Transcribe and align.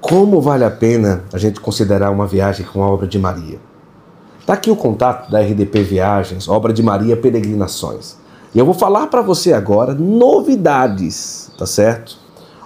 Como 0.00 0.40
vale 0.40 0.64
a 0.64 0.70
pena 0.70 1.24
a 1.32 1.38
gente 1.38 1.60
considerar 1.60 2.10
uma 2.12 2.24
viagem 2.24 2.64
com 2.64 2.82
a 2.82 2.86
obra 2.86 3.06
de 3.06 3.18
Maria? 3.18 3.58
Está 4.38 4.52
aqui 4.52 4.70
o 4.70 4.76
contato 4.76 5.28
da 5.28 5.40
RDP 5.40 5.82
Viagens, 5.82 6.48
obra 6.48 6.72
de 6.72 6.84
Maria 6.84 7.16
Peregrinações. 7.16 8.16
E 8.54 8.58
eu 8.58 8.64
vou 8.64 8.74
falar 8.74 9.08
para 9.08 9.22
você 9.22 9.52
agora 9.52 9.92
novidades, 9.92 11.50
tá 11.58 11.66
certo? 11.66 12.16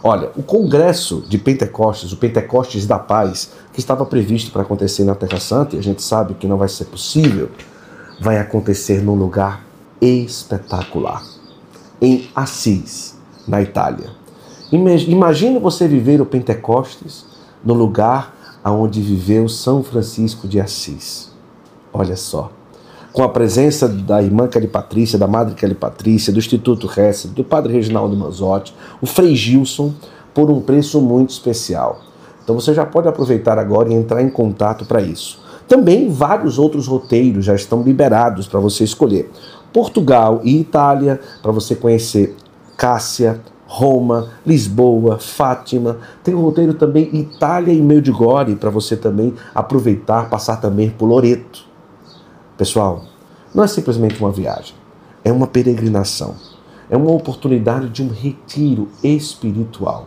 Olha, 0.05 0.31
o 0.37 0.43
congresso 0.43 1.25
de 1.27 1.39
Pentecostes, 1.39 2.13
o 2.13 2.19
Pentecostes 2.19 2.87
da 2.87 2.99
Paz, 2.99 3.53
que 3.73 3.81
estava 3.81 4.05
previsto 4.05 4.53
para 4.53 4.63
acontecer 4.63 5.03
na 5.05 5.15
Terra 5.15 5.41
Santa, 5.41 5.75
e 5.75 5.79
a 5.79 5.83
gente 5.83 6.03
sabe 6.03 6.35
que 6.35 6.47
não 6.47 6.59
vai 6.59 6.69
ser 6.69 6.85
possível, 6.85 7.49
vai 8.21 8.39
acontecer 8.39 9.03
num 9.03 9.15
lugar 9.15 9.65
espetacular, 10.01 11.23
em 12.01 12.29
Assis, 12.35 13.17
na 13.49 13.63
Itália. 13.63 14.22
Imagine 14.73 15.59
você 15.59 15.87
viver 15.87 16.21
o 16.23 16.27
Pentecostes 16.27 17.27
no 17.63 17.75
lugar 17.75 18.35
onde 18.65 19.03
viveu 19.03 19.47
São 19.49 19.83
Francisco 19.83 20.49
de 20.49 20.59
Assis. 20.59 21.31
Olha 21.93 22.17
só. 22.17 22.51
Com 23.13 23.23
a 23.23 23.29
presença 23.29 23.87
da 23.87 24.23
irmã 24.23 24.49
Kelly 24.49 24.69
Patrícia, 24.69 25.19
da 25.19 25.27
madre 25.27 25.55
Kelly 25.55 25.75
Patrícia, 25.75 26.33
do 26.33 26.39
Instituto 26.39 26.91
Hesse, 26.99 27.29
do 27.29 27.45
padre 27.45 27.75
Reginaldo 27.75 28.17
Manzotti, 28.17 28.75
o 29.03 29.07
Frei 29.07 29.37
Gilson, 29.37 29.93
por 30.33 30.51
um 30.51 30.63
preço 30.63 30.99
muito 31.03 31.29
especial. 31.29 32.01
Então 32.43 32.59
você 32.59 32.73
já 32.73 32.87
pode 32.87 33.07
aproveitar 33.07 33.59
agora 33.59 33.91
e 33.91 33.95
entrar 33.95 34.23
em 34.23 34.31
contato 34.31 34.87
para 34.87 35.03
isso. 35.03 35.39
Também 35.69 36.09
vários 36.09 36.59
outros 36.59 36.87
roteiros 36.87 37.45
já 37.45 37.55
estão 37.55 37.83
liberados 37.83 38.49
para 38.49 38.59
você 38.59 38.85
escolher. 38.85 39.31
Portugal 39.71 40.41
e 40.43 40.61
Itália, 40.61 41.21
para 41.43 41.53
você 41.53 41.75
conhecer 41.75 42.35
Cássia, 42.77 43.41
Roma, 43.75 44.29
Lisboa, 44.45 45.19
Fátima. 45.19 45.97
Tem 46.23 46.35
o 46.35 46.43
roteiro 46.43 46.75
também 46.75 47.09
Itália 47.11 47.73
e 47.73 47.81
Medjugorje 47.81 48.55
para 48.55 48.69
você 48.69 48.95
também 48.95 49.33
aproveitar, 49.55 50.29
passar 50.29 50.59
também 50.59 50.91
por 50.91 51.07
Loreto. 51.07 51.65
Pessoal, 52.59 53.05
não 53.55 53.65
é 53.65 53.67
simplesmente 53.67 54.21
uma 54.21 54.31
viagem, 54.31 54.75
é 55.25 55.33
uma 55.33 55.47
peregrinação, 55.47 56.35
é 56.91 56.99
uma 56.99 57.13
oportunidade 57.13 57.89
de 57.89 58.03
um 58.03 58.09
retiro 58.09 58.91
espiritual. 59.03 60.07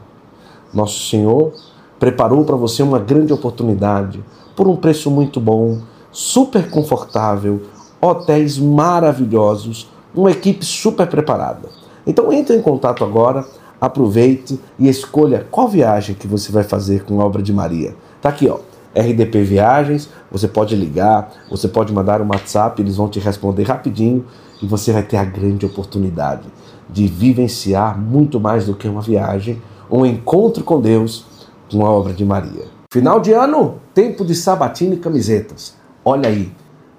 Nosso 0.71 1.09
Senhor 1.09 1.51
preparou 1.99 2.45
para 2.45 2.55
você 2.55 2.83
uma 2.83 2.99
grande 2.99 3.33
oportunidade 3.33 4.23
por 4.55 4.67
um 4.67 4.75
preço 4.75 5.09
muito 5.09 5.39
bom, 5.39 5.79
super 6.11 6.69
confortável, 6.69 7.63
hotéis 7.99 8.59
maravilhosos, 8.59 9.89
uma 10.13 10.29
equipe 10.29 10.63
super 10.63 11.07
preparada. 11.07 11.84
Então 12.05 12.31
entre 12.31 12.55
em 12.55 12.61
contato 12.61 13.03
agora, 13.03 13.45
aproveite 13.79 14.59
e 14.79 14.87
escolha 14.87 15.45
qual 15.49 15.67
viagem 15.67 16.15
que 16.15 16.27
você 16.27 16.51
vai 16.51 16.63
fazer 16.63 17.03
com 17.03 17.19
a 17.21 17.25
obra 17.25 17.41
de 17.41 17.53
Maria. 17.53 17.95
Tá 18.21 18.29
aqui, 18.29 18.47
ó. 18.47 18.59
RDP 18.95 19.43
Viagens, 19.43 20.09
você 20.31 20.47
pode 20.47 20.73
ligar, 20.73 21.29
você 21.49 21.67
pode 21.67 21.91
mandar 21.91 22.21
um 22.21 22.29
WhatsApp, 22.29 22.81
eles 22.81 22.95
vão 22.95 23.09
te 23.09 23.19
responder 23.19 23.63
rapidinho 23.63 24.25
e 24.61 24.65
você 24.65 24.93
vai 24.93 25.03
ter 25.03 25.17
a 25.17 25.25
grande 25.25 25.65
oportunidade 25.65 26.47
de 26.89 27.07
vivenciar 27.07 27.99
muito 27.99 28.39
mais 28.39 28.65
do 28.65 28.73
que 28.73 28.87
uma 28.87 29.01
viagem, 29.01 29.61
um 29.91 30.05
encontro 30.05 30.63
com 30.63 30.79
Deus 30.79 31.25
com 31.69 31.85
a 31.85 31.89
obra 31.89 32.13
de 32.13 32.23
Maria. 32.23 32.65
Final 32.91 33.19
de 33.19 33.33
ano, 33.33 33.75
tempo 33.93 34.23
de 34.23 34.33
sabatina 34.33 34.93
e 34.93 34.97
camisetas. 34.97 35.75
Olha 36.03 36.29
aí, 36.29 36.51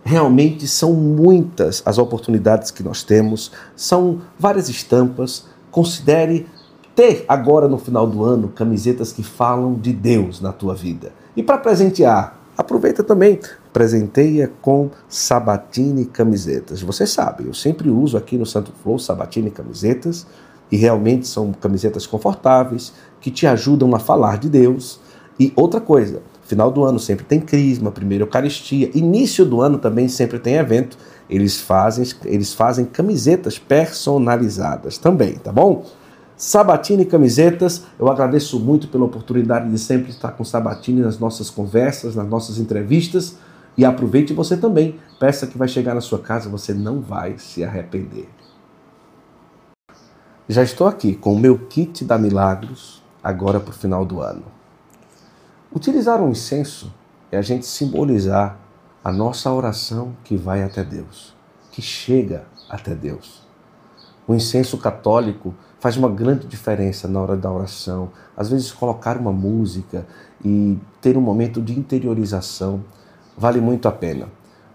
realmente 0.07 0.69
são 0.69 0.93
muitas 0.93 1.83
as 1.85 1.99
oportunidades 1.99 2.71
que 2.71 2.81
nós 2.81 3.03
temos, 3.03 3.51
são 3.75 4.21
várias 4.39 4.69
estampas. 4.69 5.47
Considere 5.69 6.47
ter 6.95 7.25
agora 7.27 7.67
no 7.67 7.77
final 7.77 8.07
do 8.07 8.23
ano 8.23 8.49
camisetas 8.49 9.13
que 9.13 9.25
falam 9.25 9.75
de 9.75 9.93
Deus 9.93 10.41
na 10.41 10.53
tua 10.53 10.77
vida. 10.77 11.13
E 11.37 11.43
para 11.43 11.59
presentear, 11.59 12.39
aproveita 12.57 13.03
também, 13.03 13.41
presenteia 13.73 14.51
com 14.63 14.91
sabatina 15.09 16.01
e 16.01 16.07
camisetas. 16.07 16.81
Você 16.81 17.05
sabe, 17.05 17.45
eu 17.45 17.53
sempre 17.53 17.91
uso 17.91 18.17
aqui 18.17 18.39
no 18.39 18.47
Santo 18.47 18.73
Flow 18.85 19.01
sabatina 19.01 19.49
e 19.49 19.51
camisetas 19.51 20.25
e 20.71 20.77
realmente 20.77 21.27
são 21.27 21.53
camisetas 21.53 22.07
confortáveis 22.07 22.93
que 23.21 23.31
te 23.31 23.45
ajudam 23.45 23.93
a 23.93 23.99
falar 23.99 24.39
de 24.39 24.49
Deus. 24.49 25.01
E 25.39 25.53
outra 25.57 25.81
coisa, 25.81 26.23
final 26.47 26.71
do 26.71 26.85
ano 26.85 26.99
sempre 26.99 27.25
tem 27.25 27.41
crisma, 27.41 27.91
primeira 27.91 28.25
Eucaristia, 28.25 28.91
início 28.95 29.45
do 29.45 29.61
ano 29.61 29.79
também 29.79 30.09
sempre 30.09 30.39
tem 30.39 30.55
evento. 30.55 30.97
Eles 31.29 31.61
fazem, 31.61 32.07
eles 32.25 32.55
fazem 32.55 32.85
camisetas 32.85 33.59
personalizadas 33.59 34.97
também, 34.97 35.35
tá 35.35 35.53
bom? 35.53 35.85
Sabatini 36.37 37.07
Camisetas, 37.07 37.85
eu 37.99 38.09
agradeço 38.09 38.61
muito 38.61 38.89
pela 38.89 39.07
oportunidade 39.07 39.71
de 39.71 39.79
sempre 39.79 40.11
estar 40.11 40.33
com 40.33 40.45
Sabatini 40.45 41.01
nas 41.01 41.19
nossas 41.19 41.49
conversas, 41.49 42.15
nas 42.15 42.29
nossas 42.29 42.59
entrevistas. 42.59 43.37
E 43.77 43.85
aproveite 43.85 44.33
você 44.33 44.57
também. 44.57 44.99
Peça 45.19 45.47
que 45.47 45.57
vai 45.57 45.67
chegar 45.67 45.95
na 45.95 46.01
sua 46.01 46.19
casa, 46.19 46.49
você 46.49 46.75
não 46.75 47.01
vai 47.01 47.39
se 47.39 47.65
arrepender. 47.65 48.29
Já 50.49 50.63
estou 50.63 50.87
aqui 50.87 51.15
com 51.15 51.33
o 51.33 51.39
meu 51.39 51.59
kit 51.59 52.05
da 52.05 52.17
Milagros, 52.17 53.03
agora 53.23 53.59
para 53.59 53.71
o 53.71 53.75
final 53.75 54.05
do 54.05 54.21
ano. 54.21 54.56
Utilizar 55.77 56.23
um 56.23 56.31
incenso 56.31 56.91
é 57.31 57.37
a 57.37 57.43
gente 57.43 57.67
simbolizar 57.67 58.59
a 59.05 59.13
nossa 59.13 59.53
oração 59.53 60.17
que 60.25 60.35
vai 60.35 60.63
até 60.63 60.83
Deus, 60.83 61.37
que 61.71 61.83
chega 61.83 62.47
até 62.67 62.95
Deus. 62.95 63.47
O 64.27 64.35
incenso 64.35 64.79
católico 64.79 65.55
faz 65.79 65.99
uma 65.99 66.09
grande 66.09 66.47
diferença 66.47 67.07
na 67.07 67.21
hora 67.21 67.37
da 67.37 67.53
oração. 67.53 68.11
Às 68.35 68.49
vezes, 68.49 68.73
colocar 68.73 69.19
uma 69.19 69.31
música 69.31 70.07
e 70.43 70.79
ter 71.03 71.15
um 71.19 71.21
momento 71.21 71.61
de 71.61 71.79
interiorização 71.79 72.83
vale 73.37 73.61
muito 73.61 73.87
a 73.87 73.93
pena. 73.93 74.29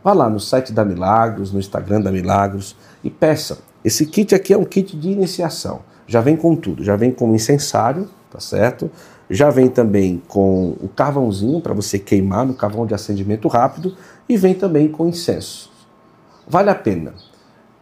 Vá 0.04 0.14
lá 0.14 0.30
no 0.30 0.40
site 0.40 0.72
da 0.72 0.86
Milagros, 0.86 1.52
no 1.52 1.58
Instagram 1.58 2.02
da 2.02 2.12
Milagros 2.12 2.76
e 3.04 3.10
peça. 3.10 3.58
Esse 3.84 4.06
kit 4.06 4.36
aqui 4.36 4.54
é 4.54 4.58
um 4.58 4.66
kit 4.66 4.96
de 4.96 5.10
iniciação. 5.10 5.82
Já 6.06 6.22
vem 6.22 6.38
com 6.38 6.56
tudo, 6.56 6.84
já 6.84 6.96
vem 6.96 7.12
com 7.12 7.32
o 7.32 7.34
incensário, 7.34 8.08
tá 8.30 8.40
certo? 8.40 8.92
Já 9.34 9.50
vem 9.50 9.70
também 9.70 10.22
com 10.28 10.76
o 10.82 10.90
carvãozinho 10.90 11.62
para 11.62 11.74
você 11.74 11.98
queimar 11.98 12.46
no 12.46 12.54
carvão 12.54 12.86
de 12.86 12.94
acendimento 12.94 13.48
rápido 13.48 13.96
e 14.28 14.36
vem 14.36 14.54
também 14.54 14.90
com 14.90 15.08
incenso. 15.08 15.72
Vale 16.46 16.70
a 16.70 16.76
pena. 16.76 17.14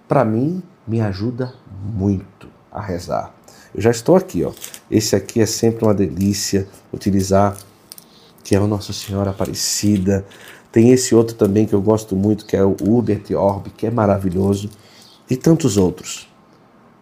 Para 0.07 0.23
mim, 0.23 0.61
me 0.87 1.01
ajuda 1.01 1.55
muito 1.83 2.47
a 2.71 2.79
rezar. 2.79 3.33
Eu 3.73 3.81
já 3.81 3.89
estou 3.89 4.15
aqui, 4.15 4.43
ó. 4.43 4.51
Esse 4.91 5.15
aqui 5.15 5.41
é 5.41 5.45
sempre 5.47 5.83
uma 5.83 5.93
delícia 5.93 6.67
utilizar, 6.93 7.57
que 8.43 8.55
é 8.55 8.59
o 8.59 8.67
Nossa 8.67 8.93
Senhora 8.93 9.31
Aparecida. 9.31 10.23
Tem 10.71 10.91
esse 10.91 11.15
outro 11.15 11.35
também 11.35 11.65
que 11.65 11.73
eu 11.73 11.81
gosto 11.81 12.15
muito, 12.15 12.45
que 12.45 12.55
é 12.55 12.63
o 12.63 12.77
Hubert 12.79 13.25
Orb, 13.35 13.71
que 13.71 13.87
é 13.87 13.91
maravilhoso, 13.91 14.69
e 15.27 15.35
tantos 15.35 15.77
outros. 15.77 16.29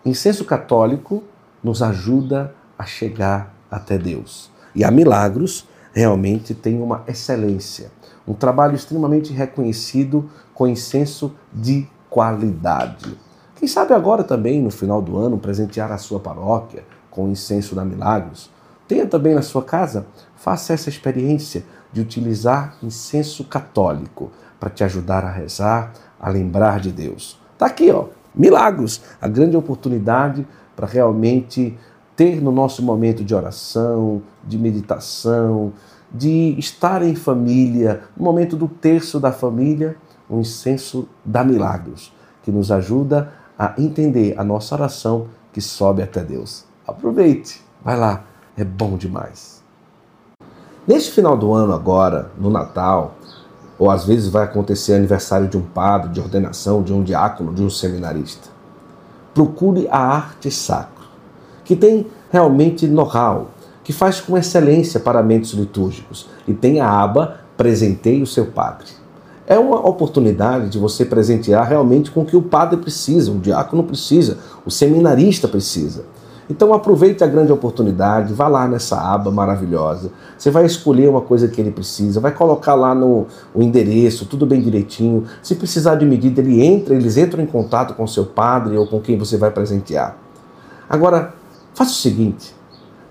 Incenso 0.06 0.46
católico 0.46 1.22
nos 1.62 1.82
ajuda 1.82 2.56
a 2.80 2.86
chegar 2.86 3.57
até 3.70 3.98
Deus. 3.98 4.52
E 4.74 4.84
a 4.84 4.92
Milagros 4.92 5.68
realmente 5.94 6.54
tem 6.54 6.82
uma 6.82 7.04
excelência, 7.08 7.92
um 8.28 8.34
trabalho 8.34 8.76
extremamente 8.76 9.34
reconhecido 9.34 10.30
com 10.54 10.68
incenso 10.68 11.34
de 11.54 11.88
qualidade. 12.10 13.18
Quem 13.56 13.68
sabe 13.68 13.94
agora 13.94 14.24
também, 14.24 14.62
no 14.62 14.70
final 14.70 15.02
do 15.02 15.18
ano, 15.18 15.38
presentear 15.38 15.92
a 15.92 15.98
sua 15.98 16.20
paróquia 16.20 16.84
com 17.10 17.26
o 17.26 17.32
incenso 17.32 17.74
da 17.74 17.84
Milagros. 17.84 18.52
Tenha 18.88 19.08
também 19.08 19.34
na 19.34 19.42
sua 19.42 19.64
casa, 19.64 20.06
faça 20.36 20.74
essa 20.74 20.90
experiência 20.90 21.64
de 21.92 22.00
utilizar 22.00 22.76
incenso 22.84 23.44
católico 23.44 24.32
para 24.60 24.70
te 24.70 24.84
ajudar 24.84 25.26
a 25.26 25.32
rezar, 25.32 25.94
a 26.20 26.30
lembrar 26.30 26.80
de 26.80 26.92
Deus. 26.92 27.40
Tá 27.58 27.66
aqui, 27.66 27.90
ó, 27.90 28.06
Milagros, 28.36 29.02
a 29.20 29.28
grande 29.28 29.58
oportunidade 29.58 30.48
para 30.76 30.86
realmente 30.86 31.76
ter 32.18 32.42
no 32.42 32.52
nosso 32.52 32.82
momento 32.82 33.24
de 33.24 33.34
oração, 33.34 34.24
de 34.44 34.58
meditação, 34.58 35.72
de 36.12 36.58
estar 36.58 37.04
em 37.04 37.16
família, 37.16 38.02
no 38.18 38.26
momento 38.26 38.58
do 38.58 38.68
terço 38.68 39.20
da 39.20 39.32
família, 39.32 39.96
um 40.28 40.40
incenso 40.40 41.08
da 41.24 41.44
Milagros, 41.44 42.12
que 42.42 42.52
nos 42.52 42.72
ajuda 42.72 43.32
a 43.58 43.76
entender 43.78 44.34
a 44.38 44.44
nossa 44.44 44.74
oração 44.74 45.28
que 45.54 45.62
sobe 45.62 46.02
até 46.02 46.24
Deus. 46.24 46.66
Aproveite, 46.88 47.64
vai 47.84 47.98
lá, 47.98 48.24
é 48.58 48.64
bom 48.64 48.98
demais. 48.98 49.64
Neste 50.88 51.12
final 51.12 51.38
do 51.38 51.54
ano, 51.54 51.74
agora, 51.74 52.32
no 52.38 52.50
Natal, 52.50 53.16
ou 53.78 53.92
às 53.92 54.06
vezes 54.06 54.30
vai 54.30 54.46
acontecer 54.46 54.94
aniversário 54.94 55.48
de 55.48 55.58
um 55.58 55.62
padre, 55.62 56.10
de 56.10 56.20
ordenação, 56.20 56.82
de 56.82 56.94
um 56.94 57.04
diácono, 57.04 57.54
de 57.54 57.62
um 57.62 57.70
seminarista. 57.70 58.50
Procure 59.34 59.88
a 59.92 60.00
arte 60.00 60.50
sacra, 60.50 60.97
que 61.68 61.76
tem 61.76 62.08
realmente 62.32 62.88
know-how, 62.88 63.50
que 63.84 63.92
faz 63.92 64.22
com 64.22 64.38
excelência 64.38 65.02
paramentos 65.02 65.52
litúrgicos 65.52 66.28
e 66.48 66.54
tem 66.54 66.80
a 66.80 66.90
aba 66.90 67.42
Presenteie 67.58 68.22
o 68.22 68.28
seu 68.28 68.46
padre. 68.46 68.86
É 69.48 69.58
uma 69.58 69.86
oportunidade 69.88 70.70
de 70.70 70.78
você 70.78 71.04
presentear 71.04 71.68
realmente 71.68 72.12
com 72.12 72.22
o 72.22 72.26
que 72.26 72.38
o 72.38 72.42
padre 72.42 72.78
precisa, 72.78 73.32
o 73.32 73.40
diácono 73.40 73.84
precisa, 73.84 74.38
o 74.64 74.70
seminarista 74.70 75.48
precisa. 75.48 76.06
Então 76.48 76.72
aproveite 76.72 77.24
a 77.24 77.28
grande 77.28 77.52
oportunidade, 77.52 78.34
vá 78.34 78.48
lá 78.48 78.68
nessa 78.68 78.96
aba 78.96 79.32
maravilhosa. 79.32 80.12
Você 80.38 80.52
vai 80.52 80.66
escolher 80.66 81.10
uma 81.10 81.22
coisa 81.22 81.48
que 81.48 81.60
ele 81.60 81.72
precisa, 81.72 82.20
vai 82.20 82.32
colocar 82.32 82.76
lá 82.76 82.94
no 82.94 83.26
o 83.56 83.64
endereço, 83.64 84.28
tudo 84.28 84.46
bem 84.46 84.62
direitinho. 84.62 85.26
Se 85.42 85.56
precisar 85.56 85.96
de 85.96 86.06
medida, 86.06 86.40
ele 86.40 86.64
entra, 86.64 86.94
eles 86.94 87.18
entram 87.18 87.44
em 87.44 87.48
contato 87.48 87.96
com 87.96 88.06
seu 88.06 88.26
padre 88.26 88.78
ou 88.78 88.86
com 88.86 89.02
quem 89.02 89.18
você 89.18 89.36
vai 89.36 89.50
presentear. 89.50 90.16
Agora, 90.90 91.34
faça 91.78 91.92
o 91.92 91.96
seguinte: 91.96 92.56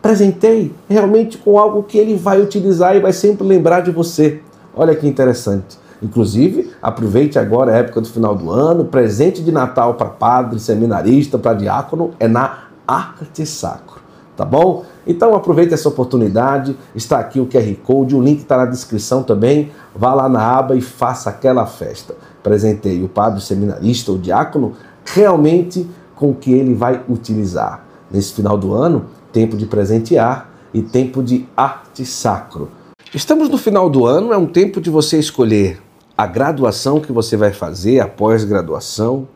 presentei 0.03 0.75
realmente 0.89 1.39
com 1.39 1.57
algo 1.57 1.85
que 1.85 1.97
ele 1.97 2.17
vai 2.17 2.41
utilizar 2.41 2.97
e 2.97 3.01
vai 3.01 3.13
sempre 3.13 3.47
lembrar 3.47 3.81
de 3.81 3.93
você. 3.93 4.43
Olha 4.75 4.95
que 4.95 5.07
interessante. 5.07 5.79
Inclusive, 6.03 6.73
aproveite 6.83 7.39
agora 7.39 7.73
a 7.73 7.77
época 7.77 8.01
do 8.03 8.09
final 8.09 8.35
do 8.35 8.51
ano, 8.51 8.85
presente 8.85 9.43
de 9.43 9.51
Natal 9.51 9.95
para 9.95 10.09
padre, 10.09 10.59
seminarista, 10.59 11.39
para 11.39 11.55
diácono, 11.55 12.11
é 12.21 12.29
na 12.29 12.65
arte 12.87 13.47
sacro, 13.47 14.01
tá 14.37 14.45
bom? 14.45 14.85
Então 15.07 15.35
aproveite 15.35 15.73
essa 15.73 15.89
oportunidade, 15.89 16.77
está 16.95 17.19
aqui 17.19 17.41
o 17.41 17.47
QR 17.47 17.75
Code, 17.83 18.15
o 18.15 18.21
link 18.21 18.41
está 18.41 18.59
na 18.59 18.67
descrição 18.67 19.23
também, 19.23 19.71
vá 19.95 20.13
lá 20.13 20.29
na 20.29 20.43
aba 20.43 20.77
e 20.77 20.83
faça 20.83 21.31
aquela 21.31 21.65
festa. 21.65 22.15
Presentei 22.43 23.03
o 23.03 23.09
padre 23.09 23.41
seminarista, 23.41 24.13
o 24.13 24.19
diácono, 24.19 24.75
realmente 25.05 25.89
com 26.15 26.31
o 26.31 26.35
que 26.35 26.53
ele 26.53 26.75
vai 26.75 27.03
utilizar. 27.09 27.86
Nesse 28.11 28.33
final 28.33 28.57
do 28.57 28.73
ano, 28.73 29.07
tempo 29.33 29.57
de 29.57 29.67
presentear 29.67 30.51
e 30.73 30.83
tempo 30.83 31.23
de 31.23 31.47
arte 31.57 32.05
sacro. 32.05 32.71
Estamos 33.15 33.49
no 33.49 33.59
final 33.59 33.89
do 33.89 34.07
ano, 34.07 34.33
é 34.33 34.37
um 34.37 34.47
tempo 34.47 34.81
de 34.81 34.91
você 34.91 35.19
escolher 35.19 35.81
a 36.17 36.27
graduação 36.27 37.01
que 37.01 37.13
você 37.13 37.37
vai 37.37 37.53
fazer, 37.53 38.01
a 38.01 38.09
pós-graduação, 38.09 39.29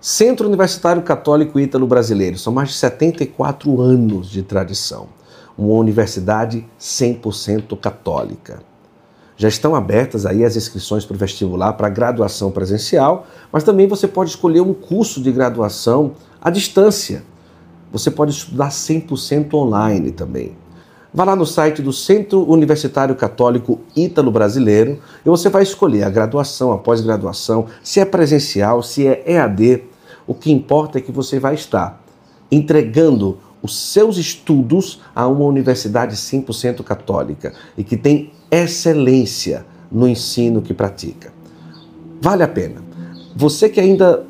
Centro 0.00 0.48
Universitário 0.48 1.02
Católico 1.02 1.60
Ítalo 1.60 1.86
Brasileiro, 1.86 2.38
são 2.38 2.52
mais 2.52 2.70
de 2.70 2.74
74 2.76 3.80
anos 3.80 4.30
de 4.30 4.42
tradição. 4.42 5.08
Uma 5.58 5.74
universidade 5.74 6.66
100% 6.80 7.78
católica. 7.78 8.62
Já 9.36 9.46
estão 9.46 9.74
abertas 9.74 10.24
aí 10.24 10.42
as 10.42 10.56
inscrições 10.56 11.04
para 11.04 11.14
o 11.14 11.18
vestibular 11.18 11.74
para 11.74 11.88
graduação 11.90 12.50
presencial, 12.50 13.26
mas 13.52 13.62
também 13.62 13.86
você 13.86 14.08
pode 14.08 14.30
escolher 14.30 14.62
um 14.62 14.72
curso 14.72 15.20
de 15.20 15.30
graduação 15.30 16.12
à 16.40 16.48
distância. 16.48 17.22
Você 17.92 18.10
pode 18.10 18.32
estudar 18.32 18.68
100% 18.68 19.52
online 19.54 20.12
também. 20.12 20.56
Vá 21.12 21.24
lá 21.24 21.34
no 21.34 21.44
site 21.44 21.82
do 21.82 21.92
Centro 21.92 22.48
Universitário 22.48 23.16
Católico 23.16 23.80
Ítalo 23.96 24.30
Brasileiro 24.30 25.00
e 25.26 25.28
você 25.28 25.48
vai 25.48 25.64
escolher 25.64 26.04
a 26.04 26.10
graduação, 26.10 26.70
a 26.70 26.78
pós-graduação, 26.78 27.66
se 27.82 27.98
é 27.98 28.04
presencial, 28.04 28.80
se 28.80 29.08
é 29.08 29.24
EAD, 29.26 29.82
o 30.24 30.34
que 30.34 30.52
importa 30.52 30.98
é 30.98 31.00
que 31.00 31.10
você 31.10 31.40
vai 31.40 31.54
estar 31.54 32.00
entregando 32.50 33.38
os 33.60 33.76
seus 33.76 34.18
estudos 34.18 35.00
a 35.14 35.26
uma 35.26 35.44
universidade 35.44 36.14
100% 36.14 36.84
católica 36.84 37.52
e 37.76 37.82
que 37.82 37.96
tem 37.96 38.32
excelência 38.48 39.66
no 39.90 40.08
ensino 40.08 40.62
que 40.62 40.72
pratica. 40.72 41.32
Vale 42.20 42.44
a 42.44 42.48
pena. 42.48 42.82
Você 43.34 43.68
que 43.68 43.80
ainda 43.80 44.24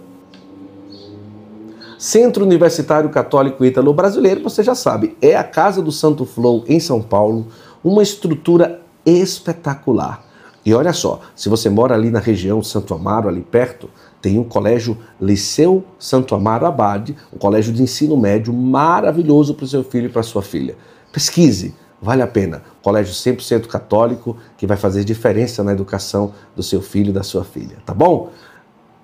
Centro 2.00 2.46
Universitário 2.46 3.10
Católico 3.10 3.62
Ítalo 3.62 3.92
Brasileiro, 3.92 4.42
você 4.42 4.62
já 4.62 4.74
sabe, 4.74 5.18
é 5.20 5.36
a 5.36 5.44
Casa 5.44 5.82
do 5.82 5.92
Santo 5.92 6.24
Flow 6.24 6.64
em 6.66 6.80
São 6.80 7.02
Paulo, 7.02 7.48
uma 7.84 8.02
estrutura 8.02 8.80
espetacular. 9.04 10.24
E 10.64 10.72
olha 10.72 10.94
só, 10.94 11.20
se 11.36 11.50
você 11.50 11.68
mora 11.68 11.94
ali 11.94 12.10
na 12.10 12.18
região 12.18 12.62
Santo 12.62 12.94
Amaro, 12.94 13.28
ali 13.28 13.42
perto, 13.42 13.90
tem 14.22 14.38
o 14.38 14.44
colégio 14.44 14.96
Liceu 15.20 15.84
Santo 15.98 16.34
Amaro 16.34 16.64
Abade, 16.64 17.14
um 17.30 17.36
colégio 17.36 17.70
de 17.70 17.82
ensino 17.82 18.16
médio 18.16 18.50
maravilhoso 18.50 19.52
para 19.52 19.64
o 19.64 19.68
seu 19.68 19.84
filho 19.84 20.06
e 20.06 20.10
para 20.10 20.22
sua 20.22 20.40
filha. 20.40 20.78
Pesquise, 21.12 21.74
vale 22.00 22.22
a 22.22 22.26
pena. 22.26 22.62
Colégio 22.82 23.12
100% 23.12 23.66
católico 23.66 24.38
que 24.56 24.66
vai 24.66 24.78
fazer 24.78 25.04
diferença 25.04 25.62
na 25.62 25.72
educação 25.72 26.32
do 26.56 26.62
seu 26.62 26.80
filho 26.80 27.10
e 27.10 27.12
da 27.12 27.22
sua 27.22 27.44
filha, 27.44 27.76
tá 27.84 27.92
bom? 27.92 28.30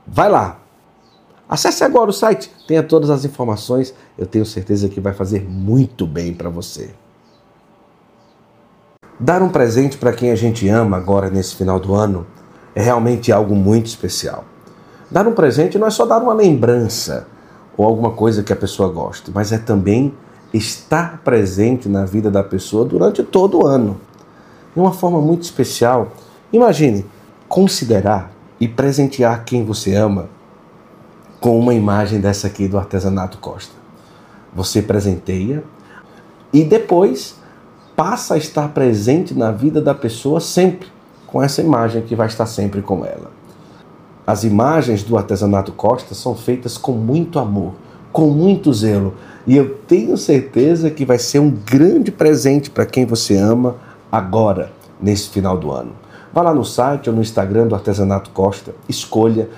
Vai 0.07 0.31
lá. 0.31 0.61
Acesse 1.49 1.85
agora 1.85 2.11
o 2.11 2.13
site, 2.13 2.51
tenha 2.67 2.83
todas 2.83 3.09
as 3.09 3.25
informações, 3.25 3.95
eu 4.19 4.27
tenho 4.27 4.45
certeza 4.45 4.89
que 4.89 5.01
vai 5.01 5.13
fazer 5.13 5.49
muito 5.49 6.05
bem 6.05 6.35
para 6.35 6.51
você. 6.51 6.91
Dar 9.19 9.41
um 9.43 9.49
presente 9.49 9.97
para 9.97 10.13
quem 10.13 10.33
a 10.33 10.35
gente 10.35 10.69
ama 10.69 10.97
agora 10.97 11.31
nesse 11.31 11.55
final 11.55 11.79
do 11.79 11.95
ano 11.95 12.27
é 12.75 12.83
realmente 12.83 13.31
algo 13.31 13.55
muito 13.55 13.87
especial. 13.87 14.45
Dar 15.09 15.27
um 15.29 15.33
presente 15.33 15.79
não 15.79 15.87
é 15.87 15.91
só 15.91 16.05
dar 16.05 16.19
uma 16.19 16.35
lembrança 16.35 17.29
ou 17.77 17.87
alguma 17.87 18.11
coisa 18.11 18.43
que 18.43 18.53
a 18.53 18.57
pessoa 18.57 18.89
goste, 18.89 19.31
mas 19.33 19.53
é 19.53 19.59
também 19.59 20.13
estar 20.53 21.23
presente 21.23 21.89
na 21.89 22.05
vida 22.05 22.31
da 22.31 22.43
pessoa 22.43 22.85
durante 22.85 23.23
todo 23.23 23.63
o 23.63 23.67
ano. 23.67 24.01
De 24.75 24.81
uma 24.81 24.93
forma 24.93 25.21
muito 25.21 25.45
especial, 25.45 26.09
imagine 26.53 27.07
considerar 27.49 28.33
e 28.59 28.67
presentear 28.67 29.45
quem 29.45 29.65
você 29.65 29.95
ama 29.95 30.29
com 31.47 31.57
uma 31.61 31.75
imagem 31.75 32.19
dessa 32.19 32.49
aqui 32.49 32.67
do 32.67 32.77
artesanato 32.77 33.39
Costa. 33.39 33.73
Você 34.53 34.83
presenteia 34.83 35.63
e 36.53 36.65
depois 36.65 37.37
passa 37.95 38.35
a 38.35 38.37
estar 38.37 38.71
presente 38.71 39.33
na 39.33 39.53
vida 39.53 39.81
da 39.81 39.95
pessoa 39.95 40.41
sempre 40.41 40.89
com 41.25 41.41
essa 41.41 41.61
imagem 41.61 42.03
que 42.03 42.17
vai 42.17 42.27
estar 42.27 42.47
sempre 42.47 42.83
com 42.83 43.05
ela. 43.05 43.31
As 44.27 44.43
imagens 44.43 45.05
do 45.05 45.17
artesanato 45.17 45.71
Costa 45.71 46.17
são 46.17 46.35
feitas 46.35 46.77
com 46.77 46.91
muito 46.91 47.39
amor, 47.39 47.75
com 48.11 48.27
muito 48.27 48.75
zelo, 48.75 49.15
e 49.47 49.57
eu 49.57 49.77
tenho 49.87 50.17
certeza 50.17 50.91
que 50.91 51.05
vai 51.05 51.21
ser 51.21 51.39
um 51.39 51.51
grande 51.51 52.11
presente 52.11 52.69
para 52.69 52.85
quem 52.85 53.07
você 53.07 53.37
ama 53.37 53.77
agora, 54.11 54.73
nesse 55.01 55.29
final 55.29 55.57
do 55.57 55.71
ano. 55.71 55.93
Vá 56.37 56.43
lá 56.43 56.53
no 56.53 56.65
site 56.65 57.09
ou 57.09 57.17
no 57.17 57.23
Instagram 57.23 57.69
do 57.69 57.75
Artesanato 57.75 58.31
Costa, 58.31 58.75
escolha, 58.89 59.49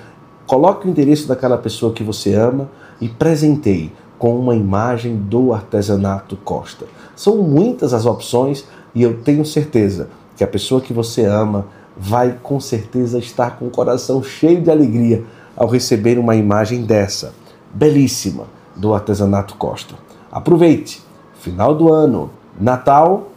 coloque 0.49 0.87
o 0.87 0.89
endereço 0.89 1.27
daquela 1.27 1.59
pessoa 1.59 1.93
que 1.93 2.03
você 2.03 2.33
ama 2.33 2.71
e 2.99 3.07
presenteie 3.07 3.93
com 4.17 4.35
uma 4.35 4.55
imagem 4.55 5.15
do 5.15 5.53
artesanato 5.53 6.35
Costa. 6.37 6.87
São 7.15 7.37
muitas 7.37 7.93
as 7.93 8.07
opções 8.07 8.65
e 8.95 9.03
eu 9.03 9.21
tenho 9.21 9.45
certeza 9.45 10.09
que 10.35 10.43
a 10.43 10.47
pessoa 10.47 10.81
que 10.81 10.91
você 10.91 11.23
ama 11.23 11.67
vai 11.95 12.35
com 12.41 12.59
certeza 12.59 13.19
estar 13.19 13.59
com 13.59 13.67
o 13.67 13.69
coração 13.69 14.23
cheio 14.23 14.59
de 14.59 14.71
alegria 14.71 15.23
ao 15.55 15.67
receber 15.67 16.17
uma 16.17 16.35
imagem 16.35 16.81
dessa, 16.81 17.31
belíssima, 17.71 18.45
do 18.75 18.91
artesanato 18.91 19.53
Costa. 19.53 19.93
Aproveite, 20.31 21.03
final 21.35 21.75
do 21.75 21.93
ano, 21.93 22.31
Natal, 22.59 23.27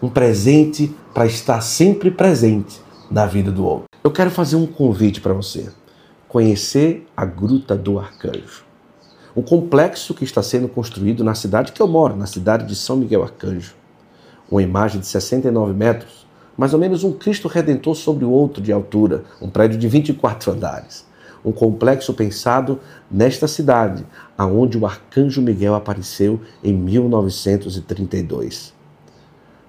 um 0.00 0.08
presente 0.08 0.94
para 1.12 1.26
estar 1.26 1.62
sempre 1.62 2.12
presente 2.12 2.80
na 3.10 3.26
vida 3.26 3.50
do 3.50 3.64
outro. 3.64 3.86
Eu 4.04 4.12
quero 4.12 4.30
fazer 4.30 4.54
um 4.54 4.66
convite 4.68 5.20
para 5.20 5.34
você. 5.34 5.68
Conhecer 6.30 7.06
a 7.16 7.24
Gruta 7.24 7.76
do 7.76 7.98
Arcanjo. 7.98 8.62
Um 9.34 9.42
complexo 9.42 10.14
que 10.14 10.22
está 10.22 10.40
sendo 10.40 10.68
construído 10.68 11.24
na 11.24 11.34
cidade 11.34 11.72
que 11.72 11.82
eu 11.82 11.88
moro, 11.88 12.14
na 12.14 12.26
cidade 12.26 12.64
de 12.66 12.76
São 12.76 12.96
Miguel 12.96 13.24
Arcanjo. 13.24 13.74
Uma 14.48 14.62
imagem 14.62 15.00
de 15.00 15.08
69 15.08 15.72
metros 15.72 16.24
mais 16.56 16.72
ou 16.72 16.78
menos 16.78 17.02
um 17.02 17.12
Cristo 17.12 17.48
Redentor 17.48 17.96
sobre 17.96 18.24
o 18.24 18.30
outro 18.30 18.62
de 18.62 18.70
altura, 18.70 19.24
um 19.42 19.50
prédio 19.50 19.76
de 19.76 19.88
24 19.88 20.52
andares. 20.52 21.04
Um 21.44 21.50
complexo 21.50 22.14
pensado 22.14 22.78
nesta 23.10 23.48
cidade, 23.48 24.06
aonde 24.38 24.78
o 24.78 24.86
arcanjo 24.86 25.42
Miguel 25.42 25.74
apareceu 25.74 26.40
em 26.62 26.72
1932. 26.72 28.72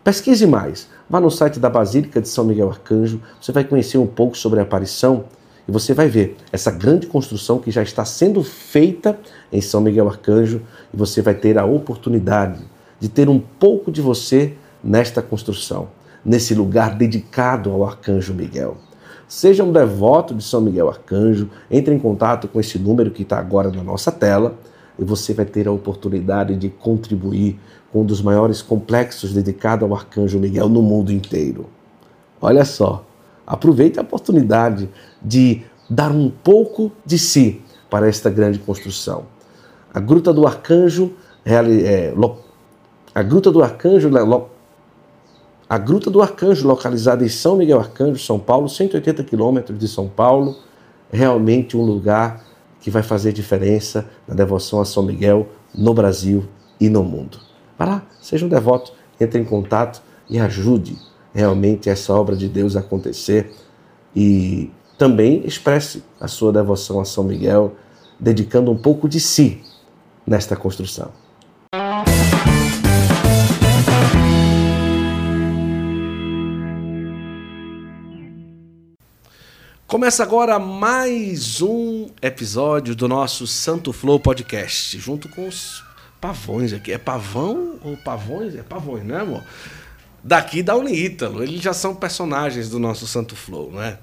Pesquise 0.04 0.46
mais. 0.46 0.88
Vá 1.10 1.20
no 1.20 1.32
site 1.32 1.60
da 1.60 1.72
Basílica 1.72 2.22
de 2.22 2.30
São 2.30 2.46
Miguel 2.46 2.70
Arcanjo, 2.70 3.20
você 3.42 3.52
vai 3.52 3.64
conhecer 3.64 3.98
um 3.98 4.06
pouco 4.06 4.38
sobre 4.38 4.60
a 4.60 4.64
aparição 4.64 5.26
e 5.72 5.74
você 5.74 5.94
vai 5.94 6.10
ver 6.10 6.36
essa 6.52 6.70
grande 6.70 7.08
construção 7.08 7.58
que 7.58 7.72
já 7.72 7.82
está 7.82 8.04
sendo 8.04 8.44
feita 8.44 9.18
em 9.50 9.62
São 9.62 9.80
Miguel 9.80 10.10
Arcanjo 10.10 10.62
e 10.94 10.98
você 10.98 11.22
vai 11.22 11.34
ter 11.34 11.58
a 11.58 11.64
oportunidade 11.64 12.60
de 13.00 13.08
ter 13.08 13.30
um 13.30 13.40
pouco 13.40 13.90
de 13.90 14.02
você 14.02 14.54
nesta 14.84 15.22
construção 15.22 15.88
nesse 16.26 16.54
lugar 16.54 16.98
dedicado 16.98 17.72
ao 17.72 17.86
Arcanjo 17.86 18.34
Miguel. 18.34 18.76
Seja 19.30 19.64
um 19.64 19.72
devoto 19.72 20.36
de 20.36 20.44
São 20.44 20.60
Miguel 20.60 20.90
Arcanjo, 20.90 21.50
entre 21.72 21.96
em 21.96 22.00
contato 22.00 22.50
com 22.50 22.60
esse 22.60 22.78
número 22.78 23.10
que 23.10 23.24
está 23.24 23.40
agora 23.40 23.72
na 23.72 23.82
nossa 23.82 24.12
tela 24.12 24.60
e 25.00 25.06
você 25.06 25.34
vai 25.34 25.46
ter 25.46 25.70
a 25.70 25.72
oportunidade 25.72 26.54
de 26.58 26.68
contribuir 26.68 27.58
com 27.94 28.02
um 28.02 28.06
dos 28.06 28.22
maiores 28.22 28.62
complexos 28.62 29.32
dedicado 29.32 29.86
ao 29.86 29.96
Arcanjo 29.96 30.38
Miguel 30.38 30.68
no 30.68 30.82
mundo 30.82 31.14
inteiro. 31.14 31.68
Olha 32.42 32.66
só, 32.66 33.06
aproveite 33.52 34.00
a 34.00 34.02
oportunidade 34.02 34.90
de 35.22 35.64
dar 35.90 36.10
um 36.10 36.30
pouco 36.30 36.90
de 37.06 37.20
si 37.20 37.62
para 37.90 38.08
esta 38.08 38.30
grande 38.30 38.58
construção. 38.58 39.26
A 39.94 40.00
Gruta 40.00 40.32
do 40.32 40.48
Arcanjo, 40.48 41.12
é, 41.44 42.14
a 43.14 43.22
Gruta 43.22 43.52
do 43.52 43.62
Arcanjo 43.62 44.10
a 45.70 45.78
Gruta 45.78 46.10
do 46.10 46.22
Arcanjo, 46.22 46.66
localizada 46.66 47.26
em 47.26 47.28
São 47.28 47.58
Miguel 47.58 47.80
Arcanjo, 47.80 48.24
São 48.24 48.40
Paulo, 48.40 48.70
180 48.70 49.22
quilômetros 49.26 49.78
de 49.78 49.88
São 49.88 50.08
Paulo, 50.08 50.56
realmente 51.12 51.76
um 51.76 51.82
lugar 51.82 52.46
que 52.80 52.90
vai 52.90 53.04
fazer 53.04 53.34
diferença 53.34 54.10
na 54.26 54.34
devoção 54.34 54.80
a 54.80 54.86
São 54.86 55.04
Miguel 55.04 55.50
no 55.76 55.94
Brasil 55.94 56.46
e 56.80 56.90
no 56.90 57.04
mundo. 57.04 57.38
Vá 57.78 57.84
lá, 57.84 58.04
seja 58.22 58.46
um 58.46 58.50
devoto, 58.50 58.94
entre 59.20 59.42
em 59.42 59.46
contato 59.46 60.02
e 60.30 60.40
ajude 60.40 60.98
realmente 61.34 61.90
essa 61.90 62.14
obra 62.14 62.36
de 62.36 62.48
Deus 62.48 62.76
acontecer 62.76 63.54
e 64.16 64.70
também 64.98 65.46
expresse 65.46 66.04
a 66.20 66.28
sua 66.28 66.52
devoção 66.52 67.00
a 67.00 67.06
São 67.06 67.24
Miguel, 67.24 67.76
dedicando 68.20 68.72
um 68.72 68.78
pouco 68.78 69.10
de 69.10 69.20
si 69.20 69.64
nesta 70.28 70.56
construção. 70.56 71.12
Começa 79.88 80.24
agora 80.24 80.58
mais 80.58 81.62
um 81.62 82.08
episódio 82.22 82.96
do 82.96 83.10
nosso 83.10 83.46
Santo 83.46 83.92
Flow 83.92 84.18
Podcast, 84.20 84.98
junto 84.98 85.28
com 85.28 85.48
os 85.48 85.84
pavões 86.22 86.72
aqui. 86.72 86.94
É 86.94 86.98
pavão 86.98 87.78
ou 87.84 87.98
pavões? 87.98 88.56
É 88.56 88.64
pavões, 88.64 89.04
né, 89.04 89.20
amor? 89.20 89.44
Daqui 90.24 90.62
da 90.62 90.76
Unítalo. 90.76 91.42
Eles 91.42 91.62
já 91.62 91.74
são 91.74 91.96
personagens 91.96 92.70
do 92.70 92.78
nosso 92.78 93.08
Santo 93.08 93.36
Flow, 93.36 93.72
né? 93.72 93.98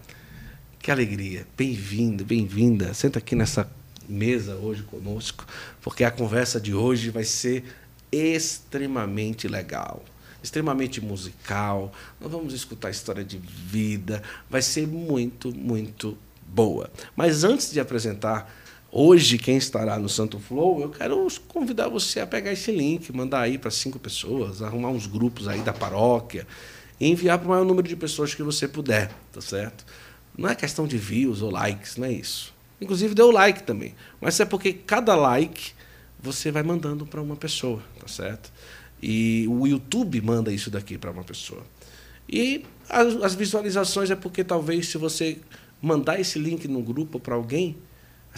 Que 0.81 0.91
alegria. 0.91 1.47
Bem-vindo, 1.57 2.25
bem-vinda. 2.25 2.93
Senta 2.93 3.21
aqui 3.21 3.37
nessa 3.37 3.71
mesa 4.09 4.57
hoje 4.57 4.83
conosco, 4.83 5.47
porque 5.81 6.03
a 6.03 6.11
conversa 6.11 6.61
de 6.61 6.75
hoje 6.75 7.11
vai 7.11 7.25
ser 7.25 7.63
extremamente 8.11 9.47
legal, 9.47 10.03
extremamente 10.43 11.01
musical. 11.01 11.93
Nós 12.21 12.33
vamos 12.33 12.53
escutar 12.55 12.91
história 12.91 13.23
de 13.23 13.39
vida, 13.39 14.23
vai 14.49 14.63
ser 14.63 14.89
muito, 14.89 15.55
muito 15.55 16.19
boa. 16.49 16.91
Mas 17.15 17.45
antes 17.45 17.71
de 17.71 17.79
apresentar 17.79 18.51
hoje 18.99 19.39
quem 19.39 19.57
estará 19.57 19.97
no 19.97 20.09
Santo 20.09 20.41
Flow, 20.41 20.81
eu 20.81 20.91
quero 20.91 21.25
convidar 21.47 21.89
você 21.89 22.19
a 22.19 22.27
pegar 22.27 22.53
esse 22.53 22.73
link, 22.73 23.15
mandar 23.15 23.43
aí 23.43 23.57
para 23.57 23.71
cinco 23.71 23.97
pessoas, 23.97 24.61
arrumar 24.61 24.89
uns 24.89 25.07
grupos 25.07 25.47
aí 25.47 25.61
da 25.61 25.73
paróquia 25.73 26.45
e 26.99 27.09
enviar 27.09 27.39
para 27.39 27.47
o 27.47 27.51
maior 27.51 27.65
número 27.65 27.87
de 27.87 27.95
pessoas 27.95 28.35
que 28.35 28.43
você 28.43 28.67
puder, 28.67 29.09
tá 29.33 29.41
certo? 29.41 29.87
Não 30.37 30.49
é 30.49 30.55
questão 30.55 30.85
de 30.85 30.99
views 30.99 31.43
ou 31.43 31.51
likes, 31.51 31.97
não 31.97 32.07
é 32.09 32.13
isso. 32.13 32.53
Inclusive 32.81 33.15
deu 33.15 33.31
like 33.31 33.63
também. 33.63 33.95
Mas 34.21 34.41
é 34.41 34.45
porque 34.45 34.73
cada 34.73 35.15
like 35.15 35.73
você 36.21 36.51
vai 36.51 36.65
mandando 36.65 37.07
para 37.07 37.23
uma 37.23 37.37
pessoa, 37.37 37.81
tá 38.01 38.09
certo? 38.09 38.53
E 39.01 39.47
o 39.49 39.65
YouTube 39.65 40.21
manda 40.21 40.53
isso 40.53 40.71
daqui 40.71 40.99
para 40.99 41.13
uma 41.13 41.23
pessoa. 41.23 41.63
E 42.29 42.65
as, 42.89 43.15
as, 43.23 43.35
visualizações 43.37 44.11
é 44.11 44.17
porque 44.17 44.43
talvez 44.43 44.89
se 44.89 44.99
você 44.99 45.39
mandar 45.81 46.21
esse 46.21 46.37
link 46.39 46.67
no 46.67 46.83
grupo 46.83 47.21
para 47.21 47.37
alguém, 47.37 47.77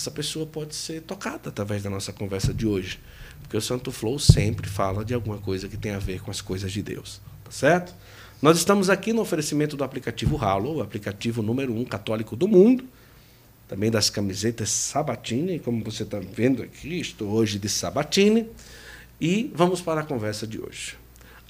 essa 0.00 0.11
pessoa 0.11 0.47
pode 0.47 0.75
ser 0.75 1.02
tocada 1.02 1.50
através 1.50 1.83
da 1.83 1.90
nossa 1.90 2.11
conversa 2.11 2.54
de 2.54 2.66
hoje. 2.66 2.99
Porque 3.42 3.54
o 3.57 3.61
Santo 3.61 3.92
Flow 3.92 4.19
sempre 4.19 4.66
fala 4.66 5.04
de 5.04 5.12
alguma 5.12 5.37
coisa 5.37 5.69
que 5.69 5.76
tem 5.76 5.92
a 5.92 5.99
ver 5.99 6.23
com 6.23 6.30
as 6.30 6.40
coisas 6.40 6.73
de 6.73 6.83
Deus, 6.83 7.21
tá 7.45 7.50
certo? 7.50 7.95
Nós 8.40 8.57
estamos 8.57 8.88
aqui 8.88 9.12
no 9.12 9.21
oferecimento 9.21 9.76
do 9.76 9.85
aplicativo 9.85 10.42
Halo, 10.42 10.76
o 10.76 10.83
aplicativo 10.83 11.42
número 11.42 11.75
um 11.75 11.85
católico 11.85 12.35
do 12.35 12.49
mundo 12.49 12.85
também 13.69 13.88
das 13.88 14.11
camisetas 14.11 14.69
Sabatini, 14.71 15.61
como 15.61 15.85
você 15.85 16.02
está 16.02 16.19
vendo 16.19 16.61
aqui, 16.61 16.99
estou 16.99 17.28
hoje 17.28 17.57
de 17.57 17.69
Sabatini. 17.69 18.49
E 19.21 19.52
vamos 19.54 19.80
para 19.80 20.00
a 20.00 20.02
conversa 20.02 20.45
de 20.45 20.61
hoje. 20.61 20.97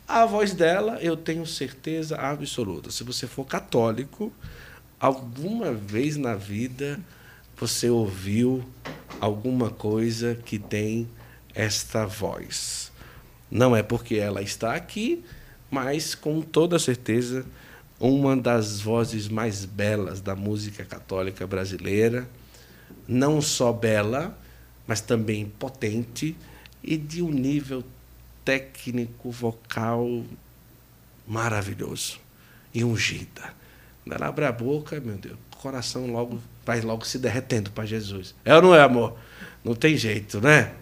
A 0.07 0.27
voz 0.27 0.53
dela, 0.53 0.99
eu 1.01 1.17
tenho 1.17 1.47
certeza 1.47 2.17
absoluta. 2.17 2.91
Se 2.91 3.05
você 3.05 3.27
for 3.27 3.47
católico, 3.47 4.31
alguma 4.99 5.73
vez 5.73 6.19
na 6.19 6.35
vida 6.35 7.01
você 7.61 7.91
ouviu 7.91 8.65
alguma 9.21 9.69
coisa 9.69 10.35
que 10.35 10.59
tem 10.59 11.07
esta 11.55 12.07
voz. 12.07 12.91
Não 13.51 13.77
é 13.77 13.83
porque 13.83 14.15
ela 14.15 14.41
está 14.41 14.75
aqui, 14.75 15.23
mas 15.71 16.15
com 16.15 16.41
toda 16.41 16.79
certeza 16.79 17.45
uma 18.01 18.35
das 18.35 18.81
vozes 18.81 19.29
mais 19.29 19.67
belas 19.67 20.23
da 20.23 20.35
música 20.35 20.87
católica 20.87 21.47
brasileira, 21.47 22.27
não 23.07 23.43
só 23.43 23.71
bela, 23.75 24.35
mas 24.87 25.03
também 25.03 25.45
potente 25.45 26.35
e 26.83 26.97
de 26.97 27.21
um 27.21 27.31
nível 27.31 27.85
técnico 28.43 29.31
vocal 29.31 30.25
maravilhoso 31.29 32.19
e 32.73 32.83
ungida. 32.83 33.53
Ela 34.11 34.29
abre 34.29 34.47
a 34.47 34.53
boca, 34.53 34.99
meu 34.99 35.19
Deus, 35.19 35.37
coração 35.61 36.07
logo 36.07 36.41
vai 36.65 36.81
logo 36.81 37.05
se 37.05 37.19
derretendo 37.19 37.71
para 37.71 37.85
Jesus. 37.85 38.35
É 38.45 38.55
ou 38.55 38.63
não 38.63 38.75
é, 38.75 38.83
amor? 38.83 39.17
Não 39.63 39.75
tem 39.75 39.97
jeito, 39.97 40.41
né? 40.41 40.73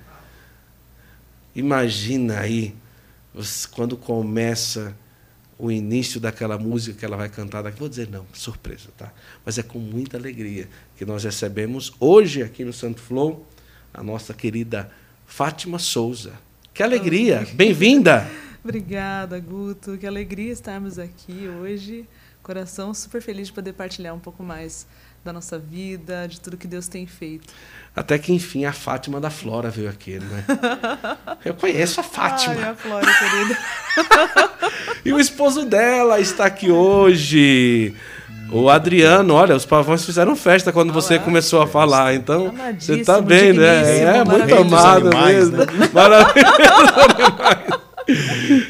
Imagina 1.54 2.38
aí 2.38 2.75
quando 3.73 3.97
começa 3.97 4.94
o 5.58 5.73
início 5.73 6.20
daquela 6.20 6.56
música 6.56 6.97
que 6.97 7.04
ela 7.04 7.16
vai 7.16 7.28
cantar 7.28 7.62
daqui. 7.62 7.80
Vou 7.80 7.88
dizer 7.88 8.08
não, 8.08 8.25
surpresa, 8.32 8.88
tá? 8.97 9.12
Mas 9.44 9.58
é 9.58 9.64
com 9.64 9.80
muita 9.80 10.16
alegria 10.16 10.68
que 10.97 11.04
nós 11.04 11.25
recebemos 11.25 11.92
hoje 11.99 12.42
aqui 12.42 12.64
no 12.64 12.73
Santo 12.73 13.00
Flow 13.00 13.44
a 13.92 14.02
nossa 14.02 14.32
querida 14.32 14.88
Fátima 15.26 15.80
Souza. 15.80 16.35
Que 16.73 16.85
alegria! 16.85 17.44
Bem-vinda! 17.54 18.30
Obrigada, 18.62 19.40
Guto. 19.40 19.99
Que 19.99 20.06
alegria 20.06 20.52
estarmos 20.52 20.99
aqui 20.99 21.49
hoje. 21.49 22.06
Coração 22.49 22.95
super 22.95 23.21
feliz 23.21 23.49
de 23.49 23.52
poder 23.52 23.75
partilhar 23.75 24.14
um 24.14 24.19
pouco 24.19 24.43
mais 24.43 24.87
da 25.23 25.35
nossa 25.35 25.59
vida, 25.59 26.26
de 26.26 26.40
tudo 26.40 26.57
que 26.57 26.67
Deus 26.67 26.88
tem 26.88 27.07
feito. 27.07 27.52
Até 27.95 28.17
que, 28.17 28.33
enfim, 28.33 28.64
a 28.64 28.73
Fátima 28.73 29.21
da 29.21 29.28
Flora 29.28 29.69
veio 29.69 29.90
aqui, 29.90 30.19
né? 30.19 30.45
Eu 31.45 31.52
conheço 31.52 32.00
a 32.00 32.02
Fátima. 32.02 32.55
Ai, 32.55 32.71
a 32.71 32.75
Flora, 32.75 33.07
querida. 33.07 33.59
e 35.05 35.12
o 35.12 35.21
esposo 35.21 35.67
dela 35.67 36.21
está 36.21 36.47
aqui 36.47 36.71
hoje. 36.71 37.95
O 38.50 38.71
Adriano, 38.71 39.35
olha, 39.35 39.55
os 39.55 39.67
pavões 39.67 40.02
fizeram 40.07 40.35
festa 40.35 40.73
quando 40.73 40.88
Olá, 40.88 41.02
você 41.02 41.19
começou 41.19 41.61
a 41.61 41.67
falar, 41.67 42.14
então 42.14 42.55
você 42.78 42.95
está 42.95 43.21
bem, 43.21 43.52
né? 43.52 44.21
É 44.21 44.25
muito 44.25 44.55
amado 44.55 45.11
mesmo. 45.14 45.59
Né? 45.59 45.67
Maravilhoso 45.93 46.49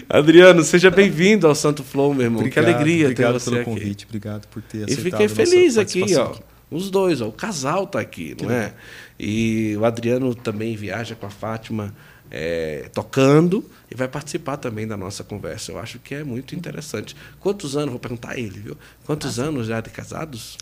Adriano, 0.08 0.62
seja 0.62 0.90
bem-vindo 0.90 1.46
ao 1.46 1.54
Santo 1.54 1.84
Flow, 1.84 2.12
meu 2.12 2.24
irmão. 2.24 2.40
Obrigado, 2.40 2.64
que 2.64 2.70
alegria 2.70 3.14
ter 3.14 3.32
você 3.32 3.50
pelo 3.50 3.56
aqui. 3.56 3.64
convite, 3.64 4.06
obrigado 4.06 4.46
por 4.48 4.62
ter 4.62 4.84
aceitado. 4.84 4.98
E 4.98 5.10
fiquei 5.10 5.28
feliz 5.28 5.78
aqui, 5.78 6.16
ó. 6.16 6.34
Os 6.70 6.90
dois, 6.90 7.20
ó, 7.20 7.28
o 7.28 7.32
casal 7.32 7.86
tá 7.86 8.00
aqui, 8.00 8.34
que 8.34 8.44
não 8.44 8.52
é? 8.52 8.74
E 9.18 9.74
o 9.78 9.84
Adriano 9.84 10.34
também 10.34 10.76
viaja 10.76 11.14
com 11.14 11.26
a 11.26 11.30
Fátima 11.30 11.94
é, 12.30 12.90
tocando 12.92 13.64
e 13.90 13.94
vai 13.94 14.06
participar 14.06 14.58
também 14.58 14.86
da 14.86 14.96
nossa 14.96 15.24
conversa. 15.24 15.72
Eu 15.72 15.78
acho 15.78 15.98
que 15.98 16.14
é 16.14 16.22
muito 16.22 16.54
interessante. 16.54 17.16
Quantos 17.40 17.76
anos, 17.76 17.90
vou 17.90 17.98
perguntar 17.98 18.32
a 18.32 18.38
ele, 18.38 18.60
viu? 18.60 18.76
Quantos 19.04 19.38
ah, 19.40 19.44
anos 19.44 19.66
já 19.66 19.80
de 19.80 19.90
casados? 19.90 20.58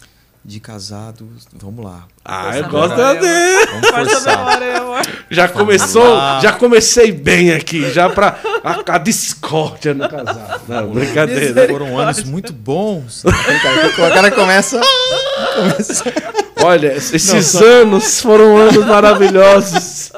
De 0.47 0.61
casado, 0.61 1.29
vamos 1.55 1.85
lá. 1.85 2.05
Ah, 2.25 2.57
eu 2.57 2.69
gosto 2.69 2.95
dele. 2.95 3.67
Vamos 3.67 4.11
forçar. 4.11 4.61
Já 5.29 5.49
começou, 5.49 6.17
já 6.41 6.53
comecei 6.53 7.11
bem 7.11 7.53
aqui, 7.53 7.91
já 7.91 8.09
para 8.09 8.39
a, 8.63 8.95
a, 8.95 8.99
discórdia 8.99 9.93
no 9.93 10.09
casado. 10.09 10.61
Não, 10.69 10.93
brincadeira. 10.93 11.67
Foram 11.67 11.99
anos 11.99 12.23
muito 12.23 12.53
bons. 12.53 13.25
O 13.25 14.13
cara 14.15 14.31
começa, 14.31 14.81
começa. 15.55 16.13
Olha, 16.63 16.97
esses 16.97 17.55
Não, 17.55 17.67
anos 17.67 18.21
foram 18.21 18.57
anos 18.57 18.87
maravilhosos. 18.87 20.13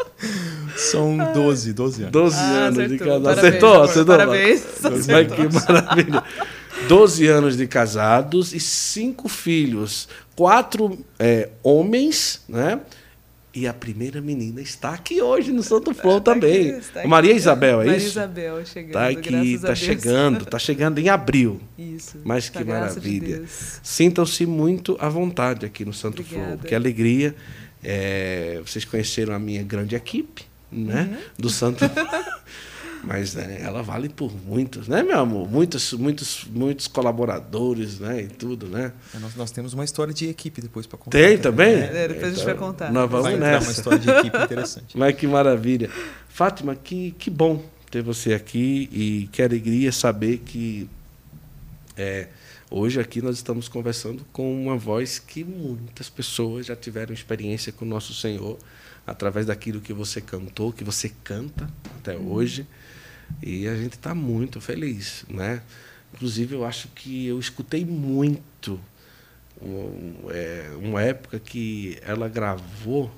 São 0.76 1.16
12, 1.32 1.72
12 1.72 2.02
anos. 2.02 2.12
12 2.12 2.36
ah, 2.36 2.42
anos 2.42 2.78
acertou. 2.78 2.88
de 2.88 2.98
casado. 2.98 3.28
Acertou? 3.28 3.82
Acertou? 3.82 4.16
Parabéns. 4.16 4.62
Mas 4.82 5.06
que 5.06 5.72
maravilha. 5.72 6.22
12 6.86 7.26
anos 7.26 7.56
de 7.56 7.66
casados 7.66 8.54
e 8.54 8.60
cinco 8.60 9.28
filhos. 9.28 10.08
Quatro 10.36 10.98
é, 11.18 11.48
homens, 11.62 12.44
né? 12.48 12.80
E 13.52 13.66
a 13.66 13.74
primeira 13.74 14.20
menina 14.20 14.60
está 14.60 14.90
aqui 14.90 15.20
hoje 15.20 15.50
no 15.52 15.62
Santo 15.62 15.92
Flor 15.92 16.20
tá 16.20 16.32
também. 16.32 16.70
Aqui, 16.70 16.92
tá 16.92 17.08
Maria 17.08 17.32
Isabel, 17.32 17.80
é 17.80 17.86
Maria 17.86 17.96
isso? 17.96 18.18
Maria 18.18 18.42
Isabel 18.42 18.66
chegando. 18.66 18.88
Está 18.88 19.08
aqui, 19.08 19.54
está 19.54 19.74
chegando, 19.74 20.42
está 20.44 20.58
chegando 20.58 20.98
em 20.98 21.08
abril. 21.08 21.60
Isso. 21.76 22.18
Mas 22.22 22.48
que 22.48 22.62
maravilha. 22.62 23.40
De 23.40 23.48
Sintam-se 23.82 24.46
muito 24.46 24.96
à 25.00 25.08
vontade 25.08 25.66
aqui 25.66 25.84
no 25.84 25.92
Santo 25.92 26.22
Obrigada. 26.22 26.58
Flor. 26.58 26.66
Que 26.66 26.74
alegria. 26.74 27.34
É, 27.82 28.60
vocês 28.64 28.84
conheceram 28.84 29.34
a 29.34 29.38
minha 29.38 29.62
grande 29.62 29.96
equipe, 29.96 30.44
né? 30.70 31.08
Uhum. 31.10 31.16
Do 31.38 31.48
Santo 31.50 31.84
Mas 33.02 33.34
né, 33.34 33.58
ela 33.62 33.82
vale 33.82 34.08
por 34.08 34.32
muitos, 34.44 34.88
né, 34.88 35.02
meu 35.02 35.18
amor? 35.18 35.48
Muitos, 35.48 35.92
muitos, 35.92 36.44
muitos 36.50 36.86
colaboradores, 36.88 38.00
né? 38.00 38.22
E 38.22 38.26
tudo, 38.26 38.66
né? 38.66 38.92
É, 39.14 39.18
nós, 39.18 39.34
nós 39.36 39.50
temos 39.50 39.72
uma 39.72 39.84
história 39.84 40.12
de 40.12 40.28
equipe 40.28 40.60
depois 40.60 40.86
para 40.86 40.98
contar. 40.98 41.16
Tem 41.16 41.38
também? 41.38 41.76
Né? 41.76 42.04
É, 42.04 42.08
depois 42.08 42.16
então, 42.16 42.28
a 42.28 42.32
gente 42.32 42.44
vai 42.44 42.54
então, 42.54 42.66
contar. 42.66 42.92
Nós 42.92 43.10
vamos 43.10 43.26
vai 43.26 43.36
nessa. 43.36 43.66
uma 43.66 43.72
história 43.72 43.98
de 43.98 44.10
equipe 44.10 44.36
interessante. 44.36 44.96
Mas 44.98 45.14
que 45.16 45.26
maravilha. 45.26 45.90
Fátima, 46.28 46.74
que, 46.74 47.12
que 47.12 47.30
bom 47.30 47.64
ter 47.90 48.02
você 48.02 48.34
aqui 48.34 48.88
e 48.92 49.28
que 49.32 49.42
alegria 49.42 49.90
saber 49.92 50.38
que 50.38 50.88
é, 51.96 52.28
hoje 52.70 53.00
aqui 53.00 53.22
nós 53.22 53.36
estamos 53.36 53.68
conversando 53.68 54.24
com 54.32 54.60
uma 54.62 54.76
voz 54.76 55.18
que 55.18 55.42
muitas 55.44 56.08
pessoas 56.08 56.66
já 56.66 56.76
tiveram 56.76 57.14
experiência 57.14 57.72
com 57.72 57.84
o 57.84 57.88
nosso 57.88 58.12
Senhor 58.14 58.58
através 59.06 59.46
daquilo 59.46 59.80
que 59.80 59.92
você 59.92 60.20
cantou, 60.20 60.72
que 60.72 60.84
você 60.84 61.10
canta 61.24 61.68
até 61.98 62.16
Uhum. 62.16 62.32
hoje. 62.32 62.66
E 63.42 63.68
a 63.68 63.76
gente 63.76 63.94
está 63.94 64.14
muito 64.14 64.60
feliz, 64.60 65.24
né? 65.28 65.62
Inclusive, 66.14 66.54
eu 66.54 66.64
acho 66.64 66.88
que 66.88 67.26
eu 67.26 67.38
escutei 67.38 67.84
muito 67.84 68.80
um, 69.62 70.30
é, 70.30 70.70
uma 70.80 71.02
época 71.02 71.38
que 71.38 71.98
ela 72.02 72.28
gravou 72.28 73.10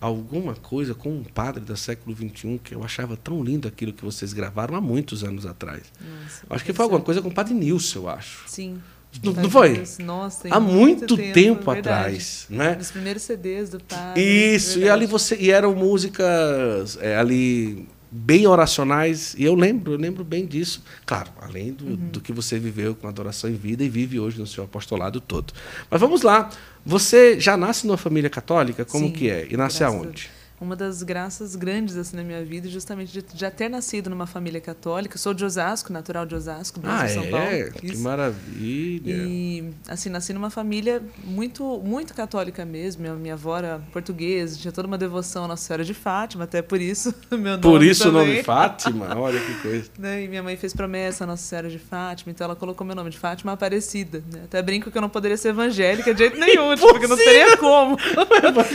alguma 0.00 0.54
coisa 0.54 0.94
com 0.94 1.10
um 1.10 1.24
padre 1.24 1.64
do 1.64 1.76
século 1.76 2.14
XXI 2.14 2.60
que 2.62 2.74
eu 2.74 2.84
achava 2.84 3.16
tão 3.16 3.42
lindo 3.42 3.66
aquilo 3.66 3.92
que 3.92 4.04
vocês 4.04 4.32
gravaram 4.32 4.74
há 4.74 4.80
muitos 4.80 5.24
anos 5.24 5.46
atrás. 5.46 5.82
Nossa, 6.00 6.46
Acho 6.50 6.64
que 6.64 6.72
foi 6.72 6.84
alguma 6.84 7.00
coisa 7.00 7.22
com 7.22 7.28
o 7.28 7.34
padre 7.34 7.54
Nilson, 7.54 8.00
eu 8.00 8.08
acho. 8.08 8.44
Sim. 8.46 8.80
Não, 9.22 9.32
não 9.32 9.50
foi? 9.50 9.82
Nossa, 10.00 10.48
Há 10.50 10.60
muito 10.60 11.16
tempo, 11.16 11.72
verdade. 11.72 11.78
atrás, 11.78 12.46
né? 12.50 12.74
Dos 12.74 12.90
primeiros 12.90 13.22
CDs 13.22 13.70
do 13.70 13.80
padre. 13.80 14.22
Isso, 14.22 14.78
e 14.78 14.88
ali 14.90 15.06
você 15.06 15.36
e 15.36 15.50
eram 15.50 15.74
músicas 15.74 16.98
é, 17.00 17.16
ali 17.16 17.88
bem 18.16 18.46
oracionais, 18.46 19.34
e 19.38 19.44
eu 19.44 19.54
lembro, 19.54 19.92
eu 19.92 19.98
lembro 19.98 20.24
bem 20.24 20.46
disso. 20.46 20.82
Claro, 21.04 21.30
além 21.40 21.72
do, 21.72 21.84
Uhum. 21.86 21.96
do 22.12 22.20
que 22.20 22.32
você 22.32 22.58
viveu 22.58 22.94
com 22.94 23.06
adoração 23.06 23.48
em 23.50 23.54
vida 23.54 23.84
e 23.84 23.88
vive 23.88 24.18
hoje 24.18 24.38
no 24.38 24.46
seu 24.46 24.64
apostolado 24.64 25.20
todo. 25.20 25.52
Mas 25.90 26.00
vamos 26.00 26.22
lá. 26.22 26.50
Você 26.84 27.38
já 27.40 27.56
nasce 27.56 27.86
numa 27.86 27.96
família 27.96 28.30
católica? 28.30 28.84
Como 28.84 29.06
Sim, 29.06 29.12
que 29.12 29.28
é? 29.30 29.46
E 29.50 29.56
nasce 29.56 29.82
aonde? 29.84 30.30
Uma 30.60 30.74
das 30.74 31.02
graças 31.02 31.54
grandes 31.54 31.96
assim 31.96 32.16
na 32.16 32.22
minha 32.22 32.42
vida, 32.44 32.66
justamente 32.68 33.12
de 33.12 33.38
já 33.38 33.50
ter 33.50 33.68
nascido 33.68 34.08
numa 34.08 34.26
família 34.26 34.60
católica. 34.60 35.18
Sou 35.18 35.34
de 35.34 35.44
Osasco, 35.44 35.92
natural 35.92 36.24
de 36.24 36.34
Osasco, 36.34 36.80
Brasil, 36.80 37.20
Ah, 37.20 37.22
São 37.22 37.30
Paulo. 37.30 37.46
é? 37.46 37.70
Que 37.70 37.96
maravilha. 37.98 39.12
E 39.14 39.70
assim, 39.88 40.08
nasci 40.08 40.32
numa 40.32 40.48
família 40.50 41.02
muito 41.24 41.78
muito 41.84 42.14
católica 42.14 42.64
mesmo. 42.64 43.02
Minha, 43.02 43.14
minha 43.14 43.34
avó 43.34 43.58
era 43.58 43.80
portuguesa, 43.92 44.56
tinha 44.58 44.72
toda 44.72 44.88
uma 44.88 44.96
devoção 44.96 45.44
à 45.44 45.48
Nossa 45.48 45.62
Senhora 45.66 45.84
de 45.84 45.92
Fátima, 45.92 46.44
até 46.44 46.62
por 46.62 46.80
isso 46.80 47.14
meu 47.30 47.38
nome 47.52 47.60
Por 47.62 47.82
isso 47.82 48.08
o 48.08 48.12
nome 48.12 48.42
Fátima? 48.42 49.14
Olha 49.16 49.38
que 49.38 49.54
coisa. 49.60 49.86
Né? 49.98 50.24
E 50.24 50.28
minha 50.28 50.42
mãe 50.42 50.56
fez 50.56 50.72
promessa 50.72 51.24
à 51.24 51.26
Nossa 51.26 51.42
Senhora 51.42 51.68
de 51.68 51.78
Fátima, 51.78 52.30
então 52.32 52.44
ela 52.46 52.56
colocou 52.56 52.86
meu 52.86 52.96
nome 52.96 53.10
de 53.10 53.18
Fátima 53.18 53.52
Aparecida. 53.52 54.22
Né? 54.32 54.42
Até 54.44 54.60
brinco 54.62 54.90
que 54.90 54.96
eu 54.96 55.02
não 55.02 55.08
poderia 55.08 55.36
ser 55.36 55.48
evangélica 55.48 56.12
de 56.14 56.18
jeito 56.20 56.38
nenhum, 56.38 56.72
tipo, 56.76 56.88
porque 56.88 57.06
não 57.06 57.16
teria 57.16 57.56
como. 57.58 57.96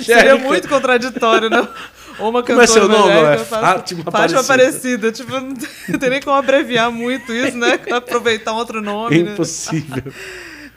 Seria 0.03 0.37
muito 0.37 0.67
contraditório, 0.69 1.49
não? 1.49 1.70
Ou 2.19 2.29
uma 2.29 2.43
Como 2.43 2.61
é 2.61 2.67
cantora 2.67 2.67
seu 2.67 2.87
nome? 2.87 3.11
É 3.11 3.33
eu 3.35 3.45
faço- 3.45 3.61
Fátima 3.61 4.03
Fátima 4.11 4.39
Aparecida. 4.39 4.39
Aparecida. 4.41 5.11
Tipo, 5.11 5.31
não 5.39 5.99
tem- 5.99 6.09
nem 6.09 6.21
como 6.21 6.35
abreviar 6.35 6.91
muito 6.91 7.31
isso, 7.33 7.57
né? 7.57 7.79
Aproveitar 7.91 8.53
um 8.53 8.57
outro 8.57 8.81
nome. 8.81 9.23
né? 9.23 9.33
Impossível. 9.33 10.03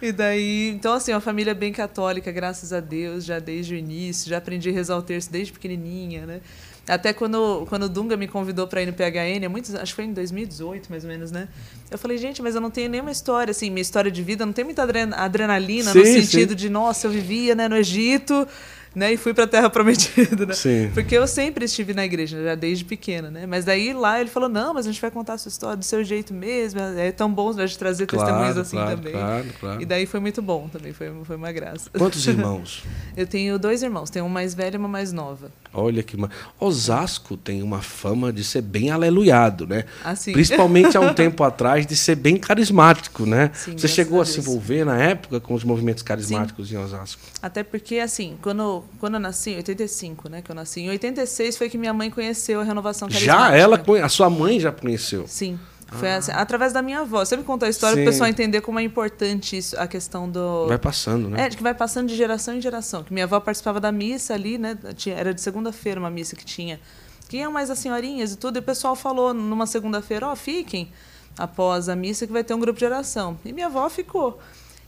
E 0.03 0.13
daí, 0.13 0.69
então 0.69 0.93
assim, 0.93 1.13
uma 1.13 1.21
família 1.21 1.55
bem 1.55 1.73
católica, 1.73 2.31
graças 2.31 2.75
a 2.75 2.81
Deus, 2.81 3.25
já 3.25 3.39
desde 3.39 3.75
o 3.75 3.77
início, 3.79 4.29
já 4.29 4.37
aprendi 4.37 4.69
a 4.69 4.73
rezar 4.73 4.99
o 4.99 5.03
terço 5.03 5.33
desde 5.33 5.51
pequenininha, 5.51 6.27
né? 6.27 6.41
Até 6.87 7.15
quando, 7.15 7.65
quando 7.71 7.85
o 7.85 7.89
Dunga 7.89 8.15
me 8.15 8.29
convidou 8.29 8.67
para 8.67 8.83
ir 8.83 8.87
no 8.87 8.93
PHN, 8.93 9.49
muitos, 9.49 9.75
acho 9.75 9.93
que 9.93 9.97
foi 9.97 10.05
em 10.05 10.13
2018, 10.13 10.91
mais 10.91 11.05
ou 11.05 11.09
menos, 11.11 11.31
né? 11.31 11.49
Eu 11.91 11.97
falei, 11.97 12.19
gente, 12.19 12.43
mas 12.43 12.55
eu 12.55 12.61
não 12.61 12.71
tenho 12.71 12.91
nenhuma 12.91 13.11
história, 13.13 13.51
assim, 13.53 13.71
minha 13.71 13.81
história 13.81 14.11
de 14.11 14.23
vida 14.23 14.45
não 14.45 14.53
tem 14.53 14.65
muita 14.65 14.83
adren- 14.83 15.15
adrenalina 15.15 15.95
no 15.95 16.05
Sim, 16.05 16.21
sentido 16.21 16.51
sim. 16.51 16.57
de, 16.57 16.69
nossa, 16.69 17.07
eu 17.07 17.11
vivia 17.11 17.55
né, 17.55 17.67
no 17.67 17.77
Egito, 17.77 18.47
né? 18.95 19.13
E 19.13 19.17
fui 19.17 19.35
para 19.35 19.45
a 19.45 19.47
Terra 19.47 19.69
Prometida, 19.71 20.47
né? 20.47 20.55
Sim. 20.55 20.91
Porque 20.95 21.17
eu 21.17 21.27
sempre 21.27 21.65
estive 21.65 21.93
na 21.95 22.05
igreja, 22.05 22.43
já 22.43 22.55
desde 22.55 22.85
pequena, 22.85 23.31
né? 23.31 23.47
Mas 23.47 23.65
daí 23.65 23.93
lá 23.93 24.21
ele 24.21 24.31
falou, 24.31 24.49
não, 24.49 24.73
mas 24.75 24.87
a 24.87 24.91
gente 24.93 25.01
vai 25.01 25.11
contar 25.11 25.35
a 25.35 25.39
sua 25.39 25.49
história 25.49 25.77
do 25.77 25.85
seu 25.85 26.03
jeito 26.05 26.33
mesmo, 26.33 26.81
é 26.81 27.11
tão 27.13 27.33
bom 27.33 27.51
a 27.51 27.67
gente 27.67 27.79
trazer 27.79 28.07
testemunhos 28.07 28.35
Claro, 28.55 28.61
assim 28.61 28.77
claro, 28.77 28.97
também. 28.97 29.13
claro, 29.13 29.47
claro. 29.61 29.83
E 29.83 29.85
daí 29.85 30.07
foi 30.07 30.21
muito 30.21 30.41
bom 30.41 30.69
também, 30.69 30.93
foi, 30.93 31.13
foi 31.25 31.37
uma 31.37 31.53
graça. 31.53 31.91
Quantos 31.97 32.25
irmãos? 32.29 32.83
Eu 33.17 33.27
tenho 33.27 33.59
dois 33.59 33.83
irmãos, 33.83 34.11
tenho 34.11 34.25
um 34.25 34.29
mais 34.29 34.55
velho 34.55 34.75
e 34.77 34.79
uma 34.79 34.89
mais 34.89 35.13
nova. 35.13 35.51
Olha 35.73 36.03
que. 36.03 36.17
ma- 36.17 36.31
Osasco 36.59 37.37
tem 37.37 37.63
uma 37.63 37.83
fama 37.83 38.33
de 38.33 38.45
ser 38.45 38.63
bem 38.63 38.91
aleluiado, 38.91 39.67
né? 39.67 39.85
Assim. 40.05 40.33
Principalmente 40.33 40.97
há 40.97 41.01
um 41.01 41.13
tempo 41.15 41.43
atrás, 41.43 41.85
de 41.87 41.97
ser 41.97 42.15
bem 42.15 42.37
carismático, 42.37 43.27
né? 43.27 43.51
Sim, 43.55 43.77
Você 43.77 43.89
chegou 43.89 44.21
a 44.21 44.23
a 44.23 44.27
se 44.27 44.39
envolver 44.41 44.85
na 44.87 44.97
época 44.97 45.39
com 45.41 45.53
os 45.55 45.65
movimentos 45.65 46.03
carismáticos 46.03 46.73
em 46.73 46.77
Osasco? 46.77 47.21
Até 47.43 47.63
porque, 47.63 47.99
assim, 47.99 48.37
quando, 48.41 48.84
quando 49.01 49.15
eu 49.15 49.21
nasci, 49.21 49.51
em 49.51 49.57
85, 49.57 50.29
né? 50.29 50.43
Que 50.43 50.51
eu 50.51 50.55
nasci. 50.55 50.81
Em 50.81 50.89
86 50.91 51.57
foi 51.57 51.69
que 51.69 51.77
minha 51.79 51.93
mãe 51.93 52.11
conheceu 52.11 52.61
a 52.61 52.65
renovação 52.65 53.09
carismática. 53.09 53.51
Já 53.51 53.57
ela, 53.57 53.79
conhe- 53.79 54.03
a 54.03 54.09
sua 54.09 54.29
mãe 54.31 54.59
já 54.61 54.71
conheceu. 54.73 55.27
Sim. 55.27 55.59
Foi 55.93 56.11
assim, 56.11 56.33
através 56.33 56.73
da 56.73 56.83
minha 56.83 57.01
avó. 57.01 57.25
Você 57.25 57.37
me 57.37 57.45
contou 57.45 57.67
a 57.67 57.71
história 57.71 57.95
para 57.95 58.03
o 58.03 58.07
pessoal 58.07 58.29
entender 58.29 58.61
como 58.63 58.81
é 58.81 58.83
importante 58.83 59.57
isso, 59.57 59.79
a 59.79 59.87
questão 59.87 60.29
do. 60.29 60.67
Vai 60.67 60.79
passando, 60.79 61.29
né? 61.29 61.45
É, 61.45 61.49
de 61.49 61.57
que 61.57 61.63
vai 61.63 61.75
passando 61.75 62.09
de 62.09 62.17
geração 62.17 62.55
em 62.57 62.61
geração. 62.61 63.05
Que 63.05 63.13
minha 63.13 63.27
avó 63.27 63.39
participava 63.39 63.79
da 63.79 63.93
missa 63.93 64.35
ali, 64.35 64.59
né? 64.59 64.77
Era 65.07 65.33
de 65.33 65.41
segunda-feira 65.41 66.01
uma 66.01 66.11
missa 66.11 66.35
que 66.35 66.45
tinha. 66.45 66.81
Que 67.29 67.37
iam 67.37 67.53
mais 67.53 67.71
as 67.71 67.79
senhorinhas 67.79 68.33
e 68.33 68.37
tudo. 68.37 68.57
E 68.57 68.61
o 68.61 68.63
pessoal 68.63 68.97
falou 68.97 69.33
numa 69.33 69.67
segunda-feira: 69.67 70.27
ó, 70.27 70.35
fiquem 70.35 70.91
após 71.39 71.89
a 71.89 71.95
missa 71.95 72.27
que 72.27 72.33
vai 72.33 72.43
ter 72.43 72.55
um 72.55 72.61
grupo 72.61 72.79
de 72.79 72.85
oração. 72.85 73.39
E 73.45 73.53
minha 73.53 73.67
avó 73.67 73.89
ficou. 73.89 74.41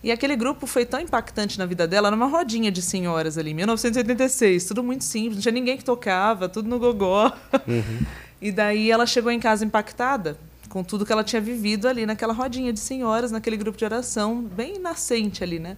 E 0.06 0.12
aquele 0.12 0.36
grupo 0.36 0.68
foi 0.68 0.86
tão 0.86 1.00
impactante 1.00 1.58
na 1.58 1.66
vida 1.66 1.84
dela, 1.84 2.12
numa 2.12 2.26
rodinha 2.26 2.70
de 2.70 2.80
senhoras 2.80 3.36
ali, 3.36 3.50
em 3.50 3.54
1986, 3.54 4.64
tudo 4.64 4.80
muito 4.80 5.02
simples, 5.02 5.34
não 5.34 5.42
tinha 5.42 5.50
ninguém 5.50 5.76
que 5.76 5.84
tocava, 5.84 6.48
tudo 6.48 6.68
no 6.68 6.78
gogó. 6.78 7.32
E 8.40 8.52
daí 8.52 8.88
ela 8.88 9.04
chegou 9.04 9.32
em 9.32 9.40
casa 9.40 9.64
impactada 9.64 10.38
com 10.68 10.84
tudo 10.84 11.04
que 11.04 11.10
ela 11.10 11.24
tinha 11.24 11.42
vivido 11.42 11.88
ali 11.88 12.06
naquela 12.06 12.32
rodinha 12.32 12.72
de 12.72 12.78
senhoras, 12.78 13.32
naquele 13.32 13.56
grupo 13.56 13.76
de 13.76 13.84
oração, 13.84 14.42
bem 14.42 14.78
nascente 14.78 15.42
ali, 15.42 15.58
né? 15.58 15.76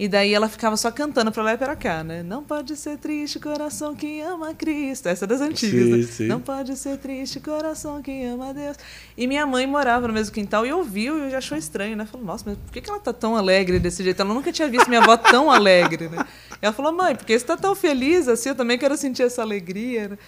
E 0.00 0.08
daí 0.08 0.32
ela 0.32 0.48
ficava 0.48 0.78
só 0.78 0.90
cantando 0.90 1.30
pra 1.30 1.42
lá 1.42 1.52
e 1.52 1.58
pra 1.58 1.76
cá, 1.76 2.02
né? 2.02 2.22
Não 2.22 2.42
pode 2.42 2.74
ser 2.74 2.96
triste 2.96 3.38
coração 3.38 3.94
que 3.94 4.18
ama 4.22 4.54
Cristo. 4.54 5.10
Essa 5.10 5.26
é 5.26 5.28
das 5.28 5.42
antigas, 5.42 5.84
Sim, 5.84 5.96
né? 5.98 6.02
sim. 6.04 6.26
Não 6.26 6.40
pode 6.40 6.74
ser 6.78 6.96
triste 6.96 7.38
coração 7.38 8.00
que 8.00 8.24
ama 8.24 8.54
Deus. 8.54 8.78
E 9.14 9.26
minha 9.26 9.44
mãe 9.44 9.66
morava 9.66 10.08
no 10.08 10.14
mesmo 10.14 10.32
quintal 10.32 10.64
e 10.64 10.72
ouviu 10.72 11.28
e 11.28 11.34
achou 11.34 11.58
estranho, 11.58 11.98
né? 11.98 12.06
Falou, 12.06 12.26
nossa, 12.26 12.44
mas 12.48 12.56
por 12.56 12.72
que 12.72 12.80
que 12.80 12.88
ela 12.88 12.98
tá 12.98 13.12
tão 13.12 13.36
alegre 13.36 13.78
desse 13.78 14.02
jeito? 14.02 14.22
Ela 14.22 14.32
nunca 14.32 14.50
tinha 14.50 14.68
visto 14.68 14.88
minha 14.88 15.02
avó 15.02 15.18
tão 15.18 15.50
alegre, 15.50 16.08
né? 16.08 16.24
E 16.52 16.64
ela 16.64 16.72
falou, 16.72 16.92
mãe, 16.92 17.14
porque 17.14 17.38
você 17.38 17.44
tá 17.44 17.58
tão 17.58 17.74
feliz 17.74 18.26
assim? 18.26 18.48
Eu 18.48 18.54
também 18.54 18.78
quero 18.78 18.96
sentir 18.96 19.24
essa 19.24 19.42
alegria, 19.42 20.08
né? 20.08 20.18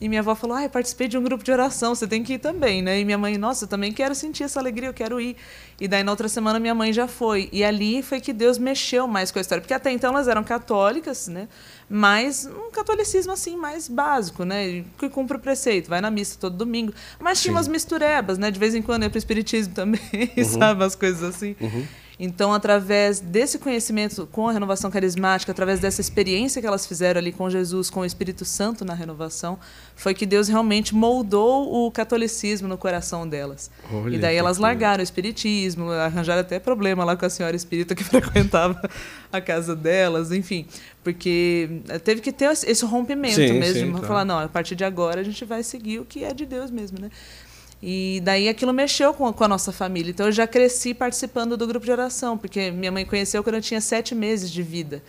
E 0.00 0.08
minha 0.08 0.20
avó 0.20 0.34
falou: 0.34 0.56
Ah, 0.56 0.64
eu 0.64 0.70
participei 0.70 1.06
de 1.06 1.16
um 1.16 1.22
grupo 1.22 1.44
de 1.44 1.52
oração, 1.52 1.94
você 1.94 2.06
tem 2.06 2.22
que 2.22 2.34
ir 2.34 2.38
também, 2.38 2.82
né? 2.82 2.98
E 3.00 3.04
minha 3.04 3.16
mãe, 3.16 3.38
nossa, 3.38 3.64
eu 3.64 3.68
também 3.68 3.92
quero 3.92 4.14
sentir 4.14 4.42
essa 4.42 4.58
alegria, 4.58 4.88
eu 4.88 4.94
quero 4.94 5.20
ir. 5.20 5.36
E 5.80 5.86
daí 5.86 6.02
na 6.02 6.10
outra 6.10 6.28
semana 6.28 6.58
minha 6.58 6.74
mãe 6.74 6.92
já 6.92 7.06
foi. 7.06 7.48
E 7.52 7.64
ali 7.64 8.02
foi 8.02 8.20
que 8.20 8.32
Deus 8.32 8.58
mexeu 8.58 9.06
mais 9.06 9.30
com 9.30 9.38
a 9.38 9.42
história. 9.42 9.62
Porque 9.62 9.74
até 9.74 9.90
então 9.90 10.10
elas 10.10 10.28
eram 10.28 10.42
católicas, 10.42 11.28
né? 11.28 11.48
Mas 11.88 12.46
um 12.46 12.70
catolicismo 12.70 13.32
assim 13.32 13.56
mais 13.56 13.88
básico, 13.88 14.44
né? 14.44 14.84
Que 14.98 15.08
cumpre 15.08 15.36
o 15.36 15.40
preceito, 15.40 15.88
vai 15.88 16.00
na 16.00 16.10
missa 16.10 16.36
todo 16.40 16.56
domingo. 16.56 16.92
Mas 17.20 17.40
tinha 17.40 17.52
Sim. 17.52 17.56
umas 17.56 17.68
misturebas, 17.68 18.36
né? 18.36 18.50
De 18.50 18.58
vez 18.58 18.74
em 18.74 18.82
quando 18.82 19.04
ia 19.04 19.10
para 19.10 19.16
o 19.16 19.18
espiritismo 19.18 19.74
também, 19.74 20.00
sabe? 20.44 20.84
As 20.84 20.94
coisas 20.94 21.22
assim. 21.22 21.54
Então, 22.18 22.52
através 22.52 23.18
desse 23.18 23.58
conhecimento 23.58 24.26
com 24.30 24.48
a 24.48 24.52
renovação 24.52 24.90
carismática, 24.90 25.50
através 25.50 25.80
dessa 25.80 26.00
experiência 26.00 26.60
que 26.60 26.66
elas 26.66 26.86
fizeram 26.86 27.18
ali 27.18 27.32
com 27.32 27.50
Jesus, 27.50 27.90
com 27.90 28.00
o 28.00 28.04
Espírito 28.04 28.44
Santo 28.44 28.84
na 28.84 28.94
renovação, 28.94 29.58
foi 29.96 30.14
que 30.14 30.24
Deus 30.24 30.46
realmente 30.46 30.94
moldou 30.94 31.86
o 31.86 31.90
catolicismo 31.90 32.68
no 32.68 32.78
coração 32.78 33.26
delas. 33.26 33.70
Olha 33.92 34.14
e 34.14 34.18
daí 34.18 34.36
elas 34.36 34.58
largaram 34.58 35.00
o 35.00 35.04
espiritismo, 35.04 35.90
arranjaram 35.90 36.40
até 36.40 36.60
problema 36.60 37.04
lá 37.04 37.16
com 37.16 37.26
a 37.26 37.30
senhora 37.30 37.56
espírita 37.56 37.94
que 37.94 38.04
frequentava 38.04 38.88
a 39.32 39.40
casa 39.40 39.74
delas, 39.74 40.30
enfim, 40.30 40.66
porque 41.02 41.82
eh, 41.88 41.98
teve 41.98 42.20
que 42.20 42.32
ter 42.32 42.50
esse 42.50 42.84
rompimento 42.84 43.34
Sim, 43.34 43.54
mesmo, 43.54 43.86
sim, 43.86 43.90
claro. 43.90 44.06
falar, 44.06 44.24
não, 44.24 44.38
a 44.38 44.48
partir 44.48 44.76
de 44.76 44.84
agora 44.84 45.20
a 45.20 45.24
gente 45.24 45.44
vai 45.44 45.62
seguir 45.64 45.98
o 45.98 46.04
que 46.04 46.22
é 46.22 46.32
de 46.32 46.46
Deus 46.46 46.70
mesmo, 46.70 47.00
né? 47.00 47.10
E 47.82 48.20
daí 48.24 48.48
aquilo 48.48 48.72
mexeu 48.72 49.12
com 49.12 49.26
a, 49.26 49.32
com 49.32 49.44
a 49.44 49.48
nossa 49.48 49.70
família. 49.72 50.10
Então 50.10 50.26
eu 50.26 50.32
já 50.32 50.46
cresci 50.46 50.94
participando 50.94 51.56
do 51.56 51.66
grupo 51.66 51.84
de 51.84 51.92
oração, 51.92 52.36
porque 52.38 52.70
minha 52.70 52.90
mãe 52.90 53.04
conheceu 53.04 53.42
quando 53.42 53.56
eu 53.56 53.62
tinha 53.62 53.80
sete 53.80 54.14
meses 54.14 54.50
de 54.50 54.62
vida. 54.62 55.02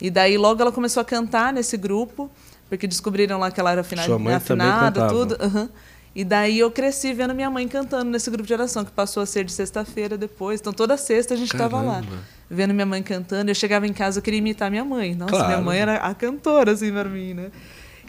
E 0.00 0.10
daí 0.10 0.36
logo 0.36 0.60
ela 0.60 0.72
começou 0.72 1.00
a 1.00 1.04
cantar 1.04 1.52
nesse 1.52 1.76
grupo, 1.76 2.30
porque 2.68 2.86
descobriram 2.86 3.38
lá 3.38 3.50
que 3.50 3.60
ela 3.60 3.70
era 3.72 3.82
afina- 3.82 4.02
Sua 4.04 4.18
mãe 4.18 4.34
afinada, 4.34 5.06
tudo. 5.08 5.36
aham. 5.40 5.68
E 6.12 6.24
daí 6.24 6.58
eu 6.58 6.68
cresci 6.72 7.12
vendo 7.14 7.32
minha 7.32 7.48
mãe 7.48 7.68
cantando 7.68 8.10
nesse 8.10 8.28
grupo 8.28 8.44
de 8.44 8.52
oração, 8.52 8.84
que 8.84 8.90
passou 8.90 9.22
a 9.22 9.26
ser 9.26 9.44
de 9.44 9.52
sexta-feira 9.52 10.18
depois. 10.18 10.58
Então 10.58 10.72
toda 10.72 10.96
sexta 10.96 11.34
a 11.34 11.36
gente 11.36 11.52
estava 11.54 11.80
lá, 11.80 12.02
vendo 12.50 12.74
minha 12.74 12.86
mãe 12.86 13.00
cantando. 13.00 13.48
Eu 13.48 13.54
chegava 13.54 13.86
em 13.86 13.92
casa, 13.92 14.18
eu 14.18 14.22
queria 14.22 14.38
imitar 14.38 14.68
minha 14.68 14.84
mãe. 14.84 15.14
Nossa, 15.14 15.30
Claro. 15.30 15.46
minha 15.48 15.60
mãe 15.60 15.78
era 15.78 15.96
a 15.98 16.12
cantora, 16.12 16.72
assim, 16.72 16.90
para 16.90 17.08
mim, 17.08 17.34
né? 17.34 17.52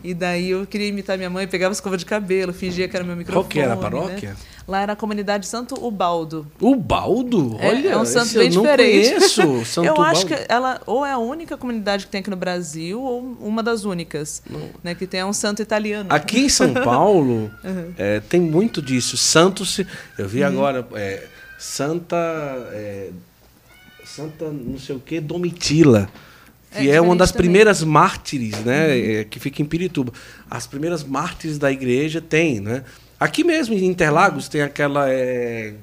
E 0.04 0.14
daí 0.14 0.50
eu 0.50 0.66
queria 0.66 0.88
imitar 0.88 1.18
minha 1.18 1.30
mãe, 1.30 1.48
pegava 1.48 1.72
escova 1.74 1.98
de 1.98 2.06
cabelo, 2.06 2.52
fingia 2.54 2.88
que 2.88 2.96
era 2.96 3.06
meu 3.06 3.16
microfone. 3.16 3.44
Qual 3.44 3.50
que 3.50 3.60
era 3.60 3.74
a 3.74 3.76
né? 3.76 3.82
paróquia? 3.82 4.36
Lá 4.68 4.82
era 4.82 4.94
a 4.94 4.96
comunidade 4.96 5.48
Santo 5.48 5.76
Ubaldo. 5.84 6.48
O 6.60 6.76
Baldo? 6.76 7.58
É, 7.60 7.70
Olha, 7.70 7.90
é 7.90 7.98
um 7.98 8.06
santo 8.06 8.34
bem 8.36 8.48
eu 8.48 8.54
não 8.54 8.62
diferente. 8.62 9.10
conheço. 9.10 9.66
Santo 9.66 9.88
eu 9.88 10.02
acho 10.02 10.26
que 10.26 10.36
ela 10.48 10.80
ou 10.86 11.06
é 11.06 11.12
a 11.12 11.18
única 11.18 11.58
comunidade 11.58 12.06
que 12.06 12.12
tem 12.12 12.22
aqui 12.22 12.30
no 12.30 12.36
Brasil 12.36 13.02
ou 13.02 13.38
uma 13.42 13.62
das 13.64 13.84
únicas, 13.86 14.42
né, 14.84 14.94
que 14.96 15.06
tem 15.08 15.20
é 15.20 15.26
um 15.26 15.34
santo 15.34 15.62
italiano. 15.62 16.08
Aqui 16.12 16.42
em 16.42 16.50
São 16.50 16.74
Paulo 16.86 17.52
Uhum. 17.64 17.94
é, 17.98 18.20
tem 18.22 18.40
muito 18.40 18.82
disso. 18.82 19.18
Santos, 19.18 19.80
eu 20.18 20.28
vi 20.28 20.44
agora, 20.44 20.88
é, 20.94 21.28
Santa. 21.60 22.16
é, 22.72 23.10
Santa 24.06 24.46
não 24.50 24.78
sei 24.80 24.96
o 24.96 25.00
que, 25.00 25.20
Domitila. 25.20 26.10
Que 26.72 26.90
é, 26.90 27.02
uma 27.02 27.16
das 27.16 27.32
primeiras 27.32 27.84
mártires, 27.84 28.58
né, 28.60 28.96
uhum. 28.96 29.26
que 29.30 29.40
fica 29.40 29.62
em 29.62 29.66
Pirituba. 29.66 30.14
As 30.50 30.66
primeiras 30.66 31.04
mártires 31.04 31.58
da 31.58 31.72
igreja 31.72 32.22
tem, 32.22 32.60
né? 32.60 32.84
Aqui 33.20 33.44
mesmo 33.44 33.76
em 33.76 33.86
Interlagos 33.86 34.48
tem 34.48 34.62
aquela 34.62 35.10
é, 35.10 35.74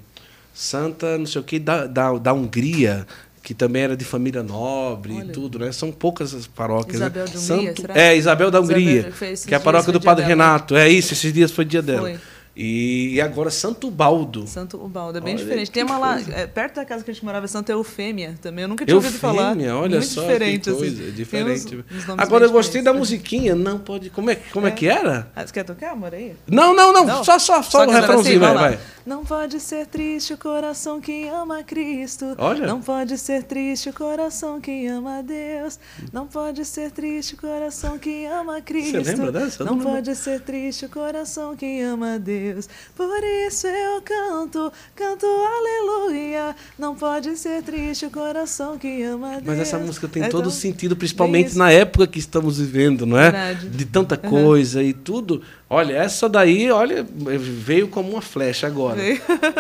santa, 0.53 1.17
não 1.17 1.27
sei 1.27 1.41
o 1.41 1.45
que, 1.45 1.59
da, 1.59 1.87
da, 1.87 2.13
da 2.15 2.33
Hungria, 2.33 3.07
que 3.43 3.55
também 3.55 3.83
era 3.83 3.97
de 3.97 4.05
família 4.05 4.43
nobre 4.43 5.15
Olha. 5.15 5.25
e 5.25 5.29
tudo, 5.29 5.59
né? 5.59 5.71
São 5.71 5.93
poucas 5.93 6.35
as 6.35 6.47
paróquias. 6.47 6.97
Isabel 6.97 7.25
né? 7.25 7.31
de 7.31 7.39
Hungria, 7.39 7.75
Santo... 7.77 7.93
É, 7.95 8.17
Isabel 8.17 8.51
da 8.51 8.61
Hungria, 8.61 9.09
Isabel, 9.09 9.35
que 9.47 9.55
é 9.55 9.57
a 9.57 9.61
paróquia 9.61 9.93
do 9.93 10.01
Padre 10.01 10.25
Renato. 10.25 10.75
É 10.75 10.89
isso, 10.89 11.13
esses 11.13 11.33
dias 11.33 11.51
foi 11.51 11.65
dia 11.65 11.81
dela. 11.81 12.11
Foi. 12.11 12.19
E 12.61 13.21
agora 13.21 13.53
Santo 13.53 13.89
Baldo. 13.89 14.45
Santo 14.49 14.77
Baldo, 14.89 15.19
é 15.19 15.21
bem 15.21 15.37
olha, 15.37 15.45
diferente. 15.45 15.71
Tem 15.71 15.85
uma 15.85 15.97
lá, 15.97 16.21
é, 16.21 16.45
perto 16.45 16.75
da 16.75 16.85
casa 16.85 17.05
que 17.05 17.11
a 17.13 17.15
gente 17.15 17.25
morava, 17.25 17.47
Santa 17.47 17.71
Eufêmia 17.71 18.35
também. 18.43 18.63
Eu 18.63 18.69
nunca 18.69 18.85
tinha 18.85 18.97
Eufêmia, 18.97 19.15
ouvido 19.17 19.21
falar. 19.21 19.51
Eufêmia, 19.51 19.77
olha 19.77 19.99
Muito 19.99 20.07
só. 20.07 20.23
diferente, 20.23 20.69
que 20.69 20.77
coisa, 20.77 21.03
assim. 21.05 21.13
diferente. 21.13 21.77
Uns, 21.77 22.09
uns 22.09 22.19
agora 22.19 22.47
eu 22.47 22.51
gostei 22.51 22.83
da 22.83 22.93
musiquinha. 22.93 23.55
Não 23.55 23.79
pode. 23.79 24.11
Como 24.11 24.29
é, 24.29 24.35
como 24.35 24.67
é. 24.67 24.71
é 24.71 24.73
que 24.73 24.89
era? 24.89 25.31
Ah, 25.37 25.47
você 25.47 25.53
quer 25.53 25.63
tocar, 25.63 25.93
amor? 25.93 26.13
Aí? 26.13 26.35
Não, 26.49 26.75
não, 26.75 26.93
não, 26.93 27.07
não. 27.07 27.23
Só, 27.23 27.39
só, 27.39 27.63
só, 27.63 27.85
só 27.85 27.87
o 27.87 27.91
refrãozinho, 27.93 28.45
assim, 28.45 28.55
vai, 28.55 28.71
vai. 28.71 28.79
Não 29.09 29.25
pode 29.25 29.59
ser 29.59 29.87
triste 29.87 30.35
o 30.35 30.37
coração 30.37 31.01
que 31.01 31.27
ama 31.29 31.63
Cristo. 31.63 32.35
Olha. 32.37 32.67
Não 32.67 32.83
pode 32.83 33.17
ser 33.17 33.43
triste 33.43 33.89
o 33.89 33.93
coração 33.95 34.61
que 34.61 34.87
ama 34.87 35.23
Deus. 35.23 35.81
Não 36.13 36.27
pode 36.27 36.63
ser 36.67 36.91
triste 36.91 37.35
o 37.35 37.39
coração 37.39 37.99
que 37.99 38.27
ama 38.27 38.61
Cristo. 38.61 39.03
Você 39.03 39.13
lembra 39.13 39.33
dessa? 39.33 39.65
Não, 39.65 39.77
não 39.77 39.83
pode 39.83 40.15
ser 40.15 40.43
triste 40.43 40.85
o 40.85 40.91
coração 40.91 41.57
que 41.57 41.81
ama 41.81 42.19
Deus. 42.19 42.69
Por 42.95 43.25
isso 43.47 43.67
eu 43.67 44.03
canto, 44.03 44.71
canto 44.95 45.25
aleluia. 45.25 46.55
Não 46.79 46.95
pode 46.95 47.35
ser 47.39 47.63
triste 47.63 48.05
o 48.05 48.11
coração 48.11 48.77
que 48.77 49.03
ama 49.05 49.37
Deus. 49.37 49.45
Mas 49.47 49.59
essa 49.61 49.79
música 49.79 50.07
tem 50.07 50.25
é 50.25 50.29
todo 50.29 50.51
sentido, 50.51 50.95
principalmente 50.95 51.57
na 51.57 51.71
época 51.71 52.07
que 52.07 52.19
estamos 52.19 52.59
vivendo, 52.59 53.07
não 53.07 53.19
é? 53.19 53.31
Verdade. 53.31 53.71
De 53.71 53.87
tanta 53.87 54.19
coisa 54.19 54.81
uhum. 54.81 54.85
e 54.85 54.93
tudo. 54.93 55.43
Olha, 55.71 55.97
essa 55.97 56.31
daí, 56.31 56.71
olha, 56.71 57.07
veio 57.13 57.89
como 57.89 58.13
uma 58.13 58.23
flecha 58.23 58.67
agora. 58.67 58.99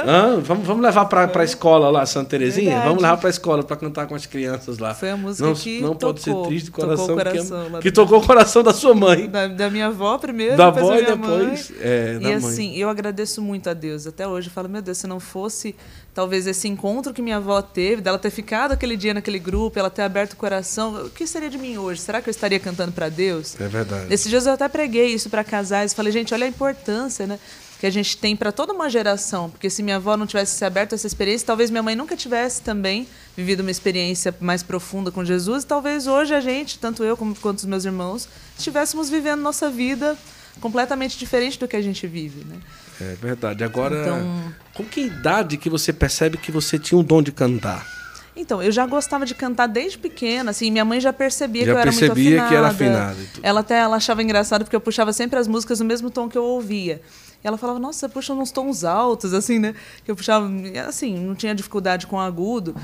Ah, 0.06 0.38
vamos, 0.40 0.66
vamos 0.66 0.82
levar 0.82 1.04
para 1.04 1.42
a 1.42 1.44
escola 1.44 1.90
lá, 1.90 2.06
Santa 2.06 2.30
Terezinha? 2.30 2.70
Verdade. 2.70 2.88
Vamos 2.88 3.02
levar 3.02 3.16
para 3.18 3.28
a 3.28 3.30
escola 3.30 3.62
para 3.62 3.76
cantar 3.76 4.06
com 4.06 4.14
as 4.14 4.24
crianças 4.24 4.78
lá. 4.78 4.94
Foi 4.94 5.10
a 5.10 5.16
música 5.18 5.46
não, 5.46 5.54
que 5.54 5.80
Não 5.82 5.94
tocou, 5.94 6.14
pode 6.14 6.20
ser 6.22 6.34
triste, 6.46 6.70
coração, 6.70 7.08
tocou 7.08 7.14
o 7.14 7.24
coração 7.24 7.70
que, 7.72 7.80
que 7.82 7.92
tocou 7.92 8.18
o 8.20 8.26
coração 8.26 8.62
da 8.62 8.72
sua 8.72 8.94
mãe. 8.94 9.28
Da, 9.28 9.48
da 9.48 9.68
minha 9.68 9.88
avó 9.88 10.16
primeiro, 10.16 10.56
da 10.56 10.70
depois 10.70 10.86
avó 10.86 10.94
da 10.94 11.00
e 11.00 11.16
depois 11.16 11.72
é, 11.78 12.18
e 12.22 12.32
assim, 12.32 12.74
eu 12.74 12.88
agradeço 12.88 13.42
muito 13.42 13.68
a 13.68 13.74
Deus. 13.74 14.06
Até 14.06 14.26
hoje 14.26 14.48
eu 14.48 14.52
falo, 14.52 14.66
meu 14.66 14.80
Deus, 14.80 14.96
se 14.96 15.06
não 15.06 15.20
fosse 15.20 15.76
talvez 16.14 16.46
esse 16.46 16.66
encontro 16.66 17.12
que 17.12 17.22
minha 17.22 17.36
avó 17.36 17.62
teve, 17.62 18.02
dela 18.02 18.18
ter 18.18 18.30
ficado 18.30 18.72
aquele 18.72 18.96
dia 18.96 19.14
naquele 19.14 19.38
grupo, 19.38 19.78
ela 19.78 19.90
ter 19.90 20.02
aberto 20.02 20.32
o 20.32 20.36
coração, 20.36 21.06
o 21.06 21.10
que 21.10 21.26
seria 21.26 21.48
de 21.48 21.58
mim 21.58 21.78
hoje? 21.78 22.00
Será 22.00 22.20
que 22.20 22.28
eu 22.28 22.32
estaria 22.32 22.58
cantando 22.58 22.92
para 22.92 23.08
Deus? 23.08 23.58
É 23.60 23.68
verdade. 23.68 24.06
Nesses 24.06 24.28
dias 24.28 24.46
eu 24.46 24.52
até 24.52 24.68
preguei 24.68 25.06
isso 25.14 25.30
para 25.30 25.44
casais, 25.44 25.94
falei, 25.94 26.12
gente, 26.12 26.34
olha 26.34 26.46
a 26.46 26.48
importância, 26.48 27.26
né? 27.26 27.38
que 27.78 27.86
a 27.86 27.90
gente 27.90 28.16
tem 28.16 28.34
para 28.34 28.50
toda 28.50 28.72
uma 28.72 28.90
geração, 28.90 29.48
porque 29.48 29.70
se 29.70 29.82
minha 29.82 29.96
avó 29.96 30.16
não 30.16 30.26
tivesse 30.26 30.56
se 30.56 30.64
aberto 30.64 30.92
a 30.92 30.96
essa 30.96 31.06
experiência, 31.06 31.46
talvez 31.46 31.70
minha 31.70 31.82
mãe 31.82 31.94
nunca 31.94 32.16
tivesse 32.16 32.60
também 32.60 33.06
vivido 33.36 33.60
uma 33.60 33.70
experiência 33.70 34.34
mais 34.40 34.64
profunda 34.64 35.12
com 35.12 35.24
Jesus, 35.24 35.62
e 35.62 35.66
talvez 35.66 36.08
hoje 36.08 36.34
a 36.34 36.40
gente, 36.40 36.78
tanto 36.78 37.04
eu 37.04 37.16
como 37.16 37.36
quanto 37.36 37.58
os 37.58 37.64
meus 37.64 37.84
irmãos, 37.84 38.28
estivéssemos 38.58 39.08
vivendo 39.08 39.40
nossa 39.40 39.70
vida 39.70 40.18
completamente 40.60 41.16
diferente 41.16 41.58
do 41.58 41.68
que 41.68 41.76
a 41.76 41.82
gente 41.82 42.04
vive, 42.06 42.44
né? 42.44 42.56
É 43.00 43.14
verdade. 43.14 43.62
Agora, 43.64 44.00
então, 44.00 44.52
com 44.74 44.84
que 44.84 45.02
idade 45.02 45.56
que 45.56 45.70
você 45.70 45.92
percebe 45.92 46.36
que 46.36 46.50
você 46.50 46.78
tinha 46.78 46.98
um 46.98 47.02
dom 47.04 47.22
de 47.22 47.32
cantar? 47.32 47.86
Então, 48.34 48.62
eu 48.62 48.70
já 48.70 48.86
gostava 48.86 49.26
de 49.26 49.34
cantar 49.34 49.66
desde 49.66 49.98
pequena, 49.98 50.52
assim, 50.52 50.70
minha 50.70 50.84
mãe 50.84 51.00
já 51.00 51.12
percebia 51.12 51.64
já 51.66 51.72
que 51.72 51.76
eu 51.76 51.80
era 51.80 51.90
muito 51.90 52.12
afinada. 52.12 52.48
que 52.48 52.54
era 52.54 52.68
afinada. 52.68 53.16
Ela 53.42 53.60
até 53.60 53.78
ela 53.78 53.96
achava 53.96 54.22
engraçado 54.22 54.64
porque 54.64 54.76
eu 54.76 54.80
puxava 54.80 55.12
sempre 55.12 55.38
as 55.40 55.48
músicas 55.48 55.80
no 55.80 55.86
mesmo 55.86 56.08
tom 56.08 56.28
que 56.28 56.38
eu 56.38 56.44
ouvia. 56.44 57.02
E 57.42 57.46
ela 57.46 57.58
falava, 57.58 57.80
nossa, 57.80 57.98
você 58.00 58.08
puxa 58.08 58.32
uns 58.32 58.52
tons 58.52 58.84
altos, 58.84 59.34
assim, 59.34 59.58
né? 59.58 59.74
Que 60.04 60.10
eu 60.10 60.14
puxava, 60.16 60.48
assim, 60.86 61.18
não 61.18 61.34
tinha 61.34 61.52
dificuldade 61.52 62.06
com 62.06 62.18
agudo. 62.18 62.76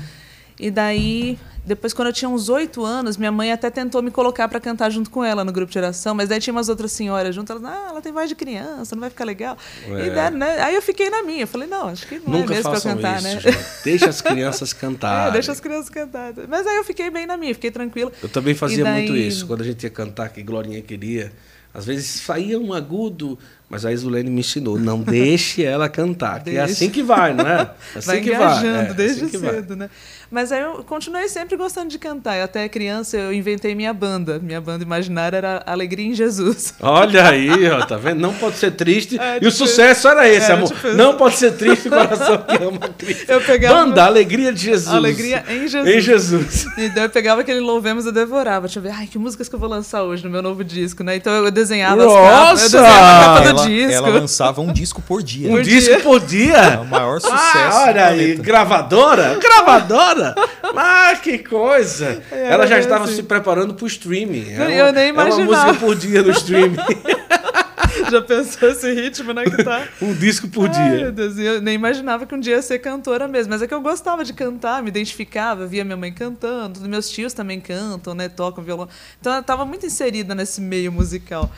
E 0.59 0.71
daí, 0.71 1.37
depois, 1.65 1.93
quando 1.93 2.09
eu 2.09 2.13
tinha 2.13 2.29
uns 2.29 2.47
oito 2.47 2.85
anos, 2.85 3.17
minha 3.17 3.31
mãe 3.31 3.51
até 3.51 3.69
tentou 3.69 4.01
me 4.01 4.11
colocar 4.11 4.47
para 4.47 4.59
cantar 4.59 4.89
junto 4.89 5.09
com 5.09 5.23
ela 5.23 5.43
no 5.43 5.51
grupo 5.51 5.71
de 5.71 5.77
oração, 5.77 6.13
mas 6.13 6.29
daí 6.29 6.39
tinha 6.39 6.53
umas 6.53 6.69
outras 6.69 6.91
senhoras 6.91 7.33
junto, 7.35 7.51
elas, 7.51 7.63
ah, 7.65 7.87
ela 7.89 8.01
tem 8.01 8.13
voz 8.13 8.29
de 8.29 8.35
criança, 8.35 8.95
não 8.95 9.01
vai 9.01 9.09
ficar 9.09 9.25
legal. 9.25 9.57
É. 9.87 10.07
E 10.07 10.09
daí, 10.11 10.31
né? 10.31 10.61
Aí 10.61 10.75
eu 10.75 10.81
fiquei 10.81 11.09
na 11.09 11.23
minha, 11.23 11.45
falei, 11.45 11.67
não, 11.67 11.87
acho 11.89 12.07
que 12.07 12.19
não 12.19 12.39
Nunca 12.39 12.53
é 12.53 12.57
mesmo 12.57 12.71
para 12.71 12.81
cantar, 12.81 13.17
isso, 13.17 13.27
né? 13.27 13.39
Gente. 13.39 13.57
Deixa 13.83 14.09
as 14.09 14.21
crianças 14.21 14.71
cantar. 14.73 15.29
É, 15.29 15.31
deixa 15.31 15.51
as 15.51 15.59
crianças 15.59 15.89
cantar. 15.89 16.33
Mas 16.47 16.65
aí 16.67 16.77
eu 16.77 16.83
fiquei 16.83 17.09
bem 17.09 17.25
na 17.25 17.35
minha, 17.35 17.53
fiquei 17.53 17.71
tranquila. 17.71 18.11
Eu 18.21 18.29
também 18.29 18.53
fazia 18.53 18.83
daí... 18.83 19.07
muito 19.07 19.15
isso, 19.17 19.47
quando 19.47 19.61
a 19.61 19.65
gente 19.65 19.83
ia 19.83 19.89
cantar, 19.89 20.29
que 20.29 20.41
Glorinha 20.41 20.81
queria. 20.81 21.33
Às 21.75 21.85
vezes 21.85 22.05
saía 22.05 22.57
um 22.57 22.73
agudo, 22.73 23.37
mas 23.69 23.85
a 23.85 23.91
Isolene 23.91 24.29
me 24.29 24.39
ensinou, 24.39 24.79
não 24.79 25.01
deixe 25.01 25.61
ela 25.61 25.89
cantar, 25.89 26.41
que 26.41 26.51
é 26.51 26.61
assim 26.61 26.89
que 26.89 27.03
vai, 27.03 27.33
não 27.33 27.45
é? 27.45 27.69
Assim 27.93 28.07
vai 28.07 28.21
que 28.21 28.31
vai. 28.31 28.67
É, 28.67 28.93
desde 28.93 29.25
assim 29.25 29.39
cedo, 29.39 29.75
né? 29.75 29.89
Mas 30.29 30.51
aí 30.51 30.61
eu 30.61 30.83
continuei 30.83 31.27
sempre 31.29 31.55
gostando 31.55 31.89
de 31.89 31.99
cantar. 31.99 32.37
Eu, 32.37 32.45
até 32.45 32.67
criança 32.67 33.17
eu 33.17 33.33
inventei 33.33 33.75
minha 33.75 33.93
banda. 33.93 34.39
Minha 34.39 34.61
banda 34.61 34.83
imaginária 34.83 35.37
era 35.37 35.63
Alegria 35.65 36.07
em 36.07 36.13
Jesus. 36.13 36.73
Olha 36.79 37.29
aí, 37.29 37.69
ó, 37.69 37.85
tá 37.85 37.97
vendo? 37.97 38.19
Não 38.19 38.33
pode 38.33 38.57
ser 38.57 38.71
triste. 38.71 39.19
É, 39.25 39.35
e 39.35 39.37
o 39.37 39.39
tipo 39.39 39.51
sucesso 39.51 40.07
era 40.07 40.29
esse, 40.29 40.51
é, 40.51 40.53
amor. 40.53 40.67
Tipo 40.67 40.89
não 40.89 41.15
pode 41.17 41.35
ser 41.35 41.53
triste 41.53 41.87
o 41.87 41.91
coração 41.91 42.37
que 42.45 42.63
ama 42.63 42.89
Cristo. 42.95 43.31
Eu 43.31 43.41
pegava 43.41 43.85
banda 43.85 44.05
Alegria 44.05 44.53
de 44.53 44.61
Jesus. 44.65 44.93
Alegria 44.93 45.43
em 45.49 45.67
Jesus. 45.67 45.95
Em 45.95 46.01
Jesus. 46.01 46.65
Então 46.77 47.03
eu 47.03 47.09
pegava 47.09 47.41
aquele 47.41 47.59
Louvemos 47.59 48.05
e 48.05 48.11
devorava. 48.11 48.67
Deixa 48.67 48.77
eu 48.77 48.83
ver, 48.83 48.91
ai, 48.91 49.07
que 49.07 49.17
músicas 49.17 49.49
que 49.49 49.55
eu 49.55 49.59
vou 49.59 49.69
lançar 49.69 50.03
hoje 50.03 50.23
no 50.23 50.29
meu 50.29 50.41
novo 50.41 50.63
disco, 50.63 51.03
né? 51.03 51.15
Então 51.15 51.33
eu 51.33 51.49
desenhava 51.49 52.03
Nossa! 52.03 52.19
as 52.19 52.29
capas. 52.29 52.61
Eu 52.61 52.81
desenhava 52.81 52.97
a 52.97 53.23
capa 53.23 53.41
do 53.41 53.47
ela, 53.47 53.67
disco. 53.67 53.93
Ela 53.93 54.09
lançava 54.09 54.61
um 54.61 54.73
disco 54.73 55.01
por 55.01 55.23
dia. 55.23 55.49
Um 55.49 55.61
disco 55.61 56.01
por 56.01 56.19
dia? 56.19 56.57
É 56.57 56.77
o 56.77 56.85
maior 56.85 57.19
sucesso. 57.19 57.39
Ah, 57.41 57.85
olha 57.87 58.05
aí, 58.07 58.35
gravadora? 58.35 59.39
Gravadora? 59.41 60.14
Ah, 60.75 61.15
que 61.21 61.39
coisa! 61.39 62.21
É, 62.31 62.51
ela 62.51 62.67
já 62.67 62.79
estava 62.79 63.05
assim. 63.05 63.15
se 63.15 63.23
preparando 63.23 63.73
para 63.73 63.83
o 63.83 63.87
streaming. 63.87 64.53
É 64.53 64.81
eu 64.81 64.91
nem 64.91 65.09
imaginava. 65.09 65.41
É 65.41 65.45
uma 65.45 65.65
música 65.65 65.85
por 65.85 65.95
dia 65.95 66.21
no 66.21 66.31
streaming. 66.31 66.77
Já 68.11 68.21
pensou 68.21 68.69
esse 68.69 68.93
ritmo, 68.93 69.33
né? 69.33 69.45
Que 69.45 69.63
tá... 69.63 69.87
um 70.01 70.13
disco 70.13 70.47
por 70.47 70.69
Ai, 70.69 70.73
dia. 70.73 70.99
Meu 71.01 71.11
Deus, 71.11 71.37
eu 71.37 71.61
nem 71.61 71.75
imaginava 71.75 72.25
que 72.25 72.35
um 72.35 72.39
dia 72.39 72.55
ia 72.55 72.61
ser 72.61 72.79
cantora 72.79 73.27
mesmo. 73.27 73.51
Mas 73.51 73.61
é 73.61 73.67
que 73.67 73.73
eu 73.73 73.81
gostava 73.81 74.23
de 74.23 74.33
cantar, 74.33 74.83
me 74.83 74.89
identificava, 74.89 75.65
via 75.65 75.83
minha 75.83 75.97
mãe 75.97 76.13
cantando, 76.13 76.79
meus 76.87 77.09
tios 77.09 77.33
também 77.33 77.59
cantam, 77.59 78.13
né? 78.13 78.29
Tocam 78.29 78.63
violão. 78.63 78.87
Então 79.19 79.33
eu 79.33 79.41
estava 79.41 79.65
muito 79.65 79.85
inserida 79.85 80.35
nesse 80.35 80.61
meio 80.61 80.91
musical. 80.91 81.51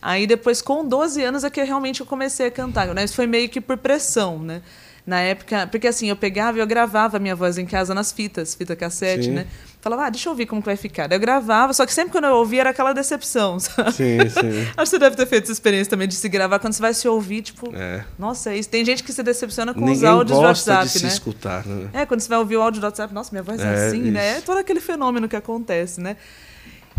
Aí 0.00 0.26
depois, 0.26 0.62
com 0.62 0.86
12 0.86 1.22
anos, 1.24 1.44
é 1.44 1.50
que 1.50 1.62
realmente 1.62 2.00
eu 2.00 2.06
comecei 2.06 2.46
a 2.46 2.50
cantar. 2.50 2.86
Né? 2.94 3.04
Isso 3.04 3.14
foi 3.14 3.26
meio 3.26 3.48
que 3.48 3.60
por 3.60 3.76
pressão, 3.76 4.38
né? 4.38 4.62
Na 5.08 5.20
época, 5.20 5.66
porque 5.68 5.86
assim, 5.86 6.10
eu 6.10 6.16
pegava 6.16 6.58
e 6.58 6.60
eu 6.60 6.66
gravava 6.66 7.16
a 7.16 7.20
minha 7.20 7.34
voz 7.34 7.56
em 7.56 7.64
casa 7.64 7.94
nas 7.94 8.12
fitas, 8.12 8.54
fita 8.54 8.76
cassete, 8.76 9.24
Sim. 9.24 9.30
né? 9.30 9.46
Falava, 9.80 10.04
ah, 10.04 10.10
deixa 10.10 10.28
eu 10.28 10.32
ouvir 10.32 10.44
como 10.44 10.60
que 10.60 10.66
vai 10.66 10.76
ficar. 10.76 11.06
Daí 11.06 11.16
eu 11.16 11.20
gravava, 11.20 11.72
só 11.72 11.86
que 11.86 11.94
sempre 11.94 12.12
quando 12.12 12.24
eu 12.24 12.34
ouvia 12.34 12.60
era 12.60 12.70
aquela 12.70 12.92
decepção, 12.92 13.56
sabe? 13.58 13.90
Sim, 13.92 14.18
sim. 14.28 14.66
Acho 14.76 14.76
que 14.76 14.86
você 14.86 14.98
deve 14.98 15.16
ter 15.16 15.24
feito 15.24 15.44
essa 15.44 15.52
experiência 15.52 15.88
também 15.88 16.06
de 16.06 16.14
se 16.14 16.28
gravar 16.28 16.58
quando 16.58 16.74
você 16.74 16.82
vai 16.82 16.92
se 16.92 17.08
ouvir, 17.08 17.40
tipo, 17.40 17.74
é. 17.74 18.04
nossa, 18.18 18.50
é 18.50 18.58
isso. 18.58 18.68
Tem 18.68 18.84
gente 18.84 19.02
que 19.02 19.10
se 19.10 19.22
decepciona 19.22 19.72
com 19.72 19.80
Ninguém 19.80 19.94
os 19.94 20.04
áudios 20.04 20.38
do 20.38 20.44
WhatsApp, 20.44 20.84
de 20.84 20.90
se 20.90 21.02
né? 21.04 21.08
escutar, 21.08 21.64
né? 21.64 21.88
É, 21.94 22.04
quando 22.04 22.20
você 22.20 22.28
vai 22.28 22.38
ouvir 22.38 22.58
o 22.58 22.62
áudio 22.62 22.78
do 22.78 22.84
WhatsApp, 22.84 23.14
nossa, 23.14 23.30
minha 23.32 23.42
voz 23.42 23.58
é, 23.62 23.64
é 23.64 23.86
assim, 23.86 24.02
isso. 24.02 24.12
né? 24.12 24.36
É 24.36 24.40
todo 24.42 24.58
aquele 24.58 24.80
fenômeno 24.80 25.26
que 25.26 25.36
acontece, 25.36 26.02
né? 26.02 26.18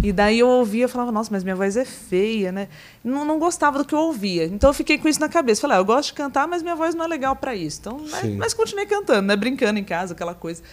E 0.01 0.13
daí 0.13 0.39
eu 0.39 0.47
ouvia 0.47 0.85
e 0.85 0.87
falava, 0.87 1.11
nossa, 1.11 1.29
mas 1.31 1.43
minha 1.43 1.55
voz 1.55 1.75
é 1.75 1.83
feia, 1.83 2.51
né? 2.51 2.69
Não, 3.03 3.25
não 3.25 3.37
gostava 3.37 3.79
do 3.79 3.85
que 3.85 3.93
eu 3.93 3.99
ouvia. 3.99 4.45
Então 4.45 4.69
eu 4.69 4.73
fiquei 4.73 4.97
com 4.97 5.09
isso 5.09 5.19
na 5.19 5.27
cabeça. 5.27 5.61
Falei, 5.61 5.77
ah, 5.77 5.79
eu 5.81 5.85
gosto 5.85 6.07
de 6.09 6.13
cantar, 6.13 6.47
mas 6.47 6.63
minha 6.63 6.75
voz 6.75 6.95
não 6.95 7.03
é 7.03 7.07
legal 7.07 7.35
para 7.35 7.53
isso. 7.53 7.79
Então, 7.81 7.99
mas, 8.09 8.35
mas, 8.35 8.53
continuei 8.53 8.85
cantando, 8.85 9.27
né? 9.27 9.35
Brincando 9.35 9.77
em 9.77 9.83
casa, 9.83 10.13
aquela 10.13 10.33
coisa. 10.33 10.63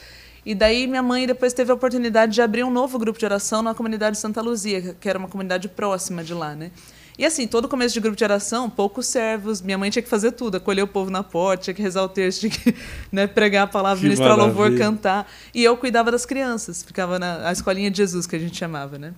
E 0.44 0.54
daí 0.54 0.86
minha 0.86 1.02
mãe 1.02 1.26
depois 1.26 1.52
teve 1.52 1.72
a 1.72 1.74
oportunidade 1.74 2.32
de 2.32 2.40
abrir 2.40 2.62
um 2.62 2.70
novo 2.70 2.98
grupo 3.00 3.18
de 3.18 3.24
oração 3.24 3.62
na 3.62 3.74
comunidade 3.74 4.16
Santa 4.16 4.40
Luzia, 4.40 4.94
que 5.00 5.08
era 5.08 5.18
uma 5.18 5.28
comunidade 5.28 5.68
próxima 5.68 6.22
de 6.22 6.32
lá, 6.32 6.54
né? 6.54 6.70
E 7.18 7.24
assim, 7.24 7.46
todo 7.46 7.66
começo 7.66 7.94
de 7.94 8.00
grupo 8.00 8.16
de 8.16 8.24
oração, 8.24 8.68
poucos 8.68 9.07
servos, 9.07 9.62
minha 9.62 9.79
mãe 9.79 9.90
tinha 9.90 10.02
que 10.02 10.09
fazer 10.09 10.33
tudo, 10.33 10.57
acolher 10.57 10.83
o 10.83 10.87
povo 10.87 11.11
na 11.11 11.22
porta, 11.22 11.64
tinha 11.64 11.74
que 11.74 11.81
rezar 11.81 12.02
o 12.02 12.09
texto, 12.09 12.40
tinha 12.40 12.50
que 12.50 12.74
né, 13.11 13.26
pregar 13.26 13.64
a 13.64 13.66
palavra, 13.66 13.98
que 13.98 14.05
ministrar 14.05 14.37
maravilha. 14.37 14.61
louvor, 14.61 14.79
cantar. 14.79 15.26
E 15.55 15.64
eu 15.64 15.76
cuidava 15.76 16.11
das 16.11 16.26
crianças, 16.26 16.83
ficava 16.83 17.18
na 17.18 17.50
escolinha 17.50 17.90
de 17.90 17.96
Jesus, 17.96 18.26
que 18.26 18.37
a 18.37 18.38
gente 18.38 18.57
chamava, 18.57 18.98
né? 18.98 19.14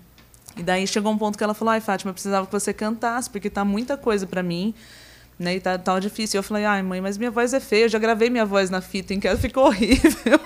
E 0.57 0.63
daí 0.63 0.87
chegou 0.87 1.13
um 1.13 1.19
ponto 1.19 1.37
que 1.37 1.43
ela 1.43 1.55
falou: 1.55 1.73
ai, 1.73 1.81
Fátima, 1.81 2.11
eu 2.11 2.15
precisava 2.15 2.47
que 2.47 2.53
você 2.53 2.73
cantasse, 2.73 3.29
porque 3.31 3.49
tá 3.51 3.65
muita 3.65 3.97
coisa 3.97 4.27
para 4.27 4.43
mim. 4.43 4.75
Né, 5.39 5.55
e 5.55 5.61
tá, 5.61 5.79
tá 5.79 6.01
difícil. 6.01 6.37
E 6.37 6.39
eu 6.39 6.43
falei, 6.43 6.65
ai, 6.65 6.83
mãe, 6.83 7.01
mas 7.01 7.17
minha 7.17 7.31
voz 7.31 7.55
é 7.55 7.61
feia, 7.61 7.85
eu 7.85 7.89
já 7.89 7.99
gravei 8.01 8.29
minha 8.29 8.45
voz 8.45 8.71
na 8.71 8.81
fita 8.81 9.15
em 9.15 9.21
casa, 9.21 9.41
ficou 9.41 9.67
horrível. 9.71 10.41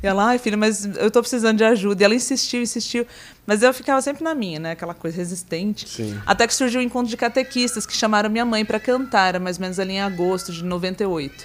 E 0.00 0.06
ela, 0.06 0.26
ai, 0.26 0.38
filha, 0.38 0.56
mas 0.56 0.84
eu 0.96 1.10
tô 1.10 1.20
precisando 1.20 1.58
de 1.58 1.64
ajuda. 1.64 2.02
E 2.02 2.04
ela 2.04 2.14
insistiu, 2.14 2.62
insistiu. 2.62 3.06
Mas 3.46 3.62
eu 3.62 3.74
ficava 3.74 4.00
sempre 4.00 4.22
na 4.22 4.34
minha, 4.34 4.60
né? 4.60 4.70
Aquela 4.72 4.94
coisa 4.94 5.16
resistente. 5.16 5.88
Sim. 5.88 6.18
Até 6.24 6.46
que 6.46 6.54
surgiu 6.54 6.80
o 6.80 6.82
um 6.82 6.86
encontro 6.86 7.10
de 7.10 7.16
catequistas 7.16 7.84
que 7.84 7.92
chamaram 7.92 8.30
minha 8.30 8.44
mãe 8.44 8.64
para 8.64 8.78
cantar, 8.78 9.28
era 9.28 9.40
mais 9.40 9.56
ou 9.56 9.62
menos 9.62 9.78
ali 9.78 9.94
em 9.94 10.00
agosto 10.00 10.52
de 10.52 10.64
98. 10.64 11.44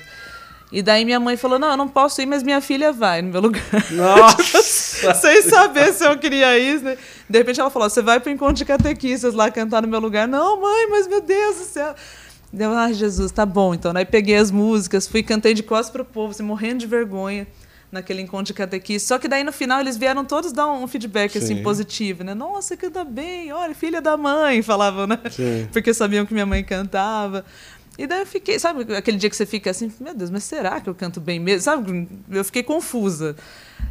E 0.71 0.81
daí 0.81 1.05
minha 1.05 1.19
mãe 1.19 1.37
falou: 1.37 1.57
Não, 1.57 1.69
eu 1.69 1.77
não 1.77 1.87
posso 1.87 2.21
ir, 2.21 2.25
mas 2.25 2.43
minha 2.43 2.59
filha 2.59 2.91
vai 2.91 3.21
no 3.21 3.31
meu 3.31 3.41
lugar. 3.41 3.63
Nossa! 3.91 5.13
Sem 5.15 5.41
saber 5.41 5.93
se 5.93 6.05
eu 6.05 6.17
queria 6.17 6.57
ir. 6.59 6.81
né? 6.81 6.97
De 7.29 7.37
repente 7.37 7.59
ela 7.59 7.69
falou: 7.69 7.89
Você 7.89 8.01
vai 8.01 8.19
pro 8.19 8.31
encontro 8.31 8.55
de 8.55 8.65
catequistas 8.65 9.33
lá 9.33 9.49
cantar 9.49 9.81
no 9.81 9.87
meu 9.87 9.99
lugar? 9.99 10.27
Não, 10.27 10.59
mãe, 10.61 10.87
mas 10.89 11.07
meu 11.07 11.21
Deus 11.21 11.57
do 11.57 11.63
céu. 11.63 11.95
Deu, 12.51 12.71
ai, 12.71 12.93
Jesus, 12.93 13.31
tá 13.31 13.45
bom. 13.45 13.73
Então, 13.73 13.91
aí 13.95 14.05
peguei 14.05 14.35
as 14.35 14.51
músicas, 14.51 15.07
fui 15.07 15.21
cantei 15.21 15.53
de 15.53 15.63
costas 15.63 15.89
pro 15.89 16.05
povo, 16.05 16.31
assim, 16.31 16.43
morrendo 16.43 16.79
de 16.79 16.87
vergonha 16.87 17.45
naquele 17.91 18.21
encontro 18.21 18.47
de 18.47 18.53
catequista. 18.53 19.07
Só 19.07 19.19
que 19.19 19.27
daí 19.27 19.43
no 19.43 19.51
final 19.51 19.79
eles 19.79 19.97
vieram 19.97 20.25
todos 20.25 20.51
dar 20.51 20.67
um 20.67 20.87
feedback 20.87 21.37
assim 21.37 21.57
Sim. 21.57 21.63
positivo, 21.63 22.23
né? 22.23 22.33
Nossa, 22.33 22.75
canta 22.75 23.03
bem, 23.03 23.51
olha, 23.51 23.73
filha 23.73 24.01
da 24.01 24.17
mãe, 24.17 24.61
falavam, 24.61 25.07
né? 25.07 25.19
Sim. 25.29 25.67
Porque 25.73 25.93
sabiam 25.93 26.25
que 26.25 26.33
minha 26.33 26.45
mãe 26.45 26.63
cantava. 26.63 27.45
E 27.97 28.05
daí 28.05 28.19
eu 28.19 28.27
fiquei, 28.27 28.59
sabe, 28.59 28.95
aquele 28.95 29.17
dia 29.17 29.29
que 29.29 29.35
você 29.35 29.45
fica 29.45 29.71
assim, 29.71 29.91
meu 29.99 30.13
Deus, 30.13 30.29
mas 30.29 30.43
será 30.43 30.79
que 30.79 30.87
eu 30.87 30.93
canto 30.93 31.19
bem 31.19 31.39
mesmo? 31.39 31.61
Sabe, 31.63 32.07
eu 32.29 32.43
fiquei 32.43 32.61
confusa. 32.61 33.35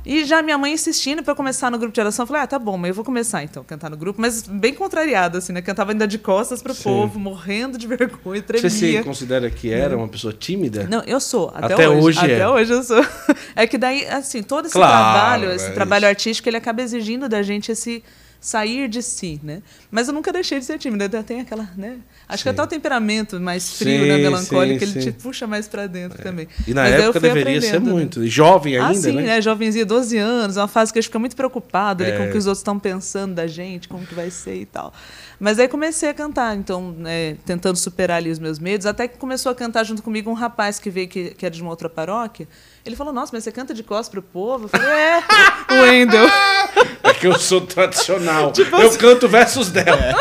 E 0.06 0.24
já 0.24 0.40
minha 0.40 0.56
mãe 0.56 0.72
insistindo 0.72 1.20
para 1.20 1.32
eu 1.32 1.36
começar 1.36 1.68
no 1.68 1.76
grupo 1.78 1.92
de 1.92 2.00
oração, 2.00 2.22
eu 2.22 2.26
falei, 2.28 2.42
ah, 2.42 2.46
tá 2.46 2.60
bom, 2.60 2.76
mas 2.78 2.90
eu 2.90 2.94
vou 2.94 3.04
começar 3.04 3.42
então, 3.42 3.64
cantar 3.64 3.90
no 3.90 3.96
grupo, 3.96 4.20
mas 4.20 4.42
bem 4.42 4.72
contrariada, 4.72 5.38
assim, 5.38 5.52
né? 5.52 5.60
Cantava 5.60 5.90
ainda 5.90 6.06
de 6.06 6.16
costas 6.16 6.62
pro 6.62 6.72
Sim. 6.72 6.84
povo, 6.84 7.18
morrendo 7.18 7.76
de 7.76 7.88
vergonha, 7.88 8.40
Você 8.46 8.70
se 8.70 8.78
tremia. 8.78 9.02
considera 9.02 9.50
que 9.50 9.72
era 9.72 9.96
uma 9.96 10.06
pessoa 10.06 10.32
tímida? 10.32 10.84
Não, 10.88 11.02
eu 11.02 11.18
sou. 11.18 11.50
Até, 11.52 11.74
Até 11.74 11.88
hoje. 11.88 12.00
hoje 12.06 12.18
Até 12.20 12.38
é. 12.38 12.48
hoje 12.48 12.72
eu 12.72 12.82
sou. 12.84 13.04
É 13.56 13.66
que 13.66 13.76
daí, 13.76 14.06
assim, 14.06 14.42
todo 14.42 14.66
esse 14.66 14.74
Claro, 14.74 14.92
trabalho, 14.92 15.50
é 15.50 15.54
esse 15.56 15.64
isso. 15.64 15.74
trabalho 15.74 16.06
artístico, 16.06 16.48
ele 16.48 16.56
acaba 16.58 16.82
exigindo 16.82 17.28
da 17.28 17.42
gente 17.42 17.72
esse 17.72 18.04
sair 18.40 18.88
de 18.88 19.02
si, 19.02 19.40
né? 19.42 19.62
Mas 19.90 20.08
eu 20.08 20.14
nunca 20.14 20.32
deixei 20.32 20.58
de 20.58 20.64
ser 20.64 20.78
tímida. 20.78 21.04
Ainda 21.04 21.22
tem 21.22 21.40
aquela, 21.40 21.68
né? 21.76 21.96
Acho 22.28 22.42
que 22.42 22.48
Sim. 22.48 22.54
até 22.54 22.62
o 22.62 22.66
temperamento 22.66 23.38
mais 23.40 23.72
frio, 23.72 24.02
Sim, 24.02 24.08
né? 24.08 24.16
Melancólico, 24.18 24.84
sim, 24.84 24.92
ele 24.92 25.00
te 25.04 25.12
puxa 25.12 25.46
mais 25.46 25.68
pra 25.68 25.86
dentro 25.86 26.22
também. 26.22 26.48
E 26.66 26.74
na 26.74 26.82
Mas 26.82 26.94
eu 26.94 27.00
época 27.10 27.20
deveria 27.20 27.60
ser 27.60 27.80
né? 27.80 27.90
muito. 27.90 28.24
E 28.24 28.28
jovem 28.28 28.76
ainda, 28.76 28.88
ah, 28.90 28.94
sim, 28.94 29.12
né? 29.12 29.22
né? 29.22 29.40
Jovenzinha, 29.40 29.86
12 29.86 30.16
anos, 30.18 30.56
é 30.56 30.60
uma 30.60 30.68
fase 30.68 30.92
que 30.92 30.98
a 30.98 31.02
gente 31.02 31.08
fica 31.08 31.18
muito 31.18 31.36
preocupado 31.36 32.02
ali 32.04 32.16
com 32.16 32.24
É. 32.24 32.28
o 32.28 32.32
que 32.32 32.38
os 32.38 32.46
outros 32.46 32.60
estão 32.60 32.78
pensando 32.78 33.34
da 33.34 33.46
gente, 33.46 33.88
como 33.88 34.04
que 34.06 34.14
vai 34.14 34.30
ser 34.30 34.56
e 34.56 34.66
tal. 34.66 34.92
Mas 35.38 35.58
aí 35.58 35.68
comecei 35.68 36.08
a 36.08 36.14
cantar, 36.14 36.56
então, 36.56 36.92
né, 36.92 37.36
tentando 37.44 37.76
superar 37.76 38.16
ali 38.16 38.30
os 38.30 38.38
meus 38.38 38.58
medos, 38.58 38.86
até 38.86 39.06
que 39.06 39.18
começou 39.18 39.52
a 39.52 39.54
cantar 39.54 39.84
junto 39.84 40.02
comigo 40.02 40.30
um 40.30 40.34
rapaz 40.34 40.78
que 40.78 40.88
veio, 40.88 41.08
que, 41.08 41.30
que 41.30 41.44
era 41.44 41.54
de 41.54 41.60
uma 41.60 41.70
outra 41.70 41.88
paróquia. 41.90 42.48
Ele 42.84 42.96
falou, 42.96 43.12
nossa, 43.12 43.30
mas 43.34 43.44
você 43.44 43.52
canta 43.52 43.74
de 43.74 43.82
costas 43.82 44.08
pro 44.08 44.22
povo? 44.22 44.64
Eu 44.64 44.68
falei, 44.68 44.88
é, 44.88 45.18
o 45.74 45.82
Wendel. 45.82 46.26
É 47.02 47.12
que 47.12 47.26
eu 47.26 47.38
sou 47.38 47.60
tradicional. 47.60 48.50
Tipo 48.52 48.76
eu 48.76 48.88
assim- 48.88 48.98
canto 48.98 49.28
versos 49.28 49.70
dela. 49.70 49.98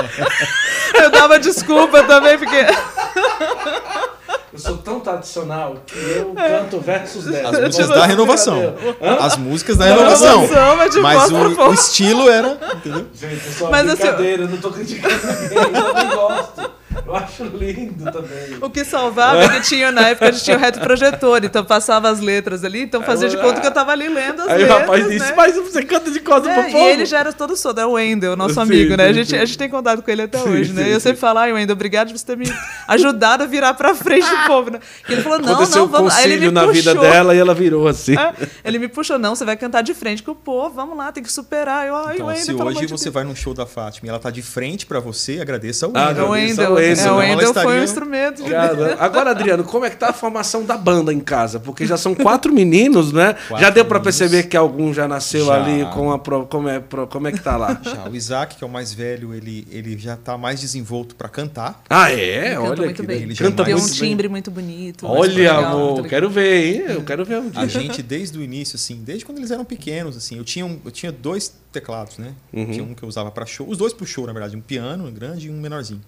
Eu 0.93 1.11
dava 1.11 1.37
desculpa 1.37 2.03
também, 2.03 2.37
porque... 2.37 2.55
Eu 4.55 4.59
sou 4.59 4.77
tão 4.77 5.01
tradicional 5.01 5.75
que 5.85 5.99
eu 5.99 6.33
canto 6.33 6.79
versos 6.79 7.25
dela. 7.25 7.49
As 7.49 7.59
músicas 7.59 7.89
Não, 7.89 7.95
da 7.95 8.01
não, 8.01 8.07
renovação. 8.07 8.75
As 9.19 9.37
músicas 9.37 9.77
da 9.77 9.85
renovação. 9.85 10.41
renovação, 10.47 11.01
mas 11.01 11.31
o, 11.31 11.61
o 11.61 11.73
estilo 11.73 12.29
era. 12.29 12.57
Entendeu? 12.75 13.05
Gente, 13.13 13.33
é 13.35 13.51
só 13.51 13.69
Mas 13.69 13.89
assim, 13.89 14.01
brincadeira, 14.03 14.43
eu 14.43 14.47
não 14.47 14.57
tô 14.57 14.71
criticando 14.71 15.13
ninguém, 15.13 15.57
eu 15.57 15.93
também 15.93 16.15
gosto. 16.15 16.71
Eu 17.05 17.15
acho 17.15 17.43
lindo 17.43 18.11
também. 18.11 18.57
O 18.61 18.69
que 18.69 18.83
salvava 18.85 19.43
é 19.43 19.49
que 19.49 19.61
tinha, 19.61 19.91
na 19.91 20.09
época, 20.09 20.29
a 20.29 20.31
gente 20.31 20.43
tinha 20.43 20.57
o 20.57 20.59
reto 20.59 20.79
projetor, 20.79 21.43
então 21.43 21.63
passava 21.65 22.09
as 22.09 22.19
letras 22.19 22.63
ali, 22.63 22.81
então 22.81 23.01
fazia 23.03 23.29
de 23.29 23.37
conta 23.37 23.59
que 23.61 23.67
eu 23.67 23.71
tava 23.71 23.91
ali 23.91 24.07
lendo 24.07 24.41
as 24.43 24.47
Aí 24.49 24.55
o 24.63 24.67
letras, 24.67 24.79
rapaz 24.81 25.07
disse, 25.07 25.25
né? 25.25 25.33
mas 25.35 25.55
você 25.55 25.83
canta 25.83 26.11
de 26.11 26.19
costas 26.19 26.51
É, 26.51 26.53
pro 26.61 26.69
e 26.69 26.71
povo? 26.71 26.85
ele 26.85 27.05
já 27.05 27.19
era 27.19 27.33
todo 27.33 27.55
solto, 27.55 27.79
é 27.79 27.85
o 27.85 27.91
Wendel, 27.93 28.35
nosso 28.35 28.55
Sim, 28.55 28.61
amigo, 28.61 28.95
né? 28.95 29.05
sim, 29.05 29.09
A 29.09 29.13
gente, 29.13 29.29
sim. 29.29 29.37
a 29.37 29.45
gente 29.45 29.57
tem 29.57 29.69
contato 29.69 30.01
com 30.01 30.11
ele 30.11 30.21
até 30.23 30.37
Sim, 30.39 30.49
hoje, 30.49 30.73
né? 30.73 30.89
E 30.89 30.91
eu 30.91 30.99
sempre 30.99 31.19
falo, 31.19 31.39
ai, 31.39 31.51
Wendel, 31.53 31.73
obrigado 31.73 32.09
por 32.11 32.17
você 32.17 32.25
ter 32.25 32.37
me 32.37 32.45
ajudado 32.87 33.43
a 33.43 33.45
virar 33.45 33.73
pra 33.73 33.93
frente 33.95 34.27
do 34.29 34.47
povo, 34.47 34.71
né? 34.71 34.79
E 35.09 35.13
ele 35.13 35.21
falou, 35.21 35.39
não, 35.39 35.53
Aconteceu 35.53 35.79
não, 35.81 35.85
um 35.87 35.91
vamos. 35.91 36.15
Aí 36.15 36.31
ele 36.31 36.45
me 36.47 36.51
na 36.51 36.65
vida 36.67 36.93
puxou. 36.95 37.09
dela 37.09 37.35
e 37.35 37.37
ela 37.37 37.53
virou 37.53 37.87
assim. 37.87 38.15
É, 38.17 38.33
ele 38.63 38.79
me 38.79 38.87
puxou, 38.87 39.17
não, 39.19 39.35
você 39.35 39.45
vai 39.45 39.55
cantar 39.57 39.81
de 39.81 39.93
frente 39.93 40.23
com 40.23 40.31
o 40.31 40.35
povo, 40.35 40.75
vamos 40.75 40.97
lá, 40.97 41.11
tem 41.11 41.23
que 41.23 41.31
superar. 41.31 41.87
Eu, 41.87 41.95
ai, 41.95 42.15
Então, 42.15 42.27
Wendel, 42.27 42.43
se 42.43 42.53
hoje 42.53 42.85
você 42.87 43.09
vai 43.09 43.23
num 43.23 43.35
show 43.35 43.53
da 43.53 43.65
Fátima 43.65 44.07
e 44.07 44.09
ela 44.09 44.19
tá 44.19 44.29
de 44.29 44.41
frente 44.41 44.85
pra 44.85 44.99
você, 44.99 45.39
agradeça 45.39 45.85
ao 45.85 45.91
Ah, 45.95 46.07
Wendel. 46.09 46.23
É 46.25 46.27
o 46.27 46.31
Agradeço 46.33 46.61
Wendel, 46.61 46.77
é, 46.85 47.11
o 47.11 47.15
Wendel 47.17 47.53
foi 47.53 47.79
um 47.79 47.83
instrumento. 47.83 48.43
de 48.43 48.53
Agora, 48.99 49.31
Adriano, 49.31 49.63
como 49.63 49.85
é 49.85 49.89
que 49.89 49.97
tá 49.97 50.09
a 50.09 50.13
formação 50.13 50.63
da 50.63 50.77
banda 50.77 51.13
em 51.13 51.19
casa? 51.19 51.59
Porque 51.59 51.85
já 51.85 51.97
são 51.97 52.13
quatro 52.15 52.53
meninos, 52.53 53.11
né? 53.11 53.33
Quatro 53.47 53.57
já 53.65 53.69
deu 53.69 53.85
pra 53.85 53.99
meninos. 53.99 54.17
perceber 54.19 54.43
que 54.47 54.55
algum 54.57 54.93
já 54.93 55.07
nasceu 55.07 55.45
Já. 55.47 55.55
ali 55.63 55.85
com 55.93 56.11
a 56.11 56.19
pro- 56.19 56.45
como 56.45 56.69
é 56.69 56.79
pro- 56.79 57.07
como 57.07 57.27
é 57.27 57.31
que 57.31 57.39
tá 57.41 57.57
lá? 57.57 57.79
Já, 57.83 58.09
o 58.09 58.15
Isaac, 58.15 58.55
que 58.55 58.63
é 58.63 58.67
o 58.67 58.69
mais 58.69 58.93
velho, 58.93 59.33
ele, 59.33 59.67
ele 59.71 59.97
já 59.97 60.15
tá 60.15 60.37
mais 60.37 60.59
desenvolto 60.59 61.15
pra 61.15 61.27
cantar. 61.29 61.81
Ah, 61.89 62.11
é? 62.11 62.15
Ele 62.15 62.55
canta 62.55 62.69
Olha 62.71 62.81
muito 62.83 63.01
que 63.01 63.07
bem. 63.07 63.21
ele 63.23 63.35
canta 63.35 63.63
Tem 63.63 63.73
um 63.75 63.79
bem. 63.83 63.87
timbre 63.93 64.27
muito 64.29 64.51
bonito. 64.51 65.05
Olha, 65.07 65.19
muito 65.19 65.35
legal, 65.37 65.63
amor, 65.65 65.93
muito 65.95 66.09
quero 66.09 66.29
ver, 66.29 66.65
hein? 66.75 66.83
Eu 66.89 67.03
quero 67.03 67.25
ver 67.25 67.37
um 67.39 67.49
dia. 67.49 67.61
A 67.61 67.67
gente, 67.67 68.01
desde 68.01 68.37
o 68.37 68.41
início, 68.41 68.75
assim, 68.75 69.01
desde 69.03 69.25
quando 69.25 69.37
eles 69.39 69.51
eram 69.51 69.65
pequenos, 69.65 70.15
assim, 70.17 70.37
eu 70.37 70.43
tinha, 70.43 70.65
um- 70.65 70.79
eu 70.83 70.91
tinha 70.91 71.11
dois 71.11 71.53
teclados, 71.71 72.17
né? 72.17 72.31
Uhum. 72.53 72.71
Tinha 72.71 72.83
um 72.83 72.93
que 72.93 73.03
eu 73.03 73.09
usava 73.09 73.29
pra 73.31 73.45
show, 73.45 73.67
os 73.69 73.77
dois 73.77 73.93
pro 73.93 74.05
show, 74.05 74.25
na 74.25 74.31
verdade, 74.33 74.55
um 74.55 74.61
piano 74.61 75.11
grande 75.11 75.47
e 75.47 75.49
um 75.51 75.59
menorzinho. 75.59 76.01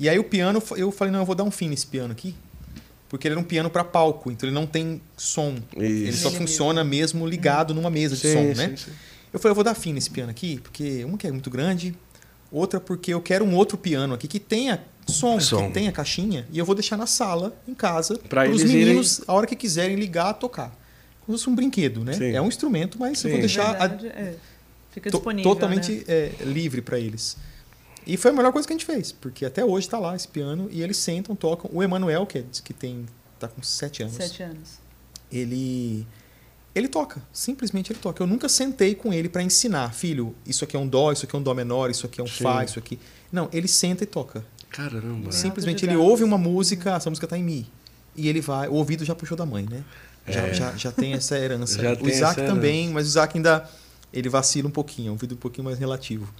E 0.00 0.08
aí 0.08 0.18
o 0.18 0.24
piano, 0.24 0.62
eu 0.78 0.90
falei, 0.90 1.12
não, 1.12 1.20
eu 1.20 1.26
vou 1.26 1.34
dar 1.34 1.44
um 1.44 1.50
fim 1.50 1.68
nesse 1.68 1.86
piano 1.86 2.10
aqui, 2.10 2.34
porque 3.08 3.28
ele 3.28 3.34
era 3.34 3.40
um 3.40 3.44
piano 3.44 3.68
pra 3.68 3.84
palco, 3.84 4.30
então 4.32 4.48
ele 4.48 4.54
não 4.54 4.66
tem 4.66 5.00
som. 5.14 5.56
Ele 5.76 6.08
Isso. 6.08 6.22
só 6.22 6.28
Ele 6.30 6.38
funciona 6.38 6.82
mesmo 6.82 7.26
ligado 7.26 7.74
numa 7.74 7.90
mesa 7.90 8.14
de 8.16 8.22
Sim, 8.22 8.32
som, 8.32 8.54
sim, 8.54 8.68
né? 8.70 8.76
sim. 8.76 8.90
Eu 9.32 9.38
falei, 9.38 9.50
eu 9.52 9.54
vou 9.54 9.62
dar 9.62 9.74
fim 9.74 9.92
nesse 9.92 10.10
piano 10.10 10.30
aqui, 10.30 10.58
porque 10.62 11.04
uma 11.04 11.18
que 11.18 11.26
é 11.26 11.30
muito 11.30 11.50
grande, 11.50 11.94
outra 12.50 12.80
porque 12.80 13.12
eu 13.12 13.20
quero 13.20 13.44
um 13.44 13.54
outro 13.54 13.76
piano 13.76 14.14
aqui 14.14 14.26
que 14.26 14.40
tenha 14.40 14.82
som, 15.06 15.38
Som. 15.38 15.66
que 15.66 15.74
tenha 15.74 15.92
caixinha, 15.92 16.46
e 16.50 16.58
eu 16.58 16.64
vou 16.64 16.74
deixar 16.74 16.96
na 16.96 17.06
sala, 17.06 17.54
em 17.68 17.74
casa, 17.74 18.16
para 18.28 18.48
os 18.50 18.62
meninos, 18.64 19.20
a 19.26 19.34
hora 19.34 19.46
que 19.46 19.54
quiserem 19.54 19.96
ligar, 19.96 20.32
tocar. 20.34 20.74
Como 21.26 21.36
se 21.36 21.44
fosse 21.44 21.50
um 21.50 21.54
brinquedo, 21.54 22.02
né? 22.04 22.14
Sim. 22.14 22.32
É 22.32 22.40
um 22.40 22.48
instrumento, 22.48 22.98
mas 22.98 23.18
Sim. 23.18 23.28
eu 23.28 23.32
vou 23.32 23.40
deixar 23.40 23.74
a- 23.76 23.86
Verdade, 23.86 24.06
é. 24.06 24.34
Fica 24.92 25.10
disponível. 25.10 25.52
totalmente 25.52 25.92
né? 25.92 26.04
é, 26.08 26.32
livre 26.44 26.80
para 26.80 26.98
eles. 26.98 27.36
E 28.06 28.16
foi 28.16 28.30
a 28.30 28.34
melhor 28.34 28.52
coisa 28.52 28.66
que 28.66 28.72
a 28.72 28.76
gente 28.76 28.86
fez, 28.86 29.12
porque 29.12 29.44
até 29.44 29.64
hoje 29.64 29.86
está 29.86 29.98
lá 29.98 30.16
esse 30.16 30.26
piano 30.26 30.68
e 30.70 30.82
eles 30.82 30.96
sentam, 30.96 31.36
tocam. 31.36 31.70
O 31.72 31.82
Emanuel, 31.82 32.26
que, 32.26 32.38
é, 32.38 32.44
que 32.64 32.72
tem 32.72 33.06
tá 33.38 33.46
com 33.48 33.62
sete 33.62 34.02
anos, 34.02 34.14
Sete 34.16 34.42
anos. 34.42 34.78
ele 35.30 36.06
ele 36.74 36.86
toca, 36.88 37.20
simplesmente 37.32 37.92
ele 37.92 37.98
toca. 37.98 38.22
Eu 38.22 38.26
nunca 38.28 38.48
sentei 38.48 38.94
com 38.94 39.12
ele 39.12 39.28
para 39.28 39.42
ensinar, 39.42 39.92
filho, 39.92 40.34
isso 40.46 40.62
aqui 40.64 40.76
é 40.76 40.78
um 40.78 40.86
dó, 40.86 41.10
isso 41.10 41.24
aqui 41.26 41.34
é 41.34 41.38
um 41.38 41.42
dó 41.42 41.52
menor, 41.52 41.90
isso 41.90 42.06
aqui 42.06 42.20
é 42.20 42.24
um 42.24 42.28
Sim. 42.28 42.44
fá, 42.44 42.62
isso 42.64 42.78
aqui. 42.78 42.98
Não, 43.32 43.48
ele 43.52 43.66
senta 43.66 44.04
e 44.04 44.06
toca. 44.06 44.44
Caramba. 44.70 45.32
Simplesmente 45.32 45.84
ele 45.84 45.96
ouve 45.96 46.22
uma 46.22 46.38
música, 46.38 46.94
essa 46.94 47.10
música 47.10 47.26
tá 47.26 47.36
em 47.36 47.42
mi. 47.42 47.66
E 48.14 48.28
ele 48.28 48.40
vai, 48.40 48.68
o 48.68 48.74
ouvido 48.74 49.04
já 49.04 49.14
puxou 49.16 49.36
da 49.36 49.44
mãe, 49.44 49.66
né? 49.68 49.82
Já, 50.28 50.40
É. 50.42 50.54
já, 50.54 50.76
já 50.76 50.92
tem 50.92 51.12
essa 51.14 51.36
herança. 51.36 51.82
Já 51.82 51.92
o 51.92 51.96
tem 51.96 52.08
Isaac 52.08 52.40
também, 52.42 52.88
mas 52.90 53.06
o 53.06 53.08
Isaac 53.08 53.36
ainda 53.36 53.68
ele 54.12 54.28
vacila 54.28 54.68
um 54.68 54.72
pouquinho, 54.72 55.08
é 55.08 55.10
um 55.10 55.14
ouvido 55.14 55.34
um 55.34 55.38
pouquinho 55.38 55.64
mais 55.64 55.78
relativo. 55.78 56.32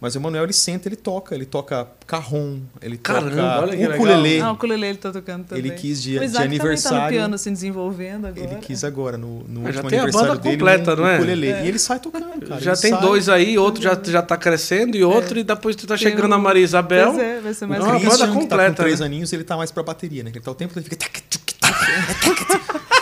Mas 0.00 0.14
o 0.14 0.18
Emanuel 0.18 0.44
ele 0.44 0.52
senta, 0.54 0.88
ele 0.88 0.96
toca, 0.96 1.34
ele 1.34 1.44
toca 1.44 1.86
carrom, 2.06 2.60
ele 2.80 2.96
Caramba, 2.96 3.30
toca 3.36 3.60
olha 3.60 3.70
que 3.76 3.82
legal. 3.82 3.94
ukulele. 3.96 4.40
Ah, 4.40 4.50
o 4.50 4.54
ukulele 4.54 4.86
ele 4.86 4.96
tá 4.98 5.12
tocando 5.12 5.44
também. 5.44 5.62
Ele 5.62 5.74
quis 5.74 6.02
de, 6.02 6.16
o 6.16 6.20
de 6.20 6.32
também 6.32 6.32
tá 6.32 6.40
no 6.40 6.44
aniversário. 6.48 7.08
piano 7.18 7.36
se 7.36 7.50
desenvolvendo 7.50 8.26
agora. 8.26 8.46
Ele 8.46 8.56
quis 8.62 8.82
agora, 8.82 9.18
no, 9.18 9.44
no 9.46 9.60
já 9.60 9.66
último 9.68 9.90
tem 9.90 9.98
a 9.98 10.02
aniversário 10.04 10.28
banda 10.30 10.40
dele, 10.42 10.56
completa, 10.56 10.92
um 10.94 10.96
não 10.96 11.06
é? 11.06 11.16
ukulele. 11.16 11.46
É. 11.48 11.64
E 11.64 11.68
ele 11.68 11.78
sai 11.78 12.00
tocando, 12.00 12.24
cara. 12.46 12.60
já 12.62 12.72
ele 12.72 12.80
tem 12.80 12.90
sai- 12.92 13.00
dois 13.02 13.28
aí, 13.28 13.58
outro 13.58 13.82
já, 13.82 14.00
já 14.02 14.22
tá 14.22 14.38
crescendo 14.38 14.96
e 14.96 15.04
outro, 15.04 15.38
e 15.38 15.44
depois 15.44 15.76
tu 15.76 15.86
tá 15.86 15.96
Tem 15.98 16.08
chegando 16.08 16.30
o- 16.32 16.34
a 16.34 16.38
Maria 16.38 16.64
Isabel. 16.64 17.10
Pois 17.12 17.22
é, 17.22 17.40
vai 17.40 17.52
ser 17.52 17.66
mais 17.66 17.80
Não, 17.84 17.90
a 17.90 17.98
banda 17.98 18.10
que 18.10 18.18
tá 18.18 18.28
completa, 18.28 18.70
com 18.70 18.82
três 18.82 19.00
né? 19.00 19.06
aninhos, 19.06 19.30
ele 19.34 19.44
tá 19.44 19.56
mais 19.58 19.70
pra 19.70 19.82
bateria, 19.82 20.24
né? 20.24 20.30
Que 20.30 20.38
Ele 20.38 20.44
tá 20.46 20.50
o 20.50 20.54
tempo 20.54 20.72
todo, 20.72 20.82
ele 20.82 20.88
fica... 20.96 21.20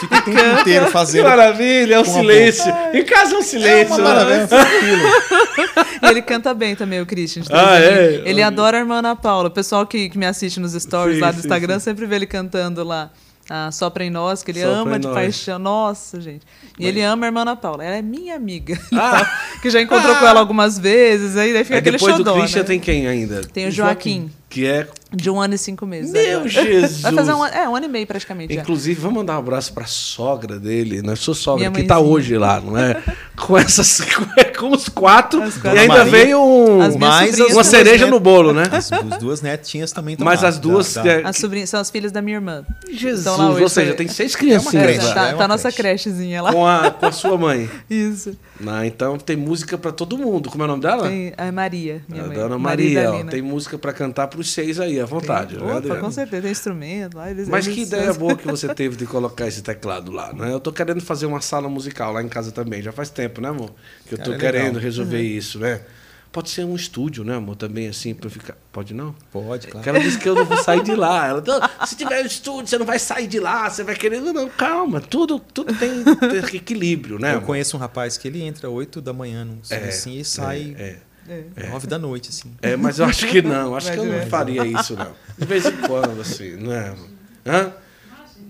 Fica 0.00 0.16
o 0.16 0.22
tempo 0.22 0.60
inteiro 0.60 0.86
Que 0.86 0.92
fazendo... 0.92 1.24
maravilha, 1.24 1.96
é 1.96 2.00
um 2.00 2.04
silêncio. 2.04 2.72
Em 2.92 3.04
casa 3.04 3.34
é 3.34 3.38
um 3.38 3.42
silêncio. 3.42 3.96
uma 3.96 3.98
né? 3.98 4.04
maravilha, 4.04 4.46
tranquilo. 4.46 5.08
E 6.02 6.06
ele 6.06 6.22
canta 6.22 6.54
bem 6.54 6.76
também, 6.76 7.00
o 7.00 7.06
Christian. 7.06 7.42
Ah, 7.50 7.78
é? 7.78 8.22
Ele 8.24 8.42
adora 8.42 8.76
a 8.76 8.80
irmã 8.80 8.98
Ana 8.98 9.16
Paula. 9.16 9.48
O 9.48 9.50
pessoal 9.50 9.86
que, 9.86 10.08
que 10.08 10.16
me 10.16 10.26
assiste 10.26 10.60
nos 10.60 10.72
stories 10.72 11.16
Sim, 11.16 11.22
lá 11.22 11.30
do 11.30 11.40
sim, 11.40 11.46
Instagram 11.46 11.78
sim. 11.78 11.84
sempre 11.86 12.06
vê 12.06 12.16
ele 12.16 12.26
cantando 12.26 12.84
lá. 12.84 13.10
A 13.50 13.70
Sopra 13.72 14.04
em 14.04 14.10
Nós, 14.10 14.42
que 14.42 14.50
ele 14.50 14.60
Sopra 14.60 14.76
ama 14.76 14.98
de 14.98 15.06
Nós. 15.06 15.14
paixão. 15.14 15.58
Nossa, 15.58 16.20
gente. 16.20 16.42
E 16.78 16.86
ele 16.86 17.00
ama 17.02 17.24
a 17.24 17.28
irmã 17.28 17.40
Ana 17.42 17.56
Paula. 17.56 17.82
Ela 17.82 17.96
é 17.96 18.02
minha 18.02 18.36
amiga. 18.36 18.78
Ah. 18.92 19.24
que 19.62 19.70
já 19.70 19.80
encontrou 19.80 20.14
com 20.16 20.26
ela 20.26 20.38
algumas 20.40 20.78
vezes. 20.78 21.36
Aí 21.36 21.52
daí 21.52 21.64
fica 21.64 21.76
Aí 21.76 21.80
aquele 21.80 21.96
depois 21.96 22.16
xodó, 22.16 22.32
do 22.34 22.38
Christian 22.40 22.60
né? 22.60 22.66
tem 22.66 22.78
quem 22.80 23.06
ainda? 23.08 23.40
Tem 23.42 23.66
o 23.66 23.70
Joaquim, 23.70 24.30
Que 24.50 24.66
é. 24.66 24.86
de 25.12 25.30
um 25.30 25.40
ano 25.40 25.54
e 25.54 25.58
cinco 25.58 25.86
meses. 25.86 26.12
Meu 26.12 26.40
agora. 26.40 26.48
Jesus! 26.48 27.00
Vai 27.00 27.12
fazer 27.14 27.32
um, 27.32 27.42
ano- 27.42 27.54
é, 27.54 27.68
um 27.68 27.74
ano 27.76 27.86
e 27.86 27.88
meio 27.88 28.06
praticamente 28.06 28.54
já. 28.54 28.60
Inclusive, 28.60 29.00
vamos 29.00 29.16
mandar 29.16 29.36
um 29.36 29.38
abraço 29.38 29.72
pra 29.72 29.86
sogra 29.86 30.58
dele, 30.58 31.00
né? 31.00 31.16
Sua 31.16 31.34
sogra, 31.34 31.70
que 31.70 31.82
tá 31.84 31.94
mãezinha. 31.94 32.14
hoje 32.14 32.36
lá, 32.38 32.60
não 32.60 32.76
é? 32.76 33.02
Com 33.36 33.56
essas. 33.56 34.00
com 34.14 34.24
os 34.66 34.88
quatro. 34.88 35.42
As 35.42 35.56
E 35.56 35.60
quatro. 35.60 35.80
ainda 35.80 35.94
Maria, 35.96 36.10
veio 36.10 36.40
um, 36.42 36.98
mais 36.98 37.38
uma 37.40 37.64
cereja 37.64 38.06
no 38.06 38.18
bolo, 38.20 38.52
né? 38.52 38.64
As, 38.70 38.92
as 38.92 39.18
duas 39.18 39.40
netinhas 39.42 39.92
também 39.92 40.14
estão 40.14 40.24
Mas 40.26 40.42
as 40.44 40.58
duas. 40.58 40.94
da- 40.94 41.02
da- 41.02 41.10
é- 41.10 41.22
As 41.26 41.36
sobrinhas 41.36 41.70
são 41.70 41.80
as 41.80 41.90
filhas 41.90 42.12
da 42.12 42.20
minha 42.22 42.36
irmã. 42.36 42.64
Jesus, 42.90 43.26
hoje, 43.38 43.62
ou 43.62 43.68
seja, 43.68 43.88
foi- 43.88 43.96
tem 43.96 44.08
seis 44.08 44.32
É 44.32 44.36
uma 44.36 44.38
criancinhas 44.40 44.84
creche, 44.84 45.06
lá. 45.06 45.14
tá, 45.14 45.20
é 45.26 45.28
uma 45.30 45.38
tá 45.38 45.44
a 45.44 45.48
nossa 45.48 45.72
creche. 45.72 46.04
crechezinha 46.10 46.42
lá. 46.42 46.52
Com 46.52 46.66
a, 46.66 46.90
com 46.90 47.06
a 47.06 47.12
sua 47.12 47.36
mãe. 47.38 47.68
Isso. 47.88 48.36
Ah, 48.66 48.84
então 48.86 49.16
tem 49.18 49.36
música 49.36 49.78
pra 49.78 49.92
todo 49.92 50.18
mundo. 50.18 50.50
Como 50.50 50.62
é 50.62 50.66
o 50.66 50.68
nome 50.68 50.82
dela? 50.82 51.08
Tem 51.08 51.32
a 51.36 51.52
Maria, 51.52 52.02
minha 52.08 52.24
a 52.24 52.26
mãe. 52.26 52.36
Dona 52.36 52.58
Maria. 52.58 52.98
ó, 53.00 53.02
Idalina. 53.10 53.30
tem 53.30 53.40
música 53.42 53.78
pra 53.78 53.92
cantar 53.92 54.26
pros 54.26 54.50
seis 54.52 54.80
aí, 54.80 54.98
à 55.00 55.04
vontade. 55.06 55.56
né, 55.56 55.76
Opa, 55.76 55.96
com 55.96 56.10
certeza, 56.10 56.42
tem 56.42 56.50
instrumento 56.50 57.16
lá. 57.16 57.30
Eles, 57.30 57.48
Mas 57.48 57.66
que 57.68 57.82
ideia 57.82 58.12
boa 58.12 58.34
que 58.36 58.46
você 58.48 58.74
teve 58.74 58.96
de 58.96 59.06
colocar 59.06 59.46
esse 59.46 59.62
teclado 59.62 60.10
lá, 60.10 60.32
né? 60.32 60.52
Eu 60.52 60.58
tô 60.60 60.72
querendo 60.72 61.00
fazer 61.00 61.26
uma 61.26 61.40
sala 61.40 61.68
musical 61.68 62.12
lá 62.12 62.22
em 62.22 62.28
casa 62.28 62.50
também, 62.50 62.82
já 62.82 62.90
faz 62.92 63.10
tempo, 63.10 63.40
né, 63.40 63.48
amor? 63.48 63.70
Que 64.08 64.14
eu 64.14 64.18
Cara, 64.18 64.34
é 64.34 64.38
querendo 64.38 64.78
resolver 64.78 65.20
isso, 65.22 65.58
né? 65.58 65.80
Pode 66.30 66.50
ser 66.50 66.62
um 66.64 66.76
estúdio, 66.76 67.24
né, 67.24 67.36
amor? 67.36 67.56
Também 67.56 67.88
assim, 67.88 68.14
pra 68.14 68.26
eu 68.26 68.30
ficar. 68.30 68.54
Pode 68.70 68.92
não? 68.92 69.14
Pode, 69.32 69.66
Porque 69.66 69.82
claro. 69.82 69.88
ela 69.98 70.00
disse 70.00 70.18
que 70.18 70.28
eu 70.28 70.34
não 70.34 70.44
vou 70.44 70.58
sair 70.58 70.82
de 70.82 70.94
lá. 70.94 71.26
Ela, 71.26 71.42
"Não, 71.46 71.86
se 71.86 71.96
tiver 71.96 72.22
um 72.22 72.26
estúdio, 72.26 72.66
você 72.68 72.78
não 72.78 72.84
vai 72.84 72.98
sair 72.98 73.26
de 73.26 73.40
lá, 73.40 73.68
você 73.68 73.82
vai 73.82 73.94
querer. 73.96 74.20
Não, 74.20 74.48
calma, 74.50 75.00
tudo, 75.00 75.40
tudo 75.40 75.74
tem, 75.74 76.04
tem 76.04 76.38
equilíbrio, 76.60 77.18
né? 77.18 77.30
Eu 77.32 77.36
amor? 77.38 77.46
conheço 77.46 77.76
um 77.76 77.80
rapaz 77.80 78.18
que 78.18 78.28
ele 78.28 78.42
entra 78.42 78.68
8 78.68 79.00
da 79.00 79.12
manhã 79.12 79.44
num 79.44 79.58
É, 79.70 79.76
assim 79.88 80.18
e 80.18 80.24
sai 80.24 80.76
É, 80.78 80.96
É. 81.56 81.68
9 81.70 81.86
da 81.86 81.98
noite, 81.98 82.28
assim. 82.28 82.52
é, 82.60 82.76
mas 82.76 82.98
eu 82.98 83.06
acho 83.06 83.26
que 83.26 83.40
não, 83.42 83.74
acho 83.74 83.86
Vai 83.88 83.96
que 83.96 84.02
eu 84.02 84.12
não 84.12 84.26
faria 84.26 84.66
isso, 84.66 84.94
não. 84.96 85.12
De 85.36 85.46
vez 85.46 85.64
em 85.64 85.76
quando, 85.78 86.20
assim, 86.20 86.56
não 86.56 86.72
é? 86.72 86.94
Hã? 87.46 87.72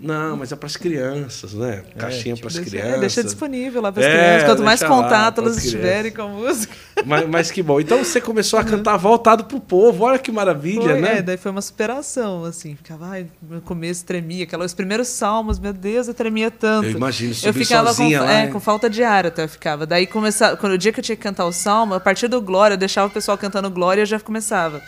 Não, 0.01 0.37
mas 0.37 0.53
é 0.53 0.57
para 0.57 0.67
as 0.67 0.77
crianças, 0.77 1.55
né? 1.55 1.83
Caixinha 1.99 2.37
para 2.37 2.47
as 2.47 2.59
crianças. 2.59 2.95
é, 2.95 2.99
deixa 2.99 3.25
disponível 3.25 3.83
lá 3.83 3.91
para 3.91 4.01
as 4.01 4.07
É, 4.07 4.13
crianças. 4.13 4.49
Quanto 4.49 4.63
mais 4.63 4.83
contato 4.83 5.41
elas 5.41 5.63
tiverem 5.69 6.13
com 6.13 6.23
a 6.23 6.29
música. 6.29 6.75
Mas, 7.05 7.29
mas 7.29 7.51
que 7.51 7.63
bom. 7.63 7.81
Então 7.81 7.99
você 7.99 8.21
começou 8.21 8.59
a 8.61 8.65
cantar 8.65 8.97
voltado 8.97 9.45
pro 9.45 9.59
povo. 9.59 10.05
Olha 10.05 10.19
que 10.19 10.31
maravilha, 10.31 10.83
Foi, 10.83 11.01
né? 11.01 11.19
É, 11.19 11.23
daí 11.23 11.37
foi 11.37 11.51
uma 11.51 11.61
superação, 11.63 12.45
assim. 12.45 12.77
Ficava, 12.77 13.07
ai, 13.09 13.27
no 13.43 13.61
começo 13.61 14.05
tremia. 14.05 14.45
Aquela, 14.45 14.65
os 14.65 14.75
primeiros 14.75 15.09
salmos, 15.09 15.59
meu 15.59 15.73
Deus, 15.73 16.07
eu 16.07 16.15
tremia 16.15 16.51
tanto. 16.51 16.87
Eu 16.87 16.93
imagino, 16.93 17.35
Eu 17.43 17.53
ficava 17.53 17.93
com, 17.95 18.09
lá, 18.09 18.33
é, 18.33 18.47
com 18.47 18.61
falta 18.61 18.89
de 18.89 19.03
ar 19.03 19.27
até 19.27 19.43
eu 19.45 19.49
ficava. 19.49 19.85
Daí 19.85 20.07
começava, 20.07 20.57
quando 20.57 20.73
o 20.75 20.79
dia 20.79 20.93
que 20.93 21.01
eu 21.01 21.05
tinha 21.05 21.17
que 21.17 21.23
cantar 21.23 21.45
o 21.45 21.53
salmo, 21.53 21.95
a 21.95 22.01
partir 22.01 22.29
do 22.29 22.41
Glória, 22.41 22.75
eu 22.75 22.79
deixava 22.79 23.09
o 23.09 23.11
pessoal 23.11 23.37
cantando 23.37 23.69
Glória 23.71 24.01
e 24.01 24.03
eu 24.03 24.07
já 24.07 24.21
começava. 24.21 24.81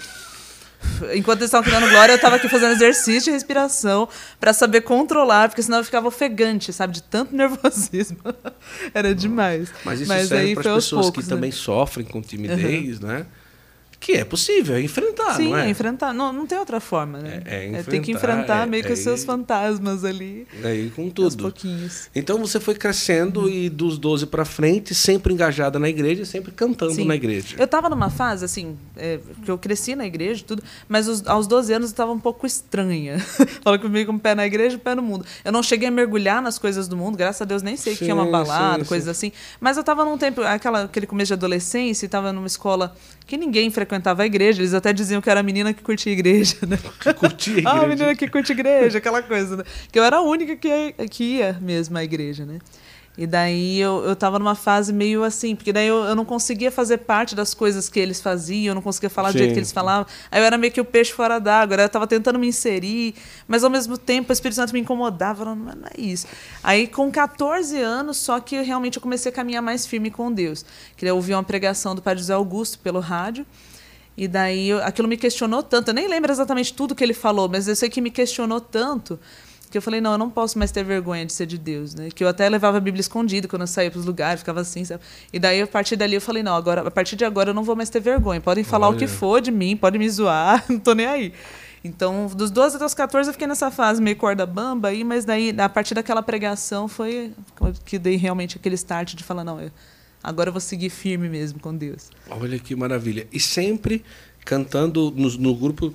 Enquanto 1.15 1.41
eles 1.41 1.49
estavam 1.49 1.71
cantando 1.71 1.91
Glória, 1.91 2.13
eu 2.13 2.17
estava 2.17 2.37
aqui 2.37 2.49
fazendo 2.49 2.73
exercício 2.73 3.25
de 3.25 3.31
respiração 3.31 4.09
para 4.39 4.53
saber 4.53 4.83
controlar, 4.83 5.49
porque 5.49 5.63
senão 5.63 5.79
eu 5.79 5.85
ficava 5.85 6.09
ofegante, 6.09 6.73
sabe? 6.73 6.95
De 6.95 7.03
tanto 7.03 7.35
nervosismo. 7.35 8.19
Era 8.95 9.15
demais. 9.15 9.71
Mas 9.85 10.01
isso 10.01 10.13
serve 10.13 10.37
aí 10.37 10.55
para 10.55 10.71
as 10.71 10.85
pessoas 10.85 11.07
poucos, 11.07 11.25
que 11.25 11.31
né? 11.31 11.37
também 11.37 11.53
sofrem 11.53 12.07
com 12.07 12.21
timidez, 12.21 13.01
né? 13.01 13.27
Que 14.01 14.13
é 14.13 14.25
possível, 14.25 14.77
é 14.77 14.81
enfrentar, 14.81 15.35
Sim, 15.35 15.51
não 15.51 15.59
é? 15.59 15.69
enfrentar. 15.69 16.15
Não, 16.15 16.33
não 16.33 16.47
tem 16.47 16.57
outra 16.59 16.81
forma, 16.81 17.19
né? 17.19 17.43
É- 17.45 17.67
é 17.67 17.83
tem 17.83 18.01
que 18.01 18.11
enfrentar, 18.13 18.33
enfrentar 18.45 18.63
é- 18.63 18.67
meio 18.67 18.83
que 18.83 18.91
os 18.95 18.99
é 18.99 19.03
seus 19.03 19.25
fantasmas 19.25 20.07
ali. 20.07 20.47
Aí 20.65 20.91
com 20.97 21.03
Aos 21.05 21.13
tudo. 21.13 21.43
pouquinhos. 21.43 22.09
Então 22.17 22.39
você 22.39 22.59
foi 22.59 22.75
crescendo 22.75 23.47
e 23.47 23.69
dos 23.69 23.99
12 23.99 24.25
para 24.25 24.47
frente, 24.47 24.95
sempre 24.95 25.35
engajada 25.35 25.79
na 25.79 25.87
igreja, 25.87 26.25
sempre 26.25 26.51
cantando 26.51 26.95
Sim. 26.95 27.05
na 27.05 27.15
igreja. 27.15 27.57
Eu 27.59 27.67
tava 27.69 27.91
numa 27.91 28.09
fase, 28.09 28.43
assim, 28.43 28.75
é, 28.97 29.21
que 29.45 29.51
eu 29.51 29.59
cresci 29.59 29.95
na 29.95 30.07
igreja 30.07 30.41
e 30.41 30.45
tudo, 30.45 30.63
mas 30.89 31.07
os- 31.07 31.27
aos 31.27 31.47
12 31.47 31.71
anos 31.75 31.91
eu 31.91 31.97
tava 31.97 32.11
um 32.11 32.19
pouco 32.19 32.47
estranha. 32.47 33.19
Fala 33.63 33.79
comigo 33.79 34.11
com 34.13 34.17
o 34.17 34.21
pé 34.21 34.35
na 34.35 34.47
igreja 34.47 34.77
e 34.77 34.79
o 34.79 34.81
pé 34.81 34.95
no 34.95 35.03
mundo. 35.03 35.27
Eu 35.45 35.53
não 35.53 35.63
cheguei 35.63 35.89
a 35.89 35.91
mergulhar 35.91 36.41
nas 36.41 36.59
coisas 36.59 36.89
do 36.89 36.97
mundo, 36.97 37.19
graças 37.19 37.43
a 37.43 37.45
Deus 37.45 37.63
nem 37.63 37.77
sei 37.77 37.95
que 37.95 38.05
tinha 38.05 38.15
uma 38.15 38.25
Sim, 38.25 38.31
balada, 38.31 38.83
sim, 38.83 38.89
coisas 38.89 39.09
assim. 39.09 39.31
Mas 39.61 39.77
eu 39.77 39.85
tava 39.85 40.07
num 40.07 40.17
tempo, 40.17 40.41
aquela, 40.41 40.85
aquele 40.85 41.07
começo 41.07 41.29
de 41.29 41.35
adolescência, 41.35 42.07
e 42.07 42.09
tava 42.09 42.33
numa 42.33 42.47
escola 42.47 42.97
que 43.27 43.37
ninguém 43.37 43.71
frequentava 43.71 43.90
a 44.23 44.27
igreja. 44.27 44.61
Eles 44.61 44.75
até 44.75 44.93
diziam 44.93 45.21
que 45.21 45.29
eu 45.29 45.31
era 45.31 45.41
a 45.41 45.43
menina 45.43 45.73
que 45.73 45.83
curtia 45.83 46.13
a 46.13 46.15
igreja, 46.15 46.57
né? 46.67 46.79
Que 47.01 47.13
curtia 47.15 47.63
a 47.67 47.71
Ah, 47.71 47.73
a 47.73 47.77
igreja. 47.77 47.89
menina 47.89 48.15
que 48.17 48.29
curte 48.29 48.53
igreja, 48.53 48.99
aquela 48.99 49.23
coisa, 49.23 49.57
né? 49.59 49.65
Que 49.91 49.99
eu 49.99 50.05
era 50.05 50.17
a 50.19 50.23
única 50.23 50.55
que 50.57 50.69
ia, 50.69 50.93
que 51.09 51.25
ia 51.39 51.59
mesmo 51.61 51.97
à 51.99 52.05
igreja, 52.05 52.45
né? 52.45 52.59
E 53.19 53.27
daí 53.27 53.79
eu, 53.79 54.03
eu 54.05 54.17
tava 54.17 54.39
numa 54.39 54.55
fase 54.55 54.93
meio 54.95 55.25
assim, 55.25 55.55
porque 55.55 55.73
daí 55.73 55.87
eu, 55.87 56.05
eu 56.05 56.15
não 56.15 56.25
conseguia 56.25 56.71
fazer 56.71 56.99
parte 56.99 57.35
das 57.35 57.53
coisas 57.53 57.89
que 57.89 57.99
eles 58.01 58.21
faziam, 58.21 58.71
eu 58.71 58.75
não 58.75 58.81
conseguia 58.81 59.11
falar 59.11 59.31
do 59.33 59.37
jeito 59.37 59.49
Sim. 59.51 59.55
que 59.55 59.59
eles 59.59 59.73
falavam. 59.73 60.07
Aí 60.31 60.41
eu 60.41 60.45
era 60.45 60.57
meio 60.57 60.73
que 60.73 60.81
o 60.81 60.85
peixe 60.85 61.13
fora 61.13 61.39
d'água, 61.39 61.77
eu 61.77 61.89
tava 61.89 62.07
tentando 62.07 62.39
me 62.39 62.47
inserir, 62.47 63.15
mas 63.49 63.63
ao 63.63 63.69
mesmo 63.69 63.99
tempo 63.99 64.31
o 64.31 64.33
Espírito 64.33 64.57
Santo 64.57 64.73
me 64.73 64.81
incomodava, 64.81 65.45
falando, 65.45 65.65
"Mas 65.65 65.75
não 65.75 65.89
é 65.89 66.01
isso. 66.01 66.27
Aí 66.63 66.87
com 66.87 67.11
14 67.11 67.79
anos, 67.79 68.17
só 68.17 68.39
que 68.41 68.59
realmente 68.63 68.97
eu 68.97 69.03
comecei 69.03 69.31
a 69.31 69.35
caminhar 69.35 69.61
mais 69.61 69.85
firme 69.87 70.11
com 70.11 70.33
Deus. 70.33 70.65
Queria 70.97 71.13
ouvir 71.13 71.35
uma 71.35 71.43
pregação 71.45 71.95
do 71.97 72.01
Padre 72.01 72.21
José 72.21 72.33
Augusto 72.33 72.79
pelo 72.79 73.01
rádio. 73.01 73.45
E 74.21 74.29
daí 74.29 74.71
aquilo 74.83 75.09
me 75.09 75.17
questionou 75.17 75.63
tanto. 75.63 75.89
Eu 75.89 75.95
nem 75.95 76.07
lembro 76.07 76.31
exatamente 76.31 76.75
tudo 76.75 76.95
que 76.95 77.03
ele 77.03 77.15
falou, 77.15 77.49
mas 77.49 77.67
eu 77.67 77.75
sei 77.75 77.89
que 77.89 78.03
me 78.03 78.11
questionou 78.11 78.61
tanto 78.61 79.19
que 79.71 79.79
eu 79.79 79.81
falei, 79.81 79.99
não, 79.99 80.13
eu 80.13 80.19
não 80.19 80.29
posso 80.29 80.59
mais 80.59 80.71
ter 80.71 80.85
vergonha 80.85 81.25
de 81.25 81.33
ser 81.33 81.47
de 81.47 81.57
Deus, 81.57 81.95
né? 81.95 82.11
Que 82.15 82.23
eu 82.23 82.29
até 82.29 82.47
levava 82.47 82.77
a 82.77 82.81
Bíblia 82.81 83.01
escondida 83.01 83.49
quando 83.49 83.63
eu 83.63 83.67
saía 83.67 83.91
para 83.91 83.99
os 83.99 84.05
lugares, 84.05 84.41
ficava 84.41 84.61
assim, 84.61 84.85
sabe? 84.85 85.03
E 85.33 85.39
daí 85.39 85.63
a 85.63 85.67
partir 85.67 85.97
dali 85.97 86.17
eu 86.17 86.21
falei, 86.21 86.43
não, 86.43 86.55
agora 86.55 86.87
a 86.87 86.91
partir 86.91 87.17
de 87.17 87.25
agora 87.25 87.51
eu 87.51 87.55
não 87.55 87.63
vou 87.63 87.75
mais 87.75 87.89
ter 87.89 88.01
vergonha. 88.01 88.43
Podem 88.43 88.63
falar 88.63 88.91
o 88.91 88.95
que 88.95 89.05
Olha. 89.05 89.09
for 89.09 89.41
de 89.41 89.51
mim, 89.51 89.75
podem 89.75 89.99
me 89.99 90.11
zoar, 90.11 90.65
não 90.69 90.79
tô 90.79 90.93
nem 90.93 91.07
aí. 91.07 91.33
Então, 91.83 92.27
dos 92.27 92.51
12 92.51 92.77
até 92.77 92.85
os 92.85 92.93
14 92.93 93.31
eu 93.31 93.33
fiquei 93.33 93.49
nessa 93.49 93.71
fase 93.71 94.03
meio 94.03 94.17
corda 94.17 94.45
bamba 94.45 94.89
aí, 94.89 95.03
mas 95.03 95.25
daí 95.25 95.55
a 95.57 95.69
partir 95.69 95.95
daquela 95.95 96.23
pregação 96.23 96.89
foi 96.89 97.33
que 97.87 97.99
dei 97.99 98.17
realmente 98.17 98.59
aquele 98.59 98.75
start 98.75 99.15
de 99.15 99.25
falar, 99.25 99.45
não, 99.45 99.59
eu, 99.59 99.71
agora 100.23 100.49
eu 100.49 100.53
vou 100.53 100.61
seguir 100.61 100.91
firme 100.91 101.29
mesmo 101.29 101.59
com 101.61 101.75
Deus. 101.75 102.11
Olha 102.29 102.59
que 102.59 102.75
maravilha. 102.75 103.27
E 103.33 103.41
sempre 103.41 104.05
cantando 104.45 105.13
no, 105.17 105.29
no 105.31 105.55
grupo 105.55 105.93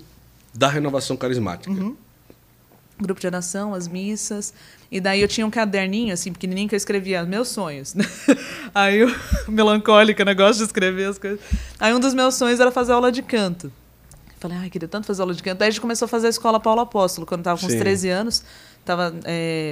da 0.54 0.68
renovação 0.70 1.18
carismática. 1.18 1.72
Uhum. 1.72 1.96
grupo 2.98 3.20
de 3.20 3.28
oração, 3.28 3.74
as 3.74 3.88
missas. 3.88 4.54
E 4.92 5.00
daí 5.02 5.22
eu 5.22 5.28
tinha 5.28 5.46
um 5.46 5.52
caderninho, 5.52 6.14
assim, 6.14 6.32
pequenininho, 6.32 6.70
que 6.70 6.76
eu 6.76 6.78
escrevia 6.78 7.24
meus 7.24 7.50
sonhos. 7.50 7.94
né? 7.94 8.06
Aí 8.74 9.00
eu, 9.00 9.14
melancólica, 9.48 10.24
negócio 10.24 10.58
de 10.58 10.64
escrever 10.64 11.10
as 11.10 11.18
coisas. 11.18 11.40
Aí 11.80 11.94
um 11.94 12.00
dos 12.00 12.14
meus 12.14 12.36
sonhos 12.36 12.60
era 12.60 12.72
fazer 12.72 12.94
aula 12.94 13.12
de 13.12 13.22
canto. 13.22 13.72
Falei, 14.40 14.58
ai, 14.58 14.70
queria 14.70 14.88
tanto 14.88 15.08
fazer 15.08 15.22
aula 15.22 15.34
de 15.34 15.42
canto. 15.42 15.60
Daí 15.60 15.70
a 15.70 15.72
gente 15.72 15.82
começou 15.82 16.06
a 16.06 16.10
fazer 16.10 16.28
a 16.28 16.30
escola 16.30 16.60
Paulo 16.60 16.82
Apóstolo, 16.82 17.26
quando 17.26 17.40
eu 17.40 17.42
estava 17.42 17.60
com 17.60 17.66
uns 17.66 17.74
Sim. 17.74 17.80
13 17.80 18.10
anos. 18.10 18.44
Estava 18.86 19.12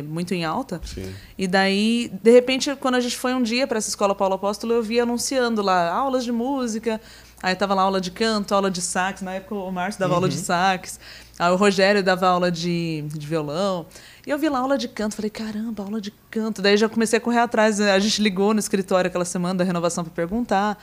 muito 0.07 0.33
em 0.33 0.43
alta. 0.43 0.81
Sim. 0.83 1.13
E 1.37 1.47
daí, 1.47 2.11
de 2.23 2.31
repente, 2.31 2.75
quando 2.77 2.95
a 2.95 2.99
gente 2.99 3.15
foi 3.15 3.31
um 3.35 3.43
dia 3.43 3.67
para 3.67 3.77
essa 3.77 3.89
escola 3.89 4.15
Paulo 4.15 4.33
Apóstolo, 4.33 4.73
eu 4.73 4.81
vi 4.81 4.99
anunciando 4.99 5.61
lá 5.61 5.93
aulas 5.93 6.23
de 6.23 6.31
música. 6.31 6.99
Aí 7.43 7.53
tava 7.55 7.75
lá 7.75 7.83
aula 7.83 8.01
de 8.01 8.09
canto, 8.09 8.55
aula 8.55 8.71
de 8.71 8.81
sax. 8.81 9.21
Na 9.21 9.33
época 9.33 9.53
o 9.53 9.71
Márcio 9.71 9.99
dava 9.99 10.15
aula 10.15 10.27
de 10.27 10.37
sax. 10.37 10.99
Aí 11.37 11.51
o 11.51 11.55
Rogério 11.55 12.01
dava 12.01 12.25
aula 12.27 12.49
de, 12.49 13.03
de 13.13 13.27
violão. 13.27 13.85
E 14.25 14.31
eu 14.31 14.39
vi 14.39 14.49
lá 14.49 14.59
aula 14.59 14.77
de 14.77 14.87
canto. 14.87 15.15
Falei, 15.15 15.29
caramba, 15.29 15.83
aula 15.83 16.01
de 16.01 16.11
canto. 16.31 16.61
Daí 16.61 16.75
já 16.75 16.89
comecei 16.89 17.17
a 17.17 17.21
correr 17.21 17.39
atrás. 17.39 17.79
A 17.79 17.99
gente 17.99 18.19
ligou 18.21 18.53
no 18.53 18.59
escritório 18.59 19.09
aquela 19.09 19.25
semana 19.25 19.55
da 19.55 19.63
renovação 19.63 20.03
para 20.03 20.13
perguntar. 20.13 20.81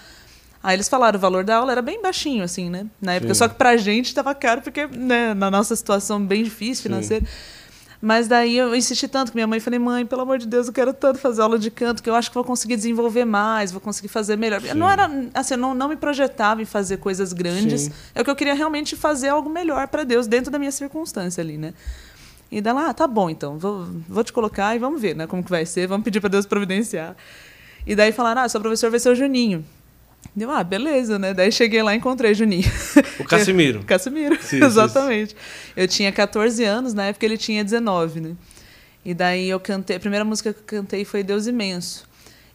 Aí 0.62 0.76
eles 0.76 0.88
falaram, 0.88 1.16
o 1.16 1.20
valor 1.20 1.42
da 1.42 1.56
aula 1.56 1.72
era 1.72 1.80
bem 1.80 2.02
baixinho, 2.02 2.44
assim, 2.44 2.68
né? 2.68 2.86
Na 3.00 3.14
época, 3.14 3.32
Sim. 3.32 3.38
só 3.38 3.48
que 3.48 3.54
pra 3.54 3.78
gente 3.78 4.14
tava 4.14 4.34
caro, 4.34 4.60
porque, 4.60 4.86
né, 4.86 5.32
na 5.32 5.50
nossa 5.50 5.74
situação 5.74 6.22
bem 6.22 6.44
difícil 6.44 6.82
financeira. 6.82 7.24
Mas 8.02 8.26
daí 8.26 8.56
eu 8.56 8.74
insisti 8.74 9.06
tanto 9.06 9.30
com 9.30 9.36
minha 9.36 9.46
mãe, 9.46 9.60
falei, 9.60 9.78
mãe, 9.78 10.06
pelo 10.06 10.22
amor 10.22 10.38
de 10.38 10.46
Deus, 10.46 10.68
eu 10.68 10.72
quero 10.72 10.94
tanto 10.94 11.18
fazer 11.18 11.42
aula 11.42 11.58
de 11.58 11.70
canto, 11.70 12.02
que 12.02 12.08
eu 12.08 12.14
acho 12.14 12.30
que 12.30 12.34
vou 12.34 12.44
conseguir 12.44 12.76
desenvolver 12.76 13.26
mais, 13.26 13.72
vou 13.72 13.80
conseguir 13.80 14.08
fazer 14.08 14.36
melhor. 14.36 14.64
Eu 14.64 14.74
Não 14.74 14.88
era, 14.88 15.10
assim, 15.34 15.54
eu 15.54 15.58
não, 15.58 15.74
não 15.74 15.88
me 15.88 15.96
projetava 15.96 16.62
em 16.62 16.64
fazer 16.64 16.96
coisas 16.96 17.34
grandes. 17.34 17.82
Sim. 17.82 17.92
É 18.14 18.22
o 18.22 18.24
que 18.24 18.30
eu 18.30 18.36
queria 18.36 18.54
realmente 18.54 18.96
fazer 18.96 19.28
algo 19.28 19.50
melhor 19.50 19.86
para 19.88 20.02
Deus, 20.02 20.26
dentro 20.26 20.50
da 20.50 20.58
minha 20.58 20.72
circunstância 20.72 21.42
ali, 21.42 21.58
né? 21.58 21.74
E 22.50 22.60
daí 22.60 22.72
lá, 22.72 22.88
ah, 22.88 22.94
tá 22.94 23.06
bom, 23.06 23.28
então, 23.28 23.58
vou, 23.58 23.86
vou 24.08 24.24
te 24.24 24.32
colocar 24.32 24.74
e 24.74 24.78
vamos 24.78 25.00
ver, 25.00 25.14
né, 25.14 25.26
como 25.26 25.44
que 25.44 25.50
vai 25.50 25.64
ser, 25.64 25.86
vamos 25.86 26.02
pedir 26.02 26.20
para 26.20 26.30
Deus 26.30 26.46
providenciar. 26.46 27.14
E 27.86 27.94
daí 27.94 28.12
falaram, 28.12 28.42
ah, 28.42 28.48
seu 28.48 28.60
professor 28.60 28.90
vai 28.90 28.98
ser 28.98 29.10
o 29.10 29.14
Juninho. 29.14 29.64
Deu, 30.34 30.50
ah, 30.50 30.62
beleza, 30.62 31.18
né? 31.18 31.34
Daí 31.34 31.50
cheguei 31.50 31.82
lá 31.82 31.94
e 31.94 31.98
encontrei 31.98 32.34
Juninho. 32.34 32.70
O 33.18 33.24
Casimiro. 33.24 33.82
Casimiro, 33.86 34.36
Sim, 34.40 34.58
sim, 34.58 34.64
exatamente. 34.64 35.36
Eu 35.76 35.88
tinha 35.88 36.12
14 36.12 36.62
anos, 36.64 36.94
na 36.94 37.06
época 37.06 37.26
ele 37.26 37.36
tinha 37.36 37.64
19, 37.64 38.20
né? 38.20 38.36
E 39.04 39.12
daí 39.12 39.48
eu 39.48 39.58
cantei, 39.58 39.96
a 39.96 40.00
primeira 40.00 40.24
música 40.24 40.52
que 40.52 40.60
eu 40.60 40.82
cantei 40.82 41.04
foi 41.04 41.22
Deus 41.22 41.46
Imenso. 41.46 42.08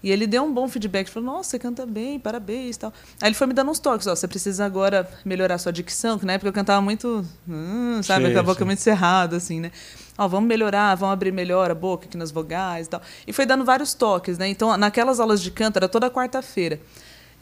E 0.05 0.11
ele 0.11 0.27
deu 0.27 0.43
um 0.43 0.53
bom 0.53 0.67
feedback, 0.67 1.09
falou, 1.09 1.33
nossa, 1.33 1.49
você 1.49 1.59
canta 1.59 1.83
bem, 1.83 2.19
parabéns 2.19 2.75
e 2.75 2.79
tal. 2.79 2.93
Aí 3.19 3.29
ele 3.29 3.35
foi 3.35 3.47
me 3.47 3.53
dando 3.53 3.71
uns 3.71 3.79
toques, 3.79 4.05
ó, 4.05 4.15
você 4.15 4.27
precisa 4.27 4.63
agora 4.63 5.09
melhorar 5.25 5.57
sua 5.57 5.73
dicção, 5.73 6.19
que 6.19 6.25
na 6.27 6.33
época 6.33 6.47
eu 6.47 6.53
cantava 6.53 6.79
muito, 6.79 7.25
hum, 7.49 7.99
sabe, 8.03 8.27
Sim, 8.27 8.33
com 8.33 8.39
a 8.39 8.43
boca 8.43 8.59
sim. 8.59 8.65
muito 8.65 8.81
cerrada, 8.83 9.37
assim, 9.37 9.59
né? 9.59 9.71
Ó, 10.15 10.27
vamos 10.27 10.47
melhorar, 10.47 10.93
vamos 10.93 11.13
abrir 11.13 11.31
melhor 11.31 11.71
a 11.71 11.75
boca 11.75 12.05
aqui 12.05 12.17
nas 12.17 12.29
vogais 12.29 12.85
e 12.85 12.89
tal. 12.91 13.01
E 13.25 13.33
foi 13.33 13.47
dando 13.47 13.65
vários 13.65 13.95
toques, 13.95 14.37
né? 14.37 14.47
Então, 14.47 14.77
naquelas 14.77 15.19
aulas 15.19 15.41
de 15.41 15.49
canto, 15.49 15.77
era 15.77 15.89
toda 15.89 16.07
quarta-feira. 16.07 16.79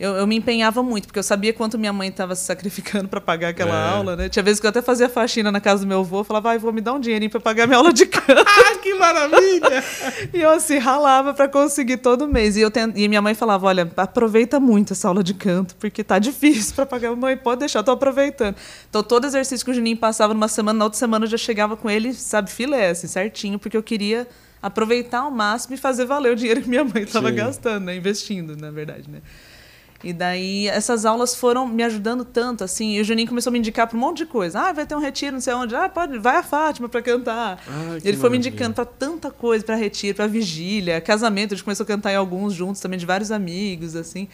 Eu, 0.03 0.15
eu 0.17 0.27
me 0.27 0.35
empenhava 0.35 0.83
muito, 0.83 1.05
porque 1.07 1.17
eu 1.19 1.23
sabia 1.23 1.53
quanto 1.53 1.77
minha 1.79 1.93
mãe 1.93 2.09
estava 2.09 2.35
se 2.35 2.43
sacrificando 2.43 3.07
para 3.07 3.21
pagar 3.21 3.49
aquela 3.49 3.73
É. 3.73 3.89
aula, 3.95 4.15
né? 4.15 4.27
Tinha 4.29 4.43
vezes 4.43 4.59
que 4.59 4.65
eu 4.65 4.69
até 4.69 4.81
fazia 4.81 5.07
faxina 5.07 5.51
na 5.51 5.61
casa 5.61 5.83
do 5.83 5.87
meu 5.87 5.99
avô, 6.01 6.23
falava, 6.23 6.49
vai, 6.49 6.57
vou 6.57 6.73
me 6.73 6.81
dar 6.81 6.93
um 6.93 6.99
dinheirinho 6.99 7.31
para 7.31 7.39
pagar 7.39 7.65
minha 7.67 7.77
aula 7.77 7.93
de 7.93 8.05
canto. 8.05 8.43
Ah, 8.45 8.77
que 8.77 8.93
maravilha! 8.95 9.83
e 10.33 10.41
eu 10.41 10.49
assim, 10.49 10.77
ralava 10.77 11.33
para 11.33 11.47
conseguir 11.47 11.97
todo 11.97 12.27
mês. 12.27 12.57
E, 12.57 12.61
eu 12.61 12.71
e 12.95 13.07
minha 13.07 13.21
mãe 13.21 13.33
falava, 13.33 13.65
olha, 13.67 13.89
aproveita 13.95 14.59
muito 14.59 14.93
essa 14.93 15.07
aula 15.07 15.23
de 15.23 15.33
canto, 15.33 15.75
porque 15.75 16.03
tá 16.03 16.19
difícil 16.19 16.75
para 16.75 16.85
pagar. 16.85 17.15
Mãe, 17.15 17.37
pode 17.37 17.59
deixar, 17.59 17.81
tô 17.83 17.91
aproveitando. 17.91 18.55
Então, 18.89 19.01
todo 19.03 19.25
exercício 19.25 19.63
que 19.65 19.71
o 19.71 19.73
Juninho 19.73 19.97
passava 19.97 20.33
numa 20.33 20.47
semana, 20.47 20.79
na 20.79 20.85
outra 20.85 20.99
semana 20.99 21.25
eu 21.25 21.29
já 21.29 21.37
chegava 21.37 21.77
com 21.77 21.89
ele, 21.89 22.13
sabe, 22.13 22.51
filé, 22.51 22.89
assim, 22.89 23.07
certinho, 23.07 23.57
porque 23.57 23.77
eu 23.77 23.83
queria 23.83 24.27
aproveitar 24.61 25.19
ao 25.19 25.31
máximo 25.31 25.75
e 25.75 25.77
fazer 25.77 26.05
valer 26.05 26.31
o 26.31 26.35
dinheiro 26.35 26.61
que 26.61 26.69
minha 26.69 26.83
mãe 26.83 27.03
estava 27.03 27.29
gastando, 27.31 27.85
né? 27.85 27.95
Investindo, 27.95 28.55
na 28.55 28.71
verdade, 28.71 29.09
né? 29.09 29.19
E 30.03 30.11
daí 30.11 30.67
essas 30.67 31.05
aulas 31.05 31.33
foram 31.33 31.65
me 31.65 31.81
ajudando 31.81 32.25
tanto, 32.25 32.63
assim. 32.63 32.97
E 32.97 33.01
o 33.01 33.03
Juninho 33.05 33.27
começou 33.27 33.49
a 33.49 33.53
me 33.53 33.59
indicar 33.59 33.87
para 33.87 33.95
um 33.97 33.99
monte 33.99 34.17
de 34.17 34.25
coisa. 34.25 34.59
Ah, 34.59 34.73
vai 34.73 34.85
ter 34.85 34.95
um 34.95 34.99
retiro, 34.99 35.33
não 35.33 35.41
sei 35.41 35.53
onde. 35.53 35.73
Ah, 35.75 35.87
pode, 35.87 36.17
vai 36.17 36.37
a 36.37 36.43
Fátima 36.43 36.89
para 36.89 37.01
cantar. 37.01 37.63
Que 38.01 38.07
Ele 38.07 38.17
foi 38.17 38.29
me 38.29 38.37
indicando 38.37 38.73
para 38.73 38.85
tanta 38.85 39.31
coisa, 39.31 39.63
para 39.63 39.75
retiro, 39.75 40.15
para 40.15 40.27
vigília, 40.27 40.99
casamento. 40.99 41.53
A 41.53 41.55
gente 41.55 41.63
começou 41.63 41.85
a 41.85 41.87
cantar 41.87 42.11
em 42.11 42.15
alguns 42.15 42.53
juntos 42.53 42.81
também, 42.81 42.99
de 42.99 43.05
vários 43.05 43.31
amigos, 43.31 43.95
assim. 43.95 44.27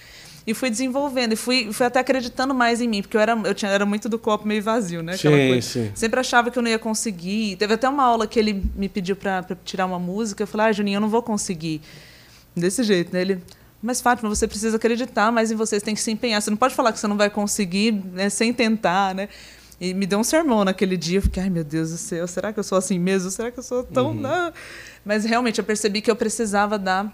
E 0.48 0.54
fui 0.56 0.72
desenvolvendo, 0.72 1.34
e 1.34 1.36
fui, 1.36 1.72
fui 1.72 1.86
até 1.86 2.00
acreditando 2.00 2.56
mais 2.56 2.82
em 2.82 2.88
mim, 2.88 3.04
porque 3.04 3.16
eu 3.16 3.22
era, 3.22 3.40
eu 3.44 3.54
tinha, 3.54 3.70
era 3.70 3.86
muito 3.86 4.10
do 4.10 4.18
copo 4.18 4.48
meio 4.48 4.64
vazio, 4.64 5.04
né? 5.04 5.14
Aquela 5.14 5.38
Sim, 5.38 5.48
coisa. 5.50 5.68
sim. 5.68 5.92
Sempre 5.94 6.20
achava 6.20 6.50
que 6.50 6.58
eu 6.58 6.64
não 6.64 6.70
ia 6.72 6.80
conseguir. 6.80 7.56
Teve 7.58 7.76
até 7.76 7.88
uma 7.88 8.04
aula 8.04 8.26
que 8.26 8.40
ele 8.40 8.64
me 8.76 8.90
pediu 8.90 9.16
para 9.16 9.46
tirar 9.64 9.86
uma 9.86 10.00
música. 10.00 10.42
Eu 10.42 10.48
falei, 10.48 10.68
ah, 10.68 10.72
Juninho, 10.72 10.98
eu 10.98 11.02
não 11.02 11.10
vou 11.10 11.22
conseguir. 11.22 11.82
Desse 12.56 12.82
jeito, 12.84 13.14
né? 13.14 13.22
Ele, 13.22 13.40
mas 13.82 14.02
Fátima, 14.02 14.30
você 14.30 14.48
precisa 14.48 14.76
acreditar 14.76 15.32
mais 15.32 15.52
em 15.52 15.56
você, 15.56 15.80
você 15.80 15.86
tem 15.86 15.96
que 15.96 16.02
se 16.02 16.12
empenhar. 16.12 16.42
Você 16.42 16.50
não 16.50 16.58
pode 16.58 16.76
falar 16.76 16.92
que 16.92 17.00
você 17.00 17.08
não 17.08 17.18
vai 17.18 17.30
conseguir 17.30 17.92
né, 17.92 18.30
sem 18.30 18.54
tentar, 18.54 19.16
né? 19.16 19.30
E 19.80 19.94
me 19.94 20.06
deu 20.06 20.20
um 20.20 20.24
sermão 20.24 20.66
naquele 20.66 20.98
dia. 20.98 21.20
Eu 21.20 21.22
fiquei, 21.22 21.44
ai 21.44 21.50
meu 21.50 21.64
Deus 21.64 21.92
do 21.92 21.98
céu, 21.98 22.28
será 22.28 22.52
que 22.52 22.60
eu 22.60 22.64
sou 22.64 22.78
assim 22.78 23.00
mesmo? 23.00 23.32
Será 23.32 23.50
que 23.50 23.60
eu 23.60 23.64
sou 23.64 23.84
tão. 23.84 24.12
Uhum. 24.12 24.52
Mas 25.06 25.24
realmente 25.24 25.60
eu 25.60 25.64
percebi 25.64 26.02
que 26.02 26.12
eu 26.12 26.16
precisava 26.16 26.78
dar. 26.78 27.14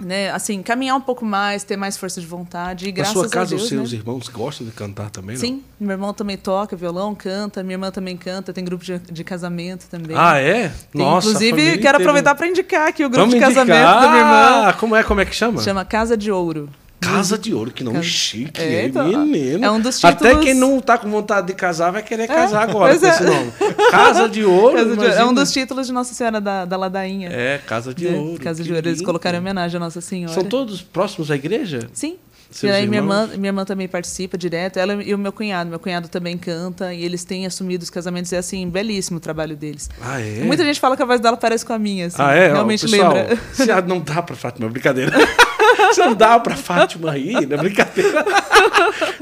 Né, 0.00 0.30
assim, 0.30 0.62
caminhar 0.62 0.96
um 0.96 1.00
pouco 1.00 1.24
mais, 1.24 1.62
ter 1.62 1.76
mais 1.76 1.96
força 1.96 2.20
de 2.20 2.26
vontade. 2.26 2.86
E 2.86 2.88
Na 2.88 2.96
graças 2.96 3.12
sua 3.12 3.28
casa, 3.28 3.54
a 3.54 3.56
Deus, 3.56 3.62
os 3.62 3.68
seus 3.68 3.92
né? 3.92 3.98
irmãos 3.98 4.28
gostam 4.28 4.66
de 4.66 4.72
cantar 4.72 5.10
também, 5.10 5.36
não? 5.36 5.40
Sim, 5.40 5.62
meu 5.78 5.92
irmão 5.92 6.14
também 6.14 6.36
toca 6.36 6.74
violão, 6.74 7.14
canta, 7.14 7.62
minha 7.62 7.74
irmã 7.74 7.90
também 7.90 8.16
canta, 8.16 8.52
tem 8.52 8.64
grupo 8.64 8.84
de, 8.84 8.98
de 8.98 9.22
casamento 9.24 9.86
também. 9.90 10.16
Ah, 10.18 10.38
é? 10.38 10.72
Tem, 10.92 11.00
Nossa, 11.02 11.28
Inclusive, 11.28 11.78
quero 11.78 11.98
aproveitar 11.98 12.34
para 12.34 12.46
indicar 12.48 12.88
aqui 12.88 13.04
o 13.04 13.10
grupo 13.10 13.26
Vamos 13.26 13.34
de 13.34 13.40
casamento 13.40 13.76
indicar. 13.78 14.00
da 14.00 14.08
minha 14.08 14.20
irmã. 14.22 14.68
Ah, 14.68 14.72
como 14.72 14.96
é, 14.96 15.02
como 15.02 15.20
é 15.20 15.24
que 15.26 15.34
chama? 15.34 15.60
Chama 15.62 15.84
Casa 15.84 16.16
de 16.16 16.30
Ouro. 16.32 16.68
Casa 17.00 17.38
de 17.38 17.54
Ouro, 17.54 17.70
que 17.70 17.82
nome 17.82 17.96
Casa- 17.96 18.08
chique, 18.08 18.60
É, 18.60 18.86
então, 18.86 19.08
menino. 19.08 19.64
é 19.64 19.70
um 19.70 19.80
dos 19.80 20.04
Até 20.04 20.28
títulos- 20.28 20.44
quem 20.44 20.54
não 20.54 20.80
tá 20.80 20.98
com 20.98 21.10
vontade 21.10 21.46
de 21.48 21.54
casar 21.54 21.90
vai 21.90 22.02
querer 22.02 22.26
casar 22.28 22.64
agora 22.68 22.90
pois 22.96 23.00
com 23.00 23.06
é. 23.06 23.10
esse 23.10 23.22
nome. 23.24 23.52
Casa 23.90 24.28
de 24.28 24.44
Ouro, 24.44 24.76
Casa 24.76 24.96
de. 24.96 25.06
É 25.06 25.24
um 25.24 25.32
dos 25.34 25.50
títulos 25.52 25.86
de 25.86 25.92
Nossa 25.92 26.12
Senhora 26.14 26.40
da, 26.40 26.64
da 26.64 26.76
Ladainha. 26.76 27.30
É, 27.32 27.58
Casa 27.66 27.94
de 27.94 28.08
né? 28.08 28.18
Ouro. 28.18 28.40
Casa 28.42 28.62
de 28.62 28.70
Ouro. 28.70 28.80
Eles 28.86 28.98
lindo. 28.98 29.06
colocaram 29.06 29.38
em 29.38 29.40
homenagem 29.40 29.76
à 29.76 29.80
Nossa 29.80 30.00
Senhora. 30.00 30.34
São 30.34 30.44
todos 30.44 30.82
próximos 30.82 31.30
à 31.30 31.34
igreja? 31.36 31.88
Sim. 31.92 32.16
Seus 32.50 32.72
e 32.72 32.74
aí 32.76 32.86
minha 32.88 33.00
irmã, 33.00 33.28
minha 33.36 33.48
irmã 33.50 33.64
também 33.64 33.86
participa 33.86 34.36
direto, 34.36 34.76
ela 34.76 34.94
e 35.04 35.14
o 35.14 35.18
meu 35.18 35.32
cunhado. 35.32 35.70
Meu 35.70 35.78
cunhado 35.78 36.08
também 36.08 36.36
canta 36.36 36.92
e 36.92 37.04
eles 37.04 37.22
têm 37.22 37.46
assumido 37.46 37.84
os 37.84 37.90
casamentos. 37.90 38.32
É 38.32 38.38
assim, 38.38 38.68
belíssimo 38.68 39.18
o 39.18 39.20
trabalho 39.20 39.56
deles. 39.56 39.88
Ah, 40.02 40.20
é? 40.20 40.42
Muita 40.42 40.64
gente 40.64 40.80
fala 40.80 40.96
que 40.96 41.02
a 41.02 41.06
voz 41.06 41.20
dela 41.20 41.36
parece 41.36 41.64
com 41.64 41.72
a 41.72 41.78
minha, 41.78 42.06
assim. 42.06 42.16
Ah, 42.18 42.34
é? 42.34 42.48
Realmente 42.52 42.88
pessoal, 42.88 43.12
lembra. 43.14 43.38
Se 43.52 43.66
não 43.86 44.00
dá 44.00 44.20
pra 44.20 44.34
Fátima, 44.34 44.68
brincadeira. 44.68 45.12
Se 45.92 46.00
não 46.00 46.14
dá 46.14 46.38
pra 46.38 46.56
Fátima 46.56 47.16
ir, 47.18 47.46
não 47.46 47.56
é 47.56 47.60
brincadeira. 47.60 48.24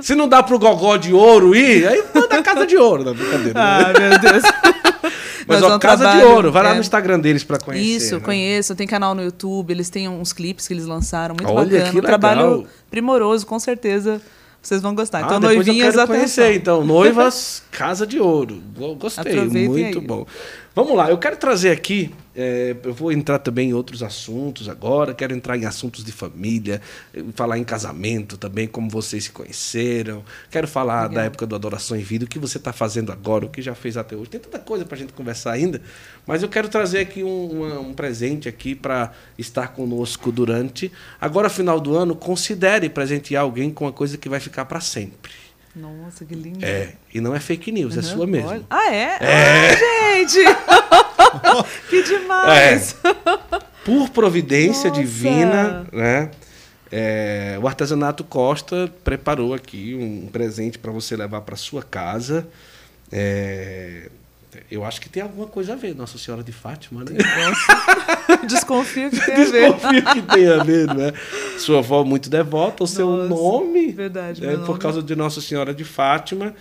Se 0.01 0.15
não 0.15 0.29
dá 0.29 0.43
pro 0.43 0.59
Gogó 0.59 0.97
de 0.97 1.13
Ouro 1.13 1.55
ir, 1.55 1.87
aí 1.87 2.03
manda 2.15 2.37
a 2.39 2.43
Casa 2.43 2.67
de 2.67 2.77
Ouro, 2.77 3.05
não 3.05 3.13
é 3.13 3.15
brincadeira. 3.15 3.53
Ah, 3.61 3.93
meu 3.99 4.19
Deus. 4.19 4.43
Mas, 5.47 5.61
Mas 5.61 5.63
ó, 5.63 5.79
Casa 5.79 6.05
de 6.05 6.11
trabalho, 6.13 6.31
Ouro, 6.35 6.53
vai 6.53 6.63
lá 6.63 6.71
é. 6.71 6.75
no 6.75 6.81
Instagram 6.81 7.19
deles 7.21 7.43
pra 7.43 7.59
conhecer. 7.59 7.87
Isso, 7.87 8.15
né? 8.17 8.21
conheço. 8.21 8.75
Tem 8.75 8.87
canal 8.87 9.15
no 9.15 9.23
YouTube, 9.23 9.71
eles 9.71 9.89
têm 9.89 10.07
uns 10.09 10.33
clipes 10.33 10.69
que 10.69 10.75
eles 10.75 10.85
lançaram, 10.85 11.35
muito 11.41 11.51
Olha, 11.51 11.65
bacana. 11.71 11.91
que 11.91 11.99
um 11.99 12.03
trabalho 12.03 12.41
legal. 12.51 12.67
primoroso, 12.91 13.47
com 13.47 13.59
certeza 13.59 14.21
vocês 14.61 14.83
vão 14.83 14.95
gostar. 14.95 15.19
Ah, 15.21 15.23
Então, 15.23 15.41
depois 15.41 15.57
eu 15.57 15.65
noivinhas, 15.65 15.91
quero 15.95 16.03
atenção. 16.03 16.17
conhecer, 16.17 16.55
então. 16.55 16.85
Noivas, 16.85 17.63
Casa 17.71 18.07
de 18.07 18.19
Ouro. 18.21 18.61
Go- 18.77 18.97
Gostei, 18.97 19.33
Aproveitem 19.39 19.69
muito 19.69 19.99
aí. 20.01 20.07
bom. 20.07 20.27
Vamos 20.79 20.97
lá, 20.97 21.11
eu 21.11 21.19
quero 21.19 21.37
trazer 21.37 21.73
aqui, 21.73 22.15
é, 22.37 22.77
eu 22.85 22.95
vou 22.95 23.11
entrar 23.11 23.41
também 23.41 23.71
em 23.71 23.75
outros 23.75 24.01
assuntos 24.01 24.69
agora, 24.69 25.13
quero 25.13 25.35
entrar 25.35 25.57
em 25.59 25.65
assuntos 25.67 26.05
de 26.05 26.13
família, 26.13 26.81
falar 27.35 27.59
em 27.59 27.65
casamento 27.65 28.37
também, 28.39 28.69
como 28.69 28.89
vocês 28.89 29.25
se 29.25 29.31
conheceram, 29.33 30.25
quero 30.49 30.69
falar 30.69 31.03
da 31.03 31.09
Legal. 31.09 31.25
época 31.25 31.47
do 31.49 31.57
Adoração 31.57 31.97
em 31.97 32.01
Vida, 32.03 32.27
o 32.27 32.29
que 32.29 32.39
você 32.39 32.59
está 32.59 32.73
fazendo 32.73 33.11
agora, 33.11 33.45
o 33.45 33.49
que 33.49 33.61
já 33.61 33.75
fez 33.75 33.97
até 33.97 34.15
hoje. 34.15 34.31
Tem 34.31 34.39
tanta 34.39 34.61
coisa 34.61 34.85
para 34.85 34.95
a 34.95 34.99
gente 35.01 35.13
conversar 35.13 35.51
ainda, 35.51 35.83
mas 36.25 36.45
eu 36.45 36.49
quero 36.49 36.69
trazer 36.69 37.01
aqui 37.01 37.25
um, 37.25 37.51
uma- 37.51 37.81
um 37.81 37.93
presente 37.93 38.49
aqui 38.49 38.77
para 38.77 39.11
estar 39.37 39.67
conosco 39.73 40.31
durante. 40.31 40.93
Agora, 41.21 41.51
final 41.51 41.81
do 41.81 41.97
ano, 41.97 42.15
considere 42.15 42.89
presentear 42.89 43.43
alguém 43.43 43.69
com 43.73 43.85
uma 43.87 43.93
coisa 43.93 44.17
que 44.17 44.29
vai 44.29 44.39
ficar 44.39 44.65
para 44.65 44.81
sempre. 44.81 45.33
Nossa, 45.77 46.25
que 46.25 46.35
lindo. 46.35 46.65
É, 46.65 46.95
e 47.15 47.21
não 47.21 47.35
é 47.35 47.39
fake 47.39 47.71
news, 47.71 47.95
é 47.95 47.99
Uhum, 47.99 48.03
sua 48.05 48.27
mesmo. 48.27 48.65
Ah, 48.69 48.93
é? 48.93 49.19
Ai, 49.21 49.77
gente! 50.27 50.39
que 51.89 52.03
demais! 52.03 52.97
Por 53.85 54.11
providência 54.11 54.91
Nossa! 54.91 55.01
divina, 55.03 55.87
né? 55.93 56.31
é, 56.91 57.59
o 57.63 57.67
Artesanato 57.67 58.25
Costa 58.25 58.93
preparou 59.05 59.55
aqui 59.55 59.95
um 59.95 60.27
presente 60.29 60.79
para 60.79 60.91
você 60.91 61.17
levar 61.17 61.43
para 61.43 61.57
sua 61.57 61.83
casa. 61.83 62.47
É, 63.13 64.11
eu 64.71 64.85
acho 64.85 65.01
que 65.01 65.09
tem 65.09 65.23
alguma 65.23 65.47
coisa 65.47 65.75
a 65.75 65.77
ver, 65.77 65.95
Nossa 65.95 66.19
Senhora 66.19 66.43
de 66.43 66.53
Fátima, 66.53 67.05
né? 67.05 67.19
Desconfio 68.47 69.11
que 69.11 69.21
tem 69.21 69.35
a 69.35 69.45
ver. 69.45 69.73
Desconfio 69.73 70.05
que 70.05 70.23
tem 70.23 70.49
a 70.49 70.65
ver, 70.65 70.95
né? 70.95 71.13
Sua 71.59 71.79
avó 71.79 72.03
muito 72.05 72.29
devota, 72.29 72.85
o 72.85 72.87
seu 72.87 73.09
Nossa, 73.09 73.29
nome 73.29 73.93
verdade, 73.93 74.45
é 74.45 74.49
meu 74.49 74.59
por 74.61 74.69
nome. 74.69 74.79
causa 74.81 75.03
de 75.03 75.15
Nossa 75.15 75.41
Senhora 75.41 75.73
de 75.75 75.85
Fátima. 75.85 76.55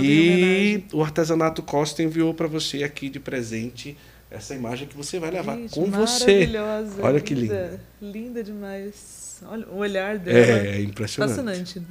E 0.00 0.84
o 0.92 1.02
Artesanato 1.02 1.62
Costa 1.62 2.02
enviou 2.02 2.32
para 2.32 2.46
você 2.46 2.82
aqui 2.82 3.08
de 3.08 3.20
presente 3.20 3.96
essa 4.30 4.54
imagem 4.54 4.88
que 4.88 4.96
você 4.96 5.18
vai 5.18 5.30
levar 5.30 5.56
Gente, 5.56 5.74
com 5.74 5.90
você. 5.90 6.46
maravilhosa, 6.46 7.02
Olha 7.02 7.20
que 7.20 7.34
linda. 7.34 7.80
Linda 8.00 8.42
demais. 8.42 9.22
Olha 9.44 9.66
o 9.66 9.78
olhar 9.78 10.18
dela. 10.18 10.38
É, 10.38 10.76
é 10.76 10.80
impressionante. 10.82 11.34
Fascinante. 11.34 11.82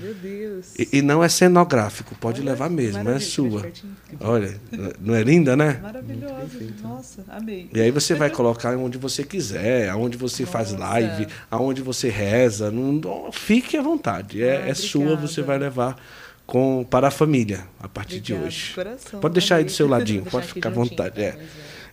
Meu 0.00 0.14
Deus. 0.14 0.74
E, 0.78 0.88
e 0.98 1.02
não 1.02 1.22
é 1.22 1.28
cenográfico, 1.28 2.14
pode 2.14 2.40
Olha, 2.40 2.52
levar 2.52 2.70
mesmo, 2.70 3.08
é 3.10 3.18
sua. 3.20 3.60
pertinho. 3.60 3.94
Olha, 4.20 4.58
não 5.00 5.14
é 5.14 5.22
linda, 5.22 5.54
né? 5.54 5.78
Maravilhosa. 5.82 6.48
Nossa, 6.82 7.24
amei. 7.28 7.68
E 7.74 7.80
aí 7.80 7.90
você 7.90 8.14
vai 8.14 8.30
colocar 8.32 8.74
onde 8.78 8.96
você 8.96 9.22
quiser, 9.22 9.90
aonde 9.90 10.16
você 10.16 10.46
faz 10.46 10.72
Nossa. 10.72 10.82
live, 10.84 11.26
aonde 11.50 11.82
você 11.82 12.08
reza. 12.08 12.70
Não, 12.70 13.30
fique 13.30 13.76
à 13.76 13.82
vontade. 13.82 14.42
É, 14.42 14.62
Ah, 14.62 14.68
é 14.70 14.74
sua, 14.74 15.14
você 15.14 15.42
vai 15.42 15.58
levar 15.58 16.02
com, 16.46 16.84
para 16.88 17.08
a 17.08 17.10
família 17.10 17.64
a 17.80 17.88
partir 17.88 18.20
de 18.20 18.34
hoje. 18.34 18.74
coração, 18.74 19.20
pode 19.20 19.34
deixar 19.34 19.56
aí 19.56 19.64
do 19.64 19.70
seu 19.72 19.86
ladinho, 19.88 20.24
pode 20.24 20.46
ficar 20.46 20.68
à 20.68 20.72
vontade. 20.72 21.22
É. 21.22 21.32
Mas 21.36 21.48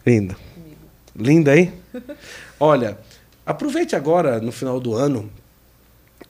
Linda. 0.06 0.36
Linda, 1.16 1.58
hein? 1.58 1.74
Olha, 2.60 2.98
aproveite 3.46 3.96
agora, 3.96 4.40
no 4.40 4.52
final 4.52 4.80
do 4.80 4.94
ano, 4.94 5.30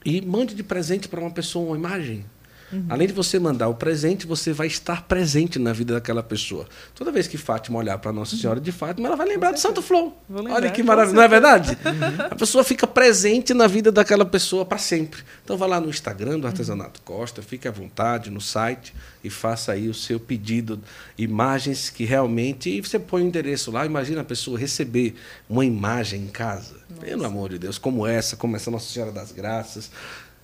e 0.05 0.21
mande 0.21 0.55
de 0.55 0.63
presente 0.63 1.07
para 1.07 1.19
uma 1.19 1.31
pessoa 1.31 1.67
uma 1.67 1.77
imagem. 1.77 2.25
Uhum. 2.71 2.85
Além 2.89 3.07
de 3.07 3.13
você 3.13 3.37
mandar 3.39 3.67
o 3.67 3.75
presente, 3.75 4.25
você 4.25 4.53
vai 4.53 4.67
estar 4.67 5.03
presente 5.03 5.59
na 5.59 5.73
vida 5.73 5.93
daquela 5.93 6.23
pessoa. 6.23 6.67
Toda 6.95 7.11
vez 7.11 7.27
que 7.27 7.37
Fátima 7.37 7.79
olhar 7.79 7.97
para 7.97 8.11
Nossa 8.11 8.35
Senhora 8.35 8.59
de 8.59 8.71
Fátima, 8.71 9.07
ela 9.07 9.15
vai 9.15 9.27
lembrar 9.27 9.51
de 9.51 9.59
Santo 9.59 9.81
lembrar, 9.81 10.13
Olha 10.29 10.71
que 10.71 10.81
maravilha, 10.83 11.15
não 11.15 11.23
é 11.23 11.27
verdade? 11.27 11.77
Uhum. 11.85 12.25
A 12.31 12.35
pessoa 12.35 12.63
fica 12.63 12.87
presente 12.87 13.53
na 13.53 13.67
vida 13.67 13.91
daquela 13.91 14.25
pessoa 14.25 14.65
para 14.65 14.77
sempre. 14.77 15.21
Então 15.43 15.57
vá 15.57 15.65
lá 15.65 15.79
no 15.79 15.89
Instagram 15.89 16.31
Uhum. 16.31 16.39
do 16.41 16.47
Artesanato 16.47 17.01
Costa, 17.01 17.41
fique 17.41 17.67
à 17.67 17.71
vontade 17.71 18.29
no 18.29 18.39
site 18.39 18.93
e 19.23 19.29
faça 19.29 19.71
aí 19.71 19.89
o 19.89 19.93
seu 19.93 20.19
pedido, 20.19 20.79
imagens 21.17 21.89
que 21.89 22.05
realmente. 22.05 22.69
E 22.69 22.81
você 22.81 22.97
põe 22.97 23.23
o 23.23 23.25
endereço 23.25 23.71
lá, 23.71 23.85
imagina 23.85 24.21
a 24.21 24.23
pessoa 24.23 24.57
receber 24.57 25.15
uma 25.49 25.65
imagem 25.65 26.21
em 26.23 26.27
casa. 26.27 26.75
Pelo 26.99 27.25
amor 27.25 27.49
de 27.49 27.59
Deus, 27.59 27.77
como 27.77 28.05
essa, 28.05 28.35
como 28.35 28.55
essa 28.55 28.69
Nossa 28.69 28.91
Senhora 28.91 29.11
das 29.11 29.31
Graças. 29.31 29.91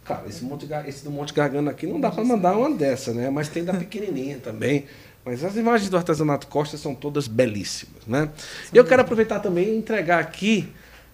Cara, 0.07 0.23
esse, 0.27 0.43
monte, 0.43 0.65
esse 0.87 1.03
do 1.03 1.11
Monte 1.11 1.33
Gargano 1.33 1.69
aqui 1.69 1.85
não 1.85 1.99
dá 1.99 2.09
para 2.09 2.23
mandar 2.23 2.55
uma 2.55 2.73
dessa, 2.73 3.13
né? 3.13 3.29
Mas 3.29 3.49
tem 3.49 3.63
da 3.63 3.73
pequenininha 3.73 4.37
também. 4.43 4.85
Mas 5.25 5.43
as 5.43 5.57
imagens 5.57 5.89
do 5.89 5.97
Artesanato 5.97 6.47
Costa 6.47 6.77
são 6.77 6.95
todas 6.95 7.27
belíssimas, 7.27 8.05
né? 8.07 8.29
E 8.73 8.77
eu 8.77 8.85
quero 8.85 9.01
aproveitar 9.01 9.41
também 9.41 9.67
e 9.67 9.77
entregar 9.77 10.19
aqui 10.19 10.71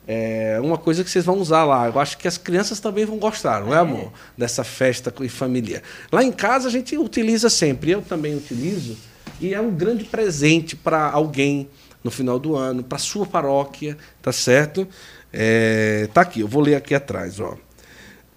é, 0.07 0.59
uma 0.61 0.77
coisa 0.77 1.03
que 1.03 1.09
vocês 1.09 1.25
vão 1.25 1.39
usar 1.39 1.63
lá. 1.63 1.87
Eu 1.87 1.99
acho 1.99 2.19
que 2.19 2.27
as 2.27 2.37
crianças 2.37 2.79
também 2.79 3.05
vão 3.05 3.17
gostar, 3.17 3.61
não 3.61 3.73
é, 3.73 3.79
amor? 3.79 4.11
Dessa 4.37 4.63
festa 4.63 5.11
em 5.21 5.29
família. 5.29 5.81
Lá 6.11 6.23
em 6.23 6.31
casa 6.31 6.67
a 6.67 6.71
gente 6.71 6.95
utiliza 6.95 7.49
sempre, 7.49 7.89
eu 7.89 8.03
também 8.03 8.35
utilizo, 8.35 8.95
e 9.41 9.53
é 9.53 9.59
um 9.59 9.71
grande 9.71 10.03
presente 10.03 10.75
para 10.75 11.09
alguém 11.09 11.67
no 12.03 12.11
final 12.11 12.37
do 12.37 12.55
ano, 12.55 12.83
para 12.83 12.99
sua 12.99 13.25
paróquia, 13.25 13.97
tá 14.21 14.31
certo? 14.31 14.87
É, 15.31 16.07
tá 16.13 16.21
aqui, 16.21 16.41
eu 16.41 16.47
vou 16.47 16.61
ler 16.61 16.75
aqui 16.75 16.93
atrás, 16.93 17.39
ó. 17.39 17.57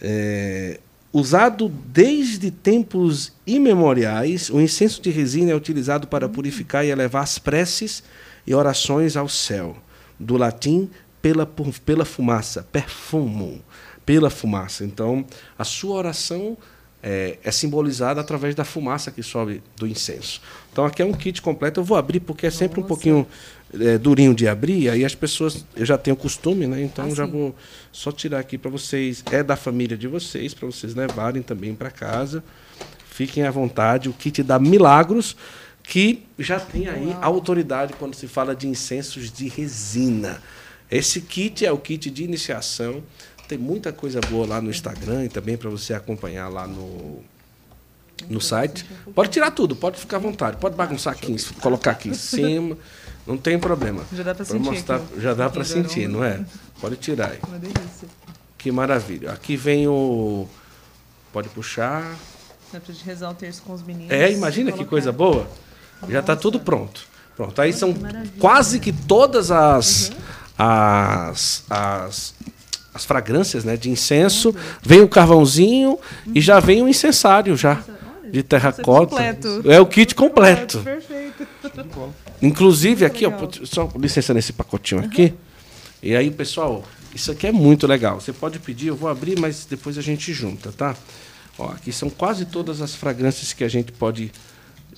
É, 0.00 0.78
Usado 1.18 1.70
desde 1.70 2.50
tempos 2.50 3.32
imemoriais, 3.46 4.50
o 4.50 4.60
incenso 4.60 5.00
de 5.00 5.08
resina 5.08 5.50
é 5.50 5.54
utilizado 5.54 6.06
para 6.06 6.28
purificar 6.28 6.84
e 6.84 6.90
elevar 6.90 7.22
as 7.22 7.38
preces 7.38 8.02
e 8.46 8.54
orações 8.54 9.16
ao 9.16 9.26
céu. 9.26 9.78
Do 10.20 10.36
latim, 10.36 10.90
pela, 11.22 11.48
pela 11.86 12.04
fumaça, 12.04 12.66
perfumo, 12.70 13.62
pela 14.04 14.28
fumaça. 14.28 14.84
Então, 14.84 15.24
a 15.58 15.64
sua 15.64 15.96
oração 15.96 16.54
é, 17.02 17.38
é, 17.42 17.50
simbolizada 17.50 18.20
através 18.20 18.54
da 18.54 18.64
fumaça 18.64 19.10
que 19.10 19.22
sobe 19.22 19.62
do 19.74 19.86
incenso. 19.86 20.42
Então, 20.70 20.84
aqui 20.84 21.00
é 21.00 21.04
um 21.06 21.14
kit 21.14 21.40
completo. 21.40 21.80
Eu 21.80 21.84
vou 21.84 21.96
abrir 21.96 22.20
porque 22.20 22.46
é 22.46 22.50
sempre 22.50 22.80
Nossa. 22.80 22.84
um 22.84 22.88
pouquinho 22.88 23.26
é, 23.72 23.98
durinho 23.98 24.34
de 24.34 24.46
abrir, 24.46 24.88
aí 24.88 25.04
as 25.04 25.14
pessoas. 25.14 25.64
Eu 25.74 25.86
já 25.86 25.98
tenho 25.98 26.16
costume, 26.16 26.66
né? 26.66 26.82
Então, 26.82 27.06
ah, 27.06 27.14
já 27.14 27.26
vou 27.26 27.54
só 27.92 28.12
tirar 28.12 28.38
aqui 28.38 28.56
para 28.56 28.70
vocês. 28.70 29.22
É 29.30 29.42
da 29.42 29.56
família 29.56 29.96
de 29.96 30.06
vocês, 30.06 30.54
para 30.54 30.66
vocês 30.66 30.94
levarem 30.94 31.42
também 31.42 31.74
para 31.74 31.90
casa. 31.90 32.42
Fiquem 33.08 33.44
à 33.44 33.50
vontade. 33.50 34.08
O 34.08 34.12
kit 34.12 34.42
da 34.42 34.58
Milagros 34.58 35.36
que 35.86 36.24
já 36.38 36.58
tem 36.58 36.88
aí 36.88 37.06
Uau. 37.06 37.18
autoridade 37.22 37.94
quando 37.94 38.14
se 38.14 38.26
fala 38.26 38.54
de 38.56 38.66
incensos 38.66 39.30
de 39.30 39.48
resina. 39.48 40.42
Esse 40.90 41.20
kit 41.20 41.64
é 41.64 41.70
o 41.72 41.78
kit 41.78 42.10
de 42.10 42.24
iniciação. 42.24 43.02
Tem 43.48 43.56
muita 43.56 43.92
coisa 43.92 44.20
boa 44.20 44.46
lá 44.46 44.60
no 44.60 44.68
Instagram 44.68 45.24
e 45.24 45.28
também 45.28 45.56
para 45.56 45.70
você 45.70 45.94
acompanhar 45.94 46.48
lá 46.48 46.66
no, 46.66 47.22
no 48.28 48.40
site. 48.40 48.84
Pode 49.14 49.30
tirar 49.30 49.52
tudo, 49.52 49.76
pode 49.76 49.98
ficar 49.98 50.16
à 50.16 50.20
vontade. 50.20 50.56
Pode 50.56 50.74
bagunçar 50.74 51.12
aqui, 51.12 51.34
colocar 51.60 51.92
aqui 51.92 52.08
em 52.08 52.14
cima. 52.14 52.76
Não 53.26 53.36
tem 53.36 53.58
problema. 53.58 54.04
Já 54.12 54.22
dá 54.22 54.34
para 54.34 54.44
sentir. 54.44 54.64
Mostrar, 54.64 55.00
já 55.18 55.34
dá 55.34 55.50
para 55.50 55.64
sentir, 55.64 56.08
não 56.08 56.22
é? 56.22 56.44
Pode 56.80 56.96
tirar 56.96 57.30
aí. 57.32 57.38
Uma 57.46 57.58
delícia. 57.58 58.08
Que 58.56 58.70
maravilha. 58.70 59.32
Aqui 59.32 59.56
vem 59.56 59.88
o. 59.88 60.46
Pode 61.32 61.48
puxar. 61.48 62.04
Dá 62.72 62.80
para 62.80 62.94
rezar 63.04 63.30
o 63.30 63.34
terço 63.34 63.62
com 63.62 63.72
os 63.72 63.82
meninos. 63.82 64.12
É, 64.12 64.30
imagina 64.30 64.70
que 64.70 64.84
coisa 64.84 65.10
boa. 65.10 65.48
Já 66.08 66.20
está 66.20 66.36
tudo 66.36 66.60
pronto. 66.60 67.06
Pronto. 67.36 67.60
Aí 67.60 67.72
são 67.72 67.94
quase 68.38 68.80
que 68.80 68.92
todas 68.92 69.50
as, 69.50 70.08
uhum. 70.08 70.16
as, 70.58 71.64
as, 71.68 72.34
as 72.94 73.04
fragrâncias 73.04 73.64
né, 73.64 73.76
de 73.76 73.90
incenso. 73.90 74.54
Vem 74.82 75.02
o 75.02 75.08
carvãozinho 75.08 75.90
uhum. 75.90 76.32
e 76.34 76.40
já 76.40 76.60
vem 76.60 76.82
o 76.82 76.88
incensário 76.88 77.56
já. 77.56 77.82
De 78.30 78.42
terracota. 78.42 79.16
É 79.64 79.80
o 79.80 79.86
kit 79.86 80.14
completo. 80.14 80.80
Perfeito. 80.80 81.46
Inclusive, 82.42 83.04
aqui, 83.04 83.26
ó, 83.26 83.32
só 83.64 83.90
licença 83.96 84.34
nesse 84.34 84.52
pacotinho 84.52 85.00
uhum. 85.00 85.06
aqui. 85.06 85.34
E 86.02 86.14
aí, 86.14 86.30
pessoal, 86.30 86.84
isso 87.14 87.32
aqui 87.32 87.46
é 87.46 87.52
muito 87.52 87.86
legal. 87.86 88.20
Você 88.20 88.32
pode 88.32 88.58
pedir, 88.58 88.88
eu 88.88 88.96
vou 88.96 89.08
abrir, 89.08 89.38
mas 89.38 89.66
depois 89.68 89.96
a 89.96 90.02
gente 90.02 90.32
junta, 90.32 90.70
tá? 90.72 90.94
Ó, 91.58 91.68
aqui 91.68 91.92
são 91.92 92.10
quase 92.10 92.44
todas 92.44 92.80
as 92.80 92.94
fragrâncias 92.94 93.52
que 93.52 93.64
a 93.64 93.68
gente 93.68 93.92
pode. 93.92 94.30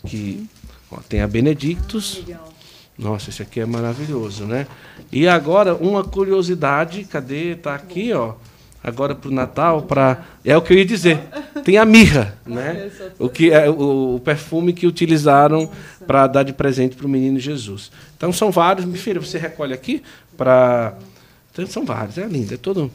Que 0.07 0.49
Ó, 0.91 0.97
tem 1.09 1.21
a 1.21 1.29
Benedictus. 1.29 2.23
Nossa, 2.97 3.31
esse 3.31 3.43
aqui 3.43 3.61
é 3.61 3.67
maravilhoso, 3.67 4.45
né? 4.45 4.67
E 5.13 5.29
agora, 5.29 5.75
uma 5.75 6.03
curiosidade, 6.03 7.05
cadê? 7.05 7.55
Tá 7.55 7.75
aqui, 7.75 8.13
ó. 8.13 8.35
Agora 8.83 9.15
para 9.15 9.29
o 9.29 9.33
Natal, 9.33 9.83
para 9.83 10.25
é 10.45 10.57
o 10.57 10.63
que 10.63 10.73
eu 10.73 10.79
ia 10.79 10.85
dizer. 10.85 11.21
Tem 11.65 11.77
a 11.77 11.85
mirra, 11.85 12.37
né? 12.47 12.91
O 13.19 13.29
que 13.29 13.51
é 13.51 13.69
o, 13.69 14.21
perfume 14.25 14.73
que 14.73 14.87
utilizaram 14.87 15.69
para 16.07 16.27
dar 16.29 16.45
de 16.45 16.53
presente 16.53 16.95
para 16.95 17.05
o 17.05 17.09
menino 17.09 17.39
Jesus. 17.39 17.91
Então 18.17 18.33
são 18.33 18.53
vários. 18.53 18.87
Me 18.87 18.97
filha, 18.97 19.21
você 19.21 19.39
recolhe 19.39 19.75
aqui 19.75 20.03
para. 20.37 20.97
Então, 21.53 21.67
são 21.67 21.85
vários. 21.85 22.17
É 22.17 22.27
lindo, 22.27 22.55
é 22.55 22.57
todo. 22.57 22.91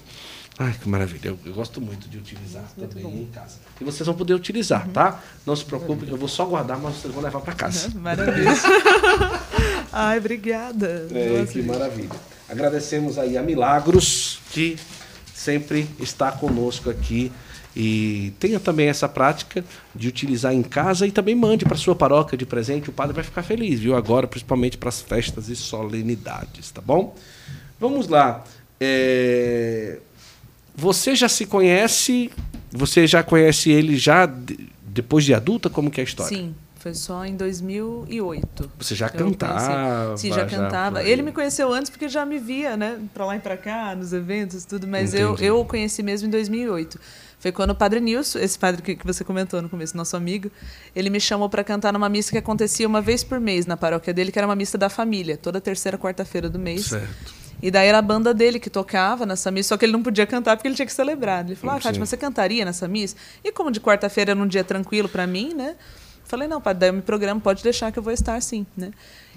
Ai, 0.58 0.74
que 0.82 0.88
maravilha. 0.88 1.30
Eu, 1.30 1.40
eu 1.46 1.54
gosto 1.54 1.82
muito 1.82 2.08
de 2.08 2.18
utilizar 2.18 2.64
muito 2.78 2.96
também 2.96 3.12
bom. 3.12 3.18
em 3.24 3.26
casa. 3.26 3.58
E 3.82 3.84
vocês 3.84 4.06
vão 4.06 4.16
poder 4.16 4.34
utilizar, 4.34 4.86
uhum. 4.86 4.94
tá? 4.94 5.20
Não 5.46 5.56
se 5.56 5.66
preocupem, 5.66 6.08
eu 6.08 6.18
vou 6.18 6.30
só 6.30 6.46
guardar, 6.46 6.80
mas 6.80 6.96
vocês 6.96 7.14
vão 7.14 7.24
levar 7.24 7.42
para 7.42 7.54
casa. 7.54 7.90
Uhum, 7.90 8.00
maravilha. 8.02 8.52
Ai, 9.92 10.18
obrigada. 10.20 11.08
É, 11.12 11.40
Nossa, 11.40 11.52
que 11.52 11.62
maravilha. 11.62 12.10
Agradecemos 12.48 13.18
aí 13.18 13.38
a 13.38 13.42
Milagros, 13.42 14.40
que 14.52 14.78
sempre 15.44 15.88
está 16.00 16.32
conosco 16.32 16.90
aqui. 16.90 17.32
E 17.76 18.34
tenha 18.40 18.60
também 18.60 18.88
essa 18.88 19.10
prática 19.10 19.66
de 19.96 20.08
utilizar 20.08 20.54
em 20.54 20.62
casa 20.62 21.08
e 21.08 21.12
também 21.12 21.34
mande 21.34 21.66
para 21.66 21.76
sua 21.76 21.96
paróquia 21.96 22.38
de 22.38 22.46
presente. 22.46 22.90
O 22.90 22.94
padre 22.94 23.16
vai 23.16 23.24
ficar 23.24 23.42
feliz, 23.42 23.80
viu? 23.80 23.96
Agora, 23.96 24.28
principalmente 24.28 24.78
para 24.78 24.90
as 24.90 25.02
festas 25.02 25.50
e 25.50 25.56
solenidades, 25.56 26.70
tá 26.70 26.82
bom? 26.82 27.16
Vamos 27.80 28.08
lá. 28.08 28.44
É... 28.80 30.00
Você 30.76 31.16
já 31.16 31.28
se 31.28 31.46
conhece? 31.46 32.32
Você 32.72 33.08
já 33.08 33.24
conhece 33.24 33.72
ele 33.72 33.98
já 33.98 34.28
de, 34.28 34.70
depois 34.84 35.26
de 35.26 35.34
adulta? 35.34 35.70
Como 35.70 35.90
que 35.90 36.00
é 36.00 36.04
a 36.04 36.06
história? 36.06 36.38
Sim, 36.38 36.56
foi 36.84 36.94
só 36.94 37.24
em 37.24 37.38
2008. 37.38 38.70
Você 38.78 38.94
já 38.94 39.08
cantava? 39.08 40.18
Sim, 40.18 40.34
já 40.34 40.46
cantava. 40.46 41.02
Já 41.02 41.08
ele 41.08 41.22
me 41.22 41.32
conheceu 41.32 41.72
antes 41.72 41.90
porque 41.90 42.10
já 42.10 42.26
me 42.26 42.38
via, 42.38 42.76
né, 42.76 43.00
para 43.14 43.26
lá 43.26 43.38
e 43.38 43.40
para 43.40 43.56
cá, 43.56 43.96
nos 43.96 44.12
eventos, 44.12 44.66
tudo. 44.66 44.86
Mas 44.86 45.14
eu, 45.14 45.38
eu 45.38 45.62
o 45.62 45.66
conheci 45.66 46.04
mesmo 46.04 46.28
em 46.28 46.32
2008. 46.32 47.00
Foi 47.40 47.54
quando 47.54 47.70
o 47.70 47.76
Padre 47.76 48.02
Nilson, 48.02 48.38
esse 48.40 48.60
padre 48.60 48.82
que, 48.82 48.98
que 48.98 49.06
você 49.06 49.24
comentou 49.24 49.62
no 49.62 49.70
começo, 49.70 49.96
nosso 49.96 50.18
amigo, 50.18 50.52
ele 50.94 51.10
me 51.10 51.22
chamou 51.22 51.48
para 51.48 51.64
cantar 51.64 51.94
numa 51.94 52.10
missa 52.10 52.32
que 52.32 52.38
acontecia 52.38 52.86
uma 52.86 53.00
vez 53.00 53.24
por 53.24 53.40
mês 53.40 53.66
na 53.66 53.78
paróquia 53.78 54.14
dele, 54.14 54.30
que 54.30 54.38
era 54.38 54.46
uma 54.46 54.56
missa 54.56 54.78
da 54.78 54.90
família, 54.90 55.38
toda 55.38 55.62
terceira 55.62 55.98
quarta-feira 55.98 56.50
do 56.50 56.60
mês. 56.60 56.88
Certo. 56.88 57.34
E 57.62 57.72
daí 57.72 57.88
era 57.88 58.00
a 58.00 58.02
banda 58.02 58.34
dele 58.34 58.60
que 58.60 58.70
tocava 58.70 59.26
nessa 59.26 59.50
missa, 59.50 59.70
só 59.70 59.78
que 59.78 59.86
ele 59.86 59.94
não 59.94 60.04
podia 60.04 60.26
cantar 60.26 60.58
porque 60.58 60.68
ele 60.68 60.76
tinha 60.76 60.86
que 60.86 60.92
celebrar. 60.92 61.46
Ele 61.46 61.56
falou: 61.56 61.78
Ah, 61.78 61.80
Fátima, 61.80 62.06
você 62.06 62.18
cantaria 62.18 62.66
nessa 62.66 62.90
missa? 62.90 63.16
E 63.42 63.54
como 63.54 63.72
de 63.72 63.80
quarta-feira 63.80 64.32
era 64.32 64.40
um 64.40 64.48
dia 64.48 64.66
tranquilo 64.66 65.08
para 65.08 65.26
mim, 65.26 65.54
né? 65.54 65.78
Falei: 66.34 66.48
Não, 66.48 66.60
padre, 66.60 66.80
daí 66.80 66.90
eu 66.90 66.94
me 66.94 67.02
programo, 67.04 67.40
pode 67.40 67.62
deixar 67.62 67.92
que 67.92 68.00
eu 68.00 68.02
vou 68.02 68.12
estar 68.12 68.42
sim, 68.42 68.66
né? 68.76 68.90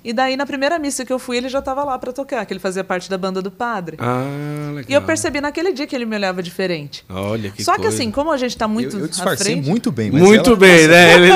E 0.03 0.14
daí, 0.14 0.34
na 0.34 0.47
primeira 0.47 0.78
missa 0.78 1.05
que 1.05 1.12
eu 1.12 1.18
fui, 1.18 1.36
ele 1.36 1.47
já 1.51 1.59
estava 1.59 1.84
lá 1.84 1.99
para 1.99 2.11
tocar, 2.11 2.47
que 2.47 2.55
ele 2.55 2.61
fazia 2.61 2.82
parte 2.82 3.11
da 3.11 3.18
banda 3.18 3.42
do 3.42 3.51
padre. 3.51 3.99
Ah, 4.01 4.70
legal. 4.72 4.84
E 4.88 4.94
eu 4.94 5.03
percebi 5.03 5.38
naquele 5.42 5.74
dia 5.74 5.86
que 5.86 5.94
ele 5.94 6.07
me 6.07 6.16
olhava 6.16 6.42
diferente. 6.42 7.05
Olha 7.07 7.51
que 7.51 7.62
Só 7.62 7.74
coisa. 7.74 7.90
que 7.90 7.94
assim, 7.94 8.11
como 8.11 8.32
a 8.32 8.38
gente 8.38 8.53
está 8.53 8.66
muito 8.66 8.97
eu, 8.97 9.03
eu 9.03 9.09
disfarcei 9.09 9.57
frente... 9.57 9.68
muito 9.68 9.92
bem. 9.92 10.11
muito 10.11 10.51
ela... 10.51 10.57
bem, 10.57 10.88
né? 10.88 11.16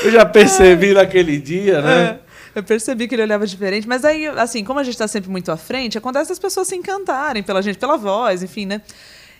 eu 0.04 0.10
já 0.10 0.24
percebi 0.24 0.94
naquele 0.94 1.38
dia, 1.38 1.82
né? 1.82 2.02
É. 2.02 2.18
Eu 2.54 2.62
percebi 2.62 3.06
que 3.06 3.14
ele 3.14 3.22
olhava 3.22 3.46
diferente, 3.46 3.86
mas 3.86 4.06
aí, 4.06 4.26
assim, 4.26 4.64
como 4.64 4.78
a 4.78 4.82
gente 4.82 4.94
está 4.94 5.06
sempre 5.06 5.28
muito 5.28 5.52
à 5.52 5.56
frente, 5.58 5.98
acontece 5.98 6.32
as 6.32 6.38
pessoas 6.38 6.66
se 6.66 6.76
encantarem 6.76 7.42
pela 7.42 7.60
gente, 7.60 7.78
pela 7.78 7.98
voz, 7.98 8.42
enfim, 8.42 8.64
né? 8.64 8.80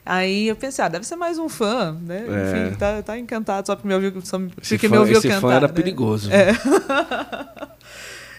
Aí 0.05 0.49
eu 0.49 0.57
pensei, 0.57 0.85
ah, 0.85 0.89
deve 0.89 1.07
ser 1.07 1.17
mais 1.17 1.39
um 1.39 1.49
fã, 1.49 1.97
né? 2.03 2.25
É. 2.27 2.67
Enfim, 2.67 2.77
tá, 2.77 3.03
tá 3.03 3.19
encantado 3.19 3.67
só 3.67 3.77
porque 3.77 3.87
me 3.87 3.95
ouviu, 3.95 4.13
só 4.25 4.39
porque 4.39 4.89
fã, 4.89 4.95
me 4.95 4.99
ouviu 4.99 5.19
esse 5.19 5.29
cantar. 5.29 5.41
fã 5.41 5.53
era 5.55 5.67
né? 5.69 5.73
perigoso. 5.73 6.31
É. 6.33 6.51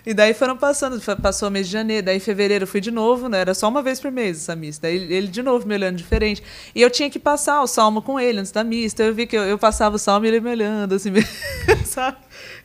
E 0.05 0.13
daí 0.15 0.33
foram 0.33 0.57
passando, 0.57 0.99
passou 1.21 1.47
o 1.47 1.51
mês 1.51 1.67
de 1.67 1.73
janeiro, 1.73 2.05
daí 2.07 2.17
em 2.17 2.19
fevereiro 2.19 2.63
eu 2.63 2.67
fui 2.67 2.81
de 2.81 2.89
novo, 2.89 3.29
né? 3.29 3.39
Era 3.39 3.53
só 3.53 3.69
uma 3.69 3.83
vez 3.83 3.99
por 3.99 4.11
mês 4.11 4.37
essa 4.37 4.55
missa. 4.55 4.79
Daí 4.81 4.95
ele 4.95 5.27
de 5.27 5.43
novo 5.43 5.67
me 5.67 5.75
olhando 5.75 5.95
diferente. 5.95 6.41
E 6.73 6.81
eu 6.81 6.89
tinha 6.89 7.09
que 7.09 7.19
passar 7.19 7.61
o 7.61 7.67
salmo 7.67 8.01
com 8.01 8.19
ele 8.19 8.39
antes 8.39 8.51
da 8.51 8.63
missa. 8.63 8.95
Então 8.95 9.05
eu 9.05 9.13
vi 9.13 9.27
que 9.27 9.37
eu, 9.37 9.43
eu 9.43 9.59
passava 9.59 9.95
o 9.95 9.99
salmo 9.99 10.25
e 10.25 10.29
ele 10.29 10.39
me 10.39 10.49
olhando, 10.49 10.95
assim, 10.95 11.11
sabe? 11.85 12.17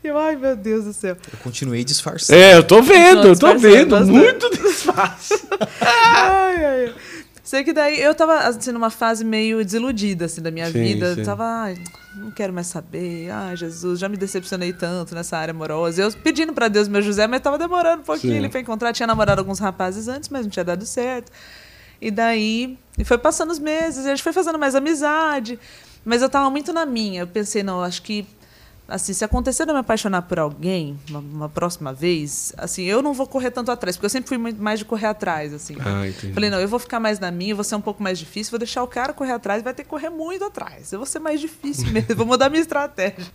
E 0.02 0.06
eu, 0.06 0.16
ai 0.16 0.34
meu 0.36 0.56
Deus 0.56 0.86
do 0.86 0.94
céu. 0.94 1.14
Eu 1.30 1.38
continuei 1.42 1.84
disfarçando. 1.84 2.38
É, 2.38 2.54
eu 2.54 2.64
tô 2.64 2.80
vendo, 2.80 3.28
eu 3.28 3.38
tô 3.38 3.54
vendo. 3.58 3.90
Bastante. 3.90 4.12
Muito 4.12 4.50
disfarce. 4.50 5.34
ai, 5.82 6.64
ai. 6.64 6.94
Sei 7.46 7.62
que 7.62 7.72
daí 7.72 8.00
eu 8.00 8.12
tava 8.12 8.38
assim, 8.38 8.72
numa 8.72 8.90
fase 8.90 9.24
meio 9.24 9.64
desiludida 9.64 10.24
assim, 10.24 10.42
da 10.42 10.50
minha 10.50 10.66
sim, 10.66 10.82
vida. 10.82 11.14
Sim. 11.14 11.22
Tava, 11.22 11.44
ai, 11.44 11.78
não 12.16 12.32
quero 12.32 12.52
mais 12.52 12.66
saber. 12.66 13.30
Ai, 13.30 13.56
Jesus, 13.56 14.00
já 14.00 14.08
me 14.08 14.16
decepcionei 14.16 14.72
tanto 14.72 15.14
nessa 15.14 15.38
área 15.38 15.52
amorosa. 15.52 16.02
Eu 16.02 16.12
pedindo 16.12 16.52
para 16.52 16.66
Deus 16.66 16.88
meu 16.88 17.00
José, 17.00 17.24
mas 17.28 17.40
tava 17.40 17.56
demorando 17.56 18.02
um 18.02 18.04
pouquinho 18.04 18.34
ele 18.34 18.48
para 18.48 18.58
encontrar. 18.58 18.92
Tinha 18.92 19.06
namorado 19.06 19.40
alguns 19.40 19.60
rapazes 19.60 20.08
antes, 20.08 20.28
mas 20.28 20.42
não 20.42 20.50
tinha 20.50 20.64
dado 20.64 20.84
certo. 20.84 21.30
E 22.00 22.10
daí, 22.10 22.76
e 22.98 23.04
foi 23.04 23.16
passando 23.16 23.52
os 23.52 23.60
meses, 23.60 24.04
a 24.04 24.10
gente 24.10 24.24
foi 24.24 24.32
fazendo 24.32 24.58
mais 24.58 24.74
amizade. 24.74 25.56
Mas 26.04 26.22
eu 26.22 26.28
tava 26.28 26.50
muito 26.50 26.72
na 26.72 26.84
minha. 26.84 27.20
Eu 27.20 27.28
pensei, 27.28 27.62
não, 27.62 27.80
acho 27.80 28.02
que 28.02 28.26
assim, 28.88 29.12
se 29.12 29.24
acontecer 29.24 29.64
de 29.64 29.70
eu 29.70 29.74
me 29.74 29.80
apaixonar 29.80 30.22
por 30.22 30.38
alguém 30.38 30.96
uma, 31.10 31.18
uma, 31.18 31.48
próxima 31.48 31.92
vez, 31.92 32.52
assim, 32.56 32.84
eu 32.84 33.02
não 33.02 33.12
vou 33.12 33.26
correr 33.26 33.50
tanto 33.50 33.70
atrás, 33.70 33.96
porque 33.96 34.06
eu 34.06 34.10
sempre 34.10 34.28
fui 34.28 34.38
mais 34.38 34.78
de 34.78 34.84
correr 34.84 35.06
atrás, 35.06 35.52
assim. 35.52 35.76
Ah, 35.80 36.02
Falei, 36.32 36.50
não, 36.50 36.60
eu 36.60 36.68
vou 36.68 36.78
ficar 36.78 37.00
mais 37.00 37.18
na 37.18 37.30
minha, 37.30 37.54
vou 37.54 37.64
ser 37.64 37.74
um 37.74 37.80
pouco 37.80 38.02
mais 38.02 38.18
difícil, 38.18 38.50
vou 38.50 38.58
deixar 38.58 38.82
o 38.82 38.86
cara 38.86 39.12
correr 39.12 39.32
atrás, 39.32 39.62
vai 39.62 39.74
ter 39.74 39.82
que 39.82 39.88
correr 39.88 40.10
muito 40.10 40.44
atrás. 40.44 40.92
Eu 40.92 41.00
vou 41.00 41.06
ser 41.06 41.18
mais 41.18 41.40
difícil 41.40 41.90
mesmo, 41.90 42.14
vou 42.14 42.26
mudar 42.26 42.48
minha 42.48 42.62
estratégia. 42.62 43.26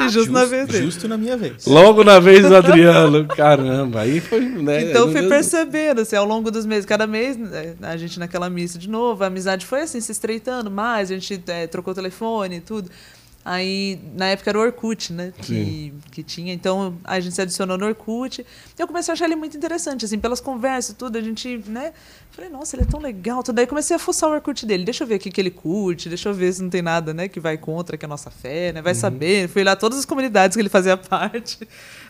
justo, 0.00 0.08
justo, 0.10 0.32
na 0.32 0.44
vez 0.44 0.68
dele. 0.68 0.84
Justo 0.84 1.08
na 1.08 1.18
minha 1.18 1.36
vez. 1.36 1.66
Logo 1.66 2.02
na 2.02 2.18
vez 2.18 2.48
do 2.48 2.56
Adriano, 2.56 3.26
caramba, 3.36 4.00
aí 4.00 4.20
foi, 4.20 4.40
né? 4.40 4.90
Então 4.90 5.12
fui 5.12 5.28
percebendo, 5.28 6.00
assim, 6.00 6.16
ao 6.16 6.24
longo 6.24 6.50
dos 6.50 6.64
meses, 6.64 6.86
cada 6.86 7.06
mês, 7.06 7.36
né, 7.36 7.74
a 7.82 7.96
gente 7.96 8.18
naquela 8.18 8.48
missa 8.48 8.78
de 8.78 8.88
novo, 8.88 9.22
a 9.22 9.26
amizade 9.26 9.66
foi 9.66 9.82
assim, 9.82 10.00
se 10.00 10.12
estreitando 10.12 10.70
mais, 10.70 11.10
a 11.10 11.14
gente 11.14 11.42
é, 11.46 11.66
trocou 11.66 11.94
telefone 11.94 12.56
e 12.56 12.60
tudo. 12.60 12.90
Aí, 13.44 13.98
na 14.14 14.26
época 14.26 14.50
era 14.50 14.58
o 14.58 14.62
Orkut, 14.62 15.12
né? 15.12 15.32
Que, 15.36 15.92
que 16.12 16.22
tinha. 16.22 16.52
Então, 16.52 16.96
a 17.02 17.18
gente 17.18 17.34
se 17.34 17.42
adicionou 17.42 17.76
no 17.76 17.86
Orkut. 17.86 18.46
Eu 18.78 18.86
comecei 18.86 19.10
a 19.10 19.14
achar 19.14 19.24
ele 19.24 19.34
muito 19.34 19.56
interessante, 19.56 20.04
assim, 20.04 20.18
pelas 20.18 20.40
conversas 20.40 20.92
e 20.92 20.94
tudo. 20.94 21.18
A 21.18 21.20
gente, 21.20 21.60
né? 21.66 21.92
Falei, 22.30 22.48
nossa, 22.48 22.76
ele 22.76 22.84
é 22.84 22.86
tão 22.86 23.00
legal. 23.00 23.42
Tudo. 23.42 23.56
Daí 23.56 23.66
comecei 23.66 23.96
a 23.96 23.98
fuçar 23.98 24.30
o 24.30 24.32
Orkut 24.32 24.64
dele. 24.64 24.84
Deixa 24.84 25.02
eu 25.02 25.08
ver 25.08 25.16
o 25.16 25.18
que, 25.18 25.40
ele 25.40 25.50
curte, 25.50 26.08
deixa 26.08 26.28
eu 26.28 26.34
ver 26.34 26.52
se 26.52 26.62
não 26.62 26.70
tem 26.70 26.82
nada, 26.82 27.12
né? 27.12 27.26
Que 27.26 27.40
vai 27.40 27.58
contra 27.58 27.96
que 27.96 28.04
é 28.04 28.06
a 28.06 28.08
nossa 28.08 28.30
fé, 28.30 28.72
né? 28.72 28.80
Vai 28.80 28.94
saber. 28.94 29.48
Fui 29.48 29.64
lá 29.64 29.74
todas 29.74 29.98
as 29.98 30.04
comunidades 30.04 30.54
que 30.54 30.62
ele 30.62 30.68
fazia 30.68 30.96
parte 30.96 31.58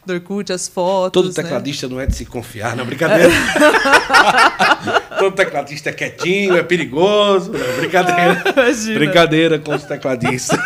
do 0.05 0.13
Orkut, 0.13 0.53
as 0.53 0.69
fotos. 0.69 1.13
Todo 1.13 1.29
né? 1.29 1.35
tecladista 1.35 1.89
não 1.89 1.99
é 1.99 2.07
de 2.07 2.15
se 2.15 2.27
confiar, 2.27 2.77
não, 2.77 2.85
brincadeira. 2.85 3.33
Todo 5.19 5.35
tecladista 5.35 5.89
é 5.91 5.93
quietinho, 5.93 6.57
é 6.57 6.63
perigoso. 6.63 7.53
Não, 7.53 7.77
brincadeira. 7.77 8.43
Imagina. 8.55 8.99
Brincadeira 8.99 9.59
com 9.59 9.75
os 9.75 9.85
tecladistas. 9.85 10.61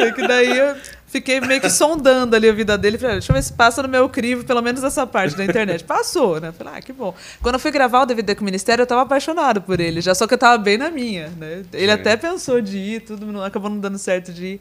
Sei 0.00 0.12
que 0.12 0.26
daí 0.26 0.56
eu 0.58 0.76
fiquei 1.06 1.40
meio 1.40 1.60
que 1.60 1.68
sondando 1.68 2.34
ali 2.36 2.48
a 2.48 2.52
vida 2.52 2.78
dele. 2.78 2.96
Falei, 2.98 3.16
deixa 3.16 3.30
eu 3.32 3.34
ver 3.34 3.42
se 3.42 3.52
passa 3.52 3.82
no 3.82 3.88
meu 3.88 4.08
crivo, 4.08 4.44
pelo 4.44 4.62
menos 4.62 4.82
essa 4.82 5.06
parte 5.06 5.36
da 5.36 5.44
internet. 5.44 5.84
Passou, 5.84 6.40
né? 6.40 6.52
Falei, 6.56 6.74
ah, 6.76 6.80
que 6.82 6.92
bom. 6.92 7.14
Quando 7.42 7.54
eu 7.56 7.58
fui 7.60 7.70
gravar 7.70 8.02
o 8.02 8.06
DVD 8.06 8.34
com 8.34 8.42
o 8.42 8.44
Ministério, 8.44 8.82
eu 8.82 8.86
tava 8.86 9.02
apaixonado 9.02 9.60
por 9.60 9.80
ele, 9.80 10.00
já 10.00 10.14
só 10.14 10.26
que 10.26 10.34
eu 10.34 10.38
tava 10.38 10.58
bem 10.58 10.78
na 10.78 10.90
minha, 10.90 11.28
né? 11.36 11.62
Ele 11.72 11.86
Sim. 11.86 11.90
até 11.92 12.16
pensou 12.16 12.60
de 12.60 12.78
ir, 12.78 13.00
tudo 13.00 13.26
não, 13.26 13.42
acabou 13.42 13.68
não 13.70 13.78
dando 13.78 13.98
certo 13.98 14.32
de 14.32 14.44
ir. 14.46 14.60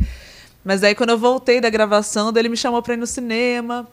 Mas 0.64 0.82
daí 0.82 0.94
quando 0.94 1.12
eu 1.12 1.18
voltei 1.18 1.62
da 1.62 1.70
gravação, 1.70 2.34
ele 2.36 2.50
me 2.50 2.58
chamou 2.58 2.82
pra 2.82 2.94
ir 2.94 2.98
no 2.98 3.08
cinema. 3.08 3.88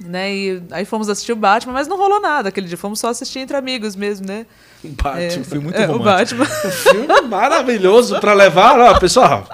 Né, 0.00 0.34
e 0.34 0.62
aí 0.72 0.84
fomos 0.86 1.08
assistir 1.08 1.32
o 1.32 1.36
Batman, 1.36 1.74
mas 1.74 1.86
não 1.86 1.96
rolou 1.98 2.18
nada 2.20 2.48
aquele 2.48 2.66
dia. 2.66 2.78
Fomos 2.78 2.98
só 2.98 3.08
assistir 3.10 3.40
entre 3.40 3.56
amigos 3.56 3.94
mesmo, 3.94 4.26
né? 4.26 4.46
Batman. 4.82 5.44
Foi 5.44 5.58
muito 5.58 5.76
É, 5.78 5.86
o 5.86 5.92
romântico. 5.92 6.40
Batman. 6.40 6.46
Um 6.66 6.70
filme 6.72 7.20
maravilhoso 7.28 8.18
pra 8.18 8.32
levar. 8.32 8.80
Ó, 8.80 8.98
pessoal, 8.98 9.46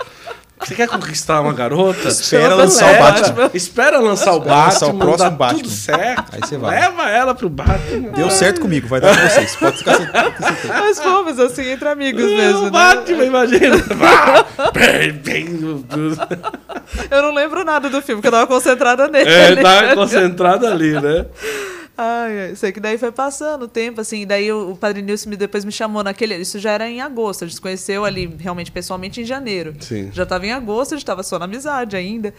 você 0.61 0.75
quer 0.75 0.89
conquistar 0.89 1.41
uma 1.41 1.53
garota? 1.53 2.09
Espera 2.09 2.55
lançar 2.55 2.95
o 2.95 2.99
Batman. 2.99 3.51
Espera 3.55 3.99
lançar 3.99 4.35
o 4.35 4.39
Espera 4.39 4.57
lançar 4.57 4.87
o 4.87 4.93
Batman. 4.93 4.99
próximo 4.99 5.19
dá 5.19 5.31
Batman. 5.31 5.63
Tudo 5.63 5.71
certo. 5.71 6.25
Aí 6.33 6.41
você 6.41 6.57
vai. 6.57 6.81
Leva 6.81 7.09
ela 7.09 7.35
pro 7.35 7.49
Batman. 7.49 8.11
Deu 8.11 8.31
certo 8.31 8.61
comigo, 8.61 8.89
vai 8.89 9.01
dar 9.01 9.15
pra 9.15 9.29
vocês. 9.29 9.57
Pode 9.57 9.79
ficar 9.79 9.97
sem. 9.97 10.09
Mas 10.69 11.01
fomos 11.01 11.39
assim, 11.39 11.71
entre 11.71 11.89
amigos 11.89 12.25
mesmo. 12.25 12.61
o 12.61 12.65
né? 12.65 12.71
Batman, 12.71 13.25
imagina. 13.25 13.77
Eu 17.11 17.23
não 17.23 17.35
lembro 17.35 17.65
nada 17.65 17.89
do 17.89 18.03
filme, 18.03 18.21
porque 18.21 18.29
eu 18.29 18.33
tava 18.33 18.47
concentrada 18.47 19.09
nele. 19.09 19.31
É, 19.31 19.57
tá 19.57 19.95
concentrado 19.95 20.67
ali, 20.67 20.93
né? 20.93 21.27
Ai, 22.01 22.55
sei 22.55 22.71
que 22.71 22.79
daí 22.79 22.97
foi 22.97 23.11
passando 23.11 23.65
o 23.65 23.69
tempo, 23.69 24.01
assim, 24.01 24.25
daí 24.25 24.53
o, 24.53 24.71
o 24.71 24.77
Padre 24.77 25.03
Nilson 25.03 25.31
me, 25.31 25.37
depois 25.37 25.65
me 25.65 25.73
chamou 25.73 26.05
naquele. 26.05 26.37
Isso 26.37 26.57
já 26.61 26.71
era 26.71 26.89
em 26.89 27.01
agosto, 27.01 27.43
a 27.43 27.47
gente 27.49 27.57
se 27.57 27.61
conheceu 27.61 28.05
ali 28.05 28.33
realmente 28.39 28.71
pessoalmente 28.71 29.21
em 29.21 29.25
janeiro. 29.25 29.75
Sim. 29.81 30.09
Já 30.13 30.25
tava 30.25 30.47
em 30.47 30.53
agosto, 30.53 30.95
a 30.95 30.97
gente 30.97 31.05
tava 31.05 31.25
só 31.25 31.41
na 31.41 31.47
amizade 31.47 31.97
ainda. 31.97 32.33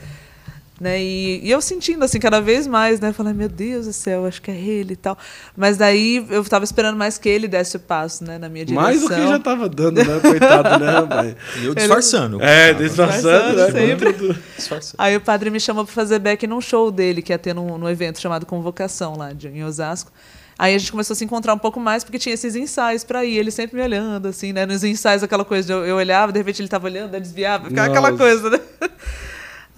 Né? 0.79 1.01
E, 1.01 1.41
e 1.43 1.51
eu 1.51 1.61
sentindo 1.61 2.03
assim 2.05 2.19
cada 2.19 2.39
vez 2.39 2.65
mais, 2.65 2.99
né? 3.01 3.11
Falei, 3.11 3.33
meu 3.33 3.49
Deus 3.49 3.85
do 3.85 3.93
céu, 3.93 4.25
acho 4.25 4.41
que 4.41 4.49
é 4.49 4.55
ele 4.55 4.93
e 4.93 4.95
tal. 4.95 5.17
Mas 5.55 5.75
daí 5.75 6.25
eu 6.29 6.43
tava 6.45 6.63
esperando 6.63 6.95
mais 6.95 7.17
que 7.17 7.27
ele 7.27 7.47
desse 7.47 7.75
o 7.75 7.79
passo, 7.79 8.23
né, 8.23 8.37
na 8.37 8.47
minha 8.47 8.63
direção. 8.63 8.83
Mais 8.83 9.01
do 9.01 9.09
que 9.09 9.27
já 9.27 9.39
tava 9.39 9.67
dando, 9.67 9.97
né? 9.97 10.19
Coitado, 10.21 10.83
né? 10.83 11.35
E 11.61 11.65
eu 11.65 11.75
disfarçando. 11.75 12.41
É, 12.41 12.73
disfarçando, 12.73 13.57
né? 13.57 13.71
sempre. 13.71 14.13
Disfarçando. 14.55 14.95
Aí 14.97 15.17
o 15.17 15.21
padre 15.21 15.49
me 15.49 15.59
chamou 15.59 15.83
para 15.83 15.93
fazer 15.93 16.19
back 16.19 16.47
num 16.47 16.61
show 16.61 16.89
dele, 16.89 17.21
que 17.21 17.33
ia 17.33 17.37
ter 17.37 17.53
num, 17.53 17.77
num 17.77 17.89
evento 17.89 18.19
chamado 18.19 18.45
Convocação, 18.45 19.17
lá 19.17 19.33
de, 19.33 19.49
em 19.49 19.63
Osasco. 19.65 20.11
Aí 20.57 20.75
a 20.75 20.77
gente 20.77 20.91
começou 20.91 21.13
a 21.13 21.17
se 21.17 21.23
encontrar 21.23 21.53
um 21.53 21.57
pouco 21.57 21.79
mais, 21.79 22.03
porque 22.03 22.19
tinha 22.19 22.33
esses 22.33 22.55
ensaios 22.55 23.03
para 23.03 23.23
ir. 23.23 23.37
Ele 23.37 23.51
sempre 23.51 23.77
me 23.77 23.83
olhando, 23.83 24.27
assim, 24.27 24.53
né? 24.53 24.65
Nos 24.65 24.83
ensaios, 24.83 25.23
aquela 25.23 25.45
coisa 25.45 25.71
eu, 25.71 25.85
eu 25.85 25.95
olhava, 25.97 26.31
de 26.31 26.37
repente 26.37 26.61
ele 26.61 26.69
tava 26.69 26.87
olhando, 26.87 27.13
eu 27.13 27.21
desviava, 27.21 27.69
ficava 27.69 27.87
aquela 27.89 28.17
coisa, 28.17 28.49
né? 28.49 28.59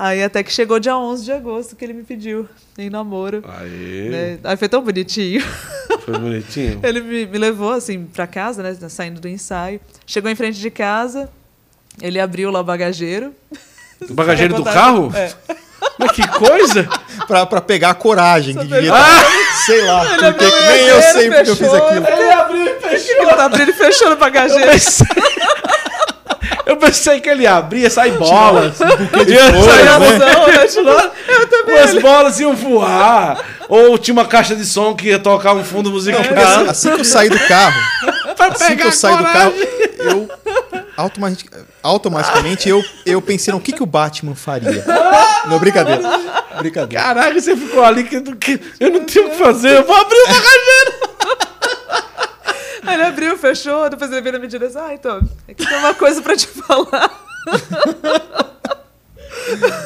Aí 0.04 0.24
até 0.24 0.42
que 0.42 0.52
chegou 0.52 0.80
dia 0.80 0.98
11 0.98 1.24
de 1.26 1.32
agosto 1.32 1.76
que 1.76 1.86
ele 1.86 1.94
me 1.94 2.02
pediu 2.02 2.50
em 2.76 2.90
namoro. 2.90 3.44
Aê, 3.48 4.10
Né? 4.10 4.40
Aí 4.44 4.58
foi 4.58 4.68
tão 4.68 4.82
bonitinho. 4.82 5.44
foi 6.04 6.18
bonitinho. 6.18 6.80
Ele 6.82 7.02
me, 7.02 7.28
me 7.28 7.38
levou, 7.38 7.72
assim, 7.72 8.06
pra 8.06 8.26
casa, 8.26 8.64
né? 8.64 8.76
Saindo 8.90 9.22
do 9.22 9.28
ensaio. 9.28 9.80
Chegou 10.08 10.32
em 10.32 10.34
frente 10.34 10.60
de 10.60 10.72
casa, 10.72 11.30
ele 12.02 12.20
abriu 12.20 12.50
lá 12.50 12.62
o 12.62 12.64
bagageiro. 12.64 13.32
O 14.10 14.16
bagageiro 14.16 14.56
do 14.56 14.64
carro? 14.64 15.14
É. 15.16 15.32
Mas 16.00 16.12
que 16.14 16.28
coisa! 16.28 16.90
Pra, 17.28 17.46
pra 17.46 17.62
pegar 17.62 17.92
a 17.92 17.94
coragem 17.94 18.56
que 18.56 18.64
devia 18.66 18.82
estar. 18.82 19.26
Sei 19.68 19.86
lá, 19.86 20.04
porque 20.04 20.46
nem 20.46 20.88
eu 20.88 21.02
sei 21.04 21.30
porque 21.30 21.50
eu 21.52 21.56
fiz 21.56 21.74
aquilo. 21.74 22.08
Ele 22.08 22.32
abriu 22.32 22.66
e 22.66 22.80
fechou. 22.80 23.16
Ele 23.22 23.34
tá 23.36 23.46
abrindo 23.46 23.70
e 23.70 23.74
fechando 23.74 24.14
o 24.14 24.18
bagageiro. 24.18 24.72
Eu 26.72 26.78
pensei, 26.78 27.18
eu 27.18 27.22
que 27.22 27.30
ele 27.30 27.46
abria, 27.46 27.90
sai 27.90 28.12
bolas. 28.12 28.80
Ia 29.28 29.64
sair 29.64 29.84
né? 29.84 29.92
ação, 29.92 30.84
né? 30.84 31.12
Tirou- 31.66 31.84
As 31.84 32.02
bolas 32.02 32.40
iam 32.40 32.56
voar. 32.56 33.44
Ou 33.68 33.98
tinha 33.98 34.14
uma 34.14 34.26
caixa 34.26 34.56
de 34.56 34.66
som 34.66 34.96
que 34.96 35.08
ia 35.10 35.20
tocar 35.20 35.54
um 35.54 35.64
fundo 35.64 35.92
musical. 35.92 36.24
Porque 36.24 36.40
assim, 36.40 36.68
assim 36.70 36.92
que 36.96 37.02
eu 37.02 37.06
saí 37.06 37.30
do 37.30 37.40
carro, 37.40 37.82
pra 38.36 38.48
assim 38.48 38.76
que 38.78 38.84
eu 38.88 38.92
saí 38.92 39.18
do 39.18 39.24
carro, 39.24 39.54
eu 40.00 40.30
automatic- 40.98 41.52
automaticamente 41.84 42.70
eu, 42.70 42.82
eu 43.06 43.22
pensei, 43.22 43.52
não, 43.52 43.60
o 43.60 43.62
que, 43.62 43.72
que 43.74 43.84
o 43.84 43.86
Batman 43.86 44.36
faria? 44.36 44.84
Não, 45.48 45.60
brincadeira. 45.60 46.02
Brincadeira. 46.58 47.04
Caraca, 47.04 47.34
você 47.40 47.56
ficou 47.56 47.84
ali 47.84 48.04
que, 48.04 48.22
que 48.36 48.60
eu 48.80 48.90
não 48.92 49.06
tinha 49.06 49.26
o 49.26 49.30
que 49.30 49.38
fazer. 49.38 49.78
Eu 49.78 49.86
vou 49.86 49.96
abrir 49.96 50.18
o 50.18 50.28
bagageiro. 50.28 51.11
Ele 52.94 53.04
abriu, 53.04 53.38
fechou, 53.38 53.90
depois 53.90 54.12
ele 54.12 54.22
veio 54.22 54.34
na 54.34 54.40
minha 54.40 54.50
direção. 54.50 54.84
Ah, 54.86 54.94
então, 54.94 55.22
que 55.48 55.66
tem 55.66 55.78
uma 55.78 55.94
coisa 55.94 56.22
pra 56.22 56.36
te 56.36 56.48
falar. 56.48 57.12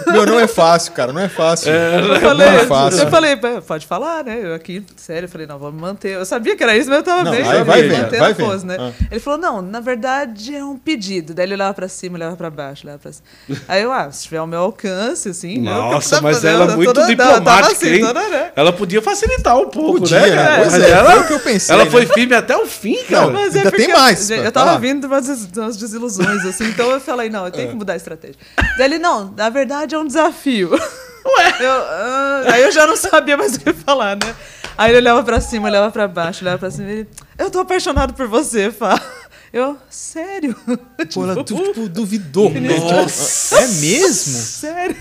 Meu, 0.08 0.26
não 0.26 0.40
é 0.40 0.48
fácil, 0.48 0.92
cara, 0.94 1.12
não 1.14 1.22
é 1.22 1.30
fácil. 1.30 1.72
Eu 1.72 2.20
falei, 2.20 2.48
não 2.48 2.54
é 2.60 2.66
fácil. 2.66 3.02
eu 3.04 3.10
falei, 3.10 3.36
"Pô, 3.36 3.62
pode 3.62 3.86
falar, 3.88 4.24
né? 4.24 4.40
Eu 4.44 4.54
aqui, 4.54 4.84
sério, 4.96 5.26
eu 5.26 5.30
falei, 5.30 5.48
não, 5.48 5.58
vou 5.58 5.72
me 5.72 5.80
manter. 5.80 6.10
Eu 6.12 6.26
sabia 6.26 6.56
que 6.56 6.64
era 6.64 6.76
isso, 6.78 6.90
mas 6.90 7.00
eu 7.00 7.04
tava 7.04 7.24
Não, 7.24 7.32
bem, 7.32 7.44
vai 7.44 7.82
me 7.82 7.88
vendo, 7.90 8.02
mantendo 8.04 8.18
vai 8.24 8.32
a 8.32 8.36
pose, 8.36 8.66
vendo. 8.66 8.78
né? 8.80 8.94
Ah. 9.02 9.06
Ele 9.12 9.20
falou, 9.20 9.40
não, 9.40 9.62
na 9.62 9.80
verdade 9.80 10.56
é 10.56 10.64
um 10.64 10.78
pedido. 10.78 11.34
Daí 11.34 11.46
ele 11.46 11.54
olhava 11.56 11.74
pra 11.74 11.88
cima, 11.88 12.18
olhava 12.18 12.36
pra 12.36 12.50
baixo, 12.50 12.84
olhava 12.86 13.00
pra 13.00 13.12
cima. 13.12 13.26
Aí 13.68 13.82
eu, 13.84 13.92
ah, 13.92 14.12
se 14.12 14.24
tiver 14.24 14.38
ao 14.38 14.48
meu 14.48 14.60
alcance, 14.60 15.30
assim, 15.30 15.58
eu- 15.58 15.64
Nossa, 15.64 16.16
eu- 16.18 16.22
mas 16.22 16.44
ela 16.44 16.72
é 16.72 16.76
muito 16.76 16.94
toda- 16.94 17.08
diplomática, 17.08 17.74
assim, 17.74 17.88
hein? 17.96 18.02
toda, 18.02 18.30
né? 18.30 18.52
Ela 18.56 18.74
podia 18.74 19.02
facilitar 19.02 19.58
um 19.58 19.70
pouco, 19.70 20.00
Podia, 20.00 20.20
né, 20.20 20.36
cara? 20.36 20.56
Pois 20.62 20.72
Mas 20.74 20.84
é, 20.84 20.90
ela, 20.92 21.12
foi 21.12 21.20
o 21.22 21.28
que 21.28 21.34
eu 21.34 21.40
pensei, 21.40 21.76
ela 21.76 21.86
né? 21.86 21.92
foi 21.92 22.06
firme 22.06 22.36
até 22.36 22.56
o 22.58 22.66
fim, 22.66 22.98
cara. 23.10 23.28
Mas 23.28 23.56
Ainda 23.56 23.68
é 23.70 23.72
porque 23.72 23.86
tem 23.86 23.94
mais, 23.96 24.30
Eu, 24.30 24.44
eu 24.44 24.52
tava 24.52 24.78
vindo 24.80 25.06
umas, 25.06 25.26
des- 25.26 25.48
de 25.52 25.60
umas 25.60 25.78
desilusões, 25.78 26.46
assim, 26.46 26.66
então 26.68 26.90
eu 26.92 27.00
falei, 27.00 27.30
não, 27.30 27.46
eu 27.46 27.52
tenho 27.52 27.70
que 27.70 27.76
mudar 27.76 27.94
a 27.94 27.96
estratégia. 27.96 28.36
Daí 28.78 28.86
ele, 28.88 29.00
não, 29.00 29.26
na 29.46 29.50
verdade 29.50 29.94
é 29.94 30.00
um 30.00 30.08
desafio. 30.08 30.72
Ué? 31.26 31.56
Eu, 31.60 31.72
ah, 31.72 32.44
aí 32.52 32.64
eu 32.64 32.72
já 32.72 32.88
não 32.88 32.98
sabia 32.98 33.38
mais 33.38 33.56
o 33.56 33.60
que 33.60 33.74
falar, 33.74 34.16
né? 34.16 34.36
Aí 34.76 34.90
ele 34.90 34.98
olhava 34.98 35.24
pra 35.24 35.40
cima, 35.40 35.68
olhava 35.68 35.92
pra 35.92 36.08
baixo, 36.08 36.44
olhava 36.44 36.58
pra 36.58 36.72
cima 36.72 36.90
e 36.90 36.92
ele, 36.92 37.10
eu 37.38 37.52
tô 37.52 37.60
apaixonado 37.60 38.14
por 38.14 38.28
você, 38.28 38.72
Fá. 38.72 39.00
Eu, 39.54 39.78
sério? 39.90 40.54
Pô, 41.14 41.24
ela 41.24 41.42
tipo, 41.42 41.88
duvidou. 41.88 42.52
Nossa. 42.52 43.58
É 43.58 43.68
mesmo? 43.68 44.34
Sério? 44.34 44.98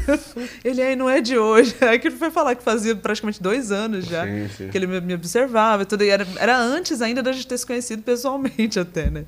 Ele 0.64 0.80
aí 0.80 0.94
não 0.94 1.10
é 1.10 1.20
de 1.20 1.36
hoje. 1.36 1.74
Aí 1.80 1.98
que 1.98 2.06
ele 2.06 2.16
foi 2.16 2.30
falar 2.30 2.54
que 2.54 2.62
fazia 2.62 2.94
praticamente 2.94 3.42
dois 3.42 3.72
anos 3.72 4.04
já. 4.04 4.24
Sim, 4.24 4.48
sim. 4.56 4.68
Que 4.68 4.78
ele 4.78 4.86
me, 4.86 5.00
me 5.00 5.14
observava 5.14 5.82
e 5.82 5.86
tudo. 5.86 6.04
E 6.04 6.08
era, 6.08 6.24
era 6.38 6.56
antes 6.56 7.02
ainda 7.02 7.20
da 7.20 7.32
gente 7.32 7.48
ter 7.48 7.58
se 7.58 7.66
conhecido 7.66 8.02
pessoalmente 8.04 8.78
até, 8.78 9.10
né? 9.10 9.24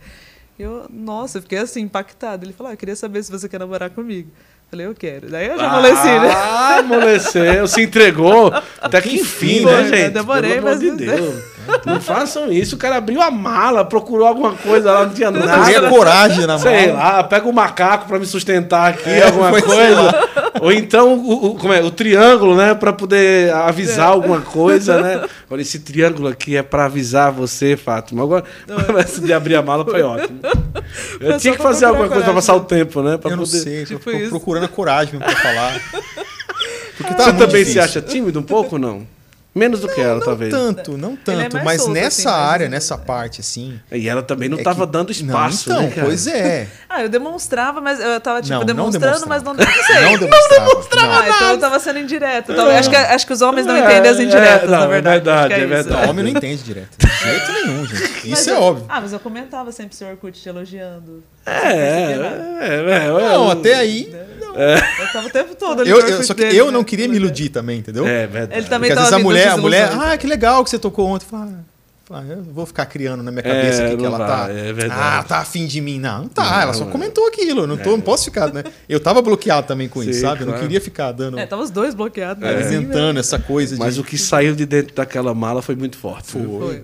Eu, 0.58 0.86
nossa, 0.88 1.38
eu 1.38 1.42
fiquei 1.42 1.58
assim, 1.58 1.80
impactada. 1.80 2.44
Ele 2.44 2.52
falou, 2.52 2.70
ah, 2.70 2.74
eu 2.74 2.78
queria 2.78 2.96
saber 2.96 3.22
se 3.22 3.30
você 3.30 3.48
quer 3.48 3.58
namorar 3.58 3.90
comigo. 3.90 4.30
Falei, 4.70 4.86
eu 4.86 4.94
quero. 4.94 5.28
Daí 5.30 5.46
eu 5.46 5.58
já 5.58 5.66
amoleci, 5.70 6.06
né? 6.06 6.30
Ah, 6.34 6.76
amoleceu, 6.78 7.66
se 7.68 7.82
entregou. 7.82 8.52
Até 8.80 9.00
que 9.02 9.14
enfim, 9.16 9.64
né, 9.64 9.80
eu 9.80 9.88
gente? 9.88 10.10
demorei, 10.10 10.54
Pelo 10.54 10.64
mas 10.64 10.80
de 10.80 10.90
Deus. 10.90 11.34
Não 11.84 12.00
façam 12.00 12.50
isso. 12.52 12.74
O 12.76 12.78
cara 12.78 12.96
abriu 12.96 13.20
a 13.22 13.30
mala, 13.30 13.84
procurou 13.84 14.26
alguma 14.26 14.52
coisa 14.52 14.92
lá, 14.92 15.06
não 15.06 15.14
tinha 15.14 15.30
nada. 15.30 15.88
coragem 15.88 16.46
na 16.46 16.58
Sei 16.58 16.88
mão. 16.88 16.96
lá, 16.96 17.22
pega 17.24 17.48
o 17.48 17.52
macaco 17.52 18.06
pra 18.08 18.18
me 18.18 18.26
sustentar 18.26 18.90
aqui, 18.90 19.08
É, 19.08 19.24
alguma 19.26 19.50
pois 19.50 19.64
coisa. 19.64 20.28
Ou 20.60 20.72
então 20.72 21.14
o, 21.14 21.46
o- 21.52 21.54
como 21.56 21.72
é, 21.72 21.80
o 21.82 21.90
triângulo, 21.90 22.56
né? 22.56 22.74
Pra 22.74 22.92
poder 22.92 23.52
avisar 23.52 24.08
alguma 24.08 24.40
coisa, 24.40 25.00
né? 25.00 25.22
Olha, 25.50 25.60
esse 25.62 25.78
triângulo 25.80 26.28
aqui 26.28 26.56
é 26.56 26.62
pra 26.62 26.86
avisar 26.86 27.30
você, 27.30 27.76
Fátima. 27.76 28.22
Agora, 28.22 28.44
essa 28.98 29.20
de 29.20 29.32
abrir 29.32 29.54
a 29.56 29.62
mala 29.62 29.84
foi 29.84 30.02
ótimo. 30.02 30.40
Eu 31.20 31.38
tinha 31.38 31.54
que 31.54 31.62
fazer 31.62 31.84
alguma 31.84 32.08
coisa 32.08 32.24
pra 32.24 32.32
procurar 32.32 32.34
passar 32.34 32.54
o 32.54 32.60
coragem. 32.60 32.84
tempo, 32.86 33.02
né? 33.02 33.16
Pra 33.18 33.30
Eu 33.30 33.36
não 33.36 33.44
poder... 33.44 33.58
sei, 33.58 33.84
Tipo 33.84 34.10
tô, 34.10 34.28
procurando 34.30 34.64
a 34.64 34.68
coragem 34.68 35.18
pra 35.20 35.30
falar. 35.36 35.80
Porque 36.96 37.14
tá 37.14 37.24
Você 37.24 37.32
também 37.34 37.48
se 37.64 37.72
difícil. 37.72 37.82
acha 37.82 38.00
tímido 38.00 38.40
um 38.40 38.42
pouco 38.42 38.76
ou 38.76 38.80
não? 38.80 39.06
Menos 39.56 39.80
do 39.80 39.88
que 39.88 40.00
ela, 40.00 40.16
Não 40.18 40.20
talvez. 40.20 40.50
tanto, 40.52 40.98
não 40.98 41.14
é 41.14 41.16
tanto. 41.24 41.54
mais 41.54 41.64
mas 41.64 41.80
solto, 41.80 41.94
nessa 41.94 42.08
assim, 42.08 42.24
mas- 42.24 42.50
área, 42.50 42.68
nessa 42.68 42.98
parte, 42.98 43.40
assim. 43.40 43.80
E 43.90 44.06
ela 44.08 44.22
também 44.22 44.48
não 44.50 44.58
é 44.58 44.62
tava 44.62 44.86
que- 44.86 44.92
dando 44.92 45.10
espaço, 45.10 45.68
não, 45.70 45.76
né, 45.76 45.82
então, 45.84 45.94
cara? 45.94 46.06
pois 46.06 46.26
é. 46.26 46.68
Ah, 46.88 47.02
eu 47.02 47.08
demonstrava, 47.08 47.80
mas 47.80 47.98
eu 48.00 48.20
tava, 48.20 48.40
tipo, 48.40 48.52
Não, 48.52 48.60
não 48.60 48.66
demonstrando, 48.66 49.26
mas 49.26 49.42
não, 49.44 49.54
demonstrava. 49.54 49.78
não 49.78 49.84
sei. 49.86 50.02
Não 50.04 50.18
demonstrava. 50.66 51.20
Ah, 51.20 51.28
então 51.28 51.50
eu 51.52 51.58
tava 51.58 51.78
sendo 51.80 51.98
indireto. 51.98 52.52
Então, 52.52 52.68
acho, 52.70 52.90
que, 52.90 52.96
acho 52.96 53.26
que 53.26 53.32
os 53.32 53.40
homens 53.42 53.66
não 53.66 53.76
entendem 53.76 54.10
as 54.10 54.18
É, 54.18 54.22
indiretas, 54.22 54.70
não, 54.70 54.78
na 54.78 54.84
é 54.84 54.88
verdade. 54.88 55.24
verdade, 55.24 55.54
é 55.54 55.66
verdade. 55.66 56.02
Não, 56.04 56.10
homem 56.10 56.24
não 56.24 56.30
entende 56.32 56.62
direto. 56.62 56.96
De 56.98 57.06
jeito 57.24 57.52
nenhum, 57.52 57.86
gente. 57.86 58.28
Mas 58.28 58.40
Isso 58.40 58.50
é 58.50 58.52
eu- 58.52 58.60
óbvio. 58.62 58.84
Ah, 58.88 59.00
mas 59.00 59.12
eu 59.12 59.20
comentava 59.20 59.72
sempre 59.72 59.94
o 59.94 59.96
seu 59.96 60.08
Orkut 60.08 60.38
te 60.40 60.48
elogiando. 60.48 61.22
É, 61.46 62.12
é, 62.60 63.06
é, 63.06 63.08
Não, 63.08 63.50
até 63.50 63.74
aí. 63.74 64.12
Eu 64.56 65.12
tava 65.12 65.26
o 65.26 65.30
tempo 65.30 65.54
todo 65.54 65.80
ali 65.82 65.90
Eu, 65.90 66.00
eu- 66.00 66.24
só 66.24 66.32
que 66.34 66.42
dele, 66.44 66.56
eu 66.56 66.66
né? 66.66 66.72
não 66.72 66.82
queria 66.82 67.06
me 67.06 67.16
iludir 67.16 67.50
também, 67.50 67.78
entendeu? 67.78 68.06
É 68.06 68.26
verdade. 68.26 68.58
Ele 68.60 68.68
também 68.68 68.88
Porque 68.90 69.02
às 69.02 69.10
tava 69.10 69.16
vezes 69.16 69.20
a 69.20 69.22
mulher, 69.22 69.48
a 69.48 69.56
mulher, 69.56 69.90
ah, 69.92 70.16
que 70.16 70.26
legal 70.26 70.64
que 70.64 70.70
você 70.70 70.78
tocou 70.78 71.06
ontem. 71.08 71.26
Fala, 71.26 71.48
ah, 71.52 71.75
eu 72.08 72.42
vou 72.44 72.64
ficar 72.66 72.86
criando 72.86 73.20
na 73.22 73.30
minha 73.32 73.42
cabeça 73.42 73.82
É, 73.82 73.86
aqui 73.86 73.96
que 73.96 74.02
não 74.02 74.14
ela 74.14 74.18
vai, 74.18 74.46
tá. 74.46 74.52
é 74.52 74.72
verdade. 74.72 75.00
Ah, 75.18 75.22
tá 75.24 75.38
afim 75.38 75.66
de 75.66 75.80
mim. 75.80 75.98
Não, 75.98 76.22
não 76.22 76.28
tá. 76.28 76.44
Não, 76.44 76.60
ela 76.60 76.72
só 76.72 76.84
é. 76.84 76.90
comentou 76.90 77.26
aquilo. 77.26 77.62
Eu 77.62 77.66
não, 77.66 77.76
tô, 77.76 77.90
não 77.90 78.00
posso 78.00 78.24
ficar, 78.26 78.52
né? 78.52 78.62
Eu 78.88 79.00
tava 79.00 79.20
bloqueado 79.20 79.66
também 79.66 79.88
com 79.88 80.02
isso, 80.02 80.14
Sim, 80.14 80.20
sabe? 80.20 80.42
Eu 80.42 80.46
não 80.46 80.52
claro. 80.52 80.62
queria 80.66 80.80
ficar 80.80 81.10
dando. 81.10 81.36
É, 81.38 81.44
tava 81.46 81.62
os 81.62 81.70
dois 81.70 81.94
bloqueados. 81.94 82.40
né? 82.42 82.48
apresentando 82.50 83.18
essa 83.18 83.38
coisa 83.40 83.76
Mas 83.76 83.94
de. 83.96 84.00
o 84.00 84.04
que 84.04 84.16
saiu 84.16 84.54
de 84.54 84.64
dentro 84.64 84.94
daquela 84.94 85.34
mala 85.34 85.60
foi 85.62 85.74
muito 85.74 85.96
forte. 85.98 86.38
viu? 86.38 86.60
Foi. 86.60 86.82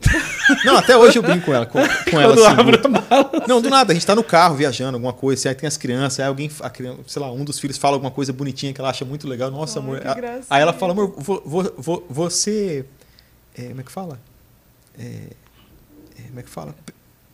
Não, 0.65 0.77
até 0.77 0.97
hoje 0.97 1.19
eu 1.19 1.23
brinco 1.23 1.47
com 1.47 1.55
ela. 1.55 1.67
Com, 1.67 1.79
com 2.11 2.21
ela 2.21 2.35
assim, 2.35 2.61
abre 2.61 2.81
a 2.85 2.89
mala. 2.89 3.31
Não, 3.47 3.61
do 3.61 3.71
nada, 3.71 3.93
a 3.93 3.95
gente 3.95 4.05
tá 4.05 4.17
no 4.17 4.25
carro 4.25 4.57
viajando, 4.57 4.97
alguma 4.97 5.13
coisa, 5.13 5.39
assim, 5.41 5.49
aí 5.51 5.55
tem 5.55 5.69
as 5.69 5.77
crianças, 5.77 6.19
aí 6.19 6.27
alguém, 6.27 6.51
a 6.61 6.69
criança, 6.69 6.99
sei 7.07 7.23
lá, 7.23 7.31
um 7.31 7.45
dos 7.45 7.61
filhos 7.61 7.79
fala 7.79 7.95
alguma 7.95 8.11
coisa 8.11 8.33
bonitinha 8.33 8.73
que 8.73 8.81
ela 8.81 8.91
acha 8.91 9.05
muito 9.05 9.29
legal. 9.29 9.51
Nossa, 9.53 9.79
Ai, 9.79 9.85
amor. 9.85 10.01
que. 10.01 10.09
Aí 10.51 10.61
ela 10.63 10.73
fala, 10.73 10.93
amor, 10.93 11.15
vo- 11.17 11.43
vo- 11.47 11.73
vo- 11.79 12.05
você. 12.11 12.85
é, 13.57 13.69
como 13.69 13.81
é 13.81 13.85
que 13.85 13.93
fala? 13.93 14.19
É, 14.99 15.03
é, 16.19 16.23
como 16.29 16.41
é 16.41 16.43
que 16.43 16.51
fala? 16.51 16.75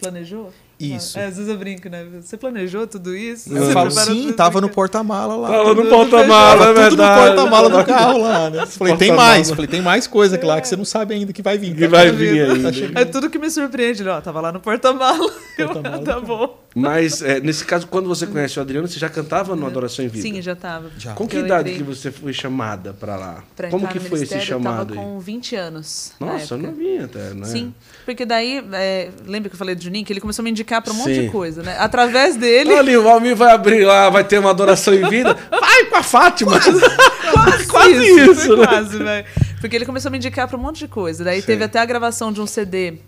Planejou? 0.00 0.52
Isso. 0.78 1.18
É, 1.18 1.24
às 1.24 1.36
vezes 1.36 1.50
eu 1.50 1.58
brinco, 1.58 1.88
né? 1.88 2.06
Você 2.22 2.36
planejou 2.36 2.86
tudo 2.86 3.16
isso? 3.16 3.52
Eu 3.52 3.64
Você 3.64 3.72
falo, 3.72 3.90
sim, 3.90 4.32
tava 4.32 4.60
no 4.60 4.68
porta-mala 4.68 5.34
lá. 5.34 5.48
Tava 5.48 5.74
no 5.74 5.86
porta-mala, 5.86 6.54
é 6.54 6.58
Tava 6.58 6.90
tudo 6.90 7.02
no 7.02 7.02
verdade. 7.02 7.26
porta-mala 7.26 7.68
do 7.68 7.84
carro 7.84 8.18
lá, 8.22 8.48
né? 8.50 8.64
Falei, 8.70 8.96
tem 8.96 9.10
mais. 9.12 9.50
Falei, 9.50 9.66
tem 9.66 9.82
mais 9.82 10.06
coisa 10.06 10.38
que 10.38 10.46
lá 10.46 10.60
que 10.60 10.68
você 10.68 10.76
não 10.76 10.84
sabe 10.84 11.14
ainda 11.14 11.32
que 11.32 11.42
vai 11.42 11.58
vir. 11.58 11.74
Que 11.74 11.88
vai 11.88 12.12
vir 12.12 12.46
Tá 12.46 12.52
ainda. 12.54 12.72
chegando. 12.72 12.96
É 12.98 13.04
tudo 13.04 13.28
que 13.28 13.40
me 13.40 13.50
surpreende. 13.50 14.02
Ele, 14.02 14.08
ó, 14.10 14.20
tava 14.20 14.40
lá 14.40 14.52
no 14.52 14.60
porta-mala. 14.60 15.32
Eu, 15.58 15.68
Porta-mala. 15.68 15.98
tá 16.06 16.20
bom. 16.20 16.56
Mas, 16.78 17.22
é, 17.22 17.40
nesse 17.40 17.64
caso, 17.64 17.86
quando 17.86 18.08
você 18.08 18.26
conhece 18.26 18.58
o 18.58 18.62
Adriano, 18.62 18.86
você 18.86 18.98
já 18.98 19.08
cantava 19.08 19.56
no 19.56 19.66
Adoração 19.66 20.04
em 20.04 20.08
Vida? 20.08 20.22
Sim, 20.22 20.40
já 20.40 20.54
tava. 20.54 20.90
Já. 20.98 21.12
Com 21.14 21.26
que 21.26 21.36
Eu 21.36 21.44
idade 21.44 21.70
entrei 21.70 21.76
que 21.76 21.82
você 21.82 22.10
foi 22.10 22.32
chamada 22.32 22.92
pra 22.92 23.16
lá? 23.16 23.44
pra 23.56 23.68
Como 23.68 23.84
entrar 23.84 23.92
que 23.98 24.04
no 24.04 24.08
foi 24.08 24.22
esse 24.22 24.40
chamado 24.40 24.94
Eu 24.94 24.96
tava 24.96 25.06
aí? 25.06 25.12
com 25.14 25.18
20 25.20 25.56
anos. 25.56 26.12
Nossa, 26.20 26.54
eu 26.54 26.58
não 26.58 26.72
vi 26.72 26.98
até, 26.98 27.34
né? 27.34 27.46
Sim, 27.46 27.74
porque 28.04 28.24
daí, 28.24 28.64
é, 28.72 29.10
lembra 29.26 29.48
que 29.48 29.54
eu 29.54 29.58
falei 29.58 29.74
do 29.74 29.82
Juninho? 29.82 30.04
Que 30.04 30.12
ele 30.12 30.20
começou 30.20 30.42
a 30.42 30.44
me 30.44 30.50
indicar 30.50 30.80
pra 30.82 30.92
um 30.92 30.96
monte 30.96 31.14
Sim. 31.14 31.22
de 31.22 31.30
coisa, 31.30 31.62
né? 31.62 31.76
Através 31.78 32.36
dele. 32.36 32.72
Ali, 32.74 32.96
o 32.96 33.02
Valmir 33.02 33.34
vai 33.36 33.52
abrir 33.52 33.84
lá, 33.84 34.08
vai 34.08 34.24
ter 34.24 34.38
uma 34.38 34.50
adoração 34.50 34.94
em 34.94 35.08
vida. 35.08 35.36
Vai 35.50 35.84
com 35.86 35.96
a 35.96 36.02
Fátima! 36.02 36.52
Quase, 37.68 37.92
isso, 37.94 38.34
foi 38.46 38.56
né? 38.56 38.66
Quase, 38.66 38.98
velho. 38.98 39.26
Porque 39.60 39.76
ele 39.76 39.84
começou 39.86 40.08
a 40.08 40.12
me 40.12 40.18
indicar 40.18 40.46
pra 40.48 40.56
um 40.56 40.60
monte 40.60 40.78
de 40.78 40.88
coisa. 40.88 41.24
Daí 41.24 41.40
Sim. 41.40 41.46
teve 41.46 41.64
até 41.64 41.78
a 41.80 41.84
gravação 41.84 42.32
de 42.32 42.40
um 42.40 42.46
CD 42.46 42.98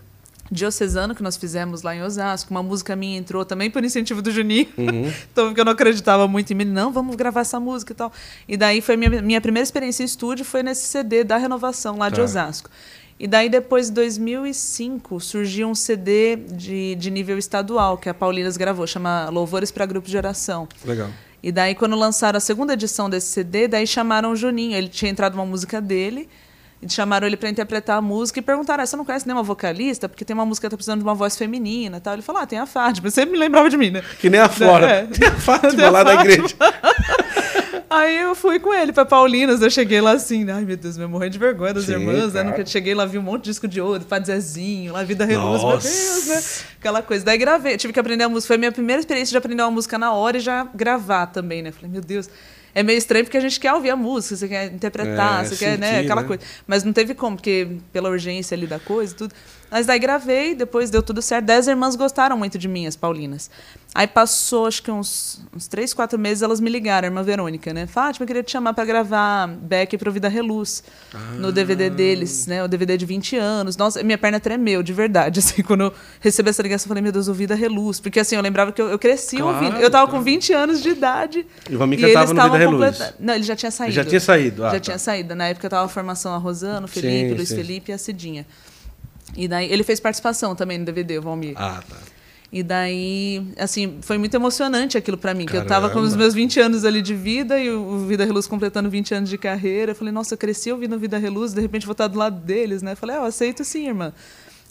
diocesano 0.51 1.15
que 1.15 1.23
nós 1.23 1.37
fizemos 1.37 1.83
lá 1.83 1.95
em 1.95 2.03
Osasco. 2.03 2.51
Uma 2.51 2.63
música 2.63 2.97
minha 2.97 3.19
entrou 3.19 3.45
também 3.45 3.71
por 3.71 3.85
incentivo 3.85 4.21
do 4.21 4.31
Juninho. 4.31 4.67
Uhum. 4.77 5.13
então, 5.31 5.47
porque 5.47 5.61
eu 5.61 5.65
não 5.65 5.73
acreditava 5.73 6.27
muito 6.27 6.53
em 6.53 6.57
mim. 6.57 6.65
Não, 6.65 6.93
vamos 6.93 7.17
gravar 7.17 7.43
essa 7.43 7.61
música 7.61 7.93
e 7.93 7.97
tal. 7.97 8.13
E 8.49 8.57
daí 8.57 8.81
foi 8.81 8.97
minha, 8.97 9.23
minha 9.23 9.41
primeira 9.41 9.65
experiência 9.65 10.03
em 10.03 10.07
estúdio 10.07 10.45
foi 10.45 10.63
nesse 10.63 10.87
CD 10.87 11.23
da 11.25 11.37
renovação 11.37 11.97
lá 11.99 12.09
de 12.09 12.17
Tá. 12.17 12.23
Osasco. 12.23 12.71
E 13.19 13.27
daí, 13.27 13.51
depois, 13.51 13.91
em 13.91 13.93
2005, 13.93 15.21
surgiu 15.21 15.69
um 15.69 15.75
CD 15.75 16.37
de, 16.37 16.95
de 16.95 17.11
nível 17.11 17.37
estadual, 17.37 17.99
que 17.99 18.09
a 18.09 18.15
Paulinas 18.15 18.57
gravou, 18.57 18.87
chama 18.87 19.29
Louvores 19.29 19.71
para 19.71 19.85
Grupos 19.85 20.11
de 20.11 20.17
Oração. 20.17 20.67
Legal. 20.83 21.11
E 21.43 21.53
daí, 21.53 21.75
quando 21.75 21.97
lançaram 21.97 22.39
a 22.39 22.41
segunda 22.41 22.73
edição 22.73 23.11
desse 23.11 23.27
CD, 23.29 23.69
daí 23.69 23.87
chamaram 23.87 24.33
o 24.33 24.37
Juninho. 24.37 24.75
Ele 24.75 24.89
tinha 24.89 25.11
entrado 25.11 25.35
uma 25.35 25.45
música 25.45 25.83
dele, 25.83 26.31
e 26.83 26.91
chamaram 26.91 27.27
ele 27.27 27.37
para 27.37 27.49
interpretar 27.51 27.99
a 27.99 28.01
música 28.03 28.39
e 28.39 28.43
perguntaram: 28.43 28.83
ah, 28.83 28.87
você 28.87 28.97
não 28.97 29.05
conhece 29.05 29.27
nenhuma 29.27 29.43
vocalista? 29.43 30.09
Porque 30.09 30.25
tem 30.25 30.35
uma 30.35 30.47
música 30.47 30.67
que 30.67 30.71
tá 30.71 30.77
precisando 30.77 31.01
de 31.01 31.05
uma 31.05 31.15
voz 31.15 31.37
feminina 31.37 31.99
e 31.99 32.01
tal. 32.01 32.15
Ele 32.15 32.23
falou: 32.23 32.41
ah, 32.43 32.47
tem 32.47 32.59
a 32.59 32.67
Fátima. 32.67 33.11
Você 33.11 33.25
me 33.27 33.37
lembrava 33.37 33.69
de 33.69 33.77
mim, 33.77 33.91
né? 33.91 34.03
Que 34.19 34.31
nem 34.31 34.41
a 34.41 34.49
Flora. 34.49 34.87
É. 34.87 35.07
Tem 35.07 35.29
a 35.29 35.33
Fátima 35.39 35.75
Tem 35.75 35.85
a 35.85 35.91
lá 35.91 36.03
da 36.03 36.15
Fátima. 36.17 36.33
igreja. 36.33 36.55
Aí 37.91 38.19
eu 38.21 38.37
fui 38.37 38.61
com 38.61 38.73
ele 38.73 38.93
pra 38.93 39.05
Paulinas, 39.05 39.61
eu 39.63 39.69
cheguei 39.69 40.01
lá 40.01 40.13
assim, 40.13 40.49
ai 40.49 40.65
meu 40.65 40.77
Deus, 40.77 40.97
me 40.97 41.09
morrendo 41.09 41.33
de 41.33 41.39
vergonha 41.41 41.75
das 41.75 41.87
Sim, 41.87 41.95
irmãs, 41.95 42.35
né? 42.35 42.45
Nunca 42.45 42.65
cheguei 42.65 42.95
lá, 42.95 43.05
vi 43.05 43.19
um 43.19 43.23
monte 43.23 43.43
de 43.43 43.51
disco 43.51 43.67
de 43.67 43.81
ouro, 43.81 44.05
Padre 44.05 44.27
Zezinho, 44.27 44.93
lá 44.93 45.03
Vida 45.03 45.25
Reluz, 45.25 45.61
meu. 45.61 45.77
Deus, 45.77 46.27
né? 46.29 46.43
Aquela 46.79 47.03
coisa. 47.03 47.25
Daí 47.25 47.37
gravei, 47.37 47.77
tive 47.77 47.93
que 47.93 47.99
aprender 47.99 48.23
a 48.23 48.29
música, 48.29 48.47
foi 48.47 48.57
a 48.57 48.59
minha 48.61 48.71
primeira 48.71 49.01
experiência 49.01 49.33
de 49.33 49.37
aprender 49.39 49.63
uma 49.65 49.73
música 49.73 49.99
na 49.99 50.13
hora 50.13 50.37
e 50.37 50.41
já 50.41 50.69
gravar 50.73 51.27
também, 51.27 51.63
né? 51.63 51.73
Falei, 51.73 51.91
meu 51.91 52.01
Deus. 52.01 52.31
É 52.75 52.83
meio 52.83 52.99
estranho 52.99 53.25
porque 53.25 53.37
a 53.37 53.41
gente 53.41 53.59
quer 53.59 53.73
ouvir 53.73 53.91
a 53.91 53.97
música, 53.97 54.37
você 54.37 54.49
quer 54.49 54.67
interpretar, 54.73 55.43
É, 55.45 55.49
você 55.49 55.57
quer, 55.57 55.79
né? 55.79 55.93
sentir, 55.95 56.05
Aquela 56.05 56.23
né? 56.23 56.27
coisa. 56.29 56.43
Mas 56.67 56.85
não 56.85 56.93
teve 56.93 57.15
como, 57.15 57.37
porque 57.37 57.69
pela 57.93 58.09
urgência 58.09 58.55
ali 58.55 58.67
da 58.67 58.79
coisa 58.79 59.13
e 59.13 59.17
tudo. 59.17 59.35
Mas 59.71 59.87
daí 59.87 59.99
gravei, 59.99 60.55
depois 60.55 60.91
deu 60.91 61.03
tudo 61.03 61.23
certo. 61.23 61.45
Dez 61.47 61.69
irmãs 61.69 61.95
gostaram 61.95 62.37
muito 62.37 62.59
de 62.59 62.67
mim, 62.67 62.87
as 62.87 62.97
Paulinas. 62.97 63.51
Aí 63.93 64.07
passou, 64.07 64.67
acho 64.67 64.83
que 64.83 64.91
uns, 64.91 65.43
uns 65.55 65.67
três, 65.67 65.93
quatro 65.93 66.17
meses, 66.17 66.43
elas 66.43 66.61
me 66.61 66.71
ligaram, 66.71 67.07
a 67.07 67.11
irmã 67.11 67.23
Verônica, 67.25 67.75
né? 67.75 67.89
Fátima, 67.89 68.23
eu 68.23 68.27
queria 68.29 68.43
te 68.43 68.53
chamar 68.53 68.73
para 68.73 68.85
gravar 68.85 69.49
Beck 69.49 69.99
pro 69.99 70.13
Vida 70.13 70.29
Reluz 70.29 70.85
no 71.39 71.51
DVD 71.51 71.91
deles, 71.91 72.47
né? 72.47 72.63
O 72.63 72.69
DVD 72.69 72.97
de 72.97 73.05
20 73.05 73.37
anos. 73.37 73.77
Nossa, 73.77 74.01
minha 74.05 74.17
perna 74.17 74.39
tremeu, 74.39 74.83
de 74.83 74.93
verdade. 74.93 75.41
Assim, 75.41 75.63
quando 75.63 75.83
eu 75.83 75.93
recebi 76.21 76.51
essa 76.51 76.63
ligação, 76.63 76.85
eu 76.85 76.89
falei, 76.89 77.03
meu 77.03 77.11
Deus, 77.11 77.27
o 77.27 77.35
Vida 77.35 77.55
Reluz. 77.55 77.99
Porque 77.99 78.21
assim, 78.21 78.37
eu 78.37 78.43
lembrava 78.43 78.71
que 78.71 78.81
eu, 78.81 78.89
eu 78.89 78.99
cresci 78.99 79.39
Claro, 79.39 79.57
ouvindo. 79.57 79.81
Eu 79.81 79.91
tava 79.91 80.07
claro. 80.07 80.19
com 80.19 80.25
20 80.25 80.53
anos 80.53 80.83
de 80.83 80.91
idade. 80.91 81.47
E 81.69 81.75
o 81.75 81.79
Valmir 81.79 82.01
cantava 82.01 82.27
eles 82.27 82.37
no 82.37 82.43
Vida 82.43 82.59
Reluz. 82.59 83.15
Não, 83.19 83.35
ele 83.35 83.45
já 83.45 83.57
tinha 83.57 83.71
saído. 83.71 83.93
Já 83.93 84.05
tinha 84.05 84.21
saído. 84.21 84.65
Ah, 84.65 84.69
já 84.69 84.75
tá. 84.75 84.81
tinha 84.81 84.99
saído. 84.99 85.35
Na 85.35 85.49
época 85.49 85.69
tava 85.69 85.87
a 85.87 85.89
formação 85.89 86.33
a 86.33 86.39
Rosana, 86.39 86.87
o 86.87 86.89
Sim, 86.89 87.01
Felipe, 87.01 87.33
o 87.33 87.37
Luiz 87.37 87.49
sim. 87.49 87.57
Felipe 87.57 87.91
e 87.91 87.95
a 87.95 87.99
Cidinha. 87.99 88.47
E 89.37 89.47
daí 89.49 89.71
ele 89.71 89.83
fez 89.83 90.01
participação 90.01 90.55
também 90.55 90.79
no 90.79 90.85
DVD, 90.85 91.19
o 91.19 91.23
Valmir. 91.23 91.55
Ah, 91.57 91.83
tá. 91.89 91.97
E 92.53 92.65
daí, 92.65 93.47
assim, 93.57 93.99
foi 94.03 94.19
muito 94.19 94.35
emocionante 94.35 94.99
aquilo 94.99 95.17
pra 95.17 95.33
mim, 95.33 95.47
que 95.47 95.57
eu 95.57 95.65
tava 95.65 95.89
com 95.89 95.95
Caramba. 95.95 96.09
os 96.09 96.17
meus 96.17 96.35
20 96.35 96.59
anos 96.59 96.85
ali 96.85 97.01
de 97.01 97.15
vida 97.15 97.61
e 97.61 97.71
o 97.71 98.07
Vida 98.07 98.25
Reluz 98.25 98.49
completando 98.49 98.91
20 98.91 99.15
anos 99.15 99.31
de 99.31 99.39
carreira. 99.39 99.93
Eu 99.93 99.95
falei, 99.95 100.13
nossa, 100.13 100.35
eu 100.35 100.39
cresci 100.39 100.73
ouvindo 100.73 100.99
Vida 100.99 101.17
Reluz, 101.17 101.55
de 101.55 101.61
repente 101.61 101.87
vou 101.87 101.93
estar 101.93 102.09
do 102.09 102.19
lado 102.19 102.41
deles, 102.41 102.83
né? 102.83 102.93
Eu 102.93 102.97
falei, 102.97 103.15
ah, 103.15 103.21
eu 103.21 103.25
aceito 103.25 103.63
sim, 103.63 103.87
irmã. 103.87 104.13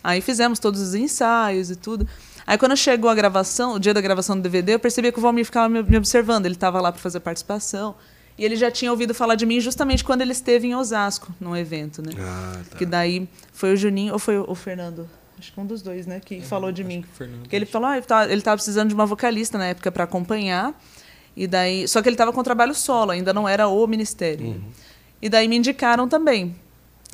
Aí 0.04 0.20
fizemos 0.20 0.60
todos 0.60 0.82
os 0.82 0.94
ensaios 0.94 1.72
e 1.72 1.76
tudo. 1.78 2.06
Aí 2.46 2.58
quando 2.58 2.76
chegou 2.76 3.10
a 3.10 3.16
gravação, 3.16 3.76
o 3.76 3.80
dia 3.80 3.94
da 3.94 4.02
gravação 4.02 4.36
do 4.36 4.42
DVD, 4.42 4.74
eu 4.74 4.80
percebi 4.80 5.10
que 5.12 5.20
o 5.20 5.22
Valmir 5.22 5.46
ficava 5.46 5.70
me 5.70 5.82
me 5.82 5.98
observando. 5.98 6.46
Ele 6.48 6.56
estava 6.56 6.82
lá 6.82 6.92
para 6.92 7.02
fazer 7.02 7.22
participação. 7.22 7.96
E 8.40 8.46
ele 8.46 8.56
já 8.56 8.72
tinha 8.72 8.90
ouvido 8.90 9.14
falar 9.14 9.36
de 9.36 9.46
mim 9.46 9.60
justamente 9.60 10.02
quando 10.02 10.22
ele 10.22 10.32
esteve 10.32 10.66
em 10.66 10.74
Osasco, 10.74 11.36
num 11.42 11.58
evento, 11.58 12.02
né? 12.02 12.14
Ah, 12.18 12.62
tá. 12.70 12.78
Que 12.78 12.86
daí 12.86 13.28
foi 13.52 13.74
o 13.74 13.76
Juninho 13.76 14.14
ou 14.14 14.20
foi 14.20 14.38
o 14.38 14.56
Fernando? 14.56 15.10
Acho 15.38 15.52
que 15.52 15.60
um 15.60 15.66
dos 15.66 15.82
dois, 15.82 16.08
né? 16.08 16.22
Que 16.24 16.40
falou 16.40 16.72
de 16.72 16.82
mim. 16.82 17.02
que 17.02 17.10
Fernando, 17.10 17.50
Que 17.50 17.54
ele 17.54 17.66
falou, 17.66 17.90
ah, 17.90 17.98
ele 17.98 18.06
tava, 18.06 18.32
ele 18.32 18.42
tava 18.42 18.56
precisando 18.56 18.88
de 18.88 18.96
uma 18.96 19.06
vocalista 19.06 19.58
na 19.58 19.66
época 19.66 19.92
para 19.92 20.06
acompanhar. 20.06 20.74
E 21.36 21.48
daí, 21.48 21.86
só 21.86 22.02
que 22.02 22.08
ele 22.08 22.14
estava 22.14 22.32
com 22.32 22.42
trabalho 22.42 22.74
solo, 22.74 23.12
ainda 23.12 23.34
não 23.34 23.48
era 23.48 23.68
o 23.68 23.86
ministério. 23.86 24.64
E 25.22 25.28
daí 25.28 25.46
me 25.50 25.58
indicaram 25.58 26.08
também. 26.08 26.56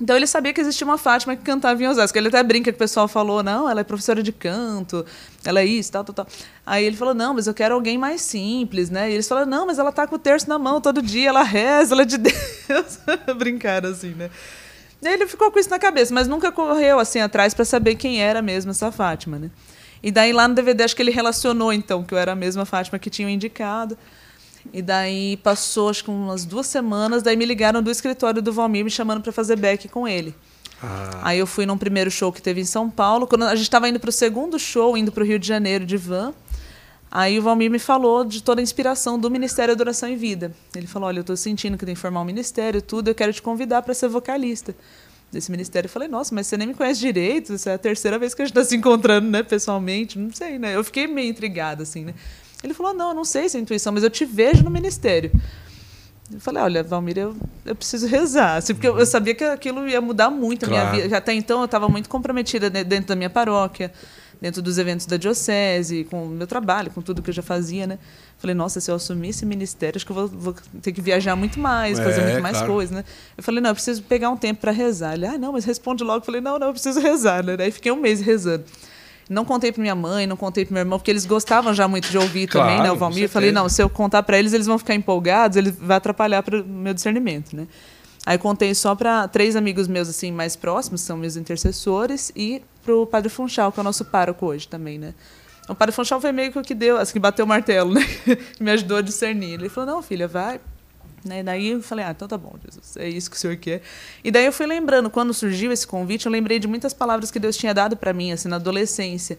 Então 0.01 0.15
ele 0.15 0.27
sabia 0.27 0.51
que 0.51 0.59
existia 0.59 0.85
uma 0.85 0.97
Fátima 0.97 1.35
que 1.37 1.43
cantava 1.43 1.81
em 1.81 1.87
Osasco. 1.87 2.17
Ele 2.17 2.27
até 2.27 2.43
brinca 2.43 2.71
que 2.71 2.75
o 2.75 2.79
pessoal 2.79 3.07
falou, 3.07 3.41
não, 3.41 3.69
ela 3.69 3.79
é 3.79 3.83
professora 3.83 4.21
de 4.21 4.31
canto, 4.33 5.05
ela 5.45 5.61
é 5.61 5.65
isso, 5.65 5.91
tal, 5.91 6.03
tal, 6.03 6.13
tal. 6.13 6.27
Aí 6.65 6.83
ele 6.83 6.97
falou, 6.97 7.13
não, 7.13 7.33
mas 7.33 7.47
eu 7.47 7.53
quero 7.53 7.73
alguém 7.73 7.97
mais 7.97 8.21
simples, 8.21 8.89
né? 8.89 9.09
E 9.09 9.13
eles 9.13 9.27
falaram, 9.27 9.47
não, 9.49 9.65
mas 9.65 9.79
ela 9.79 9.93
tá 9.93 10.05
com 10.05 10.15
o 10.15 10.19
terço 10.19 10.49
na 10.49 10.59
mão 10.59 10.81
todo 10.81 11.01
dia, 11.01 11.29
ela 11.29 11.43
reza, 11.43 11.93
ela 11.93 12.01
é 12.01 12.05
de 12.05 12.17
Deus. 12.19 12.99
Brincaram 13.37 13.89
assim, 13.89 14.09
né? 14.09 14.29
E 15.01 15.07
ele 15.07 15.27
ficou 15.27 15.49
com 15.49 15.59
isso 15.59 15.69
na 15.69 15.79
cabeça, 15.79 16.13
mas 16.13 16.27
nunca 16.27 16.51
correu 16.51 16.99
assim 16.99 17.19
atrás 17.19 17.53
para 17.53 17.63
saber 17.63 17.95
quem 17.95 18.21
era 18.21 18.41
mesmo 18.41 18.71
essa 18.71 18.91
Fátima, 18.91 19.39
né? 19.39 19.49
E 20.03 20.11
daí 20.11 20.33
lá 20.33 20.47
no 20.47 20.55
DVD 20.55 20.83
acho 20.83 20.95
que 20.95 21.01
ele 21.01 21.11
relacionou 21.11 21.71
então 21.71 22.03
que 22.03 22.13
eu 22.13 22.17
era 22.17 22.33
a 22.33 22.35
mesma 22.35 22.65
Fátima 22.65 22.99
que 22.99 23.09
tinham 23.09 23.29
indicado. 23.29 23.97
E 24.73 24.81
daí 24.81 25.37
passou 25.37 25.89
acho 25.89 26.03
que 26.03 26.09
umas 26.09 26.45
duas 26.45 26.67
semanas, 26.67 27.23
daí 27.23 27.37
me 27.37 27.45
ligaram 27.45 27.81
do 27.81 27.89
escritório 27.89 28.41
do 28.41 28.51
Valmir 28.51 28.83
me 28.83 28.91
chamando 28.91 29.21
para 29.21 29.31
fazer 29.31 29.55
back 29.55 29.87
com 29.87 30.07
ele. 30.07 30.35
Ah, 30.81 31.19
Aí 31.23 31.39
eu 31.39 31.47
fui 31.47 31.65
num 31.65 31.77
primeiro 31.77 32.11
show 32.11 32.31
que 32.31 32.41
teve 32.41 32.61
em 32.61 32.65
São 32.65 32.89
Paulo. 32.89 33.27
Quando 33.27 33.43
a 33.43 33.55
gente 33.55 33.63
estava 33.63 33.87
indo 33.87 33.99
para 33.99 34.09
o 34.09 34.13
segundo 34.13 34.59
show, 34.59 34.97
indo 34.97 35.11
para 35.11 35.23
o 35.23 35.25
Rio 35.25 35.39
de 35.39 35.47
Janeiro 35.47 35.85
de 35.85 35.97
van, 35.97 36.33
aí 37.09 37.39
o 37.39 37.41
Valmir 37.41 37.71
me 37.71 37.79
falou 37.79 38.25
de 38.25 38.43
toda 38.43 38.61
a 38.61 38.63
inspiração 38.63 39.17
do 39.17 39.31
Ministério 39.31 39.73
Adoração 39.73 40.09
e 40.09 40.15
Vida. 40.15 40.51
Ele 40.75 40.87
falou: 40.87 41.07
Olha, 41.07 41.19
eu 41.19 41.21
estou 41.21 41.37
sentindo 41.37 41.77
que 41.77 41.85
tem 41.85 41.95
que 41.95 42.01
formar 42.01 42.21
um 42.21 42.25
ministério, 42.25 42.81
tudo, 42.81 43.09
eu 43.09 43.15
quero 43.15 43.31
te 43.31 43.41
convidar 43.41 43.81
para 43.81 43.93
ser 43.93 44.09
vocalista 44.09 44.75
desse 45.31 45.49
ministério. 45.49 45.87
Eu 45.87 45.91
falei: 45.91 46.07
Nossa, 46.07 46.35
mas 46.35 46.47
você 46.47 46.57
nem 46.57 46.67
me 46.67 46.73
conhece 46.73 46.99
direito, 46.99 47.53
essa 47.53 47.71
é 47.71 47.73
a 47.75 47.77
terceira 47.77 48.19
vez 48.19 48.33
que 48.33 48.41
a 48.41 48.45
gente 48.45 48.55
está 48.55 48.67
se 48.67 48.75
encontrando, 48.75 49.29
né, 49.29 49.41
pessoalmente. 49.43 50.19
Não 50.19 50.33
sei, 50.33 50.59
né? 50.59 50.75
Eu 50.75 50.83
fiquei 50.83 51.07
meio 51.07 51.29
intrigada, 51.29 51.83
assim, 51.83 52.05
né? 52.05 52.13
Ele 52.63 52.73
falou: 52.73 52.93
Não, 52.93 53.09
eu 53.09 53.15
não 53.15 53.25
sei 53.25 53.47
se 53.49 53.57
é 53.57 53.59
intuição, 53.59 53.93
mas 53.93 54.03
eu 54.03 54.09
te 54.09 54.25
vejo 54.25 54.63
no 54.63 54.69
ministério. 54.71 55.31
Eu 56.33 56.39
falei, 56.39 56.63
olha, 56.63 56.81
Valmir, 56.83 57.19
eu, 57.19 57.35
eu 57.63 57.75
preciso 57.75 58.07
rezar. 58.07 58.55
Assim, 58.55 58.73
porque 58.73 58.87
eu, 58.87 58.97
eu 58.97 59.05
sabia 59.05 59.35
que 59.35 59.43
aquilo 59.43 59.87
ia 59.87 60.01
mudar 60.01 60.31
muito 60.31 60.65
a 60.65 60.67
Claro. 60.67 60.89
minha 60.89 61.03
vida. 61.03 61.17
Até 61.17 61.33
então 61.33 61.59
eu 61.59 61.65
estava 61.65 61.87
muito 61.87 62.09
comprometida 62.09 62.67
de- 62.67 62.83
dentro 62.83 63.09
da 63.09 63.15
minha 63.15 63.29
paróquia, 63.29 63.91
dentro 64.41 64.59
dos 64.59 64.79
eventos 64.79 65.05
da 65.05 65.17
diocese, 65.17 66.03
com 66.09 66.23
o 66.25 66.29
meu 66.29 66.47
trabalho, 66.47 66.89
com 66.89 66.99
tudo 66.99 67.21
que 67.21 67.29
eu 67.29 67.33
já 67.33 67.43
fazia, 67.43 67.85
né? 67.85 67.99
Falei, 68.39 68.55
nossa, 68.55 68.81
se 68.81 68.89
eu 68.89 68.95
assumir 68.95 69.29
esse 69.29 69.45
ministério, 69.45 69.97
acho 69.97 70.05
que 70.05 70.11
eu 70.11 70.15
vou, 70.15 70.27
vou 70.27 70.55
ter 70.81 70.91
que 70.91 70.99
viajar 70.99 71.35
muito 71.35 71.59
mais, 71.59 71.99
fazer 71.99 72.21
É, 72.21 72.25
muito 72.31 72.41
mais 72.41 72.57
claro. 72.57 72.73
coisas, 72.73 72.95
né? 72.95 73.05
Eu 73.37 73.43
falei, 73.43 73.61
não, 73.61 73.69
eu 73.69 73.75
preciso 73.75 74.01
pegar 74.01 74.31
um 74.31 74.37
tempo 74.37 74.61
para 74.61 74.71
rezar. 74.71 75.13
Ele, 75.13 75.27
ah, 75.27 75.37
não, 75.37 75.51
mas 75.53 75.63
responde 75.63 76.03
logo. 76.03 76.21
Eu 76.21 76.25
falei, 76.25 76.41
não, 76.41 76.57
não, 76.57 76.67
eu 76.67 76.73
preciso 76.73 76.99
rezar, 76.99 77.43
né? 77.45 77.55
Daí 77.55 77.69
fiquei 77.69 77.91
um 77.91 77.97
mês 78.01 78.19
rezando. 78.19 78.63
Não 79.29 79.43
contei 79.43 79.71
pra 79.71 79.81
minha 79.81 79.95
mãe, 79.95 80.27
não 80.27 80.37
contei 80.37 80.65
pro 80.65 80.73
meu 80.73 80.81
irmão, 80.81 80.99
porque 80.99 81.09
eles 81.09 81.25
gostavam 81.25 81.73
já 81.73 81.87
muito 81.87 82.09
de 82.09 82.17
ouvir 82.17 82.47
Claro, 82.47 82.69
também, 82.69 82.83
né? 82.83 82.91
O 82.91 82.95
Valmir. 82.95 83.27
Falei, 83.27 83.51
não, 83.51 83.67
se 83.67 83.81
eu 83.81 83.89
contar 83.89 84.21
pra 84.23 84.37
eles, 84.37 84.53
eles 84.53 84.67
vão 84.67 84.77
ficar 84.77 84.93
empolgados, 84.93 85.57
ele 85.57 85.71
vai 85.71 85.97
atrapalhar 85.97 86.43
para 86.43 86.61
o 86.61 86.65
meu 86.65 86.93
discernimento, 86.93 87.55
né? 87.55 87.67
Aí 88.25 88.37
contei 88.37 88.73
só 88.73 88.95
para 88.95 89.27
três 89.27 89.55
amigos 89.55 89.87
meus 89.87 90.09
assim 90.09 90.31
mais 90.31 90.55
próximos, 90.55 91.01
são 91.01 91.17
meus 91.17 91.35
intercessores, 91.35 92.31
e 92.35 92.61
pro 92.83 93.05
Padre 93.05 93.29
Funchal, 93.29 93.71
que 93.71 93.79
é 93.79 93.81
o 93.81 93.83
nosso 93.83 94.05
pároco 94.05 94.45
hoje 94.45 94.67
também, 94.67 94.97
né? 94.97 95.13
O 95.67 95.73
Padre 95.73 95.93
Funchal 95.93 96.21
foi 96.21 96.31
meio 96.31 96.51
que 96.51 96.59
o 96.59 96.61
que 96.61 96.75
deu, 96.75 96.97
assim, 96.97 97.13
que 97.13 97.19
bateu 97.19 97.45
o 97.45 97.47
martelo, 97.47 97.93
né? 97.93 98.01
Me 98.59 98.69
ajudou 98.71 98.97
a 98.97 99.01
discernir. 99.01 99.53
Ele 99.53 99.69
falou: 99.69 99.95
"Não, 99.95 100.01
filha, 100.01 100.27
vai, 100.27 100.59
né? 101.27 101.43
Daí 101.43 101.69
eu 101.71 101.81
falei, 101.81 102.05
ah, 102.05 102.11
então 102.11 102.27
tá 102.27 102.37
bom, 102.37 102.53
Jesus, 102.63 102.95
é 102.97 103.09
isso 103.09 103.29
que 103.29 103.35
o 103.35 103.39
Senhor 103.39 103.55
quer. 103.57 103.81
E 104.23 104.31
daí 104.31 104.45
eu 104.45 104.51
fui 104.53 104.65
lembrando, 104.65 105.09
quando 105.09 105.33
surgiu 105.33 105.71
esse 105.71 105.85
convite, 105.85 106.25
eu 106.25 106.31
lembrei 106.31 106.59
de 106.59 106.67
muitas 106.67 106.93
palavras 106.93 107.31
que 107.31 107.39
Deus 107.39 107.57
tinha 107.57 107.73
dado 107.73 107.97
para 107.97 108.13
mim, 108.13 108.31
assim, 108.31 108.47
na 108.47 108.55
adolescência. 108.57 109.37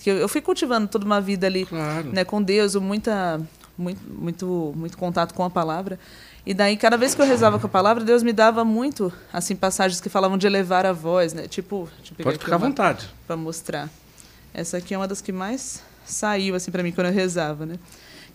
Que 0.00 0.10
eu, 0.10 0.16
eu 0.16 0.28
fui 0.28 0.40
cultivando 0.40 0.86
toda 0.88 1.04
uma 1.04 1.20
vida 1.20 1.46
ali, 1.46 1.66
Claro. 1.66 2.12
né, 2.12 2.24
com 2.24 2.42
Deus, 2.42 2.74
muita, 2.76 3.40
muito, 3.76 4.00
muito, 4.08 4.72
muito 4.76 4.96
contato 4.96 5.34
com 5.34 5.42
a 5.44 5.50
palavra. 5.50 5.98
E 6.46 6.54
daí, 6.54 6.76
cada 6.76 6.96
vez 6.96 7.14
que 7.14 7.20
eu 7.20 7.26
rezava 7.26 7.58
com 7.58 7.66
a 7.66 7.68
palavra, 7.68 8.02
Deus 8.02 8.22
me 8.22 8.32
dava 8.32 8.64
muito, 8.64 9.12
assim, 9.32 9.54
passagens 9.54 10.00
que 10.00 10.08
falavam 10.08 10.38
de 10.38 10.46
elevar 10.46 10.86
a 10.86 10.92
voz, 10.92 11.34
né? 11.34 11.46
Tipo, 11.46 11.88
Pode 12.22 12.38
ficar 12.38 12.54
à 12.54 12.58
vontade. 12.58 13.08
para 13.26 13.36
mostrar. 13.36 13.90
Essa 14.54 14.78
aqui 14.78 14.94
é 14.94 14.96
uma 14.96 15.06
das 15.06 15.20
que 15.20 15.30
mais 15.30 15.82
saiu 16.06 16.54
assim 16.54 16.70
para 16.70 16.82
mim 16.82 16.90
quando 16.90 17.08
eu 17.08 17.12
rezava, 17.12 17.66
né? 17.66 17.74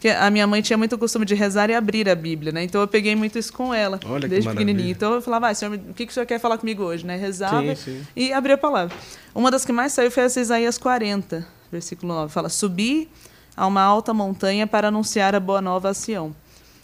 Que 0.03 0.09
a 0.09 0.29
minha 0.29 0.45
mãe 0.45 0.61
tinha 0.61 0.77
muito 0.77 0.97
costume 0.97 1.25
de 1.25 1.33
rezar 1.33 1.69
e 1.69 1.73
abrir 1.73 2.09
a 2.09 2.13
Bíblia, 2.13 2.51
né? 2.51 2.61
Então 2.61 2.81
eu 2.81 2.87
peguei 2.89 3.15
muito 3.15 3.39
isso 3.39 3.53
com 3.53 3.73
ela, 3.73 3.97
Olha 4.05 4.27
desde 4.27 4.49
pequenininha. 4.49 4.91
Então 4.91 5.13
eu 5.13 5.21
falava, 5.21 5.47
ah, 5.47 5.55
senhor, 5.55 5.75
o 5.75 5.93
que, 5.93 6.05
que 6.05 6.11
o 6.11 6.13
senhor 6.13 6.25
quer 6.25 6.41
falar 6.41 6.57
comigo 6.57 6.83
hoje, 6.83 7.05
né? 7.05 7.15
Rezava 7.15 7.73
Sim, 7.73 8.01
sim. 8.01 8.07
e 8.13 8.33
abria 8.33 8.55
a 8.55 8.57
palavra. 8.57 8.93
Uma 9.33 9.49
das 9.49 9.63
que 9.63 9.71
mais 9.71 9.93
saiu 9.93 10.11
foi 10.11 10.23
essa 10.23 10.41
Isaías 10.41 10.77
40, 10.77 11.47
versículo 11.71 12.13
9. 12.13 12.33
Fala: 12.33 12.49
Subi 12.49 13.09
a 13.55 13.65
uma 13.65 13.81
alta 13.81 14.13
montanha 14.13 14.67
para 14.67 14.89
anunciar 14.89 15.35
a 15.35 15.39
boa 15.39 15.61
nova 15.61 15.91
a 15.91 15.93
Sião. 15.93 16.35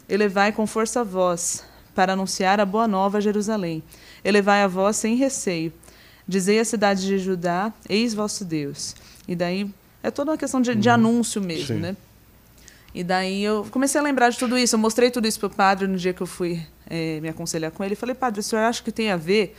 Elevai 0.07 0.53
com 0.53 0.65
força 0.65 1.01
a 1.01 1.03
voz 1.03 1.65
para 1.93 2.13
anunciar 2.13 2.61
a 2.61 2.65
boa 2.65 2.87
nova 2.87 3.17
a 3.17 3.21
Jerusalém. 3.21 3.83
Elevai 4.23 4.63
a 4.63 4.67
voz 4.67 4.95
sem 4.95 5.17
receio. 5.17 5.73
Dizei 6.25 6.57
à 6.57 6.63
cidade 6.63 7.05
de 7.05 7.17
Judá: 7.17 7.73
Eis 7.89 8.13
vosso 8.13 8.45
Deus. 8.45 8.95
E 9.27 9.35
daí 9.35 9.69
é 10.01 10.09
toda 10.09 10.31
uma 10.31 10.37
questão 10.37 10.61
de, 10.61 10.73
de 10.73 10.89
anúncio 10.89 11.41
mesmo, 11.41 11.75
Sim. 11.75 11.81
né? 11.81 11.97
E 12.93 13.03
daí 13.03 13.43
eu 13.43 13.65
comecei 13.69 13.99
a 13.99 14.03
lembrar 14.03 14.29
de 14.29 14.37
tudo 14.37 14.57
isso. 14.57 14.75
Eu 14.75 14.79
mostrei 14.79 15.11
tudo 15.11 15.27
isso 15.27 15.39
para 15.39 15.47
o 15.47 15.49
padre 15.51 15.87
no 15.87 15.95
dia 15.97 16.11
que 16.13 16.21
eu 16.21 16.27
fui 16.27 16.59
eh, 16.89 17.19
me 17.21 17.29
aconselhar 17.29 17.71
com 17.71 17.83
ele. 17.83 17.93
Eu 17.93 17.97
falei, 17.97 18.15
padre, 18.15 18.39
o 18.39 18.43
senhor 18.43 18.61
acha 18.63 18.81
que 18.83 18.91
tem 18.91 19.11
a 19.11 19.17
ver? 19.17 19.55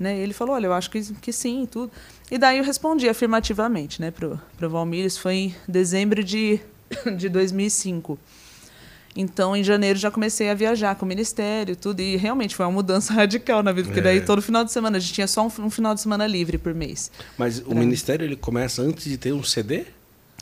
Né? 0.00 0.18
Ele 0.18 0.32
falou, 0.32 0.54
olha, 0.56 0.66
eu 0.66 0.72
acho 0.72 0.90
que, 0.90 1.00
que 1.20 1.32
sim, 1.32 1.66
tudo. 1.70 1.92
E 2.30 2.36
daí 2.38 2.58
eu 2.58 2.64
respondi 2.64 3.08
afirmativamente 3.08 4.00
né, 4.00 4.10
para 4.10 4.26
o 4.66 4.68
Valmir. 4.70 5.04
Isso 5.04 5.20
foi 5.20 5.34
em 5.34 5.54
dezembro 5.68 6.24
de, 6.24 6.58
de 7.16 7.28
2005. 7.28 8.18
Então, 9.14 9.54
em 9.54 9.62
janeiro, 9.62 9.98
já 9.98 10.10
comecei 10.10 10.48
a 10.48 10.54
viajar 10.54 10.94
com 10.96 11.04
o 11.04 11.08
ministério, 11.08 11.76
tudo. 11.76 12.00
E 12.00 12.16
realmente 12.16 12.56
foi 12.56 12.64
uma 12.64 12.72
mudança 12.72 13.12
radical 13.14 13.62
na 13.62 13.70
vida, 13.70 13.86
porque 13.88 14.00
É. 14.00 14.02
daí 14.02 14.20
todo 14.22 14.40
final 14.42 14.64
de 14.64 14.72
semana, 14.72 14.96
a 14.96 15.00
gente 15.00 15.12
tinha 15.12 15.26
só 15.28 15.46
um, 15.46 15.50
um 15.66 15.70
final 15.70 15.94
de 15.94 16.00
semana 16.00 16.26
livre 16.26 16.56
por 16.58 16.74
mês. 16.74 17.10
Mas 17.36 17.58
o 17.58 17.64
Pra- 17.66 17.74
ministério 17.74 18.24
ele 18.24 18.36
começa 18.36 18.80
antes 18.82 19.04
de 19.04 19.16
ter 19.18 19.32
um 19.32 19.42
CD? 19.44 19.84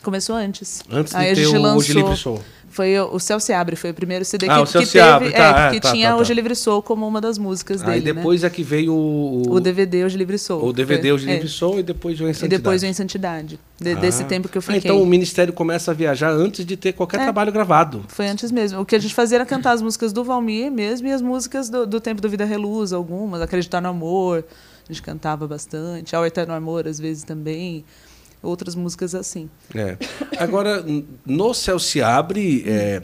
Começou 0.02 0.34
antes. 0.36 0.82
Antes 0.90 1.14
Aí 1.14 1.34
de 1.34 1.42
ter 1.42 1.46
o 1.48 1.60
lançou, 1.60 1.78
Hoje 1.78 1.92
Livre 1.92 2.16
Sou. 2.16 2.40
Foi 2.72 2.96
o, 3.00 3.18
Céu 3.18 3.40
se 3.40 3.52
abre, 3.52 3.74
foi 3.74 3.90
o 3.90 3.94
primeiro 3.94 4.24
CD 4.24 4.46
Ah, 4.48 4.54
que, 4.58 4.62
o 4.62 4.66
Céu 4.66 4.80
que 4.80 4.86
se 4.86 4.92
teve, 4.92 5.04
abre, 5.04 5.30
tá, 5.32 5.64
é, 5.64 5.66
é, 5.66 5.70
que 5.72 5.80
tá, 5.80 5.90
tinha 5.92 6.08
tá, 6.10 6.14
tá. 6.14 6.20
Hoje 6.20 6.32
Livre 6.32 6.54
Sou 6.54 6.80
como 6.80 7.06
uma 7.06 7.20
das 7.20 7.36
músicas 7.36 7.82
Aí 7.82 8.00
dele, 8.00 8.12
né? 8.12 8.12
depois 8.20 8.44
é 8.44 8.48
que 8.48 8.62
veio 8.62 8.94
o, 8.94 9.42
O 9.50 9.58
DVD 9.60 10.04
Hoje 10.04 10.16
Livre 10.16 10.38
Sou. 10.38 10.64
o 10.64 10.72
DVD 10.72 11.02
Foi, 11.08 11.12
Hoje 11.12 11.26
Livre 11.26 11.46
é. 11.46 11.50
Sou 11.50 11.80
e 11.80 11.82
depois 11.82 12.20
o 12.20 12.28
Em 12.28 12.30
E 12.30 12.48
depois 12.48 12.82
o 12.84 12.86
Em 12.86 12.92
Santidade. 12.92 13.58
De- 13.78 13.94
Desse 13.96 14.22
Ah. 14.22 14.26
tempo 14.26 14.48
que 14.48 14.56
eu 14.56 14.60
Ah, 14.60 14.72
fiquei. 14.72 14.78
então 14.90 15.02
o 15.02 15.04
ministério 15.06 15.52
começa 15.52 15.90
a 15.90 15.94
viajar 15.94 16.30
antes 16.30 16.64
de 16.64 16.76
ter 16.76 16.92
qualquer 16.92 17.18
É. 17.20 17.24
trabalho 17.24 17.50
gravado. 17.50 18.04
Foi 18.06 18.28
antes 18.28 18.52
mesmo. 18.52 18.80
O 18.80 18.86
que 18.86 18.94
a 18.94 19.00
gente 19.00 19.14
fazia 19.14 19.38
era 19.38 19.44
cantar 19.46 19.72
as 19.72 19.82
músicas 19.82 20.12
do 20.12 20.22
Valmir 20.22 20.70
mesmo 20.70 21.08
e 21.08 21.12
as 21.12 21.20
músicas 21.20 21.68
do, 21.68 21.84
do 21.86 22.00
tempo 22.00 22.22
do 22.22 22.28
Vida 22.30 22.44
Reluz, 22.44 22.92
algumas. 22.92 23.42
Acreditar 23.42 23.80
no 23.80 23.88
Amor, 23.88 24.44
a 24.88 24.92
gente 24.92 25.02
cantava 25.02 25.48
bastante. 25.48 26.14
Ao 26.14 26.24
Eterno 26.24 26.54
Amor, 26.54 26.86
às 26.86 27.00
vezes 27.00 27.24
também. 27.24 27.84
Outras 28.42 28.74
músicas 28.74 29.14
assim. 29.14 29.50
É. 29.74 29.96
Agora, 30.38 30.84
no 31.26 31.54
Céu 31.54 31.78
se 31.78 32.02
abre, 32.02 32.64
é, 32.66 33.02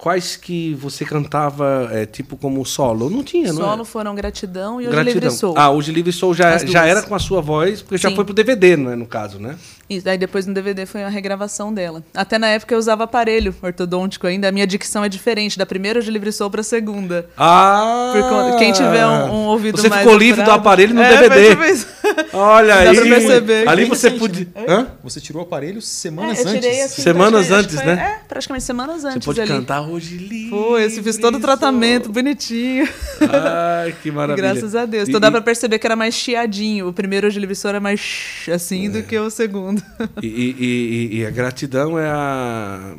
quais 0.00 0.34
que 0.34 0.72
você 0.74 1.04
cantava, 1.04 1.88
é, 1.92 2.06
tipo 2.06 2.34
como 2.36 2.64
solo? 2.64 3.10
Não 3.10 3.22
tinha, 3.22 3.52
não 3.52 3.60
Solo 3.62 3.82
é? 3.82 3.84
foram 3.84 4.14
Gratidão 4.14 4.80
e 4.80 4.88
Hoje 4.88 5.02
Livre 5.02 5.30
Sou. 5.30 5.54
Ah, 5.56 5.70
Hoje 5.70 5.92
Livre 5.92 6.10
Sou 6.12 6.32
já, 6.32 6.56
já 6.58 6.86
era 6.86 7.02
com 7.02 7.14
a 7.14 7.18
sua 7.18 7.42
voz, 7.42 7.82
porque 7.82 7.98
já 7.98 8.08
Sim. 8.08 8.16
foi 8.16 8.24
pro 8.24 8.32
DVD, 8.32 8.76
não 8.76 8.92
é, 8.92 8.96
no 8.96 9.06
caso, 9.06 9.38
né? 9.38 9.56
E 9.90 10.00
daí 10.00 10.16
depois 10.16 10.46
no 10.46 10.54
DVD 10.54 10.86
foi 10.86 11.02
a 11.02 11.08
regravação 11.08 11.74
dela. 11.74 12.02
Até 12.14 12.38
na 12.38 12.46
época 12.46 12.72
eu 12.74 12.78
usava 12.78 13.02
aparelho 13.04 13.52
ortodôntico 13.60 14.24
ainda. 14.26 14.48
A 14.48 14.52
minha 14.52 14.64
dicção 14.66 15.02
é 15.04 15.08
diferente 15.08 15.58
da 15.58 15.66
primeira 15.66 15.98
Hoje 15.98 16.10
Livre 16.12 16.30
Sou 16.32 16.48
para 16.48 16.60
a 16.60 16.64
segunda. 16.64 17.28
Ah! 17.36 18.12
Por 18.52 18.56
quem 18.58 18.72
tiver 18.72 19.04
um, 19.04 19.30
um 19.32 19.46
ouvido 19.46 19.76
Você 19.80 19.88
mais 19.88 20.02
ficou 20.02 20.16
livre 20.16 20.42
do 20.44 20.50
aparelho 20.52 20.94
no 20.94 21.02
É, 21.02 21.28
DVD. 21.28 21.48
tipo 21.50 21.64
isso. 21.64 21.86
Olha 22.32 22.74
Dá 22.84 22.90
aí. 22.90 22.96
pra 22.96 23.04
perceber. 23.04 23.68
Ali 23.68 23.84
você 23.86 24.08
recente, 24.10 24.20
podia. 24.20 24.48
né? 24.54 24.64
Hã? 24.68 24.86
Você 25.02 25.20
tirou 25.20 25.42
o 25.42 25.44
aparelho 25.44 25.78
É, 25.78 25.80
semanas 25.80 26.38
eu 26.38 26.46
tirei 26.46 26.70
antes. 26.82 26.92
assim, 26.92 27.02
Semanas 27.02 27.46
praticamente- 27.48 27.74
antes, 27.76 27.86
né? 27.98 28.16
É, 28.22 28.28
praticamente 28.28 28.64
semanas 28.64 29.02
Você 29.02 29.08
antes 29.08 29.26
pode 29.26 29.40
ali. 29.40 29.50
cantar 29.50 29.80
hoje 29.90 30.16
livre. 30.16 30.50
Foi, 30.50 30.84
eu 30.84 30.90
fiz 31.02 31.16
todo 31.18 31.36
o 31.36 31.40
tratamento 31.40 32.10
bonitinho. 32.10 32.88
Ai, 33.20 33.94
que 34.02 34.10
maravilha. 34.12 34.50
Graças 34.52 34.74
a 34.74 34.86
Deus. 34.86 35.08
E- 35.08 35.10
Então 35.10 35.20
dá 35.20 35.30
pra 35.30 35.40
perceber 35.40 35.78
que 35.78 35.86
era 35.86 35.96
mais 35.96 36.14
chiadinho. 36.14 36.88
O 36.88 36.92
primeiro 36.92 37.26
Hoje 37.26 37.38
Livre 37.40 37.54
Sou 37.54 37.68
era 37.68 37.80
mais 37.80 38.00
sh- 38.00 38.48
assim 38.50 38.86
É. 38.86 38.90
do 38.90 39.02
que 39.02 39.18
o 39.18 39.30
segundo. 39.30 39.82
E- 40.22 40.26
e- 40.26 41.18
e 41.18 41.26
a 41.26 41.30
gratidão 41.30 41.98
é 41.98 42.08
a. 42.08 42.94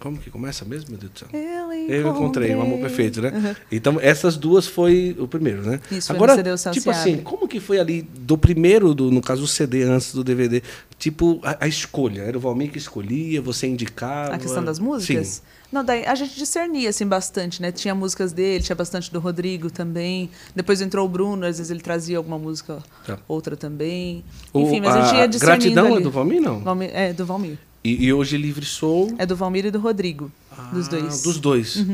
Como 0.00 0.16
que 0.18 0.30
começa 0.30 0.64
mesmo, 0.64 0.90
meu 0.90 0.98
Deus 0.98 1.12
do 1.12 1.18
céu? 1.18 1.28
Eu 1.32 1.72
Eu 1.72 2.08
encontrei, 2.10 2.54
o 2.54 2.60
amor 2.62 2.78
perfeito, 2.80 3.20
né? 3.20 3.30
Uhum. 3.34 3.54
Então, 3.70 3.98
essas 4.00 4.36
duas 4.36 4.66
foi 4.66 5.14
o 5.18 5.28
primeiro, 5.28 5.62
né? 5.62 5.80
Isso, 5.92 6.08
foi 6.08 6.16
Agora, 6.16 6.32
no 6.32 6.56
CD 6.58 6.70
O 6.70 6.72
tipo 6.72 6.90
assim, 6.90 7.12
Abre. 7.12 7.22
como 7.24 7.46
que 7.46 7.60
foi 7.60 7.78
ali 7.78 8.02
do 8.02 8.36
primeiro, 8.38 8.94
do, 8.94 9.10
no 9.10 9.20
caso, 9.20 9.44
o 9.44 9.46
CD 9.46 9.82
antes 9.82 10.14
do 10.14 10.24
DVD? 10.24 10.62
Tipo, 10.98 11.40
a, 11.42 11.64
a 11.64 11.68
escolha. 11.68 12.22
Era 12.22 12.36
o 12.36 12.40
Valmir 12.40 12.70
que 12.70 12.78
escolhia, 12.78 13.40
você 13.42 13.66
indicava? 13.66 14.34
A 14.34 14.38
questão 14.38 14.64
das 14.64 14.78
músicas? 14.78 15.26
Sim. 15.26 15.42
Não, 15.72 15.84
daí 15.84 16.04
a 16.04 16.14
gente 16.16 16.34
discernia 16.36 16.88
assim 16.90 17.06
bastante, 17.06 17.62
né? 17.62 17.70
Tinha 17.70 17.94
músicas 17.94 18.32
dele, 18.32 18.62
tinha 18.64 18.74
bastante 18.74 19.12
do 19.12 19.20
Rodrigo 19.20 19.70
também. 19.70 20.28
Depois 20.54 20.80
entrou 20.80 21.06
o 21.06 21.08
Bruno, 21.08 21.46
às 21.46 21.58
vezes 21.58 21.70
ele 21.70 21.80
trazia 21.80 22.16
alguma 22.18 22.38
música, 22.38 22.78
Tá. 23.06 23.18
outra 23.28 23.56
também. 23.56 24.24
O- 24.52 24.60
Enfim, 24.62 24.80
mas 24.80 24.96
a 24.96 25.02
gente 25.02 25.16
ia 25.16 25.28
discernindo 25.28 25.60
Gratidão 25.74 25.86
ali. 25.86 25.96
é 25.96 26.00
do 26.00 26.10
Valmir, 26.10 26.40
não? 26.40 26.58
Valmir- 26.60 26.90
é, 26.92 27.12
do 27.12 27.24
Valmir. 27.24 27.56
E, 27.82 28.06
e 28.06 28.12
hoje 28.12 28.36
Livre 28.36 28.64
Sou... 28.64 29.14
É 29.18 29.24
do 29.24 29.34
Valmir 29.34 29.66
e 29.66 29.70
do 29.70 29.78
Rodrigo, 29.78 30.30
dos 30.72 30.86
Ah, 30.86 30.90
dois. 30.90 31.04
Uhum. 31.16 31.22
Dos 31.22 31.38
dois. 31.38 31.86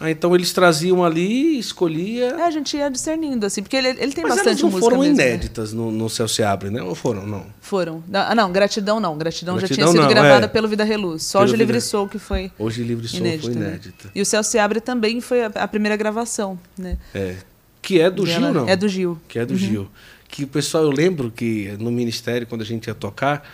Ah, 0.00 0.10
então 0.10 0.34
eles 0.34 0.52
traziam 0.52 1.04
ali, 1.04 1.56
escolhia... 1.58 2.26
É, 2.30 2.42
a 2.42 2.50
gente 2.50 2.76
ia 2.76 2.90
discernindo, 2.90 3.46
assim, 3.46 3.62
porque 3.62 3.76
ele, 3.76 3.88
ele 3.88 4.12
tem 4.12 4.24
Mas 4.24 4.36
bastante 4.36 4.62
não 4.62 4.70
música 4.70 4.84
foram 4.90 5.00
mesmo, 5.00 5.16
né? 5.16 5.28
inéditas 5.28 5.72
no, 5.72 5.90
no 5.92 6.10
Céu 6.10 6.26
Se 6.26 6.42
Abre, 6.42 6.68
né? 6.68 6.82
Ou 6.82 6.94
foram, 6.94 7.24
não? 7.26 7.46
Foram. 7.60 8.02
Ah, 8.12 8.34
não, 8.34 8.50
Gratidão 8.50 8.98
não. 8.98 9.16
Gratidão, 9.16 9.54
já 9.54 9.66
Gratidão 9.66 9.92
tinha 9.92 10.02
sido 10.02 10.02
não, 10.02 10.08
gravada 10.08 10.46
é. 10.46 10.48
pelo 10.48 10.66
Vida 10.66 10.82
Reluz. 10.82 11.22
Só 11.22 11.38
Pelo 11.38 11.50
Hoje 11.50 11.56
Livre 11.58 11.80
Sou 11.80 12.08
que 12.08 12.18
foi 12.18 12.50
Hoje 12.58 12.82
Livre 12.82 13.06
Sou 13.06 13.20
inédita. 13.20 13.42
foi 13.52 13.54
né? 13.54 13.68
inédita. 13.68 14.10
E 14.14 14.20
o 14.20 14.26
Céu 14.26 14.42
Se 14.42 14.58
Abre 14.58 14.80
também 14.80 15.20
foi 15.20 15.44
a, 15.44 15.46
a 15.46 15.68
primeira 15.68 15.96
gravação, 15.96 16.58
né? 16.76 16.98
É. 17.14 17.36
Que 17.80 18.00
é 18.00 18.10
do 18.10 18.24
E 18.24 18.26
Gil, 18.26 18.36
ela- 18.36 18.52
não? 18.52 18.68
É 18.68 18.74
do 18.74 18.88
Gil. 18.88 19.18
Que 19.28 19.38
é 19.38 19.46
do 19.46 19.56
Gil. 19.56 19.88
Que 20.26 20.42
o 20.42 20.48
pessoal, 20.48 20.82
eu 20.84 20.90
lembro 20.90 21.30
que 21.30 21.76
no 21.78 21.92
ministério, 21.92 22.46
quando 22.48 22.62
a 22.62 22.64
gente 22.64 22.88
ia 22.88 22.94
tocar, 22.94 23.48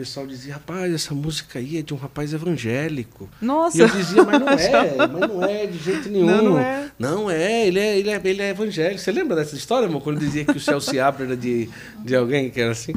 pessoal 0.00 0.26
dizia, 0.26 0.54
rapaz, 0.54 0.90
essa 0.94 1.14
música 1.14 1.58
aí 1.58 1.76
é 1.76 1.82
de 1.82 1.92
um 1.92 1.96
rapaz 1.98 2.32
evangélico. 2.32 3.28
Nossa! 3.40 3.76
E 3.76 3.80
eu 3.82 3.88
dizia, 3.88 4.24
mas 4.24 4.40
não 4.40 4.48
é, 4.56 4.96
mas 4.96 5.10
não 5.28 5.44
é 5.44 5.66
de 5.66 5.76
jeito 5.78 6.08
nenhum. 6.08 6.24
Não, 6.26 6.42
não 6.42 6.58
é. 6.58 6.90
Não 6.98 7.30
é, 7.30 7.66
ele 7.66 7.78
é, 7.78 7.98
ele 7.98 8.08
é, 8.10 8.20
ele 8.24 8.42
é 8.42 8.48
evangélico. 8.48 8.98
Você 8.98 9.12
lembra 9.12 9.36
dessa 9.36 9.54
história, 9.54 9.86
amor? 9.86 10.00
Quando 10.02 10.18
dizia 10.18 10.42
que 10.46 10.56
o 10.56 10.60
céu 10.60 10.80
se 10.80 10.98
abre 10.98 11.24
era 11.24 11.36
de, 11.36 11.68
de 12.02 12.16
alguém 12.16 12.48
que 12.48 12.58
era 12.58 12.72
assim? 12.72 12.94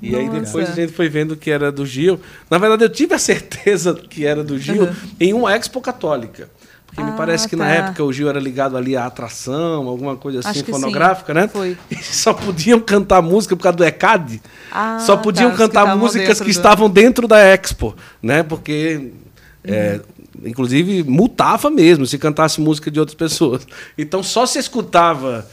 E 0.00 0.14
aí 0.14 0.26
Nossa. 0.28 0.40
depois 0.42 0.70
a 0.70 0.74
gente 0.74 0.92
foi 0.92 1.08
vendo 1.08 1.36
que 1.36 1.50
era 1.50 1.72
do 1.72 1.84
Gil. 1.84 2.20
Na 2.48 2.58
verdade, 2.58 2.84
eu 2.84 2.88
tive 2.88 3.14
a 3.14 3.18
certeza 3.18 3.92
que 3.94 4.24
era 4.24 4.44
do 4.44 4.56
Gil 4.56 4.84
Uhum. 4.84 4.94
em 5.18 5.32
uma 5.34 5.56
expo 5.56 5.80
católica. 5.80 6.48
Porque 6.94 7.02
me 7.02 7.10
Ah, 7.10 7.16
parece 7.16 7.48
que 7.48 7.56
na 7.56 7.64
tá. 7.64 7.70
época 7.72 8.04
o 8.04 8.12
Gil 8.12 8.28
era 8.28 8.38
ligado 8.38 8.76
ali 8.76 8.96
à 8.96 9.04
atração, 9.06 9.88
alguma 9.88 10.14
coisa 10.16 10.38
assim, 10.40 10.62
que 10.62 10.70
fonográfica, 10.70 11.32
sim. 11.34 11.40
né? 11.40 11.48
Foi. 11.48 11.76
E 11.90 11.96
só 11.96 12.32
podiam 12.32 12.78
cantar 12.78 13.20
música 13.20 13.56
por 13.56 13.64
causa 13.64 13.76
do 13.78 13.84
ECAD. 13.84 14.40
Ah, 14.70 14.98
só 15.00 15.16
podiam 15.16 15.48
tá, 15.50 15.54
os 15.54 15.60
que 15.60 15.66
cantar 15.66 15.80
estavam 15.82 15.98
músicas 15.98 16.38
que 16.38 16.44
do- 16.44 16.50
estavam 16.50 16.88
dentro 16.88 17.26
da 17.26 17.40
Expo, 17.40 17.96
né? 18.22 18.44
Porque 18.44 19.10
é, 19.64 20.00
inclusive 20.44 21.02
multava 21.02 21.68
mesmo 21.68 22.06
se 22.06 22.16
cantasse 22.16 22.60
música 22.60 22.90
de 22.90 23.00
outras 23.00 23.16
pessoas. 23.16 23.66
Então 23.98 24.22
só 24.22 24.46
se 24.46 24.58
escutava 24.60 25.44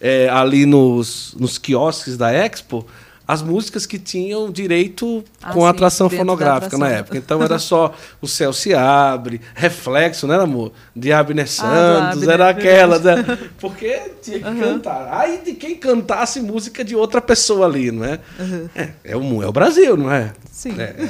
é, 0.00 0.28
ali 0.30 0.64
nos, 0.64 1.34
nos 1.38 1.58
quiosques 1.58 2.16
da 2.16 2.32
Expo 2.32 2.86
as 3.28 3.42
músicas 3.42 3.84
que 3.84 3.98
tinham 3.98 4.50
direito 4.50 5.22
Ah, 5.42 5.52
com 5.52 5.60
sim, 5.60 5.66
atração 5.66 6.08
fonográfica 6.08 6.78
na 6.78 6.86
atração. 6.86 7.00
época. 7.00 7.18
Então 7.18 7.42
era 7.42 7.58
só 7.58 7.94
O 8.22 8.26
Céu 8.26 8.54
Se 8.54 8.74
Abre, 8.74 9.38
Reflexo, 9.54 10.26
né, 10.26 10.36
amor? 10.36 10.72
De 10.96 11.12
Abner 11.12 11.46
Santos, 11.46 12.22
Abner, 12.22 12.30
era 12.30 12.48
aquelas. 12.48 13.02
Né? 13.02 13.16
Porque 13.60 14.00
tinha 14.22 14.38
que 14.38 14.60
cantar. 14.60 15.08
Aí 15.12 15.42
de 15.44 15.52
quem 15.52 15.76
cantasse 15.76 16.40
música 16.40 16.82
de 16.82 16.96
outra 16.96 17.20
pessoa 17.20 17.66
ali, 17.66 17.90
não 17.92 18.04
é? 18.04 18.18
É, 18.74 18.88
é, 19.04 19.16
o, 19.16 19.42
é 19.42 19.46
o 19.46 19.52
Brasil, 19.52 19.94
não 19.94 20.10
é? 20.10 20.32
Sim. 20.50 20.74
É, 20.78 20.82
é. 20.82 21.08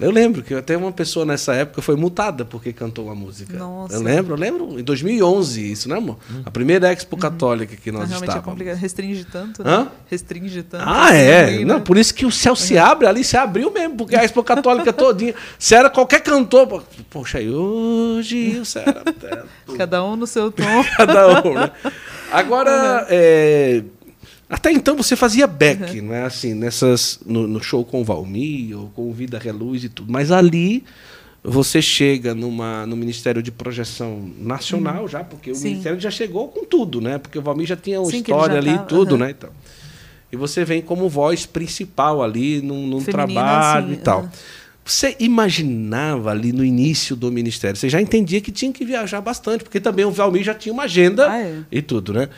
Eu 0.00 0.10
lembro 0.10 0.42
que 0.42 0.54
até 0.54 0.76
uma 0.76 0.90
pessoa 0.92 1.24
nessa 1.24 1.54
época 1.54 1.80
foi 1.82 1.94
multada 1.96 2.44
porque 2.44 2.72
cantou 2.72 3.06
uma 3.06 3.14
música. 3.14 3.56
Nossa. 3.56 3.94
Eu 3.94 4.02
lembro, 4.02 4.34
eu 4.34 4.38
lembro, 4.38 4.80
em 4.80 4.82
2011 4.82 5.72
isso, 5.72 5.88
né, 5.88 5.96
amor? 5.96 6.18
A 6.44 6.50
primeira 6.50 6.92
Expo 6.92 7.16
Católica 7.16 7.76
que 7.76 7.90
nós 7.92 8.02
Uhum. 8.02 8.08
Realmente 8.08 8.28
é 8.28 8.32
estávamos. 8.32 8.52
complicado. 8.52 8.76
Restringe 8.78 9.24
tanto, 9.24 9.62
né? 9.64 9.70
Hã? 9.70 9.88
Restringe 10.10 10.62
tanto. 10.62 10.84
Ah, 10.86 11.14
é. 11.14 11.44
também, 11.46 11.64
Não, 11.64 11.76
né? 11.76 11.82
por 11.84 11.96
isso 11.96 12.14
que 12.14 12.26
o 12.26 12.30
céu 12.32 12.56
se 12.56 12.76
abre 12.76 13.06
ali, 13.06 13.22
se 13.22 13.36
abriu 13.36 13.70
mesmo, 13.72 13.96
porque 13.96 14.16
a 14.16 14.24
Expo 14.24 14.42
Católica 14.42 14.92
todinha. 14.92 15.34
Se 15.58 15.74
era 15.74 15.88
qualquer 15.88 16.20
cantor, 16.20 16.82
poxa, 17.10 17.38
aí 17.38 17.48
hoje 17.48 18.58
o 18.58 18.64
céu 18.64 18.82
era. 18.86 19.44
Cada 19.78 20.04
um 20.04 20.16
no 20.16 20.26
seu 20.26 20.50
tom. 20.50 20.64
cada 20.96 21.42
um, 21.42 21.54
né? 21.54 21.70
Agora, 22.32 23.06
é, 23.10 23.82
até 24.52 24.70
então 24.70 24.96
você 24.96 25.16
fazia 25.16 25.46
back, 25.46 26.00
né? 26.00 26.24
Assim, 26.24 26.52
nessas, 26.54 27.18
no, 27.24 27.46
no 27.48 27.62
show 27.62 27.84
com 27.84 28.02
o 28.02 28.04
Valmir, 28.04 28.78
ou 28.78 28.88
com 28.90 29.08
o 29.08 29.12
Vida 29.12 29.38
Reluz 29.38 29.82
e 29.82 29.88
tudo. 29.88 30.12
Mas 30.12 30.30
ali 30.30 30.84
você 31.42 31.80
chega 31.82 32.34
numa, 32.34 32.86
no 32.86 32.96
Ministério 32.96 33.42
de 33.42 33.50
Projeção 33.50 34.30
Nacional 34.38 35.08
já, 35.08 35.24
porque 35.24 35.50
o 35.50 35.54
Sim. 35.54 35.70
Ministério 35.70 35.98
já 35.98 36.10
chegou 36.10 36.48
com 36.48 36.64
tudo, 36.64 37.00
né? 37.00 37.18
Porque 37.18 37.38
o 37.38 37.42
Valmir 37.42 37.66
já 37.66 37.76
tinha 37.76 38.00
uma 38.00 38.10
Sim, 38.10 38.18
história 38.18 38.58
ali 38.58 38.74
e 38.74 38.78
tudo, 38.80 39.14
aham. 39.16 39.24
né? 39.24 39.30
Então. 39.36 39.50
E 40.30 40.36
você 40.36 40.64
vem 40.64 40.80
como 40.80 41.08
voz 41.08 41.44
principal 41.46 42.22
ali 42.22 42.62
num, 42.62 42.86
num 42.86 43.00
Feminina, 43.00 43.40
trabalho 43.40 43.86
assim, 43.86 43.94
e 43.94 43.96
tal. 43.96 44.28
Você 44.84 45.16
imaginava 45.18 46.30
ali 46.30 46.52
no 46.52 46.64
início 46.64 47.14
do 47.14 47.30
ministério, 47.30 47.76
você 47.76 47.88
já 47.88 48.00
entendia 48.00 48.40
que 48.40 48.50
tinha 48.50 48.72
que 48.72 48.84
viajar 48.84 49.20
bastante, 49.20 49.62
porque 49.64 49.78
também 49.80 50.04
o 50.04 50.10
Valmir 50.10 50.42
já 50.42 50.54
tinha 50.54 50.72
uma 50.72 50.84
agenda 50.84 51.30
Ah, 51.30 51.40
é. 51.40 51.58
e 51.70 51.80
tudo, 51.80 52.12
né? 52.12 52.28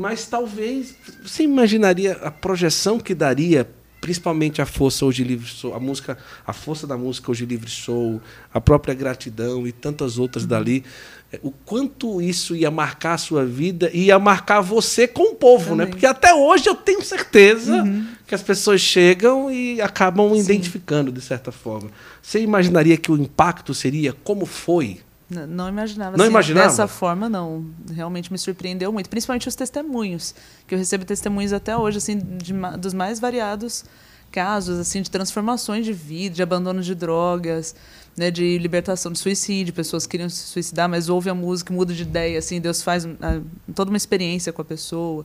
Mas 0.00 0.24
talvez 0.26 0.94
você 1.22 1.42
imaginaria 1.42 2.12
a 2.22 2.30
projeção 2.30 2.98
que 2.98 3.14
daria, 3.14 3.68
principalmente 4.00 4.62
a 4.62 4.64
força 4.64 5.04
hoje 5.04 5.22
livre 5.22 5.46
sou, 5.46 5.74
a 5.74 5.78
música, 5.78 6.16
a 6.46 6.54
força 6.54 6.86
da 6.86 6.96
música 6.96 7.30
hoje 7.30 7.44
livre 7.44 7.68
sou, 7.68 8.18
a 8.52 8.58
própria 8.58 8.94
gratidão 8.94 9.66
e 9.66 9.72
tantas 9.72 10.16
outras 10.16 10.46
dali, 10.46 10.82
é, 11.30 11.38
o 11.42 11.50
quanto 11.50 12.22
isso 12.22 12.56
ia 12.56 12.70
marcar 12.70 13.12
a 13.12 13.18
sua 13.18 13.44
vida 13.44 13.90
e 13.92 14.04
ia 14.04 14.18
marcar 14.18 14.62
você 14.62 15.06
com 15.06 15.32
o 15.32 15.34
povo, 15.34 15.74
né? 15.76 15.84
Também. 15.84 15.90
Porque 15.90 16.06
até 16.06 16.32
hoje 16.32 16.66
eu 16.66 16.74
tenho 16.74 17.02
certeza 17.02 17.84
que 18.26 18.34
as 18.34 18.42
pessoas 18.42 18.80
chegam 18.80 19.52
e 19.52 19.82
acabam 19.82 20.32
Sim. 20.32 20.40
identificando 20.40 21.12
de 21.12 21.20
certa 21.20 21.52
forma. 21.52 21.90
Você 22.22 22.40
imaginaria 22.40 22.96
que 22.96 23.12
o 23.12 23.18
impacto 23.18 23.74
seria 23.74 24.14
como 24.24 24.46
foi? 24.46 25.00
Não 25.30 25.68
imaginava. 25.68 26.16
Não 26.16 26.24
assim, 26.24 26.32
imaginava? 26.32 26.68
Dessa 26.68 26.88
forma, 26.88 27.28
não. 27.28 27.64
Realmente 27.92 28.32
me 28.32 28.38
surpreendeu 28.38 28.92
muito. 28.92 29.08
Principalmente 29.08 29.48
os 29.48 29.54
testemunhos. 29.54 30.34
Que 30.66 30.74
eu 30.74 30.78
recebo 30.78 31.04
testemunhos 31.04 31.52
até 31.52 31.76
hoje, 31.76 31.98
assim, 31.98 32.18
de 32.18 32.52
dos 32.78 32.92
mais 32.92 33.20
variados 33.20 33.84
casos, 34.30 34.78
assim, 34.78 35.02
de 35.02 35.10
transformações 35.10 35.84
de 35.84 35.92
vida, 35.92 36.36
de 36.36 36.42
abandono 36.42 36.82
de 36.82 36.94
drogas, 36.94 37.74
né, 38.16 38.30
de 38.30 38.58
libertação 38.58 39.12
de 39.12 39.18
suicídio. 39.18 39.72
Pessoas 39.72 40.06
queriam 40.06 40.28
se 40.28 40.46
suicidar, 40.46 40.88
mas 40.88 41.08
ouve 41.08 41.30
a 41.30 41.34
música, 41.34 41.72
muda 41.72 41.92
de 41.92 42.02
ideia, 42.02 42.38
assim, 42.38 42.60
Deus 42.60 42.82
faz 42.82 43.06
ah, 43.20 43.40
toda 43.74 43.90
uma 43.90 43.96
experiência 43.96 44.52
com 44.52 44.62
a 44.62 44.64
pessoa. 44.64 45.24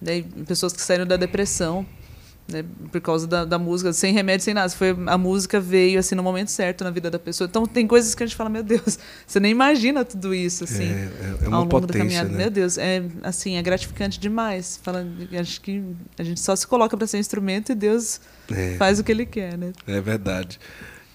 Daí, 0.00 0.22
pessoas 0.46 0.72
que 0.72 0.80
saíram 0.80 1.06
da 1.06 1.16
depressão. 1.16 1.86
Né, 2.48 2.64
por 2.90 3.00
causa 3.00 3.24
da, 3.26 3.44
da 3.44 3.56
música, 3.58 3.92
sem 3.92 4.12
remédio, 4.12 4.44
sem 4.44 4.52
nada. 4.52 4.68
Foi, 4.70 4.94
a 5.06 5.16
música 5.16 5.60
veio 5.60 5.98
assim 6.00 6.14
no 6.16 6.22
momento 6.24 6.48
certo 6.50 6.82
na 6.82 6.90
vida 6.90 7.08
da 7.08 7.18
pessoa. 7.18 7.46
Então 7.48 7.64
tem 7.66 7.86
coisas 7.86 8.14
que 8.16 8.22
a 8.22 8.26
gente 8.26 8.34
fala, 8.36 8.50
meu 8.50 8.64
Deus, 8.64 8.98
você 9.26 9.38
nem 9.38 9.52
imagina 9.52 10.04
tudo 10.04 10.34
isso 10.34 10.64
assim. 10.64 10.84
é, 10.90 11.08
é 11.42 11.44
ao 11.44 11.48
uma 11.48 11.58
longo 11.60 11.80
da 11.80 11.86
potência, 11.86 11.98
caminhada. 12.00 12.28
né? 12.30 12.36
Meu 12.38 12.50
Deus, 12.50 12.76
é 12.78 13.04
assim, 13.22 13.56
é 13.56 13.62
gratificante 13.62 14.18
demais. 14.18 14.78
Fala, 14.82 15.06
acho 15.40 15.60
que 15.60 15.82
a 16.18 16.24
gente 16.24 16.40
só 16.40 16.54
se 16.56 16.66
coloca 16.66 16.96
para 16.96 17.06
ser 17.06 17.18
instrumento 17.18 17.70
e 17.72 17.74
Deus 17.76 18.20
É. 18.50 18.74
faz 18.76 18.98
o 18.98 19.04
que 19.04 19.12
ele 19.12 19.24
quer, 19.24 19.56
né? 19.56 19.72
É 19.86 20.00
verdade. 20.00 20.58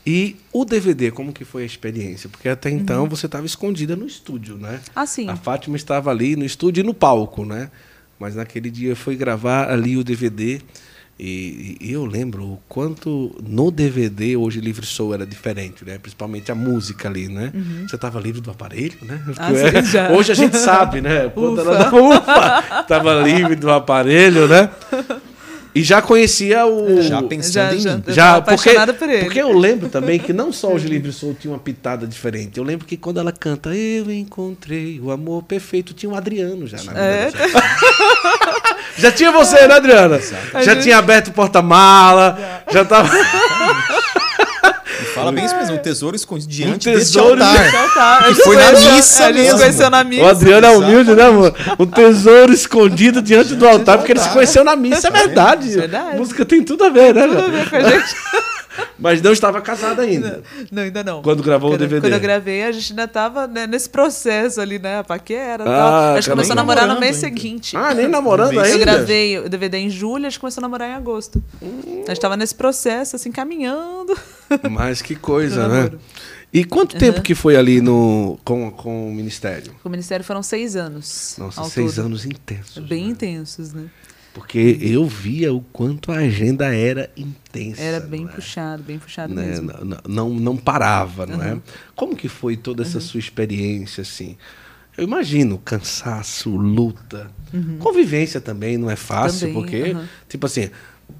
E 0.05 0.37
o 0.53 0.63
DVD, 0.63 1.11
como 1.11 1.33
que 1.33 1.43
foi 1.43 1.63
a 1.63 1.65
experiência? 1.65 2.29
Porque 2.29 2.47
até 2.47 2.69
então 2.69 3.03
Uhum. 3.03 3.09
você 3.09 3.25
estava 3.25 3.45
escondida 3.45 3.97
no 3.97 4.07
estúdio, 4.07 4.57
né? 4.57 4.79
Ah, 4.95 5.05
sim. 5.05 5.27
A 5.29 5.35
Fátima 5.35 5.75
estava 5.75 6.09
ali 6.09 6.37
no 6.37 6.45
estúdio 6.45 6.81
e 6.81 6.85
no 6.85 6.93
palco, 6.93 7.43
né? 7.45 7.69
Mas 8.17 8.33
naquele 8.33 8.71
dia 8.71 8.95
foi 8.95 9.15
gravar 9.17 9.69
ali 9.69 9.97
o 9.97 10.03
DVD 10.05 10.61
e, 11.19 11.77
e 11.81 11.91
eu 11.91 12.05
lembro 12.05 12.43
o 12.43 12.59
quanto 12.69 13.35
no 13.47 13.71
DVD 13.71 14.37
hoje 14.37 14.59
Livre 14.59 14.85
Soul 14.85 15.13
era 15.15 15.25
diferente, 15.25 15.83
né? 15.83 15.97
Principalmente 15.97 16.51
a 16.51 16.55
música 16.55 17.07
ali, 17.07 17.27
né? 17.27 17.51
Você 17.87 17.95
estava 17.95 18.19
livre 18.19 18.39
do 18.39 18.51
aparelho, 18.51 18.97
né? 19.01 19.19
Uhum. 19.27 19.33
Ah, 19.37 19.81
já. 19.81 20.11
Hoje 20.11 20.31
a 20.31 20.35
gente 20.35 20.57
sabe, 20.57 21.01
né? 21.01 21.29
Quando 21.33 21.59
Ufa. 21.59 21.61
ela 21.71 21.93
ufa, 21.93 22.81
estava 22.81 23.21
livre 23.21 23.55
do 23.55 23.71
aparelho, 23.71 24.47
né? 24.47 24.69
E 25.77 25.83
já 25.83 26.01
conhecia 26.01 26.65
o 26.65 27.01
Já 27.01 27.21
pensando 27.21 27.73
em 27.73 27.81
mim. 27.83 28.03
eu 28.07 28.13
já, 28.13 28.41
porque, 28.41 28.53
apaixonada 28.69 28.93
por 28.93 29.09
ele. 29.09 29.23
porque 29.25 29.41
eu 29.41 29.51
lembro 29.57 29.89
também 29.89 30.19
que 30.19 30.33
não 30.33 30.51
só 30.51 30.73
o 30.73 30.77
Livre 30.77 31.11
Soul 31.11 31.35
tinha 31.39 31.51
uma 31.53 31.59
pitada 31.59 32.05
diferente. 32.07 32.57
Eu 32.57 32.63
lembro 32.63 32.85
que 32.85 32.97
quando 32.97 33.19
ela 33.19 33.31
canta 33.31 33.69
Eu 33.75 34.11
encontrei 34.11 34.99
o 35.01 35.11
amor 35.11 35.43
perfeito, 35.43 35.93
tinha 35.93 36.11
o 36.11 36.15
Adriano 36.15 36.65
já 36.67 36.77
na 36.77 36.83
vida. 36.91 36.99
É, 36.99 37.29
Já. 37.31 37.77
já 38.97 39.11
tinha 39.11 39.31
você, 39.31 39.67
né, 39.67 39.75
Adriana? 39.75 40.19
Já 40.19 40.37
A 40.53 40.63
gente- 40.63 40.83
tinha 40.83 40.97
aberto 40.97 41.27
o 41.29 41.31
porta-mala, 41.31 42.63
já 42.71 42.83
tava. 42.85 43.09
Fala 45.17 45.31
bem 45.31 45.45
isso 45.45 45.55
mesmo, 45.55 45.75
um 45.75 45.79
tesouro 45.79 46.15
escondido 46.15 46.49
diante 46.49 46.89
Um 46.89 46.93
deste 46.93 47.13
tesouro 47.13 47.43
altar. 47.43 47.63
desse 47.63 47.75
altar. 47.75 48.23
A 48.23 48.27
gente 48.31 48.43
foi 48.43 48.55
na 48.55 48.71
missa 48.71 49.23
A 49.25 49.31
gente 49.31 49.41
mesmo. 49.43 49.59
conheceu 49.59 49.89
na 49.89 50.03
missa. 50.03 50.23
O 50.23 50.27
Adriano 50.27 50.67
é 50.67 50.69
humilde, 50.77 51.15
né, 51.15 51.23
amor? 51.23 51.51
Tá 51.51 51.75
Um 51.79 51.85
tesouro 51.85 52.53
escondido 52.53 53.21
diante 53.21 53.55
do 53.55 53.67
altar, 53.67 53.97
porque 53.97 54.11
ele 54.13 54.19
se 54.19 54.29
conheceu 54.29 54.63
na 54.63 54.75
missa, 54.75 55.07
é 55.07 55.11
verdade. 55.11 55.69
Verdade. 55.69 56.15
A 56.15 56.17
música 56.19 56.45
tem 56.45 56.63
tudo 56.63 56.83
a 56.85 56.89
ver, 56.89 57.13
né? 57.13 57.27
Tudo 57.27 57.39
a 57.39 57.47
ver 57.47 57.69
com 57.69 57.75
a 57.75 57.81
gente. 57.81 58.15
Mas 58.99 59.21
não 59.23 59.31
estava 59.31 59.59
casada 59.59 60.03
ainda. 60.03 60.43
Não, 60.71 60.83
ainda 60.83 61.03
não. 61.03 61.23
Quando 61.23 61.41
gravou 61.41 61.69
o 61.69 61.73
quando, 61.73 61.79
DVD. 61.79 62.01
Quando 62.01 62.13
eu 62.13 62.19
gravei, 62.19 62.63
a 62.63 62.71
gente 62.71 62.91
ainda 62.91 63.07
tava 63.07 63.47
né, 63.47 63.65
nesse 63.65 63.89
processo 63.89 64.61
ali, 64.61 64.77
né? 64.77 64.99
A 64.99 65.03
paquera 65.03 65.63
e 65.63 65.67
Ah, 65.67 65.71
tal. 65.71 65.93
A 66.13 66.15
gente 66.21 66.29
começou 66.29 66.51
a 66.51 66.55
namorar 66.55 66.87
no 66.87 66.99
mês 66.99 67.15
ainda. 67.23 67.27
seguinte. 67.27 67.75
Ah, 67.75 67.91
nem 67.95 68.07
namorando 68.07 68.53
Eu 68.53 68.59
ainda? 68.61 68.75
Eu 68.75 68.79
gravei 68.79 69.39
o 69.39 69.49
DVD 69.49 69.77
em 69.79 69.89
julho, 69.89 70.27
a 70.27 70.29
gente 70.29 70.39
começou 70.39 70.61
a 70.61 70.63
namorar 70.63 70.89
em 70.89 70.93
agosto. 70.93 71.41
A 72.05 72.09
gente 72.09 72.19
tava 72.21 72.37
nesse 72.37 72.53
processo, 72.53 73.15
assim, 73.15 73.31
caminhando. 73.31 74.15
Mas 74.69 75.01
que 75.01 75.15
coisa, 75.15 75.67
né? 75.67 75.97
E 76.51 76.63
quanto 76.63 76.97
tempo 76.97 77.21
que 77.21 77.35
foi 77.35 77.55
ali 77.55 77.81
no, 77.81 78.39
com, 78.43 78.71
com 78.71 79.09
o 79.09 79.13
Ministério? 79.13 79.73
Com 79.83 79.89
o 79.89 79.91
Ministério 79.91 80.23
foram 80.23 80.41
seis 80.41 80.75
anos. 80.75 81.35
Nossa, 81.37 81.63
seis 81.65 81.95
todo. 81.95 82.05
anos 82.05 82.25
intensos. 82.25 82.83
Bem 82.87 83.05
né? 83.05 83.09
intensos, 83.11 83.73
né? 83.73 83.89
Porque 84.33 84.77
eu 84.81 85.05
via 85.05 85.51
o 85.51 85.61
quanto 85.61 86.11
a 86.11 86.17
agenda 86.17 86.73
era 86.73 87.09
intensa. 87.17 87.81
Era 87.81 87.99
bem 87.99 88.21
não 88.21 88.29
é? 88.29 88.33
puxado, 88.33 88.83
bem 88.83 88.99
puxado 88.99 89.33
Né? 89.33 89.47
mesmo. 89.47 89.71
Não, 89.83 89.97
não, 90.07 90.29
não 90.29 90.57
parava, 90.57 91.25
não 91.25 91.43
é? 91.43 91.53
Uhum. 91.53 91.61
Como 91.95 92.15
que 92.15 92.29
foi 92.29 92.55
toda 92.55 92.83
essa 92.83 92.99
sua 92.99 93.19
experiência, 93.19 94.01
assim? 94.01 94.37
Eu 94.95 95.03
imagino 95.03 95.57
cansaço, 95.57 96.55
luta, 96.55 97.31
convivência 97.79 98.41
também 98.41 98.77
não 98.77 98.89
é 98.89 98.95
fácil, 98.95 99.47
Uhum. 99.47 99.53
Também, 99.53 99.81
porque, 99.81 99.91
uhum. 99.93 100.05
tipo 100.29 100.45
assim, 100.45 100.69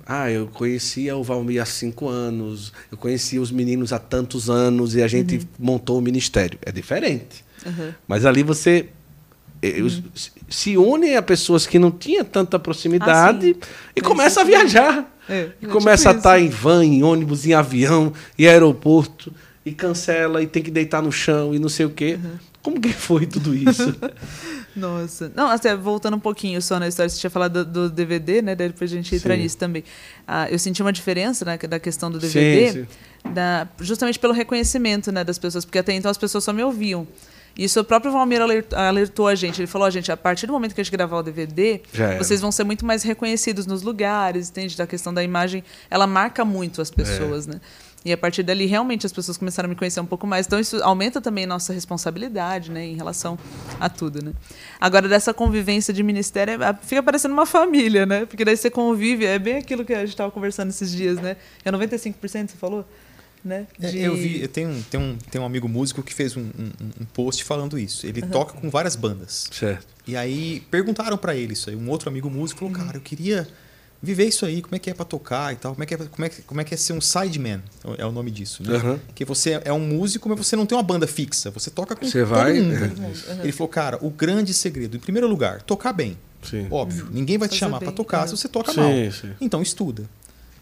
ah, 0.05 0.29
eu 0.31 0.47
conhecia 0.47 1.15
o 1.17 1.23
Valmir 1.23 1.61
há 1.61 1.65
cinco 1.65 2.07
anos, 2.07 2.71
eu 2.91 2.97
conhecia 2.97 3.41
os 3.41 3.51
meninos 3.51 3.91
há 3.93 3.99
tantos 3.99 4.49
anos 4.49 4.95
e 4.95 5.01
a 5.01 5.07
gente 5.07 5.35
Uhum. 5.37 5.43
montou 5.59 5.97
o 5.97 6.01
ministério. 6.01 6.57
É 6.65 6.71
diferente. 6.71 7.43
Mas 8.07 8.25
ali 8.25 8.43
você 8.43 8.87
Uhum. 9.63 10.01
se 10.47 10.77
une 10.77 11.15
a 11.15 11.21
pessoas 11.21 11.65
que 11.65 11.79
não 11.79 11.89
tinham 11.91 12.23
tanta 12.23 12.59
proximidade 12.59 13.55
Ah, 13.59 13.65
e 13.95 13.99
É 13.99 14.03
começa 14.03 14.41
a 14.41 14.45
mesmo. 14.45 14.59
viajar. 14.61 15.13
É, 15.27 15.49
E 15.61 15.65
é 15.65 15.69
começa 15.69 16.11
a 16.11 16.13
estar 16.13 16.39
isso. 16.39 16.47
em 16.47 16.49
van, 16.49 16.85
em 16.85 17.03
ônibus, 17.03 17.45
em 17.45 17.53
avião, 17.53 18.13
em 18.39 18.45
aeroporto, 18.47 19.33
e 19.65 19.71
cancela, 19.73 20.41
e 20.41 20.47
tem 20.47 20.63
que 20.63 20.71
deitar 20.71 21.01
no 21.01 21.11
chão, 21.11 21.53
e 21.53 21.59
não 21.59 21.67
sei 21.67 21.85
o 21.85 21.89
quê. 21.89 22.17
Uhum. 22.23 22.31
Como 22.67 22.81
que 22.81 22.91
foi 22.91 23.25
tudo 23.25 23.55
isso? 23.55 23.95
Nossa. 24.75 25.31
Não, 25.33 25.47
até 25.47 25.73
voltando 25.73 26.17
um 26.17 26.19
pouquinho 26.19 26.61
só 26.61 26.77
na 26.77 26.85
história, 26.89 27.09
você 27.09 27.17
tinha 27.17 27.29
falado 27.29 27.63
do, 27.63 27.87
do 27.87 27.89
DVD, 27.89 28.41
né? 28.41 28.55
Daí 28.55 28.67
depois 28.67 28.91
a 28.91 28.93
gente 28.93 29.15
entra 29.15 29.35
Sim. 29.35 29.41
nisso 29.41 29.57
também. 29.57 29.85
Ah, 30.27 30.51
eu 30.51 30.59
senti 30.59 30.81
uma 30.81 30.91
diferença 30.91 31.45
né, 31.45 31.57
da 31.57 31.79
questão 31.79 32.11
do 32.11 32.19
DVD, 32.19 32.73
Sim, 32.73 32.87
Da, 33.33 33.69
justamente 33.79 34.19
pelo 34.19 34.33
reconhecimento 34.33 35.13
né, 35.13 35.23
das 35.23 35.37
pessoas, 35.37 35.63
porque 35.63 35.79
até 35.79 35.93
então 35.93 36.11
as 36.11 36.17
pessoas 36.17 36.43
só 36.43 36.51
me 36.51 36.61
ouviam. 36.61 37.07
Isso 37.57 37.79
o 37.79 37.85
próprio 37.85 38.11
Valmir 38.11 38.41
alert- 38.41 38.73
alertou 38.73 39.29
a 39.29 39.33
gente. 39.33 39.61
Ele 39.61 39.65
falou, 39.67 39.87
ó, 39.87 39.89
gente, 39.89 40.11
a 40.11 40.17
partir 40.17 40.45
do 40.45 40.51
momento 40.51 40.75
que 40.75 40.81
a 40.81 40.83
gente 40.83 40.91
gravar 40.91 41.19
o 41.19 41.23
DVD, 41.23 41.81
vocês 42.17 42.41
vão 42.41 42.51
ser 42.51 42.65
muito 42.65 42.85
mais 42.85 43.01
reconhecidos 43.01 43.65
nos 43.65 43.81
lugares, 43.81 44.49
entende? 44.49 44.75
Da 44.75 44.85
questão 44.85 45.13
da 45.13 45.23
imagem, 45.23 45.63
ela 45.89 46.05
marca 46.05 46.43
muito 46.43 46.81
as 46.81 46.91
pessoas, 46.91 47.47
né? 47.47 47.61
E 48.07 48.13
a 48.13 48.17
partir 48.17 48.41
dali, 48.41 48.65
realmente, 48.65 49.05
as 49.05 49.11
pessoas 49.11 49.37
começaram 49.37 49.67
a 49.67 49.69
me 49.69 49.75
conhecer 49.75 49.99
um 49.99 50.05
pouco 50.05 50.25
mais. 50.25 50.45
Então, 50.47 50.57
isso 50.59 50.81
aumenta 50.81 51.19
também 51.19 51.43
a 51.43 51.47
nossa 51.47 51.73
responsabilidade, 51.73 52.71
né? 52.71 52.85
Em 52.85 52.95
relação 52.95 53.37
a 53.79 53.89
tudo, 53.89 54.23
né? 54.23 54.31
Agora, 54.79 55.09
dessa 55.09 55.33
convivência 55.33 55.93
de 55.93 56.01
ministério, 56.03 56.63
é- 56.63 56.73
fica 56.81 57.03
parecendo 57.03 57.33
uma 57.33 57.45
família, 57.45 58.05
né? 58.05 58.25
Porque 58.25 58.45
daí 58.45 58.55
você 58.55 58.69
convive, 58.69 59.25
é 59.25 59.37
bem 59.37 59.57
aquilo 59.57 59.83
que 59.83 59.93
a 59.93 59.99
gente 59.99 60.09
estava 60.09 60.31
conversando 60.31 60.69
esses 60.69 60.89
dias, 60.91 61.17
né? 61.19 61.35
É 61.65 61.71
95%, 61.71 62.51
você 62.51 62.57
falou? 62.57 62.85
Né? 63.43 63.67
É, 63.81 63.89
De- 63.91 63.99
Eu 63.99 64.15
vi, 64.15 64.41
eu 64.41 64.47
tenho, 64.47 64.69
um- 64.69 64.81
tem, 64.83 64.99
um, 64.99 65.17
tem 65.29 65.39
um 65.41 65.45
amigo 65.45 65.67
músico 65.69 66.01
que 66.01 66.13
fez 66.13 66.35
um, 66.35 66.41
um- 66.41 66.71
um 67.01 67.05
post 67.13 67.43
falando 67.43 67.77
isso. 67.77 68.05
Ele 68.07 68.21
toca 68.21 68.53
com 68.53 68.69
várias 68.69 68.95
bandas. 68.95 69.47
Certo. 69.51 69.85
E 70.07 70.15
aí 70.17 70.61
perguntaram 70.71 71.17
pra 71.17 71.35
ele 71.35 71.53
isso 71.53 71.69
aí. 71.69 71.75
Um 71.75 71.89
outro 71.89 72.09
amigo 72.09 72.29
músico 72.29 72.59
falou, 72.61 72.73
cara, 72.73 72.97
eu 72.97 73.01
queria 73.01 73.47
viver 74.01 74.25
isso 74.25 74.45
aí, 74.45 74.61
como 74.61 74.75
é 74.75 74.79
que 74.79 74.89
é 74.89 74.93
pra 74.93 75.03
tocar 75.05 75.53
e 75.53 75.55
tal, 75.55 75.73
como 75.73 75.83
é 75.83 75.85
que 75.87 75.93
é, 75.93 75.97
como 75.97 76.25
é, 76.25 76.29
que- 76.29 76.41
como 76.43 76.61
é, 76.61 76.63
que 76.63 76.73
é 76.73 76.77
ser 76.77 76.93
um 76.93 77.01
sideman, 77.01 77.61
é 77.97 78.05
o 78.05 78.11
nome 78.11 78.29
disso, 78.29 78.61
né? 78.63 78.75
Aham. 78.75 78.99
Que 79.15 79.25
você 79.25 79.59
é 79.65 79.73
um 79.73 79.79
músico, 79.79 80.29
mas 80.29 80.37
você 80.37 80.55
não 80.55 80.65
tem 80.65 80.77
uma 80.77 80.83
banda 80.83 81.07
fixa, 81.07 81.49
você 81.51 81.69
toca 81.71 81.95
com 81.95 82.05
Você 82.05 82.19
todo 82.19 82.29
vai- 82.29 82.59
mundo. 82.59 82.75
é. 83.29 83.43
Ele 83.43 83.51
falou, 83.51 83.69
cara, 83.69 83.97
o 84.01 84.09
grande 84.09 84.53
segredo, 84.53 84.95
em 84.97 84.99
primeiro 84.99 85.27
lugar, 85.27 85.61
tocar 85.63 85.93
bem. 85.93 86.17
Sim. 86.43 86.67
Óbvio, 86.69 87.07
ninguém 87.11 87.37
vai 87.37 87.47
te 87.47 87.51
Fazer 87.51 87.59
chamar 87.59 87.79
bem, 87.79 87.87
pra 87.89 87.95
tocar 87.95 88.23
é. 88.23 88.27
se 88.27 88.37
você 88.37 88.47
toca 88.47 88.71
Sim, 88.71 88.79
mal. 88.79 89.11
sim. 89.11 89.31
Então, 89.41 89.61
estuda. 89.61 90.03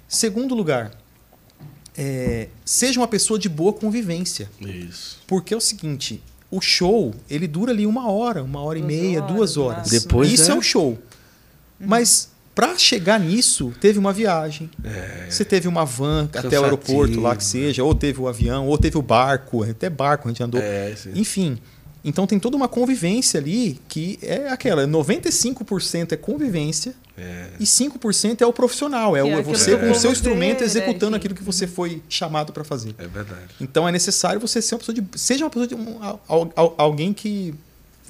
Segundo 0.07 0.55
lugar, 0.55 0.91
é, 1.97 2.47
seja 2.63 2.99
uma 2.99 3.07
pessoa 3.07 3.37
de 3.39 3.49
boa 3.49 3.73
convivência. 3.73 4.49
Isso. 4.61 5.19
Porque 5.27 5.53
é 5.53 5.57
o 5.57 5.61
seguinte, 5.61 6.21
o 6.49 6.61
show, 6.61 7.13
ele 7.29 7.47
dura 7.47 7.71
ali 7.71 7.85
uma 7.85 8.09
hora, 8.09 8.43
uma 8.43 8.61
hora 8.61 8.77
e 8.79 8.81
Duas 8.81 8.93
meia, 8.93 9.21
horas, 9.21 9.33
duas 9.35 9.57
horas. 9.57 9.89
Depois 9.89 10.31
Isso 10.31 10.51
é- 10.51 10.53
é, 10.55 10.57
o 10.57 10.61
show. 10.61 10.97
Mas 11.79 12.29
pra 12.55 12.77
chegar 12.77 13.19
nisso, 13.19 13.73
teve 13.81 13.99
uma 13.99 14.13
viagem. 14.13 14.69
É. 14.83 15.27
Você 15.29 15.43
teve 15.45 15.67
uma 15.67 15.83
van 15.85 16.29
até 16.33 16.57
o 16.59 16.63
aeroporto 16.63 17.19
lá 17.19 17.35
que 17.35 17.43
seja, 17.43 17.83
ou 17.83 17.93
teve 17.93 18.19
o 18.21 18.27
avião, 18.27 18.65
ou 18.67 18.77
teve 18.77 18.97
o 18.97 19.01
barco, 19.01 19.61
até 19.63 19.89
barco 19.89 20.27
a 20.27 20.31
gente 20.31 20.41
andou. 20.41 20.61
É. 20.61 20.95
Enfim, 21.13 21.57
então 22.03 22.25
tem 22.25 22.39
toda 22.39 22.55
uma 22.55 22.67
convivência 22.67 23.39
ali 23.39 23.79
que 23.89 24.17
é 24.21 24.47
aquela, 24.49 24.85
95% 24.87 26.11
é 26.11 26.15
convivência 26.15 26.93
É. 27.17 27.47
e 27.59 27.63
5% 27.65 28.41
é 28.41 28.45
o 28.45 28.53
profissional, 28.53 29.15
é, 29.15 29.19
é 29.19 29.23
o, 29.23 29.27
aquilo 29.39 29.43
você 29.55 29.75
com 29.77 29.89
o 29.91 29.95
seu 29.95 30.11
instrumento 30.11 30.59
né, 30.59 30.65
executando 30.65 31.07
enfim. 31.11 31.15
aquilo 31.17 31.35
que 31.35 31.43
você 31.43 31.65
foi 31.67 32.01
chamado 32.07 32.53
para 32.53 32.63
fazer. 32.63 32.93
É 32.97 33.07
verdade. 33.07 33.55
Então 33.59 33.87
é 33.87 33.91
necessário 33.91 34.39
você 34.39 34.61
ser 34.61 34.75
uma 34.75 34.79
pessoa 34.79 34.95
de. 34.95 35.03
Seja 35.17 35.43
uma 35.45 35.49
pessoa 35.49 35.67
de. 35.67 35.75
Um, 35.75 35.97
al- 36.01 36.51
al- 36.55 36.75
alguém 36.77 37.11
que. 37.11 37.53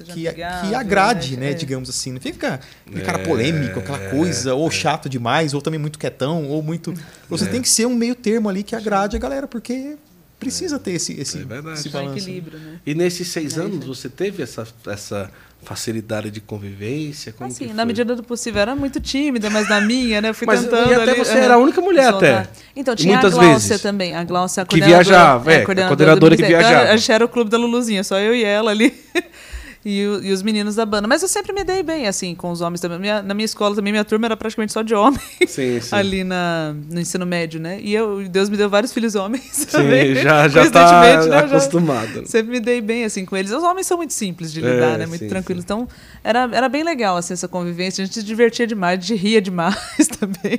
Que, 0.04 0.28
amigável, 0.28 0.68
que 0.70 0.74
agrade, 0.74 1.36
né? 1.36 1.46
né? 1.46 1.50
É. 1.52 1.54
digamos 1.54 1.88
assim. 1.88 2.12
Não 2.12 2.20
fica 2.20 2.60
aquele 2.86 3.02
cara 3.04 3.18
É, 3.20 3.24
polêmico, 3.24 3.78
aquela 3.80 3.98
coisa, 4.10 4.54
ou 4.54 4.70
chato 4.70 5.08
demais, 5.08 5.54
ou 5.54 5.62
também 5.62 5.80
muito 5.80 5.98
quietão, 5.98 6.44
ou 6.48 6.62
muito. 6.62 6.92
Você 7.30 7.44
É. 7.44 7.48
tem 7.48 7.62
que 7.62 7.68
ser 7.68 7.86
um 7.86 7.94
meio 7.94 8.14
termo 8.14 8.48
ali 8.48 8.62
que 8.62 8.76
agrade 8.76 9.16
a 9.16 9.18
galera, 9.18 9.46
porque 9.46 9.96
precisa 10.38 10.78
ter 10.78 10.92
esse, 10.92 11.12
esse, 11.14 11.38
É 11.38 11.72
esse 11.72 11.88
balanço. 11.88 12.18
equilíbrio, 12.18 12.58
né? 12.58 12.78
E 12.84 12.94
nesses 12.94 13.28
seis 13.28 13.56
É, 13.56 13.60
anos 13.60 13.74
gente. 13.76 13.86
você 13.86 14.08
teve 14.10 14.42
essa, 14.42 14.66
essa 14.86 15.30
facilidade 15.62 16.30
de 16.30 16.40
convivência? 16.42 17.32
Como 17.32 17.48
Assim, 17.50 17.72
na 17.72 17.86
medida 17.86 18.14
do 18.14 18.22
possível, 18.22 18.60
era 18.60 18.76
muito 18.76 19.00
tímida, 19.00 19.48
mas 19.48 19.66
na 19.68 19.80
minha, 19.80 20.20
né? 20.20 20.28
eu 20.28 20.34
Fui 20.34 20.46
Mas- 20.46 20.60
tentando. 20.60 20.90
e 20.90 20.94
até 20.94 21.10
ali, 21.12 21.18
você 21.18 21.38
era 21.38 21.54
a 21.54 21.58
única 21.58 21.80
mulher 21.80 22.10
soltar. 22.10 22.40
até. 22.42 22.50
Então, 22.76 22.94
tinha 22.94 23.14
muitas 23.14 23.32
a 23.32 23.36
Gláucia 23.40 23.68
vezes. 23.70 23.82
também. 23.82 24.14
A 24.14 24.22
Gláucia, 24.24 24.62
a 24.62 24.66
Que 24.66 24.78
coordenadora- 24.78 25.04
viajava, 25.04 25.52
é, 25.52 25.56
a 25.62 25.64
coordenadora 25.64 25.96
coordenadora 25.96 26.36
do 26.36 26.42
que 26.42 26.46
viajava. 26.48 26.90
A 26.90 26.96
gente 26.98 27.10
era 27.12 27.24
o 27.24 27.28
clube 27.28 27.50
da 27.50 27.56
Luluzinha, 27.56 28.04
só 28.04 28.18
eu 28.18 28.34
e 28.34 28.44
ela 28.44 28.70
ali. 28.70 28.94
E, 29.88 30.00
e 30.00 30.32
os 30.32 30.42
meninos 30.42 30.74
da 30.74 30.84
banda. 30.84 31.06
Mas 31.06 31.22
eu 31.22 31.28
sempre 31.28 31.52
me 31.52 31.62
dei 31.62 31.80
bem, 31.80 32.08
assim, 32.08 32.34
com 32.34 32.50
os 32.50 32.60
homens 32.60 32.80
também. 32.80 32.98
Minha- 32.98 33.22
na 33.22 33.32
minha 33.34 33.44
escola 33.44 33.72
também, 33.76 33.92
minha 33.92 34.04
turma 34.04 34.26
era 34.26 34.36
praticamente 34.36 34.72
só 34.72 34.82
de 34.82 34.92
homens. 34.96 35.22
Sim, 35.46 35.78
sim. 35.80 35.94
Ali 35.94 36.24
na, 36.24 36.74
no 36.90 36.98
ensino 36.98 37.24
médio, 37.24 37.60
né? 37.60 37.78
E 37.80 37.94
eu, 37.94 38.28
Deus 38.28 38.48
me 38.48 38.56
deu 38.56 38.68
vários 38.68 38.92
filhos 38.92 39.14
homens 39.14 39.64
também. 39.66 40.16
Sim, 40.16 40.22
já, 40.22 40.48
já 40.48 40.68
tá 40.72 41.00
né, 41.02 41.16
eu 41.18 41.28
já- 41.28 41.38
acostumado. 41.38 42.26
Sempre 42.26 42.50
me 42.50 42.58
dei 42.58 42.80
bem 42.80 43.04
assim 43.04 43.24
com 43.24 43.36
eles. 43.36 43.52
Os 43.52 43.62
homens 43.62 43.86
são 43.86 43.96
muito 43.96 44.12
simples 44.12 44.52
de 44.52 44.58
É, 44.58 44.74
lidar, 44.74 44.98
né? 44.98 45.06
Muito 45.06 45.28
tranquilos. 45.28 45.62
Então, 45.62 45.86
era, 46.24 46.48
era 46.52 46.68
bem 46.68 46.82
legal 46.82 47.16
assim, 47.16 47.34
essa 47.34 47.46
convivência. 47.46 48.02
A 48.02 48.06
gente 48.06 48.14
se 48.14 48.24
divertia 48.24 48.66
demais, 48.66 48.98
a 48.98 49.02
gente 49.02 49.14
ria 49.14 49.40
demais 49.40 49.78
também. 50.18 50.58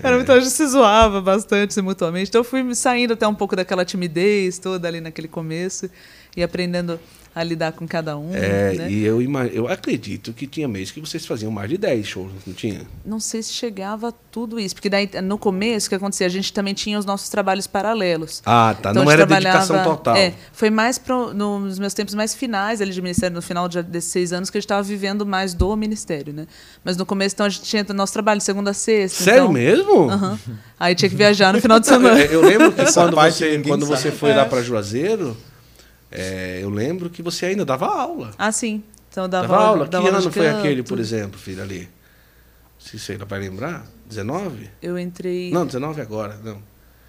Era 0.00 0.14
muito, 0.14 0.30
a 0.30 0.38
gente 0.38 0.50
se 0.52 0.64
zoava 0.68 1.20
bastante 1.20 1.80
mutuamente. 1.82 2.28
Então, 2.28 2.38
eu 2.40 2.44
fui 2.44 2.72
saindo 2.76 3.14
até 3.14 3.26
um 3.26 3.34
pouco 3.34 3.56
daquela 3.56 3.84
timidez 3.84 4.58
toda 4.60 4.86
ali 4.86 5.00
naquele 5.00 5.26
começo 5.26 5.90
e 6.36 6.42
aprendendo 6.42 7.00
a 7.34 7.42
lidar 7.42 7.72
com 7.72 7.86
cada 7.86 8.16
um. 8.16 8.34
É, 8.34 8.74
né? 8.74 8.90
e 8.90 9.04
eu, 9.04 9.20
eu 9.52 9.66
acredito 9.66 10.32
que 10.32 10.46
tinha 10.46 10.68
mês 10.68 10.90
que 10.90 11.00
vocês 11.00 11.26
faziam 11.26 11.50
mais 11.50 11.68
de 11.68 11.76
10 11.76 12.06
shows, 12.06 12.30
não 12.46 12.54
tinha? 12.54 12.82
Não 13.04 13.18
sei 13.18 13.42
se 13.42 13.52
chegava 13.52 14.08
a 14.08 14.12
tudo 14.12 14.60
isso, 14.60 14.74
porque 14.74 14.88
daí 14.88 15.10
no 15.22 15.36
começo 15.36 15.86
o 15.86 15.88
que 15.88 15.94
acontecia? 15.96 16.26
A 16.26 16.30
gente 16.30 16.52
também 16.52 16.74
tinha 16.74 16.98
os 16.98 17.04
nossos 17.04 17.28
trabalhos 17.28 17.66
paralelos. 17.66 18.40
Ah, 18.46 18.76
tá. 18.80 18.90
Então, 18.90 19.04
não 19.04 19.10
era 19.10 19.26
dedicação 19.26 19.82
total. 19.82 20.16
É, 20.16 20.32
foi 20.52 20.70
mais 20.70 20.98
pro, 20.98 21.34
nos 21.34 21.78
meus 21.78 21.92
tempos 21.94 22.14
mais 22.14 22.34
finais 22.34 22.80
ali 22.80 22.92
de 22.92 23.02
ministério, 23.02 23.34
no 23.34 23.42
final 23.42 23.68
de, 23.68 23.82
desses 23.82 24.10
seis 24.10 24.32
anos, 24.32 24.48
que 24.48 24.56
a 24.56 24.60
gente 24.60 24.66
estava 24.66 24.82
vivendo 24.82 25.26
mais 25.26 25.54
do 25.54 25.74
ministério, 25.76 26.32
né? 26.32 26.46
Mas 26.84 26.96
no 26.96 27.04
começo, 27.04 27.34
então, 27.34 27.46
a 27.46 27.48
gente 27.48 27.62
tinha 27.62 27.84
nosso 27.94 28.12
trabalho 28.12 28.40
segunda 28.40 28.70
a 28.70 28.74
sexta. 28.74 29.24
Sério 29.24 29.40
então, 29.42 29.52
mesmo? 29.52 30.10
Aham. 30.10 30.38
Aí 30.78 30.94
tinha 30.94 31.08
que 31.08 31.16
viajar 31.16 31.52
no 31.52 31.60
final 31.60 31.80
de 31.80 31.86
semana. 31.86 32.20
É, 32.20 32.34
Eu 32.34 32.42
lembro 32.42 32.72
que 32.72 32.92
quando 32.92 33.16
você, 33.16 33.58
quando 33.62 33.86
você 33.86 34.10
foi 34.10 34.30
É. 34.30 34.36
lá 34.36 34.44
para 34.44 34.62
Juazeiro, 34.62 35.36
é, 36.14 36.60
eu 36.62 36.70
lembro 36.70 37.10
que 37.10 37.22
você 37.22 37.46
ainda 37.46 37.64
dava 37.64 37.86
aula. 37.86 38.30
Ah, 38.38 38.50
sim. 38.52 38.82
Então 39.10 39.24
eu 39.24 39.28
dava, 39.28 39.46
Dava, 39.48 39.62
aula. 39.64 39.86
dava 39.86 40.02
que 40.04 40.08
aula 40.08 40.18
ano 40.22 40.32
foi 40.32 40.44
canto. 40.46 40.58
aquele, 40.58 40.82
por 40.82 40.98
exemplo, 40.98 41.38
filho, 41.38 41.62
ali? 41.62 41.88
Se 42.78 42.98
você 42.98 43.12
ainda 43.12 43.24
vai 43.24 43.40
lembrar? 43.40 43.86
19? 44.08 44.68
Eu 44.82 44.98
entrei. 44.98 45.50
Não, 45.50 45.64
19 45.66 46.00
agora, 46.00 46.38
não. 46.44 46.58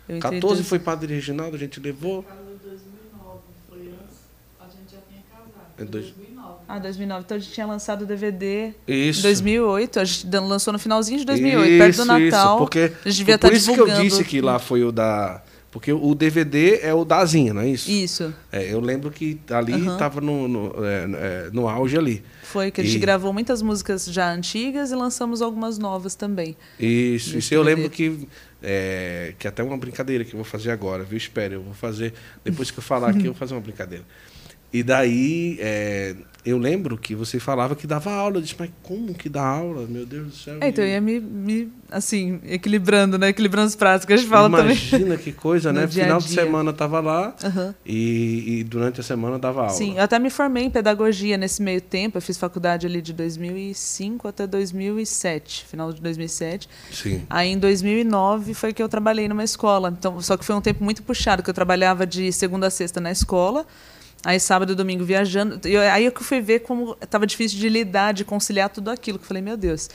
eu 0.07 0.17
entrei 0.17 0.39
14 0.39 0.61
em 0.61 0.63
foi 0.63 0.79
Padre 0.79 1.13
Reginaldo, 1.13 1.55
a 1.55 1.59
gente 1.59 1.79
levou. 1.79 2.19
Em 2.19 2.67
2009, 2.67 3.39
foi 3.67 3.77
antes, 3.79 4.17
a 4.59 4.63
gente 4.65 4.91
já 4.91 4.97
tinha 5.09 5.21
casado. 5.29 5.67
Em 5.79 5.83
Em 5.83 5.85
dois- 5.85 6.05
2009. 6.05 6.55
Ah, 6.67 6.79
2009. 6.79 7.23
Então 7.25 7.37
a 7.37 7.39
gente 7.39 7.51
tinha 7.53 7.65
lançado 7.65 8.03
o 8.03 8.05
DVD 8.05 8.73
Isso. 8.87 9.19
em 9.19 9.23
2008. 9.23 9.99
A 9.99 10.05
gente 10.05 10.27
lançou 10.37 10.71
no 10.73 10.79
finalzinho 10.79 11.19
de 11.19 11.25
2008, 11.25 11.77
perto 11.77 11.95
do 11.95 12.01
Isso, 12.01 12.05
Natal. 12.05 12.49
Isso, 12.55 12.57
porque, 12.59 12.79
a 12.79 13.09
gente 13.09 13.17
devia 13.17 13.37
por 13.37 13.47
estar 13.47 13.57
isso 13.57 13.65
que 13.65 13.79
eu 13.79 13.85
divulgando. 13.85 14.01
disse 14.09 14.23
que 14.23 14.41
lá 14.41 14.57
foi 14.59 14.83
o 14.83 14.91
da... 14.91 15.41
Porque 15.75 15.91
o 15.91 16.15
DVD 16.15 16.79
é 16.83 16.93
o 16.93 17.03
da 17.03 17.25
Zinha, 17.25 17.53
não 17.53 17.59
é 17.59 17.67
isso? 17.67 17.91
Isso. 17.91 18.33
É, 18.49 18.71
eu 18.73 18.79
lembro 18.79 19.11
que 19.11 19.37
ali 19.49 19.73
estava 19.85 20.21
no, 20.21 20.47
no, 20.47 20.73
é, 20.85 21.03
é, 21.03 21.49
no 21.51 21.67
auge 21.67 21.97
ali. 21.97 22.23
Foi 22.43 22.71
que 22.71 22.79
a 22.79 22.83
gente 22.85 22.95
E- 22.95 22.99
gravou 22.99 23.33
muitas 23.33 23.61
músicas 23.61 24.05
já 24.05 24.31
antigas 24.31 24.91
e 24.91 24.95
lançamos 24.95 25.41
algumas 25.41 25.77
novas 25.77 26.15
também. 26.15 26.55
Isso, 26.79 27.37
isso 27.37 27.53
eu 27.53 27.61
lembro 27.61 27.89
que 27.89 28.25
é, 28.63 29.33
que 29.37 29.49
até 29.49 29.61
uma 29.61 29.75
brincadeira 29.75 30.23
que 30.23 30.33
eu 30.33 30.37
vou 30.37 30.45
fazer 30.45 30.71
agora, 30.71 31.03
viu? 31.03 31.17
Espere, 31.17 31.55
eu 31.55 31.61
vou 31.61 31.73
fazer 31.73 32.13
depois 32.41 32.71
que 32.71 32.79
eu 32.79 32.83
falar 32.83 33.09
aqui 33.09 33.23
eu 33.27 33.33
vou 33.33 33.35
fazer 33.35 33.53
uma 33.53 33.59
brincadeira. 33.59 34.05
E 34.71 34.81
daí 34.81 35.57
é, 35.59 36.15
eu 36.45 36.59
lembro 36.59 36.95
que 36.97 37.15
você 37.15 37.39
falava 37.39 37.75
que 37.75 37.87
dava 37.87 38.11
aula, 38.11 38.37
eu 38.37 38.41
disse, 38.41 38.55
mas 38.59 38.69
como 38.83 39.15
que 39.15 39.27
dá 39.27 39.43
aula? 39.43 39.87
Meu 39.87 40.05
Deus 40.05 40.27
do 40.27 40.35
céu. 40.35 40.57
É, 40.61 40.67
então 40.67 40.83
eu 40.83 40.91
ia 40.91 41.01
me, 41.01 41.19
me, 41.19 41.71
assim, 41.89 42.39
equilibrando, 42.45 43.17
né? 43.17 43.29
Equilibrando 43.29 43.67
os 43.67 43.75
pratos 43.75 44.05
que 44.05 44.13
a 44.13 44.17
gente 44.17 44.29
fala 44.29 44.47
também. 44.49 44.77
Imagina 44.77 45.17
que 45.17 45.31
coisa, 45.31 45.73
né? 45.73 45.87
dia 45.87 46.03
Final 46.03 46.19
de 46.19 46.27
dia. 46.27 46.43
semana 46.43 46.71
tava 46.71 46.99
lá 46.99 47.35
Aham. 47.43 47.73
e, 47.83 48.59
e 48.59 48.63
durante 48.63 49.01
a 49.01 49.03
semana 49.03 49.39
dava 49.39 49.61
aula. 49.61 49.71
Sim, 49.71 49.97
eu 49.97 50.03
até 50.03 50.19
me 50.19 50.29
formei 50.29 50.65
em 50.65 50.69
pedagogia 50.69 51.35
nesse 51.35 51.63
meio 51.63 51.81
tempo. 51.81 52.17
Eu 52.17 52.21
fiz 52.21 52.37
faculdade 52.37 52.85
ali 52.85 53.01
de 53.01 53.11
2005 53.11 54.27
até 54.27 54.45
2007, 54.45 55.65
final 55.65 55.91
de 55.91 55.99
2007. 55.99 56.69
Sim. 56.91 57.23
Aí 57.27 57.49
em 57.49 57.57
2009 57.57 58.53
foi 58.53 58.71
que 58.71 58.83
eu 58.83 58.87
trabalhei 58.87 59.27
numa 59.27 59.43
escola. 59.43 59.93
Então, 59.97 60.21
só 60.21 60.37
que 60.37 60.45
foi 60.45 60.55
um 60.55 60.61
tempo 60.61 60.83
muito 60.83 61.01
puxado, 61.01 61.41
que 61.41 61.49
eu 61.49 61.53
trabalhava 61.55 62.05
de 62.05 62.31
segunda 62.31 62.67
a 62.67 62.69
sexta 62.69 63.01
na 63.01 63.11
escola. 63.11 63.65
Aí 64.25 64.39
sábado 64.39 64.73
e 64.73 64.75
domingo 64.75 65.05
viajando. 65.05 65.59
Eu- 65.67 65.81
aí 65.81 66.03
eu 66.05 66.11
que 66.11 66.23
fui 66.23 66.41
ver 66.41 66.59
como 66.61 66.97
estava 67.01 67.27
difícil 67.27 67.59
de 67.59 67.69
lidar, 67.69 68.11
de 68.13 68.25
conciliar 68.25 68.69
tudo 68.69 68.89
aquilo. 68.89 69.19
Eu 69.19 69.23
falei, 69.23 69.41
meu 69.43 69.55
Deus. 69.55 69.87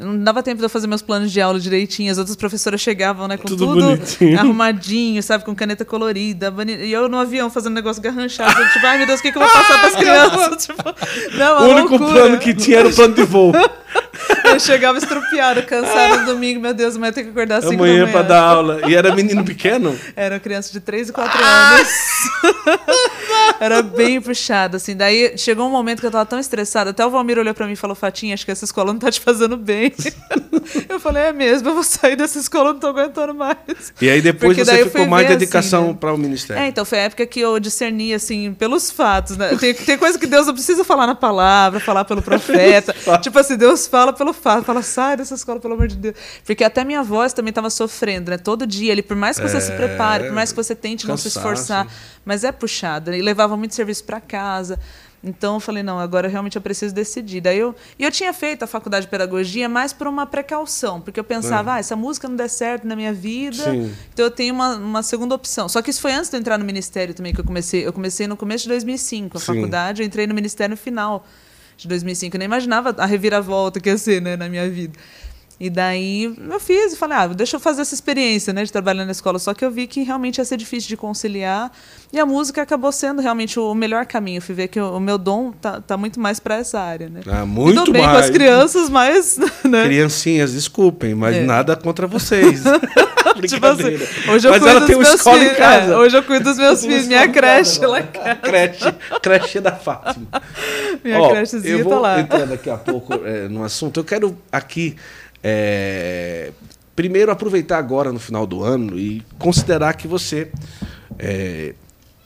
Não 0.00 0.18
dava 0.18 0.42
tempo 0.42 0.58
de 0.58 0.64
eu 0.64 0.68
fazer 0.70 0.86
meus 0.86 1.02
planos 1.02 1.30
de 1.30 1.40
aula 1.40 1.60
direitinho. 1.60 2.10
As 2.10 2.16
outras 2.18 2.34
professoras 2.36 2.80
chegavam, 2.80 3.28
né, 3.28 3.36
com 3.36 3.46
Tudo 3.46 3.66
tudo, 3.66 4.00
arrumadinho, 4.38 5.22
sabe, 5.22 5.44
com 5.44 5.54
caneta 5.54 5.84
colorida. 5.84 6.52
E 6.66 6.90
eu 6.92 7.08
no 7.08 7.18
avião 7.18 7.50
fazendo 7.50 7.74
negócio 7.74 8.02
garranchado. 8.02 8.54
tipo, 8.72 8.86
ai 8.86 8.98
meu 8.98 9.06
Deus, 9.06 9.20
o 9.20 9.22
que, 9.22 9.30
que 9.30 9.38
eu 9.38 9.42
vou 9.42 9.50
passar 9.50 9.78
para 9.78 9.88
as 9.88 9.94
crianças? 9.96 10.66
tipo, 10.66 10.82
não, 11.36 11.62
o 11.62 11.70
único 11.70 11.90
loucura. 11.96 12.12
plano 12.12 12.38
que 12.38 12.54
tinha 12.54 12.78
era 12.78 12.88
o 12.88 12.94
plano 12.94 13.14
de 13.14 13.22
voo. 13.24 13.52
Eu 14.44 14.58
chegava 14.58 14.98
estrupiado, 14.98 15.62
cansado 15.62 16.20
no 16.20 16.26
domingo. 16.26 16.60
Meu 16.60 16.74
Deus, 16.74 16.96
amanhã 16.96 17.12
tenho 17.12 17.26
que 17.26 17.32
acordar 17.32 17.58
às 17.58 17.64
5 17.64 17.76
da 17.76 17.82
Amanhã 17.84 18.00
manhã. 18.02 18.12
para 18.12 18.22
dar 18.22 18.40
aula. 18.40 18.80
E 18.88 18.94
era 18.94 19.14
menino 19.14 19.44
pequeno? 19.44 19.96
Era 20.16 20.40
criança 20.40 20.72
de 20.72 20.80
3 20.80 21.08
e 21.08 21.12
4 21.12 21.38
anos. 21.44 21.88
Era 23.60 23.82
bem 23.82 24.20
puxado, 24.20 24.76
assim. 24.76 24.96
Daí 24.96 25.36
chegou 25.36 25.66
um 25.66 25.70
momento 25.70 26.00
que 26.00 26.06
eu 26.06 26.10
tava 26.10 26.24
tão 26.26 26.38
estressada. 26.38 26.90
Até 26.90 27.04
o 27.04 27.10
Valmir 27.10 27.38
olhou 27.38 27.52
pra 27.54 27.66
mim 27.66 27.72
e 27.74 27.76
falou: 27.76 27.94
Fatinha, 27.94 28.34
acho 28.34 28.44
que 28.44 28.50
essa 28.50 28.64
escola 28.64 28.92
não 28.92 28.98
tá 28.98 29.10
te 29.10 29.20
fazendo 29.20 29.56
bem. 29.56 29.89
Eu 30.88 31.00
falei: 31.00 31.24
É 31.24 31.32
mesmo, 31.32 31.68
eu 31.68 31.74
vou 31.74 31.82
sair 31.82 32.16
dessa 32.16 32.38
escola, 32.38 32.72
não 32.72 32.80
tô 32.80 32.88
aguentando 32.88 33.34
mais. 33.34 33.56
E 34.00 34.08
aí 34.08 34.20
depois 34.20 34.56
Porque 34.56 34.64
você 34.64 34.84
ficou 34.84 35.06
mais 35.06 35.26
ver, 35.26 35.32
assim, 35.32 35.38
dedicação 35.38 35.88
né? 35.88 35.96
para 35.98 36.12
o 36.12 36.18
ministério. 36.18 36.62
É, 36.62 36.68
então 36.68 36.84
foi 36.84 36.98
a 36.98 37.02
época 37.02 37.26
que 37.26 37.40
eu 37.40 37.58
discerni, 37.58 38.12
assim, 38.14 38.52
pelos 38.54 38.90
fatos, 38.90 39.36
né? 39.36 39.56
Tem, 39.56 39.74
tem 39.74 39.98
coisa 39.98 40.18
que 40.18 40.26
Deus 40.26 40.46
não 40.46 40.54
precisa 40.54 40.84
falar 40.84 41.06
na 41.06 41.14
palavra, 41.14 41.80
falar 41.80 42.04
pelo 42.04 42.22
profeta. 42.22 42.94
tipo 43.20 43.38
assim, 43.38 43.56
Deus 43.56 43.86
fala 43.86 44.12
pelo, 44.12 44.32
faço? 44.32 44.64
Fala, 44.64 44.82
sai 44.82 45.16
dessa 45.16 45.34
escola, 45.34 45.58
pelo 45.60 45.74
amor 45.74 45.88
de 45.88 45.96
Deus. 45.96 46.14
Porque 46.44 46.62
até 46.64 46.84
minha 46.84 47.02
voz 47.02 47.32
também 47.32 47.50
estava 47.50 47.70
sofrendo, 47.70 48.30
né? 48.30 48.38
Todo 48.38 48.66
dia, 48.66 48.92
ele, 48.92 49.02
por 49.02 49.16
mais 49.16 49.38
que 49.38 49.48
você 49.48 49.60
se 49.60 49.72
prepare, 49.72 50.24
por 50.24 50.32
mais 50.32 50.50
que 50.52 50.56
você 50.56 50.74
tente 50.74 51.06
não 51.08 51.16
se 51.16 51.26
É, 51.26 51.30
esforçar, 51.30 51.86
mas 52.24 52.44
é 52.44 52.52
puxado. 52.52 53.10
né? 53.10 53.18
E 53.18 53.22
levava 53.22 53.56
muito 53.56 53.74
serviço 53.74 54.04
para 54.04 54.20
casa. 54.20 54.78
Então 55.22 55.54
eu 55.54 55.60
falei, 55.60 55.82
não, 55.82 55.98
agora 55.98 56.28
realmente 56.28 56.56
eu 56.56 56.62
preciso 56.62 56.94
decidir. 56.94 57.40
Daí 57.42 57.58
eu, 57.58 57.74
e 57.98 58.04
eu 58.04 58.10
tinha 58.10 58.32
feito 58.32 58.62
a 58.62 58.66
faculdade 58.66 59.04
de 59.04 59.10
pedagogia 59.10 59.68
mais 59.68 59.92
por 59.92 60.06
uma 60.06 60.24
precaução, 60.26 61.00
porque 61.00 61.20
eu 61.20 61.24
pensava, 61.24 61.74
ah, 61.74 61.78
essa 61.78 61.94
música 61.94 62.26
não 62.26 62.36
der 62.36 62.48
certo 62.48 62.86
na 62.86 62.96
minha 62.96 63.12
vida, 63.12 63.64
Sim. 63.64 63.94
então 64.12 64.24
eu 64.24 64.30
tenho 64.30 64.54
uma, 64.54 64.76
uma 64.76 65.02
segunda 65.02 65.34
opção. 65.34 65.68
Só 65.68 65.82
que 65.82 65.90
isso 65.90 66.00
foi 66.00 66.12
antes 66.12 66.30
de 66.30 66.36
eu 66.36 66.40
entrar 66.40 66.58
no 66.58 66.64
ministério 66.64 67.12
também, 67.12 67.34
que 67.34 67.40
eu 67.40 67.44
comecei. 67.44 67.86
Eu 67.86 67.92
comecei 67.92 68.26
no 68.26 68.36
começo 68.36 68.64
de 68.64 68.70
2005, 68.70 69.36
a 69.36 69.40
Sim. 69.40 69.46
faculdade, 69.46 70.02
eu 70.02 70.06
entrei 70.06 70.26
no 70.26 70.34
ministério 70.34 70.70
no 70.70 70.76
final 70.76 71.26
de 71.76 71.86
2005. 71.86 72.36
Eu 72.36 72.38
nem 72.38 72.46
imaginava 72.46 72.94
a 72.96 73.06
reviravolta 73.06 73.78
que 73.78 73.88
ia 73.90 73.98
ser 73.98 74.22
né, 74.22 74.36
na 74.36 74.48
minha 74.48 74.68
vida. 74.70 74.98
E 75.60 75.68
daí 75.68 76.24
eu 76.50 76.58
fiz 76.58 76.94
e 76.94 76.96
falei, 76.96 77.18
ah, 77.18 77.26
deixa 77.26 77.56
eu 77.56 77.60
fazer 77.60 77.82
essa 77.82 77.94
experiência 77.94 78.50
né, 78.50 78.64
de 78.64 78.72
trabalhar 78.72 79.04
na 79.04 79.12
escola. 79.12 79.38
Só 79.38 79.52
que 79.52 79.62
eu 79.62 79.70
vi 79.70 79.86
que 79.86 80.02
realmente 80.02 80.38
ia 80.38 80.44
ser 80.46 80.56
difícil 80.56 80.88
de 80.88 80.96
conciliar. 80.96 81.70
E 82.10 82.18
a 82.18 82.24
música 82.24 82.62
acabou 82.62 82.90
sendo 82.90 83.20
realmente 83.20 83.60
o 83.60 83.74
melhor 83.74 84.06
caminho. 84.06 84.38
Eu 84.38 84.42
fui 84.42 84.54
ver 84.54 84.68
que 84.68 84.80
o, 84.80 84.98
meu 84.98 85.18
dom 85.18 85.52
tá, 85.52 85.78
tá 85.82 85.98
muito 85.98 86.18
mais 86.18 86.40
para 86.40 86.56
essa 86.56 86.80
área. 86.80 87.10
Né? 87.10 87.20
Ah, 87.26 87.44
muito 87.44 87.76
Tudo 87.80 87.92
bem 87.92 88.00
com 88.02 88.08
mais. 88.08 88.24
as 88.24 88.30
crianças, 88.30 88.88
mas. 88.88 89.38
Né? 89.62 89.84
Criancinhas, 89.84 90.52
desculpem, 90.54 91.14
mas 91.14 91.36
É. 91.36 91.42
nada 91.44 91.76
contra 91.76 92.06
vocês. 92.06 92.62
Tipo 93.46 93.66
assim, 93.66 93.98
hoje 94.32 94.48
eu 94.48 94.50
mas 94.50 94.60
cuido 94.62 94.68
ela 94.68 94.80
dos 94.80 94.86
tem 94.88 94.96
meus 94.96 95.14
escola 95.14 95.38
filhos. 95.38 95.52
em 95.52 95.56
casa. 95.56 95.92
é, 95.92 95.96
hoje 95.96 96.16
eu 96.16 96.22
cuido 96.22 96.44
dos 96.44 96.58
meus 96.58 96.80
filhos. 96.84 97.06
Minha 97.06 97.24
em 97.26 97.32
creche 97.32 97.80
casa, 97.80 97.86
lá. 97.92 97.98
A 97.98 98.34
creche, 98.34 98.94
creche 99.22 99.60
da 99.60 99.72
Fátima. 99.72 100.26
Minha 101.04 101.20
Ó, 101.20 101.30
crechezinha 101.30 101.74
eu 101.76 101.84
vou 101.84 101.94
tá 101.94 102.00
lá. 102.00 102.20
entrar 102.20 102.46
daqui 102.46 102.68
a 102.70 102.76
pouco 102.76 103.14
é, 103.24 103.48
no 103.48 103.62
assunto. 103.62 104.00
Eu 104.00 104.04
quero 104.04 104.36
aqui, 104.50 104.96
é, 105.42 106.52
primeiro, 106.94 107.30
aproveitar 107.30 107.78
agora 107.78 108.12
no 108.12 108.18
final 108.18 108.46
do 108.46 108.62
ano 108.62 108.98
e 108.98 109.22
considerar 109.38 109.94
que 109.94 110.06
você, 110.06 110.50
é, 111.18 111.74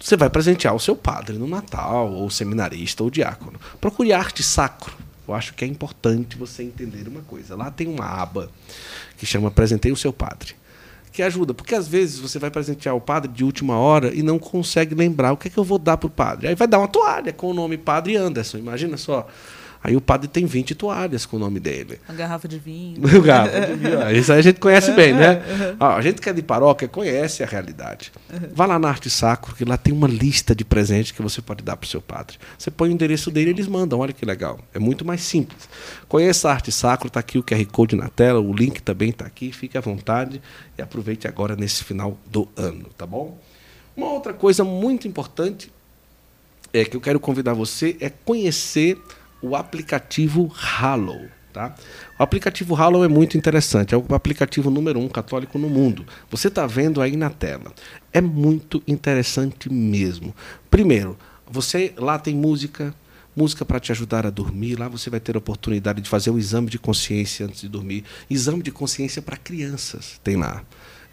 você 0.01 0.17
vai 0.17 0.29
presentear 0.29 0.75
o 0.75 0.81
seu 0.81 0.97
padre 0.97 1.39
no 1.39 1.47
Natal, 1.47 2.13
ou 2.13 2.29
seminarista, 2.31 3.03
ou 3.03 3.11
diácono. 3.11 3.59
Procure 3.81 4.13
arte 4.13 4.43
sacro. 4.43 4.95
Eu 5.27 5.35
acho 5.35 5.55
que 5.55 5.65
é 5.65 5.69
importante 5.69 6.37
você 6.37 6.63
entender 6.63 7.09
uma 7.09 7.23
coisa. 7.23 7.57
Lá 7.57 7.71
tem 7.71 7.87
uma 7.87 8.05
aba 8.05 8.51
que 9.17 9.25
chama 9.25 9.51
Presentei 9.51 9.91
o 9.91 9.97
seu 9.97 10.13
padre. 10.13 10.55
Que 11.13 11.23
ajuda, 11.23 11.55
porque 11.55 11.75
às 11.75 11.87
vezes 11.87 12.19
você 12.19 12.41
vai 12.41 12.51
presentear 12.51 12.95
o 12.95 13.01
padre 13.01 13.31
de 13.31 13.45
última 13.45 13.79
hora 13.79 14.13
e 14.13 14.23
não 14.23 14.39
consegue 14.39 14.95
lembrar 14.97 15.33
o 15.33 15.37
que 15.37 15.47
é 15.47 15.51
que 15.51 15.57
eu 15.57 15.63
vou 15.65 15.79
dar 15.79 15.97
para 15.97 16.09
o 16.09 16.11
padre. 16.11 16.49
Aí 16.49 16.57
vai 16.57 16.67
dar 16.67 16.81
uma 16.81 16.89
toalha 16.89 17.33
com 17.33 17.51
o 17.51 17.55
nome 17.55 17.79
Padre 17.79 18.17
Anderson, 18.17 18.59
imagina 18.59 18.97
só. 18.97 19.27
Aí 19.85 19.95
o 19.95 20.01
padre 20.01 20.29
tem 20.29 20.47
20 20.47 20.75
toalhas 20.75 21.27
com 21.27 21.37
o 21.37 21.39
nome 21.39 21.61
dele. 21.61 22.01
Uma 22.09 22.17
garrafa 22.17 22.49
de 22.49 22.59
vinho. 22.59 23.03
O 23.05 23.21
garfo 23.21 23.61
de 23.67 23.75
vinho, 23.75 24.01
ó. 24.01 24.11
Isso 24.11 24.33
aí 24.33 24.39
a 24.39 24.43
gente 24.43 24.59
conhece 24.59 24.91
bem, 24.93 25.13
né? 25.13 25.43
A 25.79 26.01
gente 26.01 26.23
que 26.23 26.29
é 26.31 26.33
de 26.33 26.41
paróquia 26.41 26.89
conhece 26.89 27.43
a 27.43 27.47
realidade. 27.47 28.11
Vá 28.55 28.65
lá 28.65 28.79
na 28.79 28.89
Arte 28.89 29.11
Sacro, 29.11 29.55
que 29.55 29.63
lá 29.63 29.77
tem 29.77 29.93
uma 29.93 30.09
lista 30.09 30.55
de 30.55 30.65
presentes 30.65 31.13
que 31.13 31.21
você 31.21 31.43
pode 31.43 31.63
dar 31.63 31.77
para 31.77 31.85
o 31.85 31.89
seu 31.89 32.01
padre. 32.01 32.39
Você 32.59 32.71
põe 32.71 32.89
o 32.89 32.93
endereço 32.93 33.31
dele 33.31 33.51
e 33.51 33.53
eles 33.53 33.67
mandam. 33.67 33.99
Olha 33.99 34.15
que 34.15 34.25
legal. 34.25 34.59
É 34.73 34.79
muito 34.79 35.05
mais 35.05 35.21
simples. 35.21 35.69
Conheça 36.09 36.49
a 36.49 36.53
Arte 36.53 36.73
Sacro, 36.73 37.09
está 37.09 37.21
aqui 37.21 37.37
o 37.37 37.43
QR 37.43 37.67
Code 37.67 37.95
na 37.95 38.09
tela, 38.09 38.41
o 38.41 38.55
link 38.55 38.81
também 38.81 39.11
está 39.11 39.27
aqui. 39.27 39.53
Fique 39.53 39.77
à 39.77 39.83
vontade 39.83 40.41
e 40.79 40.81
aproveite 40.81 41.29
agora 41.29 41.55
nesse 41.55 41.85
final 41.85 42.17
do 42.27 42.49
ano, 42.57 42.87
tá 42.97 43.05
bom? 43.05 43.39
Uma 43.95 44.11
outra 44.11 44.33
coisa 44.33 44.65
muito 44.65 45.07
importante 45.07 45.71
é 46.73 46.87
que 46.87 46.97
eu 46.97 47.03
quero 47.03 47.21
convidar 47.21 47.53
você 47.53 47.99
é 48.01 48.09
conhecer 48.09 48.99
o 49.45 49.55
aplicativo 49.55 50.47
Hallow. 50.47 51.29
Tá? 51.53 51.73
O 52.19 52.23
aplicativo 52.23 52.75
Hallow 52.75 53.05
é 53.05 53.09
muito 53.09 53.37
interessante, 53.37 53.95
é 53.95 53.99
o 53.99 54.05
aplicativo 54.13 54.71
número 54.71 54.99
um 54.99 55.09
católico 55.09 55.57
no 55.57 55.69
mundo. 55.69 56.05
Você 56.29 56.49
está 56.49 56.67
vendo 56.67 57.01
aí 57.01 57.15
na 57.15 57.31
tela. 57.31 57.73
É 58.13 58.21
muito 58.21 58.83
interessante 58.89 59.73
mesmo. 59.73 60.35
Primeiro, 60.69 61.17
você 61.49 61.95
lá 61.97 62.19
tem 62.19 62.35
música, 62.35 62.93
música 63.37 63.65
para 63.65 63.79
te 63.79 63.93
ajudar 63.93 64.27
a 64.27 64.31
dormir. 64.31 64.77
Lá 64.77 64.89
você 64.89 65.09
vai 65.09 65.21
ter 65.21 65.37
a 65.37 65.39
oportunidade 65.39 66.01
de 66.01 66.09
fazer 66.09 66.31
um 66.31 66.39
exame 66.39 66.69
de 66.69 66.79
consciência 66.79 67.47
antes 67.47 67.61
de 67.61 67.69
dormir. 67.69 68.03
Exame 68.29 68.61
de 68.61 68.73
consciência 68.73 69.23
para 69.23 69.37
crianças, 69.37 70.21
tem 70.25 70.35
lá. 70.35 70.65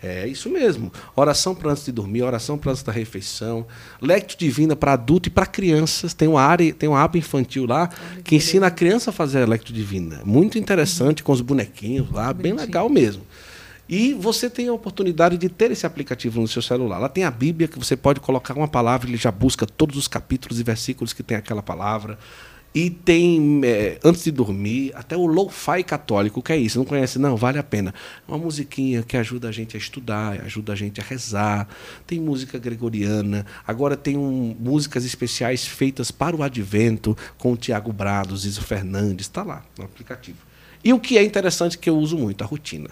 É 0.04 0.28
isso 0.28 0.50
mesmo. 0.50 0.92
Oração 1.16 1.54
para 1.54 1.72
antes 1.72 1.86
de 1.86 1.92
dormir, 1.92 2.24
oração 2.24 2.58
para 2.58 2.72
antes 2.72 2.82
da 2.82 2.92
refeição, 2.92 3.68
lectio 4.02 4.38
divina 4.38 4.76
para 4.76 4.94
adulto 4.94 5.30
e 5.30 5.32
para 5.32 5.46
crianças. 5.46 6.14
Tem 6.14 6.28
uma 6.28 6.42
área, 6.42 6.74
tem 6.74 6.90
uma 6.90 7.02
aba 7.02 7.20
infantil 7.20 7.68
lá 7.68 7.88
que 8.24 8.36
ensina 8.36 8.68
a 8.68 8.72
criança 8.72 9.12
a 9.12 9.14
fazer 9.14 9.44
a 9.44 9.46
lectio 9.46 9.74
divina. 9.74 10.22
Muito 10.26 10.58
interessante 10.58 11.24
com 11.24 11.32
os 11.32 11.42
bonequinhos 11.42 12.10
lá, 12.12 12.34
bem 12.34 12.54
legal 12.54 12.90
mesmo. 12.90 13.24
E 13.88 14.14
você 14.14 14.50
tem 14.50 14.70
a 14.70 14.74
oportunidade 14.74 15.38
de 15.38 15.50
ter 15.50 15.70
esse 15.70 15.86
aplicativo 15.86 16.40
no 16.40 16.48
seu 16.48 16.62
celular. 16.62 16.98
Lá 16.98 17.10
tem 17.10 17.26
a 17.26 17.30
Bíblia 17.30 17.68
que 17.68 17.78
você 17.78 17.96
pode 17.96 18.22
colocar 18.22 18.54
uma 18.56 18.68
palavra, 18.68 19.08
ele 19.08 19.18
já 19.18 19.32
busca 19.32 19.68
todos 19.68 19.98
os 19.98 20.08
capítulos 20.08 20.60
e 20.60 20.64
versículos 20.64 21.12
que 21.14 21.22
tem 21.22 21.36
aquela 21.36 21.62
palavra. 21.62 22.18
E 22.74 22.90
tem, 22.90 23.62
é, 23.66 24.00
antes 24.02 24.24
de 24.24 24.32
dormir, 24.32 24.94
até 24.96 25.18
o 25.18 25.26
lo-fi 25.26 25.84
católico, 25.84 26.42
que 26.42 26.54
é 26.54 26.58
isso? 26.58 26.78
Não 26.78 26.86
conhece? 26.86 27.20
Não, 27.20 27.36
vale 27.36 27.60
a 27.60 27.64
pena. 27.64 27.94
Uma 28.26 28.38
musiquinha 28.38 29.04
que 29.04 29.18
ajuda 29.18 29.50
a 29.50 29.52
gente 29.52 29.76
a 29.76 29.80
estudar, 29.80 30.40
ajuda 30.42 30.72
a 30.72 30.76
gente 30.76 31.02
a 31.02 31.04
rezar. 31.04 31.68
Tem 32.08 32.18
música 32.18 32.58
gregoriana. 32.58 33.46
Agora 33.68 33.98
tem 33.98 34.18
um, 34.18 34.56
músicas 34.58 35.04
especiais 35.04 35.68
feitas 35.68 36.12
para 36.12 36.34
o 36.34 36.44
advento, 36.44 37.18
com 37.38 37.52
o 37.52 37.58
Tiago 37.58 37.92
Brados, 37.92 38.46
Iso 38.46 38.62
Fernandes. 38.62 39.26
Está 39.26 39.44
lá 39.44 39.66
no 39.78 39.84
aplicativo. 39.84 40.38
E 40.82 40.94
o 40.94 41.00
que 41.00 41.18
é 41.18 41.24
interessante 41.24 41.78
que 41.78 41.90
eu 41.90 41.98
uso 41.98 42.18
muito, 42.18 42.42
a 42.42 42.48
rotina. 42.48 42.90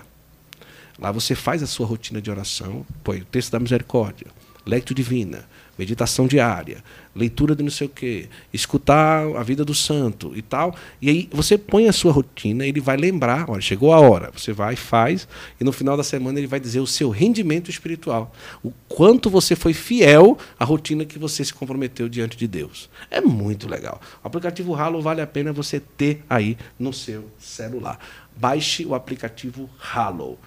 Lá 1.00 1.10
você 1.12 1.34
faz 1.34 1.64
a 1.64 1.68
sua 1.68 1.88
rotina 1.88 2.22
de 2.22 2.30
oração, 2.30 2.86
põe 3.02 3.20
o 3.22 3.26
texto 3.26 3.52
da 3.54 3.60
misericórdia, 3.60 4.28
lectio 4.66 4.94
divina, 4.94 5.48
meditação 5.80 6.28
diária, 6.28 6.84
leitura 7.16 7.56
de 7.56 7.64
não 7.64 7.72
sei 7.72 7.88
o 7.88 7.90
quê, 7.90 8.28
escutar 8.54 9.26
a 9.38 9.42
vida 9.42 9.64
do 9.64 9.74
santo 9.74 10.34
e 10.36 10.42
tal. 10.42 10.76
E 11.02 11.10
aí 11.10 11.30
você 11.32 11.58
põe 11.58 11.88
a 11.88 11.94
sua 11.94 12.12
rotina, 12.12 12.68
ele 12.68 12.82
vai 12.82 12.98
lembrar, 12.98 13.50
olha, 13.50 13.62
chegou 13.62 13.94
a 13.94 14.00
hora, 14.00 14.30
você 14.36 14.52
vai, 14.52 14.76
faz, 14.76 15.26
e 15.60 15.64
no 15.64 15.72
final 15.72 15.96
da 15.96 16.04
semana 16.04 16.38
ele 16.38 16.48
vai 16.48 16.60
dizer 16.60 16.82
o 16.82 16.86
seu 16.86 17.10
rendimento 17.10 17.70
espiritual, 17.70 18.36
o 18.62 18.72
quanto 18.90 19.30
você 19.30 19.56
foi 19.56 19.74
fiel 19.74 20.38
à 20.60 20.66
rotina 20.66 21.06
que 21.06 21.18
você 21.18 21.46
se 21.46 21.54
comprometeu 21.54 22.10
diante 22.10 22.36
de 22.36 22.46
Deus. 22.46 22.90
É 23.10 23.22
muito 23.22 23.66
legal. 23.66 24.02
O 24.22 24.28
aplicativo 24.28 24.76
Halo 24.76 25.02
vale 25.02 25.22
a 25.22 25.28
pena 25.28 25.54
você 25.54 25.80
ter 25.80 26.22
aí 26.30 26.58
no 26.78 26.92
seu 26.92 27.26
celular. 27.40 27.98
Baixe 28.36 28.86
o 28.86 28.94
aplicativo 28.94 29.70
Halo. 29.80 30.38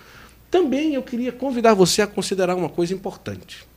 Também 0.50 0.92
eu 0.92 1.02
queria 1.02 1.32
convidar 1.32 1.72
você 1.72 2.02
a 2.02 2.06
considerar 2.06 2.54
uma 2.54 2.68
coisa 2.68 2.92
importante 2.92 3.71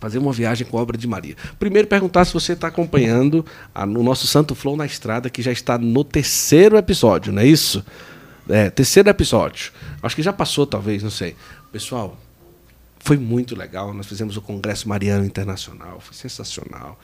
fazer 0.00 0.18
uma 0.18 0.32
viagem 0.32 0.66
com 0.66 0.78
a 0.78 0.82
obra 0.82 0.96
de 0.96 1.06
Maria. 1.06 1.36
Primeiro, 1.58 1.88
perguntar 1.88 2.24
se 2.24 2.32
você 2.32 2.52
está 2.52 2.68
acompanhando 2.68 3.44
a, 3.74 3.86
no 3.86 4.02
nosso 4.02 4.26
Santo 4.26 4.54
Flow 4.54 4.76
na 4.76 4.86
Estrada, 4.86 5.30
que 5.30 5.42
já 5.42 5.52
está 5.52 5.78
no 5.78 6.04
terceiro 6.04 6.76
episódio, 6.76 7.32
não 7.32 7.42
é 7.42 7.46
isso? 7.46 7.84
É, 8.48 8.70
terceiro 8.70 9.08
episódio. 9.08 9.72
Acho 10.02 10.14
que 10.14 10.22
já 10.22 10.32
passou, 10.32 10.66
talvez, 10.66 11.02
não 11.02 11.10
sei. 11.10 11.34
Pessoal, 11.72 12.16
foi 13.00 13.16
muito 13.16 13.56
legal. 13.56 13.92
Nós 13.92 14.06
fizemos 14.06 14.36
o 14.36 14.42
Congresso 14.42 14.88
Mariano 14.88 15.24
Internacional, 15.24 16.00
foi 16.00 16.14
sensacional. 16.14 16.98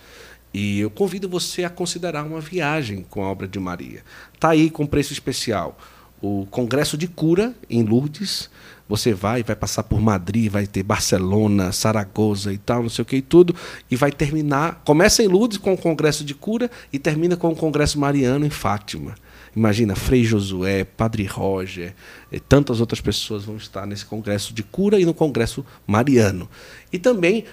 E 0.55 0.81
eu 0.81 0.90
convido 0.90 1.28
você 1.28 1.64
a 1.64 1.70
considerar 1.70 2.24
uma 2.24 2.40
viagem 2.40 3.05
com 3.09 3.24
a 3.24 3.28
obra 3.28 3.48
de 3.48 3.59
Maria. 3.59 4.05
Está 4.35 4.51
aí 4.51 4.70
com 4.70 4.86
preço 4.86 5.12
especial. 5.12 5.78
O 6.20 6.47
Congresso 6.51 6.97
de 6.97 7.09
Cura, 7.09 7.55
em 7.69 7.82
Lourdes, 7.82 8.51
você 8.93 9.14
vai, 9.14 9.43
vai 9.43 9.56
passar 9.56 9.85
por 9.85 10.02
Madrid, 10.02 10.52
vai 10.52 10.66
ter 10.66 10.82
Barcelona, 10.82 11.73
Saragoza 11.73 12.52
e 12.52 12.59
tal, 12.59 12.82
não 12.82 12.90
sei 12.90 13.02
o 13.02 13.06
que 13.06 13.16
e 13.16 13.23
tudo, 13.23 13.56
e 13.90 13.97
vai 13.97 14.12
terminar. 14.12 14.82
Começa 14.85 15.23
em 15.23 15.28
Lourdes 15.28 15.56
com 15.56 15.73
o 15.73 15.78
Congresso 15.78 16.23
de 16.23 16.35
Cura 16.35 16.70
e 16.93 16.98
termina 16.98 17.35
com 17.35 17.48
o 17.48 17.56
Congresso 17.56 17.98
Mariano 17.98 18.44
em 18.44 18.51
Fátima. 18.51 19.14
Imagina, 19.56 19.97
Frei 19.97 20.24
Josué, 20.24 20.85
Padre 20.85 21.24
Roger, 21.24 21.94
e 22.31 22.39
tantas 22.39 22.81
outras 22.81 23.01
pessoas 23.01 23.47
vão 23.47 23.56
estar 23.56 23.86
nesse 23.86 24.05
congresso 24.05 24.52
de 24.52 24.62
cura 24.62 25.01
e 25.01 25.06
no 25.06 25.14
congresso 25.14 25.64
mariano. 25.86 26.47
E 26.93 26.98
também 26.98 27.47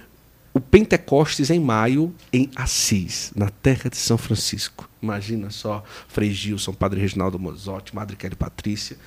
o 0.53 0.59
Pentecostes 0.59 1.49
em 1.49 1.59
maio 1.59 2.13
em 2.33 2.49
Assis, 2.53 3.31
na 3.33 3.49
terra 3.49 3.89
de 3.89 3.95
São 3.95 4.17
Francisco. 4.17 4.89
Imagina 5.01 5.51
só, 5.51 5.85
Frei 6.09 6.31
Gilson, 6.33 6.73
Padre 6.73 6.99
Reginaldo 6.99 7.39
Mozotti, 7.39 7.95
Madre 7.95 8.17
Kelly 8.17 8.35
Patrícia. 8.35 8.97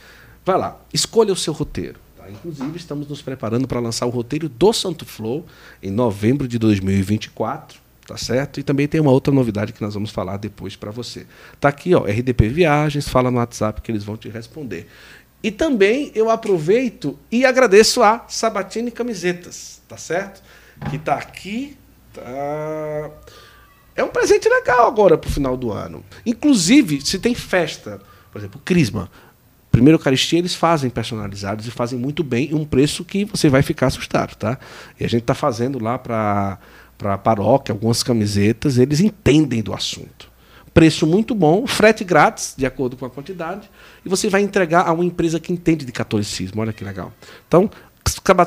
Vai 0.46 0.56
lá, 0.56 0.80
escolha 0.94 1.32
o 1.32 1.36
seu 1.36 1.52
roteiro. 1.52 2.00
Tá? 2.22 2.30
Inclusive, 2.30 2.76
estamos 2.76 3.08
nos 3.08 3.20
preparando 3.20 3.66
para 3.66 3.80
lançar 3.80 4.06
o 4.06 4.10
roteiro 4.10 4.48
do 4.48 4.72
Santo 4.72 5.04
Flow 5.04 5.44
em 5.82 5.90
novembro 5.90 6.46
de 6.46 6.58
2024. 6.58 7.82
Tá 8.06 8.16
certo? 8.16 8.58
E 8.58 8.64
também 8.64 8.88
tem 8.88 9.00
uma 9.00 9.12
outra 9.12 9.32
novidade 9.32 9.72
que 9.72 9.80
nós 9.80 9.94
vamos 9.94 10.10
falar 10.10 10.36
depois 10.36 10.74
para 10.74 10.90
você. 10.90 11.24
Tá 11.60 11.68
aqui, 11.68 11.94
ó, 11.94 12.00
RDP 12.00 12.48
Viagens, 12.48 13.08
fala 13.08 13.30
no 13.30 13.38
WhatsApp 13.38 13.80
que 13.80 13.92
eles 13.92 14.02
vão 14.02 14.16
te 14.16 14.28
responder. 14.28 14.88
E 15.40 15.52
também 15.52 16.10
eu 16.14 16.28
aproveito 16.28 17.16
e 17.30 17.44
agradeço 17.44 18.02
a 18.02 18.24
Sabatini 18.28 18.90
Camisetas, 18.90 19.80
tá 19.88 19.96
certo? 19.96 20.42
Que 20.90 20.98
tá 20.98 21.14
aqui, 21.14 21.76
tá 22.12 23.10
é 23.94 24.02
um 24.02 24.08
presente 24.08 24.48
legal 24.48 24.86
agora 24.86 25.16
pro 25.16 25.30
final 25.30 25.56
do 25.56 25.70
ano. 25.70 26.04
Inclusive, 26.24 27.00
se 27.02 27.18
tem 27.18 27.34
festa 27.34 28.00
Por 28.32 28.38
exemplo, 28.38 28.60
Crisma. 28.64 29.10
Primeiro 29.72 29.96
Eucaristia 29.96 30.38
eles 30.38 30.54
fazem 30.54 30.88
personalizados 30.88 31.66
e 31.66 31.70
fazem 31.70 31.98
muito 31.98 32.22
bem 32.22 32.54
um 32.54 32.64
preço 32.64 33.04
que 33.04 33.24
você 33.24 33.48
vai 33.48 33.62
ficar 33.62 33.88
assustado, 33.88 34.36
tá? 34.36 34.58
E 35.00 35.04
a 35.04 35.08
gente 35.08 35.22
está 35.22 35.34
fazendo 35.34 35.82
lá 35.82 35.98
para 35.98 36.58
para 37.02 37.14
a 37.14 37.18
paróquia 37.18 37.72
algumas 37.72 38.02
camisetas, 38.02 38.78
eles 38.78 39.00
entendem 39.00 39.60
do 39.60 39.74
assunto. 39.74 40.30
Preço 40.72 41.06
muito 41.06 41.34
bom, 41.34 41.66
frete 41.66 42.04
grátis, 42.04 42.54
de 42.56 42.64
acordo 42.64 42.96
com 42.96 43.04
a 43.04 43.10
quantidade, 43.10 43.68
e 44.04 44.08
você 44.08 44.28
vai 44.28 44.40
entregar 44.40 44.86
a 44.86 44.92
uma 44.92 45.04
empresa 45.04 45.40
que 45.40 45.52
entende 45.52 45.84
de 45.84 45.90
catolicismo. 45.90 46.62
Olha 46.62 46.72
que 46.72 46.84
legal. 46.84 47.12
Então, 47.48 47.68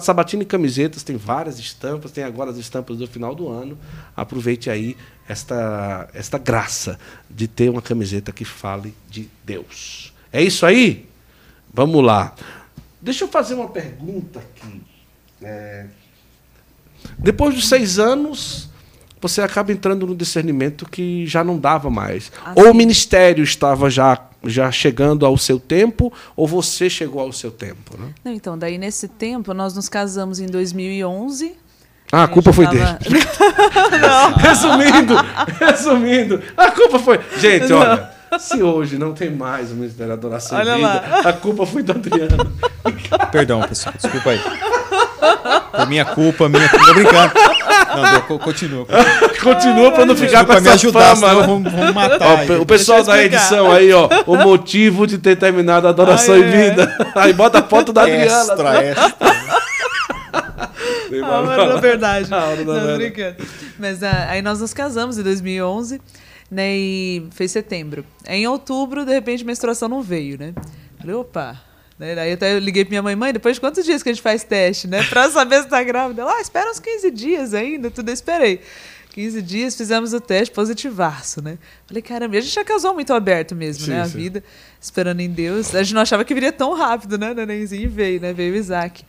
Sabatina 0.02 0.43
e 0.43 0.45
camisetas, 0.45 1.03
tem 1.03 1.18
várias 1.18 1.60
estampas, 1.60 2.11
tem 2.11 2.23
agora 2.23 2.49
as 2.49 2.57
estampas 2.57 2.97
do 2.97 3.07
final 3.07 3.35
do 3.35 3.49
ano. 3.49 3.77
Aproveite 4.15 4.69
aí 4.69 4.97
esta, 5.27 6.10
esta 6.14 6.38
graça 6.38 6.97
de 7.30 7.47
ter 7.47 7.69
uma 7.69 7.81
camiseta 7.81 8.31
que 8.31 8.45
fale 8.45 8.93
de 9.10 9.30
Deus. 9.43 10.14
É 10.31 10.41
isso 10.41 10.65
aí? 10.65 11.07
Vamos 11.76 12.02
lá. 12.02 12.34
Deixa 13.02 13.26
eu 13.26 13.27
fazer 13.27 13.53
uma 13.53 13.68
pergunta 13.68 14.39
aqui. 14.39 14.81
É... 15.41 15.88
Depois 17.19 17.53
dos 17.53 17.68
seis 17.68 17.99
anos, 17.99 18.69
você 19.22 19.41
acaba 19.41 19.73
entrando 19.73 20.07
no 20.07 20.15
discernimento 20.15 20.89
que 20.89 21.27
já 21.27 21.43
não 21.43 21.60
dava 21.60 21.89
mais. 21.89 22.31
Assim. 22.45 22.61
Ou 22.61 22.72
o 22.72 22.73
ministério 22.73 23.43
estava 23.43 23.89
já, 23.89 24.18
já 24.45 24.72
chegando 24.72 25.26
ao 25.26 25.38
seu 25.38 25.60
tempo, 25.60 26.14
ou 26.34 26.47
você 26.47 26.89
chegou 26.89 27.19
ao 27.19 27.34
seu 27.34 27.52
tempo. 27.52 27.99
Né? 27.99 28.07
Não, 28.23 28.31
então, 28.31 28.57
daí 28.57 28.77
nesse 28.77 29.10
tempo, 29.10 29.53
nós 29.53 29.76
nos 29.76 29.89
casamos 29.89 30.39
em 30.39 30.45
2011. 30.45 31.57
Ah, 32.10 32.23
a 32.23 32.27
culpa 32.30 32.53
foi 32.53 32.65
tava... 32.65 32.77
dele. 32.77 33.19
resumindo, 34.39 35.15
resumindo, 35.60 36.41
a 36.56 36.72
culpa 36.72 36.99
foi. 36.99 37.19
Gente, 37.38 37.73
olha. 37.73 38.14
Se 38.39 38.61
hoje 38.61 38.97
não 38.97 39.14
tem 39.14 39.30
mais 39.30 39.72
o 39.72 39.76
Ministério 39.76 40.07
da 40.10 40.14
Adoração 40.14 40.57
Olha 40.57 40.76
Vida, 40.76 40.88
lá. 40.88 41.22
a 41.26 41.34
culpa 41.34 41.65
foi 41.65 41.84
do 41.84 41.91
Adriano. 41.91 42.52
Perdão, 43.31 43.61
pessoal, 43.61 43.95
desculpa 43.99 44.31
aí. 44.31 44.41
Por 45.72 45.88
minha 45.88 46.06
culpa, 46.06 46.49
minha 46.49 46.68
culpa. 46.69 46.85
Tô 46.85 46.93
brincando. 46.93 47.34
Não, 47.95 48.39
continua. 48.39 48.85
continua 49.41 49.91
pra 49.91 50.06
não 50.06 50.15
ficar 50.15 50.45
com 50.45 50.53
essa 50.53 50.61
me 50.61 50.69
ajudar, 50.69 51.15
fama. 51.15 51.34
Né? 51.34 51.47
Vamos, 51.47 51.72
vamos 51.72 51.93
matar. 51.93 52.45
Ó, 52.49 52.61
o 52.61 52.65
pessoal 52.65 53.03
da 53.03 53.23
edição 53.23 53.72
aí, 53.72 53.91
ó. 53.93 54.10
O 54.26 54.35
motivo 54.35 55.07
de 55.07 55.18
ter 55.18 55.35
terminado 55.38 55.88
a 55.88 55.91
Adoração 55.91 56.35
Ai, 56.35 56.41
e 56.41 56.43
é. 56.43 56.69
Vida. 56.69 57.11
Aí 57.15 57.34
bota 57.34 57.60
a 57.60 57.64
foto 57.64 57.93
da 57.93 58.02
Adriana. 58.02 58.26
Extra, 58.26 58.84
extra. 58.84 59.15
A 61.23 61.39
hora 61.39 61.68
da 61.68 61.80
verdade. 61.80 62.34
A 62.34 62.45
hora 62.45 62.57
da 62.57 62.64
não, 62.64 62.73
verdade. 62.73 62.97
brincando. 62.97 63.35
Mas 63.80 64.02
uh, 64.02 64.06
aí 64.30 64.41
nós 64.41 64.60
nos 64.60 64.73
casamos 64.73 65.18
em 65.18 65.23
2011 65.23 66.02
né? 66.49 66.76
E 66.76 67.27
fez 67.31 67.51
setembro. 67.51 68.05
Em 68.27 68.47
outubro, 68.47 69.05
de 69.05 69.13
repente, 69.13 69.43
menstruação 69.43 69.89
não 69.89 70.01
veio, 70.01 70.38
né? 70.38 70.53
Falei, 70.99 71.15
opa. 71.15 71.61
Né? 71.97 72.19
Aí 72.19 72.34
até 72.34 72.53
eu 72.53 72.59
liguei 72.59 72.84
pra 72.84 72.89
minha 72.89 73.01
mãe, 73.01 73.15
mãe, 73.15 73.34
depois 73.34 73.55
de 73.55 73.61
quantos 73.61 73.85
dias 73.85 74.03
que 74.03 74.09
a 74.09 74.13
gente 74.13 74.22
faz 74.22 74.43
teste, 74.43 74.88
né? 74.88 75.01
Pra 75.03 75.30
saber 75.31 75.63
se 75.63 75.69
tá 75.69 75.81
grávida. 75.84 76.22
Ela, 76.22 76.38
ah, 76.38 76.41
espera 76.41 76.69
uns 76.69 76.80
15 76.80 77.11
dias 77.11 77.53
ainda, 77.53 77.89
tudo 77.89 78.09
eu 78.09 78.13
esperei. 78.13 78.61
15 79.15 79.41
dias, 79.41 79.77
fizemos 79.77 80.11
o 80.11 80.19
teste 80.19 80.53
positivaço, 80.53 81.41
né? 81.41 81.57
Falei, 81.88 82.03
caramba, 82.03 82.38
a 82.38 82.41
gente 82.41 82.53
já 82.53 82.65
casou 82.65 82.93
muito 82.93 83.13
aberto 83.13 83.55
mesmo, 83.55 83.85
sim, 83.85 83.91
né? 83.91 84.01
A 84.01 84.05
sim. 84.09 84.17
vida, 84.17 84.43
esperando 84.81 85.22
em 85.22 85.30
Deus. 85.30 85.73
A 85.73 85.81
gente 85.84 85.93
não 85.93 86.01
achava 86.01 86.26
que 86.26 86.34
viria 86.34 86.51
tão 86.51 86.73
rápido, 86.73 87.17
né? 87.17 87.34
Nenenzinho 87.34 87.89
veio, 87.89 88.19
né? 88.19 88.34
Veio 88.34 88.53
o 88.53 88.57
Isaac, 88.57 89.05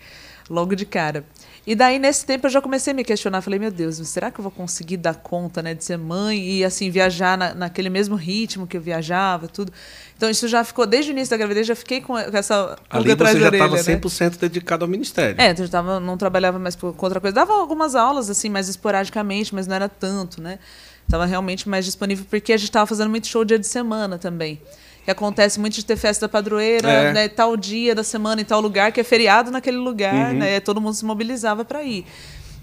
logo 0.48 0.76
de 0.76 0.86
cara. 0.86 1.24
E 1.66 1.74
daí, 1.74 1.98
nesse 1.98 2.24
tempo, 2.24 2.47
eu 2.47 2.51
já 2.51 2.60
comecei 2.60 2.93
a 2.93 2.94
me 2.94 3.02
questionar. 3.02 3.43
Falei, 3.43 3.59
meu 3.59 3.72
Deus, 3.72 3.97
será 4.09 4.30
que 4.30 4.38
eu 4.38 4.43
vou 4.43 4.52
conseguir 4.52 4.97
dar 4.98 5.16
conta 5.16 5.60
né, 5.60 5.74
de 5.74 5.84
ser 5.84 5.98
mãe 5.98 6.38
e, 6.38 6.64
assim, 6.64 6.90
viajar 6.90 7.36
na, 7.36 7.55
naquele 7.55 7.90
mesmo 7.90 8.14
ritmo 8.14 8.68
que 8.68 8.76
eu 8.76 8.80
viajava, 8.80 9.48
tudo. 9.48 9.72
Então, 10.16 10.30
isso 10.30 10.47
já 10.47 10.62
ficou, 10.62 10.86
desde 10.86 11.10
o 11.10 11.12
início 11.12 11.30
da 11.30 11.36
gravidez, 11.36 11.66
já 11.66 11.74
fiquei 11.74 12.01
com, 12.01 12.16
essa 12.16 12.78
Ali 12.88 13.12
você 13.16 13.40
já 13.40 13.48
estava 13.48 13.76
100% 13.76 14.20
né? 14.20 14.30
dedicado 14.43 14.84
ao 14.84 14.88
ministério. 14.88 15.34
É, 15.40 15.51
então 15.51 15.64
eu 15.64 15.68
tava, 15.68 15.98
não 15.98 16.16
trabalhava 16.16 16.56
mais 16.56 16.76
com 16.76 16.86
outra 16.86 17.20
coisa. 17.20 17.34
Dava 17.34 17.52
algumas 17.55 17.97
aulas, 17.97 18.30
assim, 18.30 18.48
mais 18.48 18.68
esporadicamente, 18.68 19.52
mas 19.52 19.66
não 19.66 19.74
era 19.74 19.88
tanto, 19.88 20.40
né? 20.40 20.60
Estava 21.05 21.26
realmente 21.26 21.68
mais 21.68 21.84
disponível, 21.84 22.24
porque 22.30 22.52
a 22.52 22.56
gente 22.56 22.68
estava 22.68 22.86
fazendo 22.86 23.10
muito 23.10 23.26
show 23.26 23.44
dia 23.44 23.59
de 23.59 23.66
semana 23.66 24.18
também 24.18 24.60
que 25.06 25.10
acontece 25.12 25.60
muito 25.60 25.74
de 25.74 25.84
ter 25.84 25.96
festa 25.96 26.26
da 26.26 26.28
padroeira, 26.28 26.90
é. 26.90 27.12
né, 27.12 27.28
tal 27.28 27.56
dia 27.56 27.94
da 27.94 28.02
semana 28.02 28.40
em 28.40 28.44
tal 28.44 28.60
lugar, 28.60 28.90
que 28.90 29.00
é 29.00 29.04
feriado 29.04 29.52
naquele 29.52 29.76
lugar, 29.76 30.32
uhum. 30.32 30.38
né, 30.40 30.58
todo 30.58 30.80
mundo 30.80 30.94
se 30.94 31.04
mobilizava 31.04 31.64
para 31.64 31.84
ir. 31.84 32.04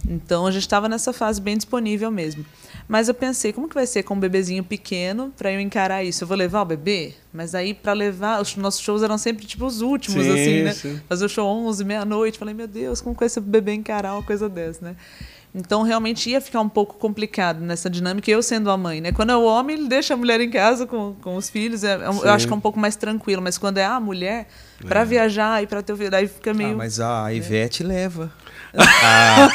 Então 0.06 0.46
a 0.46 0.52
gente 0.52 0.64
estava 0.64 0.90
nessa 0.90 1.14
fase 1.14 1.40
bem 1.40 1.56
disponível 1.56 2.12
mesmo. 2.12 2.46
Mas 2.86 3.08
eu 3.08 3.14
pensei, 3.14 3.54
como 3.54 3.70
que 3.70 3.76
vai 3.76 3.88
ser 3.88 4.04
com 4.04 4.14
um 4.16 4.20
bebezinho 4.20 4.62
pequeno 4.62 5.32
para 5.38 5.54
eu 5.54 5.60
encarar 5.62 6.04
isso? 6.04 6.26
Eu 6.26 6.28
vou 6.28 6.36
levar 6.36 6.64
o 6.64 6.66
bebê? 6.66 7.14
Mas 7.32 7.56
aí 7.56 7.74
para 7.74 7.94
levar, 7.94 8.42
os 8.42 8.58
nossos 8.58 8.82
shows 8.82 9.02
eram 9.02 9.18
sempre 9.18 9.46
tipo 9.46 9.66
os 9.66 9.80
últimos 9.80 10.26
sim, 10.26 10.32
assim, 10.34 10.64
né? 10.64 10.74
Sim. 10.74 11.02
Fazer 11.08 11.24
o 11.24 11.30
show 11.30 11.48
11, 11.48 11.86
meia-noite, 11.86 12.38
falei, 12.38 12.54
meu 12.54 12.68
Deus, 12.68 13.00
como 13.00 13.16
que 13.16 13.22
vai 13.22 13.30
ser 13.30 13.40
o 13.40 13.44
bebê 13.44 13.72
encarar 13.74 14.16
uma 14.16 14.24
coisa 14.24 14.50
dessa, 14.50 14.84
né? 14.84 14.98
Então, 15.56 15.84
realmente 15.84 16.32
ia 16.32 16.42
ficar 16.42 16.62
um 16.62 16.70
pouco 16.70 16.96
complicado 16.96 17.60
nessa 17.60 17.88
dinâmica, 17.88 18.30
eu 18.30 18.42
sendo 18.42 18.72
a 18.72 18.78
mãe. 18.78 19.00
Né? 19.00 19.12
Quando 19.12 19.32
é 19.32 19.36
o 19.36 19.44
homem, 19.44 19.78
ele 19.78 19.88
deixa 19.88 20.16
a 20.16 20.18
mulher 20.18 20.42
em 20.42 20.50
casa 20.50 20.88
com, 20.88 21.14
com 21.22 21.36
os 21.36 21.48
filhos, 21.48 21.84
é, 21.84 21.94
é 21.94 22.08
eu 22.08 22.30
acho 22.32 22.48
que 22.48 22.54
é 22.54 22.56
um 22.56 22.62
pouco 22.62 22.80
mais 22.80 22.96
tranquilo. 22.96 23.42
Mas 23.42 23.58
quando 23.58 23.78
é 23.78 23.86
a 23.86 24.00
mulher, 24.00 24.48
para 24.88 25.02
é. 25.02 25.06
viajar 25.06 25.62
e 25.62 25.68
para 25.68 25.84
ter 25.84 25.94
o 25.94 25.98
filho, 25.98 26.16
aí 26.16 26.28
fica 26.28 26.54
meio. 26.54 26.74
Ah, 26.74 26.78
mas 26.78 27.00
a 27.00 27.32
Ivete 27.32 27.84
leva. 27.84 28.32
A, 28.76 29.50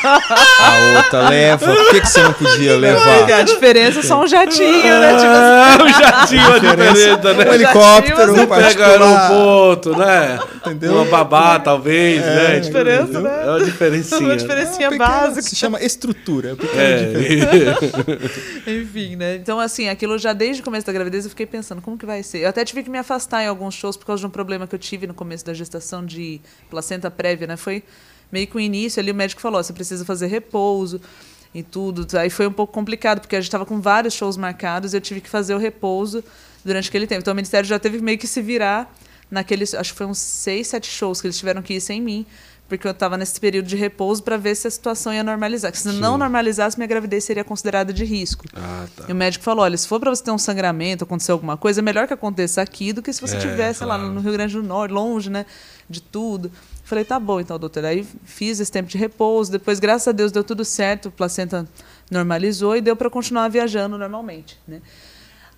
a, 0.61 0.97
outra 0.97 1.29
leva. 1.29 1.67
Por 1.67 1.91
que, 1.91 2.01
que 2.03 2.07
você 2.07 2.23
não 2.23 2.33
podia 2.33 2.77
levar? 2.77 3.33
A 3.33 3.43
diferença 3.43 3.99
é 3.99 4.03
só 4.05 4.23
um 4.23 4.29
jatinho, 4.29 5.01
né? 5.01 5.17
Tipo 5.17 5.33
assim. 5.33 5.83
um 5.83 5.99
jatinho 5.99 6.55
a 6.55 6.59
diferença, 6.59 7.35
né? 7.35 7.51
Um 7.51 7.55
helicóptero, 7.55 8.33
um 8.35 8.47
pega 8.47 8.87
aeroporto, 8.87 9.97
né? 9.99 10.39
Entendeu? 10.57 10.93
Uma 10.95 11.05
babá, 11.05 11.59
talvez, 11.59 12.23
é, 12.23 12.35
né? 12.35 12.57
A 12.57 12.61
diferença, 12.61 13.21
né? 13.21 13.43
É 13.43 13.51
uma 13.51 13.65
diferencinha. 13.65 14.21
Uma 14.21 14.37
diferencinha 14.37 14.89
é 14.89 14.97
básica. 14.97 15.43
Se 15.43 15.57
chama 15.57 15.83
estrutura. 15.83 16.57
É. 16.77 18.71
Enfim, 18.71 19.17
né? 19.17 19.35
Então, 19.35 19.59
assim, 19.59 19.89
aquilo 19.89 20.17
já 20.17 20.33
desde 20.33 20.63
o 20.63 20.65
começo 20.65 20.87
da 20.87 20.93
gravidez 20.93 21.25
eu 21.25 21.31
fiquei 21.31 21.47
pensando, 21.47 21.83
como 21.83 21.99
que 21.99 22.07
vai 22.07 22.23
ser? 22.23 22.39
Eu 22.39 22.49
até 22.51 22.65
tive 22.65 22.85
que 22.85 22.91
me 22.91 22.99
afastar 22.99 23.43
em 23.43 23.49
alguns 23.49 23.75
shows 23.75 23.97
por 23.97 24.07
causa 24.07 24.21
de 24.21 24.27
um 24.27 24.31
problema 24.31 24.65
que 24.69 24.77
eu 24.77 24.79
tive 24.79 25.09
no 25.09 25.15
começo 25.15 25.45
da 25.45 25.53
gestação 25.53 26.07
de 26.07 26.41
placenta 26.71 27.11
prévia, 27.11 27.49
né? 27.49 27.57
Foi 27.57 27.83
meio 28.31 28.47
que 28.47 28.57
o 28.57 28.61
início 28.61 29.01
ali 29.01 29.11
o 29.11 29.15
médico 29.15 29.41
falou, 29.41 29.63
você 29.63 29.73
precisa 29.73 30.05
fazer 30.05 30.27
repouso 30.27 31.01
e 31.55 31.63
tudo. 31.63 32.07
Aí 32.19 32.31
foi 32.31 32.47
um 32.47 32.53
pouco 32.53 32.73
complicado, 32.73 33.21
porque 33.21 33.37
a 33.37 33.41
gente 33.41 33.49
estava 33.49 33.67
com 33.67 33.81
vários 33.81 34.15
shows 34.15 34.37
marcados 34.37 34.93
e 34.93 34.97
eu 34.97 35.01
tive 35.01 35.21
que 35.21 35.29
fazer 35.29 35.55
o 35.55 35.59
repouso 35.59 36.23
durante 36.65 36.89
aquele 36.89 37.07
tempo. 37.07 37.21
Então 37.21 37.33
o 37.33 37.37
Ministério 37.37 37.69
já 37.69 37.79
teve 37.79 38.01
meio 38.01 38.19
que 38.19 38.27
se 38.27 38.43
virar 38.43 38.93
naqueles, 39.31 39.75
acho 39.75 39.93
que 39.93 39.99
foi 39.99 40.07
uns 40.07 40.19
seis, 40.19 40.69
sete 40.69 40.91
shows 40.91 41.21
que 41.21 41.27
eles 41.27 41.39
tiveram 41.39 41.63
que 41.63 41.75
ir 41.75 41.81
sem 41.81 42.01
mim, 42.01 42.27
porque 42.69 42.87
eu 42.87 42.91
estava 42.91 43.17
nesse 43.17 43.41
período 43.41 43.67
de 43.67 43.77
repouso 43.77 44.23
para 44.23 44.37
ver 44.37 44.55
se 44.55 44.69
a 44.69 44.71
situação 44.71 45.13
ia 45.13 45.25
normalizar. 45.25 45.73
Porque 45.73 45.83
se 45.83 45.91
Sim. 45.91 46.01
não 46.01 46.19
normalizasse, 46.19 46.77
minha 46.77 46.87
gravidez 46.87 47.25
seria 47.25 47.43
considerada 47.43 47.93
de 47.95 48.05
risco. 48.05 48.45
Ah, 48.55 48.87
tá. 48.95 49.05
E 49.09 49.13
o 49.13 49.15
médico 49.15 49.43
falou: 49.43 49.65
olha, 49.65 49.77
se 49.77 49.89
for 49.89 49.99
para 49.99 50.11
você 50.11 50.23
ter 50.23 50.31
um 50.31 50.39
sangramento, 50.39 51.05
acontecer 51.05 51.33
alguma 51.33 51.57
coisa, 51.57 51.81
é 51.81 51.83
melhor 51.83 52.07
que 52.07 52.13
aconteça 52.13 52.61
aqui 52.61 52.93
do 52.93 53.01
que 53.01 53.11
se 53.11 53.23
você 53.23 53.37
é, 53.37 53.41
tivesse 53.41 53.83
claro. 53.83 54.03
lá 54.03 54.09
no 54.11 54.21
Rio 54.21 54.33
Grande 54.33 54.55
do 54.55 54.63
Norte, 54.63 54.93
longe, 54.93 55.31
né, 55.31 55.47
de 55.89 56.03
tudo. 56.03 56.53
Falei, 56.89 57.05
tá 57.05 57.21
bom, 57.21 57.39
então, 57.39 57.59
doutor. 57.59 57.85
Aí 57.85 58.03
fiz 58.25 58.59
esse 58.61 58.73
tempo 58.73 58.89
de 58.89 58.97
repouso. 58.97 59.53
Depois, 59.53 59.79
graças 59.79 60.09
a 60.09 60.13
Deus, 60.13 60.33
deu 60.33 60.43
tudo 60.43 60.65
certo. 60.65 61.09
A 61.09 61.11
placenta 61.11 61.69
normalizou 62.11 62.75
e 62.75 62.81
deu 62.81 62.97
para 62.97 63.11
continuar 63.11 63.47
viajando 63.51 63.99
normalmente, 63.99 64.59
né? 64.67 64.81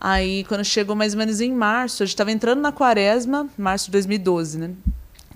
Aí, 0.00 0.42
quando 0.48 0.64
chegou 0.64 0.96
mais 0.96 1.12
ou 1.12 1.20
menos 1.20 1.40
em 1.40 1.52
março, 1.52 2.02
a 2.02 2.06
gente 2.06 2.14
estava 2.14 2.32
entrando 2.32 2.60
na 2.60 2.72
quaresma, 2.72 3.48
março 3.56 3.84
de 3.84 3.92
2012, 3.92 4.58
né? 4.58 4.70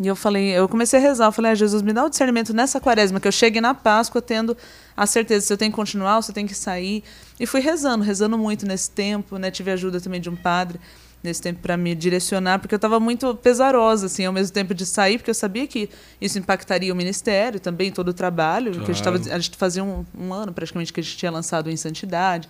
E 0.01 0.09
eu 0.09 0.17
falei, 0.17 0.49
eu 0.49 0.69
comecei 0.69 0.99
a 0.99 1.03
rezar, 1.03 1.27
eu 1.27 1.33
falei, 1.33 1.53
ah, 1.53 1.55
Jesus, 1.55 1.81
me 1.81 1.93
dá 1.93 2.05
o 2.05 2.11
discernimento 2.11 2.53
nessa 2.53 2.81
quaresma, 2.81 3.21
que 3.21 3.29
eu 3.29 3.33
chegue 3.33 3.61
na 3.61 3.73
Páscoa 3.73 4.21
tendo 4.21 4.57
a 4.97 5.07
certeza 5.07 5.47
se 5.47 5.53
eu 5.53 5.57
tenho 5.57 5.71
que 5.71 5.77
continuar 5.77 6.21
se 6.23 6.33
eu 6.33 6.35
tenho 6.35 6.49
que 6.49 6.57
sair. 6.57 7.05
E 7.39 7.47
fui 7.47 7.61
rezando, 7.61 8.03
rezando 8.03 8.37
muito 8.37 8.67
nesse 8.67 8.91
tempo, 8.91 9.39
né? 9.39 9.49
Tive 9.49 9.71
ajuda 9.71 10.01
também 10.01 10.21
de 10.21 10.29
um 10.29 10.35
padre 10.35 10.81
nesse 11.25 11.41
tempo 11.41 11.61
para 11.61 11.75
me 11.75 11.95
direcionar, 11.95 12.59
porque 12.59 12.75
eu 12.75 12.77
estava 12.77 13.01
muito 13.01 13.35
pesarosa, 13.37 14.07
assim, 14.07 14.27
ao 14.27 14.33
mesmo 14.33 14.53
tempo 14.53 14.75
de 14.75 14.85
sair, 14.85 15.17
porque 15.17 15.31
eu 15.31 15.35
sabia 15.35 15.67
que 15.67 15.89
isso 16.21 16.39
impactaria 16.39 16.93
o 16.93 16.97
ministério, 16.97 17.59
também 17.59 17.91
todo 17.91 18.09
o 18.09 18.13
trabalho, 18.13 18.73
claro. 18.73 18.85
que 18.85 18.91
a 18.91 18.95
gente, 18.95 19.03
tava, 19.03 19.17
a 19.35 19.39
gente 19.39 19.57
fazia 19.57 19.83
um, 19.83 20.05
um, 20.17 20.35
ano 20.35 20.53
praticamente 20.53 20.93
que 20.93 21.01
a 21.01 21.03
gente 21.03 21.17
tinha 21.17 21.31
lançado 21.31 21.71
em 21.71 21.77
Santidade. 21.77 22.47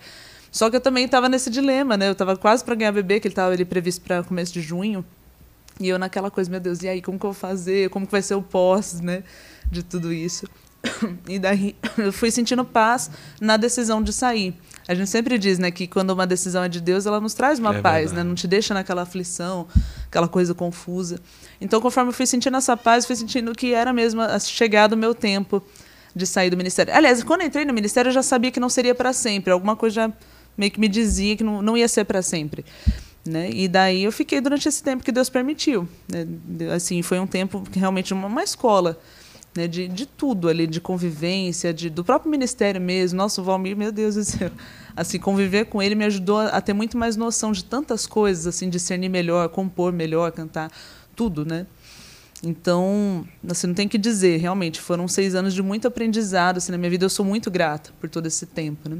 Só 0.51 0.69
que 0.69 0.75
eu 0.75 0.81
também 0.81 1.05
estava 1.05 1.29
nesse 1.29 1.49
dilema, 1.49 1.95
né? 1.95 2.07
Eu 2.09 2.11
estava 2.11 2.35
quase 2.35 2.63
para 2.65 2.75
ganhar 2.75 2.91
bebê, 2.91 3.19
que 3.19 3.27
ele 3.27 3.31
estava 3.31 3.53
ali 3.53 3.63
previsto 3.63 4.01
para 4.01 4.23
começo 4.23 4.53
de 4.53 4.61
junho. 4.61 5.05
E 5.79 5.87
eu 5.87 5.97
naquela 5.97 6.29
coisa, 6.29 6.51
meu 6.51 6.59
Deus, 6.59 6.83
e 6.83 6.87
aí, 6.87 7.01
como 7.01 7.17
que 7.17 7.25
eu 7.25 7.31
vou 7.31 7.39
fazer? 7.39 7.89
Como 7.89 8.05
que 8.05 8.11
vai 8.11 8.21
ser 8.21 8.35
o 8.35 8.41
pós, 8.41 8.99
né? 8.99 9.23
De 9.71 9.83
tudo 9.83 10.11
isso. 10.11 10.47
E 11.27 11.39
daí 11.39 11.75
eu 11.97 12.13
fui 12.13 12.29
sentindo 12.29 12.63
paz 12.63 13.09
na 13.39 13.57
decisão 13.57 14.03
de 14.03 14.13
sair. 14.13 14.53
A 14.87 14.93
gente 14.93 15.09
sempre 15.09 15.37
diz, 15.37 15.57
né, 15.57 15.71
que 15.71 15.87
quando 15.87 16.11
uma 16.11 16.27
decisão 16.27 16.63
é 16.63 16.69
de 16.69 16.79
Deus, 16.79 17.05
ela 17.05 17.19
nos 17.19 17.33
traz 17.33 17.57
uma 17.57 17.75
é 17.75 17.81
paz, 17.81 17.95
né? 17.95 17.99
verdade. 18.01 18.15
né? 18.17 18.23
Não 18.23 18.35
te 18.35 18.47
deixa 18.47 18.73
naquela 18.73 19.01
aflição, 19.01 19.67
aquela 20.07 20.27
coisa 20.27 20.53
confusa. 20.53 21.19
Então, 21.59 21.81
conforme 21.81 22.09
eu 22.09 22.13
fui 22.13 22.27
sentindo 22.27 22.55
essa 22.57 22.77
paz, 22.77 23.05
fui 23.05 23.15
sentindo 23.15 23.53
que 23.53 23.73
era 23.73 23.91
mesmo 23.91 24.21
chegado 24.39 24.93
o 24.93 24.97
meu 24.97 25.15
tempo 25.15 25.63
de 26.15 26.25
sair 26.27 26.49
do 26.49 26.57
ministério. 26.57 26.93
Aliás, 26.93 27.23
quando 27.23 27.41
eu 27.41 27.47
entrei 27.47 27.65
no 27.65 27.73
ministério, 27.73 28.09
eu 28.09 28.13
já 28.13 28.23
sabia 28.23 28.51
que 28.51 28.59
não 28.59 28.69
seria 28.69 28.93
para 28.93 29.11
sempre. 29.11 29.51
Alguma 29.51 29.75
coisa 29.75 30.13
meio 30.57 30.71
que 30.71 30.79
me 30.79 30.87
dizia 30.87 31.35
que 31.35 31.43
não, 31.43 31.61
não 31.61 31.75
ia 31.75 31.87
ser 31.87 32.05
para 32.05 32.21
sempre. 32.21 32.63
Né? 33.25 33.49
E 33.51 33.67
daí 33.67 34.03
eu 34.03 34.11
fiquei 34.11 34.39
durante 34.39 34.69
esse 34.69 34.83
tempo 34.83 35.03
que 35.03 35.11
Deus 35.11 35.29
permitiu. 35.29 35.87
Né? 36.07 36.25
Assim, 36.73 37.01
foi 37.01 37.19
um 37.19 37.27
tempo 37.27 37.63
que 37.69 37.79
realmente 37.79 38.13
uma, 38.13 38.27
uma 38.27 38.43
escola 38.43 38.99
né? 39.55 39.67
de, 39.67 39.87
de 39.87 40.05
tudo 40.05 40.49
ali, 40.49 40.67
de 40.67 40.81
convivência, 40.81 41.73
de, 41.73 41.89
do 41.89 42.03
próprio 42.03 42.29
ministério 42.29 42.79
mesmo. 42.81 43.17
Nossa, 43.17 43.41
o 43.41 43.43
Valmir, 43.43 43.75
meu 43.75 43.91
Deus 43.91 44.15
do 44.15 44.23
céu. 44.23 44.51
Assim, 44.95 45.19
conviver 45.19 45.65
com 45.65 45.81
ele 45.81 45.95
me 45.95 46.05
ajudou 46.05 46.39
a, 46.39 46.61
ter 46.61 46.73
muito 46.73 46.97
mais 46.97 47.15
noção 47.15 47.51
de 47.51 47.63
tantas 47.63 48.05
coisas, 48.07 48.47
assim, 48.47 48.69
discernir 48.69 49.09
melhor, 49.09 49.49
compor 49.49 49.91
melhor, 49.91 50.31
cantar, 50.31 50.71
tudo, 51.15 51.45
né? 51.45 51.65
Então, 52.43 53.25
assim, 53.49 53.67
não 53.67 53.73
tem 53.73 53.87
que 53.87 53.97
dizer, 53.97 54.37
realmente, 54.37 54.79
foram 54.79 55.07
seis 55.07 55.33
anos 55.33 55.53
de 55.53 55.63
muito 55.63 55.87
aprendizado 55.87 56.57
assim, 56.57 56.71
na 56.71 56.77
minha 56.77 56.89
vida. 56.89 57.05
Eu 57.05 57.09
sou 57.09 57.25
muito 57.25 57.49
grata 57.49 57.91
por 57.99 58.09
todo 58.09 58.27
esse 58.27 58.45
tempo. 58.45 58.87
Né? 58.87 58.97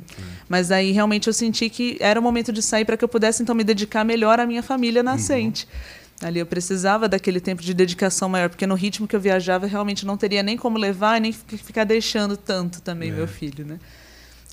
Mas 0.49 0.71
aí, 0.71 0.91
realmente, 0.91 1.27
eu 1.27 1.33
senti 1.33 1.69
que 1.69 1.97
era 1.99 2.19
o 2.19 2.23
momento 2.23 2.51
de 2.51 2.61
sair 2.61 2.85
para 2.85 2.97
que 2.97 3.03
eu 3.03 3.09
pudesse, 3.09 3.43
então, 3.43 3.53
me 3.53 3.63
dedicar 3.63 4.03
melhor 4.03 4.39
à 4.39 4.45
minha 4.45 4.63
família 4.63 5.03
nascente. 5.03 5.65
Uhum. 5.65 6.04
Ali 6.21 6.39
eu 6.39 6.45
precisava 6.45 7.09
daquele 7.09 7.41
tempo 7.41 7.61
de 7.61 7.73
dedicação 7.73 8.29
maior, 8.29 8.49
porque 8.49 8.65
no 8.65 8.75
ritmo 8.75 9.07
que 9.07 9.15
eu 9.15 9.19
viajava, 9.19 9.67
realmente 9.67 10.05
não 10.05 10.15
teria 10.15 10.41
nem 10.41 10.57
como 10.57 10.77
levar, 10.77 11.19
nem 11.19 11.33
ficar 11.33 11.83
deixando 11.83 12.37
tanto 12.37 12.81
também 12.81 13.09
é. 13.09 13.13
meu 13.13 13.27
filho. 13.27 13.65
Né? 13.65 13.79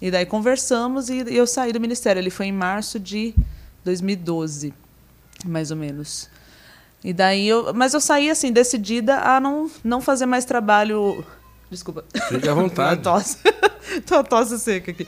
E 0.00 0.10
daí 0.10 0.26
conversamos 0.26 1.08
e 1.08 1.24
eu 1.28 1.46
saí 1.46 1.72
do 1.72 1.80
ministério. 1.80 2.18
Ele 2.18 2.30
foi 2.30 2.46
em 2.46 2.52
março 2.52 2.98
de 2.98 3.32
2012, 3.84 4.74
mais 5.44 5.70
ou 5.70 5.76
menos. 5.76 6.28
E 7.04 7.12
daí 7.12 7.48
eu, 7.48 7.72
mas 7.74 7.94
eu 7.94 8.00
saí 8.00 8.28
assim 8.28 8.52
decidida 8.52 9.18
a 9.18 9.40
não 9.40 9.70
não 9.84 10.00
fazer 10.00 10.26
mais 10.26 10.44
trabalho. 10.44 11.24
Desculpa. 11.70 12.04
Fique 12.28 12.48
à 12.48 12.54
vontade. 12.54 13.02
tosse. 13.02 13.38
Tô 14.06 14.22
tosse 14.24 14.58
seca 14.58 14.90
aqui. 14.90 15.06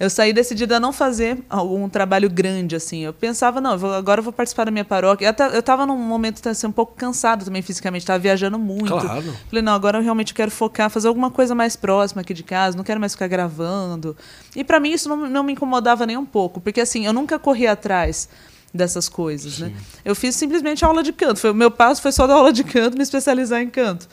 Eu 0.00 0.08
saí 0.08 0.32
decidida 0.32 0.76
a 0.76 0.80
não 0.80 0.92
fazer 0.92 1.38
algum 1.50 1.88
trabalho 1.88 2.30
grande 2.30 2.76
assim. 2.76 3.00
Eu 3.00 3.12
pensava, 3.12 3.60
não, 3.60 3.72
eu 3.72 3.78
vou, 3.78 3.92
agora 3.92 4.20
eu 4.20 4.22
vou 4.22 4.32
participar 4.32 4.64
da 4.64 4.70
minha 4.70 4.84
paróquia. 4.84 5.26
Eu, 5.26 5.30
até, 5.30 5.56
eu 5.56 5.62
tava 5.62 5.84
num 5.84 5.96
momento 5.96 6.46
assim, 6.48 6.68
um 6.68 6.72
pouco 6.72 6.94
cansado 6.96 7.44
também 7.44 7.62
fisicamente, 7.62 8.02
estava 8.02 8.18
viajando 8.18 8.58
muito. 8.58 8.86
Claro. 8.86 9.34
Falei, 9.48 9.62
não, 9.62 9.72
agora 9.72 9.98
eu 9.98 10.02
realmente 10.02 10.32
quero 10.32 10.50
focar, 10.50 10.88
fazer 10.88 11.08
alguma 11.08 11.30
coisa 11.30 11.54
mais 11.54 11.74
próxima 11.74 12.22
aqui 12.22 12.32
de 12.32 12.44
casa, 12.44 12.76
não 12.76 12.84
quero 12.84 13.00
mais 13.00 13.12
ficar 13.12 13.26
gravando. 13.26 14.16
E 14.54 14.62
para 14.62 14.78
mim 14.78 14.90
isso 14.90 15.08
não, 15.08 15.28
não 15.28 15.42
me 15.42 15.52
incomodava 15.52 16.06
nem 16.06 16.16
um 16.16 16.26
pouco, 16.26 16.60
porque 16.60 16.80
assim, 16.80 17.04
eu 17.04 17.12
nunca 17.12 17.38
corri 17.38 17.66
atrás 17.66 18.28
dessas 18.72 19.08
coisas, 19.08 19.58
né? 19.58 19.72
Eu 20.04 20.14
fiz 20.14 20.36
simplesmente 20.36 20.84
aula 20.84 21.02
de 21.02 21.12
canto. 21.12 21.40
Foi, 21.40 21.50
o 21.50 21.54
meu 21.54 21.70
passo 21.70 22.02
foi 22.02 22.12
só 22.12 22.26
da 22.26 22.34
aula 22.34 22.52
de 22.52 22.62
canto, 22.62 22.96
me 22.96 23.02
especializar 23.02 23.60
em 23.60 23.70
canto. 23.70 24.08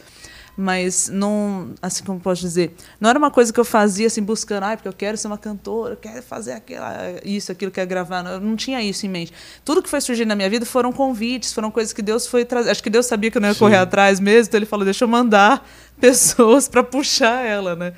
Mas 0.57 1.09
não, 1.09 1.73
assim 1.81 2.03
como 2.03 2.19
posso 2.19 2.41
dizer, 2.41 2.73
não 2.99 3.09
era 3.09 3.19
uma 3.19 3.29
coisa 3.29 3.51
que 3.51 3.59
eu 3.59 3.65
fazia 3.65 4.07
assim 4.07 4.23
buscando, 4.23 4.63
ah, 4.63 4.77
porque 4.77 4.87
eu 4.87 4.93
quero 4.93 5.17
ser 5.17 5.27
uma 5.27 5.37
cantora, 5.37 5.93
eu 5.93 5.97
quero 5.97 6.23
fazer 6.23 6.53
aquilo, 6.53 6.81
isso, 7.25 7.51
aquilo, 7.51 7.71
quero 7.71 7.89
gravar. 7.89 8.25
Eu 8.25 8.39
não 8.39 8.55
tinha 8.55 8.81
isso 8.81 9.05
em 9.05 9.09
mente. 9.09 9.33
Tudo 9.65 9.83
que 9.83 9.89
foi 9.89 9.99
surgindo 9.99 10.29
na 10.29 10.35
minha 10.35 10.49
vida 10.49 10.65
foram 10.65 10.93
convites, 10.93 11.51
foram 11.51 11.69
coisas 11.69 11.91
que 11.91 12.01
Deus 12.01 12.25
foi 12.25 12.45
trazer. 12.45 12.71
Acho 12.71 12.81
que 12.81 12.89
Deus 12.89 13.05
sabia 13.05 13.29
que 13.29 13.37
eu 13.37 13.41
não 13.41 13.49
ia 13.49 13.53
Sim. 13.53 13.59
correr 13.59 13.77
atrás 13.77 14.19
mesmo, 14.19 14.47
então 14.47 14.57
ele 14.57 14.65
falou: 14.65 14.85
"Deixa 14.85 15.03
eu 15.03 15.09
mandar 15.09 15.67
pessoas 15.99 16.69
para 16.69 16.83
puxar 16.83 17.45
ela, 17.45 17.75
né?" 17.75 17.93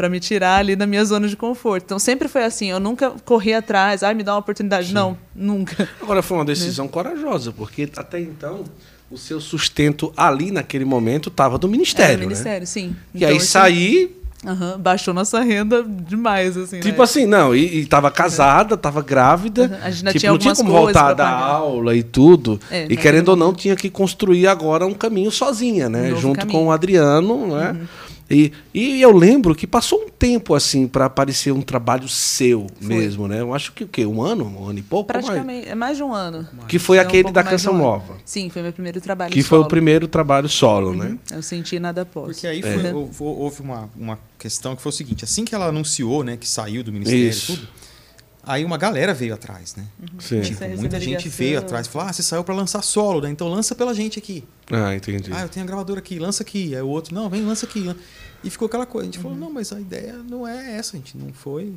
para 0.00 0.08
me 0.08 0.18
tirar 0.18 0.56
ali 0.56 0.74
da 0.74 0.86
minha 0.86 1.04
zona 1.04 1.28
de 1.28 1.36
conforto. 1.36 1.84
Então 1.84 1.98
sempre 1.98 2.26
foi 2.26 2.42
assim, 2.42 2.70
eu 2.70 2.80
nunca 2.80 3.10
corri 3.22 3.52
atrás, 3.52 4.02
ai, 4.02 4.14
me 4.14 4.22
dá 4.22 4.32
uma 4.32 4.38
oportunidade. 4.38 4.88
Sim. 4.88 4.94
Não, 4.94 5.18
nunca. 5.34 5.86
Agora 6.00 6.22
foi 6.22 6.38
uma 6.38 6.44
decisão 6.46 6.86
né? 6.86 6.90
corajosa, 6.90 7.52
porque 7.52 7.86
até 7.94 8.18
então 8.18 8.64
o 9.10 9.18
seu 9.18 9.40
sustento 9.40 10.12
ali 10.16 10.50
naquele 10.50 10.84
momento 10.84 11.28
estava 11.28 11.58
do 11.58 11.68
ministério, 11.68 12.12
Era 12.12 12.20
do 12.22 12.28
ministério, 12.28 12.60
né? 12.60 12.66
sim. 12.66 12.96
E 13.12 13.18
então, 13.18 13.28
aí 13.28 13.36
assim, 13.36 13.46
sair 13.46 14.20
Uhum, 14.42 14.78
baixou 14.78 15.12
nossa 15.12 15.38
renda 15.40 15.84
demais, 15.84 16.56
assim. 16.56 16.80
Tipo 16.80 16.98
né? 16.98 17.04
assim, 17.04 17.26
não, 17.26 17.54
e, 17.54 17.80
e 17.80 17.86
tava 17.86 18.10
casada, 18.10 18.74
tava 18.74 19.02
grávida. 19.02 19.64
Uhum. 19.64 19.76
A 19.82 19.90
gente 19.90 20.06
tipo, 20.06 20.18
tinha 20.18 20.32
não 20.32 20.38
tinha 20.38 20.54
como 20.54 20.70
voltar 20.70 21.12
da 21.12 21.28
aula 21.28 21.94
e 21.94 22.02
tudo. 22.02 22.58
É, 22.70 22.86
e 22.88 22.96
querendo 22.96 23.28
ou 23.30 23.36
não, 23.36 23.52
tinha 23.52 23.76
que 23.76 23.90
construir 23.90 24.46
agora 24.46 24.86
um 24.86 24.94
caminho 24.94 25.30
sozinha, 25.30 25.90
né? 25.90 26.14
Um 26.14 26.16
Junto 26.16 26.40
caminho. 26.40 26.58
com 26.58 26.66
o 26.68 26.72
Adriano, 26.72 27.54
né? 27.54 27.72
Uhum. 27.72 27.86
E, 28.30 28.52
e 28.72 29.02
eu 29.02 29.10
lembro 29.10 29.54
que 29.56 29.66
passou 29.66 30.04
um 30.04 30.08
tempo 30.08 30.54
assim 30.54 30.86
para 30.86 31.06
aparecer 31.06 31.52
um 31.52 31.60
trabalho 31.60 32.08
seu 32.08 32.68
foi. 32.80 32.94
mesmo, 32.94 33.26
né? 33.26 33.40
Eu 33.40 33.52
acho 33.52 33.72
que 33.72 33.82
o 33.82 33.88
quê? 33.88 34.06
Um 34.06 34.22
ano, 34.22 34.44
um 34.44 34.68
ano 34.68 34.78
e 34.78 34.82
pouco? 34.82 35.08
Praticamente, 35.08 35.68
é 35.68 35.74
mais 35.74 35.96
de 35.96 36.02
um 36.04 36.14
ano. 36.14 36.46
Que 36.68 36.78
foi 36.78 36.98
é 36.98 37.00
aquele 37.00 37.28
um 37.28 37.32
da 37.32 37.42
Canção 37.42 37.74
um 37.74 37.78
Nova. 37.78 38.16
Sim, 38.24 38.48
foi 38.48 38.62
meu 38.62 38.72
primeiro 38.72 39.00
trabalho 39.00 39.32
Que 39.32 39.42
solo. 39.42 39.48
foi 39.48 39.58
o 39.58 39.68
primeiro 39.68 40.06
trabalho 40.06 40.48
solo, 40.48 40.94
né? 40.94 41.06
uhum. 41.06 41.10
né? 41.12 41.18
Eu 41.32 41.42
senti 41.42 41.80
nada 41.80 42.02
após. 42.02 42.36
Porque 42.36 42.46
aí 42.46 42.62
foi, 42.62 42.86
é. 42.86 42.92
houve 42.94 43.62
uma, 43.62 43.90
uma 43.96 44.18
questão 44.38 44.76
que 44.76 44.82
foi 44.82 44.90
o 44.90 44.94
seguinte: 44.94 45.24
assim 45.24 45.44
que 45.44 45.54
ela 45.54 45.66
anunciou, 45.66 46.22
né, 46.22 46.36
que 46.36 46.48
saiu 46.48 46.84
do 46.84 46.92
ministério 46.92 47.28
Isso. 47.28 47.52
e 47.52 47.56
tudo 47.56 47.79
Aí 48.42 48.64
uma 48.64 48.78
galera 48.78 49.12
veio 49.12 49.34
atrás, 49.34 49.76
né? 49.76 49.86
Sim. 50.18 50.40
Tipo, 50.40 50.64
muita 50.78 50.98
gente 50.98 51.28
veio 51.28 51.58
atrás. 51.58 51.86
Falou, 51.86 52.08
ah, 52.08 52.12
você 52.12 52.22
saiu 52.22 52.42
para 52.42 52.54
lançar 52.54 52.82
solo, 52.82 53.20
né? 53.20 53.30
Então 53.30 53.48
lança 53.48 53.74
pela 53.74 53.94
gente 53.94 54.18
aqui. 54.18 54.44
Ah, 54.70 54.94
entendi. 54.94 55.30
Ah, 55.32 55.42
eu 55.42 55.48
tenho 55.48 55.64
a 55.64 55.66
gravadora 55.66 56.00
aqui, 56.00 56.18
lança 56.18 56.42
aqui. 56.42 56.74
Aí 56.74 56.82
o 56.82 56.88
outro, 56.88 57.14
não, 57.14 57.28
vem, 57.28 57.44
lança 57.44 57.66
aqui. 57.66 57.94
E 58.42 58.48
ficou 58.48 58.66
aquela 58.66 58.86
coisa. 58.86 59.08
A 59.08 59.12
gente 59.12 59.18
uhum. 59.18 59.22
falou, 59.24 59.38
não, 59.38 59.50
mas 59.52 59.72
a 59.72 59.80
ideia 59.80 60.14
não 60.14 60.48
é 60.48 60.76
essa. 60.76 60.96
A 60.96 60.98
gente 60.98 61.16
não 61.16 61.32
foi... 61.32 61.74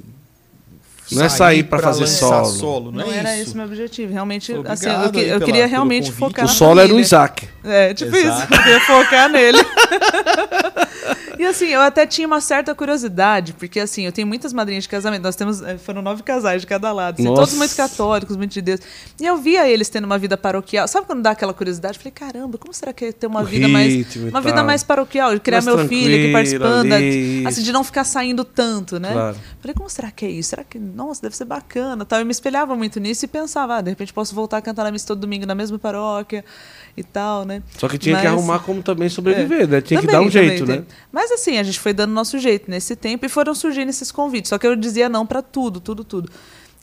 Não 1.11 1.25
é 1.25 1.30
sair 1.30 1.63
para 1.63 1.80
fazer 1.80 2.07
solo. 2.07 2.45
solo. 2.45 2.91
Não, 2.91 3.05
não 3.05 3.11
é 3.11 3.17
era 3.17 3.38
esse 3.38 3.53
o 3.53 3.57
meu 3.57 3.65
objetivo. 3.65 4.13
Realmente, 4.13 4.53
assim, 4.67 4.88
eu, 4.88 5.21
eu, 5.21 5.27
eu 5.39 5.41
queria 5.41 5.65
realmente 5.65 6.11
focar 6.11 6.45
O 6.45 6.47
solo 6.47 6.80
era 6.80 6.93
o 6.93 6.99
Isaac. 6.99 7.47
É, 7.63 7.93
tipo 7.93 8.15
Exato. 8.15 8.43
isso. 8.43 8.53
Eu 8.53 8.63
queria 8.63 8.80
focar 8.81 9.30
nele. 9.30 9.59
E 11.38 11.45
assim, 11.45 11.67
eu 11.67 11.81
até 11.81 12.05
tinha 12.05 12.27
uma 12.27 12.39
certa 12.39 12.75
curiosidade, 12.75 13.53
porque 13.53 13.80
assim, 13.80 14.03
eu 14.05 14.11
tenho 14.11 14.27
muitas 14.27 14.53
madrinhas 14.53 14.84
de 14.84 14.89
casamento. 14.89 15.23
Nós 15.23 15.35
temos. 15.35 15.61
Eh, 15.61 15.77
foram 15.77 16.01
nove 16.01 16.23
casais 16.23 16.61
de 16.61 16.67
cada 16.67 16.91
lado. 16.91 17.15
Assim, 17.15 17.34
todos 17.34 17.53
muito 17.55 17.75
católicos, 17.75 18.38
muito 18.38 18.53
de 18.53 18.61
Deus. 18.61 18.80
E 19.19 19.25
eu 19.25 19.38
via 19.38 19.67
eles 19.67 19.89
tendo 19.89 20.05
uma 20.05 20.17
vida 20.17 20.38
paroquial. 20.38 20.88
Sabe 20.88 21.07
quando 21.07 21.21
dá 21.21 21.31
aquela 21.31 21.53
curiosidade? 21.53 21.97
Eu 21.97 22.01
falei, 22.01 22.11
caramba, 22.11 22.57
como 22.57 22.73
será 22.73 22.93
que 22.93 23.05
é 23.05 23.11
ter 23.11 23.27
uma 23.27 23.41
o 23.41 23.45
vida 23.45 23.67
mais. 23.67 24.15
Uma 24.15 24.41
vida 24.41 24.63
mais 24.63 24.84
paroquial, 24.84 25.34
de 25.34 25.39
criar 25.39 25.61
mais 25.61 25.75
meu 25.75 25.88
filho 25.88 26.15
aqui 26.15 26.31
participando, 26.31 26.93
ali, 26.93 27.45
assim, 27.45 27.63
de 27.63 27.71
não 27.71 27.84
ficar 27.84 28.03
saindo 28.03 28.45
tanto, 28.45 28.99
né? 28.99 29.11
Claro. 29.11 29.38
Falei, 29.59 29.73
como 29.73 29.89
será 29.89 30.11
que 30.11 30.25
é 30.25 30.30
isso? 30.30 30.49
Será 30.49 30.63
que, 30.63 30.80
nossa, 30.94 31.22
deve 31.22 31.36
ser 31.36 31.45
bacana. 31.45 32.06
Tal. 32.06 32.20
Eu 32.20 32.26
me 32.26 32.32
espelhava 32.32 32.76
muito 32.76 32.99
nisso 32.99 33.26
e 33.26 33.28
pensava, 33.28 33.78
ah, 33.78 33.82
de 33.82 33.90
repente 33.90 34.14
posso 34.14 34.34
voltar 34.36 34.57
a 34.57 34.61
cantar 34.61 34.84
na 34.84 34.91
missa 34.91 35.07
todo 35.07 35.20
domingo 35.20 35.45
na 35.45 35.56
mesma 35.56 35.80
paróquia 35.80 36.45
e 36.95 37.03
tal, 37.03 37.45
né? 37.45 37.64
Só 37.78 37.88
que 37.88 37.98
tinha 37.98 38.14
Mas, 38.14 38.22
que 38.22 38.28
arrumar 38.28 38.60
como 38.60 38.84
também 38.84 39.10
sobreviver, 39.10 39.61
é, 39.61 39.68
né? 39.68 39.82
Tinha 39.82 39.99
também, 39.99 40.15
que 40.15 40.22
dar 40.22 40.28
um 40.28 40.32
jeito, 40.32 40.65
né? 40.65 40.84
Mas 41.11 41.32
assim, 41.32 41.57
a 41.57 41.64
gente 41.64 41.80
foi 41.80 41.94
dando 41.94 42.11
nosso 42.11 42.38
jeito 42.40 42.70
nesse 42.70 42.95
tempo 42.95 43.26
e 43.26 43.30
foram 43.30 43.56
surgindo 43.56 43.90
esses 43.90 44.11
convites. 44.11 44.49
Só 44.49 44.57
que 44.57 44.68
eu 44.68 44.76
dizia 44.76 45.10
não 45.10 45.26
para 45.26 45.41
tudo, 45.41 45.80
tudo, 45.80 46.03
tudo. 46.03 46.32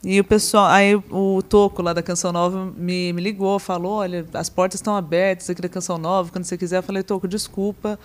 E 0.02 0.18
o 0.18 0.24
pessoal, 0.24 0.66
aí 0.66 0.94
o 0.94 1.42
Toco 1.42 1.82
lá 1.82 1.92
da 1.92 2.02
Canção 2.02 2.32
Nova 2.32 2.72
me, 2.76 3.12
me 3.12 3.20
ligou, 3.20 3.58
falou: 3.58 3.92
olha, 3.92 4.26
as 4.32 4.48
portas 4.48 4.80
estão 4.80 4.96
abertas 4.96 5.50
aqui 5.50 5.60
da 5.60 5.68
Canção 5.68 5.98
Nova, 5.98 6.32
quando 6.32 6.44
você 6.44 6.56
quiser. 6.56 6.78
Eu 6.78 6.82
falei: 6.82 7.02
Toco, 7.02 7.28
desculpa, 7.28 7.98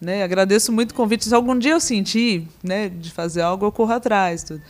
né? 0.00 0.22
Agradeço 0.22 0.70
muito 0.70 0.92
o 0.92 0.94
convite. 0.94 1.24
Se 1.24 1.34
algum 1.34 1.58
dia 1.58 1.72
eu 1.72 1.80
sentir, 1.80 2.46
né, 2.62 2.88
de 2.88 3.10
fazer 3.10 3.42
algo, 3.42 3.66
eu 3.66 3.72
corro 3.72 3.92
atrás. 3.92 4.44
Tudo. 4.44 4.62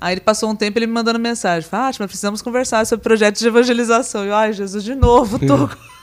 Aí 0.00 0.14
ele 0.14 0.20
passou 0.20 0.50
um 0.50 0.56
tempo 0.56 0.78
ele 0.78 0.86
me 0.86 0.92
mandando 0.92 1.18
mensagem: 1.18 1.68
Fátima, 1.68 2.06
precisamos 2.06 2.42
conversar 2.42 2.84
sobre 2.86 3.02
projetos 3.02 3.40
de 3.40 3.48
evangelização. 3.48 4.24
E 4.24 4.28
eu, 4.28 4.34
ai, 4.34 4.52
Jesus, 4.52 4.84
de 4.84 4.94
novo, 4.94 5.38
Toco. 5.38 5.76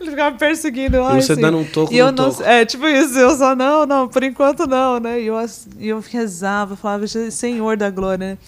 Ele 0.00 0.10
ficava 0.10 0.30
me 0.30 0.38
perseguindo. 0.38 0.96
E 0.96 1.00
você 1.00 1.32
assim. 1.32 1.40
dando 1.40 1.58
um 1.58 1.64
toco 1.64 1.92
e 1.92 1.98
eu 1.98 2.06
não, 2.12 2.30
toco. 2.30 2.42
É, 2.42 2.64
tipo 2.64 2.86
isso. 2.86 3.18
Eu 3.18 3.36
só, 3.36 3.54
não, 3.54 3.86
não, 3.86 4.08
por 4.08 4.22
enquanto 4.22 4.66
não, 4.66 4.98
né? 4.98 5.20
E 5.20 5.26
eu, 5.26 5.36
e 5.78 5.88
eu 5.88 6.00
rezava, 6.00 6.76
falava, 6.76 7.06
Senhor 7.06 7.76
da 7.76 7.90
glória, 7.90 8.30
né? 8.30 8.38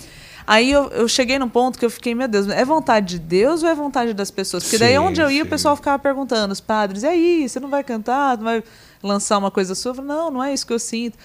Aí 0.47 0.71
eu, 0.71 0.89
eu 0.89 1.07
cheguei 1.07 1.39
num 1.39 1.49
ponto 1.49 1.79
que 1.79 1.85
eu 1.85 1.91
fiquei, 1.91 2.15
meu 2.15 2.27
Deus, 2.27 2.49
é 2.49 2.65
vontade 2.65 3.07
de 3.07 3.19
Deus 3.19 3.63
ou 3.63 3.69
é 3.69 3.75
vontade 3.75 4.15
das 4.15 4.31
pessoas? 4.31 4.63
Porque 4.63 4.79
sim, 4.79 4.83
daí 4.83 4.99
onde 4.99 5.21
eu 5.21 5.31
ia, 5.31 5.43
sim. 5.43 5.47
o 5.47 5.51
pessoal 5.51 5.77
ficava 5.77 5.99
perguntando, 5.99 6.53
os 6.53 6.61
padres, 6.61 7.03
e 7.03 7.07
aí, 7.07 7.47
você 7.47 7.61
não 7.61 7.69
vai 7.69 7.85
cantar? 7.85 8.39
Não 8.39 8.45
vai 8.45 8.65
lançar 9.03 9.37
uma 9.37 9.51
coisa 9.51 9.75
sua? 9.75 9.91
Eu 9.91 9.97
falei, 9.97 10.09
não, 10.09 10.31
não 10.31 10.43
é 10.43 10.55
isso 10.55 10.67
que 10.67 10.73
eu 10.73 10.79
sinto 10.79 11.19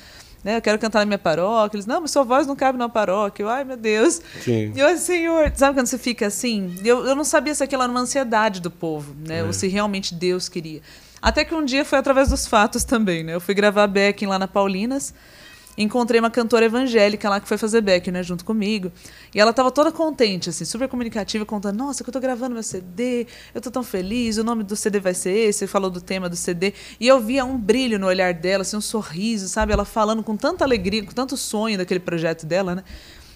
né? 0.43 0.57
Eu 0.57 0.61
quero 0.61 0.77
cantar 0.77 0.99
na 0.99 1.05
minha 1.05 1.17
paróquia. 1.17 1.77
Eles, 1.77 1.85
não, 1.85 2.01
mas 2.01 2.11
sua 2.11 2.23
voz 2.23 2.45
não 2.45 2.55
cabe 2.55 2.77
na 2.77 2.89
paróquia. 2.89 3.43
Eu, 3.43 3.49
ai, 3.49 3.63
meu 3.63 3.77
Deus. 3.77 4.21
Sim. 4.41 4.73
E 4.75 4.79
eu, 4.79 4.97
Senhor, 4.97 5.51
sabe 5.55 5.77
quando 5.77 5.87
você 5.87 5.97
fica 5.97 6.27
assim? 6.27 6.75
Eu, 6.83 7.05
eu 7.05 7.15
não 7.15 7.23
sabia 7.23 7.55
se 7.55 7.63
aquilo 7.63 7.81
era 7.81 7.91
uma 7.91 8.01
ansiedade 8.01 8.59
do 8.59 8.69
povo, 8.69 9.15
né? 9.27 9.39
É. 9.39 9.43
Ou 9.43 9.53
se 9.53 9.67
realmente 9.67 10.13
Deus 10.13 10.49
queria. 10.49 10.81
Até 11.21 11.45
que 11.45 11.55
um 11.55 11.63
dia 11.63 11.85
foi 11.85 11.97
através 11.97 12.29
dos 12.29 12.45
fatos 12.45 12.83
também, 12.83 13.23
né? 13.23 13.33
Eu 13.33 13.39
fui 13.39 13.53
gravar 13.53 13.87
backing 13.87 14.25
lá 14.25 14.37
na 14.37 14.47
Paulinas 14.47 15.13
encontrei 15.77 16.19
uma 16.19 16.29
cantora 16.29 16.65
evangélica 16.65 17.29
lá 17.29 17.39
que 17.39 17.47
foi 17.47 17.57
fazer 17.57 17.81
back, 17.81 18.09
né, 18.11 18.21
junto 18.23 18.45
comigo. 18.45 18.91
E 19.33 19.39
ela 19.39 19.51
estava 19.51 19.71
toda 19.71 19.91
contente, 19.91 20.49
assim, 20.49 20.65
super 20.65 20.87
comunicativa, 20.87 21.45
contando: 21.45 21.77
Nossa, 21.77 22.03
que 22.03 22.09
eu 22.09 22.11
estou 22.11 22.21
gravando 22.21 22.53
meu 22.53 22.63
CD, 22.63 23.27
eu 23.53 23.59
estou 23.59 23.71
tão 23.71 23.83
feliz, 23.83 24.37
o 24.37 24.43
nome 24.43 24.63
do 24.63 24.75
CD 24.75 24.99
vai 24.99 25.13
ser 25.13 25.31
esse. 25.31 25.67
Falou 25.67 25.89
do 25.89 26.01
tema 26.01 26.29
do 26.29 26.35
CD. 26.35 26.73
E 26.99 27.07
eu 27.07 27.19
via 27.19 27.43
um 27.45 27.57
brilho 27.57 27.99
no 27.99 28.07
olhar 28.07 28.33
dela, 28.33 28.61
assim, 28.61 28.77
um 28.77 28.81
sorriso, 28.81 29.47
sabe? 29.47 29.73
Ela 29.73 29.85
falando 29.85 30.23
com 30.23 30.35
tanta 30.35 30.63
alegria, 30.63 31.03
com 31.03 31.11
tanto 31.11 31.35
sonho 31.37 31.77
daquele 31.77 31.99
projeto 31.99 32.45
dela, 32.45 32.75
né? 32.75 32.83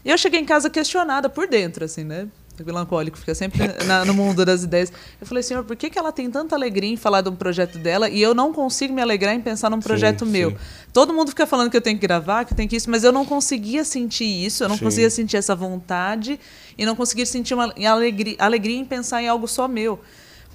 E 0.06 0.10
eu 0.10 0.18
cheguei 0.18 0.40
em 0.40 0.46
casa 0.46 0.70
questionada 0.70 1.30
por 1.30 1.48
dentro, 1.48 1.84
assim, 1.84 2.04
né? 2.04 2.28
Melancólico, 2.66 3.18
fica 3.18 3.34
sempre 3.36 3.60
na- 3.86 4.04
no 4.06 4.14
mundo 4.14 4.46
das 4.46 4.64
ideias. 4.64 4.92
Eu 5.20 5.28
falei, 5.28 5.44
senhor, 5.44 5.64
por 5.64 5.76
que, 5.76 5.90
que 5.90 5.98
ela 5.98 6.12
tem 6.12 6.30
tanta 6.30 6.56
alegria 6.56 6.90
em 6.90 6.98
falar 6.98 7.22
de 7.22 7.30
um 7.30 7.36
projeto 7.36 7.78
dela 7.78 8.10
e 8.10 8.22
eu 8.22 8.34
não 8.34 8.54
consigo 8.54 8.94
me 8.94 9.02
alegrar 9.02 9.34
em 9.34 9.42
pensar 9.42 9.70
num 9.70 9.80
projeto 9.80 10.26
Sim, 10.26 10.32
meu? 10.32 10.52
sim. 10.52 10.58
Todo 10.94 11.14
mundo 11.14 11.30
fica 11.30 11.46
falando 11.46 11.70
que 11.70 11.78
eu 11.78 11.82
tenho 11.82 11.98
que 12.00 12.06
gravar, 12.08 12.46
que 12.46 12.54
eu 12.54 12.58
tenho 12.58 12.68
que 12.70 12.76
isso, 12.76 12.90
mas 12.90 13.04
eu 13.04 13.12
não 13.12 13.26
conseguia 13.26 13.84
sentir 13.84 14.26
isso, 14.26 14.64
eu 14.64 14.70
não 14.70 14.78
Sim. 14.78 14.86
conseguia 14.86 15.10
sentir 15.10 15.38
essa 15.38 15.56
vontade 15.56 16.40
e 16.78 16.86
não 16.86 16.96
conseguia 16.96 17.26
sentir 17.26 17.54
uma 17.54 17.74
alegria, 17.88 18.36
alegria 18.40 18.78
em 18.78 18.86
pensar 18.86 19.22
em 19.22 19.28
algo 19.28 19.48
só 19.48 19.68
meu. 19.68 20.00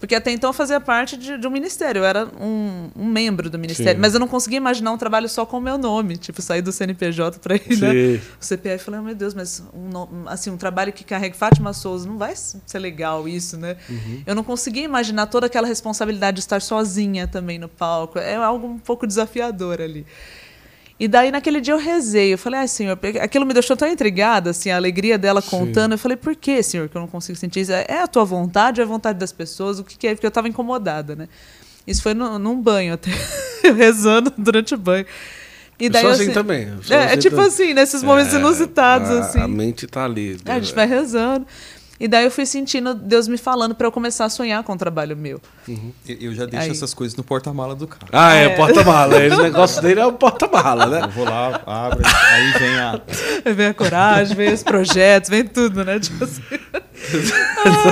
Porque 0.02 0.16
até 0.16 0.32
então 0.32 0.50
eu 0.50 0.52
fazia 0.52 0.80
parte 0.80 1.16
de, 1.16 1.38
de 1.38 1.46
um 1.46 1.50
ministério, 1.50 2.00
eu 2.00 2.04
era 2.04 2.28
um, 2.40 2.90
um 2.96 3.06
membro 3.06 3.48
do 3.48 3.56
ministério, 3.56 3.94
Sim. 3.94 4.00
mas 4.00 4.14
eu 4.14 4.18
não 4.18 4.26
conseguia 4.26 4.56
imaginar 4.56 4.90
um 4.90 4.98
trabalho 4.98 5.28
só 5.28 5.46
com 5.46 5.58
o 5.58 5.60
meu 5.60 5.78
nome, 5.78 6.16
tipo, 6.16 6.42
sair 6.42 6.60
do 6.60 6.72
CNPJ 6.72 7.38
para 7.38 7.54
ir, 7.54 7.78
né? 7.78 8.20
O 8.40 8.44
CPF, 8.44 8.80
eu 8.80 8.84
falei, 8.84 8.98
oh, 8.98 9.04
meu 9.04 9.14
Deus, 9.14 9.32
mas 9.32 9.62
um, 9.72 10.26
assim, 10.26 10.50
um 10.50 10.56
trabalho 10.56 10.92
que 10.92 11.04
carrega 11.04 11.36
Fátima 11.36 11.72
Souza, 11.72 12.08
não 12.08 12.18
vai 12.18 12.34
ser 12.34 12.80
legal 12.80 13.28
isso, 13.28 13.56
né? 13.56 13.76
Uhum. 13.88 14.24
Eu 14.26 14.34
não 14.34 14.42
conseguia 14.42 14.82
imaginar 14.82 15.26
toda 15.26 15.46
aquela 15.46 15.68
responsabilidade 15.68 16.34
de 16.34 16.40
estar 16.40 16.60
sozinha 16.60 17.28
também 17.28 17.56
no 17.60 17.68
palco. 17.68 18.18
É 18.18 18.34
algo 18.34 18.66
um 18.66 18.78
pouco 18.80 19.06
desafiador 19.06 19.80
ali. 19.80 20.04
E 21.02 21.08
daí, 21.08 21.32
naquele 21.32 21.60
dia, 21.60 21.74
eu 21.74 21.78
rezei. 21.78 22.32
Eu 22.32 22.38
falei, 22.38 22.60
ai, 22.60 22.68
senhor, 22.68 22.96
aquilo 23.20 23.44
me 23.44 23.52
deixou 23.52 23.76
tão 23.76 23.88
intrigada, 23.88 24.50
assim, 24.50 24.70
a 24.70 24.76
alegria 24.76 25.18
dela 25.18 25.42
contando. 25.42 25.90
Eu 25.94 25.98
falei, 25.98 26.16
por 26.16 26.36
que, 26.36 26.62
senhor, 26.62 26.88
que 26.88 26.96
eu 26.96 27.00
não 27.00 27.08
consigo 27.08 27.36
sentir 27.36 27.58
isso? 27.62 27.72
É 27.72 28.02
a 28.04 28.06
tua 28.06 28.24
vontade 28.24 28.80
ou 28.80 28.84
é 28.84 28.86
a 28.86 28.88
vontade 28.88 29.18
das 29.18 29.32
pessoas? 29.32 29.80
O 29.80 29.84
que, 29.84 29.98
que 29.98 30.06
é? 30.06 30.14
Porque 30.14 30.24
eu 30.24 30.28
estava 30.28 30.46
incomodada, 30.46 31.16
né? 31.16 31.28
Isso 31.84 32.04
foi 32.04 32.14
no, 32.14 32.38
num 32.38 32.54
banho 32.62 32.94
até, 32.94 33.10
eu 33.64 33.74
rezando 33.74 34.32
durante 34.38 34.76
o 34.76 34.78
banho. 34.78 35.04
E 35.80 35.86
Eu 35.86 35.92
sou 35.92 36.00
eu, 36.02 36.10
assim 36.10 36.30
também, 36.30 36.68
eu 36.68 36.82
sou 36.84 36.96
É, 36.96 37.00
é 37.00 37.06
assim 37.06 37.18
tipo 37.18 37.34
também. 37.34 37.48
assim, 37.48 37.74
nesses 37.74 38.04
momentos 38.04 38.32
É, 38.32 38.38
inusitados, 38.38 39.10
a, 39.10 39.18
assim. 39.22 39.40
A 39.40 39.48
mente 39.48 39.88
tá 39.88 40.04
ali. 40.04 40.38
É, 40.44 40.52
a 40.52 40.60
gente 40.60 40.72
vai 40.72 40.86
rezando. 40.86 41.44
E 42.00 42.08
daí 42.08 42.24
eu 42.24 42.30
fui 42.32 42.44
sentindo 42.44 42.94
Deus 42.94 43.28
me 43.28 43.38
falando 43.38 43.74
para 43.76 43.86
eu 43.86 43.92
começar 43.92 44.24
a 44.24 44.28
sonhar 44.28 44.62
com 44.64 44.72
o 44.72 44.76
trabalho 44.76 45.16
meu. 45.16 45.40
Eu- 45.68 46.16
Eu 46.20 46.34
já 46.34 46.46
deixo 46.46 46.64
Aí. 46.66 46.70
essas 46.72 46.92
coisas 46.92 47.16
no 47.16 47.22
porta-mala 47.22 47.76
do 47.76 47.86
carro. 47.86 48.08
Ah, 48.12 48.34
é, 48.34 48.46
É. 48.46 48.48
porta-mala. 48.56 49.14
O 49.16 49.18
negócio 49.42 49.80
dele 49.80 50.00
é 50.00 50.06
o 50.06 50.12
porta-mala, 50.12 50.86
né? 50.86 51.00
Eu 51.04 51.08
vou 51.10 51.24
lá, 51.24 51.60
abro, 51.64 52.00
aí 52.04 52.52
vem 52.58 52.78
a. 52.78 53.00
Vem 53.54 53.66
a 53.66 53.74
coragem, 53.74 54.36
vem 54.36 54.52
os 54.52 54.62
projetos, 54.64 55.30
vem 55.30 55.44
tudo, 55.44 55.84
né? 55.84 56.00
Tipo 56.00 56.24
assim. 56.24 56.42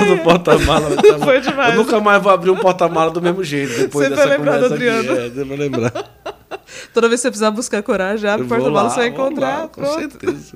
No 0.09 0.17
porta-mala. 0.19 0.95
tá 0.95 1.01
bom. 1.17 1.25
Foi 1.25 1.41
demais. 1.41 1.73
Eu 1.75 1.83
nunca 1.83 1.99
mais 1.99 2.21
vou 2.23 2.31
abrir 2.31 2.49
um 2.49 2.57
porta-mala 2.57 3.11
do 3.11 3.21
mesmo 3.21 3.43
jeito. 3.43 3.77
Depois 3.77 4.07
Você 4.07 4.15
dessa 4.15 4.27
vai 4.27 4.37
lembrar 4.37 4.53
conversa 4.53 4.69
do 4.69 4.75
aqui. 4.75 4.89
Adriano. 4.89 5.19
É, 5.19 5.29
você 5.29 5.43
vai 5.43 5.57
lembrar. 5.57 5.93
Toda 6.93 7.07
vez 7.09 7.19
que 7.19 7.23
você 7.23 7.29
precisar 7.29 7.51
buscar 7.51 7.83
coragem, 7.83 8.29
abre 8.29 8.45
o 8.45 8.49
porta-mala, 8.49 8.89
você 8.89 8.95
vai 8.97 9.07
encontrar. 9.09 9.59
lá, 9.61 9.67
com 9.67 9.85
certeza. 9.85 10.53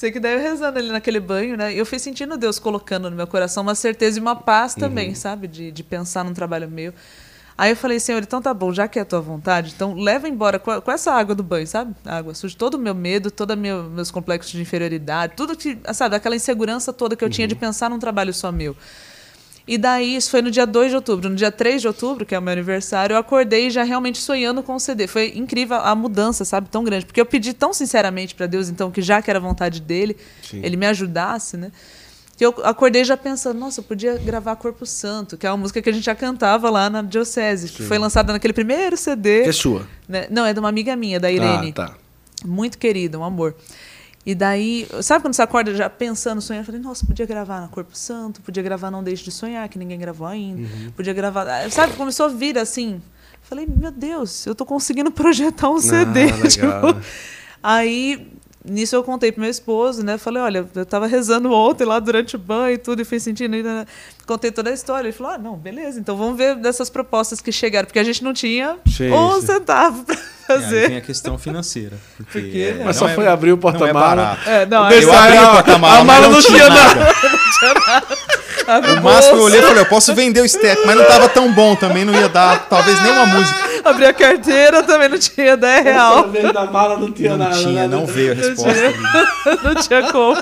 Sei 0.00 0.10
que 0.10 0.18
daí 0.18 0.32
eu 0.32 0.40
rezando 0.40 0.78
ali 0.78 0.88
naquele 0.88 1.20
banho, 1.20 1.58
né? 1.58 1.74
E 1.74 1.76
eu 1.76 1.84
fui 1.84 1.98
sentindo 1.98 2.38
Deus 2.38 2.58
colocando 2.58 3.10
no 3.10 3.14
meu 3.16 3.26
coração 3.26 3.62
uma 3.62 3.74
certeza 3.74 4.18
e 4.18 4.20
uma 4.22 4.34
paz 4.34 4.72
Uhum. 4.72 4.80
também, 4.80 5.14
sabe? 5.14 5.46
De, 5.46 5.70
de 5.70 5.82
pensar 5.84 6.24
num 6.24 6.32
trabalho 6.32 6.70
meu. 6.70 6.94
Aí 7.58 7.70
eu 7.72 7.76
falei, 7.76 8.00
Senhor, 8.00 8.22
então 8.22 8.40
tá 8.40 8.54
bom, 8.54 8.72
já 8.72 8.88
que 8.88 8.98
é 8.98 9.02
a 9.02 9.04
tua 9.04 9.20
vontade, 9.20 9.74
então 9.76 9.92
leva 9.92 10.26
embora 10.26 10.58
com, 10.58 10.80
com 10.80 10.90
essa 10.90 11.12
água 11.12 11.34
do 11.34 11.42
banho, 11.42 11.66
sabe? 11.66 11.94
A 12.06 12.16
água 12.16 12.32
suja, 12.32 12.56
todo 12.56 12.76
o 12.76 12.78
meu 12.78 12.94
medo, 12.94 13.30
todos 13.30 13.54
meu, 13.58 13.82
meus 13.90 14.10
complexos 14.10 14.52
de 14.52 14.62
inferioridade, 14.62 15.34
tudo 15.36 15.54
que, 15.54 15.76
sabe, 15.92 16.16
aquela 16.16 16.34
insegurança 16.34 16.94
toda 16.94 17.14
que 17.14 17.22
eu 17.22 17.28
tinha 17.28 17.46
de 17.46 17.52
Uhum. 17.52 17.60
pensar 17.60 17.90
num 17.90 17.98
trabalho 17.98 18.32
só 18.32 18.50
meu. 18.50 18.74
E 19.70 19.78
daí, 19.78 20.16
isso 20.16 20.32
foi 20.32 20.42
no 20.42 20.50
dia 20.50 20.66
2 20.66 20.90
de 20.90 20.96
outubro. 20.96 21.30
No 21.30 21.36
dia 21.36 21.52
3 21.52 21.80
de 21.80 21.86
outubro, 21.86 22.26
que 22.26 22.34
é 22.34 22.38
o 22.40 22.42
meu 22.42 22.50
aniversário, 22.52 23.14
eu 23.14 23.18
acordei 23.18 23.70
já 23.70 23.84
realmente 23.84 24.18
sonhando 24.18 24.64
com 24.64 24.74
o 24.74 24.80
CD. 24.80 25.06
Foi 25.06 25.32
incrível 25.36 25.76
a 25.76 25.94
mudança, 25.94 26.44
sabe? 26.44 26.68
Tão 26.68 26.82
grande. 26.82 27.06
Porque 27.06 27.20
eu 27.20 27.24
pedi 27.24 27.54
tão 27.54 27.72
sinceramente 27.72 28.34
para 28.34 28.46
Deus, 28.46 28.68
então, 28.68 28.90
que 28.90 29.00
já 29.00 29.22
que 29.22 29.30
era 29.30 29.38
vontade 29.38 29.80
dele, 29.80 30.16
Sim. 30.42 30.60
ele 30.64 30.76
me 30.76 30.86
ajudasse, 30.86 31.56
né? 31.56 31.70
Que 32.36 32.44
eu 32.44 32.52
acordei 32.64 33.04
já 33.04 33.16
pensando, 33.16 33.60
nossa, 33.60 33.78
eu 33.78 33.84
podia 33.84 34.16
gravar 34.18 34.56
Corpo 34.56 34.84
Santo, 34.84 35.36
que 35.38 35.46
é 35.46 35.50
uma 35.52 35.58
música 35.58 35.80
que 35.80 35.88
a 35.88 35.92
gente 35.92 36.04
já 36.04 36.16
cantava 36.16 36.68
lá 36.68 36.90
na 36.90 37.00
Diocese, 37.00 37.68
que 37.68 37.84
foi 37.84 37.96
lançada 37.96 38.32
naquele 38.32 38.52
primeiro 38.52 38.96
CD. 38.96 39.44
Que 39.44 39.50
é 39.50 39.52
sua. 39.52 39.86
né? 40.08 40.26
Não, 40.32 40.44
é 40.44 40.52
de 40.52 40.58
uma 40.58 40.68
amiga 40.68 40.96
minha, 40.96 41.20
da 41.20 41.30
Irene. 41.30 41.68
Ah, 41.68 41.86
tá. 41.86 41.94
Muito 42.44 42.76
querida, 42.76 43.16
um 43.16 43.22
amor. 43.22 43.54
E 44.24 44.34
daí, 44.34 44.86
sabe 45.02 45.22
quando 45.22 45.34
você 45.34 45.40
acorda 45.42 45.74
já 45.74 45.88
pensando, 45.88 46.42
sonhando? 46.42 46.62
Eu 46.62 46.66
falei, 46.66 46.80
nossa, 46.80 47.06
podia 47.06 47.24
gravar 47.24 47.62
na 47.62 47.68
Corpo 47.68 47.96
Santo, 47.96 48.42
podia 48.42 48.62
gravar 48.62 48.90
Não 48.90 49.02
Deixe 49.02 49.24
de 49.24 49.30
Sonhar, 49.30 49.66
que 49.68 49.78
ninguém 49.78 49.98
gravou 49.98 50.26
ainda. 50.26 50.60
Uhum. 50.62 50.90
Podia 50.94 51.12
gravar. 51.14 51.48
ah, 51.48 51.70
Sabe, 51.70 51.94
começou 51.94 52.26
a 52.26 52.28
vir 52.28 52.58
assim. 52.58 53.00
Falei, 53.42 53.66
meu 53.66 53.90
Deus, 53.90 54.46
eu 54.46 54.54
tô 54.54 54.66
conseguindo 54.66 55.10
projetar 55.12 55.70
um 55.70 55.80
CD. 55.80 56.24
legal, 56.26 56.42
tipo. 56.48 56.92
né? 56.94 57.02
Aí, 57.62 58.28
nisso 58.62 58.94
eu 58.94 59.02
contei 59.02 59.32
pro 59.32 59.40
meu 59.40 59.50
esposo, 59.50 60.04
né? 60.04 60.18
Falei, 60.18 60.42
olha, 60.42 60.68
eu 60.74 60.84
tava 60.86 61.06
rezando 61.06 61.50
ontem 61.50 61.84
lá 61.86 61.98
durante 61.98 62.36
o 62.36 62.38
banho 62.38 62.74
e 62.74 62.78
tudo, 62.78 63.00
e 63.00 63.04
fui 63.06 63.18
sentindo. 63.18 63.56
e, 63.56 63.62
Contei 64.30 64.52
toda 64.52 64.70
a 64.70 64.72
história. 64.72 65.08
Ele 65.08 65.12
falou, 65.12 65.32
ah, 65.32 65.38
não, 65.38 65.56
beleza, 65.56 65.98
então 65.98 66.16
vamos 66.16 66.36
ver 66.38 66.54
dessas 66.54 66.88
propostas 66.88 67.40
que 67.40 67.50
chegaram, 67.50 67.84
porque 67.86 67.98
a 67.98 68.04
gente 68.04 68.22
não 68.22 68.32
tinha 68.32 68.76
Sim, 68.86 69.10
um 69.10 69.40
centavo 69.42 70.04
pra 70.04 70.14
É, 70.14 70.18
aí 70.18 70.60
fazer. 70.62 70.88
vem 70.88 70.98
a 70.98 71.00
questão 71.00 71.36
financeira. 71.36 71.96
Porque, 72.16 72.40
Porque, 72.40 72.58
é? 72.78 72.84
Mas 72.84 72.86
não 72.86 72.92
só 72.94 73.08
é- 73.08 73.14
foi 73.16 73.26
abrir 73.26 73.50
o 73.52 73.56
não 73.56 73.58
é 73.58 73.60
porta-mala. 73.72 74.38
É, 74.46 74.66
não, 74.66 74.88
Eu 74.88 75.12
abri 75.12 75.36
a- 75.36 75.42
o 75.48 75.52
porta-mala, 75.54 75.98
a 75.98 76.04
mala 76.04 76.20
não 76.28 76.30
não 76.34 76.40
tinha 76.42 76.58
tinha 76.58 76.68
nada. 76.70 77.12
abre 78.68 78.92
O 78.98 79.02
máximo 79.02 79.36
eu 79.38 79.42
olhei 79.42 79.58
e 79.58 79.62
falei, 79.64 79.82
eu 79.82 79.86
posso 79.86 80.14
vender 80.14 80.40
o 80.42 80.48
step, 80.48 80.80
mas 80.86 80.94
não 80.96 81.04
tava 81.06 81.28
tão 81.28 81.52
bom 81.52 81.74
também, 81.74 82.04
não 82.04 82.14
ia 82.14 82.28
dar 82.28 82.68
talvez 82.68 83.02
nenhuma 83.02 83.26
música. 83.26 83.58
abri 83.84 84.04
a 84.06 84.12
carteira, 84.14 84.84
também 84.84 85.08
não 85.08 85.18
tinha 85.18 85.56
10 85.56 85.82
real. 85.84 86.28
Da 86.52 86.66
mala 86.66 86.96
não 86.96 87.10
tinha 87.10 87.30
Não 87.30 87.38
nada. 87.38 87.56
tinha, 87.56 87.88
né? 87.88 87.88
não 87.88 88.06
veio 88.06 88.30
a 88.30 88.34
resposta. 88.36 88.72
tinha. 88.72 88.86
ali. 88.86 89.58
não 89.64 89.74
tinha 89.74 90.12
como. 90.12 90.40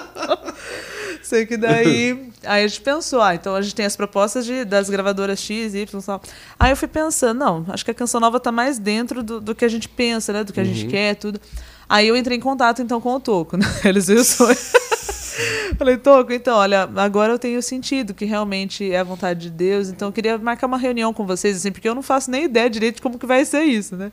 Sei 1.28 1.44
que 1.44 1.58
daí. 1.58 2.30
Aí 2.42 2.64
a 2.64 2.66
gente 2.66 2.80
pensou, 2.80 3.20
ah, 3.20 3.34
então 3.34 3.54
a 3.54 3.60
gente 3.60 3.74
tem 3.74 3.84
as 3.84 3.94
propostas 3.94 4.46
de, 4.46 4.64
das 4.64 4.88
gravadoras 4.88 5.38
X, 5.38 5.74
Y, 5.74 6.00
tal. 6.00 6.22
Aí 6.58 6.72
eu 6.72 6.76
fui 6.76 6.88
pensando, 6.88 7.38
não, 7.38 7.66
acho 7.68 7.84
que 7.84 7.90
a 7.90 7.94
canção 7.94 8.18
nova 8.18 8.40
tá 8.40 8.50
mais 8.50 8.78
dentro 8.78 9.22
do, 9.22 9.38
do 9.38 9.54
que 9.54 9.62
a 9.62 9.68
gente 9.68 9.90
pensa, 9.90 10.32
né? 10.32 10.42
Do 10.42 10.54
que 10.54 10.60
a 10.60 10.64
gente 10.64 10.86
quer, 10.86 11.16
tudo. 11.16 11.38
Aí 11.86 12.08
eu 12.08 12.16
entrei 12.16 12.38
em 12.38 12.40
contato 12.40 12.80
então 12.80 12.98
com 12.98 13.12
o 13.12 13.20
Toco, 13.20 13.58
né? 13.58 13.66
Eles 13.84 14.06
viram 14.06 14.22
o 14.22 14.24
sonho. 14.24 14.56
Falei, 15.76 15.98
Toco, 15.98 16.32
então, 16.32 16.56
olha, 16.56 16.88
agora 16.96 17.34
eu 17.34 17.38
tenho 17.38 17.60
sentido 17.60 18.14
que 18.14 18.24
realmente 18.24 18.90
é 18.90 18.98
a 18.98 19.04
vontade 19.04 19.40
de 19.40 19.50
Deus, 19.50 19.90
então 19.90 20.08
eu 20.08 20.12
queria 20.12 20.38
marcar 20.38 20.66
uma 20.66 20.78
reunião 20.78 21.12
com 21.12 21.26
vocês, 21.26 21.58
assim, 21.58 21.70
porque 21.70 21.88
eu 21.88 21.94
não 21.94 22.02
faço 22.02 22.30
nem 22.30 22.44
ideia 22.44 22.70
direito 22.70 22.96
de 22.96 23.02
como 23.02 23.18
que 23.18 23.26
vai 23.26 23.44
ser 23.44 23.64
isso, 23.64 23.96
né? 23.96 24.10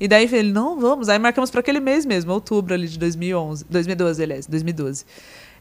E 0.00 0.08
daí 0.08 0.28
ele, 0.32 0.50
não, 0.50 0.80
vamos. 0.80 1.08
Aí 1.08 1.18
marcamos 1.18 1.50
para 1.50 1.60
aquele 1.60 1.78
mês 1.78 2.04
mesmo, 2.04 2.32
outubro 2.32 2.74
ali 2.74 2.88
de 2.88 2.98
2011, 2.98 3.66
2012, 3.68 4.22
aliás, 4.22 4.46
2012. 4.46 5.04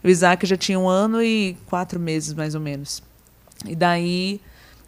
O 0.03 0.07
Isaac 0.07 0.45
já 0.45 0.55
tinha 0.57 0.79
um 0.79 0.87
ano 0.87 1.21
e 1.21 1.57
quatro 1.65 1.99
meses, 1.99 2.33
mais 2.33 2.55
ou 2.55 2.61
menos. 2.61 3.01
E 3.67 3.75
daí, 3.75 4.39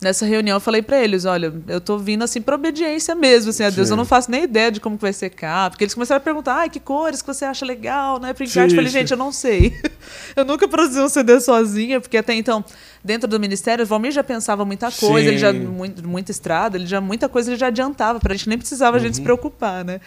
nessa 0.02 0.26
reunião, 0.26 0.56
eu 0.56 0.62
falei 0.62 0.82
para 0.82 0.98
eles, 1.04 1.26
olha, 1.26 1.54
eu 1.68 1.82
tô 1.82 1.98
vindo 1.98 2.24
assim 2.24 2.42
por 2.42 2.54
obediência 2.54 3.14
mesmo, 3.14 3.50
assim, 3.50 3.64
a 3.66 3.70
Deus, 3.70 3.90
Sim. 3.90 3.94
eu 3.94 3.98
não 3.98 4.06
faço 4.06 4.32
nem 4.32 4.44
ideia 4.44 4.72
de 4.72 4.80
como 4.80 4.96
que 4.96 5.02
vai 5.02 5.12
ser 5.12 5.30
cá, 5.30 5.70
porque 5.70 5.84
eles 5.84 5.94
começaram 5.94 6.18
a 6.18 6.24
perguntar, 6.24 6.56
ai, 6.56 6.70
que 6.70 6.80
cores 6.80 7.22
que 7.22 7.28
você 7.28 7.44
acha 7.44 7.66
legal, 7.66 8.20
né, 8.20 8.34
print 8.34 8.52
Sim, 8.52 8.60
art. 8.62 8.70
Eu 8.72 8.76
falei, 8.78 8.90
sim. 8.90 9.00
gente, 9.00 9.12
eu 9.12 9.18
não 9.18 9.32
sei. 9.34 9.76
eu 10.36 10.46
nunca 10.46 10.66
produzi 10.68 11.02
um 11.02 11.10
CD 11.10 11.42
sozinha, 11.42 12.00
porque 12.00 12.16
até 12.16 12.34
então, 12.34 12.64
dentro 13.04 13.28
do 13.28 13.38
ministério, 13.38 13.84
o 13.84 13.88
Valmir 13.88 14.12
já 14.14 14.24
pensava 14.24 14.64
muita 14.64 14.90
coisa, 14.90 15.28
ele 15.28 15.38
já 15.38 15.52
Sim. 15.52 15.60
muito, 15.60 16.08
muita 16.08 16.32
estrada, 16.32 16.78
ele 16.78 16.86
já 16.88 17.02
muita 17.02 17.28
coisa 17.28 17.52
ele 17.52 17.60
já 17.60 17.68
adiantava, 17.68 18.18
pra 18.20 18.34
gente 18.34 18.48
nem 18.48 18.58
precisava 18.58 18.96
a 18.96 19.00
gente 19.02 19.10
Uhum. 19.12 19.16
se 19.16 19.22
preocupar, 19.22 19.84
né? 19.84 20.00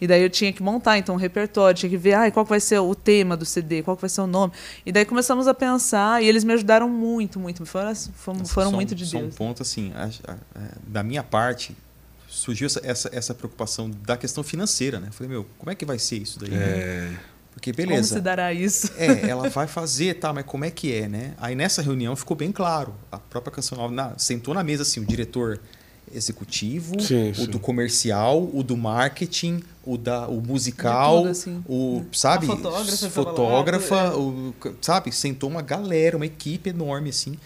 E 0.00 0.06
daí 0.06 0.22
eu 0.22 0.28
tinha 0.30 0.52
que 0.52 0.62
montar 0.62 0.98
então 0.98 1.14
um 1.14 1.18
repertório, 1.18 1.76
tinha 1.78 1.88
que 1.90 1.96
ver 1.96 2.14
ai, 2.14 2.30
qual 2.30 2.44
que 2.44 2.50
vai 2.50 2.60
ser 2.60 2.78
o 2.78 2.94
tema 2.94 3.36
do 3.36 3.44
CD, 3.46 3.82
qual 3.82 3.96
que 3.96 4.02
vai 4.02 4.10
ser 4.10 4.20
o 4.20 4.26
nome. 4.26 4.52
E 4.84 4.92
daí 4.92 5.04
começamos 5.04 5.48
a 5.48 5.54
pensar 5.54 6.22
e 6.22 6.26
eles 6.28 6.44
me 6.44 6.52
ajudaram 6.52 6.88
muito, 6.88 7.38
muito. 7.40 7.64
Foram, 7.64 7.94
foram, 7.94 8.44
foram 8.44 8.70
Só 8.70 8.76
muito 8.76 8.94
de 8.94 9.06
só 9.06 9.18
Deus. 9.18 9.32
um 9.34 9.36
ponto 9.36 9.62
assim, 9.62 9.92
a- 9.94 10.10
a- 10.30 10.32
a- 10.54 10.68
da 10.86 11.02
minha 11.02 11.22
parte, 11.22 11.74
surgiu 12.28 12.66
essa, 12.66 12.80
essa, 12.84 13.10
essa 13.12 13.34
preocupação 13.34 13.90
da 14.04 14.16
questão 14.16 14.44
financeira, 14.44 15.00
né? 15.00 15.08
Falei, 15.10 15.30
meu, 15.32 15.46
como 15.58 15.70
é 15.70 15.74
que 15.74 15.84
vai 15.86 15.98
ser 15.98 16.16
isso 16.16 16.38
daí? 16.38 16.50
né? 16.50 16.56
É. 16.58 17.12
Porque 17.54 17.72
Como 17.72 17.88
beleza. 17.88 18.16
se 18.16 18.20
dará 18.20 18.52
isso? 18.52 18.92
É, 18.98 19.30
ela 19.30 19.48
vai 19.48 19.66
fazer, 19.66 20.12
tá, 20.18 20.30
mas 20.30 20.44
como 20.44 20.66
é 20.66 20.70
que 20.70 20.92
é, 20.92 21.08
né? 21.08 21.32
Aí 21.38 21.54
nessa 21.54 21.80
reunião 21.80 22.14
ficou 22.14 22.36
bem 22.36 22.52
claro. 22.52 22.94
A 23.10 23.18
própria 23.18 23.50
canção 23.50 23.78
nova 23.78 23.94
na- 23.94 24.12
sentou 24.18 24.52
na 24.52 24.62
mesa 24.62 24.82
assim, 24.82 25.00
o 25.00 25.06
diretor 25.06 25.58
executivo, 26.14 27.00
Sim, 27.00 27.30
o 27.30 27.34
sim. 27.34 27.46
do 27.46 27.58
comercial, 27.58 28.48
o 28.52 28.62
do 28.62 28.76
marketing, 28.76 29.62
o 29.84 29.96
da 29.96 30.28
o 30.28 30.40
musical, 30.40 31.18
tudo, 31.18 31.28
assim. 31.30 31.62
o, 31.68 32.04
sabe, 32.12 32.46
A 32.46 32.56
fotógrafa 32.56 33.10
fotógrafa, 33.10 33.94
lá, 33.94 34.12
é. 34.12 34.16
o, 34.16 34.54
sabe, 34.80 35.12
sentou 35.12 35.50
uma 35.50 35.62
galera, 35.62 36.16
uma 36.16 36.26
equipe 36.26 36.70
enorme 36.70 37.10
assim, 37.10 37.36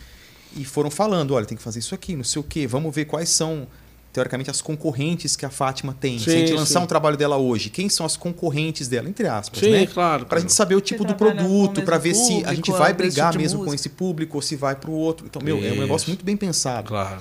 e 0.56 0.64
foram 0.64 0.90
falando, 0.90 1.34
olha, 1.34 1.46
tem 1.46 1.56
que 1.56 1.62
fazer 1.62 1.78
isso 1.78 1.94
aqui, 1.94 2.14
não 2.16 2.24
sei 2.24 2.40
o 2.40 2.42
quê, 2.44 2.66
vamos 2.66 2.94
ver 2.94 3.04
quais 3.06 3.28
são 3.28 3.66
teoricamente 4.12 4.50
as 4.50 4.60
concorrentes 4.60 5.36
que 5.36 5.46
a 5.46 5.50
Fátima 5.50 5.94
tem. 5.98 6.18
Se 6.18 6.28
a 6.28 6.32
gente 6.32 6.48
Sim, 6.48 6.54
lançar 6.54 6.80
sim. 6.80 6.84
um 6.84 6.88
trabalho 6.88 7.16
dela 7.16 7.36
hoje, 7.36 7.70
quem 7.70 7.88
são 7.88 8.04
as 8.04 8.16
concorrentes 8.16 8.88
dela, 8.88 9.08
entre 9.08 9.28
aspas, 9.28 9.60
Sim, 9.60 9.70
né? 9.70 9.86
claro. 9.86 10.26
Pra 10.26 10.40
gente 10.40 10.52
saber 10.52 10.74
o 10.74 10.80
tipo 10.80 11.04
do 11.04 11.12
o 11.12 11.16
produto, 11.16 11.82
pra 11.82 11.96
ver 11.96 12.14
se 12.14 12.20
a 12.20 12.24
público, 12.34 12.54
gente 12.56 12.70
vai 12.72 12.80
o 12.80 12.82
mesmo 12.86 12.96
brigar 12.96 13.36
mesmo 13.38 13.64
com 13.64 13.72
esse 13.72 13.88
público 13.88 14.36
ou 14.38 14.42
se 14.42 14.56
vai 14.56 14.74
pro 14.74 14.90
outro. 14.90 15.26
Então, 15.26 15.40
meu, 15.40 15.58
é 15.58 15.60
um 15.60 15.64
Isso. 15.72 15.80
negócio 15.80 16.08
muito 16.08 16.24
bem 16.24 16.36
pensado. 16.36 16.88
Claro. 16.88 17.20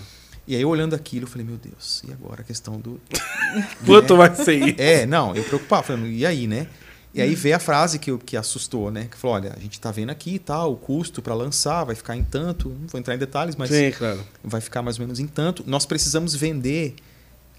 E 0.49 0.55
aí, 0.55 0.65
olhando 0.65 0.95
aquilo, 0.95 1.25
eu 1.25 1.27
falei, 1.27 1.45
meu 1.45 1.57
Deus, 1.57 2.01
e 2.07 2.11
agora 2.11 2.41
a 2.41 2.43
questão 2.43 2.79
do. 2.79 2.99
Quanto 3.85 4.17
vai 4.17 4.33
ser 4.33 4.55
isso? 4.55 4.81
É, 4.81 5.05
não, 5.05 5.35
eu 5.35 5.43
preocupava, 5.43 5.83
falando, 5.83 6.07
e 6.07 6.25
aí, 6.25 6.47
né? 6.47 6.65
E 7.13 7.21
aí 7.21 7.35
veio 7.35 7.55
a 7.55 7.59
frase 7.59 7.99
que, 7.99 8.17
que 8.17 8.35
assustou, 8.35 8.89
né? 8.89 9.07
Que 9.11 9.15
falou: 9.15 9.35
olha, 9.35 9.53
a 9.55 9.59
gente 9.59 9.79
tá 9.79 9.91
vendo 9.91 10.09
aqui 10.09 10.33
e 10.33 10.39
tal, 10.39 10.73
o 10.73 10.75
custo 10.75 11.21
para 11.21 11.35
lançar 11.35 11.83
vai 11.83 11.93
ficar 11.93 12.15
em 12.15 12.23
tanto. 12.23 12.69
Não 12.69 12.87
vou 12.87 12.99
entrar 12.99 13.13
em 13.13 13.19
detalhes, 13.19 13.55
mas 13.55 13.69
Sim, 13.69 13.91
claro. 13.91 14.25
vai 14.43 14.59
ficar 14.59 14.81
mais 14.81 14.97
ou 14.97 15.05
menos 15.05 15.19
em 15.19 15.27
tanto. 15.27 15.63
Nós 15.67 15.85
precisamos 15.85 16.33
vender. 16.33 16.95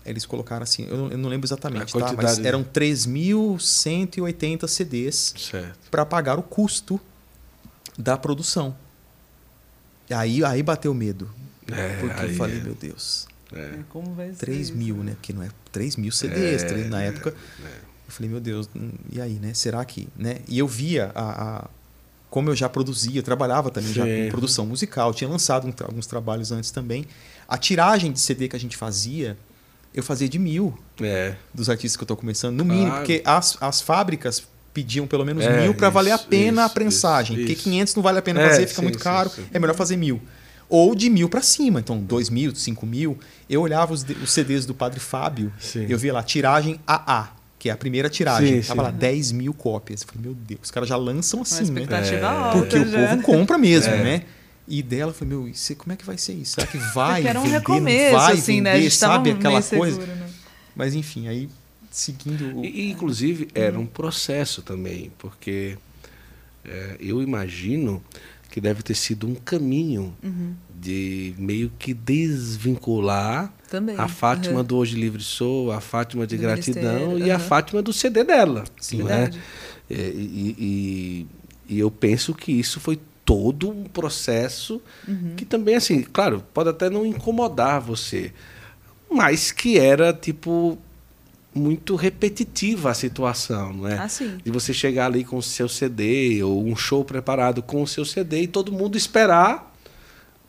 Eles 0.05 0.27
colocaram 0.27 0.65
assim, 0.65 0.89
eu 0.91 0.97
não, 0.97 1.13
eu 1.13 1.19
não 1.19 1.29
lembro 1.29 1.47
exatamente, 1.47 1.97
tá? 1.97 2.13
Mas 2.15 2.41
eram 2.41 2.65
3.180 2.65 4.67
CDs 4.67 5.33
para 5.93 6.05
pagar 6.05 6.41
o 6.41 6.43
custo 6.43 7.01
da 7.97 8.17
produção. 8.17 8.75
E 10.09 10.15
aí, 10.15 10.45
aí 10.45 10.61
bateu 10.61 10.93
medo. 10.93 11.31
É, 11.77 11.97
porque 12.01 12.21
aí 12.21 12.31
eu 12.31 12.37
falei, 12.37 12.59
é. 12.59 12.61
meu 12.63 12.75
Deus, 12.75 13.27
É. 13.53 13.71
Como 13.89 14.15
vai 14.15 14.29
ser? 14.31 14.37
3 14.37 14.69
isso? 14.69 14.77
mil, 14.77 14.97
né? 14.97 15.17
Que 15.21 15.33
não 15.33 15.43
é 15.43 15.49
3 15.73 15.97
mil 15.97 16.13
CDs. 16.13 16.63
É, 16.63 16.67
três- 16.67 16.89
na 16.89 17.03
é, 17.03 17.09
época, 17.09 17.31
eu 17.61 18.13
falei, 18.13 18.31
meu 18.31 18.41
Deus, 18.41 18.69
hum, 18.77 18.91
e 19.13 19.21
aí, 19.21 19.35
né? 19.35 19.53
Será 19.55 19.85
que. 19.85 20.09
Né? 20.17 20.39
E 20.49 20.59
eu 20.59 20.69
via 20.69 21.11
a, 21.15 21.59
a- 21.59 21.71
como 22.31 22.49
eu 22.49 22.55
já 22.55 22.69
produzia, 22.69 23.19
eu 23.19 23.23
trabalhava 23.25 23.71
também 23.71 23.93
já 23.93 24.05
Sim. 24.05 24.25
com 24.25 24.31
produção 24.31 24.65
musical, 24.67 25.13
tinha 25.13 25.29
lançado 25.29 25.67
um 25.67 25.73
alguns 25.85 26.07
trabalhos 26.07 26.53
antes 26.53 26.71
também. 26.71 27.05
A 27.49 27.59
tiragem 27.59 28.13
de 28.13 28.21
CD 28.21 28.47
que 28.47 28.55
a 28.55 28.61
gente 28.61 28.77
fazia, 28.77 29.37
eu 29.93 30.03
fazia 30.05 30.29
de 30.29 30.39
mil 30.39 30.79
É. 31.01 31.35
dos 31.53 31.69
artistas 31.69 31.97
que 31.97 32.03
eu 32.03 32.05
estou 32.05 32.17
começando, 32.17 32.57
no 32.57 32.65
mínimo, 32.65 32.87
Claro. 32.87 33.05
porque 33.05 33.21
as, 33.27 33.59
as 33.61 33.81
fábricas 33.81 34.47
pediam 34.73 35.09
pelo 35.09 35.25
menos 35.25 35.45
É, 35.45 35.63
mil 35.63 35.75
para 35.75 35.91
valer 35.91 36.13
a 36.13 36.15
isso, 36.15 36.29
pena 36.29 36.63
a 36.63 36.67
isso, 36.67 36.75
prensagem. 36.75 37.35
isso, 37.37 37.43
porque 37.43 37.55
isso. 37.55 37.65
500 37.65 37.95
não 37.97 38.03
vale 38.05 38.19
a 38.21 38.23
pena 38.23 38.41
É, 38.41 38.49
fazer, 38.49 38.67
fica 38.69 38.77
sim, 38.77 38.83
muito 38.83 38.99
sim, 38.99 39.03
caro, 39.05 39.29
sim. 39.29 39.45
é 39.53 39.59
melhor 39.59 39.75
fazer 39.75 39.97
mil. 39.97 40.23
Ou 40.71 40.95
de 40.95 41.11
mil 41.11 41.29
para 41.29 41.43
cima, 41.43 41.81
então 41.81 41.99
dois 42.01 42.31
mil, 42.31 42.55
cinco 42.55 42.87
mil. 42.87 43.19
Eu 43.49 43.61
olhava 43.61 43.93
os, 43.93 44.05
os 44.23 44.31
CDs 44.33 44.65
do 44.65 44.73
Padre 44.75 45.01
Fábio, 45.01 45.53
Sim. 45.59 45.85
eu 45.89 45.99
via 45.99 46.13
lá, 46.13 46.23
tiragem 46.23 46.79
AA, 46.87 47.29
que 47.59 47.69
é 47.69 47.73
a 47.73 47.77
primeira 47.77 48.09
tiragem. 48.09 48.63
Sim, 48.63 48.69
Tava 48.69 48.83
sim. 48.83 48.87
lá 48.87 48.91
10 48.93 49.33
mil 49.33 49.53
cópias. 49.53 50.03
Eu 50.03 50.07
falei, 50.09 50.23
meu 50.23 50.35
Deus, 50.35 50.61
os 50.63 50.71
caras 50.71 50.89
já 50.89 50.97
lançam 50.97 51.43
assim, 51.43 51.65
né? 51.73 51.83
expectativa 51.83 52.21
É. 52.21 52.25
alta. 52.25 52.59
Porque 52.59 52.79
o 52.79 52.89
já. 52.89 53.09
povo 53.09 53.23
compra 53.23 53.59
mesmo, 53.59 53.93
É. 53.93 54.03
né? 54.05 54.23
E 54.69 54.81
dela, 54.85 55.11
eu 55.11 55.15
falei, 55.15 55.35
meu, 55.37 55.49
isso, 55.49 55.75
como 55.75 55.93
é 55.93 55.97
que 55.97 56.07
vai 56.07 56.17
ser 56.17 56.35
isso? 56.35 56.53
Será 56.55 56.67
que 56.69 56.79
vai 56.95 57.15
Porque 57.17 57.29
era 57.29 57.41
um 57.41 57.43
vender, 57.43 57.59
recomeço, 57.59 58.13
não 58.13 58.21
vai 58.21 58.35
assim, 58.35 58.61
né? 58.61 58.71
A 58.71 58.73
vender, 58.75 58.85
gente 58.89 59.01
tava 59.01 59.13
sabe? 59.15 59.25
meio 59.25 59.37
Aquela 59.37 59.63
seguro, 59.63 59.91
coisa. 59.97 60.07
né? 60.15 60.31
Mas 60.77 60.95
enfim, 60.95 61.27
aí 61.27 61.49
seguindo 61.91 62.59
o... 62.61 62.65
E, 62.65 62.69
e, 62.69 62.91
inclusive, 62.93 63.49
era 63.53 63.77
um 63.77 63.85
processo 63.85 64.63
também, 64.63 65.11
porque 65.19 65.77
é, 66.65 66.97
eu 67.01 67.21
imagino 67.21 68.01
que 68.51 68.61
deve 68.61 68.83
ter 68.83 68.95
sido 68.95 69.27
um 69.27 69.35
caminho 69.35 70.15
Uhum. 70.23 70.55
de 70.81 71.35
meio 71.39 71.71
que 71.79 71.95
desvincular 71.95 73.53
Também. 73.71 73.97
a 73.99 74.09
Fátima 74.09 74.59
Uhum. 74.61 74.65
do 74.65 74.77
Hoje 74.77 74.97
Livre 74.97 75.23
Sou, 75.23 75.71
a 75.73 75.81
Fátima 75.81 76.27
de 76.27 76.37
Do 76.37 76.43
Gratidão 76.43 77.19
e 77.19 77.31
a 77.31 77.37
aham. 77.37 77.45
Fátima 77.45 77.83
do 77.83 77.93
CD 77.93 78.25
dela. 78.25 78.65
Sim. 78.81 78.99
não 78.99 79.09
é? 79.09 79.17
Verdade. 79.23 79.41
É, 79.89 79.95
E, 80.15 80.57
e- 80.59 81.27
e 81.69 81.79
eu 81.79 81.91
penso 81.91 82.35
que 82.35 82.53
isso 82.53 82.81
foi 82.81 82.99
todo 83.25 83.71
um 83.71 83.85
processo 83.85 84.81
Uhum. 85.07 85.35
que 85.37 85.45
também, 85.45 85.77
assim, 85.77 86.03
claro, 86.03 86.43
pode 86.53 86.69
até 86.69 86.91
não 86.91 87.07
incomodar 87.07 87.81
você, 87.81 88.33
mas 89.11 89.53
que 89.53 89.79
era, 89.79 90.13
tipo, 90.13 90.77
muito 91.55 91.97
repetitiva 91.97 92.91
a 92.91 92.95
situação, 92.95 93.73
não 93.73 93.89
é? 93.89 93.99
Ah, 93.99 94.09
sim. 94.09 94.39
De 94.45 94.51
você 94.51 94.73
chegar 94.73 95.07
ali 95.07 95.25
com 95.25 95.37
o 95.37 95.43
seu 95.43 95.69
CD 95.69 96.43
ou 96.43 96.65
um 96.65 96.77
show 96.77 97.05
preparado 97.05 97.63
com 97.63 97.83
o 97.83 97.87
seu 97.87 98.05
CD 98.05 98.43
e 98.43 98.47
todo 98.47 98.73
mundo 98.73 98.97
esperar 98.97 99.70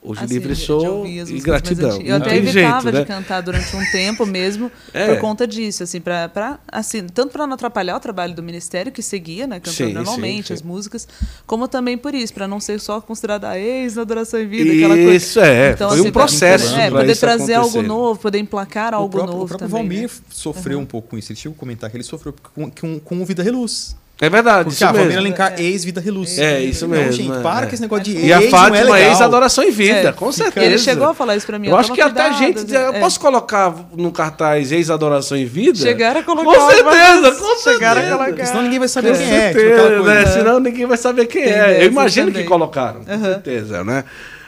Hoje 0.04 0.24
Assim, 0.24 0.34
Livre 0.34 0.54
de- 0.56 0.60
de 0.60 0.66
Sou 0.66 1.04
as 1.06 1.30
e 1.30 1.40
Gratidão. 1.40 2.02
Eu 2.02 2.18
Não 2.18 2.26
até 2.26 2.36
evitava 2.36 2.82
jeito, 2.92 2.94
de 2.96 3.00
né? 3.02 3.06
cantar 3.06 3.40
durante 3.42 3.76
um 3.76 3.92
tempo 3.92 4.26
mesmo 4.26 4.72
É. 4.96 5.06
por 5.14 5.20
conta 5.22 5.46
disso, 5.46 5.84
assim, 5.84 6.02
pra, 6.02 6.28
pra, 6.28 6.60
assim, 6.72 7.06
tanto 7.06 7.32
para 7.32 7.46
não 7.46 7.54
atrapalhar 7.54 7.96
o 7.98 8.00
trabalho 8.00 8.34
do 8.34 8.42
ministério 8.42 8.92
que 8.92 9.04
seguia, 9.04 9.46
né, 9.46 9.60
cantando 9.60 9.76
Sim, 9.90 9.94
normalmente 9.94 10.48
sim, 10.48 10.54
as 10.54 10.60
sim. 10.62 10.66
músicas, 10.66 11.08
como 11.46 11.68
também 11.68 12.00
por 12.00 12.16
isso, 12.16 12.34
para 12.34 12.48
não 12.48 12.60
ser 12.60 12.80
só 12.80 13.00
considerada 13.00 13.48
a 13.50 13.60
ex 13.60 13.94
na 13.96 14.02
adoração 14.02 14.40
em 14.40 14.48
vida, 14.48 14.74
aquela 14.74 14.96
coisa. 14.96 15.14
Isso 15.16 15.40
é, 15.40 15.72
Então, 15.74 15.90
foi 15.90 16.00
assim, 16.00 16.10
um 16.10 16.12
processo. 16.12 16.76
É, 16.76 16.90
pra 16.90 17.00
poder 17.02 17.12
isso 17.12 17.22
trazer 17.22 17.54
algo 17.54 17.70
acontecer. 17.70 17.88
novo, 17.88 18.20
poder 18.20 18.40
emplacar 18.40 18.94
o 18.94 18.98
algo 18.98 19.10
próprio, 19.10 19.32
novo 19.34 19.46
o 19.46 19.48
próprio 19.50 19.70
também. 19.70 19.84
Valmir 19.88 20.10
né? 20.10 20.16
sofreu 20.32 20.80
um 20.80 20.86
pouco 20.86 21.10
com 21.10 21.18
isso. 21.20 21.32
Ele 21.32 21.38
chegou 21.40 21.56
a 21.56 21.60
comentar 21.60 21.92
que 21.92 21.98
ele 21.98 22.04
sofreu 22.04 22.34
com, 22.56 22.72
com, 22.72 23.00
com 23.00 23.22
o 23.22 23.26
Vida 23.26 23.44
Reluz. 23.44 23.96
É 24.24 24.30
verdade, 24.30 24.66
Porque 24.66 24.76
isso 24.76 24.86
a 24.86 24.92
Valmir 24.92 25.08
mesmo. 25.08 25.20
Alencar, 25.22 25.54
É. 25.58 25.64
ex-Vida 25.64 26.00
Reluz. 26.00 26.38
É, 26.38 26.62
isso 26.62 26.88
Não, 26.88 26.96
mesmo, 26.96 27.12
gente, 27.12 27.32
é, 27.40 27.42
para 27.42 27.66
é. 27.66 27.68
com 27.70 27.74
esse 27.74 27.82
negócio 27.82 28.04
de 28.06 28.18
E 28.20 28.32
a 28.32 28.38
ex, 28.38 28.46
é 28.46 28.50
Fátima, 28.52 28.94
legal. 28.94 28.98
ex-adoração 29.12 29.64
em 29.64 29.72
vida, 29.72 30.10
É, 30.10 30.12
com 30.12 30.32
certeza. 30.32 30.64
Ele 30.64 30.78
chegou 30.78 31.08
a 31.10 31.14
falar 31.16 31.36
isso 31.36 31.48
pra 31.48 31.58
mim. 31.58 31.70
Eu 31.70 31.76
acho 31.76 31.90
tava 31.90 31.96
que 31.96 32.02
até 32.20 32.30
cuidado, 32.30 32.38
gente. 32.38 32.72
Eu 32.76 32.94
é. 32.94 33.00
posso 33.00 33.20
colocar 33.20 33.74
no 33.98 34.12
cartaz 34.12 34.72
ex-adoração 34.72 35.36
em 35.36 35.46
vida? 35.46 35.80
Chegaram 35.80 36.20
a 36.20 36.24
colocar. 36.24 36.44
Com 36.60 36.70
certeza, 36.70 37.32
com 37.32 37.56
Chegaram 37.64 38.02
a 38.02 38.04
certeza. 38.04 38.18
colocar. 38.26 38.46
Senão 38.46 38.62
ninguém 38.62 38.80
vai 38.80 38.88
saber 38.88 39.12
Com 39.12 39.18
quem 39.18 39.34
é. 39.34 39.48
tipo 39.48 39.60
certeza, 39.60 40.00
né? 40.04 40.14
né? 40.14 40.26
Senão 40.28 40.60
ninguém 40.60 40.86
vai 40.86 40.98
saber 40.98 41.26
quem 41.26 41.44
é. 41.44 41.84
Eu 41.84 41.88
imagino 41.88 42.32
que 42.32 42.44
colocaram, 42.44 43.04
com 43.04 43.20
certeza, 43.24 43.84
né? 43.84 44.04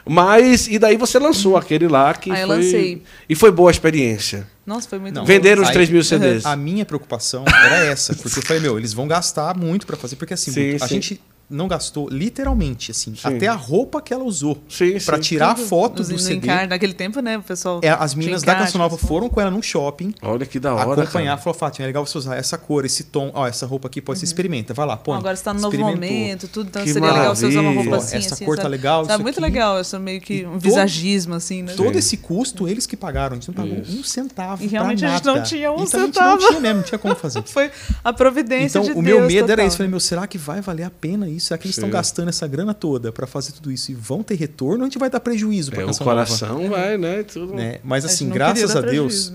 Mas, 0.05 0.67
e 0.67 0.77
daí 0.77 0.97
você 0.97 1.17
lançou 1.17 1.55
aquele 1.55 1.87
lá 1.87 2.13
que 2.13 2.29
Aí 2.31 2.41
eu 2.41 2.47
foi. 2.47 2.57
lancei. 2.57 3.03
E 3.29 3.35
foi 3.35 3.51
boa 3.51 3.69
a 3.69 3.71
experiência. 3.71 4.45
Nossa, 4.65 4.87
foi 4.89 4.99
muito 4.99 5.13
Não. 5.15 5.21
bom. 5.23 5.27
Venderam 5.27 5.61
os 5.61 5.69
Aí- 5.69 5.73
3 5.73 5.89
mil 5.89 6.03
CDs. 6.03 6.45
A 6.45 6.55
minha 6.55 6.85
preocupação 6.85 7.43
era 7.47 7.85
essa, 7.85 8.13
porque 8.15 8.39
eu 8.39 8.43
falei, 8.43 8.61
meu, 8.61 8.77
eles 8.77 8.93
vão 8.93 9.07
gastar 9.07 9.55
muito 9.57 9.85
pra 9.87 9.95
fazer, 9.97 10.15
porque 10.17 10.33
assim, 10.33 10.51
Sim, 10.51 10.75
a 10.75 10.87
sim. 10.87 10.95
gente 10.95 11.21
não 11.53 11.67
gastou 11.67 12.09
literalmente, 12.09 12.91
assim, 12.91 13.13
Sim. 13.15 13.21
até 13.35 13.47
a 13.47 13.53
roupa 13.53 14.01
que 14.01 14.13
ela 14.13 14.23
usou 14.23 14.57
Sim, 14.67 14.97
pra 15.05 15.17
sim. 15.17 15.21
tirar 15.23 15.51
a 15.51 15.55
foto 15.55 16.03
do 16.03 16.17
CD. 16.19 16.47
encarte, 16.47 16.67
naquele 16.69 16.93
tempo, 16.93 17.19
né, 17.21 17.37
o 17.37 17.43
pessoal. 17.43 17.79
É, 17.83 17.89
as 17.89 18.15
meninas 18.15 18.43
da 18.43 18.55
Canção 18.55 18.79
Nova 18.79 18.97
foram 18.97 19.29
com 19.29 19.39
ela 19.39 19.51
num 19.51 19.61
shopping 19.61 20.13
Olha 20.21 20.45
que 20.45 20.59
da 20.59 20.73
hora. 20.73 21.01
acompanhar, 21.03 21.31
cara. 21.31 21.37
falou, 21.41 21.57
Fátima, 21.57 21.85
é 21.85 21.87
legal 21.87 22.05
você 22.05 22.17
usar 22.17 22.35
essa 22.35 22.57
cor, 22.57 22.85
esse 22.85 23.05
tom, 23.05 23.31
ó, 23.33 23.47
essa 23.47 23.65
roupa 23.65 23.87
aqui, 23.87 24.01
pode 24.01 24.19
você 24.19 24.25
experimenta, 24.25 24.73
vai 24.73 24.85
lá, 24.85 24.97
põe. 24.97 25.17
Agora 25.17 25.35
você 25.35 25.43
tá 25.43 25.53
no 25.53 25.61
novo 25.61 25.77
momento, 25.77 26.47
tudo, 26.47 26.67
então 26.69 26.83
Que 26.83 26.91
seria 26.91 27.11
legal 27.11 27.35
você 27.35 27.45
usar 27.45 27.59
uma 27.59 27.69
maravilha. 27.69 27.91
roupa 27.91 28.05
assim, 28.05 28.17
Essa 28.17 28.33
assim, 28.35 28.45
cor 28.45 28.55
tá 28.55 28.63
sabe? 28.63 28.75
legal, 28.75 29.05
Tá 29.05 29.17
muito 29.17 29.35
aqui. 29.35 29.41
legal, 29.41 29.79
isso 29.81 29.95
é 29.95 29.99
meio 29.99 30.19
que 30.21 30.45
um 30.45 30.51
todo- 30.53 30.59
visagismo, 30.61 31.35
assim, 31.35 31.61
né? 31.63 31.73
Todo 31.73 31.95
esse 31.97 32.17
custo, 32.17 32.67
eles 32.67 32.85
que 32.87 32.97
pagaram, 32.97 33.33
a 33.33 33.39
gente 33.39 33.47
não 33.49 33.55
pagou 33.55 33.79
Isso. 33.79 33.99
um 33.99 34.03
centavo 34.03 34.63
E 34.63 34.67
realmente 34.67 35.05
a 35.05 35.09
gente 35.15 35.25
não 35.25 35.43
tinha 35.43 35.71
um 35.71 35.83
então, 35.83 36.01
A 36.01 36.05
centavo. 36.05 36.31
gente 36.31 36.41
não 36.41 36.47
tinha 36.49 36.59
mesmo, 36.59 36.75
não 36.79 36.83
tinha 36.83 36.99
como 36.99 37.15
fazer. 37.15 37.43
Foi 37.45 37.69
a 38.03 38.11
providência 38.13 38.79
Então, 38.79 38.93
o 38.95 39.01
meu 39.01 39.21
medo 39.27 39.51
era 39.51 39.63
isso. 39.63 39.77
Falei, 39.77 39.89
meu, 39.89 39.99
será 39.99 40.25
que 40.27 40.37
vai 40.37 40.61
valer 40.61 40.83
a 40.83 40.89
pena 40.89 41.27
isso? 41.29 41.42
Será 41.43 41.57
que 41.57 41.65
eles 41.67 41.75
estão 41.75 41.89
gastando 41.89 42.29
essa 42.29 42.47
grana 42.47 42.73
toda 42.73 43.11
pra 43.11 43.27
fazer 43.27 43.51
tudo 43.51 43.69
isso 43.69 43.91
e 43.91 43.93
vão 43.93 44.23
ter 44.23 44.35
retorno 44.35 44.77
ou 44.77 44.81
a 44.83 44.85
gente 44.85 44.97
vai 44.97 45.09
dar 45.09 45.19
prejuízo 45.19 45.71
pra 45.71 45.81
É, 45.81 45.85
o 45.85 45.97
coração 45.97 46.69
vai, 46.69 46.97
né? 46.97 47.23
Tudo. 47.23 47.47
Nova? 47.47 47.55
Né? 47.57 47.79
Mas 47.83 48.05
A 48.05 48.07
assim, 48.07 48.27
não 48.27 48.33
graças 48.33 48.75
a 48.75 48.79
Deus, 48.81 49.33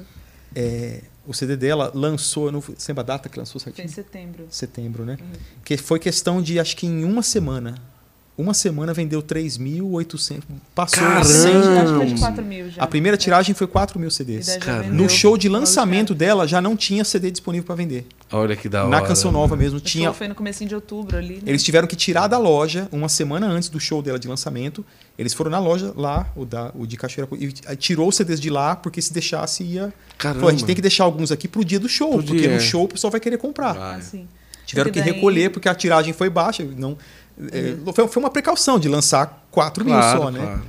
é, 0.54 1.02
o 1.26 1.34
CD 1.34 1.54
dela 1.54 1.92
lançou, 1.94 2.46
eu 2.46 2.52
não 2.52 2.64
lembra 2.88 3.02
a 3.02 3.04
data 3.04 3.28
que 3.28 3.38
lançou 3.38 3.60
Foi 3.60 3.72
certinho? 3.72 3.84
em 3.84 3.88
setembro. 3.94 4.46
Setembro, 4.48 5.04
né? 5.04 5.18
Que 5.62 5.76
foi 5.76 5.98
questão 5.98 6.40
de, 6.40 6.58
acho 6.58 6.74
que 6.74 6.86
em 6.86 7.04
uma 7.04 7.22
semana. 7.22 7.74
Uma 8.38 8.54
semana 8.54 8.94
vendeu 8.94 9.20
3.800. 9.20 10.42
Passou 10.72 11.02
Caramba! 11.02 11.24
100. 11.24 11.56
Acho 11.56 11.92
que 11.92 11.96
foi 11.98 12.06
de 12.06 12.20
4 12.20 12.44
mil 12.44 12.70
já. 12.70 12.82
A 12.82 12.86
primeira 12.86 13.16
tiragem 13.16 13.52
foi 13.52 13.66
4 13.66 13.98
mil 13.98 14.10
CDs. 14.12 14.56
No 14.92 15.08
show 15.08 15.36
de 15.36 15.48
lançamento 15.48 16.14
dela 16.14 16.46
já 16.46 16.60
não 16.60 16.76
tinha 16.76 17.04
CD 17.04 17.32
disponível 17.32 17.66
para 17.66 17.74
vender. 17.74 18.06
Olha 18.30 18.54
que 18.54 18.68
da 18.68 18.82
hora. 18.84 18.90
Na 18.90 19.02
Canção 19.02 19.32
Nova 19.32 19.56
mesmo 19.56 19.78
O 19.78 19.80
tinha. 19.80 20.04
show 20.04 20.14
foi 20.14 20.28
no 20.28 20.36
comecinho 20.36 20.68
de 20.68 20.74
outubro 20.76 21.16
ali. 21.16 21.34
Né? 21.36 21.42
Eles 21.46 21.64
tiveram 21.64 21.88
que 21.88 21.96
tirar 21.96 22.28
da 22.28 22.38
loja 22.38 22.88
uma 22.92 23.08
semana 23.08 23.48
antes 23.48 23.68
do 23.68 23.80
show 23.80 24.00
dela 24.00 24.20
de 24.20 24.28
lançamento. 24.28 24.86
Eles 25.18 25.34
foram 25.34 25.50
na 25.50 25.58
loja 25.58 25.92
lá, 25.96 26.30
o, 26.36 26.44
da, 26.44 26.70
o 26.76 26.86
de 26.86 26.96
Cachoeira, 26.96 27.28
e 27.36 27.52
eh, 27.66 27.74
tirou 27.74 28.08
os 28.08 28.14
CDs 28.14 28.38
de 28.38 28.50
lá, 28.50 28.76
porque 28.76 29.02
se 29.02 29.12
deixasse 29.12 29.64
ia. 29.64 29.92
Caramba. 30.16 30.40
Falou, 30.40 30.48
a 30.50 30.52
gente 30.52 30.64
tem 30.64 30.76
que 30.76 30.82
deixar 30.82 31.02
alguns 31.02 31.32
aqui 31.32 31.48
pro 31.48 31.64
dia 31.64 31.80
do 31.80 31.88
show, 31.88 32.10
Pro 32.12 32.22
porque 32.22 32.42
dia, 32.42 32.54
no 32.54 32.60
show 32.60 32.84
o 32.84 32.88
pessoal 32.88 33.10
vai 33.10 33.18
querer 33.18 33.36
comprar. 33.38 33.72
Vai. 33.72 33.96
Assim. 33.96 34.28
Tiveram 34.64 34.92
que 34.92 35.00
daí- 35.00 35.12
recolher 35.12 35.50
porque 35.50 35.68
a 35.68 35.74
tiragem 35.74 36.12
foi 36.12 36.28
baixa. 36.28 36.62
Não, 36.76 36.96
é, 37.52 37.92
foi, 37.92 38.08
foi 38.08 38.22
uma 38.22 38.30
precaução 38.30 38.78
de 38.78 38.88
lançar 38.88 39.46
4 39.50 39.84
mil 39.84 39.94
Claro, 39.94 40.18
só, 40.22 40.30
né? 40.30 40.40
claro. 40.40 40.62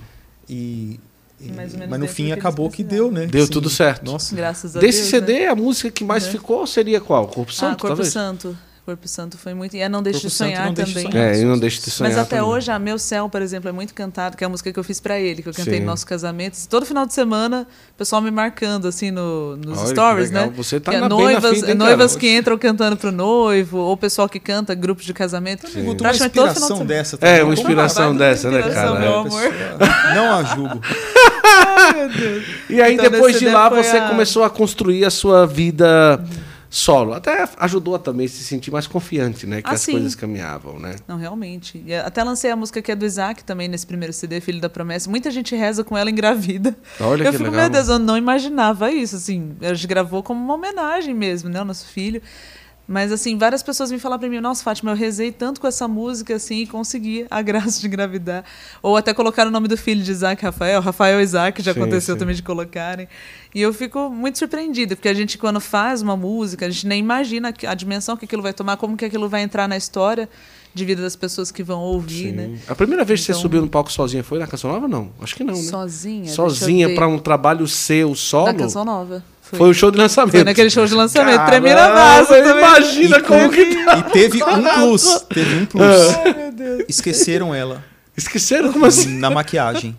E, 0.47 0.99
e- 1.39 1.51
mas 1.87 1.99
no 1.99 2.07
fim 2.07 2.25
que 2.27 2.31
acabou 2.33 2.69
que 2.69 2.83
precisavam. 2.83 3.11
deu, 3.13 3.21
né? 3.21 3.27
Deu 3.27 3.47
tudo 3.47 3.69
certo. 3.69 4.03
Nossa. 4.05 4.35
Graças 4.35 4.75
a 4.75 4.79
Desse 4.79 4.99
Deus. 4.99 5.09
CD, 5.09 5.39
né? 5.41 5.47
a 5.47 5.55
música 5.55 5.89
que 5.89 6.03
mais 6.03 6.25
Né? 6.25 6.31
ficou 6.31 6.65
seria 6.67 6.99
qual? 6.99 7.27
Corpo 7.27 7.51
Santo, 7.53 7.65
ah, 7.71 7.75
Corpo 7.75 7.87
talvez? 7.87 8.09
Santo. 8.13 8.57
Corpo 8.85 9.07
Santo 9.07 9.37
foi 9.37 9.53
muito. 9.53 9.75
E 9.75 9.83
a 9.83 9.89
Não 9.89 10.01
Deixe 10.01 10.21
de 10.21 10.29
Sonhar 10.31 10.65
Não 10.65 10.73
de 10.73 10.83
também. 10.83 11.03
Sonhar. 11.11 11.33
É, 11.35 11.39
e 11.39 11.43
não 11.45 11.59
deixe 11.59 11.79
de 11.81 11.91
sonhar 11.91 12.11
Mas 12.11 12.19
até 12.19 12.37
também. 12.37 12.51
hoje, 12.51 12.71
a 12.71 12.79
Meu 12.79 12.97
Céu, 12.97 13.29
por 13.29 13.41
exemplo, 13.41 13.69
é 13.69 13.71
muito 13.71 13.93
cantado, 13.93 14.35
que 14.35 14.43
é 14.43 14.47
a 14.47 14.49
música 14.49 14.71
que 14.73 14.79
eu 14.79 14.83
fiz 14.83 14.99
pra 14.99 15.19
ele, 15.19 15.43
que 15.43 15.49
eu 15.49 15.53
cantei 15.53 15.75
Sim. 15.75 15.79
no 15.81 15.85
nosso 15.85 16.07
casamento. 16.07 16.57
Todo 16.67 16.85
final 16.85 17.05
de 17.05 17.13
semana, 17.13 17.67
o 17.93 17.97
pessoal 17.97 18.21
me 18.21 18.31
marcando, 18.31 18.87
assim, 18.87 19.11
no, 19.11 19.55
nos 19.57 19.77
Olha 19.79 19.87
stories, 19.89 20.31
né? 20.31 20.51
Você 20.55 20.79
tá 20.79 20.91
Que 20.91 20.97
é 20.97 21.01
na- 21.01 21.07
bem 21.09 21.17
na 21.17 21.23
noivas, 21.23 21.61
noivas 21.75 22.15
que 22.15 22.35
entram 22.35 22.57
cantando 22.57 22.97
pro 22.97 23.11
noivo, 23.11 23.77
ou 23.77 23.93
o 23.93 23.97
pessoal 23.97 24.27
que 24.27 24.39
canta 24.39 24.73
grupos 24.73 25.05
de 25.05 25.13
casamento. 25.13 25.67
Guto, 25.67 25.79
uma 25.81 25.95
Praticamente 25.95 26.33
todo 26.35 26.53
final 26.53 26.53
de 26.53 26.57
inspiração 26.57 26.77
semana. 26.77 26.85
dessa 26.89 27.15
É, 27.15 27.19
também. 27.19 27.33
uma 27.35 27.41
Como 27.41 27.53
inspiração 27.53 28.07
Como 28.07 28.19
dessa, 28.19 28.49
né, 28.49 28.59
inspiração, 28.59 28.93
cara? 28.93 28.99
meu 28.99 29.11
É. 29.11 29.19
amor. 29.19 30.15
Não 30.15 30.37
a 30.37 30.43
julgo. 30.43 30.81
E 32.69 32.81
aí, 32.81 32.93
Então, 32.95 33.09
depois 33.09 33.39
de 33.39 33.47
lá, 33.49 33.69
foi 33.69 33.83
você 33.83 33.97
a- 33.97 34.07
começou 34.07 34.43
a 34.43 34.49
construir 34.49 35.05
a 35.05 35.09
sua 35.09 35.45
vida 35.45 36.23
solo. 36.69 37.13
Até 37.13 37.47
ajudou 37.57 37.95
a 37.95 37.99
também 37.99 38.27
se 38.27 38.43
sentir 38.43 38.71
mais 38.71 38.85
confiante, 38.87 39.47
né? 39.47 39.61
Que 39.61 39.69
Ah, 39.69 39.73
as 39.73 39.81
sim. 39.81 39.93
coisas 39.93 40.13
caminhavam, 40.15 40.79
né? 40.79 40.95
Não, 41.07 41.17
realmente. 41.17 41.81
E 41.85 41.93
até 41.93 42.23
lancei 42.23 42.51
a 42.51 42.55
música 42.55 42.81
que 42.81 42.91
é 42.91 42.95
do 42.95 43.05
Isaac 43.05 43.43
também 43.43 43.67
nesse 43.67 43.87
primeiro 43.87 44.13
CD, 44.13 44.39
Filho 44.39 44.61
da 44.61 44.69
Promessa. 44.69 45.09
Muita 45.09 45.31
gente 45.31 45.55
reza 45.55 45.83
com 45.83 45.97
ela 45.97 46.09
engravida. 46.11 46.75
Olha 46.99 47.23
eu 47.23 47.31
que 47.31 47.37
fico, 47.37 47.43
legal. 47.49 47.61
meu 47.61 47.69
Deus, 47.69 47.87
eu 47.87 47.97
não 47.99 48.17
imaginava 48.17 48.91
isso, 48.91 49.15
assim. 49.15 49.51
A 49.61 49.73
gente 49.73 49.87
gravou 49.87 50.21
como 50.21 50.43
uma 50.43 50.53
homenagem 50.53 51.13
mesmo, 51.13 51.49
né, 51.49 51.59
ao 51.59 51.65
nosso 51.65 51.87
filho. 51.87 52.21
Mas, 52.91 53.11
assim, 53.11 53.37
várias 53.37 53.61
pessoas 53.61 53.91
me 53.91 53.99
falaram 53.99 54.19
pra 54.21 54.27
mim, 54.29 54.39
nossa, 54.39 54.63
Fátima, 54.63 54.89
eu 54.89 54.95
rezei 54.95 55.31
tanto 55.31 55.61
com 55.61 55.67
essa 55.67 55.87
música, 55.87 56.33
assim, 56.35 56.61
e 56.61 56.65
consegui 56.65 57.23
a 57.29 57.39
graça 57.39 57.79
de 57.79 57.85
engravidar. 57.85 58.43
Ou 58.81 58.97
até 58.97 59.13
colocar 59.13 59.45
o 59.45 59.51
nome 59.51 59.67
do 59.67 59.77
filho 59.77 60.01
de 60.01 60.09
Isaac, 60.11 60.41
Rafael. 60.43 60.81
Rafael 60.81 61.21
Isaac, 61.21 61.61
já 61.61 61.71
Sim, 61.71 61.81
aconteceu 61.81 62.15
sim. 62.15 62.19
também 62.19 62.33
de 62.33 62.41
colocarem. 62.41 63.07
E 63.53 63.61
eu 63.61 63.71
fico 63.71 64.09
muito 64.09 64.39
surpreendida, 64.39 64.95
porque 64.95 65.07
a 65.07 65.13
gente, 65.13 65.37
quando 65.37 65.59
faz 65.59 66.01
uma 66.01 66.17
música, 66.17 66.65
a 66.65 66.69
gente 66.71 66.87
nem 66.87 66.99
imagina 66.99 67.53
a 67.67 67.73
dimensão 67.75 68.17
que 68.17 68.25
aquilo 68.25 68.41
vai 68.41 68.53
tomar, 68.53 68.75
como 68.77 68.97
que 68.97 69.05
aquilo 69.05 69.29
vai 69.29 69.43
entrar 69.43 69.67
na 69.67 69.77
história 69.77 70.27
de 70.73 70.83
vida 70.83 71.01
das 71.03 71.15
pessoas 71.15 71.51
que 71.51 71.61
vão 71.61 71.81
ouvir, 71.81 72.31
né? 72.31 72.57
A 72.67 72.73
primeira 72.73 73.03
vez 73.03 73.19
que 73.19 73.27
você 73.27 73.33
Então- 73.33 73.41
subiu 73.43 73.61
no 73.61 73.67
palco 73.69 73.91
sozinha 73.91 74.23
foi 74.23 74.39
na 74.39 74.47
Canção 74.47 74.71
Nova? 74.71 74.87
Não. 74.87 75.11
Acho 75.21 75.35
que 75.35 75.43
não, 75.43 75.53
né? 75.55 75.61
Sozinha. 75.61 76.31
Sozinha 76.31 76.95
para 76.95 77.07
um 77.07 77.19
trabalho 77.19 77.67
seu, 77.67 78.15
solo? 78.15 78.45
Da 78.47 78.53
Canção 78.55 78.83
Nova. 78.83 79.23
Foi 79.57 79.69
o 79.69 79.73
show 79.73 79.89
de 79.91 79.97
lançamento. 79.97 80.31
Foi 80.31 80.43
naquele 80.43 80.69
show 80.69 80.85
de 80.85 80.93
lançamento. 80.93 81.37
Caramba, 81.37 81.73
na 81.73 81.89
massa. 81.89 82.37
Imagina 82.37 83.17
E 83.17 83.21
como 83.23 83.49
que 83.49 83.83
tá. 83.85 83.97
E 83.97 84.03
teve 84.11 84.43
um 84.43 84.63
plus. 84.63 85.25
Teve 85.33 85.55
um 85.61 85.65
plus. 85.65 85.89
Esqueceram 86.87 87.53
ela 87.53 87.83
Esqueceram? 88.15 88.71
Como 88.73 88.85
assim? 88.85 89.17
na 89.17 89.29
maquiagem. 89.29 89.97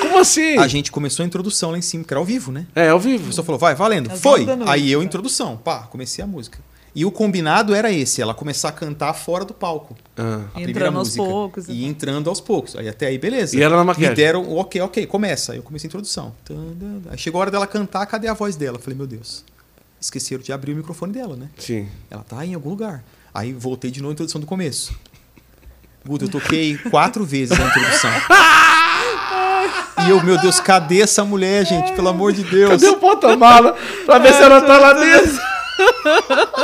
Como 0.00 0.18
assim? 0.18 0.58
A 0.58 0.68
gente 0.68 0.92
começou 0.92 1.22
a 1.24 1.26
introdução 1.26 1.70
lá 1.70 1.78
em 1.78 1.82
cima, 1.82 2.04
que 2.04 2.12
era 2.12 2.18
ao 2.20 2.24
vivo, 2.24 2.52
né? 2.52 2.66
É, 2.74 2.90
ao 2.90 2.96
A 2.98 3.00
vivo. 3.00 3.26
pessoa 3.26 3.44
falou, 3.44 3.58
vai, 3.58 3.74
valendo. 3.74 4.10
Foi. 4.10 4.40
nove 4.40 4.44
da 4.46 4.56
noite. 4.56 4.70
Aí 4.70 4.92
eu, 4.92 5.02
introdução. 5.02 5.56
Pá, 5.56 5.80
comecei 5.90 6.22
a 6.22 6.26
música. 6.26 6.58
E 6.94 7.04
o 7.04 7.10
combinado 7.10 7.72
era 7.74 7.92
esse, 7.92 8.20
ela 8.20 8.34
começar 8.34 8.70
a 8.70 8.72
cantar 8.72 9.12
fora 9.14 9.44
do 9.44 9.54
palco. 9.54 9.96
Ah. 10.16 10.22
A 10.22 10.60
Entrando 10.60 10.62
primeira 10.64 10.88
aos 10.88 10.96
música. 11.08 11.22
poucos 11.24 11.68
e 11.68 11.72
E 11.72 11.84
entrando 11.84 12.28
aos 12.28 12.40
poucos. 12.40 12.74
Aí 12.74 12.88
até 12.88 13.06
aí, 13.06 13.16
beleza. 13.18 13.56
E 13.56 13.62
ela 13.62 13.76
na 13.76 13.84
maquiagem? 13.84 14.10
Me 14.10 14.16
deram 14.16 14.42
o 14.42 14.56
ok, 14.58 14.80
ok, 14.80 15.06
começa. 15.06 15.52
Aí 15.52 15.58
eu 15.58 15.62
comecei 15.62 15.86
a 15.86 15.88
introdução. 15.88 16.34
Aí 17.10 17.16
chegou 17.18 17.38
a 17.38 17.42
hora 17.42 17.50
dela 17.50 17.66
cantar, 17.66 18.04
cadê 18.06 18.26
a 18.26 18.34
voz 18.34 18.56
dela? 18.56 18.76
Eu 18.76 18.80
falei, 18.82 18.96
meu 18.96 19.06
Deus. 19.06 19.44
Esqueceram 20.00 20.42
de 20.42 20.52
abrir 20.52 20.72
o 20.72 20.76
microfone 20.76 21.12
dela, 21.12 21.36
né? 21.36 21.48
Sim. 21.58 21.88
Ela 22.10 22.24
tá 22.24 22.44
em 22.44 22.54
algum 22.54 22.70
lugar. 22.70 23.04
Aí 23.32 23.52
voltei 23.52 23.90
de 23.90 24.00
novo 24.00 24.10
a 24.10 24.14
introdução 24.14 24.40
do 24.40 24.46
começo. 24.46 24.92
Guto, 26.04 26.24
eu 26.24 26.28
toquei 26.30 26.76
quatro 26.90 27.24
vezes 27.24 27.58
a 27.58 27.64
introdução. 27.64 28.10
E 30.06 30.08
eu, 30.10 30.22
meu 30.24 30.38
Deus, 30.40 30.58
cadê 30.60 31.02
essa 31.02 31.22
mulher, 31.24 31.66
gente? 31.66 31.92
Pelo 31.92 32.08
amor 32.08 32.32
de 32.32 32.42
Deus. 32.42 32.70
Cadê 32.70 32.88
o 32.88 32.96
porta-mala? 32.96 33.76
Pra 34.06 34.18
ver 34.18 34.32
se 34.32 34.42
ela 34.42 34.62
tá 34.62 34.78
lá 34.78 34.94
dentro. 34.94 35.38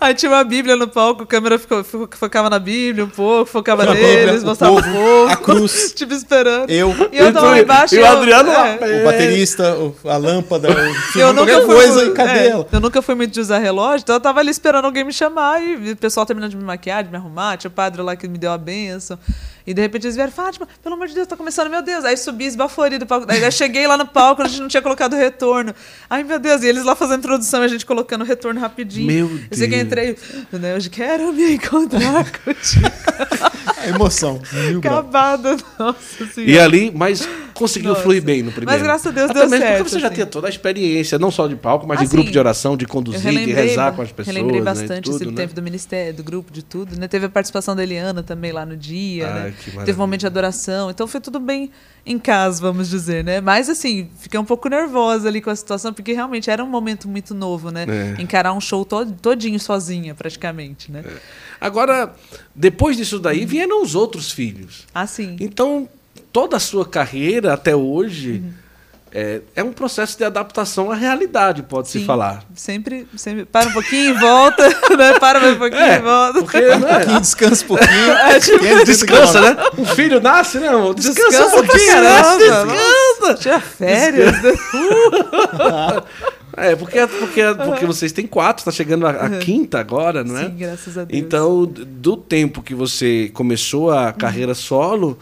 Aí 0.00 0.14
tinha 0.14 0.30
uma 0.30 0.42
Bíblia 0.44 0.76
no 0.76 0.88
palco, 0.88 1.22
a 1.22 1.26
câmera 1.26 1.58
ficou, 1.58 1.82
fo- 1.84 2.08
focava 2.12 2.50
na 2.50 2.58
Bíblia 2.58 3.04
um 3.04 3.08
pouco, 3.08 3.50
focava 3.50 3.82
A 3.84 3.94
neles, 3.94 4.16
Bíblia, 4.26 4.40
mostrava 4.40 4.74
o 4.74 4.82
povo, 4.82 5.28
a 5.30 5.36
cruz. 5.36 5.92
Tipo, 5.94 6.12
esperando. 6.14 6.70
Eu, 6.70 6.90
E 7.12 7.18
eu 7.18 7.32
tava 7.32 7.50
lá 7.50 7.60
embaixo. 7.60 7.94
E 7.94 7.98
o 7.98 8.00
eu- 8.00 8.06
Adriano 8.12 8.52
lá. 8.52 8.68
é. 8.68 9.00
o 9.00 9.04
baterista, 9.04 9.76
a 10.04 10.16
lâmpada, 10.16 10.68
o 10.70 10.72
Eu 11.18 11.32
nunca, 11.32 11.52
qualquer 11.52 11.66
fui, 11.66 11.74
coisa, 11.74 12.04
e 12.06 12.10
cadê 12.12 12.38
é, 12.40 12.48
ela? 12.48 12.66
eu 12.70 12.80
nunca 12.80 13.00
fui 13.02 13.14
muito 13.14 13.32
de 13.32 13.40
usar 13.40 13.58
relógio, 13.58 14.02
então 14.02 14.16
eu 14.16 14.20
tava 14.20 14.40
ali 14.40 14.50
esperando 14.50 14.84
alguém 14.86 15.04
me 15.04 15.12
chamar 15.12 15.62
e 15.62 15.92
o 15.92 15.96
pessoal 15.96 16.26
terminando 16.26 16.50
de 16.50 16.56
me 16.56 16.64
maquiar, 16.64 17.04
de 17.04 17.10
me 17.10 17.16
arrumar, 17.16 17.56
tinha 17.56 17.68
o 17.68 17.72
padre 17.72 18.02
lá 18.02 18.16
que 18.16 18.26
me 18.28 18.38
deu 18.38 18.52
a 18.52 18.58
benção. 18.58 19.18
E 19.66 19.72
de 19.74 19.80
repente 19.80 20.04
eles 20.06 20.16
vieram, 20.16 20.32
Fátima, 20.32 20.66
pelo 20.82 20.94
amor 20.94 21.06
de 21.08 21.14
Deus, 21.14 21.26
tá 21.26 21.36
começando, 21.36 21.70
meu 21.70 21.82
Deus. 21.82 22.04
Aí 22.04 22.16
subi 22.16 22.44
esbaforido 22.46 23.04
do 23.04 23.08
palco. 23.08 23.26
Aí 23.30 23.42
eu 23.42 23.52
cheguei 23.52 23.86
lá 23.86 23.96
no 23.96 24.06
palco, 24.06 24.42
a 24.42 24.48
gente 24.48 24.60
não 24.60 24.68
tinha 24.68 24.82
colocado 24.82 25.14
retorno. 25.14 25.74
Ai, 26.10 26.24
meu 26.24 26.38
Deus, 26.38 26.62
e 26.62 26.66
eles 26.68 26.84
lá 26.84 26.94
fazendo 26.96 27.18
introdução 27.20 27.62
e 27.62 27.64
a 27.66 27.68
gente 27.68 27.86
colocando 27.86 28.24
retorno 28.24 28.60
rapidinho. 28.60 29.06
Meu 29.06 29.40
Eu 29.50 29.56
sei 29.56 29.68
que 29.68 29.74
eu 29.74 29.84
Deus. 29.84 29.86
entrei, 29.86 30.16
né, 30.52 30.74
hoje 30.74 30.90
quero 30.90 31.32
me 31.32 31.54
encontrar 31.54 32.30
contigo. 32.44 32.90
Emoção. 33.86 34.40
Acabada, 34.78 35.56
nossa 35.78 36.24
E 36.24 36.26
senhora. 36.26 36.64
ali, 36.64 36.90
mas 36.94 37.28
conseguiu 37.54 37.90
Nossa. 37.90 38.02
fluir 38.02 38.22
bem 38.22 38.42
no 38.42 38.50
primeiro. 38.52 38.72
Mas 38.72 38.82
graças 38.82 39.06
a 39.06 39.10
Deus 39.10 39.30
Até 39.30 39.40
deu 39.40 39.48
mesmo 39.50 39.64
certo, 39.64 39.76
porque 39.78 39.90
você 39.90 39.98
já 40.00 40.06
assim. 40.06 40.14
tinha 40.14 40.26
toda 40.26 40.46
a 40.48 40.50
experiência, 40.50 41.18
não 41.18 41.30
só 41.30 41.46
de 41.46 41.56
palco, 41.56 41.86
mas 41.86 41.98
de 41.98 42.04
Assim, 42.06 42.16
grupo 42.16 42.30
de 42.30 42.38
oração, 42.38 42.76
de 42.76 42.84
Eu 42.84 42.88
conduzir, 42.88 43.30
de 43.30 43.52
rezar 43.52 43.92
com 43.92 44.02
as 44.02 44.10
pessoas. 44.12 44.34
relembrei 44.36 44.60
né, 44.60 44.64
bastante 44.64 45.04
tudo, 45.04 45.16
esse 45.16 45.26
né? 45.26 45.32
tempo 45.42 45.54
do 45.54 45.62
ministério, 45.62 46.14
do 46.14 46.22
grupo, 46.24 46.52
de 46.52 46.62
tudo, 46.62 46.96
né? 46.98 47.06
Teve 47.08 47.26
a 47.26 47.28
participação 47.28 47.74
da 47.76 47.82
Eliana 47.82 48.22
também 48.22 48.52
lá 48.52 48.64
no 48.66 48.76
dia, 48.76 49.26
Ai, 49.28 49.34
né? 49.50 49.51
Maravilha. 49.66 49.84
Teve 49.84 49.98
um 49.98 50.00
momento 50.00 50.20
de 50.20 50.26
adoração, 50.26 50.90
então 50.90 51.06
foi 51.06 51.20
tudo 51.20 51.38
bem 51.38 51.70
em 52.04 52.18
casa, 52.18 52.60
vamos 52.60 52.88
dizer, 52.88 53.22
né? 53.22 53.40
Mas 53.40 53.68
assim, 53.68 54.10
fiquei 54.18 54.38
um 54.38 54.44
pouco 54.44 54.68
nervosa 54.68 55.28
ali 55.28 55.40
com 55.40 55.50
a 55.50 55.56
situação, 55.56 55.92
porque 55.92 56.12
realmente 56.12 56.50
era 56.50 56.62
um 56.62 56.68
momento 56.68 57.08
muito 57.08 57.34
novo, 57.34 57.70
né? 57.70 57.86
É. 57.88 58.22
Encarar 58.22 58.52
um 58.52 58.60
show 58.60 58.84
todo, 58.84 59.12
todinho 59.12 59.58
sozinha, 59.60 60.14
praticamente, 60.14 60.90
né? 60.90 61.04
Agora, 61.60 62.14
depois 62.54 62.96
disso 62.96 63.18
daí, 63.18 63.44
vieram 63.46 63.82
os 63.82 63.94
outros 63.94 64.30
filhos. 64.32 64.86
Assim. 64.92 65.36
Então, 65.38 65.88
toda 66.32 66.56
a 66.56 66.60
sua 66.60 66.84
carreira 66.84 67.52
até 67.52 67.74
hoje 67.76 68.42
Uhum. 68.44 68.61
É, 69.14 69.40
é 69.54 69.62
um 69.62 69.72
processo 69.72 70.16
de 70.16 70.24
adaptação 70.24 70.90
à 70.90 70.94
realidade, 70.94 71.62
pode-se 71.62 71.98
Sim. 72.00 72.04
falar. 72.06 72.42
Sempre, 72.54 73.06
sempre. 73.16 73.44
Para 73.44 73.68
um 73.68 73.72
pouquinho 73.72 74.10
e 74.16 74.18
volta, 74.18 74.66
né? 74.96 75.18
Para 75.20 75.38
um 75.50 75.56
pouquinho 75.56 75.82
É, 75.82 75.96
e 75.96 76.00
volta. 76.00 76.32
porque 76.40 76.60
não 76.76 76.76
Um 76.78 76.80
pouquinho, 76.80 77.20
descansa 77.20 77.64
um 77.64 77.68
pouquinho. 77.68 78.12
É, 78.32 78.40
tipo, 78.40 78.84
descansa, 78.84 79.40
né? 79.40 79.56
Um 79.76 79.84
filho 79.84 80.20
nasce, 80.20 80.58
né? 80.58 80.68
amor? 80.68 80.94
Descansa, 80.94 81.28
Descansa 81.28 81.46
um 81.56 81.66
pouquinho, 81.66 82.00
né? 82.02 82.22
caramba, 82.22 82.38
Descansa. 82.38 83.34
Tira 83.42 83.60
férias. 83.60 84.42
né? 84.42 84.52
É, 86.56 86.76
porque, 86.76 87.06
porque, 87.06 87.40
porque 87.64 87.86
vocês 87.86 88.12
têm 88.12 88.26
quatro, 88.26 88.64
tá 88.64 88.70
chegando 88.70 89.06
a, 89.06 89.10
a 89.10 89.30
quinta 89.38 89.78
agora, 89.80 90.22
não 90.22 90.36
é? 90.36 90.44
Sim, 90.44 90.56
graças 90.58 90.98
a 90.98 91.04
Deus. 91.04 91.18
Então, 91.22 91.64
do 91.66 92.16
tempo 92.16 92.62
que 92.62 92.74
você 92.74 93.30
começou 93.32 93.90
a 93.90 94.12
carreira 94.12 94.54
solo, 94.54 95.18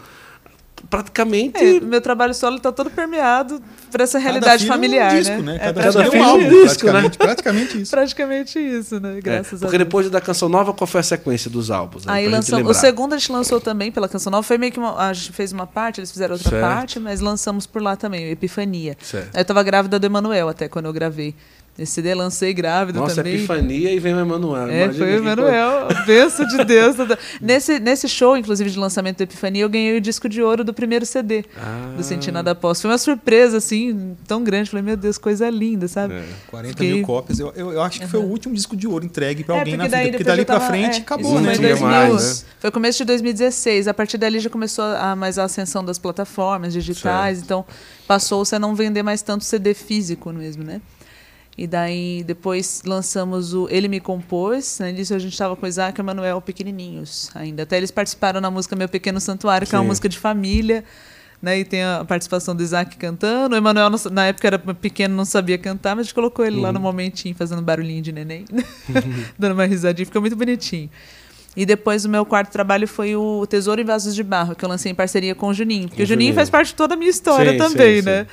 praticamente. 0.89 1.57
É, 1.57 1.79
meu 1.79 2.01
trabalho 2.01 2.33
solo 2.33 2.57
está 2.57 2.71
todo 2.71 2.89
permeado 2.89 3.61
por 3.91 4.01
essa 4.01 4.17
realidade 4.17 4.63
filho 4.63 4.71
é 4.71 4.71
um 4.71 4.75
familiar, 4.75 5.15
disco, 5.15 5.35
né? 5.37 5.41
né? 5.41 5.55
É 5.55 5.59
Cada, 5.59 5.81
cada 5.83 6.03
filho 6.03 6.15
é 6.15 6.19
um 6.19 6.23
álbum, 6.23 6.49
disco, 6.49 6.85
né? 6.85 6.91
praticamente, 6.91 7.17
praticamente 7.17 7.81
isso. 7.81 7.91
praticamente 7.91 8.59
isso, 8.59 8.99
né? 8.99 9.17
É, 9.17 9.21
Graças 9.21 9.61
a 9.61 9.65
porque 9.65 9.77
Deus. 9.77 9.87
depois 9.87 10.09
da 10.09 10.21
Canção 10.21 10.49
Nova, 10.49 10.73
qual 10.73 10.87
foi 10.87 11.01
a 11.01 11.03
sequência 11.03 11.49
dos 11.49 11.69
álbuns? 11.69 12.07
Aí 12.07 12.27
lançamos. 12.27 12.69
O 12.69 12.79
segundo 12.79 13.13
a 13.13 13.17
gente 13.17 13.31
lançou 13.31 13.59
também 13.59 13.91
pela 13.91 14.07
Canção 14.07 14.31
Nova. 14.31 14.43
Foi 14.43 14.57
meio 14.57 14.71
que 14.71 14.79
uma, 14.79 14.97
a 14.97 15.13
gente 15.13 15.31
fez 15.33 15.51
uma 15.51 15.67
parte, 15.67 15.99
eles 15.99 16.11
fizeram 16.11 16.33
outra 16.33 16.49
Certo. 16.49 16.61
parte, 16.61 16.99
mas 16.99 17.19
lançamos 17.19 17.65
por 17.65 17.81
lá 17.81 17.95
também, 17.95 18.29
Epifania. 18.29 18.97
Certo. 19.01 19.35
Aí 19.35 19.41
eu 19.41 19.45
tava 19.45 19.61
grávida 19.63 19.99
do 19.99 20.05
Emanuel 20.05 20.49
até 20.49 20.67
quando 20.67 20.85
eu 20.85 20.93
gravei. 20.93 21.35
Esse 21.79 21.93
CD 21.93 22.13
lancei 22.13 22.53
grávida 22.53 22.99
Nossa, 22.99 23.15
também. 23.15 23.35
Epifania 23.35 23.91
e 23.93 23.97
vem 23.97 24.13
o 24.13 24.19
Emanuel. 24.19 24.67
É, 24.67 24.83
Imagina 24.83 24.93
foi 25.05 25.15
o 25.15 25.17
Emanuel, 25.17 25.87
benção 26.05 26.45
de 26.45 26.63
Deus. 26.65 26.95
Nesse, 27.41 27.79
nesse 27.79 28.07
show, 28.09 28.35
inclusive, 28.37 28.69
de 28.69 28.77
lançamento 28.77 29.17
do 29.17 29.23
Epifania, 29.23 29.63
eu 29.63 29.69
ganhei 29.69 29.97
o 29.97 30.01
disco 30.01 30.27
de 30.29 30.41
ouro 30.43 30.63
do 30.65 30.73
primeiro 30.73 31.05
CD 31.05 31.45
Ah. 31.57 31.93
do 31.95 32.03
Sentir 32.03 32.31
Nada 32.31 32.51
Após. 32.51 32.81
Foi 32.81 32.91
uma 32.91 32.97
surpresa, 32.97 33.57
assim, 33.57 34.15
tão 34.27 34.43
grande. 34.43 34.69
Falei, 34.69 34.83
meu 34.83 34.97
Deus, 34.97 35.17
coisa 35.17 35.49
linda, 35.49 35.87
sabe? 35.87 36.13
É. 36.15 36.23
40 36.47 36.73
Fiquei- 36.73 36.93
mil 36.93 37.05
cópias. 37.05 37.39
Eu, 37.39 37.51
eu, 37.55 37.71
eu 37.71 37.81
acho 37.81 37.99
que 38.01 38.07
foi 38.07 38.19
o 38.19 38.23
último 38.25 38.53
disco 38.53 38.75
de 38.75 38.87
ouro 38.87 39.05
entregue 39.05 39.43
pra 39.43 39.55
É, 39.55 39.59
alguém 39.59 39.77
na 39.77 39.85
vida. 39.85 40.09
Porque 40.09 40.23
dali 40.25 40.45
tava- 40.45 40.67
frente 40.67 40.97
é, 40.97 41.01
acabou, 41.01 41.39
né? 41.39 41.55
foi, 41.55 41.55
tinha 41.55 41.67
2000, 41.69 41.87
mais, 41.89 42.41
né? 42.43 42.49
foi 42.59 42.69
começo 42.71 42.97
de 42.99 43.05
2016. 43.05 43.87
A 43.87 43.93
partir 43.93 44.17
dali 44.17 44.39
já 44.39 44.49
começou 44.49 44.83
a, 44.83 45.15
mais 45.15 45.39
a 45.39 45.45
ascensão 45.45 45.83
das 45.83 45.97
plataformas 45.97 46.73
digitais. 46.73 47.39
Então 47.41 47.65
passou-se 48.07 48.53
a 48.53 48.59
não 48.59 48.75
vender 48.75 49.01
mais 49.03 49.21
tanto 49.21 49.45
CD 49.45 49.73
físico 49.73 50.31
mesmo, 50.33 50.63
né? 50.63 50.81
E 51.57 51.67
daí 51.67 52.23
depois 52.23 52.81
lançamos 52.85 53.53
o 53.53 53.67
Ele 53.69 53.87
Me 53.87 53.99
Compôs. 53.99 54.79
Né? 54.79 54.91
Nisso 54.93 55.13
a 55.13 55.19
gente 55.19 55.33
estava 55.33 55.55
com 55.55 55.65
o 55.65 55.69
Isaac 55.69 55.99
e 55.99 56.01
o 56.01 56.05
Manuel 56.05 56.41
pequenininhos 56.41 57.29
ainda. 57.35 57.63
Até 57.63 57.77
eles 57.77 57.91
participaram 57.91 58.39
na 58.41 58.49
música 58.49 58.75
Meu 58.75 58.87
Pequeno 58.89 59.19
Santuário, 59.19 59.67
que 59.67 59.75
é 59.75 59.77
uma 59.77 59.83
Sim. 59.83 59.87
música 59.89 60.09
de 60.09 60.17
família. 60.17 60.83
Né, 61.41 61.57
e 61.57 61.65
tem 61.65 61.83
a 61.83 62.05
participação 62.07 62.55
do 62.55 62.61
Isaac 62.61 62.95
cantando. 62.97 63.55
O 63.55 63.57
Emanuel, 63.57 63.89
na 64.11 64.27
época, 64.27 64.47
era 64.47 64.59
pequeno, 64.59 65.15
não 65.15 65.25
sabia 65.25 65.57
cantar, 65.57 65.95
mas 65.95 66.01
a 66.01 66.03
gente 66.03 66.13
colocou 66.13 66.45
ele 66.45 66.57
Uhum. 66.57 66.61
lá 66.61 66.71
no 66.71 66.79
momentinho, 66.79 67.33
fazendo 67.33 67.63
barulhinho 67.63 67.99
de 68.03 68.11
neném, 68.11 68.45
dando 69.39 69.53
uma 69.53 69.65
risadinha. 69.65 70.05
Ficou 70.05 70.21
muito 70.21 70.35
bonitinho. 70.35 70.87
E 71.57 71.65
depois 71.65 72.05
o 72.05 72.09
meu 72.09 72.25
quarto 72.27 72.51
trabalho 72.51 72.87
foi 72.87 73.15
o 73.15 73.45
Tesouro 73.47 73.81
em 73.81 73.83
Vasos 73.83 74.13
de 74.13 74.23
Barro, 74.23 74.55
que 74.55 74.63
eu 74.63 74.69
lancei 74.69 74.91
em 74.91 74.95
parceria 74.95 75.33
com 75.33 75.47
o 75.47 75.53
Juninho. 75.53 75.89
Porque 75.89 76.03
o 76.03 76.05
Juninho 76.05 76.27
Juninho. 76.27 76.35
faz 76.35 76.49
parte 76.49 76.67
de 76.69 76.75
toda 76.75 76.93
a 76.93 76.97
minha 76.97 77.09
história 77.09 77.53
Sim, 77.53 77.57
também, 77.57 78.01
sim, 78.01 78.05
né? 78.05 78.27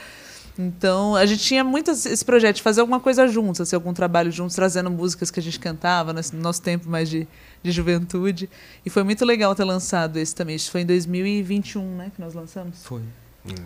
Então, 0.58 1.14
a 1.14 1.24
gente 1.24 1.44
tinha 1.44 1.62
muito 1.62 1.92
esse 1.92 2.24
projeto 2.24 2.56
de 2.56 2.62
fazer 2.62 2.80
alguma 2.80 2.98
coisa 2.98 3.28
juntos, 3.28 3.60
assim, 3.60 3.76
algum 3.76 3.94
trabalho 3.94 4.32
juntos, 4.32 4.56
trazendo 4.56 4.90
músicas 4.90 5.30
que 5.30 5.38
a 5.38 5.42
gente 5.42 5.60
cantava 5.60 6.12
no 6.12 6.20
nosso 6.40 6.60
tempo 6.60 6.88
mais 6.88 7.08
de, 7.08 7.28
de 7.62 7.70
juventude. 7.70 8.50
E 8.84 8.90
foi 8.90 9.04
muito 9.04 9.24
legal 9.24 9.54
ter 9.54 9.62
lançado 9.62 10.16
esse 10.16 10.34
também. 10.34 10.56
Isso 10.56 10.70
foi 10.72 10.80
em 10.80 10.86
2021, 10.86 11.96
né, 11.96 12.10
que 12.12 12.20
nós 12.20 12.34
lançamos. 12.34 12.84
Foi. 12.84 13.02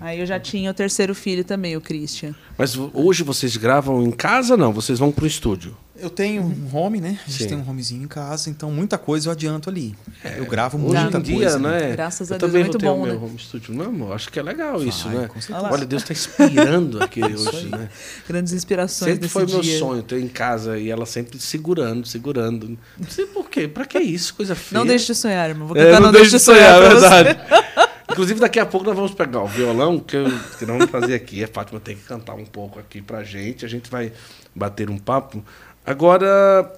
Aí 0.00 0.20
eu 0.20 0.26
já 0.26 0.38
tinha 0.40 0.70
o 0.70 0.74
terceiro 0.74 1.14
filho 1.14 1.44
também, 1.44 1.76
o 1.76 1.80
Christian. 1.80 2.34
Mas 2.58 2.76
hoje 2.92 3.22
vocês 3.22 3.56
gravam 3.56 4.02
em 4.02 4.10
casa 4.10 4.56
não? 4.56 4.72
Vocês 4.72 4.98
vão 4.98 5.10
pro 5.12 5.26
estúdio? 5.26 5.76
Eu 5.98 6.10
tenho 6.10 6.42
um 6.42 6.68
home, 6.76 7.00
né? 7.00 7.16
A 7.24 7.30
gente 7.30 7.42
Sim. 7.44 7.48
tem 7.50 7.58
um 7.58 7.68
homezinho 7.70 8.02
em 8.02 8.08
casa, 8.08 8.50
então 8.50 8.72
muita 8.72 8.98
coisa 8.98 9.28
eu 9.28 9.32
adianto 9.32 9.70
ali. 9.70 9.94
eu 10.36 10.44
gravo 10.46 10.76
Hoje 10.78 11.00
muita 11.00 11.18
em 11.18 11.22
dia, 11.22 11.36
coisa. 11.36 11.58
né? 11.60 11.92
Graças 11.92 12.28
eu 12.30 12.34
a 12.34 12.38
Deus, 12.38 12.50
também 12.50 12.62
é 12.62 12.64
muito 12.64 12.72
vou 12.72 12.80
ter 12.80 12.86
bom, 12.98 13.02
o 13.02 13.06
meu 13.06 13.14
né? 13.20 13.24
home 13.26 13.38
studio. 13.38 13.72
Não, 13.74 13.84
amor, 13.86 14.12
acho 14.14 14.28
que 14.32 14.38
é 14.38 14.42
legal 14.42 14.82
isso, 14.82 15.06
Vai, 15.08 15.18
né? 15.18 15.28
com 15.28 15.40
certeza. 15.40 15.68
Olha, 15.72 15.86
Deus 15.86 16.02
está 16.02 16.12
inspirando 16.12 17.00
aqui 17.02 17.22
hoje, 17.22 17.68
né? 17.68 17.88
Grandes 18.28 18.52
inspirações 18.52 19.10
Sempre 19.12 19.20
desse 19.20 19.32
foi 19.32 19.46
meu 19.46 19.60
dia. 19.60 19.78
sonho 19.78 20.02
ter 20.02 20.20
em 20.20 20.28
casa 20.28 20.76
e 20.76 20.90
ela 20.90 21.06
sempre 21.06 21.38
segurando, 21.38 22.04
segurando. 22.06 22.76
Não 22.98 23.08
sei 23.08 23.26
por 23.26 23.48
quê. 23.48 23.68
Pra 23.68 23.84
que 23.84 24.00
isso? 24.00 24.34
Coisa 24.34 24.56
feia. 24.56 24.80
Não 24.80 24.86
deixe 24.86 25.06
de 25.06 25.14
sonhar, 25.14 25.48
irmão. 25.50 25.68
Vou 25.68 25.76
É, 25.76 25.84
cantar 25.84 26.00
não, 26.00 26.10
deixe 26.10 26.30
de 26.30 26.38
sonhar, 26.40 26.78
pra 26.80 26.88
é 26.88 26.94
você. 26.94 27.08
verdade. 27.22 27.40
Inclusive, 28.12 28.40
daqui 28.40 28.60
a 28.60 28.66
pouco 28.66 28.86
nós 28.86 28.94
vamos 28.94 29.12
pegar 29.14 29.42
o 29.42 29.48
violão 29.48 29.98
que, 29.98 30.16
eu, 30.16 30.24
que 30.58 30.66
nós 30.66 30.78
vamos 30.78 30.90
fazer 30.90 31.14
aqui. 31.14 31.42
A 31.42 31.48
Fátima 31.48 31.80
tem 31.80 31.96
que 31.96 32.04
cantar 32.04 32.34
um 32.34 32.44
pouco 32.44 32.78
aqui 32.78 33.02
pra 33.02 33.24
gente. 33.24 33.64
A 33.64 33.68
gente 33.68 33.90
vai 33.90 34.12
bater 34.54 34.88
um 34.90 34.98
papo. 34.98 35.44
Agora, 35.84 36.70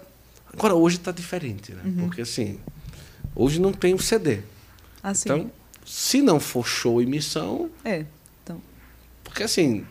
Agora, 0.56 0.74
hoje 0.74 0.96
está 0.96 1.10
diferente, 1.10 1.72
né? 1.72 1.82
Porque 1.98 2.20
assim, 2.22 2.60
hoje 3.34 3.60
não 3.60 3.72
tem 3.72 3.92
o 3.92 3.98
CD. 3.98 4.40
Assim, 5.02 5.28
Então, 5.28 5.50
se 5.84 6.22
não 6.22 6.38
for 6.38 6.64
show 6.66 7.02
e 7.02 7.06
missão, 7.06 7.68
é. 7.84 8.06
Então, 8.42 8.62
porque 9.24 9.42
assim, 9.42 9.84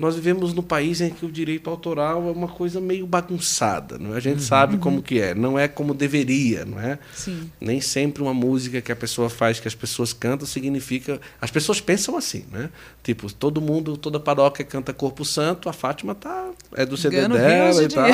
nós 0.00 0.14
vivemos 0.16 0.54
num 0.54 0.62
país 0.62 1.00
em 1.00 1.10
que 1.10 1.26
o 1.26 1.30
direito 1.30 1.68
autoral 1.68 2.26
é 2.26 2.30
uma 2.32 2.48
coisa 2.48 2.80
meio 2.80 3.06
bagunçada, 3.06 3.98
não 3.98 4.14
é? 4.14 4.16
A 4.16 4.20
gente 4.20 4.42
sabe 4.42 4.78
como 4.78 5.02
que 5.02 5.20
é, 5.20 5.34
não 5.34 5.58
é 5.58 5.68
como 5.68 5.92
deveria, 5.94 6.64
não 6.64 6.80
é? 6.80 6.98
sim. 7.14 7.50
Nem 7.60 7.80
sempre 7.80 8.22
uma 8.22 8.32
música 8.32 8.80
que 8.80 8.90
a 8.90 8.96
pessoa 8.96 9.28
faz, 9.28 9.60
que 9.60 9.68
as 9.68 9.74
pessoas 9.74 10.12
cantam, 10.12 10.46
significa. 10.46 11.20
As 11.40 11.50
pessoas 11.50 11.80
pensam 11.80 12.16
assim, 12.16 12.44
né? 12.50 12.70
Tipo, 13.02 13.32
todo 13.32 13.60
mundo, 13.60 13.96
toda 13.96 14.18
paróquia 14.18 14.64
canta 14.64 14.92
Corpo 14.92 15.24
Santo, 15.24 15.68
a 15.68 15.72
Fátima 15.72 16.14
tá. 16.14 16.48
É 16.74 16.86
do 16.86 16.96
CD 16.96 17.16
Ganhando 17.16 17.36
dela 17.36 17.64
rios 17.64 17.78
e 17.80 17.88
de 17.88 17.94
tal. 17.94 18.08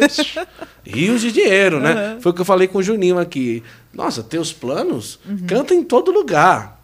mas- 0.00 0.34
rios 0.84 1.20
de 1.20 1.32
dinheiro, 1.32 1.80
né? 1.80 2.16
Foi 2.20 2.32
o 2.32 2.34
que 2.34 2.40
eu 2.40 2.44
falei 2.44 2.66
com 2.68 2.78
o 2.78 2.82
Juninho 2.82 3.18
aqui. 3.18 3.62
Nossa, 3.92 4.22
teus 4.22 4.52
planos? 4.52 5.18
Canta 5.46 5.74
em 5.74 5.82
todo 5.82 6.10
lugar. 6.10 6.75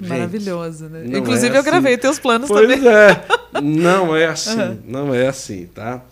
Maravilhoso, 0.00 0.88
né? 0.88 1.04
não 1.06 1.18
Inclusive, 1.20 1.54
é 1.54 1.58
eu 1.58 1.62
gravei 1.62 1.96
teus 1.96 2.18
planos 2.18 2.48
Pois 2.48 2.68
também. 2.68 2.88
é. 2.88 3.24
Não 3.62 4.16
é 4.16 4.26
assim. 4.26 4.80
Não 4.84 5.14
é 5.14 5.28
assim, 5.28 5.66
tá? 5.66 6.02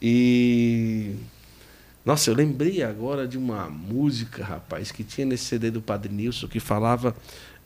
E. 0.00 1.14
Nossa, 2.04 2.30
eu 2.30 2.34
lembrei 2.34 2.82
agora 2.82 3.28
de 3.28 3.36
uma 3.36 3.68
música, 3.68 4.42
rapaz, 4.42 4.90
que 4.90 5.04
tinha 5.04 5.26
nesse 5.26 5.44
CD 5.44 5.70
do 5.70 5.82
Padre 5.82 6.10
Nilson 6.10 6.48
que 6.48 6.58
falava 6.58 7.14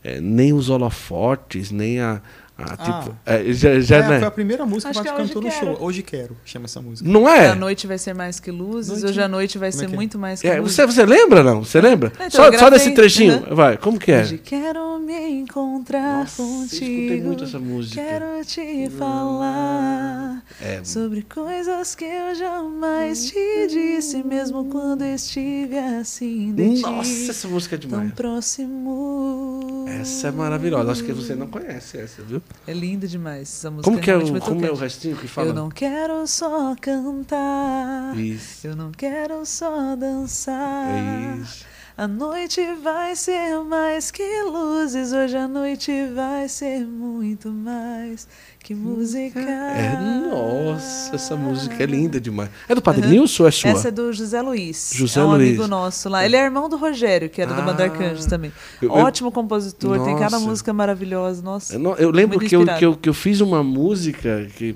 eh, 0.03 0.19
nem 0.19 0.51
os 0.51 0.69
holofotes, 0.69 1.71
nem 1.71 2.01
a. 2.01 2.21
a, 2.57 2.77
tipo, 2.77 3.15
eh, 3.25 3.51
já, 3.53 3.79
já, 3.81 3.95
É, 3.97 4.07
né? 4.07 4.19
Foi 4.19 4.27
a 4.27 4.31
primeira 4.31 4.65
música 4.65 4.89
Acho 4.89 4.99
que 5.01 5.05
que 5.09 5.11
a 5.11 5.13
é 5.13 5.17
cantou 5.27 5.41
no 5.41 5.51
show. 5.51 5.77
Hoje 5.81 6.01
Quero, 6.01 6.37
chama 6.45 6.65
essa 6.65 6.81
música. 6.81 7.09
Não 7.09 7.27
é? 7.27 7.49
A 7.49 7.55
noite 7.55 7.85
vai 7.85 7.97
ser 7.97 8.13
mais 8.13 8.39
que 8.39 8.49
luzes, 8.51 8.91
Noite- 9.01 9.05
hoje 9.07 9.21
a 9.21 9.27
noite 9.27 9.57
vai 9.57 9.71
Como 9.71 9.79
ser 9.83 9.89
é 9.89 9.91
é? 9.91 9.95
muito 9.95 10.17
mais 10.17 10.41
que 10.41 10.47
É, 10.47 10.59
luzes. 10.59 10.75
você, 10.75 10.85
você 10.85 11.05
lembra, 11.05 11.43
não? 11.43 11.63
Você 11.63 11.81
lembra? 11.81 12.11
Então, 12.15 12.29
só, 12.31 12.45
eu 12.47 12.53
só 12.53 12.57
gravei, 12.69 12.79
desse 12.79 12.91
trechinho. 12.91 13.43
uhum. 13.49 13.55
Vai, 13.55 13.77
como 13.77 13.99
que 13.99 14.11
é? 14.11 14.21
Hoje 14.21 14.37
quero 14.37 14.99
me 14.99 15.29
encontrar 15.31 16.19
Nossa, 16.19 16.41
eu 16.41 16.47
escutei 16.65 17.07
contigo. 17.09 17.27
muito 17.27 17.43
essa 17.43 17.59
música. 17.59 18.01
Quero 18.01 18.45
te 18.45 18.89
falar 18.97 20.41
É. 20.61 20.79
sobre 20.83 21.23
coisas 21.23 21.93
que 21.95 22.05
eu 22.05 22.35
jamais 22.35 23.25
te 23.25 23.67
disse, 23.67 24.23
mesmo 24.23 24.65
quando 24.65 25.03
estive 25.03 25.77
assim 25.77 26.53
de 26.53 26.81
Nossa, 26.81 27.09
ti, 27.11 27.29
essa 27.29 27.47
música 27.47 27.75
é 27.75 27.77
tão 27.79 27.89
demais. 27.89 28.13
próximo. 28.13 29.85
Essa 29.87 30.27
é 30.29 30.31
maravilhosa. 30.31 30.91
Acho 30.91 31.03
que 31.03 31.11
você 31.13 31.35
não 31.35 31.47
conhece 31.47 31.97
essa, 31.97 32.21
viu? 32.21 32.41
É 32.67 32.73
linda 32.73 33.07
demais 33.07 33.43
essa 33.43 33.69
música. 33.69 33.89
Como 33.89 34.01
que 34.01 34.09
é 34.09 34.17
o, 34.17 34.41
como 34.41 34.65
é 34.65 34.71
o 34.71 34.75
restinho 34.75 35.15
que 35.15 35.27
fala? 35.27 35.49
Eu 35.49 35.53
não 35.53 35.69
quero 35.69 36.25
só 36.25 36.75
cantar. 36.81 38.17
Isso. 38.17 38.65
Eu 38.65 38.75
não 38.75 38.91
quero 38.91 39.45
só 39.45 39.95
dançar. 39.95 40.89
É 40.89 41.37
isso. 41.41 41.65
A 41.97 42.09
noite 42.09 42.59
vai 42.83 43.15
ser 43.15 43.57
mais 43.63 44.11
que 44.11 44.21
luzes, 44.43 45.13
hoje 45.13 45.37
a 45.37 45.47
noite 45.47 45.91
vai 46.13 46.45
ser 46.49 46.85
muito 46.85 47.49
mais 47.49 48.27
que 48.59 48.75
música. 48.75 49.39
É, 49.39 49.95
nossa, 50.29 51.15
essa 51.15 51.37
música 51.37 51.81
é 51.81 51.85
linda 51.85 52.19
demais. 52.19 52.49
É 52.67 52.75
do 52.75 52.81
Padre 52.81 53.07
Nilson 53.07 53.43
ou 53.43 53.47
é 53.47 53.51
sua? 53.51 53.69
Essa 53.69 53.87
é 53.87 53.91
do 53.91 54.11
José 54.11 54.41
Luiz. 54.41 54.91
José 54.93 55.21
é 55.21 55.23
um 55.23 55.27
Luiz. 55.27 55.47
amigo 55.47 55.67
nosso 55.67 56.09
lá. 56.09 56.25
Ele 56.25 56.35
é 56.35 56.43
irmão 56.43 56.67
do 56.67 56.75
Rogério, 56.75 57.29
que 57.29 57.41
era 57.41 57.53
Banda 57.61 57.83
Ah. 57.83 57.85
Arcanjos 57.85 58.25
também. 58.25 58.51
Eu- 58.81 58.91
Ótimo 58.91 59.31
compositor, 59.31 60.03
tem 60.03 60.15
cada 60.17 60.31
Nossa. 60.37 60.45
música 60.49 60.73
maravilhosa. 60.73 61.41
Nossa. 61.41 61.75
Eu, 61.75 61.95
eu 61.95 62.11
lembro 62.11 62.39
que 62.39 62.53
eu, 62.53 62.65
que, 62.65 62.85
eu, 62.85 62.97
que 62.97 63.07
eu 63.07 63.13
fiz 63.13 63.39
uma 63.39 63.63
música 63.63 64.47
que, 64.57 64.75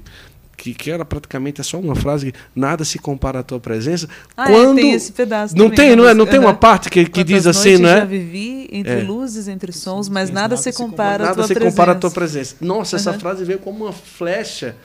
que, 0.59 0.73
que 0.73 0.91
era 0.91 1.05
praticamente 1.05 1.63
só 1.63 1.79
uma 1.79 1.95
frase 1.95 2.33
nada 2.53 2.83
se 2.83 2.99
compara 2.99 3.39
à 3.39 3.43
tua 3.43 3.59
presença. 3.61 4.09
Ah, 4.35 4.45
quando... 4.47 4.77
é, 4.77 4.81
tem 4.81 4.91
esse 4.91 5.13
pedaço 5.13 5.55
Não 5.57 5.69
também 5.69 5.77
tem, 5.87 5.95
não 5.95 6.07
é? 6.07 6.13
Não 6.13 6.25
tem 6.25 6.37
uma 6.39 6.53
parte 6.53 6.89
que, 6.89 7.05
que 7.05 7.23
diz 7.23 7.47
assim, 7.47 7.77
não 7.77 7.89
já 7.89 7.97
é? 7.99 8.05
vivi 8.05 8.67
entre 8.71 8.91
É. 8.99 9.01
luzes, 9.01 9.47
entre 9.47 9.71
sons, 9.71 10.09
mas 10.09 10.29
nada, 10.29 10.41
nada 10.49 10.57
se 10.57 10.73
compara 10.73 11.23
à 11.23 11.27
Nada 11.27 11.35
tua 11.35 11.47
se 11.47 11.53
presença. 11.53 11.71
compara 11.71 11.91
à 11.93 11.95
tua 11.95 12.11
presença. 12.11 12.55
Nossa, 12.59 12.97
essa 12.97 13.11
Aham. 13.11 13.19
frase 13.19 13.45
veio 13.45 13.59
como 13.59 13.85
uma 13.85 13.93
flecha. 13.93 14.75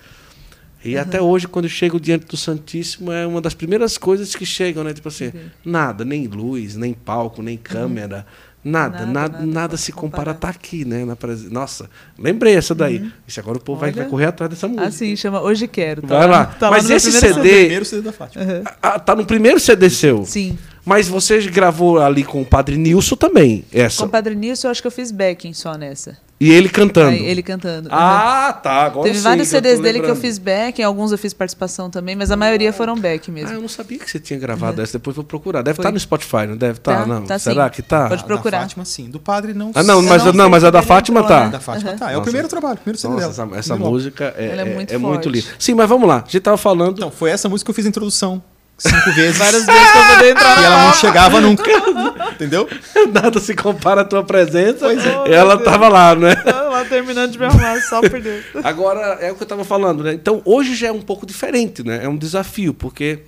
E 0.85 0.97
até 0.99 1.21
hoje, 1.21 1.49
quando 1.49 1.65
eu 1.65 1.71
chego 1.71 1.99
diante 1.99 2.27
do 2.27 2.37
Santíssimo, 2.37 3.11
é 3.11 3.27
uma 3.27 3.41
das 3.41 3.55
primeiras 3.55 3.97
coisas 3.99 4.37
que 4.37 4.45
chegam, 4.45 4.85
né? 4.85 4.93
Tipo 4.93 5.09
assim, 5.09 5.27
Entendi. 5.27 5.45
nada, 5.65 6.05
nem 6.05 6.27
luz, 6.27 6.77
nem 6.77 6.93
palco, 6.93 7.43
nem 7.43 7.57
câmera, 7.57 8.27
nada, 8.65 9.07
Nada, 9.07 9.07
nada, 9.07 9.47
nada 9.47 9.77
se 9.77 9.93
compara, 9.93 10.33
comparar. 10.33 10.35
tá 10.35 10.49
aqui, 10.49 10.85
né? 10.85 11.05
Na 11.05 11.15
presen... 11.15 11.51
Nossa, 11.51 11.89
lembrei 12.19 12.55
essa 12.57 12.75
daí. 12.75 13.11
Isso 13.27 13.39
agora 13.41 13.59
o 13.59 13.61
povo 13.61 13.81
vai, 13.81 13.91
Olha. 13.91 14.03
vai 14.03 14.11
correr 14.11 14.27
atrás 14.27 14.51
dessa 14.51 14.67
música. 14.67 14.87
Assim, 14.87 15.15
chama 15.17 15.41
Hoje 15.43 15.69
Quero. 15.69 16.03
Tá 16.03 16.19
Vai 16.19 16.29
lá. 16.29 16.47
Tá 16.47 16.71
Mas 16.71 16.87
meu 16.87 16.97
esse 16.97 17.13
CD 17.13 17.31
O 17.31 17.41
primeiro 17.41 17.85
CD 17.85 18.03
da 18.03 18.13
Fátima. 18.13 18.45
Ah, 18.83 18.99
tá 18.99 19.15
no 19.15 19.27
primeiro 19.27 19.61
CD 19.61 19.91
seu. 19.91 20.25
Sim. 20.25 20.59
Mas 20.85 21.09
você 21.09 21.41
gravou 21.43 21.99
ali 22.01 22.25
com 22.25 22.43
o 22.43 22.45
Padre 22.45 22.77
Nilson 22.77 23.17
também, 23.17 23.65
essa. 23.73 24.03
Com 24.03 24.07
o 24.07 24.11
Padre 24.11 24.35
Nilson, 24.35 24.67
eu 24.67 24.71
acho 24.71 24.83
que 24.83 24.87
eu 24.87 24.93
fiz 24.93 25.11
backing 25.11 25.53
só 25.53 25.75
nessa. 25.77 26.17
E 26.41 26.51
ele 26.53 26.69
cantando. 26.69 27.11
Aí, 27.11 27.25
ele 27.25 27.43
cantando. 27.43 27.89
Ah, 27.93 28.53
tá. 28.61 28.85
Agora 28.87 29.05
Teve 29.07 29.19
sim 29.19 29.25
vários 29.25 29.49
CDs 29.49 29.79
dele 29.79 30.01
que 30.01 30.05
eu 30.05 30.09
lembrando. 30.15 30.21
fiz 30.21 30.37
back, 30.37 30.81
em 30.83 30.85
alguns 30.85 31.13
eu 31.13 31.17
fiz 31.17 31.33
participação 31.33 31.89
também, 31.89 32.17
mas 32.17 32.31
a 32.33 32.37
maioria 32.37 32.73
foram 32.73 32.99
back 32.99 33.31
Ah, 33.31 33.33
mesmo. 33.33 33.53
eu 33.55 33.61
não 33.61 33.69
sabia 33.69 33.99
que 33.99 34.11
você 34.11 34.19
tinha 34.19 34.39
gravado 34.39 34.83
essa. 34.83 34.95
Depois 34.99 35.15
vou 35.15 35.25
procurar. 35.25 35.63
Deve 35.63 35.79
estar 35.79 35.93
no 35.93 35.99
Spotify, 35.99 36.47
não 36.49 36.57
deve 36.57 36.79
estar? 36.79 37.01
Tá, 37.03 37.07
não. 37.07 37.25
tá 37.25 37.39
Será 37.39 37.67
sim. 37.67 37.71
que 37.77 37.83
tá? 37.83 38.09
Pode 38.09 38.23
Da 38.23 38.27
procurar. 38.27 38.61
Fátima, 38.63 38.85
sim. 38.85 39.09
Do 39.09 39.21
padre, 39.21 39.55
não 39.55 39.71
Ah, 39.75 39.83
não, 39.85 40.03
mas, 40.03 40.25
não 40.25 40.33
não, 40.33 40.51
mas 40.51 40.65
a 40.65 40.71
da 40.71 40.81
ele 40.81 40.87
Fátima 40.89 41.21
entrou, 41.21 41.39
tá. 41.39 41.45
né? 41.45 41.51
Da 41.53 41.61
Fátima 41.61 41.91
Aham. 41.91 41.99
tá. 41.99 42.07
É 42.07 42.09
Nossa. 42.09 42.19
o 42.21 42.23
primeiro 42.25 42.49
trabalho, 42.49 42.75
o 42.75 42.79
primeiro 42.79 42.99
CD 42.99 43.15
Nossa, 43.15 43.29
dela. 43.45 43.57
essa, 43.57 43.59
essa 43.73 43.77
música 43.77 44.35
é, 44.37 44.45
é 44.47 44.57
é- 44.61 44.65
muito 44.65 44.93
é 44.95 44.99
muito 44.99 45.29
linda. 45.29 45.47
Sim, 45.59 45.75
mas 45.75 45.89
vamos 45.89 46.09
lá. 46.09 46.17
A 46.17 46.31
gente 46.31 46.41
tava 46.41 46.57
falando. 46.57 46.97
Então, 46.99 47.11
foi 47.13 47.31
essa 47.31 47.49
música 47.49 47.67
que 47.67 47.71
eu 47.71 47.75
fiz 47.75 47.87
a 47.87 47.89
introdução. 47.89 48.43
Cinco 48.77 49.13
vezes. 49.15 49.39
Várias 49.39 49.67
vezes 49.67 49.91
pra 49.93 50.15
poder 50.15 50.31
entrar 50.33 50.61
E 50.61 50.65
ela 50.65 50.85
não 50.87 50.95
chegava 50.95 51.41
nunca. 51.41 51.71
Entendeu? 52.35 52.69
Nada 53.13 53.39
se 53.41 53.55
compara 53.55 54.03
à 54.03 54.05
tua 54.05 54.25
presença. 54.25 54.81
Pois 54.81 55.05
é. 55.05 55.33
Ela 55.33 55.59
tava 55.59 55.89
lá, 55.89 56.15
né? 56.15 56.35
Tava 56.37 56.69
lá 56.69 56.85
terminando 56.85 57.31
de 57.31 57.39
me 57.39 57.45
arrumar, 57.45 57.81
só 57.83 58.01
por 58.01 58.21
Deus. 58.21 58.45
Agora, 58.65 59.19
é 59.21 59.31
o 59.31 59.35
que 59.37 59.43
eu 59.43 59.45
estava 59.45 59.65
falando, 59.65 60.03
né? 60.03 60.13
Então, 60.15 60.43
hoje 60.45 60.75
já 60.75 60.89
é 60.89 60.93
um 60.93 61.03
pouco 61.03 61.25
diferente, 61.25 61.83
né? 61.85 62.05
É 62.05 62.09
um 62.09 62.17
desafio, 62.17 62.75
porque 62.75 63.21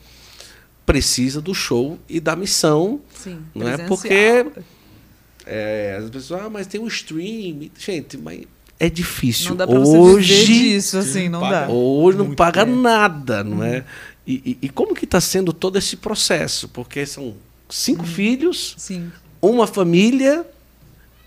precisa 0.85 1.41
do 1.41 1.55
show 1.55 1.99
e 2.09 2.21
da 2.21 2.37
missão, 2.37 3.01
Sim, 3.13 3.39
não 3.53 3.69
é? 3.69 3.77
Porque 3.77 4.47
é, 5.45 5.99
as 6.01 6.11
pessoas, 6.11 6.43
ah, 6.43 6.51
mas 6.51 6.67
tem 6.67 6.81
um 6.81 6.87
stream. 6.87 7.71
Gente, 7.79 8.17
mas 8.17 8.43
é 8.79 8.89
difícil. 8.89 9.51
Não 9.51 9.57
dá 9.57 9.67
pra 9.67 9.79
você 9.79 9.97
hoje, 9.97 10.35
viver 10.35 10.47
disso, 10.47 10.99
assim, 10.99 11.13
Sim, 11.13 11.29
não 11.29 11.41
paga. 11.41 11.67
dá. 11.67 11.69
Hoje 11.73 12.19
não 12.19 12.27
Muito, 12.27 12.37
paga 12.37 12.63
é. 12.63 12.65
nada, 12.65 13.43
não 13.45 13.63
é? 13.63 13.85
E, 14.27 14.35
e- 14.45 14.59
e 14.63 14.69
como 14.69 14.95
que 14.95 15.05
está 15.05 15.21
sendo 15.21 15.53
todo 15.53 15.79
esse 15.79 15.97
processo? 15.97 16.69
Porque 16.69 17.07
são 17.07 17.35
cinco 17.69 18.05
filhos, 18.05 18.75
Sim. 18.79 19.11
uma 19.41 19.67
família 19.67 20.45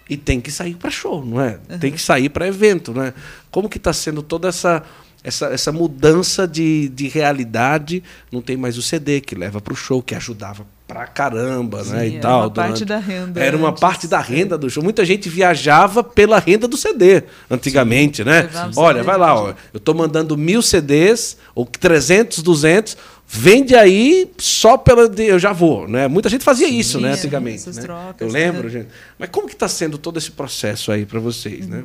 e 0.09 0.17
tem 0.17 0.41
que 0.41 0.51
sair 0.51 0.75
para 0.75 0.89
show, 0.89 1.23
não 1.23 1.39
é? 1.39 1.59
Tem 1.79 1.91
que 1.91 2.01
sair 2.01 2.29
para 2.29 2.47
evento, 2.47 2.93
não 2.93 3.03
é? 3.03 3.13
Como 3.51 3.69
que 3.69 3.77
está 3.77 3.93
sendo 3.93 4.21
toda 4.23 4.47
essa 4.49 4.83
essa, 5.21 5.47
essa 5.47 5.71
mudança 5.71 6.47
de, 6.47 6.87
de 6.89 7.07
realidade? 7.09 8.01
Não 8.31 8.41
tem 8.41 8.55
mais 8.55 8.77
o 8.77 8.81
CD 8.81 9.19
que 9.21 9.35
leva 9.35 9.59
para 9.61 9.73
o 9.73 9.75
show, 9.75 10.01
que 10.01 10.15
ajudava 10.15 10.65
pra 10.89 11.05
caramba, 11.05 11.83
né? 11.83 11.99
Sim, 12.01 12.05
E 12.07 12.13
era 12.15 12.21
tal. 12.21 12.39
uma 12.41 12.49
parte 12.51 12.83
durante- 12.83 12.85
da 12.85 12.97
renda 12.97 13.39
Era 13.39 13.55
uma 13.55 13.69
antes. 13.69 13.79
parte 13.79 14.07
da 14.07 14.19
renda 14.19 14.57
do 14.57 14.69
show. 14.69 14.83
Muita 14.83 15.05
gente 15.05 15.29
viajava 15.29 16.03
pela 16.03 16.39
renda 16.39 16.67
do 16.67 16.75
CD 16.75 17.23
antigamente, 17.49 18.23
né? 18.23 18.41
Levava 18.41 18.71
o 18.75 18.83
Olha, 18.83 19.03
vai 19.03 19.17
lá, 19.17 19.35
ó, 19.35 19.53
eu 19.73 19.79
tô 19.79 19.93
mandando 19.93 20.35
mil 20.35 20.61
CDs 20.63 21.37
ou 21.53 21.65
300, 21.65 22.41
200, 22.41 22.97
vende 23.27 23.75
aí 23.75 24.31
só 24.39 24.75
pela 24.77 25.07
de- 25.07 25.25
eu 25.25 25.37
já 25.37 25.53
vou, 25.53 25.87
né? 25.87 26.07
Muita 26.07 26.27
gente 26.27 26.43
fazia 26.43 26.67
isso, 26.67 26.99
né, 26.99 27.11
antigamente, 27.11 27.57
essas 27.57 27.75
né? 27.77 27.83
trocas, 27.83 28.15
Eu 28.19 28.27
lembro, 28.27 28.63
né? 28.63 28.69
gente. 28.69 28.87
Mas 29.19 29.29
como 29.29 29.47
que 29.47 29.53
está 29.53 29.67
sendo 29.67 29.97
todo 29.99 30.17
esse 30.17 30.31
processo 30.31 30.91
aí 30.91 31.05
para 31.05 31.19
vocês, 31.19 31.67
né? 31.67 31.83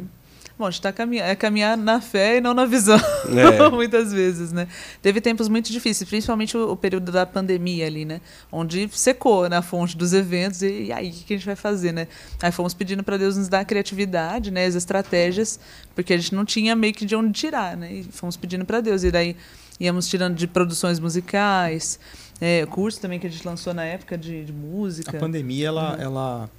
Bom, 0.56 0.66
a 0.66 0.70
gente 0.70 0.82
tá 0.82 0.92
caminhando, 0.92 1.28
é 1.28 1.34
caminhar 1.34 1.76
na 1.76 2.00
fé 2.00 2.36
e 2.36 2.40
não 2.40 2.54
na 2.54 2.64
visão, 2.64 2.98
É. 3.26 3.68
muitas 3.74 4.12
vezes, 4.12 4.52
né? 4.52 4.68
Teve 5.02 5.20
tempos 5.20 5.48
muito 5.48 5.72
difíceis, 5.72 6.08
principalmente 6.08 6.56
o, 6.56 6.70
o 6.70 6.76
período 6.76 7.10
da 7.10 7.26
pandemia 7.26 7.86
ali, 7.86 8.04
né? 8.04 8.20
Onde 8.52 8.88
secou 8.92 9.48
na 9.48 9.62
fonte 9.62 9.96
dos 9.96 10.12
eventos 10.12 10.62
e, 10.62 10.84
e 10.84 10.92
aí 10.92 11.10
o 11.10 11.12
que, 11.12 11.34
a 11.34 11.36
gente 11.36 11.46
vai 11.46 11.56
fazer, 11.56 11.90
né? 11.90 12.06
Aí 12.40 12.52
fomos 12.52 12.72
pedindo 12.72 13.02
para 13.02 13.16
Deus 13.16 13.36
nos 13.36 13.48
dar 13.48 13.60
a 13.60 13.64
criatividade, 13.64 14.52
né? 14.52 14.64
As 14.64 14.76
estratégias, 14.76 15.58
porque 15.92 16.12
a 16.12 16.16
gente 16.16 16.32
não 16.32 16.44
tinha 16.44 16.76
meio 16.76 16.94
que 16.94 17.04
de 17.04 17.16
onde 17.16 17.32
tirar, 17.32 17.76
né? 17.76 17.92
E 17.92 18.04
fomos 18.04 18.36
pedindo 18.36 18.64
para 18.64 18.80
Deus 18.80 19.02
e 19.02 19.10
daí 19.10 19.36
íamos 19.80 20.06
tirando 20.06 20.36
de 20.36 20.46
produções 20.46 21.00
musicais, 21.00 21.98
é, 22.40 22.64
curso 22.66 23.00
também 23.00 23.18
que 23.18 23.26
a 23.26 23.30
gente 23.30 23.44
lançou 23.44 23.74
na 23.74 23.84
época 23.84 24.16
de, 24.16 24.44
de 24.44 24.52
música. 24.52 25.16
A 25.16 25.20
pandemia, 25.20 25.66
ela, 25.66 25.98
ela 26.00 26.50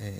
é, 0.00 0.12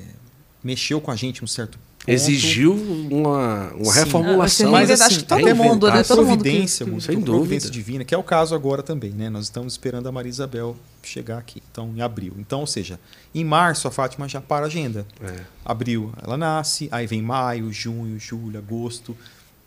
mexeu 0.62 1.00
com 1.00 1.10
a 1.10 1.16
gente 1.16 1.42
um 1.42 1.46
certo 1.46 1.78
ponto. 1.78 1.83
Exigiu 2.06 2.74
uma, 3.10 3.72
uma 3.72 3.84
Sim. 3.92 4.00
reformulação. 4.00 4.68
Ah, 4.68 4.72
Mas 4.72 4.88
Mas, 4.90 5.00
assim, 5.00 5.14
acho 5.14 5.20
que 5.20 5.26
todo 5.26 5.38
teve 5.38 5.54
mundo, 5.54 5.86
né? 5.90 6.00
a 6.00 6.04
Todo 6.04 6.18
mundo 6.24 6.36
que- 6.36 6.42
providência, 6.42 6.84
que- 6.84 6.90
muito, 6.90 7.04
Sem 7.04 7.16
a 7.16 7.20
providência 7.20 7.70
dúvida. 7.70 7.70
divina, 7.70 8.04
que 8.04 8.14
é 8.14 8.18
o 8.18 8.22
caso 8.22 8.54
agora 8.54 8.82
também, 8.82 9.10
né? 9.12 9.30
Nós 9.30 9.44
estamos 9.44 9.72
esperando 9.72 10.06
a 10.06 10.12
Maria 10.12 10.28
Isabel 10.28 10.76
chegar 11.02 11.38
aqui, 11.38 11.62
então 11.72 11.90
em 11.96 12.02
abril. 12.02 12.34
Então, 12.38 12.60
ou 12.60 12.66
seja, 12.66 13.00
em 13.34 13.44
março 13.44 13.88
a 13.88 13.90
Fátima 13.90 14.28
já 14.28 14.40
para 14.40 14.64
a 14.64 14.68
agenda. 14.68 15.06
É. 15.22 15.34
Abril 15.64 16.12
ela 16.22 16.36
nasce, 16.36 16.88
aí 16.92 17.06
vem 17.06 17.22
maio, 17.22 17.72
junho, 17.72 18.18
julho, 18.18 18.58
agosto. 18.58 19.16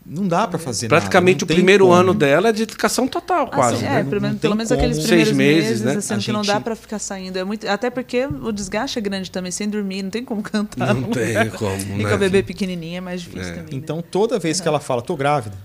Não 0.08 0.26
dá 0.26 0.46
para 0.48 0.58
fazer 0.58 0.88
Praticamente 0.88 1.36
nada. 1.36 1.44
o 1.44 1.44
não 1.44 1.48
tem 1.48 1.56
primeiro 1.56 1.84
como. 1.84 1.96
ano 1.96 2.14
dela 2.14 2.48
é 2.48 2.52
de 2.52 2.64
dedicação 2.64 3.06
total, 3.06 3.48
quase. 3.48 3.74
Assim, 3.76 3.84
né? 3.84 4.00
é, 4.00 4.04
pelo, 4.04 4.20
menos- 4.22 4.40
pelo 4.40 4.56
menos 4.56 4.72
aqueles 4.72 4.96
Seis 4.96 5.06
primeiros 5.08 5.32
meses, 5.32 5.68
meses, 5.70 5.84
né? 5.84 5.92
assim, 5.96 6.14
A 6.14 6.18
que 6.18 6.32
não 6.32 6.42
dá 6.42 6.58
pra 6.60 6.74
ficar 6.74 6.98
saindo. 6.98 7.38
É 7.38 7.44
muito, 7.44 7.68
até 7.68 7.90
porque 7.90 8.26
o 8.26 8.50
desgaste 8.50 8.98
é 8.98 9.02
grande 9.02 9.30
também, 9.30 9.50
sem 9.52 9.68
dormir, 9.68 10.02
não 10.02 10.10
tem 10.10 10.24
como 10.24 10.42
cantar. 10.42 10.94
Não 10.94 11.10
tem 11.10 11.50
como, 11.50 11.76
E 11.76 12.02
né? 12.02 12.08
com 12.08 12.14
a 12.14 12.16
bebê 12.16 12.42
pequenininha 12.42 12.98
é 12.98 13.00
mais 13.00 13.20
difícil 13.20 13.50
também. 13.50 13.62
né? 13.64 13.68
Então, 13.72 14.00
toda 14.02 14.38
vez 14.38 14.60
que 14.60 14.66
ela 14.68 14.80
fala, 14.80 15.02
tô 15.02 15.16
grávida, 15.16 15.56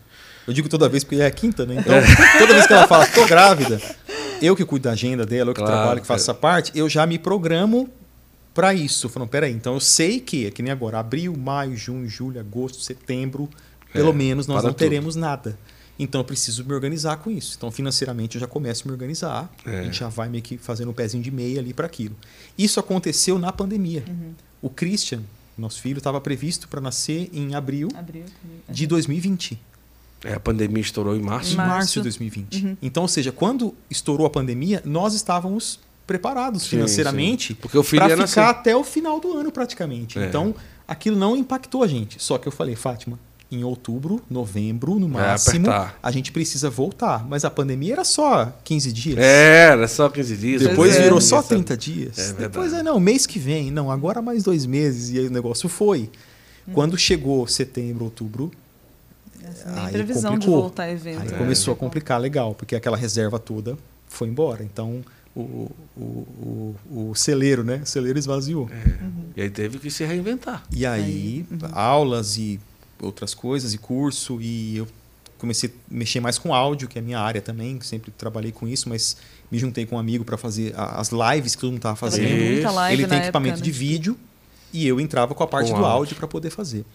eu 0.45 0.53
digo 0.53 0.67
toda 0.67 0.89
vez 0.89 1.03
porque 1.05 1.21
é 1.21 1.25
a 1.25 1.31
quinta, 1.31 1.65
né? 1.65 1.75
Então, 1.79 1.95
toda 2.37 2.53
vez 2.53 2.67
que 2.67 2.73
ela 2.73 2.85
fala, 2.87 3.05
tô 3.07 3.25
grávida, 3.25 3.81
eu 4.41 4.55
que 4.57 4.65
cuido 4.65 4.83
da 4.83 4.91
agenda 4.91 5.25
dela, 5.25 5.51
eu 5.51 5.53
que 5.53 5.61
Claro, 5.61 5.73
trabalho, 5.77 6.01
que 6.01 6.07
faço 6.07 6.21
é. 6.21 6.23
essa 6.25 6.33
parte, 6.33 6.71
eu 6.75 6.89
já 6.89 7.05
me 7.05 7.17
programo 7.17 7.89
para 8.53 8.73
isso. 8.73 9.07
Falando, 9.09 9.29
peraí, 9.29 9.53
então 9.53 9.73
eu 9.75 9.79
sei 9.79 10.19
que, 10.19 10.47
é 10.47 10.51
que 10.51 10.61
nem 10.61 10.71
agora, 10.71 10.99
abril, 10.99 11.33
maio, 11.37 11.75
junho, 11.77 12.07
julho, 12.09 12.39
agosto, 12.39 12.81
setembro, 12.81 13.49
pelo 13.93 14.09
É, 14.09 14.13
menos 14.13 14.47
nós 14.47 14.63
não 14.63 14.71
tudo. 14.71 14.79
teremos 14.79 15.15
nada. 15.15 15.57
Então 15.97 16.21
eu 16.21 16.25
preciso 16.25 16.65
me 16.65 16.73
organizar 16.73 17.17
com 17.17 17.29
isso. 17.29 17.53
Então, 17.55 17.69
financeiramente, 17.71 18.35
eu 18.35 18.41
já 18.41 18.47
começo 18.47 18.83
a 18.83 18.87
me 18.87 18.91
organizar. 18.93 19.53
É. 19.65 19.79
A 19.79 19.83
gente 19.83 19.99
já 19.99 20.09
vai 20.09 20.27
meio 20.27 20.41
que 20.43 20.57
fazendo 20.57 20.89
um 20.89 20.93
pezinho 20.93 21.21
de 21.23 21.29
meia 21.29 21.59
ali 21.59 21.71
para 21.73 21.85
aquilo. 21.85 22.15
Isso 22.57 22.79
aconteceu 22.79 23.37
na 23.37 23.51
pandemia. 23.51 24.03
O 24.61 24.69
Christian, 24.71 25.21
nosso 25.57 25.79
filho, 25.79 25.99
estava 25.99 26.19
previsto 26.19 26.67
para 26.67 26.81
nascer 26.81 27.29
em 27.31 27.53
abril 27.53 27.89
Abriu. 27.95 28.25
de 28.67 28.87
2020. 28.87 29.59
É, 30.25 30.33
a 30.33 30.39
pandemia 30.39 30.81
estourou 30.81 31.15
em 31.15 31.21
março. 31.21 31.53
Em 31.53 31.57
Março. 31.57 31.73
março 31.75 31.93
de 31.99 32.01
2020. 32.03 32.77
Então, 32.81 33.03
ou 33.03 33.09
seja, 33.09 33.31
quando 33.31 33.75
estourou 33.89 34.25
a 34.25 34.29
pandemia, 34.31 34.81
nós 34.85 35.13
estávamos 35.13 35.79
preparados 36.07 36.63
Sim, 36.63 36.69
financeiramente 36.69 37.53
para 37.53 37.83
ficar 37.83 38.15
nascer. 38.17 38.39
até 38.39 38.75
o 38.75 38.83
final 38.83 39.19
do 39.19 39.37
ano 39.37 39.51
praticamente. 39.51 40.17
É. 40.17 40.25
Então, 40.27 40.55
aquilo 40.87 41.17
não 41.17 41.35
impactou 41.37 41.83
a 41.83 41.87
gente. 41.87 42.21
Só 42.23 42.37
que 42.37 42.47
eu 42.47 42.51
falei, 42.51 42.75
Fátima, 42.75 43.19
em 43.53 43.63
outubro, 43.63 44.21
novembro, 44.30 44.99
no 44.99 45.07
Vai 45.07 45.23
máximo, 45.27 45.67
a 46.01 46.11
gente 46.11 46.31
precisa 46.31 46.69
voltar. 46.69 47.25
Mas 47.27 47.45
a 47.45 47.51
pandemia 47.51 47.93
era 47.93 48.03
só 48.03 48.51
15 48.63 48.91
dias. 48.91 49.17
É, 49.19 49.67
era 49.71 49.88
só 49.88 50.09
15 50.09 50.38
dias. 50.38 50.61
Depois 50.61 50.77
Pois 50.77 50.95
é. 50.95 51.03
virou 51.03 51.21
só 51.21 51.35
Ninguém 51.38 51.49
sabe. 51.49 51.63
30 51.63 51.77
dias. 51.77 52.17
É 52.17 52.21
verdade. 52.23 52.41
Depois 52.43 52.73
é, 52.73 52.84
não, 52.84 52.99
mês 52.99 53.25
que 53.25 53.38
vem. 53.38 53.71
Não, 53.71 53.91
agora 53.91 54.21
mais 54.21 54.43
dois 54.43 54.65
meses. 54.65 55.11
E 55.11 55.19
aí 55.19 55.27
o 55.27 55.31
negócio 55.31 55.69
foi. 55.69 56.09
Quando 56.73 56.97
chegou 56.97 57.45
setembro, 57.45 58.05
outubro, 58.05 58.51
Nem 59.65 59.85
Aí 59.85 59.91
previsão 59.91 60.31
de 60.31 60.38
complicou. 60.45 60.61
voltar 60.61 60.84
a 60.84 60.91
evento. 60.91 61.21
Aí 61.21 61.31
né? 61.31 61.38
começou 61.38 61.73
a 61.73 61.77
complicar 61.77 62.19
legal, 62.19 62.55
porque 62.55 62.75
aquela 62.75 62.95
reserva 62.97 63.38
toda 63.38 63.77
foi 64.07 64.30
embora. 64.30 64.63
Então 64.63 65.03
o, 65.35 65.69
o, 65.97 66.01
o, 66.89 67.09
o 67.09 67.15
celeiro, 67.15 67.63
né? 67.63 67.81
O 67.84 67.85
celeiro 67.85 68.17
esvaziou. 68.17 68.69
E 69.35 69.41
aí 69.41 69.49
teve 69.49 69.80
que 69.80 69.89
se 69.91 70.05
reinventar. 70.05 70.63
E 70.71 70.85
aí, 70.85 71.45
aulas 71.73 72.38
e 72.38 72.59
outras 73.03 73.34
coisas, 73.34 73.73
e 73.73 73.77
curso, 73.77 74.39
e 74.41 74.77
eu 74.77 74.88
comecei 75.38 75.69
a 75.69 75.93
mexer 75.93 76.19
mais 76.19 76.38
com 76.38 76.53
áudio, 76.53 76.88
que 76.88 76.97
é 76.97 77.01
a 77.01 77.03
minha 77.03 77.19
área 77.19 77.41
também, 77.41 77.80
sempre 77.81 78.11
trabalhei 78.11 78.51
com 78.51 78.67
isso, 78.67 78.88
mas 78.88 79.17
me 79.51 79.59
juntei 79.59 79.85
com 79.85 79.95
um 79.97 79.99
amigo 79.99 80.23
para 80.23 80.38
fazer 80.38 80.73
as 80.77 81.09
lives 81.09 81.53
que 81.55 81.61
todo 81.61 81.71
mundo 81.71 81.80
estava 81.80 81.95
Tava 81.97 82.11
fazendo. 82.11 82.27
Ele 82.27 82.61
tem 82.61 83.03
época, 83.03 83.15
equipamento 83.17 83.57
né? 83.59 83.63
de 83.63 83.71
vídeo 83.71 84.17
e 84.71 84.88
eu 84.88 84.99
entrava 84.99 85.35
com 85.35 85.43
a 85.43 85.47
parte 85.47 85.71
Com 85.71 85.77
do 85.80 85.85
áudio. 85.85 85.97
áudio 85.97 86.15
para 86.15 86.27
poder 86.27 86.49
fazer. 86.49 86.85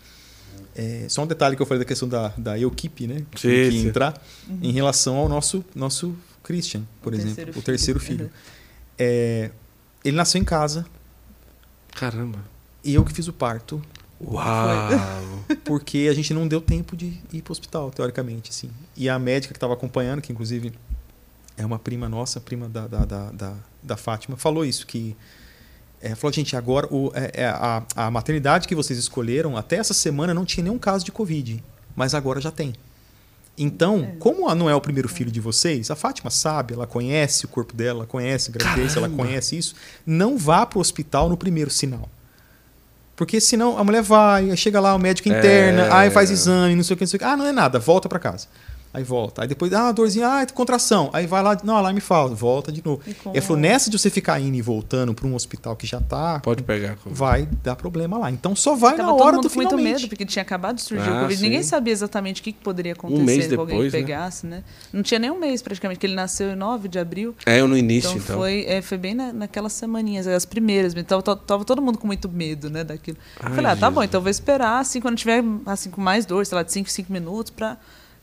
É, 0.75 1.07
só 1.09 1.23
um 1.25 1.27
detalhe 1.27 1.57
que 1.57 1.63
eu 1.63 1.67
falei 1.67 1.81
da 1.81 1.85
questão 1.85 2.09
da, 2.09 2.29
da 2.39 2.59
equipe, 2.59 3.07
né? 3.07 3.25
Que 3.33 3.41
Sim, 3.41 3.49
tem 3.49 3.71
que 3.71 3.81
sim. 3.81 3.89
entrar 3.89 4.23
em 4.63 4.73
relação 4.73 5.17
ao 5.17 5.29
nosso, 5.29 5.65
nosso 5.75 6.15
Christian, 6.43 6.83
por 7.03 7.13
O 7.13 7.17
exemplo, 7.17 7.35
terceiro 7.35 7.51
o 7.51 7.55
filho. 7.55 7.65
terceiro 7.65 8.01
filho. 8.01 8.25
Uhum. 8.25 8.31
É, 8.99 9.51
ele 10.05 10.17
nasceu 10.17 10.41
em 10.41 10.45
casa 10.45 10.87
Caramba. 11.95 12.39
e 12.83 12.95
eu 12.95 13.05
que 13.05 13.13
fiz 13.13 13.29
o 13.29 13.33
parto, 13.33 13.83
Uau. 14.21 14.91
porque 15.65 16.09
a 16.11 16.15
gente 16.15 16.35
não 16.35 16.47
deu 16.47 16.61
tempo 16.61 16.97
de 16.97 17.21
ir 17.33 17.43
para 17.43 17.51
o 17.51 17.53
hospital, 17.53 17.91
teoricamente. 17.91 18.51
Assim. 18.51 18.71
E 18.97 19.09
a 19.09 19.19
médica 19.19 19.53
que 19.53 19.57
estava 19.57 19.75
acompanhando, 19.75 20.21
que 20.21 20.33
inclusive 20.33 20.73
é 21.57 21.65
uma 21.65 21.79
prima 21.79 22.09
nossa, 22.09 22.41
prima 22.41 22.69
da, 22.69 22.87
da, 22.87 23.05
da, 23.05 23.31
da, 23.31 23.55
da 23.83 23.97
Fátima, 23.97 24.37
falou 24.37 24.65
isso, 24.65 24.87
que 24.87 25.17
é, 26.01 26.15
falou, 26.15 26.33
gente, 26.33 26.57
agora 26.57 26.87
o, 26.93 27.11
é, 27.15 27.43
é, 27.43 27.47
a, 27.47 27.83
a 27.97 28.11
maternidade 28.11 28.69
que 28.69 28.75
vocês 28.75 28.99
escolheram, 28.99 29.57
até 29.57 29.77
essa 29.77 29.95
semana 29.95 30.33
não 30.33 30.45
tinha 30.45 30.63
nenhum 30.63 30.79
caso 30.79 31.05
de 31.05 31.11
Covid, 31.11 31.63
mas 31.97 32.15
agora 32.15 32.41
já 32.41 32.51
tem. 32.51 32.75
Então, 33.61 34.15
como 34.21 34.55
não 34.55 34.71
é 34.71 34.75
o 34.75 34.81
primeiro 34.81 35.09
filho 35.09 35.33
de 35.33 35.41
vocês, 35.41 35.91
a 35.91 35.97
Fátima 35.97 36.31
sabe, 36.31 36.75
ela 36.75 36.87
conhece 36.87 37.45
o 37.45 37.49
corpo 37.49 37.75
dela, 37.75 38.01
ela 38.01 38.07
conhece 38.07 38.51
a 38.51 38.53
gravidez, 38.53 38.97
ela 38.97 39.09
Caramba. 39.09 39.25
conhece 39.25 39.59
isso, 39.59 39.75
não 40.07 40.39
vá 40.39 40.65
para 40.65 40.79
o 40.79 40.81
hospital 40.81 41.29
no 41.29 41.37
primeiro 41.37 41.69
sinal. 41.69 42.09
Porque 43.19 43.41
senão 43.41 43.77
a 43.77 43.83
mulher 43.83 44.01
vai, 44.01 44.57
chega 44.57 44.79
lá 44.79 44.95
o 44.95 44.99
médico 44.99 45.29
interna, 45.29 45.87
É. 45.87 45.93
aí 45.93 46.09
faz 46.09 46.31
exame, 46.31 46.77
não 46.77 46.85
sei 46.85 46.95
o 46.95 46.97
que, 46.97 47.03
não 47.03 47.09
sei 47.09 47.17
o 47.17 47.19
que. 47.19 47.25
Ah, 47.25 47.37
não 47.37 47.45
é 47.45 47.51
nada, 47.51 47.81
volta 47.81 48.09
para 48.09 48.21
casa. 48.21 48.47
Aí 48.99 49.05
volta. 49.05 49.43
Aí 49.43 49.49
depois, 49.49 49.73
ah, 49.73 49.93
dorzinha, 49.93 50.27
ah, 50.29 50.47
contração. 50.53 51.09
Aí 51.13 51.27
vai 51.27 51.43
lá, 51.43 51.57
não, 51.63 51.77
alarme 51.77 52.01
falta, 52.01 52.35
volta 52.35 52.73
de 52.73 52.85
novo. 52.85 53.01
E 53.07 53.15
Ele 53.33 53.41
falou, 53.41 53.61
nessa 53.61 53.89
de 53.89 53.97
você 53.99 54.11
ficar 54.11 54.41
indo 54.41 54.57
e 54.57 54.61
voltando 54.63 55.15
para 55.15 55.27
um 55.27 55.35
hospital 55.35 55.77
que 55.77 55.87
já 55.87 56.01
tá, 56.01 56.41
Pode 56.41 56.63
pegar. 56.65 56.97
vai 57.07 57.47
dar 57.63 57.77
problema 57.77 58.19
lá. 58.19 58.31
Então 58.31 58.57
só 58.57 58.75
vai 58.75 58.97
Tava 58.97 59.11
na 59.11 59.17
todo 59.17 59.25
hora 59.25 59.37
mundo 59.37 59.43
do 59.45 59.51
com 59.51 59.57
muito 59.57 59.69
finalmente. 59.71 60.01
medo, 60.03 60.09
porque 60.09 60.27
tinha 60.27 60.43
acabado 60.43 60.77
de 60.77 60.83
surgir 60.83 61.09
Ah, 61.09 61.19
o 61.19 61.21
Covid. 61.23 61.43
Ninguém 61.43 61.63
sim. 61.63 61.69
sabia 61.69 61.93
exatamente 61.93 62.41
o 62.41 62.45
que 62.45 62.53
que 62.53 62.59
poderia 62.61 62.93
acontecer 62.93 63.23
Um 63.23 63.25
mês 63.25 63.47
com 63.47 63.61
alguém 63.61 63.77
depois, 63.77 63.93
que 63.93 63.99
né? 63.99 64.05
pegasse, 64.05 64.47
né? 64.47 64.65
Não 64.93 65.03
tinha 65.03 65.19
nem 65.21 65.31
um 65.31 65.39
mês 65.39 65.63
praticamente, 65.63 66.01
que 66.01 66.07
ele 66.07 66.15
nasceu 66.15 66.51
em 66.51 66.57
9 66.57 66.89
de 66.89 66.99
abril. 66.99 67.35
É, 67.47 67.61
eu 67.61 67.69
no 67.69 67.77
início, 67.77 68.11
Então, 68.11 68.21
então. 68.23 68.37
Foi, 68.39 68.65
é, 68.67 68.83
foi 68.83 68.99
bem 68.99 69.15
na, 69.15 69.33
naquelas 69.33 69.73
semaninhas, 69.75 70.27
as 70.27 70.45
primeiras. 70.45 70.95
Então 70.97 71.23
tava, 71.23 71.39
tava 71.39 71.65
todo 71.65 71.81
mundo 71.81 71.99
com 71.99 72.07
muito 72.07 72.29
medo, 72.29 72.69
né, 72.69 72.83
daquilo. 72.83 73.17
Ai, 73.41 73.51
eu 73.53 73.55
falei, 73.55 73.71
ah, 73.71 73.77
tá 73.77 73.91
bom, 73.91 74.01
Jesus. 74.01 74.09
então 74.09 74.19
eu 74.19 74.23
vou 74.23 74.31
esperar, 74.31 74.81
assim, 74.81 75.01
quando 75.01 75.17
tiver, 75.17 75.45
assim, 75.67 75.91
com 75.91 76.01
mais 76.01 76.27
dor, 76.27 76.45
sei 76.45 76.57
lá, 76.57 76.63
de 76.63 76.73
5, 76.73 76.91
5 76.91 77.13
minutos, 77.13 77.51
pra 77.51 77.77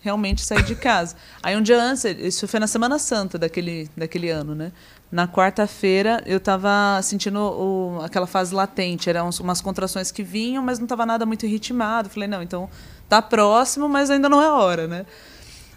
realmente 0.06 0.42
sair 0.46 0.64
de 0.64 0.76
casa. 0.76 1.16
Aí 1.44 1.58
um 1.58 1.62
dia 1.62 1.82
antes, 1.82 2.06
isso 2.06 2.48
foi 2.48 2.60
na 2.60 2.68
Semana 2.68 2.98
Santa 3.00 3.38
daquele, 3.40 3.90
daquele 3.98 4.30
ano, 4.30 4.54
né? 4.56 4.72
Na 5.12 5.28
quarta-feira, 5.28 6.22
eu 6.26 6.40
tava 6.40 7.00
sentindo 7.02 7.40
o- 7.40 8.00
aquela 8.04 8.28
fase 8.28 8.54
latente. 8.54 9.10
Eram 9.10 9.30
umas 9.42 9.62
contrações 9.62 10.12
que 10.12 10.22
vinham, 10.24 10.64
mas 10.64 10.78
não 10.80 10.86
tava 10.88 11.06
nada 11.06 11.26
muito 11.26 11.46
ritmado. 11.48 12.08
Falei, 12.10 12.28
não, 12.30 12.42
então 12.44 12.70
tá 13.10 13.22
próximo, 13.22 13.90
mas 13.90 14.10
ainda 14.12 14.30
não 14.30 14.42
é 14.42 14.50
hora, 14.50 14.88
né? 14.88 15.06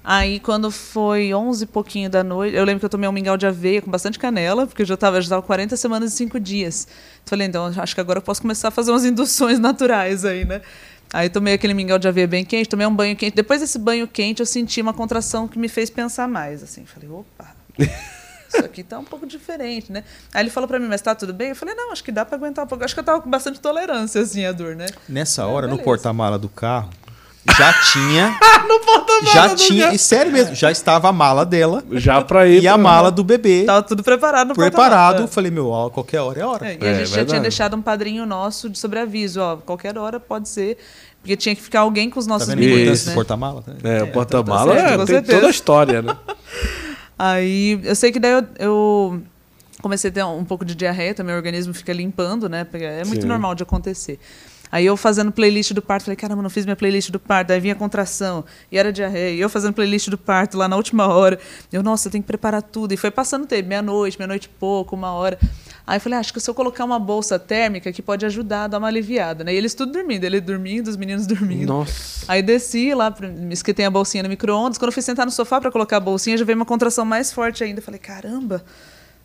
Aí, 0.05 0.41
quando 0.41 0.71
foi 0.71 1.35
11 1.35 1.65
e 1.65 1.67
pouquinho 1.67 2.09
da 2.09 2.23
noite, 2.25 2.57
eu 2.57 2.65
lembro 2.65 2.81
que 2.81 2.87
eu 2.87 2.89
tomei 2.91 3.09
um 3.09 3.13
mingau 3.13 3.37
de 3.37 3.47
aveia 3.47 3.83
com 3.83 3.91
bastante 3.91 4.19
canela, 4.19 4.67
porque 4.67 4.83
eu 4.83 4.87
já 4.87 4.95
estava 4.95 5.21
já 5.21 5.29
tava 5.29 5.43
40 5.43 5.77
semanas 5.77 6.13
e 6.13 6.17
5 6.17 6.39
dias. 6.41 6.87
Falei, 7.27 7.47
então, 7.47 7.67
acho 7.77 7.95
que 7.95 8.01
agora 8.01 8.19
eu 8.19 8.23
posso 8.23 8.41
começar 8.41 8.69
a 8.69 8.71
fazer 8.71 8.91
umas 8.91 9.05
induções 9.05 9.59
naturais 9.59 10.25
aí, 10.25 10.45
né? 10.47 10.63
Aí 11.13 11.31
tomei 11.31 11.55
aquele 11.55 11.75
mingau 11.75 11.99
de 11.99 12.07
aveia 12.07 12.27
bem 12.27 12.45
quente, 12.45 12.69
tomei 12.69 12.87
um 12.87 12.95
banho 12.95 13.17
quente. 13.17 13.35
Depois 13.35 13.61
desse 13.61 13.79
banho 13.79 14.07
quente, 14.07 14.41
eu 14.41 14.47
senti 14.47 14.81
uma 14.81 14.93
contração 14.93 15.49
que 15.49 15.59
me 15.59 15.69
fez 15.69 15.89
pensar 15.89 16.29
mais, 16.29 16.63
assim. 16.63 16.85
Falei, 16.85 17.09
opa, 17.09 17.55
isso 17.79 18.65
aqui 18.65 18.83
tá 18.83 18.99
um 18.99 19.05
pouco 19.05 19.27
diferente, 19.27 19.91
né? 19.91 20.05
Aí 20.35 20.43
ele 20.43 20.51
falou 20.51 20.69
pra 20.69 20.79
mim, 20.79 20.87
mas 20.87 21.01
tá 21.01 21.15
tudo 21.15 21.33
bem? 21.33 21.51
Eu 21.51 21.57
falei, 21.57 21.75
não, 21.75 21.93
acho 21.93 22.05
que 22.05 22.13
dá 22.13 22.25
pra 22.25 22.37
aguentar 22.37 22.65
um 22.65 22.69
pouco. 22.69 22.85
Acho 22.85 22.95
que 22.95 23.01
eu 23.01 23.05
tava 23.05 23.21
com 23.21 23.31
bastante 23.31 23.61
tolerância, 23.61 24.21
assim, 24.21 24.45
à 24.45 24.53
dor, 24.53 24.77
né? 24.77 24.87
Nessa 25.09 25.47
hora, 25.47 25.67
no 25.67 25.73
beleza. 25.73 25.85
porta-mala 25.85 26.39
do 26.39 26.49
carro, 26.49 26.91
já 27.57 27.73
tinha. 27.93 28.39
No 28.69 28.81
porta-mala 28.81 29.33
já 29.49 29.55
tinha. 29.57 29.95
E 29.95 29.99
sério 29.99 30.31
mesmo, 30.31 30.55
já 30.55 30.71
estava 30.71 31.09
a 31.09 31.13
mala 31.13 31.47
dela 31.47 31.83
Já 31.93 32.21
pra 32.21 32.47
ir. 32.47 32.63
e 32.63 32.69
a 32.69 32.75
pra- 32.75 32.83
mala 32.83 33.11
do 33.11 33.25
bebê 33.25 33.65
Tava 33.65 33.83
tudo 33.83 34.03
preparado 34.03 34.49
no 34.49 34.55
preparado. 34.55 35.27
Falei, 35.27 35.51
meu, 35.51 35.69
ó, 35.71 35.89
qualquer 35.89 36.21
hora 36.21 36.39
é 36.41 36.45
hora. 36.45 36.67
É, 36.69 36.75
e 36.79 36.85
É, 36.87 36.91
a 36.91 36.95
gente 36.99 37.09
já 37.15 37.25
tinha 37.25 37.41
deixado 37.41 37.75
um 37.75 37.81
padrinho 37.81 38.27
nosso 38.27 38.69
de 38.69 38.79
sobreaviso, 38.79 39.41
ó, 39.41 39.57
qualquer 39.57 39.97
hora 39.97 40.21
pode 40.21 40.51
ser, 40.51 40.77
porque 41.23 41.35
tinha 41.35 41.55
que 41.57 41.63
ficar 41.63 41.81
alguém 41.81 42.11
com 42.11 42.21
os 42.21 42.27
Tá 42.27 42.33
nossos 42.35 42.49
importância 42.51 42.77
meninos, 42.77 43.07
né? 43.07 43.15
porta-mala? 43.15 43.65
né? 43.67 43.99
É, 43.99 44.03
o 44.03 44.07
tá 44.07 44.13
porta-mala 44.13 44.75
certo, 44.75 44.87
é, 44.93 44.97
tem 44.99 45.07
certeza. 45.07 45.33
toda 45.39 45.47
a 45.47 45.51
história, 45.51 46.03
né? 46.03 46.17
Aí 47.19 47.81
eu 47.83 47.95
sei 47.97 48.13
que 48.13 48.21
daí 48.21 48.33
eu, 48.33 48.45
eu 48.59 49.23
comecei 49.81 50.11
a 50.11 50.13
ter 50.13 50.25
um 50.25 50.45
pouco 50.45 50.65
de 50.65 50.75
diarreia, 50.75 51.15
também 51.15 51.35
o 51.35 51.39
organismo 51.39 51.73
fica 51.73 51.93
limpando, 51.93 52.49
né? 52.49 52.65
porque 52.65 52.85
É 52.85 53.05
muito 53.05 53.23
Sim. 53.23 53.29
normal 53.29 53.55
de 53.55 53.63
acontecer. 53.63 54.19
Aí 54.71 54.85
eu 54.85 54.97
fazendo 54.97 55.33
playlist 55.33 55.73
do 55.73 55.83
parto, 55.83 56.05
falei, 56.05 56.17
caramba, 56.17 56.43
não 56.43 56.51
fiz 56.51 56.65
minha 56.65 56.77
playlist 56.77 57.11
do 57.11 57.19
parto. 57.19 57.53
Aí 57.53 57.61
vinha 57.61 57.75
contração, 57.75 58.45
e 58.71 58.79
era 58.79 58.93
diarreia. 58.93 59.35
E 59.35 59.41
eu 59.41 59.49
fazendo 59.49 59.73
playlist 59.73 60.09
do 60.09 60.19
parto 60.19 60.57
lá 60.57 60.69
na 60.69 60.77
última 60.77 61.09
hora. 61.09 61.39
Eu, 61.73 61.83
nossa, 61.83 62.09
eu 62.09 62.13
tenho 62.13 62.23
que 62.23 62.29
preparar 62.29 62.63
tudo. 62.63 62.93
E 62.93 62.97
foi 62.97 63.11
passando 63.11 63.45
o 63.45 63.47
tempo, 63.47 63.69
meia-noite, 63.69 64.19
meia-noite 64.19 64.47
e 64.47 64.59
pouco, 64.59 64.95
uma 64.95 65.13
hora. 65.13 65.39
Aí 65.89 65.97
eu 65.97 66.01
falei, 66.03 66.19
ah, 66.19 66.21
acho 66.21 66.35
que 66.35 66.41
se 66.41 66.51
eu 66.51 66.55
colocar 66.55 66.85
uma 66.85 66.99
bolsa 66.99 67.39
térmica 67.39 67.91
que 67.91 68.03
pode 68.03 68.27
ajudar 68.27 68.65
a 68.65 68.67
dar 68.69 68.79
uma 68.79 68.89
aliviada, 68.89 69.43
né? 69.43 69.55
E 69.55 69.57
eles 69.57 69.73
tudo 69.73 69.91
dormindo, 69.91 70.23
ele 70.23 70.39
dormindo, 70.39 70.89
os 70.89 70.99
meninos 70.99 71.25
dormindo. 71.27 71.67
Nossa. 71.67 72.27
Aí 72.29 72.43
desci 72.43 72.93
lá, 72.93 73.15
me 73.19 73.55
esquentei 73.55 73.87
a 73.87 73.91
bolsinha 73.91 74.23
no 74.23 74.29
micro-ondas. 74.29 74.77
Quando 74.77 74.89
eu 74.89 74.93
fui 74.93 75.03
sentar 75.03 75.25
no 75.25 75.33
sofá 75.33 75.59
para 75.59 75.71
colocar 75.71 75.97
a 75.97 76.01
bolsinha, 76.01 76.37
já 76.37 76.45
veio 76.45 76.57
uma 76.57 76.67
contração 76.67 77.07
mais 77.07 77.33
forte 77.33 77.65
ainda. 77.65 77.79
Eu 77.79 77.83
falei, 77.83 77.99
caramba, 77.99 78.63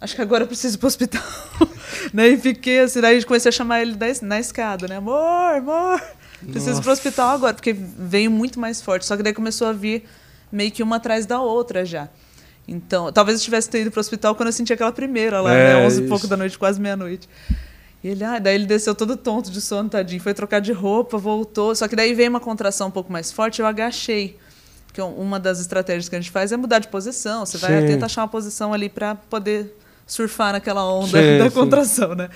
acho 0.04 0.16
que 0.16 0.22
agora 0.22 0.44
eu 0.44 0.48
preciso 0.48 0.76
ir 0.76 0.80
pro 0.80 0.88
hospital. 0.88 1.24
né? 2.14 2.28
E 2.28 2.38
fiquei 2.38 2.82
assim, 2.82 3.00
daí 3.00 3.24
comecei 3.24 3.50
a 3.50 3.52
chamar 3.52 3.82
ele 3.82 3.96
da 3.96 4.08
na 4.22 4.40
escada, 4.40 4.88
né? 4.88 4.98
Amor, 4.98 5.56
amor, 5.56 6.02
preciso 6.52 6.80
ir 6.80 6.84
pro 6.84 6.92
hospital 6.92 7.30
agora, 7.30 7.54
porque 7.54 7.74
veio 7.74 8.30
muito 8.30 8.60
mais 8.60 8.82
forte. 8.82 9.06
Só 9.06 9.16
que 9.16 9.24
daí 9.24 9.34
começou 9.34 9.68
a 9.68 9.74
vir 9.74 10.04
meio 10.52 10.72
que 10.72 10.84
uma 10.84 10.98
atrás 10.98 11.26
da 11.26 11.42
outra 11.42 11.86
já. 11.86 12.10
Então, 12.68 13.12
talvez 13.12 13.40
eu 13.40 13.44
tivesse 13.44 13.70
ido 13.78 13.92
pro 13.92 14.00
hospital 14.00 14.36
quando 14.36 14.48
eu 14.48 14.54
senti 14.54 14.72
aquela 14.72 14.92
primeira 14.92 15.42
lá, 15.42 15.54
É, 15.54 15.76
né? 15.76 15.86
11 15.86 16.04
e 16.04 16.08
pouco 16.08 16.28
da 16.28 16.38
noite, 16.38 16.58
quase 16.58 16.80
meia-noite. 16.80 17.28
E 18.04 18.10
ele, 18.10 18.24
ah, 18.24 18.40
daí 18.40 18.56
ele 18.56 18.66
desceu 18.66 18.94
todo 18.94 19.16
tonto 19.16 19.50
de 19.50 19.62
sono, 19.62 19.90
tadinho. 19.90 20.22
Foi 20.22 20.34
trocar 20.34 20.60
de 20.60 20.74
roupa, 20.74 21.18
voltou. 21.18 21.74
Só 21.74 21.88
que 21.88 21.96
daí 21.96 22.14
veio 22.14 22.30
uma 22.30 22.40
contração 22.40 22.88
um 22.90 22.92
pouco 22.92 23.12
mais 23.12 23.32
forte, 23.32 23.62
eu 23.62 23.66
agachei. 23.66 24.38
Porque 24.86 25.02
uma 25.02 25.40
das 25.40 25.60
estratégias 25.60 26.08
que 26.08 26.16
a 26.16 26.20
gente 26.20 26.30
faz 26.30 26.52
é 26.52 26.58
mudar 26.58 26.80
de 26.80 26.90
posição. 26.90 27.46
Você 27.46 27.58
vai 27.58 27.82
Sim. 27.82 27.88
tentar 27.88 28.06
achar 28.06 28.22
uma 28.22 28.28
posição 28.28 28.74
ali 28.74 28.90
para 28.90 29.16
poder 29.16 29.74
surfar 30.06 30.54
naquela 30.54 30.84
onda 30.86 31.08
Sim, 31.22 31.38
da 31.40 31.50
sim. 31.50 31.56
contração, 31.56 32.16
né? 32.16 32.30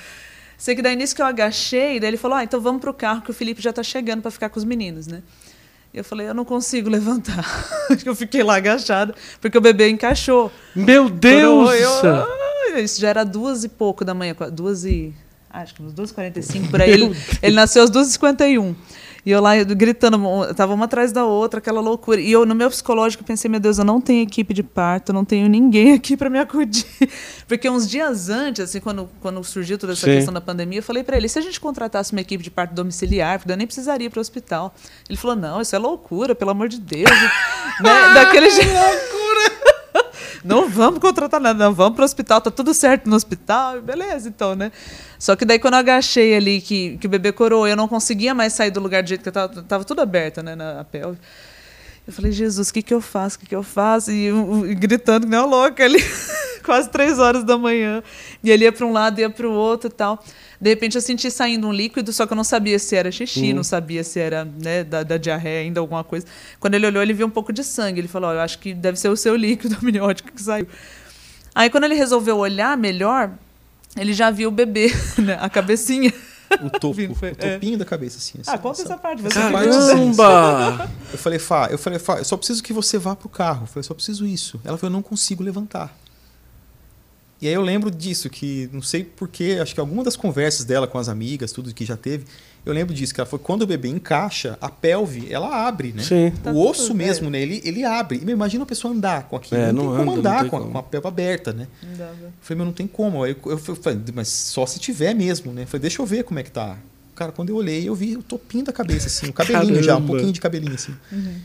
Sei 0.58 0.76
que 0.76 0.82
daí 0.82 0.96
nisso 0.96 1.16
que 1.16 1.22
eu 1.22 1.26
agachei, 1.26 2.00
daí 2.00 2.10
ele 2.10 2.18
falou: 2.18 2.38
"Ah, 2.38 2.44
então 2.44 2.60
vamos 2.60 2.82
pro 2.82 2.94
carro 2.94 3.22
que 3.22 3.30
o 3.30 3.34
Felipe 3.34 3.62
já 3.62 3.72
tá 3.72 3.84
chegando 3.84 4.22
para 4.22 4.32
ficar 4.32 4.50
com 4.50 4.58
os 4.58 4.66
meninos, 4.66 5.06
né?" 5.08 5.22
Eu 5.94 6.04
falei: 6.04 6.28
"Eu 6.28 6.34
não 6.34 6.44
consigo 6.46 6.90
levantar". 6.90 7.46
Eu 8.06 8.16
fiquei 8.16 8.44
lá 8.44 8.56
agachada, 8.56 9.14
porque 9.40 9.58
o 9.58 9.62
bebê 9.62 9.90
encaixou. 9.90 10.52
Meu 10.76 11.10
Deus! 11.10 11.70
Eu-. 11.80 12.12
Ah, 12.76 12.80
Isso 12.80 13.00
já 13.00 13.10
era 13.10 13.24
duas 13.24 13.64
e 13.64 13.70
pouco 13.70 14.04
da 14.04 14.14
manhã, 14.14 14.36
duas 14.52 14.84
e. 14.86 15.14
Acho 15.50 15.76
que 15.76 15.82
uns 15.82 15.94
2h45 15.94 16.70
por 16.70 16.82
aí. 16.82 16.92
Ele, 16.92 17.16
ele 17.42 17.56
nasceu 17.56 17.82
às 17.84 17.90
2h51. 17.90 18.76
E 19.28 19.32
eu 19.32 19.42
lá 19.42 19.62
gritando, 19.62 20.18
tava 20.56 20.74
uma 20.74 20.86
atrás 20.86 21.12
da 21.12 21.26
outra, 21.26 21.58
aquela 21.58 21.82
loucura. 21.82 22.22
E 22.22 22.32
eu, 22.32 22.46
no 22.46 22.56
meu 22.56 22.70
psicológico, 22.70 23.26
pensei, 23.26 23.52
meu 23.52 23.60
Deus, 23.60 23.78
eu 23.78 23.84
não 23.84 24.00
tenho 24.00 24.24
equipe 24.24 24.54
de 24.54 24.64
parto, 24.64 25.12
não 25.12 25.26
tenho 25.26 25.50
ninguém 25.50 25.92
aqui 26.00 26.16
para 26.16 26.30
me 26.30 26.40
acudir. 26.40 26.86
Porque 27.46 27.70
uns 27.70 27.90
dias 27.90 28.30
antes, 28.30 28.62
assim, 28.62 28.80
quando, 28.80 29.10
quando 29.20 29.44
surgiu 29.44 29.78
toda 29.78 29.92
essa 29.92 30.06
Sim. 30.06 30.14
questão 30.14 30.34
da 30.34 30.40
pandemia, 30.40 30.80
eu 30.80 30.84
falei 30.84 31.04
para 31.04 31.18
ele, 31.18 31.28
se 31.28 31.38
a 31.38 31.42
gente 31.42 31.60
contratasse 31.60 32.14
uma 32.14 32.22
equipe 32.22 32.42
de 32.42 32.50
parto 32.50 32.74
domiciliar, 32.74 33.38
porque 33.38 33.52
eu 33.52 33.58
nem 33.58 33.68
precisaria 33.68 34.08
ir 34.08 34.10
para 34.10 34.20
o 34.20 34.22
hospital. 34.22 34.74
Ele 35.10 35.18
falou, 35.18 35.36
não, 35.36 35.60
isso 35.60 35.76
é 35.76 35.78
loucura, 35.78 36.34
pelo 36.34 36.52
amor 36.52 36.70
de 36.70 36.80
Deus. 36.80 37.12
né? 37.84 38.14
Daquele 38.14 38.50
jeito. 38.50 38.72
Não 40.44 40.70
vamos 40.70 41.00
contratar 41.00 41.40
nada, 41.40 41.66
não, 41.66 41.74
vamos 41.74 41.96
pro 41.96 42.06
hospital, 42.06 42.42
tá 42.42 42.52
tudo 42.52 42.74
certo 42.74 43.10
no 43.10 43.16
hospital, 43.16 43.82
beleza, 43.82 44.30
então, 44.30 44.56
né? 44.56 44.72
Só 45.20 45.36
que 45.36 45.46
daí 45.46 45.60
quando 45.60 45.76
eu 45.76 45.80
agachei 45.80 46.36
ali, 46.36 46.62
que, 46.62 46.98
que 46.98 47.08
o 47.08 47.10
bebê 47.10 47.32
coroou, 47.32 47.68
eu 47.68 47.76
não 47.76 47.88
conseguia 47.88 48.34
mais 48.34 48.54
sair 48.54 48.72
do 48.72 48.80
lugar 48.80 49.04
do 49.04 49.10
jeito 49.10 49.22
que 49.22 49.30
eu 49.30 49.34
tava, 49.34 49.64
tava 49.64 49.84
tudo 49.84 50.02
aberto, 50.02 50.42
né, 50.42 50.56
na 50.56 50.84
pelve. 50.84 51.18
Eu 52.08 52.14
falei, 52.14 52.32
Jesus, 52.32 52.70
o 52.70 52.74
que 52.74 52.82
que 52.82 52.94
eu 52.94 53.02
faço, 53.02 53.36
o 53.36 53.40
que 53.40 53.48
que 53.48 53.56
eu 53.56 53.64
faço? 53.64 54.12
E, 54.12 54.28
e 54.30 54.76
gritando 54.76 55.26
que 55.26 55.30
nem 55.30 55.40
uma 55.40 55.46
louca 55.46 55.84
ali, 55.84 56.00
quase 56.64 56.90
três 56.90 57.20
horas 57.20 57.44
da 57.44 57.58
manhã. 57.58 58.02
E 58.42 58.50
ele 58.50 58.64
ia 58.64 58.72
para 58.72 58.86
um 58.86 58.94
lado, 58.94 59.20
ia 59.20 59.30
para 59.30 59.46
o 59.46 59.52
outro 59.52 59.90
e 59.90 59.92
tal. 59.92 60.24
De 60.60 60.70
repente 60.70 60.96
eu 60.96 61.02
senti 61.02 61.30
saindo 61.30 61.68
um 61.68 61.72
líquido, 61.72 62.12
só 62.12 62.26
que 62.26 62.34
eu 62.34 62.36
não 62.38 62.44
sabia 62.44 62.80
se 62.80 62.96
era 62.96 63.12
xixi, 63.12 63.54
não 63.54 63.64
sabia 63.64 64.04
se 64.04 64.20
era 64.20 64.44
né, 64.46 64.84
da, 64.84 65.04
da 65.04 65.18
diarreia 65.18 65.62
ainda, 65.62 65.80
alguma 65.80 66.04
coisa. 66.04 66.26
Quando 66.60 66.74
ele 66.74 66.88
olhou, 66.88 67.02
ele 67.04 67.14
viu 67.14 67.28
um 67.28 67.30
pouco 67.30 67.54
de 67.54 67.64
sangue. 67.64 68.00
Ele 68.00 68.08
falou, 68.08 68.30
"Ó, 68.30 68.34
eu 68.34 68.40
acho 68.40 68.58
que 68.60 68.74
deve 68.74 68.98
ser 68.98 69.10
o 69.10 69.16
seu 69.16 69.36
líquido 69.36 69.78
amniótico 69.82 70.32
que 70.32 70.42
saiu. 70.42 70.68
Aí 71.54 71.70
quando 71.70 71.84
ele 71.84 71.94
resolveu 71.96 72.38
olhar 72.38 72.76
melhor, 72.78 73.32
ele 73.96 74.14
já 74.14 74.32
viu 74.32 74.50
o 74.50 74.52
bebê, 74.52 74.92
né, 75.20 75.38
a 75.40 75.48
cabecinha. 75.50 76.12
O 76.62 76.70
topo, 76.70 76.94
Vindo, 76.96 77.14
foi- 77.14 77.32
o 77.32 77.36
topinho 77.36 77.78
da 77.78 77.86
cabeça, 77.86 78.18
assim. 78.18 78.40
Ah, 78.40 78.54
essa- 78.54 78.58
conta 78.58 78.82
essa- 78.82 78.94
essa 78.94 79.02
parte. 79.02 79.22
Você 79.22 79.38
viu. 79.40 79.52
Caramba! 80.16 80.90
Eu 81.12 81.18
falei, 81.20 81.40
Fá, 81.40 81.68
eu 81.70 81.78
falei, 81.78 82.00
Fá, 82.00 82.18
eu 82.18 82.26
só 82.26 82.36
preciso 82.38 82.64
que 82.64 82.74
você 82.74 82.98
vá 82.98 83.16
pro 83.16 83.30
carro. 83.30 83.64
Eu 83.64 83.68
falei, 83.68 83.84
só 83.84 83.94
preciso 83.94 84.26
isso. 84.26 84.60
Ela 84.64 84.78
falou, 84.78 84.90
eu 84.92 84.94
não 84.96 85.02
consigo 85.04 85.44
levantar. 85.44 85.96
E 87.42 87.48
aí 87.48 87.54
eu 87.54 87.62
lembro 87.62 87.92
disso, 87.92 88.30
que 88.30 88.70
não 88.74 88.82
sei 88.82 89.04
porquê, 89.04 89.60
acho 89.62 89.74
que 89.74 89.80
alguma 89.80 90.04
das 90.04 90.16
conversas 90.16 90.66
dela 90.66 90.88
com 90.88 90.98
as 90.98 91.08
amigas, 91.08 91.52
tudo 91.52 91.74
que 91.74 91.86
já 91.86 91.96
teve, 91.96 92.26
eu 92.66 92.74
lembro 92.74 92.94
disso, 92.94 93.14
que 93.14 93.22
ela 93.22 93.30
foi 93.30 93.40
quando 93.40 93.62
o 93.62 93.68
bebê 93.68 93.88
encaixa, 93.88 94.58
a 94.60 94.70
pelve, 94.70 95.32
ela 95.32 95.68
abre, 95.68 95.94
né? 95.94 96.04
Sim. 96.04 96.34
Tá 96.44 96.52
o 96.52 96.68
osso 96.68 96.88
tudo, 96.88 96.98
mesmo, 96.98 97.30
né? 97.30 97.42
Ele, 97.42 97.62
ele 97.64 97.86
abre. 97.86 98.18
E 98.18 98.26
meu, 98.26 98.34
imagina 98.34 98.64
a 98.64 98.68
pessoa 98.68 98.94
andar 98.94 99.24
com 99.24 99.38
aquilo. 99.38 99.62
É, 99.62 99.72
não, 99.72 99.86
não 99.86 99.96
tem 99.96 99.98
como 100.00 100.12
anda, 100.12 100.20
andar 100.20 100.42
tem 100.42 100.50
com, 100.50 100.58
a, 100.58 100.60
como. 100.60 100.72
com 100.74 100.78
a 100.78 100.84
pelve 100.84 101.08
aberta, 101.08 101.54
né? 101.54 101.68
Não 101.82 101.96
dava. 101.96 102.12
Eu 102.24 102.32
falei, 102.42 102.58
meu, 102.58 102.66
não 102.66 102.74
tem 102.74 102.86
como. 102.86 103.24
Aí 103.24 103.38
eu, 103.46 103.52
eu 103.52 103.58
falei, 103.76 104.00
mas 104.14 104.28
só 104.28 104.66
se 104.66 104.80
tiver 104.80 105.14
mesmo, 105.14 105.54
né? 105.54 105.64
Eu 105.64 105.68
falei, 105.68 105.82
deixa 105.82 106.02
eu 106.02 106.06
ver 106.06 106.24
como 106.24 106.40
é 106.40 106.44
que 106.44 106.52
tá. 106.52 106.78
Cara, 107.16 107.32
quando 107.32 107.50
eu 107.50 107.56
olhei, 107.56 107.88
eu 107.88 107.96
vi 107.96 108.18
o 108.18 108.22
topinho 108.22 108.66
da 108.66 108.74
cabeça, 108.74 109.08
assim, 109.08 109.28
o 109.30 109.34
cabelinho 109.34 109.82
já, 109.82 109.94
um 109.94 109.96
Caramba. 109.96 110.08
pouquinho 110.08 110.34
de 110.34 110.42
cabelinho, 110.42 110.76
assim. 110.76 110.94
Uhum. 111.12 111.36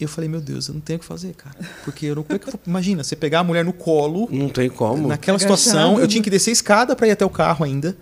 Eu 0.00 0.08
falei, 0.08 0.30
meu 0.30 0.40
Deus, 0.40 0.66
eu 0.68 0.74
não 0.74 0.80
tenho 0.80 0.96
o 0.96 1.00
que 1.00 1.04
fazer, 1.06 1.34
cara. 1.34 1.54
Porque 1.84 2.06
eu 2.06 2.14
não. 2.16 2.22
Como 2.22 2.34
é 2.34 2.38
que 2.38 2.48
eu 2.48 2.52
vou- 2.52 2.60
Imagina, 2.66 3.04
você 3.04 3.14
pegar 3.14 3.40
a 3.40 3.44
mulher 3.44 3.64
no 3.64 3.72
colo, 3.72 4.26
Não 4.32 4.48
tem 4.48 4.70
como. 4.70 5.06
naquela 5.06 5.38
situação, 5.38 6.00
eu 6.00 6.08
tinha 6.08 6.22
que 6.22 6.30
descer 6.30 6.50
a 6.50 6.52
escada 6.54 6.96
para 6.96 7.06
ir 7.06 7.10
até 7.10 7.24
o 7.24 7.28
carro 7.30 7.64
ainda. 7.64 7.94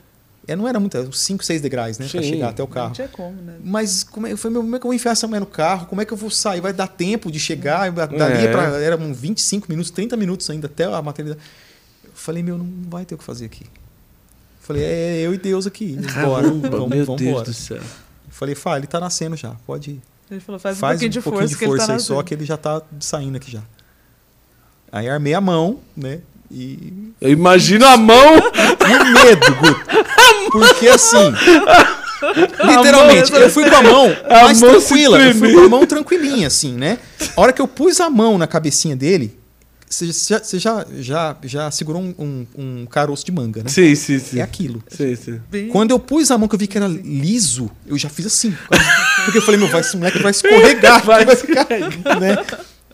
É, 0.47 0.57
não 0.57 0.67
era 0.67 0.81
muito, 0.81 0.97
uns 0.97 1.19
5, 1.21 1.45
6 1.45 1.61
degraus, 1.61 1.99
né? 1.99 2.07
Pra 2.09 2.23
Sim. 2.23 2.29
chegar 2.31 2.49
até 2.51 2.63
o 2.63 2.67
Não 2.67 2.73
carro. 2.73 2.95
tinha 2.95 3.09
como, 3.09 3.37
né? 3.43 3.57
Mas 3.63 4.03
como 4.03 4.27
é, 4.27 4.33
eu 4.33 4.39
falei, 4.39 4.53
meu, 4.55 4.63
como 4.63 4.77
é 4.77 4.79
que 4.79 4.87
eu 4.87 4.89
vou 4.89 4.95
enfiar 4.95 5.11
essa 5.13 5.27
mulher 5.27 5.41
no 5.41 5.47
carro? 5.47 5.87
Como 5.87 6.01
é 6.01 6.05
que 6.07 6.13
eu 6.13 6.17
vou 6.17 6.31
sair? 6.31 6.61
Vai 6.63 6.73
dar 6.73 6.87
tempo 6.87 7.31
de 7.31 7.39
chegar? 7.39 7.91
Dali 7.93 8.47
É. 8.47 8.51
pra, 8.51 8.63
era 8.79 8.97
uns 8.97 9.19
25 9.19 9.67
minutos, 9.69 9.91
30 9.91 10.17
minutos 10.17 10.49
ainda 10.49 10.67
até 10.67 10.85
a 10.85 11.03
maternidade. 11.03 11.43
Eu 12.05 12.11
falei, 12.15 12.43
meu, 12.43 12.57
não 12.57 12.67
vai 12.89 13.05
ter 13.05 13.15
o 13.15 13.19
que 13.19 13.25
fazer 13.25 13.45
aqui. 13.45 13.65
Eu 13.65 13.69
falei, 14.63 14.85
é 14.85 15.17
eu 15.21 15.35
e 15.35 15.39
Deus 15.39 15.67
aqui. 15.67 15.99
Bora, 16.25 16.47
vamos, 16.49 16.63
meu 16.63 16.71
vamos 16.71 16.91
Deus 16.97 17.21
embora. 17.21 17.45
do 17.45 17.53
céu. 17.53 17.77
Eu 17.77 17.83
falei, 18.31 18.55
Fá, 18.55 18.79
ele 18.79 18.87
tá 18.87 18.99
nascendo 19.01 19.37
já, 19.37 19.51
pode 19.67 19.91
ir. 19.91 20.01
Ele 20.31 20.41
falou, 20.41 20.59
faz, 20.59 20.79
Faz 20.79 20.99
um 20.99 21.01
pouquinho 21.01 21.11
de 21.11 21.21
força, 21.21 21.57
que 21.57 21.65
ele 21.65 21.77
tá 21.79 21.93
aí, 21.95 22.01
só 22.01 22.23
que 22.23 22.35
ele 22.35 22.45
já 22.45 22.57
tá 22.57 22.83
saindo 23.01 23.37
aqui 23.37 23.51
já. 23.51 23.63
Aí 24.93 25.09
armei 25.09 25.35
a 25.35 25.41
mão, 25.41 25.81
né? 25.97 26.21
E 26.51 27.13
Eu 27.21 27.31
imagino 27.31 27.87
a 27.87 27.97
mão. 27.97 28.37
E 28.37 28.97
o 28.97 29.13
medo, 29.13 29.55
Guto. 29.57 29.87
Porque 30.51 30.89
assim. 30.89 31.33
Literalmente, 32.65 33.33
eu 33.33 33.51
fui 33.51 33.69
com 33.69 33.77
a 33.77 33.83
mão 33.83 34.17
A 34.29 34.45
mais 34.45 34.61
mão 34.61 34.71
tranquila. 34.71 35.19
Eu 35.19 35.35
fui 35.35 35.53
com 35.53 35.61
a 35.61 35.69
mão 35.69 35.87
tranquilinha, 35.87 36.47
assim, 36.47 36.73
né? 36.73 36.99
A 37.37 37.41
hora 37.41 37.53
que 37.53 37.61
eu 37.61 37.69
pus 37.69 38.01
a 38.01 38.11
mão 38.11 38.37
na 38.39 38.47
cabecinha 38.47 38.97
dele, 38.97 39.39
você 39.89 40.07
já, 40.07 40.39
você 40.39 40.59
já, 40.59 40.87
já, 40.99 41.37
já 41.43 41.71
segurou 41.71 42.03
um, 42.03 42.15
um, 42.19 42.47
um 42.57 42.87
caroço 42.87 43.25
de 43.25 43.33
manga, 43.33 43.63
né? 43.63 43.69
Sim, 43.69 43.95
sim, 43.95 44.19
sim. 44.19 44.39
É 44.39 44.43
aquilo. 44.43 44.83
Sim, 44.89 45.17
sim. 45.17 45.41
Quando 45.71 45.91
eu 45.91 45.99
pus 45.99 46.31
a 46.31 46.39
mão 46.39 46.49
que 46.49 46.55
eu 46.55 46.59
vi 46.59 46.67
que 46.67 46.77
era 46.77 46.89
liso, 46.89 47.71
eu 47.87 47.97
já 47.97 48.09
fiz 48.09 48.27
assim. 48.27 48.55
Porque 49.25 49.39
eu 49.39 49.43
falei, 49.43 49.59
meu, 49.59 49.69
vai, 49.69 49.81
esse 49.81 49.97
moleque 49.97 50.19
vai 50.19 50.31
escorregar, 50.31 51.05
vai, 51.05 51.25
vai 51.27 51.37
ficar. 51.37 51.67
Né? 51.69 52.45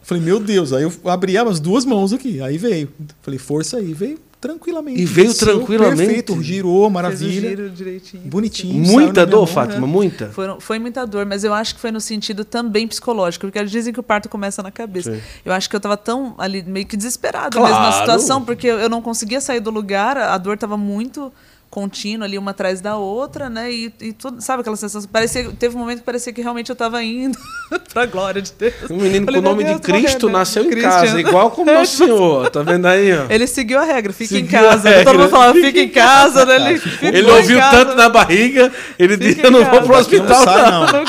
Falei, 0.02 0.22
meu 0.22 0.38
Deus. 0.38 0.72
Aí 0.72 0.82
eu 0.82 0.92
abri 1.06 1.36
as 1.36 1.60
duas 1.60 1.84
mãos 1.84 2.12
aqui. 2.12 2.40
Aí 2.40 2.58
veio. 2.58 2.88
Falei, 3.22 3.38
força 3.38 3.78
aí. 3.78 3.92
Veio 3.92 4.18
tranquilamente. 4.48 5.00
E 5.00 5.04
veio 5.04 5.32
tranquilamente? 5.34 5.96
Perfeito, 6.04 6.42
girou, 6.42 6.80
Fez 6.82 6.86
o 6.86 6.90
maravilha. 6.90 7.48
giro 7.48 7.70
direitinho. 7.70 8.22
Bonitinho. 8.26 8.74
Muita 8.74 9.24
dor, 9.26 9.38
mão. 9.38 9.46
Fátima, 9.46 9.86
muita. 9.86 10.28
Foram, 10.28 10.60
foi 10.60 10.78
muita 10.78 11.06
dor, 11.06 11.24
mas 11.24 11.42
eu 11.44 11.54
acho 11.54 11.74
que 11.74 11.80
foi 11.80 11.90
no 11.90 12.00
sentido 12.00 12.44
também 12.44 12.86
psicológico, 12.86 13.46
porque 13.46 13.58
eles 13.58 13.70
dizem 13.70 13.92
que 13.92 13.98
o 14.00 14.02
parto 14.02 14.28
começa 14.28 14.62
na 14.62 14.70
cabeça. 14.70 15.14
Sim. 15.14 15.20
Eu 15.44 15.52
acho 15.52 15.68
que 15.70 15.74
eu 15.74 15.78
estava 15.78 15.96
tão 15.96 16.34
ali 16.38 16.62
meio 16.62 16.84
que 16.86 16.96
desesperada 16.96 17.58
mesmo 17.58 17.72
na 17.74 17.78
Claro. 17.88 17.98
situação, 18.00 18.42
porque 18.44 18.66
eu 18.68 18.84
eu 18.84 18.88
não 18.90 19.00
conseguia 19.00 19.40
sair 19.40 19.60
do 19.60 19.70
lugar, 19.70 20.16
a 20.18 20.36
dor 20.36 20.54
estava 20.54 20.76
muito 20.76 21.32
contínua 21.74 22.24
ali 22.24 22.38
uma 22.38 22.52
atrás 22.52 22.80
da 22.80 22.96
outra, 22.96 23.50
né? 23.50 23.72
E, 23.72 23.92
e 24.00 24.12
tudo, 24.12 24.40
sabe 24.40 24.60
aquela 24.60 24.76
sensação? 24.76 25.10
Parecia, 25.10 25.50
teve 25.58 25.74
um 25.74 25.80
momento 25.80 25.98
que 25.98 26.04
parecia 26.04 26.32
que 26.32 26.40
realmente 26.40 26.70
eu 26.70 26.72
estava 26.74 27.02
indo 27.02 27.36
pra 27.92 28.06
glória 28.06 28.40
de 28.40 28.52
Deus. 28.52 28.88
Um 28.88 28.98
menino 28.98 29.24
Falei, 29.24 29.42
com 29.42 29.48
o 29.48 29.50
nome 29.50 29.64
de 29.64 29.70
Deus, 29.70 29.80
tô 29.80 29.92
Cristo 29.92 30.28
nasceu 30.30 30.62
em 30.64 30.70
Christian. 30.70 30.90
casa, 30.90 31.18
igual 31.20 31.50
como 31.50 31.66
nosso 31.74 31.96
senhor. 31.96 32.48
Tá 32.48 32.62
vendo 32.62 32.86
aí, 32.86 33.12
ó? 33.12 33.26
Ele 33.28 33.48
seguiu 33.48 33.80
a 33.80 33.82
regra, 33.82 34.12
fica 34.12 34.34
em 34.34 34.44
Seguiu 34.44 34.60
casa. 34.60 34.88
regra. 34.88 35.04
Todo 35.04 35.18
mundo 35.18 35.30
falava, 35.30 35.52
fica 35.54 35.80
em 35.80 35.88
casa, 35.88 36.46
né? 36.46 36.54
Ele, 36.70 36.80
Ele 37.18 37.30
ouviu 37.32 37.58
casa, 37.58 37.84
tanto 37.84 37.96
na 37.96 38.08
barriga, 38.08 38.72
ele 38.96 39.14
Fica 39.18 39.28
disse: 39.28 39.44
Eu 39.44 39.50
não 39.50 39.64
vou 39.64 39.82
pro 39.82 39.94
não 39.94 39.98
hospital, 40.00 40.44
sai, 40.44 40.70
não. 40.70 40.80
não. 40.86 41.04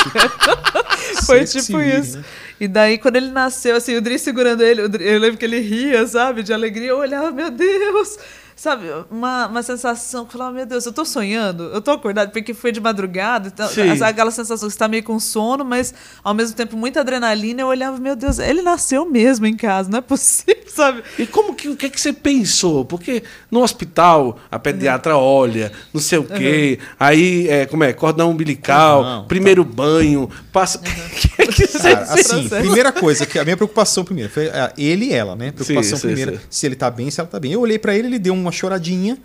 Foi 1.28 1.46
tipo 1.46 1.80
isso. 1.80 2.18
né? 2.18 2.24
E 2.60 2.68
daí, 2.68 2.98
quando 2.98 3.18
ele 3.18 3.30
nasceu, 3.30 3.76
assim, 3.76 3.96
o 3.98 4.02
Dri 4.02 4.18
segurando 4.18 4.64
ele, 4.64 4.82
o 4.82 4.90
eu 5.00 5.20
lembro 5.20 5.38
que 5.38 5.46
ele 5.46 5.60
ria, 5.60 6.08
sabe, 6.08 6.42
de 6.42 6.52
alegria. 6.52 6.90
Eu 6.90 6.98
olhava, 6.98 7.30
meu 7.30 7.52
Deus, 7.52 8.18
sabe, 8.56 8.86
uma, 9.11 9.48
uma 9.48 9.61
sensação, 9.61 10.23
que 10.26 10.30
eu 10.30 10.40
falava, 10.40 10.56
meu 10.56 10.65
Deus, 10.65 10.86
eu 10.86 10.94
tô 10.94 11.03
sonhando, 11.03 11.64
eu 11.65 11.82
tô 11.82 11.91
acordado, 11.91 12.32
porque 12.32 12.53
foi 12.53 12.72
de 12.72 12.80
madrugada, 12.80 13.49
então, 13.53 13.68
Sim. 13.68 13.90
aquela 14.02 14.32
sensação 14.32 14.68
que 14.68 14.73
você 14.73 14.80
tá 14.80 14.88
meio 14.88 15.03
com 15.03 15.19
sono, 15.19 15.65
mas 15.65 15.94
ao 16.23 16.34
mesmo 16.34 16.56
tempo 16.56 16.77
muita 16.77 17.02
adrenalina. 17.02 17.61
Eu 17.61 17.68
olhava, 17.68 17.98
meu 17.98 18.15
Deus, 18.15 18.40
ele 18.40 18.61
nasceu 18.61 19.06
mesmo 19.06 19.45
em 19.45 19.56
casa, 19.56 19.90
não 19.90 19.99
é 19.99 20.02
possível, 20.02 20.64
sabe? 20.73 21.03
E 21.19 21.26
como 21.26 21.53
que, 21.53 21.68
o 21.68 21.76
que, 21.76 21.90
que 21.90 21.99
você 21.99 22.14
pensou? 22.14 22.86
Porque 22.86 23.23
no 23.52 23.61
hospital 23.61 24.40
a 24.49 24.57
pediatra 24.57 25.18
olha, 25.18 25.72
não 25.94 26.02
sei 26.02 26.19
o 26.19 26.23
quê, 26.23 26.80
aí, 26.99 27.48
é, 27.49 27.65
como 27.65 27.84
é, 27.84 27.91
cordão 27.91 28.32
umbilical, 28.32 29.03
Não, 29.03 29.27
primeiro 29.27 29.64
banho, 29.65 30.30
passa. 30.53 30.80
O 30.80 30.82
que, 31.15 31.48
que 31.48 31.68
você 31.68 31.94
Cara, 31.94 32.14
assim, 32.14 32.48
primeira 32.48 32.91
coisa, 32.91 33.26
que 33.26 33.38
a 33.38 33.44
minha 33.44 33.57
preocupação 33.57 34.03
primeiro 34.03 34.32
foi 34.32 34.48
é, 34.48 34.72
ele 34.77 35.06
e 35.07 35.14
ela, 35.14 35.36
né? 35.36 35.52
Preocupação 35.52 35.98
Sim, 35.98 36.02
sim, 36.02 36.07
primeira, 36.07 36.32
sim. 36.34 36.40
se 36.49 36.65
ele 36.65 36.76
tá 36.76 36.90
bem, 36.90 37.11
se 37.11 37.19
ela 37.19 37.30
tá 37.30 37.40
bem. 37.40 37.52
Eu 37.52 37.61
olhei 37.61 37.77
pra 37.77 37.95
ele, 37.95 38.07
ele 38.07 38.19
deu 38.19 38.34
uma 38.46 38.52
choradinha, 38.52 39.18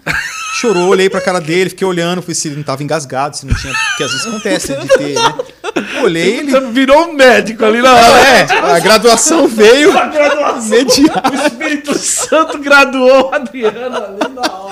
chorou, 0.60 0.88
olhei 0.88 1.08
pra 1.10 1.20
cara 1.20 1.40
dele, 1.40 1.70
fiquei 1.70 1.86
olhando, 1.86 2.20
fui 2.22 2.34
se 2.34 2.48
ele 2.48 2.56
não 2.56 2.62
tava 2.62 2.82
engasgado, 2.82 3.36
se 3.36 3.46
não 3.46 3.54
tinha, 3.54 3.72
porque 3.90 4.04
às 4.04 4.10
vezes 4.12 4.26
acontece 4.26 4.74
de 4.74 4.88
ter, 4.88 5.14
né? 5.14 5.34
Olhei, 6.02 6.38
ele 6.38 6.50
Você 6.50 6.60
virou 6.72 7.08
um 7.08 7.12
médico 7.12 7.64
ali 7.64 7.80
na 7.80 7.94
hora. 7.94 8.20
é, 8.28 8.46
a 8.74 8.78
graduação 8.80 9.46
veio 9.46 9.96
A 9.96 10.06
graduação. 10.06 10.66
imediato. 10.66 11.30
O 11.30 11.34
Espírito 11.46 11.94
Santo 11.98 12.58
graduou 12.58 13.30
o 13.30 13.34
Adriano 13.34 13.96
ali 13.96 14.34
na 14.34 14.52
hora. 14.52 14.70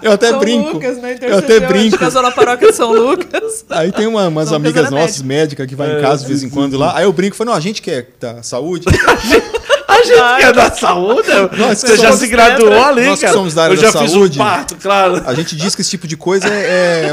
Eu 0.00 0.12
até 0.12 0.30
São 0.30 0.38
brinco. 0.38 0.72
Lucas, 0.74 0.96
né? 0.98 1.18
Eu 1.20 1.38
até 1.38 1.60
brinco. 1.60 1.98
Casou 1.98 2.22
na 2.22 2.30
paróquia 2.30 2.68
de 2.70 2.76
São 2.76 2.92
Lucas. 2.92 3.64
Aí 3.70 3.92
tem 3.92 4.06
uma- 4.06 4.28
umas 4.28 4.48
Não, 4.50 4.56
amigas 4.56 4.90
nossas, 4.90 5.20
médicas, 5.22 5.66
que 5.66 5.74
vai 5.74 5.98
em 5.98 6.00
casa 6.00 6.22
de 6.22 6.28
vez 6.28 6.42
em 6.42 6.48
quando 6.48 6.78
lá. 6.78 6.96
Aí 6.96 7.04
eu 7.04 7.12
brinco 7.12 7.34
e 7.34 7.38
falo, 7.38 7.50
não, 7.50 7.56
a 7.56 7.60
gente 7.60 7.82
quer 7.82 8.08
da 8.20 8.42
saúde. 8.42 8.86
A 9.86 9.96
gente 10.02 10.12
que 10.38 10.44
é 10.44 10.52
da 10.52 10.70
saúde, 10.70 11.28
Nós 11.58 11.78
você 11.78 11.96
já 11.96 12.12
se 12.12 12.26
graduou 12.26 12.72
ali, 12.84 13.06
Nós 13.06 13.18
que 13.18 13.26
cara. 13.26 13.36
somos 13.36 13.52
da 13.54 13.64
área 13.64 13.74
Eu 13.74 13.80
já 13.80 13.90
da 13.90 14.00
fiz 14.00 14.12
saúde. 14.12 14.40
um 14.40 14.42
parto, 14.44 14.76
claro. 14.76 15.22
A 15.26 15.34
gente 15.34 15.54
diz 15.56 15.74
que 15.74 15.82
esse 15.82 15.90
tipo 15.90 16.06
de 16.06 16.16
coisa 16.16 16.46
é. 16.48 17.10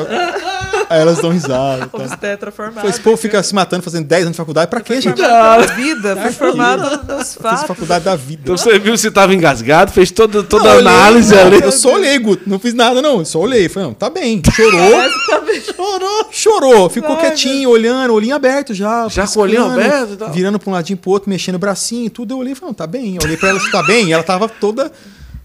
Aí 0.91 0.99
elas 1.01 1.19
dão 1.19 1.31
risada. 1.31 1.88
Tá? 1.91 1.97
Obstetra 1.97 2.51
formado. 2.51 2.88
Esse 2.88 2.99
povo 2.99 3.15
fica 3.18 3.41
se 3.43 3.53
matando 3.53 3.84
fazendo 3.84 4.05
10 4.05 4.23
anos 4.23 4.31
de 4.34 4.38
faculdade. 4.38 4.69
Pra 4.69 4.81
quê, 4.81 4.99
gente? 5.01 5.22
Na 5.22 5.57
vida, 5.59 6.15
foi 6.15 6.31
formado 6.31 6.81
nos 6.81 7.34
Fez 7.34 7.35
fatos. 7.35 7.68
faculdade 7.68 8.05
da 8.05 8.15
vida. 8.15 8.41
Então 8.43 8.57
você 8.57 8.77
viu 8.80 8.97
se 8.97 9.09
tava 9.11 9.34
engasgado, 9.34 9.91
fez 9.91 10.11
toda, 10.11 10.43
toda 10.43 10.63
Não, 10.65 10.72
a 10.72 10.76
olhei, 10.76 10.88
análise 10.88 11.35
não, 11.35 11.41
ali. 11.41 11.61
Eu 11.61 11.72
só 11.72 11.93
olhei, 11.93 12.18
Guto. 12.19 12.43
Não 12.49 12.59
fiz 12.59 12.73
nada, 12.73 13.01
não. 13.01 13.19
Eu 13.19 13.26
só 13.26 13.39
olhei. 13.39 13.68
Falei, 13.69 13.89
não, 13.89 13.93
tá 13.93 14.09
bem. 14.09 14.41
Chorou. 14.53 14.91
Tá 15.31 15.39
bem. 15.39 15.61
Chorou, 15.61 16.27
chorou. 16.31 16.89
Ficou 16.89 17.15
Ai, 17.15 17.22
quietinho, 17.22 17.69
olhando, 17.69 18.13
olhinho 18.13 18.35
aberto 18.35 18.73
já. 18.73 19.07
Já 19.07 19.26
com 19.27 19.39
o 19.39 19.43
olhinho 19.43 19.65
aberto. 19.65 20.30
Virando 20.31 20.59
pra 20.59 20.69
um 20.69 20.73
ladinho 20.73 20.97
pro 20.97 21.11
outro, 21.11 21.30
mexendo 21.30 21.55
o 21.55 21.59
bracinho 21.59 22.05
e 22.05 22.09
tudo. 22.09 22.34
Eu 22.34 22.38
olhei 22.39 22.51
e 22.51 22.55
falei, 22.55 22.69
não, 22.69 22.73
tá 22.73 22.85
bem. 22.88 23.15
Eu 23.15 23.22
olhei 23.23 23.38
pra 23.38 23.49
ela 23.49 23.59
se 23.59 23.72
tá 23.72 23.81
bem. 23.84 24.07
E 24.09 24.13
ela 24.13 24.23
tava 24.23 24.49
toda. 24.49 24.91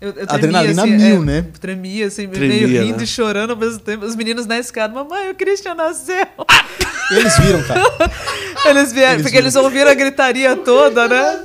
Eu, 0.00 0.10
eu 0.10 0.26
Adrenalina 0.28 0.82
tremia, 0.82 1.08
mil, 1.08 1.22
é, 1.22 1.24
né? 1.24 1.46
Tremia, 1.58 2.06
assim, 2.06 2.28
Tremia, 2.28 2.68
meio 2.68 2.84
rindo 2.84 2.98
né? 2.98 3.04
e 3.04 3.06
chorando 3.06 3.50
ao 3.50 3.56
mesmo 3.56 3.78
tempo. 3.80 4.04
Os 4.04 4.14
meninos 4.14 4.44
na 4.46 4.58
escada, 4.58 4.92
mamãe, 4.92 5.30
o 5.30 5.34
Christian 5.34 5.74
nasceu. 5.74 6.26
Eles 7.10 7.38
viram, 7.38 7.62
cara. 7.62 7.82
Eles 8.66 8.92
vieram, 8.92 9.14
Eles 9.14 9.22
porque 9.22 9.36
eles 9.36 9.54
ouviram 9.54 9.90
a 9.90 9.94
gritaria 9.94 10.56
toda, 10.56 11.06
né? 11.06 11.40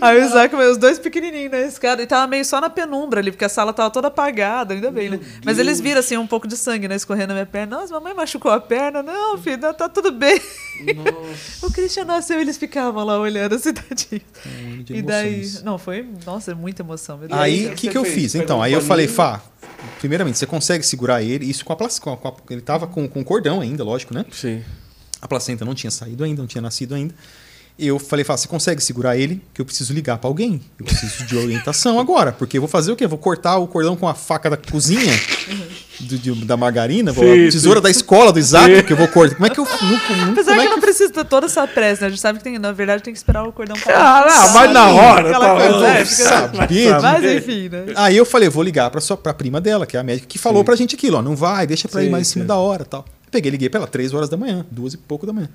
Aí 0.00 0.20
o 0.20 0.24
Isaac, 0.24 0.54
os 0.54 0.76
dois 0.76 0.98
pequenininhos 0.98 1.50
na 1.50 1.60
escada, 1.60 2.02
e 2.02 2.06
tava 2.06 2.26
meio 2.26 2.44
só 2.44 2.60
na 2.60 2.70
penumbra 2.70 3.20
ali, 3.20 3.30
porque 3.30 3.44
a 3.44 3.48
sala 3.48 3.72
tava 3.72 3.90
toda 3.90 4.08
apagada, 4.08 4.74
ainda 4.74 4.90
bem, 4.90 5.10
né? 5.10 5.20
Mas 5.44 5.58
eles 5.58 5.80
viram, 5.80 6.00
assim, 6.00 6.16
um 6.16 6.26
pouco 6.26 6.46
de 6.46 6.56
sangue, 6.56 6.88
né, 6.88 6.96
escorrendo 6.96 7.28
na 7.28 7.34
minha 7.34 7.46
perna. 7.46 7.78
Nossa, 7.78 7.94
mamãe 7.94 8.14
machucou 8.14 8.50
a 8.50 8.60
perna. 8.60 9.02
Não, 9.02 9.38
filho, 9.38 9.58
não, 9.58 9.74
tá 9.74 9.88
tudo 9.88 10.12
bem. 10.12 10.40
o 11.62 11.70
Christian 11.70 12.04
nasceu, 12.04 12.40
eles 12.40 12.56
ficavam 12.56 13.04
lá 13.04 13.18
olhando, 13.18 13.54
assim, 13.54 13.72
tadinho. 13.74 14.22
de 14.84 14.96
E 14.96 15.02
daí, 15.02 15.48
não, 15.62 15.78
foi, 15.78 16.06
nossa, 16.24 16.54
muita 16.54 16.82
emoção. 16.82 17.18
meu 17.18 17.28
Deus 17.28 17.40
Aí, 17.40 17.66
o 17.66 17.74
que, 17.74 17.88
que 17.88 17.98
eu 17.98 18.04
fez? 18.04 18.14
fiz? 18.14 18.34
Então, 18.34 18.62
aí 18.62 18.72
eu 18.72 18.80
falei, 18.80 19.08
Fá, 19.08 19.42
primeiramente, 19.98 20.38
você 20.38 20.46
consegue 20.46 20.84
segurar 20.84 21.22
ele, 21.22 21.48
isso 21.48 21.64
com 21.64 21.72
a 21.72 21.76
placenta. 21.76 22.16
Com 22.16 22.28
a, 22.28 22.34
ele 22.50 22.60
tava 22.60 22.86
com, 22.86 23.08
com 23.08 23.22
cordão 23.24 23.60
ainda, 23.60 23.84
lógico, 23.84 24.14
né? 24.14 24.24
Sim. 24.30 24.62
A 25.20 25.28
placenta 25.28 25.64
não 25.64 25.74
tinha 25.74 25.90
saído 25.90 26.24
ainda, 26.24 26.42
não 26.42 26.46
tinha 26.46 26.60
nascido 26.60 26.94
ainda. 26.94 27.14
Eu 27.76 27.98
falei, 27.98 28.24
Fá, 28.24 28.36
você 28.36 28.46
consegue 28.46 28.80
segurar 28.80 29.16
ele? 29.16 29.42
Que 29.52 29.60
eu 29.60 29.64
preciso 29.64 29.92
ligar 29.92 30.16
pra 30.18 30.28
alguém. 30.30 30.60
Eu 30.78 30.84
preciso 30.84 31.24
de 31.26 31.36
orientação 31.36 31.98
agora. 31.98 32.30
Porque 32.30 32.56
eu 32.56 32.60
vou 32.62 32.68
fazer 32.68 32.92
o 32.92 32.96
quê? 32.96 33.04
Vou 33.04 33.18
cortar 33.18 33.56
o 33.58 33.66
cordão 33.66 33.96
com 33.96 34.06
a 34.06 34.14
faca 34.14 34.48
da 34.48 34.56
cozinha, 34.56 35.12
do- 35.98 36.16
de- 36.16 36.44
da 36.44 36.56
margarina, 36.56 37.10
vou, 37.12 37.24
Sim, 37.24 37.48
a 37.48 37.50
tesoura 37.50 37.80
sim. 37.80 37.82
da 37.82 37.90
escola 37.90 38.32
do 38.32 38.38
Isaac, 38.38 38.84
que 38.84 38.92
eu 38.92 38.96
vou 38.96 39.08
cortar. 39.08 39.34
Como 39.34 39.46
é 39.46 39.50
que 39.50 39.58
eu. 39.58 39.64
Não, 39.64 40.16
não, 40.18 40.32
Apesar 40.32 40.50
como 40.52 40.60
é 40.62 40.66
que 40.66 40.70
não 40.70 40.80
precisa 40.80 41.12
ter 41.12 41.24
toda 41.24 41.46
essa 41.46 41.66
pressa, 41.66 42.02
né? 42.02 42.06
A 42.06 42.10
gente 42.10 42.20
sabe 42.20 42.38
que 42.38 42.44
tem, 42.44 42.58
na 42.60 42.70
verdade 42.70 43.02
tem 43.02 43.12
que 43.12 43.18
esperar 43.18 43.42
o 43.42 43.50
cordão 43.52 43.76
parar. 43.80 44.22
Ah, 44.22 44.26
não, 44.46 44.52
mas 44.54 44.72
na 44.72 44.90
hora, 44.90 45.28
Aquela 45.30 45.46
tá, 45.48 45.54
coisa, 45.70 45.88
é, 45.88 46.04
fica-? 46.04 47.00
Mas 47.02 47.24
enfim, 47.24 47.68
né? 47.70 47.86
Aí 47.96 48.16
eu 48.16 48.24
falei, 48.24 48.48
vou 48.48 48.62
ligar 48.62 48.88
pra, 48.88 49.00
sua, 49.00 49.16
pra 49.16 49.34
prima 49.34 49.60
dela, 49.60 49.84
que 49.84 49.96
é 49.96 50.00
a 50.00 50.04
médica, 50.04 50.28
que 50.28 50.38
falou 50.38 50.62
pra 50.62 50.76
gente 50.76 50.94
aquilo, 50.94 51.16
ó, 51.18 51.22
não 51.22 51.34
vai, 51.34 51.66
deixa 51.66 51.88
pra 51.88 52.00
Sim, 52.02 52.06
ir 52.06 52.10
mais 52.10 52.28
em 52.28 52.30
cima 52.30 52.44
sim. 52.44 52.46
da 52.48 52.54
hora 52.56 52.84
tal. 52.84 53.04
Peguei, 53.32 53.50
liguei 53.50 53.68
pra 53.68 53.80
ela, 53.80 53.88
três 53.88 54.14
horas 54.14 54.28
da 54.28 54.36
manhã, 54.36 54.64
duas 54.70 54.94
e 54.94 54.96
pouco 54.96 55.26
da 55.26 55.32
manhã. 55.32 55.48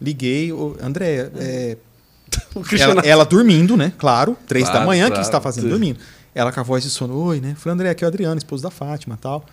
Liguei, 0.00 0.50
André, 0.82 1.30
é, 1.36 1.76
O 2.54 2.60
Cristiano 2.60 3.00
ela, 3.00 3.08
ela 3.08 3.24
dormindo, 3.24 3.76
né? 3.76 3.92
Claro, 3.98 4.36
três 4.46 4.64
Claro, 4.64 4.80
da 4.80 4.86
manhã, 4.86 5.04
o 5.04 5.06
que 5.06 5.12
claro. 5.12 5.24
você 5.24 5.30
tá 5.30 5.40
fazendo? 5.40 5.68
Dormindo. 5.68 5.98
Ela 6.34 6.52
com 6.52 6.60
a 6.60 6.62
voz 6.62 6.82
de 6.82 6.90
sono, 6.90 7.16
oi, 7.16 7.40
né? 7.40 7.54
Falei, 7.58 7.74
André, 7.74 7.90
aqui 7.90 8.04
é 8.04 8.06
o 8.06 8.08
Adriano, 8.08 8.36
esposo 8.36 8.62
da 8.62 8.70
Fátima 8.70 9.18
tal. 9.20 9.44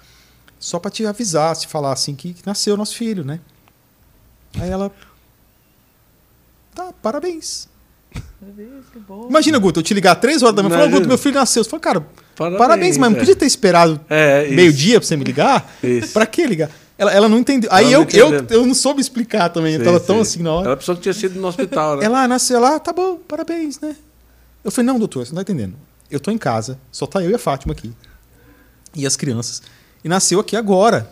Só 0.60 0.80
pra 0.80 0.92
te 0.92 1.06
avisar, 1.06 1.56
te 1.56 1.68
falar 1.68 1.94
assim, 1.94 2.16
que 2.16 2.36
nasceu 2.46 2.76
nosso 2.76 2.96
filho, 2.96 3.24
né? 3.24 3.40
Aí 4.60 4.70
ela. 4.70 4.92
Tá, 6.76 6.92
parabéns. 7.02 7.68
Que 8.12 9.00
bom. 9.00 9.28
Imagina, 9.30 9.58
Guto, 9.58 9.80
eu 9.80 9.84
te 9.84 9.94
ligar 9.94 10.16
três 10.16 10.44
horas 10.44 10.56
da 10.56 10.64
manhã 10.64 10.76
e 10.76 10.78
falar. 10.80 10.92
Guto, 10.92 11.08
meu 11.08 11.18
filho 11.18 11.36
nasceu. 11.36 11.64
Você 11.64 11.70
falou, 11.70 11.82
cara, 11.82 12.06
Parabéns, 12.36 12.60
parabéns, 12.60 12.98
mas 12.98 13.10
não 13.12 13.18
é. 13.18 13.20
podia 13.20 13.36
ter 13.36 13.46
esperado 13.46 14.00
É, 14.10 14.48
meio-dia 14.50 15.00
pra 15.00 15.08
você 15.08 15.16
me 15.16 15.24
ligar? 15.24 15.72
Isso. 15.84 16.12
Pra 16.14 16.26
que 16.26 16.46
ligar? 16.46 16.70
Ela, 16.98 17.12
ela 17.12 17.28
não 17.30 17.40
entendeu. 17.40 17.70
Aí 17.74 17.86
não 17.86 17.92
eu, 17.92 18.08
eu, 18.12 18.28
entendeu. 18.36 18.60
eu 18.62 18.66
não 18.66 18.74
soube 18.74 19.02
explicar 19.02 19.50
também. 19.50 19.74
eu 19.74 19.80
Sim, 19.80 19.86
tava 19.86 20.00
tão 20.00 20.16
sim. 20.18 20.22
assim 20.22 20.44
na 20.44 20.52
hora. 20.54 20.68
Ela 20.68 20.78
pensou 20.78 20.96
que 20.96 21.02
tinha 21.02 21.14
sido 21.14 21.40
no 21.40 21.48
hospital, 21.48 21.98
né? 21.98 22.06
Ela 22.06 22.28
nasceu 22.28 22.60
lá, 22.60 22.80
tá 22.80 22.94
bom, 22.94 23.18
parabéns, 23.28 23.80
né? 23.80 23.96
Eu 24.64 24.72
falei, 24.72 24.86
não, 24.86 25.00
doutor, 25.00 25.26
você 25.26 25.34
não 25.34 25.44
tá 25.44 25.52
entendendo. 25.52 25.76
Eu 26.10 26.20
tô 26.20 26.30
em 26.32 26.38
casa, 26.38 26.78
só 26.92 27.06
tá 27.08 27.22
eu 27.24 27.32
e 27.32 27.36
a 27.36 27.40
Fátima 27.40 27.74
aqui. 27.74 27.92
E 28.96 29.06
as 29.08 29.16
crianças. 29.16 29.62
E 30.04 30.08
nasceu 30.10 30.40
aqui 30.40 30.56
agora. 30.56 31.10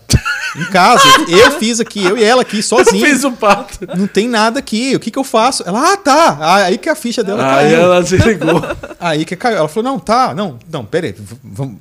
em 0.55 0.65
casa. 0.65 1.01
Eu 1.27 1.51
fiz 1.59 1.79
aqui, 1.79 2.03
eu 2.03 2.17
e 2.17 2.23
ela 2.25 2.41
aqui, 2.41 2.57
Eu 2.57 2.63
sozinho. 2.63 3.03
fiz 3.05 3.23
o 3.23 3.31
parto. 3.31 3.79
Não 3.97 4.05
tem 4.05 4.27
nada 4.27 4.59
aqui. 4.59 4.93
O 4.95 4.99
que 4.99 5.09
que 5.09 5.17
eu 5.17 5.23
faço? 5.23 5.63
Ela, 5.65 5.93
ah, 5.93 5.97
tá. 5.97 6.37
Ah, 6.41 6.55
Aí 6.65 6.77
que 6.77 6.89
a 6.89 6.95
ficha 6.95 7.23
dela 7.23 7.41
Aí 7.55 7.71
caiu. 7.71 7.79
ela 7.81 8.05
se 8.05 8.17
ligou. 8.17 8.61
Aí 8.99 9.23
que 9.23 9.35
caiu. 9.37 9.57
Ela 9.59 9.69
falou, 9.69 9.89
não, 9.93 9.97
tá, 9.97 10.35
não, 10.35 10.59
não, 10.69 10.83
pera 10.85 11.07
aí. 11.07 11.13
v- 11.13 11.37
Vamos, 11.41 11.77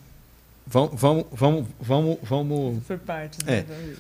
vamos, 0.70 0.90
vamos, 1.01 1.24
vamos, 1.32 1.66
vamos, 1.80 2.18
vamos. 2.22 2.84
Por 2.86 2.98
partes, 2.98 3.38
É. 3.47 3.62
né? 3.62 3.94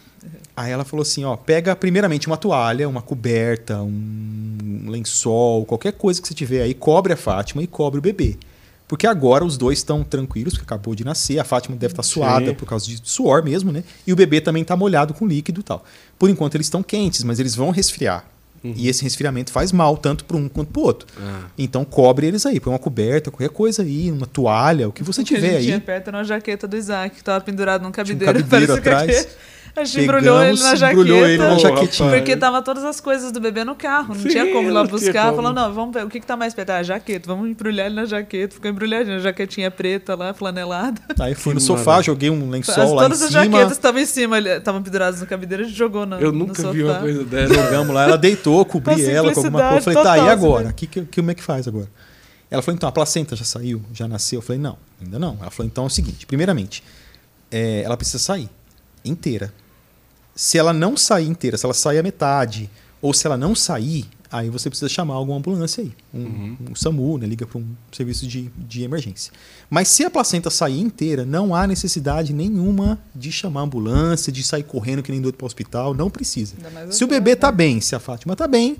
Aí 0.54 0.70
ela 0.70 0.84
falou 0.84 1.02
assim, 1.02 1.24
ó, 1.24 1.34
pega 1.34 1.74
primeiramente 1.74 2.26
uma 2.26 2.36
toalha, 2.36 2.86
uma 2.88 3.00
coberta, 3.00 3.80
um 3.80 4.84
lençol, 4.88 5.64
qualquer 5.64 5.92
coisa 5.92 6.20
que 6.20 6.28
você 6.28 6.34
tiver 6.34 6.62
aí, 6.62 6.74
cobre 6.74 7.12
a 7.12 7.16
Fátima 7.16 7.62
e 7.62 7.66
cobre 7.66 7.98
o 7.98 8.02
bebê. 8.02 8.36
Porque 8.86 9.06
agora 9.06 9.44
os 9.44 9.56
dois 9.56 9.78
estão 9.78 10.02
tranquilos, 10.02 10.54
porque 10.54 10.64
acabou 10.64 10.94
de 10.94 11.04
nascer, 11.04 11.38
a 11.38 11.44
Fátima 11.44 11.76
deve 11.76 11.92
estar 11.92 12.02
suada 12.02 12.46
Sim. 12.46 12.54
por 12.54 12.66
causa 12.66 12.86
de 12.86 13.00
suor 13.02 13.42
mesmo, 13.42 13.70
né? 13.72 13.82
E 14.06 14.12
o 14.12 14.16
bebê 14.16 14.40
também 14.40 14.62
está 14.62 14.76
molhado 14.76 15.14
com 15.14 15.26
líquido 15.26 15.60
e 15.60 15.62
tal. 15.62 15.84
Por 16.18 16.28
enquanto 16.28 16.56
eles 16.56 16.66
estão 16.66 16.82
quentes, 16.82 17.22
mas 17.24 17.38
eles 17.38 17.54
vão 17.54 17.70
resfriar. 17.70 18.24
E 18.62 18.88
esse 18.88 19.02
resfriamento 19.02 19.50
faz 19.50 19.72
mal 19.72 19.96
tanto 19.96 20.24
para 20.24 20.36
um 20.36 20.48
quanto 20.48 20.70
para 20.70 20.80
o 20.80 20.84
outro. 20.84 21.08
Ah. 21.18 21.44
Então 21.56 21.82
cobre 21.84 22.26
eles 22.26 22.44
aí, 22.44 22.60
põe 22.60 22.72
uma 22.72 22.78
coberta, 22.78 23.30
qualquer 23.30 23.48
coisa 23.48 23.82
aí, 23.82 24.10
uma 24.12 24.26
toalha, 24.26 24.86
o 24.88 24.92
que 24.92 25.02
você 25.02 25.22
O 25.22 25.24
que 25.24 25.32
a 25.34 25.36
tiver 25.36 25.48
gente 25.48 25.58
aí. 25.58 25.64
tinha 25.66 25.80
perto 25.80 26.08
era 26.08 26.18
uma 26.18 26.24
jaqueta 26.24 26.68
do 26.68 26.76
Isaac, 26.76 27.16
que 27.16 27.24
tava 27.24 27.42
pendurado 27.42 27.80
num 27.82 27.90
Tinha 27.90 28.04
um 28.04 28.06
cabideiro. 28.06 28.32
cabideiro 28.44 28.72
que 28.74 28.78
atrás. 28.80 29.10
aquele- 29.10 29.28
A 29.76 29.84
gente 29.84 30.00
embrulhou 30.04 30.42
ele 30.42 30.60
na 30.62 30.74
jaqueta. 30.74 30.92
embrulhou 31.00 31.26
ele 31.26 31.38
na 31.38 31.58
jaquetinha. 31.58 32.10
Porque 32.10 32.36
tava 32.36 32.60
todas 32.62 32.84
as 32.84 33.00
coisas 33.00 33.30
do 33.30 33.40
bebê 33.40 33.62
no 33.64 33.74
carro. 33.74 34.08
Não 34.14 34.22
Sim, 34.22 34.28
tinha 34.28 34.52
como 34.52 34.68
ir 34.68 34.72
lá 34.72 34.84
buscar. 34.84 35.26
como. 35.30 35.36
Falou, 35.36 35.52
não, 35.52 35.72
vamos 35.72 35.94
ver. 35.94 36.04
O 36.04 36.08
que, 36.08 36.18
que 36.20 36.26
tá 36.26 36.36
mais 36.36 36.52
perto? 36.52 36.70
Ah, 36.70 36.78
a 36.78 36.82
jaqueta. 36.82 37.26
Vamos 37.28 37.48
embrulhar 37.48 37.86
ele 37.86 37.94
na 37.94 38.04
jaqueta. 38.04 38.54
Ficou 38.54 38.70
embrulhadinho. 38.70 39.16
A 39.16 39.20
jaquetinha 39.20 39.70
preta 39.70 40.14
lá, 40.14 40.34
flanelada. 40.34 41.00
Aí 41.20 41.34
fui 41.34 41.54
no 41.54 41.60
sofá, 41.60 42.02
joguei 42.02 42.30
um 42.30 42.42
As- 42.44 42.48
lençol 42.50 42.94
lá 42.94 43.02
em 43.04 43.04
todas 43.08 43.22
as 43.22 43.28
cima. 43.30 43.44
jaquetas 43.44 43.72
estavam 43.72 44.00
em 44.00 44.06
cima, 44.06 44.38
estavam 44.40 44.82
penduradas 44.82 45.20
no 45.20 45.26
cabideiro. 45.26 45.64
A 45.64 45.66
gente 45.66 45.76
jogou 45.78 46.04
na, 46.04 46.20
Eu 46.20 46.32
no 46.32 46.38
nunca 46.40 46.54
sofá. 46.60 46.72
vi 46.72 46.82
uma 46.84 46.94
coisa 46.98 47.24
dessa. 47.24 47.54
Jogamos 47.54 47.94
lá, 47.94 48.04
ela 48.04 48.18
deitou, 48.18 48.64
cobri 48.64 49.04
ela 49.08 49.32
com 49.32 49.40
alguma 49.40 49.60
coisa. 49.60 49.76
Eu 49.76 49.82
falei, 49.82 49.94
tá, 49.98 50.02
simplicidade 50.12 50.18
e 50.18 50.20
total, 50.20 50.28
agora? 50.30 50.68
O 50.68 50.72
que, 50.74 50.86
que, 50.86 51.00
que- 51.04 51.20
como 51.20 51.30
é 51.30 51.34
que 51.34 51.42
faz 51.42 51.68
agora? 51.68 51.88
Ela 52.50 52.62
falou, 52.62 52.74
então, 52.76 52.88
a 52.88 52.92
placenta 52.92 53.36
já 53.36 53.44
saiu? 53.44 53.80
Já 53.94 54.08
nasceu? 54.08 54.38
Eu 54.38 54.42
falei, 54.42 54.60
não, 54.60 54.76
ainda 55.00 55.18
não. 55.20 55.36
Ela 55.40 55.50
falou, 55.50 55.68
então 55.70 55.84
é 55.84 55.86
o 55.86 55.90
seguinte: 55.90 56.26
primeiramente, 56.26 56.82
é, 57.50 57.82
ela 57.84 57.96
precisa 57.96 58.18
sair 58.18 58.48
inteira. 59.04 59.52
Se 60.34 60.58
ela 60.58 60.72
não 60.72 60.96
sair 60.96 61.28
inteira, 61.28 61.56
se 61.56 61.66
ela 61.66 61.74
sair 61.74 61.98
a 61.98 62.02
metade, 62.02 62.70
ou 63.02 63.12
se 63.12 63.26
ela 63.26 63.36
não 63.36 63.54
sair, 63.54 64.08
aí 64.30 64.48
você 64.48 64.70
precisa 64.70 64.88
chamar 64.88 65.14
alguma 65.14 65.38
ambulância 65.38 65.82
aí. 65.82 65.92
Um, 66.14 66.56
um 66.70 66.74
SAMU, 66.74 67.18
né? 67.18 67.26
Liga 67.26 67.46
para 67.46 67.58
um 67.58 67.66
serviço 67.90 68.26
de, 68.26 68.50
de 68.56 68.82
emergência. 68.82 69.32
Mas 69.68 69.88
se 69.88 70.04
a 70.04 70.10
placenta 70.10 70.50
sair 70.50 70.80
inteira, 70.80 71.24
não 71.24 71.54
há 71.54 71.66
necessidade 71.66 72.32
nenhuma 72.32 72.98
de 73.14 73.32
chamar 73.32 73.62
ambulância, 73.62 74.32
de 74.32 74.42
sair 74.42 74.62
correndo 74.62 75.02
que 75.02 75.10
nem 75.10 75.20
doido 75.20 75.36
para 75.36 75.44
o 75.44 75.46
hospital. 75.46 75.94
Não 75.94 76.08
precisa. 76.08 76.54
Se 76.90 77.02
o 77.04 77.08
bebê 77.08 77.32
né? 77.32 77.36
tá 77.36 77.50
bem, 77.50 77.80
se 77.80 77.94
a 77.94 77.98
Fátima 77.98 78.36
tá 78.36 78.46
bem, 78.46 78.76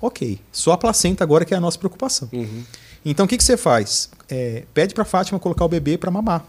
ok. 0.00 0.38
Só 0.52 0.72
a 0.72 0.78
placenta 0.78 1.24
agora 1.24 1.44
que 1.44 1.52
é 1.52 1.56
a 1.56 1.60
nossa 1.60 1.78
preocupação. 1.78 2.28
Uhum. 2.32 2.62
Então 3.04 3.26
o 3.26 3.28
que, 3.28 3.36
que 3.36 3.44
você 3.44 3.56
faz? 3.56 4.08
É, 4.28 4.64
pede 4.72 4.94
para 4.94 5.04
Fátima 5.04 5.38
colocar 5.40 5.64
o 5.64 5.68
bebê 5.68 5.98
para 5.98 6.10
mamar. 6.10 6.44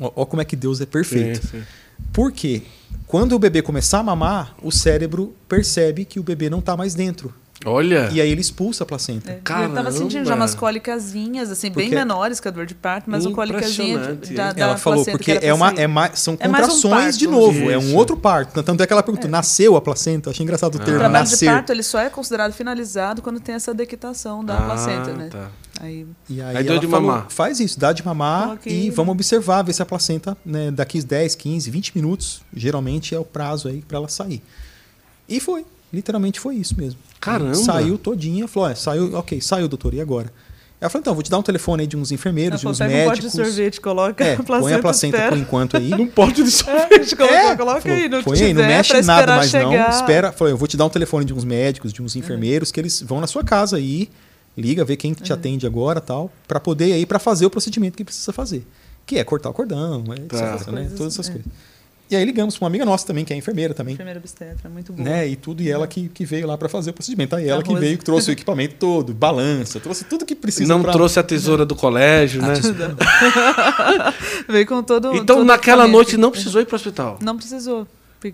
Ó, 0.00 0.10
ó 0.16 0.24
como 0.24 0.42
é 0.42 0.44
que 0.44 0.56
Deus 0.56 0.80
é 0.80 0.86
perfeito. 0.86 1.40
Sim, 1.46 1.60
sim. 1.60 1.64
Por 2.12 2.32
quê? 2.32 2.62
Quando 3.06 3.34
o 3.34 3.38
bebê 3.38 3.62
começar 3.62 4.00
a 4.00 4.02
mamar, 4.02 4.54
o 4.62 4.72
cérebro 4.72 5.34
percebe 5.48 6.04
que 6.04 6.18
o 6.18 6.22
bebê 6.22 6.48
não 6.48 6.58
está 6.58 6.76
mais 6.76 6.94
dentro. 6.94 7.32
Olha. 7.64 8.10
E 8.12 8.20
aí 8.20 8.30
ele 8.30 8.40
expulsa 8.40 8.84
a 8.84 8.86
placenta. 8.86 9.30
É, 9.30 9.36
eu 9.36 9.40
Caramba. 9.42 9.74
tava 9.76 9.90
sentindo 9.92 10.24
já 10.26 10.34
umas 10.34 10.54
cólicazinhas, 10.54 11.50
assim, 11.50 11.70
bem 11.70 11.86
Porque- 11.86 11.94
menores 11.94 12.40
que 12.40 12.48
a 12.48 12.50
dor 12.50 12.66
de 12.66 12.74
parto, 12.74 13.10
mas 13.10 13.24
um 13.24 13.32
cólicazinho 13.32 13.98
Impressionante. 13.98 14.34
da, 14.34 14.52
da 14.52 14.60
Ela 14.62 14.76
falou, 14.76 15.04
porque 15.04 15.38
é 15.40 15.52
uma, 15.54 15.70
é 15.70 15.86
mais, 15.86 16.18
são 16.20 16.36
É 16.40 16.46
mais 16.48 16.64
um 16.64 16.68
contrações 16.72 17.04
parto, 17.04 17.18
de 17.18 17.26
novo, 17.26 17.52
dizer. 17.52 17.72
é 17.72 17.78
um 17.78 17.80
Isso. 17.82 17.96
outro 17.96 18.16
parto. 18.16 18.62
Tanto 18.62 18.82
é 18.82 18.86
que 18.86 18.92
ela 18.92 19.02
perguntou, 19.02 19.30
nasceu 19.30 19.76
a 19.76 19.80
placenta? 19.80 20.28
Eu 20.28 20.32
achei 20.32 20.42
engraçado 20.44 20.74
o 20.74 20.78
Ah. 20.80 20.84
termo, 20.84 20.96
O 20.96 21.00
trabalho 21.00 21.24
de 21.24 21.30
nascer. 21.30 21.46
parto 21.46 21.70
ele 21.72 21.82
só 21.82 21.98
é 21.98 22.10
considerado 22.10 22.52
finalizado 22.52 23.22
quando 23.22 23.40
tem 23.40 23.54
essa 23.54 23.72
dequitação 23.72 24.44
da 24.44 24.58
Ah, 24.58 24.62
placenta, 24.62 25.12
né? 25.12 25.28
tá. 25.30 25.48
Aí, 25.80 26.06
E 26.30 26.40
aí, 26.40 26.56
Aí 26.58 26.64
deu 26.64 26.78
de 26.78 26.86
falou, 26.86 27.08
mamar. 27.08 27.26
Faz 27.30 27.58
isso, 27.60 27.78
dá 27.80 27.92
de 27.92 28.04
mamar 28.04 28.44
Coloque- 28.44 28.70
e 28.70 28.90
vamos 28.90 29.12
observar, 29.12 29.62
ver 29.62 29.72
se 29.72 29.82
a 29.82 29.86
placenta, 29.86 30.36
né, 30.46 30.70
daqui 30.70 31.02
10, 31.02 31.34
15, 31.34 31.68
20 31.70 31.92
minutos, 31.96 32.42
geralmente 32.54 33.14
é 33.14 33.18
o 33.18 33.24
prazo 33.24 33.68
aí 33.68 33.82
para 33.86 33.98
ela 33.98 34.08
sair. 34.08 34.40
E 35.28 35.40
foi, 35.40 35.64
literalmente 35.94 36.38
foi 36.40 36.56
isso 36.56 36.76
mesmo. 36.78 36.98
Caramba. 37.20 37.54
Saiu 37.54 37.96
todinha, 37.96 38.46
falou, 38.48 38.68
é, 38.68 38.74
saiu, 38.74 39.14
ok, 39.14 39.40
saiu, 39.40 39.68
doutor, 39.68 39.94
e 39.94 40.00
agora? 40.00 40.32
Ela 40.80 40.90
falou, 40.90 41.00
então, 41.00 41.14
vou 41.14 41.22
te 41.22 41.30
dar 41.30 41.38
um 41.38 41.42
telefone 41.42 41.82
aí 41.82 41.86
de 41.86 41.96
uns 41.96 42.12
enfermeiros, 42.12 42.60
de 42.60 42.66
ela 42.66 42.72
uns 42.72 42.78
falou, 42.78 42.92
pega 42.92 43.04
um 43.04 43.10
pote 43.10 43.22
médicos. 43.22 43.40
de 43.40 43.46
sorvete, 43.54 43.80
coloca 43.80 44.24
É, 44.24 44.34
a 44.34 44.36
placenta, 44.42 44.60
põe 44.68 44.72
a 44.74 44.78
placenta 44.80 45.16
espera. 45.16 45.32
por 45.32 45.38
enquanto 45.38 45.76
aí. 45.78 45.88
Não 45.96 46.06
pode 46.06 46.34
de 46.42 46.42
É, 46.42 46.50
sorvete. 46.50 47.02
gente 47.04 47.16
coloca, 47.16 47.34
É, 47.34 47.56
coloca 47.56 47.80
falou, 47.80 47.96
aí, 47.96 48.08
não 48.08 48.22
põe 48.22 48.34
tiver, 48.34 48.46
aí, 48.48 48.54
não 48.54 48.62
mexe 48.66 49.02
nada 49.02 49.36
mais 49.36 49.50
chegar. 49.50 49.70
não. 49.90 49.96
Espera, 49.98 50.32
falou, 50.32 50.50
eu 50.50 50.56
vou 50.58 50.68
te 50.68 50.76
dar 50.76 50.84
um 50.84 50.90
telefone 50.90 51.24
de 51.24 51.32
uns 51.32 51.44
médicos, 51.44 51.90
de 51.92 52.02
uns 52.02 52.16
enfermeiros, 52.16 52.70
que 52.70 52.78
eles 52.78 53.00
vão 53.00 53.18
na 53.20 53.26
sua 53.26 53.42
casa 53.42 53.76
aí 53.76 54.10
Liga, 54.56 54.84
vê 54.84 54.96
quem 54.96 55.12
te 55.14 55.32
atende 55.32 55.66
agora 55.66 56.00
tal, 56.00 56.30
para 56.46 56.60
poder 56.60 56.96
ir 56.96 57.06
para 57.06 57.18
fazer 57.18 57.44
o 57.46 57.50
procedimento 57.50 57.96
que 57.96 58.04
precisa 58.04 58.32
fazer. 58.32 58.64
Que 59.04 59.18
é 59.18 59.24
cortar 59.24 59.50
o 59.50 59.52
cordão, 59.52 60.04
é, 60.12 60.16
Tá. 60.28 60.54
etc, 60.54 60.68
né? 60.68 60.80
Coisas, 60.82 60.98
todas 60.98 61.12
essas 61.14 61.28
é. 61.28 61.32
coisas. 61.32 61.52
E 62.10 62.14
aí 62.16 62.24
ligamos 62.24 62.56
para 62.56 62.64
uma 62.64 62.68
amiga 62.68 62.84
nossa 62.84 63.06
também, 63.06 63.24
que 63.24 63.32
é 63.32 63.36
enfermeira 63.36 63.72
também. 63.72 63.94
Enfermeira 63.94 64.20
obstetra, 64.20 64.68
muito 64.68 64.92
bom. 64.92 65.02
Né? 65.02 65.26
E 65.26 65.36
tudo, 65.36 65.62
e 65.62 65.70
ela 65.70 65.86
que, 65.86 66.08
que 66.08 66.24
veio 66.24 66.46
lá 66.46 66.56
para 66.58 66.68
fazer 66.68 66.90
o 66.90 66.92
procedimento. 66.92 67.34
Aí 67.34 67.48
ela 67.48 67.62
que 67.62 67.74
veio, 67.74 67.96
que 67.96 68.04
trouxe 68.04 68.30
o 68.30 68.32
equipamento 68.34 68.74
todo, 68.78 69.14
balança, 69.14 69.80
trouxe 69.80 70.04
tudo 70.04 70.24
que 70.26 70.34
precisa. 70.34 70.68
Não 70.72 70.82
pra- 70.82 70.92
trouxe 70.92 71.18
a 71.18 71.22
tesoura 71.22 71.64
do 71.64 71.74
colégio, 71.74 72.42
né? 72.42 72.52
Veio 74.48 74.66
com 74.66 74.82
todo. 74.82 75.14
Então 75.14 75.36
todo 75.36 75.44
naquela 75.44 75.86
noite 75.88 76.16
não 76.16 76.30
precisou 76.30 76.60
ir 76.60 76.66
pro 76.66 76.76
hospital. 76.76 77.18
Não 77.22 77.36
precisou. 77.36 77.86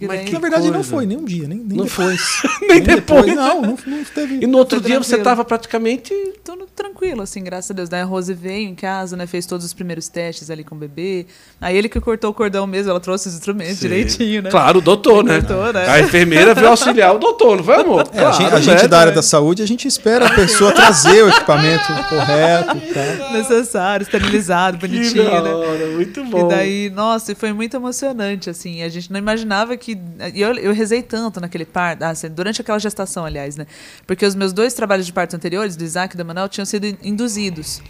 Mas 0.06 0.24
que 0.24 0.32
Na 0.32 0.38
verdade, 0.38 0.66
não 0.66 0.74
coisa. 0.74 0.88
foi 0.90 1.06
nem 1.06 1.16
um 1.18 1.24
dia, 1.24 1.46
nem, 1.48 1.58
nem 1.58 1.78
Não 1.78 1.84
depois. 1.84 2.42
Nem 2.68 2.82
depois. 2.82 3.34
Não, 3.34 3.62
não, 3.62 3.78
não 3.86 4.04
teve. 4.04 4.38
E 4.42 4.46
no 4.46 4.58
outro 4.58 4.80
Foi 4.80 4.88
dia 4.90 4.98
você 4.98 5.10
tranquilo. 5.16 5.20
estava 5.20 5.44
praticamente. 5.44 6.14
Tudo 6.44 6.66
tranquilo, 6.74 7.22
assim, 7.22 7.42
graças 7.42 7.70
a 7.70 7.74
Deus. 7.74 7.88
Daí 7.88 8.00
a 8.00 8.04
Rose 8.04 8.32
veio 8.32 8.68
em 8.68 8.74
casa, 8.74 9.16
né? 9.16 9.26
Fez 9.26 9.46
todos 9.46 9.64
os 9.66 9.72
primeiros 9.74 10.08
testes 10.08 10.50
ali 10.50 10.62
com 10.64 10.74
o 10.74 10.78
bebê. 10.78 11.26
Aí 11.60 11.76
ele 11.76 11.88
que 11.88 12.00
cortou 12.00 12.30
o 12.30 12.34
cordão 12.34 12.66
mesmo, 12.66 12.90
ela 12.90 13.00
trouxe 13.00 13.28
os 13.28 13.34
instrumentos 13.34 13.78
Sim. 13.78 13.88
direitinho, 13.88 14.42
né? 14.42 14.50
Claro, 14.50 14.78
o 14.78 14.82
doutor, 14.82 15.24
né? 15.24 15.40
Doutor, 15.40 15.74
né? 15.74 15.88
A 15.88 16.00
enfermeira 16.00 16.54
veio 16.54 16.68
auxiliar 16.68 17.14
o 17.14 17.18
doutor, 17.18 17.56
não 17.58 17.64
foi, 17.64 17.74
amor? 17.76 18.08
É, 18.12 18.24
a 18.24 18.30
gente, 18.32 18.46
a 18.46 18.48
Claro, 18.50 18.62
gente 18.62 18.82
né? 18.82 18.88
da 18.88 18.98
área 19.00 19.12
da 19.12 19.22
saúde, 19.22 19.62
a 19.62 19.66
gente 19.66 19.86
espera 19.88 20.26
a 20.26 20.34
pessoa 20.34 20.72
trazer 20.72 21.22
o 21.24 21.28
equipamento 21.28 21.84
correto. 22.08 22.80
Tá? 22.94 23.32
Necessário, 23.32 24.04
esterilizado, 24.04 24.78
Que 24.78 24.86
bonitinho, 24.86 25.24
né? 25.24 25.50
hora, 25.52 25.86
muito 25.88 26.24
bom. 26.24 26.46
E 26.46 26.48
daí, 26.48 26.90
nossa, 26.90 27.32
e 27.32 27.34
foi 27.34 27.52
muito 27.52 27.76
emocionante, 27.76 28.48
assim. 28.50 28.82
A 28.82 28.88
gente 28.88 29.10
não 29.12 29.18
imaginava 29.18 29.76
que. 29.80 29.98
Eu, 30.34 30.54
eu 30.54 30.72
rezei 30.72 31.02
tanto 31.02 31.40
naquele 31.40 31.64
parto, 31.64 32.02
ah, 32.04 32.10
assim, 32.10 32.28
durante 32.28 32.60
aquela 32.60 32.78
gestação, 32.78 33.24
aliás, 33.24 33.56
né? 33.56 33.66
Porque 34.06 34.24
os 34.24 34.34
meus 34.36 34.52
dois 34.52 34.74
trabalhos 34.74 35.06
de 35.06 35.12
parto 35.12 35.34
anteriores, 35.34 35.74
do 35.74 35.82
Isaac 35.82 36.14
e 36.14 36.18
do 36.18 36.24
Manuel, 36.24 36.48
tinham 36.48 36.64
sido 36.66 36.86
in- 36.86 36.96
induzidos. 37.02 37.82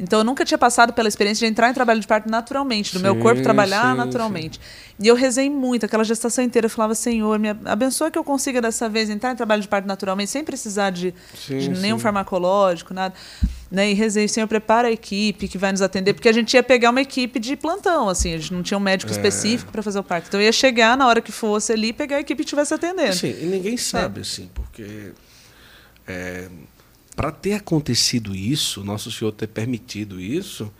Então 0.00 0.18
eu 0.18 0.24
nunca 0.24 0.44
tinha 0.44 0.58
passado 0.58 0.92
pela 0.92 1.06
experiência 1.06 1.46
de 1.46 1.52
entrar 1.52 1.70
em 1.70 1.72
trabalho 1.72 2.00
de 2.00 2.06
parto 2.08 2.28
naturalmente, 2.28 2.92
do 2.92 2.98
meu 2.98 3.14
Sim, 3.14 3.20
corpo 3.20 3.40
trabalhar 3.42 3.92
sim, 3.92 3.96
naturalmente. 3.96 4.60
E 4.98 5.06
eu 5.06 5.14
rezei 5.14 5.48
muito, 5.48 5.86
aquela 5.86 6.02
gestação 6.02 6.42
inteira. 6.42 6.66
Eu 6.66 6.70
falava, 6.70 6.96
Senhor, 6.96 7.38
me 7.38 7.50
abençoa 7.64 8.10
que 8.10 8.18
eu 8.18 8.24
consiga 8.24 8.60
dessa 8.60 8.88
vez 8.88 9.08
entrar 9.08 9.30
em 9.30 9.36
trabalho 9.36 9.62
de 9.62 9.68
parto 9.68 9.86
naturalmente, 9.86 10.32
sem 10.32 10.42
precisar 10.42 10.90
de, 10.90 11.14
Sim, 11.36 11.58
de 11.58 11.76
sim. 11.76 11.80
nenhum 11.82 11.98
farmacológico, 12.00 12.92
nada. 12.92 13.14
Né? 13.74 13.90
E 13.90 13.94
rezei, 13.94 14.28
Senhor, 14.28 14.46
prepara 14.46 14.86
a 14.86 14.92
equipe 14.92 15.48
que 15.48 15.58
vai 15.58 15.72
nos 15.72 15.82
atender, 15.82 16.14
porque 16.14 16.28
a 16.28 16.32
gente 16.32 16.54
ia 16.54 16.62
pegar 16.62 16.90
uma 16.90 17.00
equipe 17.02 17.40
de 17.40 17.56
plantão, 17.56 18.08
assim, 18.08 18.32
a 18.32 18.38
gente 18.38 18.52
não 18.54 18.62
tinha 18.62 18.78
um 18.78 18.80
médico 18.80 19.10
É. 19.10 19.16
específico 19.16 19.72
para 19.72 19.82
fazer 19.82 19.98
o 19.98 20.02
parto. 20.04 20.28
Então 20.28 20.38
eu 20.40 20.44
ia 20.46 20.52
chegar 20.52 20.96
na 20.96 21.08
hora 21.08 21.20
que 21.20 21.32
fosse 21.32 21.72
ali 21.72 21.88
e 21.88 21.92
pegar 21.92 22.18
a 22.18 22.20
equipe 22.20 22.36
que 22.38 22.46
estivesse 22.46 22.72
atendendo. 22.72 23.08
Assim, 23.10 23.34
e 23.42 23.46
ninguém 23.46 23.76
sabe, 23.76 24.20
assim, 24.20 24.48
porque 24.54 25.10
para 27.16 27.32
ter 27.32 27.54
acontecido 27.54 28.34
isso, 28.34 28.84
Nosso 28.84 29.10
Senhor 29.10 29.32
ter 29.32 29.48
permitido 29.48 30.20
isso, 30.20 30.72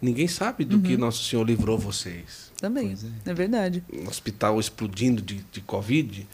ninguém 0.00 0.28
sabe 0.28 0.64
do 0.66 0.76
Uhum. 0.76 0.82
que 0.82 0.96
Nosso 0.98 1.24
Senhor 1.24 1.44
livrou 1.46 1.78
vocês. 1.78 2.51
Também, 2.62 2.92
é. 2.92 3.34
verdade. 3.34 3.82
Um 3.92 4.08
hospital 4.08 4.60
explodindo 4.60 5.20
de, 5.20 5.44
de 5.50 5.60
Covid, 5.60 6.26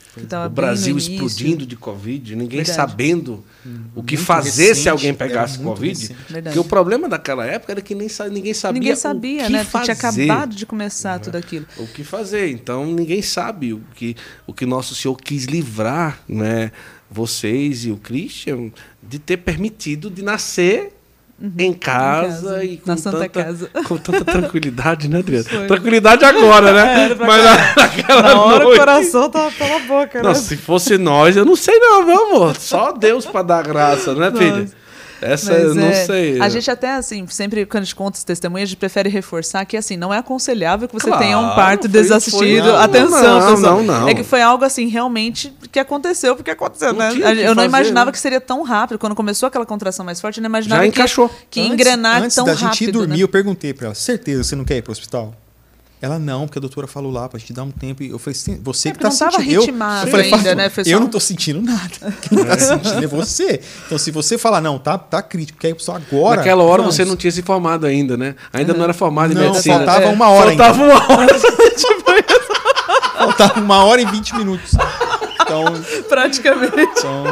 o 0.46 0.48
Brasil 0.50 0.96
explodindo 0.98 1.64
de 1.64 1.74
Covid, 1.74 2.36
ninguém 2.36 2.58
Verdade. 2.62 2.76
sabendo 2.76 3.42
o 3.94 4.02
que 4.02 4.18
fazer 4.18 4.50
se 4.50 4.68
recente, 4.68 4.88
alguém 4.90 5.08
era 5.08 5.16
pegasse 5.16 5.58
Covid. 5.58 6.14
Porque 6.44 6.58
o 6.58 6.64
problema 6.64 7.08
daquela 7.08 7.46
época 7.46 7.72
era 7.72 7.80
que 7.80 7.94
nem, 7.94 8.10
sa- 8.10 8.28
ninguém 8.28 8.52
sabia 8.52 8.78
Ninguém 8.78 8.94
sabia, 8.94 9.42
o 9.42 9.46
que 9.46 9.52
né? 9.52 9.64
Fazer. 9.64 9.84
tinha 9.94 10.10
acabado 10.10 10.54
de 10.54 10.66
começar 10.66 11.18
tudo 11.18 11.36
aquilo. 11.36 11.64
o 11.78 11.86
que 11.86 12.04
fazer. 12.04 12.50
Então 12.50 12.84
ninguém 12.92 13.22
sabe 13.22 13.72
o 13.72 13.80
que 13.94 14.14
o 14.46 14.52
que 14.52 14.66
nosso 14.66 14.94
Senhor 14.94 15.16
quis 15.16 15.46
livrar, 15.46 16.20
né, 16.28 16.70
vocês 17.10 17.86
e 17.86 17.90
o 17.90 17.96
Christian 17.96 18.70
de 19.02 19.18
ter 19.18 19.38
permitido 19.38 20.10
de 20.10 20.20
nascer 20.22 20.92
em 21.40 21.72
casa, 21.72 22.48
casa, 22.50 22.64
e 22.64 22.76
com 22.78 22.90
na 22.90 22.96
Santa 22.96 23.18
tanta, 23.18 23.44
Casa. 23.44 23.70
com 23.86 23.96
tanta 23.96 24.24
tranquilidade, 24.24 25.08
né, 25.08 25.18
Adriana? 25.20 25.44
Foi. 25.44 25.66
Tranquilidade 25.66 26.24
agora, 26.24 26.72
né? 26.72 27.14
Pra 27.16 27.26
Mas 27.26 27.44
na- 27.44 27.74
naquela 27.76 28.22
Na 28.22 28.40
hora 28.42 28.64
noite. 28.64 28.76
o 28.76 28.80
coração 28.80 29.30
tava 29.30 29.50
pela 29.52 29.78
boca, 29.80 30.18
né? 30.20 30.28
Não, 30.28 30.34
se 30.34 30.56
fosse 30.56 30.98
nós, 30.98 31.36
eu 31.36 31.44
não 31.44 31.54
sei 31.54 31.78
não, 31.78 32.04
meu 32.04 32.26
amor. 32.26 32.56
Só 32.56 32.90
Deus 32.92 33.24
para 33.24 33.42
dar 33.42 33.62
graça, 33.62 34.14
né, 34.14 34.30
Nossa. 34.30 34.42
filha? 34.42 34.68
Essa 35.20 35.52
eu 35.52 35.68
Mas, 35.68 35.76
não 35.76 35.86
é, 35.88 36.04
sei. 36.06 36.40
A 36.40 36.48
gente 36.48 36.70
até, 36.70 36.92
assim, 36.94 37.26
sempre 37.28 37.66
quando 37.66 37.82
a 37.82 37.84
gente 37.84 37.94
conta 37.94 38.18
os 38.18 38.24
testemunhos, 38.24 38.68
a 38.68 38.70
gente 38.70 38.78
prefere 38.78 39.08
reforçar 39.08 39.64
que, 39.64 39.76
assim, 39.76 39.96
não 39.96 40.12
é 40.14 40.18
aconselhável 40.18 40.86
que 40.88 40.94
você 40.94 41.08
Claro, 41.08 41.22
tenha 41.22 41.38
um 41.38 41.54
parto 41.54 41.82
foi- 41.82 41.90
desassistido. 41.90 42.62
foi- 42.62 42.72
não, 42.72 42.76
Atenção, 42.78 43.40
não, 43.40 43.56
não, 43.60 43.82
não. 43.82 44.08
É 44.08 44.14
que 44.14 44.22
foi 44.22 44.40
algo, 44.42 44.64
assim, 44.64 44.86
realmente 44.86 45.52
que 45.72 45.78
aconteceu, 45.78 46.36
porque 46.36 46.50
aconteceu, 46.50 46.92
Não 46.92 46.98
né? 47.00 47.10
tinha 47.10 47.28
o 47.28 47.32
que 47.34 47.40
Eu 47.40 47.48
não 47.48 47.54
fazer, 47.56 47.68
imaginava 47.68 48.06
né? 48.06 48.12
que 48.12 48.18
seria 48.18 48.40
tão 48.40 48.62
rápido. 48.62 48.98
Quando 48.98 49.14
começou 49.14 49.46
aquela 49.46 49.66
contração 49.66 50.04
mais 50.04 50.20
forte, 50.20 50.38
eu 50.38 50.42
não 50.42 50.48
imaginava 50.48 50.82
Já 50.82 50.90
que, 50.90 50.96
encaixou. 50.96 51.30
que 51.50 51.60
ia 51.60 51.66
engrenar 51.66 52.22
antes 52.22 52.34
tão 52.36 52.44
da 52.44 52.52
rápido. 52.52 52.68
gente 52.72 52.84
ir 52.84 52.92
dormir, 52.92 53.16
né? 53.18 53.22
eu 53.22 53.28
perguntei 53.28 53.74
pra 53.74 53.86
ela: 53.86 53.94
certeza 53.94 54.44
você 54.44 54.54
não 54.56 54.64
quer 54.64 54.76
ir 54.76 54.82
pro 54.82 54.92
hospital? 54.92 55.34
Ela 56.00 56.16
não, 56.18 56.46
porque 56.46 56.58
a 56.58 56.60
doutora 56.60 56.86
falou 56.86 57.10
lá 57.10 57.28
pra 57.28 57.38
gente 57.40 57.52
dar 57.52 57.64
um 57.64 57.70
tempo. 57.72 58.02
E 58.04 58.10
eu 58.10 58.18
falei, 58.20 58.34
"Sim, 58.34 58.60
você 58.62 58.88
É, 58.88 58.92
que 58.92 58.98
porque 58.98 59.10
tá 59.16 59.30
sentindo. 59.30 59.50
Eu, 59.52 59.62
eu 59.62 59.74
falei, 60.08 60.26
ainda, 60.26 60.36
"Fátima, 60.36 60.54
né? 60.54 60.68
Foi 60.70 60.84
só 60.84 60.90
eu 60.90 61.00
não 61.00 61.08
tô 61.08 61.18
sentindo 61.18 61.60
nada. 61.60 62.14
Quem 62.22 62.44
tá 62.44 62.56
sentindo 62.58 63.02
é 63.04 63.06
você. 63.08 63.60
Então, 63.86 63.98
se 63.98 64.10
você 64.12 64.38
falar, 64.38 64.60
não, 64.60 64.78
tá, 64.78 64.96
tá 64.96 65.20
crítico, 65.20 65.58
ir 65.66 65.74
pro 65.74 65.76
hospital 65.76 65.96
agora. 65.96 66.36
Naquela 66.36 66.62
hora 66.62 66.82
vamos." 66.82 66.94
você 66.94 67.04
não 67.04 67.16
tinha 67.16 67.32
se 67.32 67.42
formado 67.42 67.84
ainda, 67.84 68.16
né? 68.16 68.36
Ainda 68.52 68.72
não 68.74 68.84
era 68.84 68.94
formado 68.94 69.32
em 69.32 69.34
Não, 69.34 69.42
medicina. 69.42 69.76
faltava 69.78 70.04
É. 70.04 70.06
uma 70.12 70.28
hora 70.28 70.46
Faltava 70.50 70.82
uma 70.84 71.12
hora. 71.16 71.38
Faltava 73.18 73.60
uma 73.60 73.84
hora 73.84 74.00
e 74.00 74.06
vinte 74.06 74.34
minutos. 74.36 74.72
Então, 75.42 75.64
Praticamente. 76.08 76.76
então. 76.76 77.24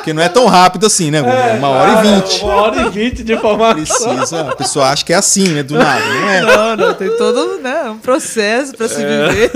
Porque 0.00 0.12
não 0.12 0.22
é 0.22 0.28
tão 0.28 0.46
rápido 0.46 0.86
assim, 0.86 1.10
né? 1.10 1.20
Uma 1.20 1.68
hora 1.68 1.92
e 1.92 2.10
vinte. 2.20 2.42
Uma 2.42 2.54
hora 2.54 2.82
e 2.82 2.90
vinte 2.90 3.22
de 3.22 3.36
formação. 3.36 4.16
Precisa. 4.16 4.40
A 4.40 4.56
pessoa 4.56 4.88
acha 4.88 5.04
que 5.04 5.12
é 5.12 5.16
assim, 5.16 5.48
né? 5.48 5.62
Do 5.62 5.74
nada. 5.76 6.04
Não 6.04 6.28
é. 6.30 6.40
Não, 6.40 6.76
não, 6.76 6.94
tem 6.94 7.16
todo 7.16 7.58
né, 7.58 7.82
um 7.90 7.98
processo 7.98 8.74
para 8.76 8.88
se 8.88 9.02
É. 9.02 9.28
viver. 9.28 9.50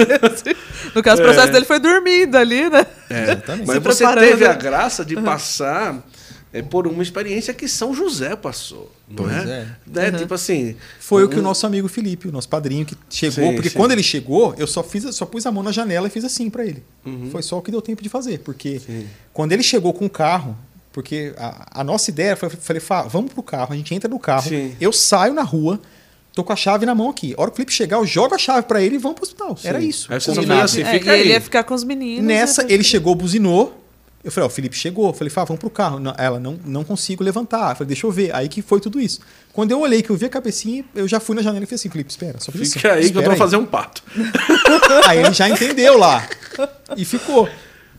No 0.94 1.02
caso, 1.02 1.22
o 1.22 1.24
processo 1.24 1.50
dele 1.50 1.64
foi 1.64 1.78
dormindo 1.78 2.36
ali, 2.36 2.68
né? 2.68 2.86
Exatamente. 3.10 3.66
Mas 3.66 3.76
Se 3.76 3.80
você 3.80 4.14
teve 4.14 4.46
a 4.46 4.52
graça 4.54 5.04
de 5.04 5.16
passar 5.16 5.96
é, 6.54 6.62
por 6.62 6.86
uma 6.86 7.02
experiência 7.02 7.52
que 7.52 7.66
São 7.68 7.92
José 7.92 8.34
passou, 8.36 8.90
não 9.08 9.24
Pois 9.24 9.32
é? 9.46 9.66
é. 9.92 10.10
Né? 10.10 10.18
Tipo 10.18 10.32
assim. 10.34 10.76
Foi 11.00 11.24
o 11.24 11.28
que 11.28 11.36
o 11.36 11.40
um- 11.40 11.42
nosso 11.42 11.66
amigo 11.66 11.88
Felipe, 11.88 12.28
o 12.28 12.32
nosso 12.32 12.48
padrinho, 12.48 12.86
que 12.86 12.96
chegou. 13.10 13.48
Sim, 13.50 13.54
porque 13.54 13.68
sim. 13.70 13.76
quando 13.76 13.92
ele 13.92 14.02
chegou, 14.02 14.54
eu 14.56 14.66
só 14.66 14.82
fiz, 14.82 15.04
só 15.14 15.26
pus 15.26 15.44
a 15.44 15.52
mão 15.52 15.62
na 15.62 15.72
janela 15.72 16.06
e 16.06 16.10
fiz 16.10 16.24
assim 16.24 16.48
pra 16.48 16.64
ele. 16.64 16.82
Uhum. 17.04 17.28
Foi 17.30 17.42
só 17.42 17.58
o 17.58 17.62
que 17.62 17.70
deu 17.70 17.82
tempo 17.82 18.02
de 18.02 18.08
fazer. 18.08 18.38
Porque 18.38 18.80
quando 19.32 19.52
ele 19.52 19.62
chegou 19.62 19.92
com 19.92 20.06
o 20.06 20.10
carro, 20.10 20.56
porque 20.92 21.34
a, 21.36 21.80
a 21.80 21.84
nossa 21.84 22.08
ideia 22.10 22.36
foi, 22.36 22.48
falei, 22.48 22.80
"Fá, 22.80 23.02
vamos 23.02 23.32
pro 23.32 23.42
carro, 23.42 23.72
a 23.72 23.76
gente 23.76 23.92
entra 23.94 24.08
no 24.08 24.18
carro, 24.20 24.48
Sim. 24.48 24.76
eu 24.80 24.92
saio 24.92 25.34
na 25.34 25.42
rua, 25.42 25.80
tô 26.32 26.44
com 26.44 26.52
a 26.52 26.56
chave 26.56 26.86
na 26.86 26.94
mão 26.94 27.10
aqui. 27.10 27.34
A 27.36 27.40
hora 27.42 27.50
que 27.50 27.54
o 27.54 27.56
Felipe 27.56 27.72
chegar, 27.72 27.96
eu 27.96 28.06
jogo 28.06 28.32
a 28.34 28.38
chave 28.38 28.62
pra 28.66 28.80
ele 28.80 28.94
e 28.94 28.98
vamos 28.98 29.16
pro 29.16 29.24
hospital. 29.24 29.58
Era 29.64 29.80
isso. 29.80 30.12
Aí 30.12 30.20
vocês 30.20 30.36
Combinado. 30.36 30.62
Assim, 30.62 30.82
É, 30.82 30.92
fica 30.92 31.16
e 31.16 31.20
ele 31.20 31.28
aí. 31.30 31.34
ia 31.34 31.40
ficar 31.40 31.64
com 31.64 31.74
os 31.74 31.82
meninos. 31.82 32.24
Nessa, 32.24 32.62
né? 32.62 32.68
ele 32.72 32.84
chegou, 32.84 33.12
buzinou. 33.16 33.80
Eu 34.24 34.32
falei, 34.32 34.46
ó, 34.46 34.50
o 34.50 34.50
Felipe 34.54 34.74
chegou. 34.74 35.08
Eu 35.08 35.12
falei, 35.12 35.30
Fá, 35.30 35.44
vamos 35.44 35.60
pro 35.60 35.68
carro. 35.68 36.00
Não, 36.00 36.14
ela, 36.16 36.40
não, 36.40 36.58
não 36.64 36.82
consigo 36.82 37.22
levantar. 37.22 37.72
Eu 37.72 37.76
falei, 37.76 37.88
deixa 37.88 38.06
eu 38.06 38.10
ver. 38.10 38.34
Aí 38.34 38.48
que 38.48 38.62
foi 38.62 38.80
tudo 38.80 38.98
isso. 38.98 39.20
Quando 39.52 39.70
eu 39.70 39.80
olhei 39.80 40.02
que 40.02 40.08
eu 40.10 40.16
vi 40.16 40.24
a 40.24 40.30
cabecinha, 40.30 40.82
eu 40.94 41.06
já 41.06 41.20
fui 41.20 41.36
na 41.36 41.42
janela 41.42 41.62
e 41.62 41.66
falei 41.66 41.74
assim, 41.76 41.90
Felipe, 41.90 42.10
espera, 42.10 42.40
só 42.40 42.50
fiz 42.50 42.72
Fica 42.72 42.92
assim, 42.92 42.98
aí 43.04 43.10
que 43.12 43.18
eu 43.18 43.22
vou 43.22 43.32
aí. 43.32 43.38
fazer 43.38 43.56
um 43.56 43.66
pato. 43.66 44.02
Aí 45.06 45.18
ele 45.18 45.32
já 45.34 45.48
entendeu 45.48 45.98
lá. 45.98 46.26
E 46.96 47.04
ficou. 47.04 47.48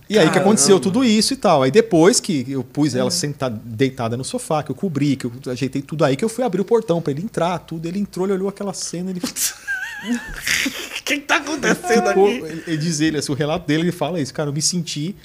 E 0.08 0.18
aí 0.20 0.26
que 0.26 0.34
Caramba. 0.34 0.50
aconteceu 0.50 0.80
tudo 0.80 1.04
isso 1.04 1.34
e 1.34 1.36
tal. 1.36 1.64
Aí 1.64 1.72
depois 1.72 2.20
que 2.20 2.46
eu 2.48 2.64
pus 2.64 2.94
ela 2.96 3.10
sentada, 3.10 3.60
deitada 3.64 4.16
no 4.16 4.24
sofá, 4.24 4.62
que 4.62 4.70
eu 4.72 4.76
cobri, 4.76 5.16
que 5.16 5.26
eu 5.26 5.32
ajeitei 5.48 5.82
tudo 5.82 6.06
aí, 6.06 6.16
que 6.16 6.24
eu 6.24 6.30
fui 6.30 6.44
abrir 6.44 6.62
o 6.62 6.66
portão 6.66 7.02
pra 7.02 7.12
ele 7.12 7.24
entrar, 7.24 7.58
tudo. 7.60 7.88
Ele 7.88 8.00
entrou, 8.00 8.26
ele 8.26 8.34
olhou 8.34 8.48
aquela 8.50 8.74
cena, 8.74 9.10
ele 9.10 9.22
O 11.00 11.04
que 11.04 11.20
tá 11.20 11.38
acontecendo 11.38 12.08
ficou. 12.08 12.28
aqui? 12.28 12.36
Ele, 12.38 12.64
ele 12.68 12.78
diz 12.78 13.00
ele, 13.00 13.18
assim, 13.18 13.32
o 13.32 13.36
relato 13.36 13.68
dele, 13.68 13.84
ele 13.84 13.92
fala 13.92 14.20
isso, 14.20 14.34
cara, 14.34 14.50
eu 14.50 14.54
me 14.54 14.62
senti. 14.62 15.16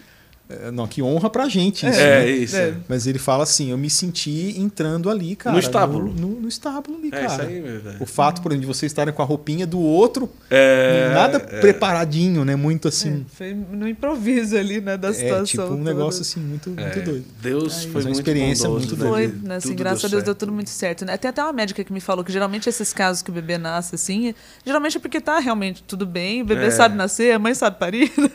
Eh, 0.50 0.70
Não, 0.70 0.86
que 0.86 1.02
honra 1.02 1.30
pra 1.30 1.48
gente 1.48 1.86
isso. 1.88 1.98
É, 2.00 2.20
né? 2.24 2.30
isso. 2.30 2.56
É. 2.56 2.74
Mas 2.88 3.06
ele 3.06 3.18
fala 3.18 3.42
assim: 3.44 3.70
eu 3.70 3.78
me 3.78 3.88
senti 3.90 4.54
entrando 4.58 5.08
ali, 5.10 5.36
cara. 5.36 5.54
No 5.54 5.60
estábulo. 5.60 6.12
No, 6.12 6.28
no- 6.28 6.40
no 6.42 6.48
estábulo 6.48 6.98
ali, 6.98 7.10
É 7.12 7.18
isso 7.26 7.36
cara. 7.36 7.48
aí, 7.48 7.60
meu 7.60 7.80
velho. 7.80 7.96
O 8.00 8.06
fato, 8.06 8.40
por 8.42 8.50
exemplo, 8.52 8.62
de 8.68 8.74
vocês 8.74 8.90
estarem 8.90 9.12
com 9.14 9.22
a 9.22 9.24
roupinha 9.24 9.66
do 9.66 9.78
outro, 9.78 10.28
É, 10.50 11.10
nada 11.14 11.36
é. 11.38 11.60
preparadinho, 11.60 12.44
né? 12.44 12.56
Muito 12.56 12.88
assim. 12.88 13.24
É, 13.30 13.36
foi 13.36 13.54
no 13.54 13.88
improviso 13.88 14.56
ali, 14.56 14.80
né, 14.80 14.96
da 14.96 15.08
É, 15.08 15.12
situação. 15.12 15.44
tipo 15.44 15.62
um 15.64 15.68
toda. 15.68 15.82
negócio 15.84 16.22
assim, 16.22 16.40
muito, 16.40 16.70
muito 16.70 16.82
É, 16.98 17.02
doido. 17.02 17.24
Deus 17.40 17.78
Aí. 17.80 17.90
foi 17.90 18.00
uma 18.02 18.04
muito 18.08 18.16
experiência 18.18 18.68
bondoso, 18.68 18.88
muito 18.88 19.04
né? 19.04 19.10
Foi, 19.10 19.26
De- 19.28 19.48
né, 19.48 19.56
assim, 19.56 19.74
graças 19.74 20.04
a 20.04 20.08
deu 20.08 20.10
Deus 20.10 20.22
deu 20.24 20.32
certo. 20.32 20.38
tudo 20.40 20.52
muito 20.52 20.70
certo. 20.70 21.04
Né? 21.04 21.16
Tem 21.16 21.28
até 21.28 21.42
uma 21.42 21.52
médica 21.52 21.82
que 21.84 21.92
me 21.92 22.00
falou 22.00 22.24
que 22.24 22.32
geralmente 22.32 22.68
esses 22.68 22.92
casos 22.92 23.22
que 23.22 23.30
o 23.30 23.34
bebê 23.34 23.58
nasce 23.58 23.94
assim, 23.94 24.34
geralmente 24.64 24.96
é 24.96 25.00
porque 25.00 25.20
tá 25.20 25.38
realmente 25.38 25.82
tudo 25.86 26.06
bem, 26.06 26.42
o 26.42 26.44
bebê 26.44 26.66
É. 26.66 26.70
sabe 26.70 26.96
nascer, 26.96 27.34
a 27.34 27.38
mãe 27.38 27.54
sabe 27.54 27.78
parir. 27.78 28.12
né? 28.18 28.28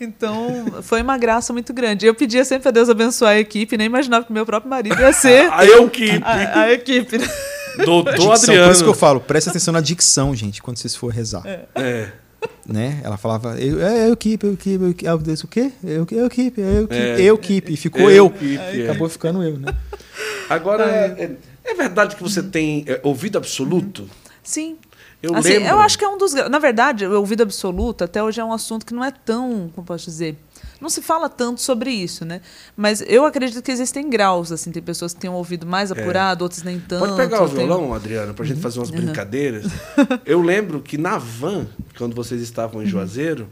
Então, 0.00 0.66
foi 0.82 1.02
uma 1.02 1.16
graça 1.18 1.52
muito 1.52 1.61
grande. 1.70 2.06
Eu 2.06 2.14
pedia 2.14 2.42
sempre 2.46 2.68
a 2.68 2.72
Deus 2.72 2.88
abençoar 2.88 3.32
a 3.32 3.38
equipe, 3.38 3.76
nem 3.76 3.86
imaginava 3.86 4.24
que 4.24 4.32
meu 4.32 4.46
próprio 4.46 4.70
marido 4.70 4.98
ia 4.98 5.12
ser 5.12 5.48
A 5.52 5.66
eu 5.66 5.90
que. 5.90 6.10
a, 6.24 6.60
a 6.62 6.72
equipe. 6.72 7.18
né? 7.18 7.28
Doutor 7.84 8.12
Dicção, 8.12 8.32
Adriano. 8.32 8.64
por 8.66 8.72
isso 8.72 8.84
que 8.84 8.90
eu 8.90 8.94
falo, 8.94 9.20
presta 9.20 9.50
atenção 9.50 9.72
na 9.72 9.80
dicção, 9.80 10.34
gente, 10.34 10.62
quando 10.62 10.78
vocês 10.78 10.94
for 10.96 11.12
rezar. 11.12 11.42
É. 11.74 12.12
Né? 12.66 13.00
Ela 13.04 13.16
falava, 13.16 13.58
eu, 13.60 13.80
é, 13.80 14.08
eu 14.08 14.16
keep, 14.16 14.44
eu 14.44 14.56
keep, 14.56 14.82
eu 14.84 14.94
keep. 14.94 15.22
Deus, 15.24 15.44
o 15.44 15.48
quê? 15.48 15.70
Eu, 15.82 16.06
eu 16.10 16.28
keep, 16.30 16.60
eu 16.60 16.88
keep, 16.88 16.94
É. 16.94 17.20
eu 17.20 17.38
keep. 17.38 17.72
E 17.72 17.76
ficou 17.76 18.10
eu. 18.10 18.28
keep, 18.30 18.58
é. 18.58 18.84
Acabou 18.84 19.08
ficando 19.08 19.42
eu, 19.42 19.58
né? 19.58 19.74
Agora, 20.48 20.84
é, 20.84 21.36
é 21.64 21.74
verdade 21.74 22.16
que 22.16 22.22
você 22.22 22.42
tem 22.42 22.84
é, 22.86 23.00
ouvido 23.02 23.38
absoluto? 23.38 24.08
Sim. 24.42 24.76
Eu 25.22 25.36
assim, 25.36 25.50
lembro. 25.50 25.68
eu 25.68 25.78
acho 25.78 25.96
que 25.96 26.04
é 26.04 26.08
um 26.08 26.18
dos. 26.18 26.34
Na 26.34 26.58
verdade, 26.58 27.06
o 27.06 27.16
ouvido 27.18 27.42
absoluto 27.44 28.02
até 28.02 28.22
hoje 28.22 28.40
é 28.40 28.44
um 28.44 28.52
assunto 28.52 28.84
que 28.84 28.92
não 28.92 29.04
é 29.04 29.12
tão. 29.12 29.70
Como 29.72 29.86
posso 29.86 30.06
dizer? 30.06 30.36
Não 30.82 30.90
se 30.90 31.00
fala 31.00 31.28
tanto 31.28 31.60
sobre 31.60 31.90
isso, 31.90 32.24
né? 32.24 32.40
Mas 32.76 33.00
eu 33.06 33.24
acredito 33.24 33.62
que 33.62 33.70
existem 33.70 34.10
graus, 34.10 34.50
assim, 34.50 34.72
tem 34.72 34.82
pessoas 34.82 35.14
que 35.14 35.20
têm 35.20 35.30
um 35.30 35.34
ouvido 35.34 35.64
mais 35.64 35.92
apurado, 35.92 36.42
outras 36.42 36.62
nem 36.64 36.80
tanto. 36.80 37.04
É. 37.04 37.06
Pode 37.08 37.16
pegar 37.16 37.42
o 37.44 37.48
tem- 37.48 37.64
violão, 37.66 37.94
Adriano, 37.94 38.34
pra 38.34 38.44
gente 38.44 38.60
fazer 38.60 38.80
umas 38.80 38.90
brincadeiras. 38.90 39.64
Eu 40.26 40.42
lembro 40.42 40.80
que 40.80 40.98
na 40.98 41.16
van, 41.18 41.66
quando 41.96 42.14
vocês 42.16 42.42
estavam 42.42 42.82
em 42.82 42.86
Juazeiro, 42.86 43.48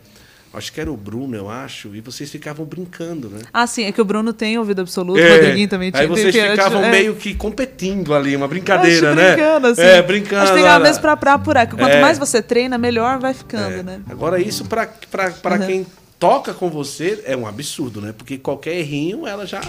acho 0.52 0.73
que 0.73 0.81
era 0.81 0.90
o 0.90 0.97
Bruno, 0.97 1.36
eu 1.36 1.48
acho, 1.48 1.94
e 1.94 2.01
vocês 2.01 2.28
ficavam 2.28 2.66
brincando, 2.66 3.28
né? 3.28 3.39
Ah, 3.52 3.69
sim, 3.69 3.85
é 3.85 3.93
que 3.93 4.01
o 4.01 4.05
Bruno 4.05 4.32
tem 4.32 4.59
ouvido 4.59 4.81
absoluto, 4.81 5.16
o 5.20 5.23
É, 5.23 5.36
Rodriguinho 5.36 5.69
também 5.69 5.93
tinha. 5.93 6.02
Aí 6.02 6.09
vocês 6.09 6.35
tem- 6.35 6.51
ficavam 6.51 6.82
é. 6.82 6.90
meio 6.90 7.15
que 7.15 7.32
competindo 7.36 8.12
ali, 8.12 8.35
uma 8.35 8.48
brincadeira, 8.48 9.15
né? 9.15 9.35
brincando, 9.36 9.66
assim. 9.69 9.81
É, 9.82 10.02
brincando. 10.02 10.43
Acho 10.43 10.52
que 10.52 10.59
tem 10.59 10.65
olha. 10.66 10.74
a 10.74 10.81
mesmo 10.81 11.01
pra, 11.01 11.16
pra 11.16 11.35
apurar, 11.35 11.69
que 11.69 11.77
quanto 11.77 11.93
É. 11.93 12.01
mais 12.01 12.19
você 12.19 12.43
treina, 12.43 12.77
melhor 12.77 13.20
vai 13.20 13.32
ficando, 13.32 13.77
É. 13.77 13.82
né? 13.85 14.01
Agora, 14.11 14.40
isso 14.40 14.65
pra 14.65 14.89
Uhum. 14.89 15.66
quem 15.69 15.86
toca 16.20 16.52
com 16.52 16.68
você 16.68 17.22
é 17.24 17.34
um 17.34 17.47
absurdo, 17.47 18.01
né? 18.01 18.12
Porque 18.16 18.36
qualquer 18.36 18.76
errinho, 18.76 19.26
ela 19.26 19.47
já, 19.47 19.62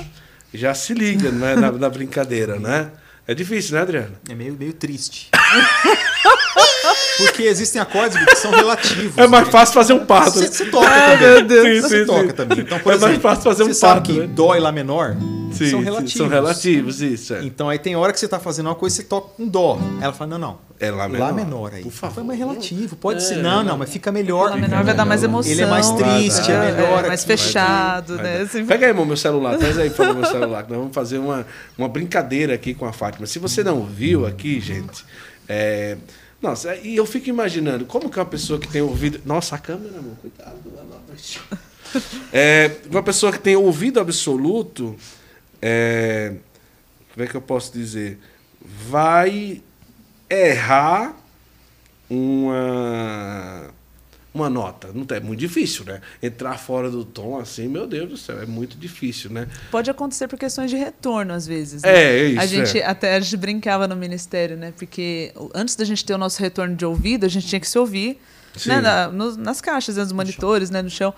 já 0.54 0.74
se 0.76 0.94
liga 0.94 1.32
né? 1.32 1.56
na, 1.56 1.72
na 1.72 1.90
brincadeira, 1.90 2.60
né? 2.60 2.92
É 3.26 3.34
difícil, 3.34 3.76
né, 3.76 3.82
Adriano? 3.82 4.18
É 4.30 4.36
meio, 4.36 4.54
meio 4.54 4.74
triste. 4.74 5.30
Porque 7.26 7.44
existem 7.44 7.82
acordes 7.82 8.24
que 8.24 8.36
são 8.36 8.52
relativos. 8.52 9.18
É 9.18 9.28
mais 9.28 9.46
né? 9.46 9.52
fácil 9.52 9.74
fazer 9.74 9.94
um 9.94 10.06
parto. 10.06 10.32
Você, 10.34 10.42
né? 10.42 10.48
você 10.48 10.66
toca 10.66 10.88
Ai, 10.90 11.12
também. 11.18 11.34
meu 11.34 11.44
Deus. 11.44 11.66
Sim, 11.66 11.82
Você 11.82 12.00
sim, 12.02 12.06
toca 12.06 12.28
sim. 12.28 12.34
também. 12.34 12.60
Então, 12.60 12.80
por 12.80 12.90
É 12.94 12.98
mais 12.98 13.04
exemplo, 13.04 13.22
fácil 13.22 13.44
fazer 13.44 13.64
um 13.64 13.68
você 13.68 13.74
sabe 13.74 14.02
que 14.02 14.20
né? 14.20 14.28
Dó 14.28 14.56
e 14.56 14.60
Lá 14.60 14.72
menor 14.72 15.16
Sim, 15.52 15.70
são 15.70 15.80
relativos. 15.82 16.14
São 16.14 16.28
relativos, 16.30 17.02
isso. 17.02 17.34
É, 17.34 17.44
Então 17.44 17.68
aí 17.68 17.78
tem 17.78 17.94
hora 17.96 18.14
que 18.14 18.20
você 18.20 18.28
tá 18.28 18.40
fazendo 18.40 18.68
uma 18.68 18.76
coisa 18.76 18.96
e 18.96 18.98
você 18.98 19.04
toca 19.04 19.30
um 19.38 19.48
Dó. 19.48 19.78
Ela 20.02 20.14
fala, 20.14 20.30
não, 20.32 20.40
não. 20.40 20.58
é 20.80 20.90
lá 20.90 21.10
menor. 21.10 21.26
Lá 21.28 21.34
menor 21.34 21.74
aí. 21.74 21.84
Por 21.84 21.92
favor. 21.92 22.16
Foi 22.16 22.24
mais 22.24 22.40
relativo. 22.40 22.96
Pode 22.96 23.18
É, 23.18 23.22
ser. 23.22 23.36
Não, 23.38 23.62
não, 23.62 23.78
mas 23.78 23.90
fica 23.90 24.12
melhor. 24.14 24.50
Lá 24.52 24.56
menor 24.56 24.84
vai 24.86 24.94
dar 24.96 25.04
mais 25.06 25.24
emoção. 25.24 25.52
Ele 25.52 25.62
é 25.62 25.66
mais 25.66 25.90
triste, 25.92 26.52
Vai 26.52 26.70
é 26.70 26.72
melhor. 26.72 27.08
mais 27.08 27.20
aqui. 27.20 27.28
fechado, 27.28 28.16
Vai 28.16 28.24
né? 28.24 28.38
dar. 28.38 28.44
Assim, 28.46 28.66
Pega 28.66 28.86
aí, 28.86 28.92
irmão, 28.92 29.06
meu 29.06 29.18
celular. 29.18 29.58
Traz 29.58 29.78
aí, 29.78 29.90
por 29.90 30.14
meu 30.16 30.26
celular. 30.26 30.66
Nós 30.70 30.78
vamos 30.78 30.96
fazer 30.96 31.18
uma, 31.18 31.46
uma 31.78 31.90
brincadeira 31.90 32.54
aqui 32.54 32.74
com 32.74 32.86
a 32.86 32.94
Fátima. 32.94 33.28
Se 33.28 33.38
você 33.38 33.62
não 33.62 33.84
viu 33.84 34.26
aqui, 34.26 34.60
gente. 34.62 35.04
É... 35.50 35.98
Nossa, 36.42 36.76
e 36.76 36.96
eu 36.96 37.06
fico 37.06 37.30
imaginando 37.30 37.86
como 37.86 38.10
que 38.10 38.18
uma 38.18 38.26
pessoa 38.26 38.60
que 38.60 38.68
tem 38.68 38.82
ouvido. 38.82 39.22
Nossa, 39.26 39.56
a 39.56 39.60
câmera, 39.60 40.00
amor, 40.00 40.16
cuidado. 40.22 40.56
É, 42.32 42.78
uma 42.90 43.04
pessoa 43.04 43.34
que 43.34 43.40
tem 43.40 43.56
ouvido 43.56 44.00
absoluto. 44.00 44.96
É... 45.62 46.36
Como 47.14 47.26
é 47.26 47.28
que 47.28 47.36
eu 47.36 47.42
posso 47.42 47.74
dizer? 47.74 48.18
Vai 48.62 49.62
errar 50.30 51.14
uma 52.10 53.70
uma 54.34 54.50
nota. 54.50 54.90
Não 54.94 55.06
é 55.16 55.20
muito 55.20 55.40
difícil, 55.40 55.84
né? 55.86 56.00
Entrar 56.22 56.58
fora 56.58 56.90
do 56.90 57.04
tom 57.04 57.38
assim, 57.38 57.68
meu 57.68 57.86
Deus 57.86 58.10
do 58.10 58.18
céu, 58.18 58.42
é 58.42 58.46
muito 58.46 58.78
difícil, 58.78 59.30
né? 59.30 59.48
Pode 59.70 59.90
acontecer 59.90 60.28
por 60.28 60.40
questões 60.40 60.70
de 60.70 60.78
retorno, 60.78 61.34
às 61.34 61.46
vezes. 61.46 61.82
né? 61.84 61.90
É, 61.94 62.20
é 62.20 62.26
isso. 62.28 62.40
A 62.42 62.46
gente 62.46 62.80
é. 62.80 62.86
até 62.86 63.16
a 63.16 63.20
gente 63.20 63.36
brincava 63.38 63.88
no 63.88 63.96
ministério, 63.96 64.56
né? 64.56 64.74
Porque 64.78 65.34
antes 65.54 65.76
da 65.76 65.84
gente 65.84 66.06
ter 66.06 66.14
o 66.14 66.18
nosso 66.18 66.40
retorno 66.42 66.76
de 66.76 66.86
ouvido, 66.86 67.26
a 67.26 67.30
gente 67.30 67.46
tinha 67.48 67.60
que 67.60 67.68
se 67.68 67.78
ouvir 67.78 68.20
Sim. 68.56 68.70
né? 68.70 68.82
Na- 68.82 69.08
nos- 69.10 69.38
nas 69.38 69.60
caixas, 69.62 69.96
né? 69.98 70.04
nos 70.04 70.12
monitores, 70.14 70.70
né? 70.70 70.82
no 70.82 70.90
chão. 70.90 71.14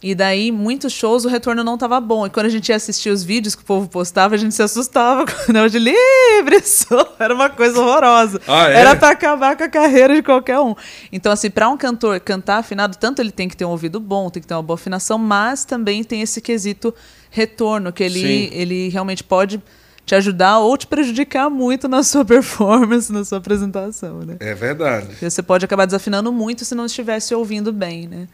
E 0.00 0.14
daí, 0.14 0.52
muitos 0.52 0.92
shows, 0.92 1.24
o 1.24 1.28
retorno 1.28 1.64
não 1.64 1.74
estava 1.74 2.00
bom. 2.00 2.24
E 2.24 2.30
quando 2.30 2.46
a 2.46 2.48
gente 2.48 2.68
ia 2.68 2.76
assistir 2.76 3.10
os 3.10 3.24
vídeos 3.24 3.56
que 3.56 3.62
o 3.62 3.64
povo 3.64 3.88
postava, 3.88 4.36
a 4.36 4.38
gente 4.38 4.54
se 4.54 4.62
assustava 4.62 5.26
com 5.26 5.50
o 5.50 5.52
negócio 5.52 5.78
de 5.78 5.78
livre. 5.80 6.62
Era 7.18 7.34
uma 7.34 7.50
coisa 7.50 7.80
horrorosa. 7.80 8.40
Ah, 8.46 8.70
é? 8.70 8.74
Era 8.74 8.94
para 8.94 9.10
acabar 9.10 9.56
com 9.56 9.64
a 9.64 9.68
carreira 9.68 10.14
de 10.14 10.22
qualquer 10.22 10.60
um. 10.60 10.76
Então, 11.10 11.32
assim, 11.32 11.50
para 11.50 11.68
um 11.68 11.76
cantor 11.76 12.20
cantar 12.20 12.58
afinado, 12.58 12.96
tanto 12.96 13.20
ele 13.20 13.32
tem 13.32 13.48
que 13.48 13.56
ter 13.56 13.64
um 13.64 13.70
ouvido 13.70 13.98
bom, 13.98 14.30
tem 14.30 14.40
que 14.40 14.46
ter 14.46 14.54
uma 14.54 14.62
boa 14.62 14.76
afinação, 14.76 15.18
mas 15.18 15.64
também 15.64 16.04
tem 16.04 16.22
esse 16.22 16.40
quesito 16.40 16.94
retorno, 17.28 17.92
que 17.92 18.04
ele, 18.04 18.20
Sim. 18.20 18.50
ele 18.52 18.88
realmente 18.90 19.24
pode 19.24 19.60
te 20.06 20.14
ajudar 20.14 20.60
ou 20.60 20.76
te 20.76 20.86
prejudicar 20.86 21.50
muito 21.50 21.88
na 21.88 22.04
sua 22.04 22.24
performance, 22.24 23.12
na 23.12 23.24
sua 23.24 23.38
apresentação, 23.38 24.20
né? 24.20 24.36
É 24.38 24.54
verdade. 24.54 25.08
Porque 25.08 25.28
Você 25.28 25.42
pode 25.42 25.64
acabar 25.64 25.86
desafinando 25.86 26.32
muito 26.32 26.64
se 26.64 26.74
não 26.74 26.86
estivesse 26.86 27.34
ouvindo 27.34 27.72
bem, 27.72 28.06
né? 28.06 28.28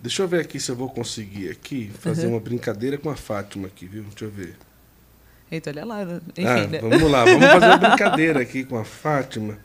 Deixa 0.00 0.22
eu 0.22 0.28
ver 0.28 0.40
aqui 0.40 0.60
se 0.60 0.70
eu 0.70 0.76
vou 0.76 0.88
conseguir 0.88 1.50
aqui 1.50 1.90
fazer 2.00 2.26
Uhum. 2.26 2.34
uma 2.34 2.40
brincadeira 2.40 2.96
com 2.96 3.10
a 3.10 3.16
Fátima 3.16 3.66
aqui, 3.66 3.86
viu? 3.86 4.04
Deixa 4.04 4.24
eu 4.24 4.30
ver. 4.30 4.54
Eita, 5.50 5.70
olha 5.70 5.84
lá. 5.84 6.04
né? 6.04 6.20
Enfim, 6.36 6.46
Ah, 6.48 6.66
né? 6.66 6.78
vamos 6.78 7.10
lá, 7.10 7.24
vamos 7.24 7.46
fazer 7.46 7.66
uma 7.66 7.76
brincadeira 7.78 8.40
aqui 8.40 8.64
com 8.64 8.76
a 8.78 8.84
Fátima 8.84 9.58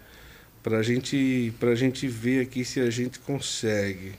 pra 0.63 0.81
gente, 0.81 1.53
pra 1.59 1.75
gente 1.75 2.07
ver 2.07 2.41
aqui 2.41 2.65
se 2.65 2.79
a 2.79 2.89
gente 2.89 3.19
consegue. 3.19 4.13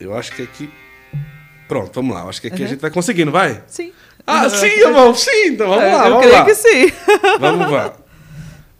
Eu 0.00 0.16
acho 0.16 0.32
que 0.34 0.42
aqui. 0.42 0.68
Pronto, 1.68 1.92
vamos 1.94 2.14
lá. 2.14 2.22
Eu 2.22 2.28
acho 2.28 2.40
que 2.40 2.46
aqui 2.48 2.62
a 2.62 2.64
Uhum. 2.64 2.70
gente 2.72 2.80
vai 2.80 2.90
conseguir, 2.90 3.24
não 3.24 3.32
vai? 3.32 3.62
Sim. 3.66 3.92
Ah, 4.26 4.48
sim, 4.50 4.66
irmão, 4.66 5.14
sim, 5.14 5.46
então 5.48 5.68
vamos 5.68 5.84
É, 5.84 5.94
lá, 5.94 6.04
Eu 6.06 6.10
vamos 6.10 6.26
creio 6.26 6.38
lá. 6.40 6.44
que 6.44 6.54
sim. 6.54 6.92
Vamos 7.38 7.70
lá. 7.70 7.96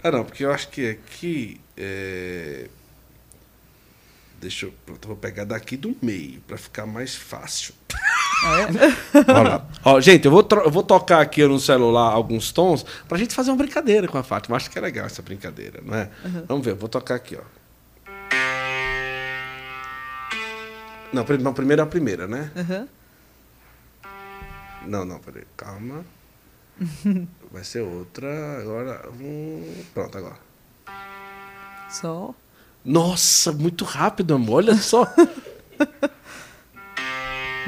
Ah, 0.02 0.10
não, 0.12 0.24
porque 0.24 0.44
eu 0.44 0.52
acho 0.52 0.68
que 0.68 0.90
aqui. 0.90 1.60
É... 1.77 2.66
Deixa 4.47 4.66
eu. 4.66 4.74
Pronto, 4.86 5.09
vou 5.09 5.16
pegar 5.16 5.43
daqui 5.43 5.77
do 5.77 5.97
meio, 6.01 6.40
pra 6.43 6.56
ficar 6.56 6.86
mais 6.86 7.16
fácil. 7.16 7.74
Olha 9.27 9.48
lá. 9.48 9.66
Ó, 9.85 10.01
gente, 10.01 10.24
eu 10.24 10.31
vou, 10.31 10.47
eu 10.64 10.70
vou 10.70 10.85
tocar 10.85 11.20
aqui 11.20 11.44
no 11.44 11.59
celular 11.59 12.12
alguns 12.12 12.52
tons 12.52 12.86
pra 13.09 13.18
gente 13.18 13.35
fazer 13.35 13.51
uma 13.51 13.56
brincadeira 13.56 14.06
com 14.06 14.16
a 14.16 14.23
Fátima. 14.23 14.56
Acho 14.56 14.70
que 14.70 14.78
é 14.78 14.81
legal 14.81 15.05
essa 15.05 15.20
brincadeira, 15.20 15.81
não 15.85 15.97
é? 15.97 16.09
Vamos 16.47 16.64
ver, 16.64 16.73
eu 16.73 16.77
vou 16.77 16.89
tocar 16.89 17.16
aqui, 17.16 17.36
ó. 17.36 17.43
Não, 21.12 21.24
não, 21.40 21.52
primeiro 21.52 21.82
a 21.82 21.86
primeira, 21.86 22.28
né? 22.28 22.52
Aham. 22.56 22.89
Não, 24.86 25.05
não, 25.05 25.18
peraí, 25.18 25.43
calma. 25.56 26.05
Vai 27.51 27.64
ser 27.64 27.81
outra. 27.81 28.60
Agora. 28.60 29.09
hum, 29.10 29.82
pronto, 29.93 30.16
agora. 30.18 30.39
Sol. 31.90 32.36
Nossa, 32.86 33.50
muito 33.52 33.84
rápido, 33.84 34.34
amor. 34.34 34.58
Olha 34.58 34.76
só. 34.76 35.04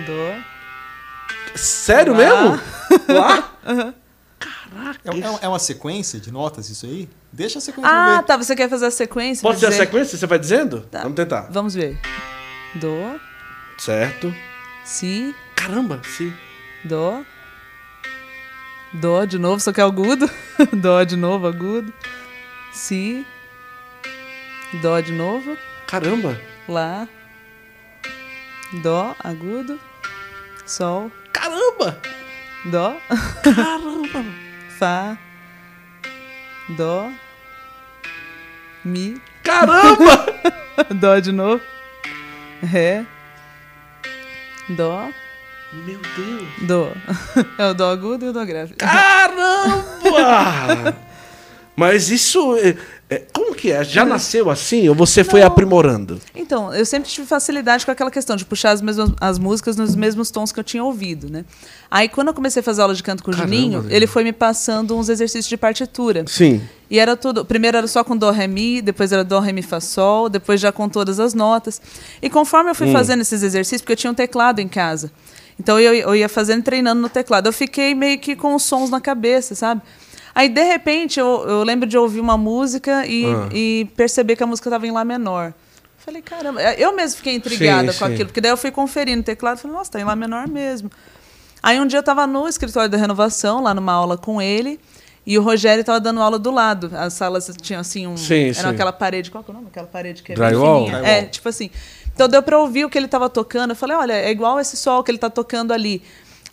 Dó. 0.07 0.37
Sério 1.57 2.13
Lá. 2.13 2.19
mesmo? 2.19 2.61
Lá? 3.09 3.55
É, 5.05 5.11
é- 5.19 5.39
é 5.43 5.49
uma 5.49 5.59
sequência 5.59 6.21
de 6.21 6.31
notas 6.31 6.69
isso 6.71 6.87
aí? 6.87 7.09
Deixa 7.33 7.59
a 7.59 7.61
sequência 7.63 7.91
Ah, 7.91 8.23
tá. 8.23 8.37
Você 8.37 8.55
quer 8.55 8.69
fazer 8.69 8.87
a 8.87 8.91
sequência? 8.91 9.43
Pode 9.43 9.59
ser 9.59 9.67
a 9.67 9.73
sequência? 9.73 10.17
Você 10.17 10.27
vai 10.27 10.39
dizendo? 10.39 10.83
Tá. 10.83 11.01
Vamos 11.03 11.17
tentar. 11.17 11.49
Vamos 11.51 11.75
ver. 11.75 11.99
Dó, 12.75 13.17
Certo. 13.79 14.33
si, 14.85 15.35
Caramba, 15.57 16.01
sim. 16.05 16.33
dó. 16.85 17.23
Dó 18.93 19.25
de 19.25 19.37
novo, 19.39 19.59
só 19.59 19.73
que 19.73 19.81
é 19.81 19.85
agudo. 19.85 20.31
dó 20.81 21.03
de 21.03 21.17
novo, 21.17 21.47
agudo. 21.49 21.93
Si. 22.73 23.27
Dó 24.75 25.01
de 25.01 25.13
novo. 25.13 25.57
Caramba. 25.87 26.39
Lá. 26.69 27.09
Dó, 28.83 29.15
agudo. 29.23 29.81
Sol. 30.67 31.11
Caramba. 31.33 31.99
Dó. 32.67 32.97
Caramba. 33.43 34.25
Fá. 34.79 35.17
Dó. 36.77 37.11
Mi. 38.85 39.21
Caramba. 39.43 40.27
Dó 41.01 41.19
de 41.21 41.33
novo. 41.33 41.63
Ré. 42.63 43.07
Dó. 44.69 45.09
Meu 45.73 45.99
Deus. 45.99 46.49
Dó. 46.63 46.93
É 47.59 47.67
o 47.71 47.75
dó 47.75 47.91
agudo 47.91 48.27
e 48.27 48.29
o 48.29 48.33
dó 48.33 48.45
grave. 48.45 48.75
Caramba. 48.75 49.85
Mas 51.77 52.11
isso. 52.11 52.57
é- 52.57 52.71
é- 52.71 52.77
como 53.33 53.55
que 53.55 53.73
é? 53.73 53.83
Já 53.83 54.05
nasceu 54.05 54.51
assim 54.51 54.87
ou 54.89 54.95
você 54.95 55.25
foi 55.25 55.43
aprimorando? 55.43 56.21
Então, 56.35 56.75
eu 56.75 56.85
sempre 56.85 57.09
tive 57.09 57.27
facilidade 57.27 57.87
com 57.87 57.91
aquela 57.91 58.11
questão 58.11 58.37
de 58.37 58.45
puxar 58.45 58.73
as, 58.73 58.83
mesmas, 58.83 59.13
as 59.19 59.39
músicas 59.39 59.77
nos 59.77 59.97
mesmos 59.97 60.31
tons 60.31 60.53
que 60.53 60.61
eu 60.61 60.65
tinha 60.65 60.85
ouvido, 60.85 61.31
né? 61.31 61.47
Aí, 61.91 62.07
quando 62.07 62.29
eu 62.29 62.35
comecei 62.35 62.61
a 62.61 62.63
fazer 62.63 62.83
aula 62.83 62.95
de 62.95 63.03
canto 63.03 63.25
com 63.25 63.31
o 63.31 63.35
Caramba, 63.35 63.55
Juninho, 63.55 63.87
ele 63.89 64.07
foi 64.07 64.25
me 64.25 64.33
passando 64.33 64.95
uns 64.95 65.09
exercícios 65.09 65.49
de 65.49 65.57
partitura. 65.57 66.25
Sim. 66.27 66.61
E 66.91 66.99
era 66.99 67.17
tudo. 67.17 67.47
Primeiro 67.47 67.79
era 67.79 67.87
só 67.87 68.05
com 68.05 68.15
Dó, 68.15 68.31
Ré, 68.31 68.47
Mi, 68.47 68.83
depois 68.83 69.11
era 69.11 69.25
Dó, 69.25 69.41
Ré, 69.41 69.53
Mi, 69.53 69.63
Fá, 69.63 69.81
Sol, 69.81 70.29
depois 70.29 70.61
já 70.61 70.71
com 70.71 70.87
todas 70.87 71.19
as 71.19 71.33
notas. 71.33 71.81
E 72.21 72.29
conforme 72.29 72.71
eu 72.71 72.75
fui 72.75 72.93
fazendo 72.93 73.23
esses 73.23 73.43
exercícios, 73.43 73.81
porque 73.81 73.93
eu 73.93 73.97
tinha 73.97 74.11
um 74.11 74.15
teclado 74.15 74.61
em 74.61 74.69
casa. 74.69 75.11
Então 75.59 75.81
eu, 75.81 75.95
eu 75.95 76.15
ia 76.15 76.29
fazendo 76.29 76.63
treinando 76.63 77.01
no 77.01 77.09
teclado. 77.09 77.47
Eu 77.47 77.53
fiquei 77.53 77.95
meio 77.95 78.19
que 78.19 78.37
com 78.37 78.55
os 78.55 78.63
sons 78.63 78.91
na 78.91 79.01
cabeça, 79.01 79.55
sabe? 79.55 79.81
Aí, 80.35 80.49
de 80.49 80.63
repente, 80.63 81.19
eu, 81.19 81.45
eu 81.49 81.63
lembro 81.63 81.89
de 81.89 81.97
ouvir 81.99 82.21
uma 82.21 82.37
música 82.37 83.07
e, 83.07 83.25
Ah. 83.27 83.49
e 83.53 83.89
perceber 83.97 84.37
que 84.37 84.43
a 84.43 84.47
música 84.47 84.69
estava 84.69 84.87
em 84.87 84.91
Lá 84.91 85.05
menor. 85.05 85.53
Falei, 85.99 86.23
caramba, 86.23 86.63
eu 86.75 86.95
mesmo 86.95 87.19
fiquei 87.19 87.35
intrigada 87.35 87.93
Sim, 87.93 87.99
com 87.99 88.07
sim. 88.07 88.13
aquilo, 88.13 88.29
porque 88.29 88.41
daí 88.41 88.51
eu 88.51 88.57
fui 88.57 88.71
conferindo 88.71 89.21
o 89.21 89.25
teclado 89.25 89.59
e 89.59 89.61
falei, 89.63 89.77
nossa, 89.77 89.91
tá 89.93 90.01
em 90.01 90.05
Lá 90.05 90.17
menor 90.17 90.49
mesmo. 90.49 90.91
Aí 91.63 91.79
um 91.81 91.87
dia 91.87 91.99
eu 91.99 92.03
tava 92.03 92.27
no 92.27 92.47
escritório 92.49 92.89
da 92.89 92.97
renovação, 92.97 93.63
lá 93.63 93.75
numa 93.75 93.93
aula 93.93 94.17
com 94.17 94.41
ele, 94.41 94.79
e 95.27 95.37
o 95.37 95.43
Rogério 95.43 95.85
tava 95.85 96.01
dando 96.01 96.23
aula 96.23 96.39
do 96.39 96.51
lado. 96.51 96.91
As 96.95 97.13
salas 97.13 97.51
tinham 97.61 97.81
assim 97.81 98.07
um. 98.07 98.17
Sim, 98.17 98.53
era 98.57 98.71
aquela 98.71 98.93
parede. 98.93 99.31
Qual 99.31 99.45
é 99.47 99.51
o 99.51 99.55
nome? 99.55 99.67
Aquela 99.67 99.87
parede 99.87 100.23
que 100.23 100.33
é 100.33 100.35
Drywall? 100.35 100.85
Drywall. 100.87 101.05
É, 101.05 101.25
tipo 101.25 101.47
assim. 101.49 101.69
Então 102.15 102.27
deu 102.29 102.43
pra 102.43 102.59
ouvir 102.59 102.87
o 102.87 102.89
que 102.91 102.97
ele 102.97 103.09
tava 103.09 103.29
tocando. 103.29 103.71
Eu 103.73 103.77
falei, 103.77 103.97
olha, 103.97 104.13
é 104.15 104.31
igual 104.31 104.59
esse 104.59 104.77
sol 104.77 105.03
que 105.05 105.11
ele 105.11 105.19
tá 105.19 105.29
tocando 105.29 105.73
ali. 105.73 106.03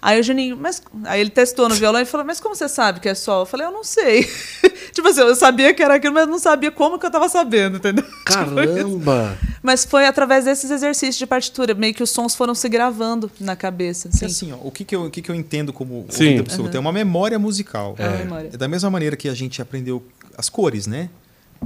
Aí 0.06 0.20
o 0.20 0.24
Juninho, 0.24 0.56
mas. 0.56 0.84
Aí 1.06 1.20
ele 1.20 1.32
testou 1.32 1.68
no 1.68 1.74
violão 1.74 2.00
e 2.00 2.06
falou, 2.06 2.24
mas 2.24 2.40
como 2.40 2.54
você 2.54 2.70
sabe 2.70 3.00
que 3.00 3.10
é 3.10 3.16
sol? 3.16 3.40
Eu 3.40 3.46
falei, 3.48 3.66
eu 3.66 3.72
não 3.72 3.84
sei. 3.84 4.30
tipo 4.94 5.08
assim, 5.08 5.22
eu 5.22 5.36
sabia 5.36 5.74
que 5.74 5.82
era 5.82 5.96
aquilo, 5.96 6.14
mas 6.14 6.28
não 6.28 6.38
sabia 6.38 6.70
como 6.70 7.00
que 7.00 7.08
eu 7.08 7.10
tava 7.10 7.28
sabendo, 7.28 7.78
entendeu? 7.78 8.06
Tipo. 8.26 8.56
Caramba! 8.56 9.36
Mas 9.64 9.84
foi 9.84 10.06
através 10.06 10.46
desses 10.46 10.70
exercícios 10.70 11.18
de 11.18 11.26
partitura, 11.26 11.74
meio 11.74 11.92
que 11.92 12.04
os 12.04 12.12
sons 12.12 12.36
foram 12.36 12.54
se 12.54 12.70
gravando 12.70 13.32
na 13.40 13.56
cabeça. 13.56 14.10
Assim. 14.10 14.26
assim, 14.26 14.52
ó, 14.52 14.58
o 14.62 14.70
que, 14.70 14.86
que, 14.86 14.96
eu, 14.96 15.06
o 15.06 15.10
que, 15.10 15.24
que 15.24 15.32
eu 15.32 15.34
entendo 15.34 15.74
como 15.74 16.06
Sim. 16.10 16.26
ouvido 16.26 16.42
absoluto? 16.42 16.78
É 16.78 16.80
uma 16.80 16.92
memória 16.92 17.40
musical. 17.40 17.96
É 17.98 18.08
uma 18.08 18.18
memória. 18.18 18.50
É 18.54 18.58
da 18.58 18.68
mesma 18.68 18.92
maneira 18.92 19.16
que 19.16 19.28
a 19.28 19.34
gente 19.34 19.60
aprendeu 19.60 20.06
as 20.38 20.50
cores, 20.50 20.86
né? 20.86 21.10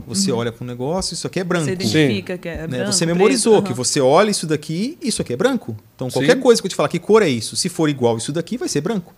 Você 0.07 0.31
olha 0.31 0.51
para 0.51 0.63
um 0.63 0.67
negócio, 0.67 1.13
isso 1.13 1.26
aqui 1.27 1.39
é 1.39 1.43
branco. 1.43 1.65
Você 1.65 1.71
identifica 1.71 2.38
que 2.38 2.47
é 2.49 2.57
né? 2.61 2.67
branco, 2.67 2.91
você 2.93 3.05
memorizou 3.05 3.53
preto, 3.53 3.65
que 3.65 3.73
aham. 3.73 3.84
você 3.84 3.99
olha 4.01 4.30
isso 4.31 4.47
daqui, 4.47 4.97
isso 5.01 5.21
aqui 5.21 5.34
é 5.34 5.38
branco. 5.38 5.76
Então 5.95 6.09
qualquer 6.09 6.35
Sim. 6.35 6.41
coisa 6.41 6.61
que 6.61 6.65
eu 6.65 6.69
te 6.69 6.76
falar 6.76 6.89
que 6.89 6.99
cor 6.99 7.21
é 7.21 7.30
isso, 7.30 7.55
se 7.55 7.69
for 7.69 7.89
igual 7.89 8.17
isso 8.17 8.31
daqui, 8.31 8.57
vai 8.57 8.67
ser 8.69 8.81
branco. 8.81 9.13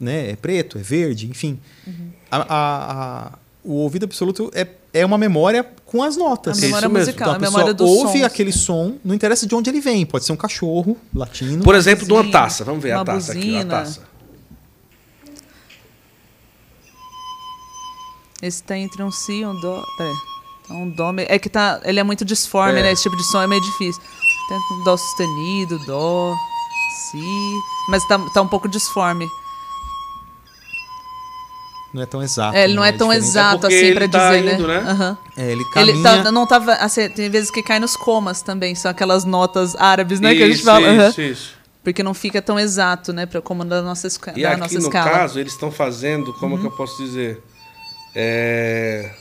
Né? 0.00 0.30
É 0.30 0.36
preto, 0.36 0.78
é 0.78 0.82
verde, 0.82 1.26
enfim. 1.28 1.58
Uhum. 1.86 2.10
A- 2.30 2.36
a- 2.38 2.46
a- 3.26 3.32
o 3.64 3.72
ouvido 3.74 4.04
absoluto 4.04 4.50
é, 4.54 4.66
é 4.94 5.04
uma 5.04 5.18
memória 5.18 5.66
com 5.84 6.02
as 6.02 6.16
notas. 6.16 6.56
A 6.58 6.60
memória 6.60 6.86
Isso 6.86 6.92
mesmo. 6.94 7.06
musical, 7.06 7.28
Então 7.36 7.56
a 7.56 7.60
a 7.62 7.74
pessoa 7.74 7.90
ouve 7.90 8.12
sons, 8.18 8.22
aquele 8.24 8.50
né? 8.50 8.56
som, 8.56 8.94
não 9.04 9.14
interessa 9.14 9.46
de 9.46 9.54
onde 9.54 9.68
ele 9.68 9.80
vem, 9.80 10.06
pode 10.06 10.24
ser 10.24 10.32
um 10.32 10.36
cachorro 10.36 10.96
latino. 11.14 11.62
Por 11.64 11.74
exemplo, 11.74 12.06
de 12.06 12.12
uma 12.12 12.22
buzina, 12.22 12.38
taça. 12.40 12.64
Vamos 12.64 12.82
ver 12.82 12.92
a 12.92 13.04
taça 13.04 13.32
aqui, 13.32 13.38
ó, 13.38 13.42
a 13.42 13.64
buzina. 13.64 13.64
taça. 13.66 14.00
Esse 18.42 18.62
tá 18.62 18.76
entre 18.76 19.02
um 19.02 19.10
si 19.10 19.40
e 19.40 19.46
um 19.46 19.58
dó. 19.60 19.82
Pera 19.96 20.10
aí. 20.10 20.16
Tá 20.68 20.74
um 20.74 20.88
dó. 20.90 21.12
É 21.16 21.38
que 21.38 21.48
tá. 21.48 21.80
Ele 21.84 21.98
é 21.98 22.02
muito 22.02 22.24
disforme, 22.24 22.80
É. 22.80 22.82
né? 22.84 22.92
Esse 22.92 23.02
tipo 23.04 23.16
de 23.16 23.24
som 23.24 23.42
é 23.42 23.46
meio 23.46 23.60
difícil. 23.62 24.00
Tem 24.48 24.56
um 24.78 24.84
dó 24.84 24.96
sustenido, 24.96 25.78
dó, 25.86 26.34
si. 27.10 27.54
Mas 27.90 28.06
tá, 28.06 28.18
tá 28.32 28.40
um 28.42 28.48
pouco 28.48 28.68
disforme. 28.68 29.26
Não 31.92 32.02
é 32.02 32.06
tão 32.06 32.22
exato. 32.22 32.54
É, 32.56 32.64
ele 32.64 32.74
não 32.74 32.84
é 32.84 32.92
tão 32.92 33.08
diferente. 33.08 33.28
exato 33.30 33.60
porque 33.60 33.74
assim 33.74 33.94
pra 33.94 34.08
tá 34.08 34.30
dizer, 34.36 34.54
indo, 34.54 34.68
né? 34.68 34.76
Aham. 34.78 35.18
É, 35.36 35.52
ele 35.52 35.64
caminha... 35.72 35.94
Ele 35.94 36.02
tá, 36.02 36.30
não 36.32 36.46
tava. 36.46 36.74
Assim, 36.74 37.08
tem 37.08 37.30
vezes 37.30 37.50
que 37.50 37.62
cai 37.62 37.80
nos 37.80 37.96
comas 37.96 38.42
também, 38.42 38.74
são 38.74 38.90
aquelas 38.90 39.24
notas 39.24 39.74
árabes, 39.74 40.20
né? 40.20 40.34
que 40.34 40.42
a 40.42 40.46
gente 40.46 40.56
Isso, 40.56 40.64
fala. 40.66 41.08
Isso, 41.08 41.20
isso. 41.22 41.58
Porque 41.82 42.02
não 42.02 42.12
fica 42.12 42.42
tão 42.42 42.58
exato, 42.58 43.12
né? 43.14 43.24
Pra, 43.24 43.40
como 43.40 43.64
na 43.64 43.80
nossa, 43.80 44.06
esca 44.06 44.34
E 44.36 44.44
aqui, 44.44 44.60
nossa 44.60 44.74
no 44.74 44.80
escala. 44.80 45.10
caso, 45.10 45.40
eles 45.40 45.52
estão 45.54 45.70
fazendo, 45.70 46.34
como 46.34 46.58
que 46.58 46.66
eu 46.66 46.70
posso 46.72 47.02
dizer? 47.02 47.42
É... 48.14 49.14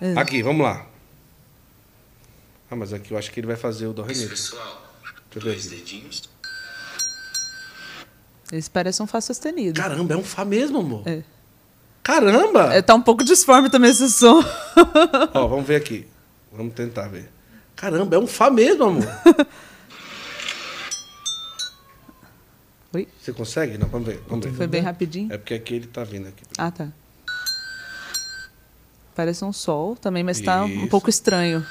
É. 0.00 0.14
Aqui, 0.16 0.42
vamos 0.42 0.62
lá. 0.62 0.86
Ah, 2.70 2.76
mas 2.76 2.92
aqui 2.92 3.12
eu 3.12 3.18
acho 3.18 3.30
que 3.30 3.38
ele 3.38 3.46
vai 3.46 3.56
fazer 3.56 3.86
o 3.86 3.92
do 3.92 4.02
ré. 4.02 4.14
Pessoal, 4.14 4.82
Deixa 5.02 5.14
eu 5.36 5.42
ver 5.42 5.50
dois 5.50 5.66
dedinhos. 5.66 6.22
Esse 8.50 8.70
parece 8.70 9.02
um 9.02 9.06
Fá 9.06 9.20
sustenido. 9.20 9.80
Caramba, 9.80 10.14
é 10.14 10.16
um 10.16 10.24
Fá 10.24 10.44
mesmo, 10.44 10.78
amor. 10.80 11.06
É. 11.06 11.22
Caramba! 12.02 12.74
É, 12.74 12.82
tá 12.82 12.94
um 12.94 13.00
pouco 13.00 13.22
disforme 13.24 13.70
também 13.70 13.90
esse 13.90 14.10
som. 14.10 14.42
Ó, 15.34 15.46
vamos 15.46 15.66
ver 15.66 15.76
aqui. 15.76 16.06
Vamos 16.50 16.74
tentar 16.74 17.08
ver. 17.08 17.30
Caramba, 17.76 18.16
é 18.16 18.18
um 18.18 18.26
Fá 18.26 18.50
mesmo, 18.50 18.84
amor. 18.84 19.04
Oi? 22.94 23.08
Você 23.20 23.32
consegue? 23.32 23.78
Não, 23.78 23.88
vamos 23.88 24.06
ver. 24.06 24.22
Vamos 24.28 24.44
ver. 24.44 24.52
Foi 24.52 24.66
bem 24.66 24.82
rapidinho. 24.82 25.32
É 25.32 25.38
porque 25.38 25.54
aqui 25.54 25.74
ele 25.74 25.86
tá 25.86 26.04
vindo 26.04 26.28
aqui. 26.28 26.44
Ah, 26.58 26.70
tá. 26.70 26.92
Parece 29.14 29.44
um 29.44 29.52
sol 29.52 29.94
também, 29.96 30.22
mas 30.22 30.40
tá 30.40 30.64
um 30.64 30.88
pouco 30.88 31.10
estranho. 31.10 31.64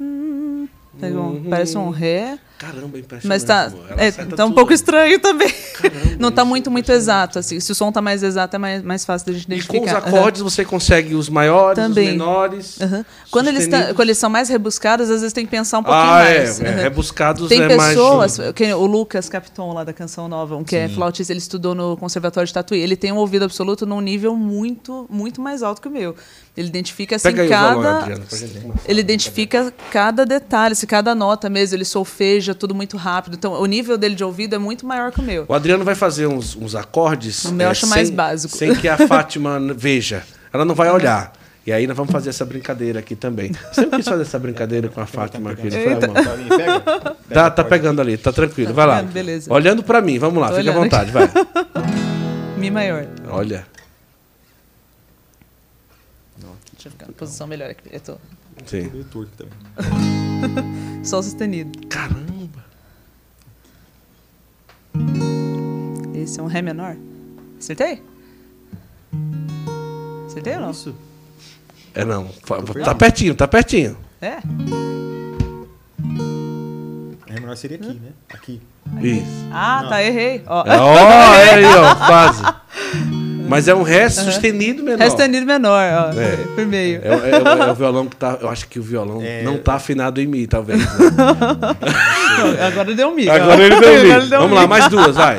Hum, 0.00 0.66
tá. 0.98 1.50
Parece 1.50 1.76
um 1.76 1.90
ré, 1.90 2.38
Caramba, 2.58 2.96
é 2.96 3.00
impressionante. 3.00 3.26
mas 3.26 3.42
tá, 3.44 3.70
é, 3.98 4.10
tá 4.10 4.46
um 4.46 4.52
pouco 4.52 4.72
estranho 4.72 5.18
também. 5.18 5.48
Caramba, 5.74 6.16
Não 6.18 6.30
tá 6.30 6.42
isso 6.42 6.48
muito, 6.48 6.70
é 6.70 6.72
muito 6.72 6.92
exato. 6.92 7.38
Assim. 7.38 7.58
Se 7.60 7.72
o 7.72 7.74
som 7.74 7.90
tá 7.90 8.00
mais 8.00 8.22
exato, 8.22 8.54
é 8.56 8.58
mais, 8.58 8.82
mais 8.82 9.04
fácil 9.04 9.26
da 9.26 9.32
gente 9.32 9.42
E 9.44 9.66
com 9.66 9.76
identificar. 9.76 9.98
os 10.08 10.14
acordes 10.14 10.40
você 10.42 10.64
consegue 10.64 11.14
os 11.14 11.28
maiores, 11.28 11.74
Também. 11.82 12.06
os 12.06 12.12
menores. 12.12 12.80
Aham. 12.80 13.04
Quando, 13.30 13.48
eles 13.48 13.66
tá- 13.66 13.92
quando 13.92 14.08
eles 14.08 14.18
são 14.18 14.30
mais 14.30 14.48
rebuscados, 14.48 15.10
às 15.10 15.20
vezes 15.20 15.32
tem 15.32 15.44
que 15.44 15.50
pensar 15.50 15.80
um 15.80 15.82
pouquinho 15.82 16.04
Ah, 16.06 16.22
é. 16.24 16.38
mais. 16.38 16.60
é. 16.60 16.68
Aham. 16.68 16.82
Rebuscados 16.82 17.48
Tem 17.48 17.60
é 17.62 17.76
mais... 17.76 17.88
pessoas, 17.90 18.38
que, 18.54 18.72
o 18.72 18.86
Lucas 18.86 19.28
Capiton 19.28 19.72
lá 19.72 19.82
da 19.84 19.92
Canção 19.92 20.28
Nova, 20.28 20.56
um 20.56 20.62
que 20.64 20.76
é 20.76 20.88
flautista, 20.88 21.32
ele 21.32 21.40
estudou 21.40 21.74
no 21.74 21.96
Conservatório 21.96 22.46
de 22.46 22.54
Tatuí. 22.54 22.78
Ele 22.80 22.96
tem 22.96 23.10
um 23.12 23.16
ouvido 23.16 23.44
absoluto 23.44 23.84
num 23.84 24.00
nível 24.00 24.36
muito, 24.36 25.06
muito 25.10 25.40
mais 25.40 25.62
alto 25.62 25.82
que 25.82 25.88
o 25.88 25.90
meu. 25.90 26.14
Ele 26.56 26.68
identifica 26.68 27.16
assim 27.16 27.24
Pega 27.32 27.48
cada. 27.48 28.00
Gente 28.06 28.60
começar. 28.60 28.80
Ele 28.86 29.00
identifica 29.00 29.74
cada 29.90 30.24
detalhe, 30.24 30.76
se 30.76 30.86
cada 30.86 31.12
nota 31.14 31.50
mesmo, 31.50 31.76
ele 31.76 31.84
solfeja 31.84 32.43
tudo 32.52 32.74
muito 32.74 32.96
rápido. 32.96 33.34
Então, 33.36 33.52
o 33.52 33.66
nível 33.66 33.96
dele 33.96 34.16
de 34.16 34.24
ouvido 34.24 34.56
é 34.56 34.58
muito 34.58 34.84
maior 34.84 35.12
que 35.12 35.20
o 35.20 35.22
meu. 35.22 35.44
O 35.46 35.54
Adriano 35.54 35.84
vai 35.84 35.94
fazer 35.94 36.26
uns, 36.26 36.56
uns 36.56 36.74
acordes. 36.74 37.44
O 37.44 37.52
meu 37.52 37.66
eu 37.66 37.70
acho 37.70 37.86
mais 37.86 38.10
básico. 38.10 38.56
Sem 38.56 38.74
que 38.74 38.88
a 38.88 38.98
Fátima 39.06 39.60
veja. 39.76 40.24
Ela 40.52 40.64
não 40.64 40.74
vai 40.74 40.90
olhar. 40.90 41.32
E 41.64 41.72
aí 41.72 41.86
nós 41.86 41.96
vamos 41.96 42.12
fazer 42.12 42.30
essa 42.30 42.44
brincadeira 42.44 42.98
aqui 42.98 43.16
também. 43.16 43.52
Sempre 43.72 43.96
quis 43.98 44.04
fazer 44.08 44.22
essa 44.22 44.38
brincadeira 44.38 44.88
com 44.88 45.00
a 45.00 45.06
Fátima? 45.06 45.54
Pega. 45.54 46.10
Tá, 47.32 47.50
tá 47.50 47.64
pegando 47.64 48.00
ali, 48.00 48.18
tá 48.18 48.30
tranquilo. 48.32 48.74
Vai 48.74 48.86
lá. 48.86 49.02
beleza. 49.02 49.52
Olhando 49.52 49.82
pra 49.82 50.00
mim, 50.02 50.18
vamos 50.18 50.40
lá, 50.40 50.50
Tô 50.50 50.56
fica 50.56 50.70
à 50.70 50.74
vontade, 50.74 51.10
vai. 51.10 51.28
Mi 52.58 52.70
maior. 52.70 53.06
Olha. 53.30 53.66
Deixa 56.84 56.88
eu 56.88 56.92
ficar 56.92 57.06
na 57.06 57.12
posição 57.14 57.46
melhor 57.46 57.70
aqui. 57.70 57.88
Eu 57.90 58.00
tô. 58.00 58.16
Sim. 58.66 58.90
Meio 58.92 59.04
torto 59.04 59.30
também. 59.38 59.54
Sol 61.02 61.22
sustenido. 61.22 61.88
Caramba. 61.88 62.23
Esse 66.34 66.40
é 66.40 66.42
um 66.42 66.48
Ré 66.48 66.60
menor. 66.62 66.96
Acertei? 67.60 68.02
Acertei 70.26 70.54
ou 70.54 70.62
não? 70.62 70.70
Isso. 70.72 70.92
É 71.94 72.04
não. 72.04 72.26
Tá 72.84 72.92
pertinho, 72.92 73.36
tá 73.36 73.46
pertinho. 73.46 73.96
É? 74.20 74.38
É 77.28 77.38
menor 77.38 77.56
seria 77.56 77.76
aqui, 77.76 77.86
né? 77.86 78.10
Aqui. 78.32 78.60
Isso. 79.00 79.24
Ah, 79.52 79.82
Não. 79.84 79.88
tá, 79.90 80.02
errei. 80.02 80.42
Ó. 80.44 80.64
É, 80.66 80.76
ó, 80.76 81.34
é 81.36 81.50
aí, 81.54 81.64
ó, 81.66 81.94
quase. 81.94 82.42
Mas 83.48 83.68
é 83.68 83.74
um 83.76 83.84
Ré 83.84 84.08
sustenido 84.08 84.82
menor. 84.82 84.98
Ré 84.98 85.10
sustenido 85.10 85.46
menor, 85.46 85.70
ó. 85.70 86.20
É. 86.20 86.36
Por 86.56 86.66
meio. 86.66 87.00
É, 87.04 87.30
é- 87.30 87.68
é 87.68 87.70
o 87.70 87.74
violão 87.76 88.08
que 88.08 88.16
tá. 88.16 88.38
Eu 88.40 88.48
acho 88.48 88.66
que 88.66 88.80
o 88.80 88.82
violão 88.82 89.22
É. 89.22 89.44
não 89.44 89.56
tá 89.58 89.74
afinado 89.74 90.20
em 90.20 90.26
mim, 90.26 90.46
talvez. 90.46 90.80
né? 90.80 90.86
Agora 92.66 92.92
deu 92.92 93.10
um 93.10 93.14
mico. 93.14 93.30
Agora 93.30 93.56
ó. 93.56 93.64
ele 93.64 93.78
deu 93.78 94.18
um 94.18 94.24
um 94.24 94.28
Vamos 94.40 94.58
lá, 94.58 94.66
mais 94.66 94.88
duas, 94.88 95.14
vai. 95.14 95.38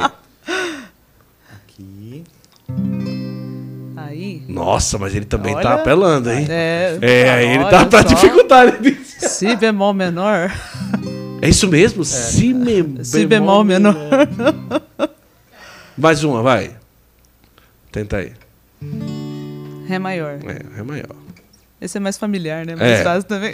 Nossa, 4.55 4.97
mas 4.97 5.13
ele 5.13 5.25
também 5.25 5.53
Olha. 5.53 5.61
tá 5.63 5.73
apelando, 5.75 6.31
hein? 6.31 6.45
É, 6.49 6.97
É, 7.01 7.29
aí 7.31 7.47
ele 7.55 7.65
tá 7.65 7.85
pra 7.85 8.01
só. 8.01 8.07
dificultar. 8.07 8.67
ele 8.67 8.91
disse. 8.91 9.29
Si 9.29 9.55
bemol 9.55 9.93
menor. 9.93 10.51
É 11.41 11.49
isso 11.49 11.67
mesmo? 11.67 12.03
Si, 12.05 12.53
me- 12.53 13.03
Si 13.03 13.25
bemol 13.25 13.63
menor. 13.63 13.95
Mais 15.97 16.23
uma, 16.23 16.41
vai. 16.41 16.71
Tenta 17.91 18.17
aí. 18.17 18.31
Ré 19.87 19.99
maior. 19.99 20.39
É, 20.45 20.79
é 20.79 20.83
maior. 20.83 21.07
Esse 21.79 21.97
é 21.97 21.99
mais 21.99 22.17
familiar, 22.17 22.65
né? 22.65 22.75
Mais 22.75 22.99
É. 22.99 23.03
fácil 23.03 23.23
também. 23.23 23.53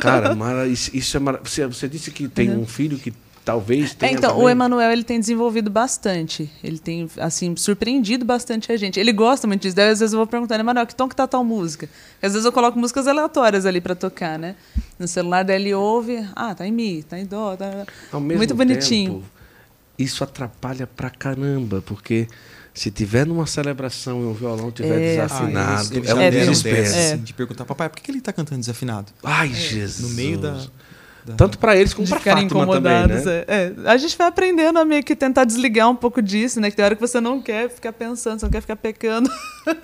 Cara, 0.00 0.34
mara, 0.34 0.66
isso, 0.66 0.90
isso 0.96 1.16
é 1.16 1.20
mara... 1.20 1.40
você, 1.42 1.66
você 1.66 1.88
disse 1.88 2.10
que 2.10 2.26
tem 2.28 2.50
um 2.50 2.66
filho 2.66 2.96
que 2.98 3.12
talvez 3.48 3.92
É, 3.92 3.94
tenha. 3.94 4.12
então, 4.12 4.30
também? 4.32 4.44
o 4.44 4.48
Emanuel 4.50 4.92
ele 4.92 5.02
tem 5.02 5.18
desenvolvido 5.18 5.70
bastante. 5.70 6.50
Ele 6.62 6.78
tem, 6.78 7.08
assim, 7.16 7.56
surpreendido 7.56 8.22
bastante 8.22 8.70
a 8.70 8.76
gente. 8.76 9.00
Ele 9.00 9.10
gosta 9.10 9.46
muito 9.46 9.62
disso. 9.62 9.74
Daí, 9.74 9.88
às 9.88 10.00
vezes, 10.00 10.12
eu 10.12 10.18
vou 10.18 10.26
perguntando, 10.26 10.60
Emanuel, 10.60 10.86
que 10.86 10.94
tom 10.94 11.08
que 11.08 11.16
tá 11.16 11.26
tal 11.26 11.42
música? 11.42 11.86
Porque, 12.12 12.26
às 12.26 12.32
vezes 12.32 12.44
eu 12.44 12.52
coloco 12.52 12.78
músicas 12.78 13.06
aleatórias 13.06 13.64
ali 13.64 13.80
pra 13.80 13.94
tocar, 13.94 14.38
né? 14.38 14.54
No 14.98 15.08
celular, 15.08 15.44
daí 15.44 15.56
ele 15.56 15.72
ouve, 15.72 16.22
ah, 16.36 16.54
tá 16.54 16.66
em 16.66 16.72
Mi, 16.72 17.02
tá 17.02 17.18
em 17.18 17.24
Dó, 17.24 17.56
tá... 17.56 17.86
Ao 18.12 18.20
mesmo 18.20 18.36
Muito 18.38 18.54
bonitinho. 18.54 19.12
tempo, 19.14 19.24
isso 19.98 20.22
atrapalha 20.22 20.86
pra 20.86 21.08
caramba, 21.08 21.82
porque 21.86 22.28
se 22.74 22.90
tiver 22.90 23.24
numa 23.26 23.46
celebração 23.46 24.20
e 24.20 24.24
o 24.26 24.34
violão 24.34 24.70
tiver 24.70 25.00
É. 25.00 25.10
desafinado, 25.22 25.58
Ah, 25.58 25.74
eles, 25.80 25.90
eles 25.90 26.10
é 26.10 26.14
um 26.14 26.20
É, 26.20 26.30
desespero. 26.30 26.76
dessa, 26.76 26.96
É. 26.96 27.12
assim, 27.14 27.22
de 27.22 27.32
perguntar, 27.32 27.64
papai, 27.64 27.88
por 27.88 27.98
que 28.00 28.10
ele 28.10 28.20
tá 28.20 28.30
cantando 28.32 28.60
desafinado? 28.60 29.10
Ai, 29.24 29.48
Jesus. 29.54 30.00
No 30.10 30.14
meio 30.14 30.36
da- 30.38 30.66
Tanto 31.36 31.58
para 31.58 31.76
eles 31.76 31.92
como 31.94 32.06
para 32.08 32.18
ficarem 32.18 32.48
Fátima 32.48 32.66
também, 32.72 32.92
incomodados. 32.92 33.24
né? 33.26 33.44
é. 33.48 33.74
É, 33.86 33.90
A 33.90 33.96
gente 33.96 34.16
vai 34.16 34.26
aprendendo 34.26 34.78
a 34.78 34.84
meio 34.84 35.02
que 35.04 35.14
tentar 35.16 35.44
desligar 35.44 35.88
um 35.90 35.96
pouco 35.96 36.20
disso, 36.22 36.60
né? 36.60 36.70
Que 36.70 36.76
tem 36.76 36.84
hora 36.84 36.94
que 36.94 37.00
você 37.00 37.20
não 37.20 37.40
quer 37.40 37.68
ficar 37.70 37.92
pensando, 37.92 38.38
você 38.40 38.46
não 38.46 38.50
quer 38.52 38.60
ficar 38.60 38.76
pecando. 38.76 39.30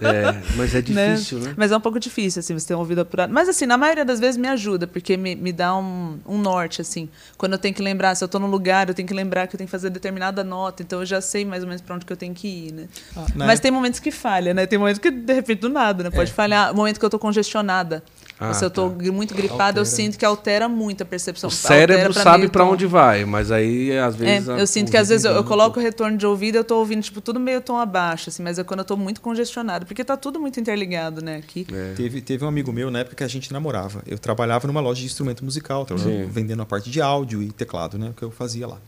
É, 0.00 0.34
mas 0.56 0.74
é 0.74 0.82
né? 0.92 1.12
difícil, 1.14 1.38
né? 1.40 1.54
Mas 1.56 1.70
é 1.72 1.76
um 1.76 1.80
pouco 1.80 1.98
difícil, 2.00 2.40
assim, 2.40 2.54
você 2.58 2.66
ter 2.68 2.74
um 2.74 2.78
ouvido 2.78 3.00
apurado. 3.00 3.32
Mas, 3.32 3.48
assim, 3.48 3.66
na 3.66 3.76
maioria 3.76 4.04
das 4.04 4.18
vezes 4.20 4.36
me 4.36 4.48
ajuda, 4.48 4.86
porque 4.86 5.16
me, 5.16 5.34
me 5.34 5.52
dá 5.52 5.76
um, 5.76 6.18
um 6.26 6.38
norte, 6.38 6.80
assim. 6.80 7.08
Quando 7.36 7.52
eu 7.52 7.58
tenho 7.58 7.74
que 7.74 7.82
lembrar, 7.82 8.14
se 8.14 8.24
eu 8.24 8.28
tô 8.28 8.38
num 8.38 8.46
lugar, 8.46 8.88
eu 8.88 8.94
tenho 8.94 9.06
que 9.06 9.14
lembrar 9.14 9.46
que 9.46 9.54
eu 9.54 9.58
tenho 9.58 9.66
que 9.68 9.72
fazer 9.72 9.90
determinada 9.90 10.42
nota, 10.42 10.82
então 10.82 11.00
eu 11.00 11.06
já 11.06 11.20
sei 11.20 11.44
mais 11.44 11.62
ou 11.62 11.68
menos 11.68 11.82
para 11.82 11.94
onde 11.94 12.04
que 12.06 12.12
eu 12.12 12.16
tenho 12.16 12.34
que 12.34 12.48
ir, 12.48 12.72
né? 12.72 12.88
Ah, 13.16 13.26
na 13.34 13.46
Mas 13.46 13.60
tem 13.60 13.70
momentos 13.70 14.00
que 14.00 14.10
falha, 14.10 14.54
né? 14.54 14.66
Tem 14.66 14.78
momentos 14.78 14.98
que, 15.00 15.10
de 15.10 15.32
repente, 15.32 15.60
do 15.60 15.68
nada, 15.68 16.02
né? 16.04 16.10
Pode 16.10 16.30
É. 16.30 16.34
falhar. 16.34 16.72
O 16.72 16.76
momento 16.76 16.98
que 16.98 17.04
eu 17.04 17.10
tô 17.10 17.18
congestionada. 17.18 18.02
Ah, 18.38 18.52
se 18.52 18.64
eu 18.64 18.70
tô 18.70 18.90
tá. 18.90 19.12
muito 19.12 19.32
gripada, 19.32 19.78
eu 19.80 19.84
sinto 19.84 20.18
que 20.18 20.24
altera 20.24 20.68
muito 20.68 21.02
a 21.02 21.06
percepção. 21.06 21.46
O 21.48 21.52
cérebro 21.52 22.08
Altera 22.08 22.12
sabe 22.24 22.48
para 22.48 22.64
tom. 22.64 22.72
onde 22.72 22.84
vai, 22.84 23.24
mas 23.24 23.52
aí 23.52 23.96
às 23.96 24.14
É, 24.16 24.18
vezes. 24.18 24.48
a- 24.48 24.58
eu 24.58 24.66
sinto 24.66 24.90
que 24.90 24.96
às 24.96 25.08
vezes 25.08 25.24
eu, 25.24 25.32
eu 25.32 25.44
coloco 25.44 25.78
o 25.78 25.82
retorno 25.82 26.18
de 26.18 26.26
ouvido 26.26 26.56
e 26.56 26.58
eu 26.58 26.64
tô 26.64 26.76
ouvindo, 26.78 27.00
tipo, 27.00 27.20
tudo 27.20 27.38
meio 27.38 27.60
tom 27.60 27.78
abaixo, 27.78 28.30
assim, 28.30 28.42
mas 28.42 28.58
é 28.58 28.64
quando 28.64 28.80
eu 28.80 28.84
tô 28.84 28.96
muito 28.96 29.20
congestionado, 29.20 29.86
porque 29.86 30.02
tá 30.04 30.16
tudo 30.16 30.40
muito 30.40 30.58
interligado, 30.58 31.22
né, 31.22 31.36
aqui. 31.36 31.64
É. 31.72 31.92
Teve, 31.94 32.20
teve 32.20 32.44
um 32.44 32.48
amigo 32.48 32.72
meu 32.72 32.90
na 32.90 32.98
época 32.98 33.14
que 33.16 33.24
a 33.24 33.28
gente 33.28 33.52
namorava. 33.52 34.02
Eu 34.04 34.18
trabalhava 34.18 34.66
numa 34.66 34.80
loja 34.80 34.98
de 35.00 35.06
instrumento 35.06 35.44
musical, 35.44 35.86
tava 35.86 36.00
Sim. 36.02 36.26
vendendo 36.26 36.60
a 36.62 36.66
parte 36.66 36.90
de 36.90 37.00
áudio 37.00 37.40
e 37.40 37.52
teclado, 37.52 37.96
né? 37.96 38.12
Que 38.16 38.24
eu 38.24 38.32
fazia 38.32 38.66
lá. 38.66 38.78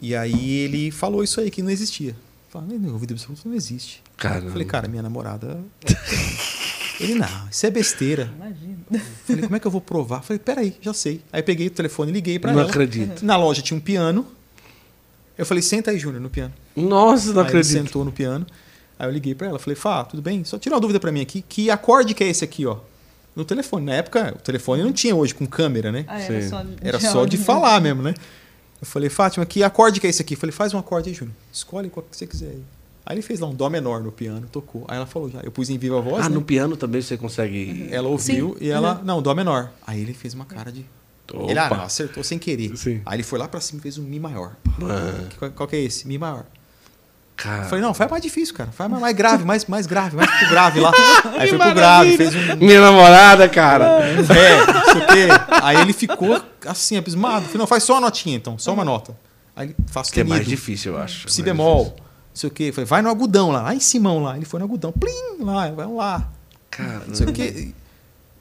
E 0.00 0.16
aí 0.16 0.50
ele 0.58 0.90
falou 0.90 1.22
isso 1.22 1.40
aí 1.40 1.48
que 1.50 1.62
não 1.62 1.70
existia. 1.70 2.14
Falei, 2.50 2.76
"Não, 2.78 2.92
ouvido 2.94 3.12
absoluto 3.14 3.42
não 3.48 3.54
existe. 3.54 4.02
Caramba. 4.16 4.46
Eu 4.46 4.50
falei, 4.52 4.66
cara, 4.66 4.88
minha 4.88 5.02
namorada. 5.02 5.58
ele, 7.00 7.14
não, 7.14 7.48
isso 7.50 7.66
é 7.66 7.70
besteira. 7.70 8.30
Imagina. 8.36 8.78
Falei, 9.26 9.42
como 9.42 9.56
é 9.56 9.60
que 9.60 9.66
eu 9.66 9.70
vou 9.70 9.80
provar? 9.80 10.22
Falei, 10.22 10.38
peraí, 10.38 10.76
já 10.80 10.92
sei. 10.92 11.20
Aí 11.32 11.42
peguei 11.42 11.66
o 11.66 11.70
telefone 11.70 12.10
e 12.10 12.14
liguei 12.14 12.38
pra 12.38 12.52
Não 12.52 12.60
ela. 12.60 12.68
acredito. 12.68 13.24
Na 13.24 13.36
loja 13.36 13.62
tinha 13.62 13.76
um 13.76 13.80
piano. 13.80 14.26
Eu 15.36 15.46
falei, 15.46 15.62
senta 15.62 15.90
aí, 15.90 15.98
Júnior, 15.98 16.20
no 16.20 16.28
piano. 16.30 16.52
Nossa, 16.74 17.26
não 17.32 17.34
aí 17.34 17.38
ele 17.40 17.48
acredito. 17.48 17.72
sentou 17.72 18.04
no 18.04 18.10
piano. 18.12 18.46
Aí 18.98 19.06
eu 19.06 19.12
liguei 19.12 19.34
pra 19.34 19.46
ela, 19.46 19.58
falei, 19.58 19.76
Fá, 19.76 20.02
tudo 20.04 20.20
bem? 20.20 20.42
Só 20.44 20.58
tira 20.58 20.74
uma 20.74 20.80
dúvida 20.80 20.98
pra 20.98 21.12
mim 21.12 21.20
aqui. 21.20 21.44
Que 21.48 21.70
acorde 21.70 22.14
que 22.14 22.24
é 22.24 22.28
esse 22.28 22.42
aqui, 22.44 22.66
ó? 22.66 22.78
No 23.36 23.44
telefone. 23.44 23.86
Na 23.86 23.94
época, 23.94 24.34
o 24.36 24.40
telefone 24.42 24.82
não 24.82 24.92
tinha 24.92 25.14
hoje 25.14 25.32
com 25.34 25.46
câmera, 25.46 25.92
né? 25.92 26.04
Ah, 26.08 26.20
era 26.20 26.42
Sim. 26.42 26.48
só 26.48 26.62
de, 26.62 26.76
Era 26.82 26.98
só 27.00 27.24
de 27.24 27.36
falar 27.36 27.80
mesmo, 27.80 28.02
né? 28.02 28.14
Eu 28.80 28.86
falei, 28.86 29.08
Fátima, 29.08 29.46
que 29.46 29.62
acorde 29.62 30.00
que 30.00 30.06
é 30.06 30.10
esse 30.10 30.22
aqui? 30.22 30.34
Eu 30.34 30.38
falei, 30.38 30.52
faz 30.52 30.74
um 30.74 30.78
acorde 30.78 31.08
aí, 31.10 31.14
Júnior. 31.14 31.36
Escolhe 31.52 31.88
qual 31.88 32.04
que 32.10 32.16
você 32.16 32.26
quiser 32.26 32.46
aí. 32.48 32.62
Aí 33.08 33.14
ele 33.14 33.22
fez 33.22 33.40
lá 33.40 33.48
um 33.48 33.54
dó 33.54 33.70
menor 33.70 34.02
no 34.02 34.12
piano, 34.12 34.46
tocou. 34.52 34.84
Aí 34.86 34.98
ela 34.98 35.06
falou 35.06 35.30
já. 35.30 35.40
Eu 35.40 35.50
pus 35.50 35.70
em 35.70 35.78
viva 35.78 35.98
voz. 35.98 36.26
Ah, 36.26 36.28
né? 36.28 36.34
no 36.34 36.42
piano 36.42 36.76
também 36.76 37.00
você 37.00 37.16
consegue. 37.16 37.88
Ela 37.90 38.06
ouviu 38.06 38.54
Sim. 38.58 38.66
e 38.66 38.68
ela. 38.68 39.00
Não, 39.02 39.22
dó 39.22 39.34
menor. 39.34 39.70
Aí 39.86 39.98
ele 39.98 40.12
fez 40.12 40.34
uma 40.34 40.44
cara 40.44 40.70
de. 40.70 40.84
Opa. 41.32 41.50
Ele 41.50 41.58
ah, 41.58 41.70
não, 41.70 41.82
acertou 41.84 42.22
sem 42.22 42.38
querer. 42.38 42.76
Sim. 42.76 43.00
Aí 43.06 43.16
ele 43.16 43.22
foi 43.22 43.38
lá 43.38 43.48
pra 43.48 43.62
cima 43.62 43.78
e 43.78 43.82
fez 43.82 43.96
um 43.96 44.02
Mi 44.02 44.20
maior. 44.20 44.52
Ah, 44.82 45.26
Qual, 45.38 45.50
qual 45.52 45.66
que 45.66 45.76
é 45.76 45.80
esse? 45.80 46.06
Mi 46.06 46.18
maior. 46.18 46.44
cara. 47.34 47.62
Eu 47.64 47.68
falei, 47.70 47.82
não, 47.82 47.94
faz 47.94 48.10
mais 48.10 48.22
difícil, 48.22 48.54
cara. 48.54 48.70
Faz 48.72 48.90
mais, 48.90 49.00
mais 49.00 49.16
grave, 49.16 49.42
mais, 49.42 49.64
mais 49.64 49.86
grave, 49.86 50.14
mais 50.14 50.30
pro 50.30 50.48
grave 50.50 50.78
lá. 50.78 50.92
Aí 51.38 51.48
foi 51.48 51.58
pro 51.58 51.74
grave, 51.74 52.14
fez 52.14 52.34
um. 52.34 52.56
Minha 52.56 52.82
namorada, 52.82 53.48
cara. 53.48 54.00
É, 54.04 54.16
não 54.16 54.84
sei 54.84 55.02
o 55.02 55.06
quê. 55.06 55.28
Aí 55.62 55.80
ele 55.80 55.94
ficou 55.94 56.38
assim, 56.66 56.98
abismado. 56.98 57.46
Falei, 57.46 57.58
não, 57.58 57.66
faz 57.66 57.84
só 57.84 57.96
a 57.96 58.00
notinha 58.02 58.36
então, 58.36 58.58
só 58.58 58.74
uma 58.74 58.84
nota. 58.84 59.16
Aí 59.56 59.68
ele 59.68 59.76
faz 59.86 60.10
Que 60.10 60.20
é 60.20 60.24
mais 60.24 60.46
difícil, 60.46 60.92
eu 60.92 60.98
acho. 61.00 61.26
Si 61.30 61.40
É 61.40 61.44
bemol, 61.44 61.84
difícil. 61.84 62.07
Não 62.38 62.40
sei 62.40 62.48
o 62.48 62.52
quê. 62.52 62.72
Falei, 62.72 62.86
vai 62.86 63.02
no 63.02 63.10
agudão 63.10 63.50
lá, 63.50 63.62
lá 63.62 63.74
em 63.74 63.80
Simão 63.80 64.22
lá. 64.22 64.36
Ele 64.36 64.44
foi 64.46 64.58
no 64.60 64.66
agudão, 64.66 64.92
plim, 64.92 65.42
lá, 65.44 65.70
vamos 65.70 65.96
lá. 65.98 66.30
Cara, 66.70 67.02
Não 67.06 67.14
sei 67.14 67.26
o 67.26 67.32
quê. 67.32 67.72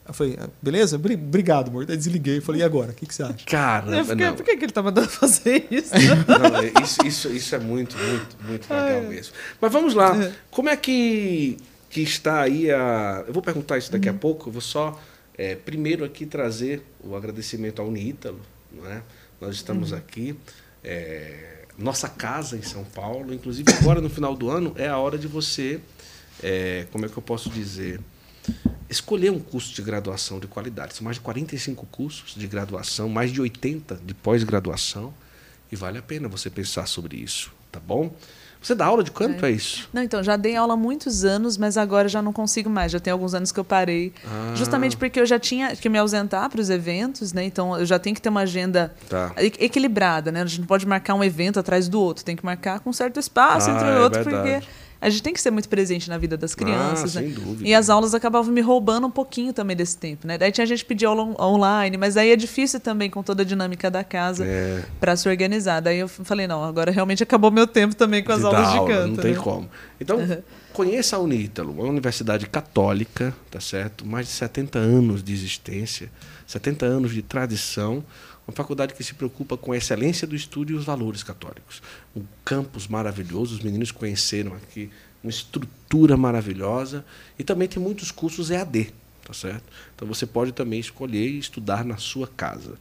Eu 0.07 0.14
falei, 0.14 0.38
ah, 0.40 0.48
beleza? 0.61 0.98
Bri- 0.98 1.15
Obrigado, 1.15 1.68
amor. 1.69 1.86
Aí 1.90 1.98
desliguei. 1.98 2.40
Falei, 2.40 2.61
e 2.61 2.64
agora? 2.64 2.91
O 2.91 2.94
que, 2.94 3.06
que 3.06 3.14
você 3.14 3.24
acha? 3.24 3.44
cara. 3.45 3.94
Eu 3.98 4.36
por 4.36 4.45
que, 4.45 4.56
que 4.56 4.64
ele 4.65 4.72
tá 4.72 4.82
mandando 4.82 5.10
fazer 5.10 5.68
isso? 5.69 5.91
Não, 5.94 6.57
é- 6.61 6.82
isso, 6.84 7.06
isso, 7.06 7.28
isso 7.30 7.56
é 7.56 7.60
muito, 7.60 7.98
muito, 7.98 8.38
muito 8.48 8.74
legal 8.74 9.02
mesmo. 9.03 9.34
Mas 9.60 9.72
vamos 9.74 9.94
lá. 9.94 10.15
É. 10.24 10.32
Como 10.49 10.69
é 10.69 10.78
que, 10.78 11.57
que 11.90 12.02
está 12.02 12.41
aí 12.41 12.72
a. 12.72 13.26
Eu 13.28 13.34
vou 13.34 13.41
perguntar 13.41 13.78
isso 13.80 13.88
Uhum. 13.91 13.98
daqui 13.98 14.07
a 14.07 14.14
pouco. 14.14 14.48
Eu 14.48 14.53
vou 14.53 14.61
só 14.61 14.98
é, 15.38 15.56
primeiro 15.56 16.06
aqui 16.06 16.26
trazer 16.26 16.84
o 17.03 17.14
agradecimento 17.15 17.82
ao 17.82 17.88
Unítalo. 17.90 18.40
Não 18.72 18.90
é? 18.90 19.02
Nós 19.41 19.56
estamos 19.56 19.91
Uhum. 19.91 19.98
aqui. 19.98 20.36
é, 20.84 21.56
nossa 21.77 22.09
casa 22.09 22.57
em 22.57 22.61
São 22.61 22.83
Paulo. 22.83 23.33
Inclusive, 23.33 23.71
agora 23.73 24.01
no 24.01 24.09
final 24.09 24.35
do 24.35 24.49
ano 24.49 24.73
é 24.75 24.87
a 24.87 24.97
hora 24.97 25.17
de 25.17 25.27
você. 25.27 25.79
é, 26.41 26.85
como 26.91 27.05
é 27.05 27.09
que 27.09 27.17
eu 27.17 27.23
posso 27.23 27.49
dizer? 27.49 27.99
escolher 28.89 29.31
um 29.31 29.39
curso 29.39 29.73
de 29.73 29.81
graduação 29.81 30.39
de 30.39 30.47
qualidade. 30.47 30.95
São 30.95 31.03
mais 31.03 31.17
de 31.17 31.21
45 31.21 31.85
cursos 31.87 32.35
de 32.35 32.47
graduação, 32.47 33.09
mais 33.09 33.31
de 33.31 33.41
80 33.41 33.99
de 34.03 34.13
pós-graduação, 34.13 35.13
e 35.71 35.75
vale 35.75 35.97
a 35.97 36.01
pena 36.01 36.27
você 36.27 36.49
pensar 36.49 36.87
sobre 36.87 37.17
isso, 37.17 37.51
tá 37.71 37.79
bom? 37.79 38.15
Você 38.68 38.76
dá 38.76 38.85
aula 38.85 39.02
de 39.02 39.11
canto, 39.11 39.45
é, 39.45 39.52
isso? 39.52 39.88
Não, 39.94 40.03
então, 40.03 40.22
já 40.22 40.35
dei 40.35 40.57
aula 40.57 40.73
há 40.73 40.77
muitos 40.77 41.23
anos, 41.23 41.57
mas 41.57 41.77
agora 41.77 42.10
já 42.10 42.22
não 42.22 42.34
consigo 42.34 42.69
mais. 42.69 42.91
Já 42.91 42.99
tem 42.99 43.14
alguns 43.14 43.34
anos 43.34 43.49
que 43.49 43.57
eu 43.57 43.64
parei. 43.64 44.11
Ah. 44.26 44.53
Justamente 44.56 44.98
porque 44.98 45.22
eu 45.22 45.26
já 45.26 45.39
tinha 45.39 45.73
que 45.73 45.88
me 45.88 45.98
ausentar 45.98 46.49
para 46.49 46.60
os 46.60 46.69
eventos, 46.69 47.31
né? 47.31 47.45
Então, 47.45 47.80
eu 47.80 47.85
já 47.85 47.98
tenho 47.98 48.14
que 48.14 48.22
ter 48.22 48.27
uma 48.27 48.41
agenda 48.41 48.94
Tá. 49.07 49.31
equilibrada, 49.38 50.34
né? 50.34 50.41
A 50.41 50.45
gente 50.45 50.60
não 50.60 50.68
pode 50.68 50.85
marcar 50.85 51.14
um 51.14 51.23
evento 51.23 51.57
atrás 51.61 51.88
do 51.88 52.02
outro. 52.02 52.26
Tem 52.26 52.35
que 52.35 52.44
marcar 52.44 52.81
com 52.81 52.91
certo 52.91 53.22
espaço 53.22 53.69
Ah, 53.69 53.73
entre 53.73 53.88
é 53.88 53.99
o 53.99 54.03
outro, 54.03 54.22
verdade. 54.22 54.60
porque 54.65 54.68
a 54.99 55.10
gente 55.10 55.22
tem 55.24 55.34
que 55.34 55.40
ser 55.41 55.52
muito 55.52 55.69
presente 55.69 56.10
na 56.10 56.18
vida 56.18 56.36
das 56.38 56.56
crianças, 56.56 57.15
Ah, 57.15 57.22
né? 57.22 57.28
sem 57.28 57.36
dúvida. 57.36 57.68
E 57.68 57.74
as 57.74 57.90
aulas 57.90 58.14
acabavam 58.15 58.52
me 58.52 58.61
roubando 58.61 59.07
um 59.07 59.11
pouquinho 59.11 59.53
também 59.53 59.76
desse 59.76 59.98
tempo, 59.98 60.26
né? 60.28 60.38
Daí 60.38 60.52
tinha 60.52 60.65
gente 60.65 60.80
que 60.84 60.86
pedia 60.90 61.07
aula 61.07 61.24
on- 61.24 61.36
online, 61.41 61.98
mas 61.98 62.18
aí 62.18 62.32
é 62.32 62.36
difícil 62.36 62.80
também 62.80 63.10
com 63.10 63.22
toda 63.22 63.44
a 63.44 63.45
dinâmica 63.45 63.90
da 63.91 64.03
casa 64.03 64.45
É. 64.45 64.84
para 64.99 65.15
se 65.15 65.30
organizar. 65.30 65.80
Daí 65.82 65.99
eu 65.99 66.07
falei, 66.07 66.48
não, 66.48 66.64
agora 66.64 66.91
realmente 66.91 67.22
acabou 67.24 67.52
meu 67.52 67.68
tempo 67.68 67.95
também 67.95 68.24
com 68.24 68.32
as 68.32 68.40
De 68.40 68.45
aulas 68.45 68.61
dar 68.61 68.72
de 68.72 68.78
aula, 68.78 68.90
canto. 68.90 69.07
Não 69.15 69.24
tem 69.24 69.34
né? 69.34 69.40
como. 69.40 69.69
Então, 69.99 70.19
conheça 70.74 71.15
a 71.15 71.19
Unítalo, 71.19 71.72
uma 71.72 71.84
universidade 71.86 72.48
católica, 72.48 73.34
tá 73.49 73.60
certo? 73.60 74.06
Mais 74.06 74.28
de 74.28 74.32
70 74.34 74.78
anos 74.80 75.24
de 75.24 75.34
existência, 75.34 76.10
70 76.45 76.86
anos 76.86 77.14
de 77.14 77.22
tradição, 77.22 78.03
uma 78.48 78.56
faculdade 78.56 78.94
que 78.94 79.03
se 79.03 79.14
preocupa 79.14 79.57
com 79.57 79.74
a 79.74 79.78
excelência 79.78 80.26
do 80.26 80.36
estudo 80.36 80.72
e 80.72 80.76
os 80.76 80.86
valores 80.86 81.22
católicos. 81.22 81.82
Um 82.15 82.24
campus 82.45 82.88
maravilhoso, 82.88 83.56
os 83.56 83.61
meninos 83.61 83.91
conheceram 83.91 84.53
aqui 84.53 84.90
uma 85.22 85.30
estrutura 85.30 86.15
maravilhosa 86.15 87.06
e 87.38 87.44
também 87.44 87.68
tem 87.68 87.82
muitos 87.82 88.10
cursos 88.10 88.49
EAD, 88.49 88.94
tá 89.26 89.34
certo? 89.34 89.64
Então 89.94 90.07
você 90.07 90.26
pode 90.26 90.53
também 90.53 90.80
escolher 90.80 91.28
e 91.28 91.38
estudar 91.38 91.84
na 91.84 91.98
sua 91.98 92.28
casa. 92.28 92.78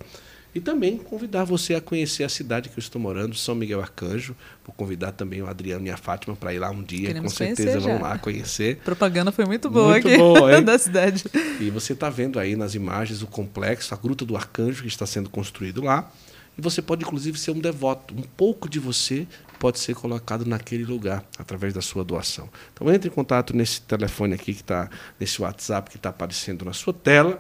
E 0.57 0.61
também 0.61 0.97
convidar 0.97 1.45
você 1.45 1.74
a 1.74 1.83
conhecer 1.83 2.24
a 2.24 2.31
cidade 2.31 2.70
que 2.70 2.78
eu 2.78 2.81
estou 2.81 2.99
morando, 2.99 3.35
São 3.35 3.55
Miguel 3.55 3.78
Arcanjo. 3.78 4.35
Vou 4.65 4.74
convidar 4.74 5.12
também 5.12 5.43
o 5.43 5.47
Adriano 5.47 5.87
e 5.87 5.91
a 5.91 5.99
Fátima 5.99 6.35
para 6.35 6.55
ir 6.55 6.59
lá 6.59 6.70
um 6.70 6.83
dia. 6.83 7.09
Queremos 7.09 7.31
com 7.31 7.37
certeza 7.37 7.78
vão 7.78 8.01
lá 8.01 8.16
conhecer. 8.16 8.78
Propaganda 8.78 9.31
foi 9.31 9.45
muito 9.45 9.69
boa 9.69 9.91
Muito 9.91 10.09
aqui 10.09 10.16
boa, 10.16 10.59
da 10.65 10.78
cidade. 10.78 11.27
E 11.61 11.69
você 11.69 11.93
está 11.93 12.09
vendo 12.09 12.41
aí 12.41 12.57
nas 12.57 12.74
imagens 12.74 13.20
o 13.20 13.27
complexo, 13.27 13.93
a 13.93 13.99
Gruta 13.99 14.24
do 14.24 14.35
Arcanjo, 14.35 14.81
que 14.81 14.89
está 14.89 15.05
sendo 15.05 15.28
construído 15.28 15.83
lá. 15.83 16.11
E 16.57 16.62
você 16.62 16.81
pode, 16.81 17.05
inclusive, 17.05 17.39
ser 17.39 17.51
um 17.51 17.61
devoto. 17.61 18.15
Um 18.15 18.23
pouco 18.23 18.66
de 18.66 18.81
você 18.81 19.27
pode 19.59 19.78
ser 19.78 19.95
colocado 19.95 20.47
naquele 20.47 20.87
lugar, 20.87 21.23
através 21.39 21.74
da 21.74 21.83
sua 21.83 22.03
doação. 22.03 22.49
Então, 22.73 22.91
entre 22.91 23.11
em 23.11 23.12
contato 23.12 23.55
nesse 23.55 23.83
telefone 23.83 24.33
aqui, 24.33 24.55
que 24.55 24.62
está 24.62 24.89
nesse 25.20 25.43
WhatsApp 25.43 25.91
que 25.91 25.99
está 25.99 26.09
aparecendo 26.09 26.65
na 26.65 26.73
sua 26.73 26.95
tela. 26.95 27.39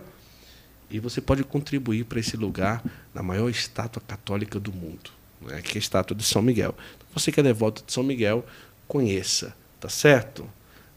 E 0.90 1.00
você 1.00 1.20
pode 1.20 1.42
contribuir 1.44 2.04
para 2.04 2.20
esse 2.20 2.36
lugar 2.36 2.82
na 3.12 3.22
maior 3.22 3.48
estátua 3.48 4.02
católica 4.06 4.60
do 4.60 4.72
mundo, 4.72 5.10
né, 5.40 5.60
que 5.62 5.72
é 5.72 5.76
a 5.76 5.78
estátua 5.78 6.16
de 6.16 6.22
São 6.22 6.40
Miguel. 6.40 6.74
Então, 6.96 7.08
você 7.14 7.32
que 7.32 7.40
é 7.40 7.42
devoto 7.42 7.82
de 7.84 7.92
São 7.92 8.02
Miguel, 8.02 8.46
conheça, 8.86 9.54
tá 9.80 9.88
certo? 9.88 10.48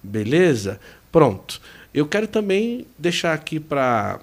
Beleza? 0.04 0.80
Pronto. 1.12 1.60
Eu 1.94 2.08
quero 2.08 2.28
também 2.28 2.86
deixar 2.98 3.34
aqui 3.34 3.60
para 3.60 4.20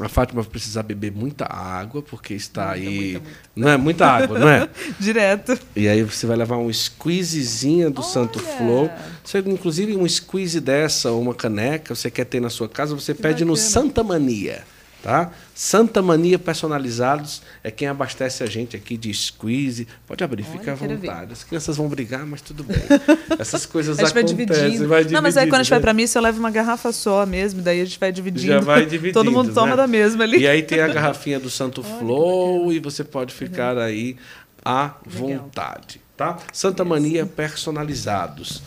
a 0.00 0.08
Fátima 0.08 0.42
vai 0.42 0.50
precisar 0.50 0.82
beber 0.82 1.10
muita 1.12 1.44
água, 1.46 2.02
porque 2.02 2.34
está 2.34 2.68
Muita, 2.68 2.80
aí. 2.80 2.94
muita, 2.94 3.18
muita. 3.20 3.30
Não 3.56 3.68
é 3.68 3.76
muita 3.76 4.06
água, 4.06 4.38
não 4.38 4.48
é? 4.48 4.68
Direto. 4.98 5.58
E 5.74 5.88
aí 5.88 6.02
você 6.02 6.26
vai 6.26 6.36
levar 6.36 6.56
um 6.56 6.72
squeezezinha 6.72 7.90
do 7.90 8.02
Santo 8.02 8.38
Olha! 8.38 8.56
Flow. 8.56 8.90
Você, 9.24 9.38
inclusive, 9.40 9.96
um 9.96 10.08
squeeze 10.08 10.60
dessa, 10.60 11.10
ou 11.10 11.20
uma 11.20 11.34
caneca, 11.34 11.94
você 11.94 12.10
quer 12.10 12.24
ter 12.24 12.40
na 12.40 12.50
sua 12.50 12.68
casa, 12.68 12.94
você 12.94 13.14
Que 13.14 13.22
pede 13.22 13.44
no 13.44 13.54
bacana. 13.54 13.70
Santa 13.70 14.04
Mania. 14.04 14.62
Tá? 15.08 15.30
Santa 15.54 16.02
Mania 16.02 16.38
Personalizados 16.38 17.40
é 17.64 17.70
quem 17.70 17.88
abastece 17.88 18.42
a 18.42 18.46
gente 18.46 18.76
aqui 18.76 18.94
de 18.94 19.10
squeeze. 19.14 19.88
Pode 20.06 20.22
abrir, 20.22 20.42
Olha, 20.42 20.58
fica 20.58 20.72
à 20.72 20.74
vontade. 20.74 21.32
As 21.32 21.42
crianças 21.42 21.78
vão 21.78 21.88
brigar, 21.88 22.26
mas 22.26 22.42
tudo 22.42 22.62
bem. 22.62 22.76
Essas 23.40 23.64
coisas 23.64 23.98
A 23.98 24.02
gente 24.02 24.12
vai 24.12 24.22
acontecem. 24.22 24.46
dividindo. 24.66 24.86
vai 24.86 25.04
Não, 25.04 25.22
mas 25.22 25.38
aí 25.38 25.46
quando 25.46 25.62
a 25.62 25.62
gente 25.62 25.70
vai 25.70 25.78
dividindo, 25.78 25.80
pra 25.80 25.94
missa, 25.94 26.18
eu 26.18 26.22
levo 26.22 26.38
uma 26.38 26.50
garrafa 26.50 26.92
só 26.92 27.24
mesmo, 27.24 27.62
daí 27.62 27.80
a 27.80 27.86
gente 27.86 27.98
vai 27.98 28.12
dividindo. 28.12 28.52
Já 28.52 28.60
vai 28.60 28.84
dividindo. 28.84 29.14
Todo 29.24 29.32
mundo 29.32 29.54
toma 29.54 29.68
né? 29.68 29.76
da 29.76 29.86
mesma 29.86 30.24
ali. 30.24 30.40
E 30.40 30.46
aí 30.46 30.62
tem 30.62 30.82
a 30.82 30.88
garrafinha 30.88 31.40
do 31.40 31.48
Santo 31.48 31.80
Flow 31.98 32.70
e 32.70 32.78
você 32.78 33.02
pode 33.02 33.32
ficar 33.32 33.78
aí 33.78 34.14
à 34.62 34.92
vontade, 35.06 36.02
tá? 36.18 36.36
Santa 36.52 36.84
Mania 36.84 37.24
personalizados. 37.24 38.62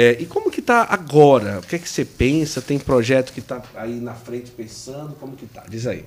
É, 0.00 0.16
e 0.20 0.26
como 0.26 0.48
que 0.48 0.62
tá 0.62 0.86
agora? 0.88 1.58
O 1.58 1.66
que 1.66 1.74
é 1.74 1.78
que 1.78 1.88
você 1.88 2.04
pensa? 2.04 2.60
Tem 2.62 2.78
projeto 2.78 3.32
que 3.32 3.40
tá 3.40 3.60
aí 3.74 3.94
na 3.98 4.14
frente 4.14 4.48
pensando? 4.50 5.16
Como 5.18 5.32
que 5.34 5.44
tá? 5.46 5.64
Diz 5.68 5.88
aí. 5.88 6.04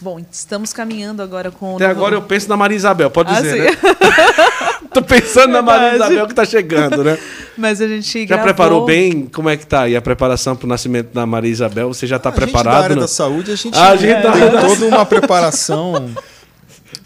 Bom, 0.00 0.20
estamos 0.30 0.72
caminhando 0.72 1.20
agora 1.22 1.50
com. 1.50 1.72
o 1.72 1.74
Até 1.74 1.88
novo- 1.88 1.98
agora 1.98 2.14
eu 2.14 2.22
penso 2.22 2.48
na 2.48 2.56
Maria 2.56 2.76
Isabel, 2.76 3.10
pode 3.10 3.32
Ah, 3.34 3.40
dizer, 3.40 3.56
sim. 3.56 3.58
né? 3.64 3.94
Tô 4.94 5.02
pensando 5.02 5.50
na 5.52 5.60
Maria. 5.60 5.96
Isabel 5.96 6.28
que 6.28 6.34
tá 6.34 6.44
chegando, 6.44 7.02
né? 7.02 7.18
Mas 7.58 7.80
a 7.80 7.88
gente 7.88 8.20
Já 8.20 8.26
gravou... 8.26 8.44
preparou 8.44 8.84
bem? 8.84 9.26
Como 9.26 9.48
é 9.48 9.56
que 9.56 9.66
tá 9.66 9.82
aí 9.82 9.96
a 9.96 10.02
preparação 10.02 10.54
pro 10.54 10.68
nascimento 10.68 11.12
da 11.12 11.26
Maria 11.26 11.50
Isabel? 11.50 11.92
Você 11.92 12.06
já 12.06 12.20
tá 12.20 12.28
A 12.28 12.32
gente 12.32 12.40
da 12.40 12.46
preparado? 12.46 12.84
área 12.84 12.94
né? 12.94 13.02
da 13.02 13.08
saúde, 13.08 13.50
a 13.50 13.56
gente, 13.56 13.76
Ah, 13.76 13.88
a 13.88 13.96
gente 13.96 14.22
tem 14.22 14.50
da- 14.52 14.60
toda 14.60 14.86
uma 14.86 15.04
preparação 15.04 16.10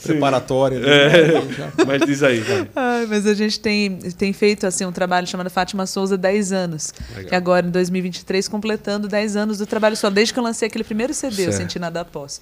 preparatória. 0.07 0.79
né? 0.79 0.87
É. 0.89 1.85
Mas 1.87 2.03
diz 2.07 2.23
aí. 2.23 2.43
Ai, 2.75 3.07
mas 3.07 3.27
a 3.27 3.35
gente 3.35 3.59
tem, 3.61 3.97
tem 4.17 4.33
feito 4.33 4.67
assim 4.67 4.85
um 4.85 4.93
trabalho 4.93 5.27
chamado 5.27 5.51
Fátima 5.51 5.87
Souza 5.87 6.17
10 6.17 6.53
anos. 6.53 6.93
Legal. 7.15 7.29
Que 7.29 7.35
agora, 7.35 7.67
em 7.67 7.71
2023, 7.71 8.49
completando 8.49 9.09
10 9.09 9.37
anos 9.37 9.59
do 9.59 9.67
trabalho 9.67 9.97
só, 9.97 10.09
desde 10.11 10.33
que 10.33 10.39
eu 10.39 10.45
lancei 10.45 10.69
aquele 10.69 10.85
primeiro 10.85 11.13
CD, 11.15 11.43
Eu 11.43 11.53
Certo. 11.53 11.57
Senti 11.63 11.79
Nada 11.79 12.01
Após. 12.03 12.41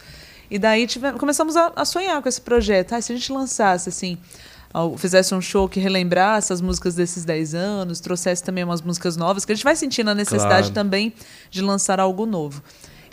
E 0.51 0.59
daí 0.59 0.87
tivemos, 0.87 1.19
começamos 1.19 1.57
a, 1.57 1.73
a 1.75 1.85
sonhar 1.85 2.21
com 2.23 2.29
esse 2.29 2.41
projeto. 2.41 2.93
Ah, 2.93 3.01
se 3.01 3.13
a 3.13 3.17
gente 3.17 3.33
lançasse, 3.33 3.89
assim, 3.89 4.19
fizesse 4.99 5.35
um 5.35 5.41
show 5.41 5.69
que 5.69 5.81
relembrasse 5.81 6.53
as 6.53 6.61
músicas 6.61 6.95
desses 6.95 7.25
10 7.25 7.55
anos, 7.55 8.01
trouxesse 8.01 8.43
também 8.43 8.63
umas 8.65 8.83
músicas 8.83 9.17
novas, 9.17 9.45
que 9.45 9.53
a 9.53 9.55
gente 9.55 9.65
vai 9.65 9.75
sentindo 9.77 10.11
a 10.11 10.15
necessidade 10.15 10.71
Claro. 10.71 10.75
também 10.75 11.13
de 11.51 11.63
lançar 11.63 11.99
algo 12.01 12.27
novo. 12.27 12.63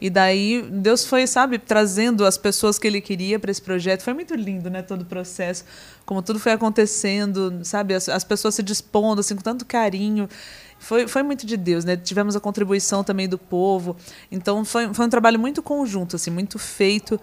E 0.01 0.09
daí 0.09 0.63
Deus 0.63 1.05
foi, 1.05 1.27
sabe, 1.27 1.59
trazendo 1.59 2.25
as 2.25 2.35
pessoas 2.35 2.79
que 2.79 2.87
ele 2.87 2.99
queria 2.99 3.39
para 3.39 3.51
esse 3.51 3.61
projeto. 3.61 4.01
Foi 4.01 4.15
muito 4.15 4.33
lindo, 4.33 4.67
né, 4.67 4.81
todo 4.81 5.03
o 5.03 5.05
processo, 5.05 5.63
como 6.05 6.23
tudo 6.23 6.39
foi 6.39 6.51
acontecendo, 6.53 7.59
sabe, 7.63 7.93
as, 7.93 8.09
as 8.09 8.23
pessoas 8.23 8.55
se 8.55 8.63
dispondo 8.63 9.19
assim 9.19 9.35
com 9.35 9.43
tanto 9.43 9.63
carinho. 9.63 10.27
Foi, 10.79 11.07
foi 11.07 11.21
muito 11.21 11.45
de 11.45 11.55
Deus, 11.55 11.85
né? 11.85 11.95
Tivemos 11.95 12.35
a 12.35 12.39
contribuição 12.39 13.03
também 13.03 13.29
do 13.29 13.37
povo. 13.37 13.95
Então 14.31 14.65
foi, 14.65 14.91
foi 14.91 15.05
um 15.05 15.09
trabalho 15.09 15.39
muito 15.39 15.61
conjunto, 15.61 16.15
assim, 16.15 16.31
muito 16.31 16.57
feito 16.57 17.19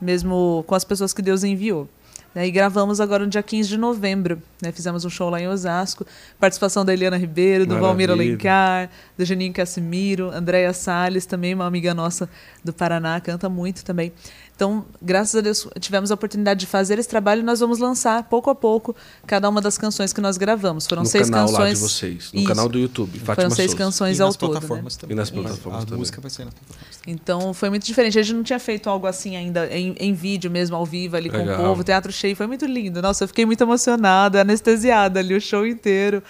mesmo 0.00 0.64
com 0.66 0.74
as 0.74 0.84
pessoas 0.84 1.12
que 1.12 1.20
Deus 1.20 1.44
enviou. 1.44 1.88
Né, 2.34 2.46
E 2.46 2.50
gravamos 2.50 3.00
agora 3.00 3.24
no 3.24 3.30
dia 3.30 3.42
15 3.42 3.68
de 3.68 3.76
novembro. 3.76 4.40
Né? 4.62 4.70
Fizemos 4.72 5.04
um 5.04 5.10
show 5.10 5.28
lá 5.30 5.40
em 5.40 5.48
Osasco. 5.48 6.06
Participação 6.38 6.84
da 6.84 6.92
Eliana 6.92 7.16
Ribeiro, 7.16 7.66
do 7.66 7.78
Valmir 7.78 8.08
Maravilha. 8.08 8.32
Alencar, 8.32 8.90
do 9.18 9.24
Janinho 9.24 9.52
Casimiro, 9.52 10.30
Andréia 10.30 10.72
Salles, 10.72 11.26
também 11.26 11.54
uma 11.54 11.66
amiga 11.66 11.92
nossa 11.92 12.28
do 12.64 12.72
Paraná, 12.72 13.20
canta 13.20 13.48
muito 13.48 13.84
também. 13.84 14.12
Então, 14.60 14.84
graças 15.00 15.34
a 15.34 15.40
Deus, 15.40 15.66
tivemos 15.80 16.10
a 16.10 16.14
oportunidade 16.14 16.60
de 16.60 16.66
fazer 16.66 16.98
esse 16.98 17.08
trabalho 17.08 17.40
e 17.40 17.42
nós 17.42 17.60
vamos 17.60 17.78
lançar, 17.78 18.24
pouco 18.24 18.50
a 18.50 18.54
pouco, 18.54 18.94
cada 19.26 19.48
uma 19.48 19.58
das 19.58 19.78
canções 19.78 20.12
que 20.12 20.20
nós 20.20 20.36
gravamos. 20.36 20.86
Foram 20.86 21.00
no 21.00 21.08
seis 21.08 21.30
canal 21.30 21.46
canções. 21.46 21.58
lá 21.66 21.72
de 21.72 21.80
vocês, 21.80 22.30
no 22.30 22.40
Isso. 22.40 22.48
canal 22.48 22.68
do 22.68 22.78
YouTube, 22.78 23.18
Fátima 23.20 23.34
Foram 23.36 23.50
seis 23.52 23.70
Souza. 23.70 23.84
canções 23.84 24.18
e 24.18 24.20
ao 24.20 24.28
nas 24.28 24.36
todo. 24.36 24.52
né? 24.52 24.60
plataformas 24.60 24.96
também. 24.98 25.14
E 25.14 25.16
nas 25.16 25.30
Mas 25.30 25.40
plataformas 25.46 25.82
A 25.82 25.86
também. 25.86 25.98
música 26.00 26.20
vai 26.20 26.30
sair 26.30 26.44
nas 26.44 26.52
plataformas. 26.52 26.98
Então 27.06 27.54
foi 27.54 27.70
muito 27.70 27.86
diferente. 27.86 28.18
A 28.18 28.22
gente 28.22 28.36
não 28.36 28.42
tinha 28.42 28.58
feito 28.58 28.90
algo 28.90 29.06
assim 29.06 29.34
ainda 29.34 29.66
em, 29.74 29.94
em 29.98 30.12
vídeo 30.12 30.50
mesmo, 30.50 30.76
ao 30.76 30.84
vivo, 30.84 31.16
ali 31.16 31.30
com 31.30 31.38
Legal. 31.38 31.58
o 31.58 31.64
povo, 31.68 31.82
teatro 31.82 32.12
cheio. 32.12 32.36
Foi 32.36 32.46
muito 32.46 32.66
lindo. 32.66 33.00
Nossa, 33.00 33.24
eu 33.24 33.28
fiquei 33.28 33.46
muito 33.46 33.62
emocionada, 33.64 34.42
anestesiada 34.42 35.20
ali 35.20 35.34
o 35.34 35.40
show 35.40 35.66
inteiro. 35.66 36.22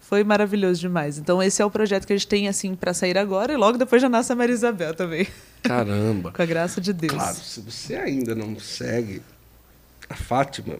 Foi 0.00 0.24
maravilhoso 0.24 0.80
demais. 0.80 1.18
Então 1.18 1.40
esse 1.40 1.62
é 1.62 1.64
o 1.64 1.70
projeto 1.70 2.04
que 2.04 2.12
a 2.12 2.16
gente 2.16 2.26
tem 2.26 2.48
assim 2.48 2.74
para 2.74 2.92
sair 2.92 3.16
agora 3.16 3.52
e 3.52 3.56
logo 3.56 3.78
depois 3.78 4.02
já 4.02 4.08
nasce 4.08 4.32
a 4.32 4.34
Maria 4.34 4.54
Isabel 4.56 4.92
também, 4.92 5.28
Caramba. 5.62 6.32
com 6.32 6.42
a 6.42 6.46
graça 6.46 6.80
de 6.80 6.92
Deus. 6.92 7.12
Claro, 7.12 7.36
se 7.36 7.60
você 7.60 7.94
ainda 7.96 8.34
não 8.34 8.58
segue 8.58 9.22
a 10.08 10.14
Fátima, 10.16 10.76